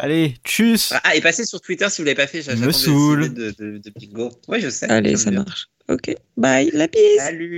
Allez, 0.00 0.34
tchuss. 0.44 0.92
Ah, 1.04 1.14
et 1.16 1.20
passez 1.20 1.44
sur 1.46 1.60
Twitter 1.60 1.88
si 1.88 2.02
vous 2.02 2.06
l'avez 2.06 2.16
pas 2.16 2.26
fait. 2.26 2.42
Me 2.56 2.72
saoule. 2.72 3.32
de, 3.32 3.50
de, 3.52 3.78
de 3.78 3.90
bingo. 3.96 4.30
Ouais, 4.48 4.60
je 4.60 4.68
sais. 4.68 4.88
Allez, 4.90 5.16
ça 5.16 5.30
bien. 5.30 5.44
marche. 5.44 5.68
Ok. 5.88 6.14
Bye, 6.36 6.70
la 6.72 6.88
bise. 6.88 7.00
Salut. 7.18 7.50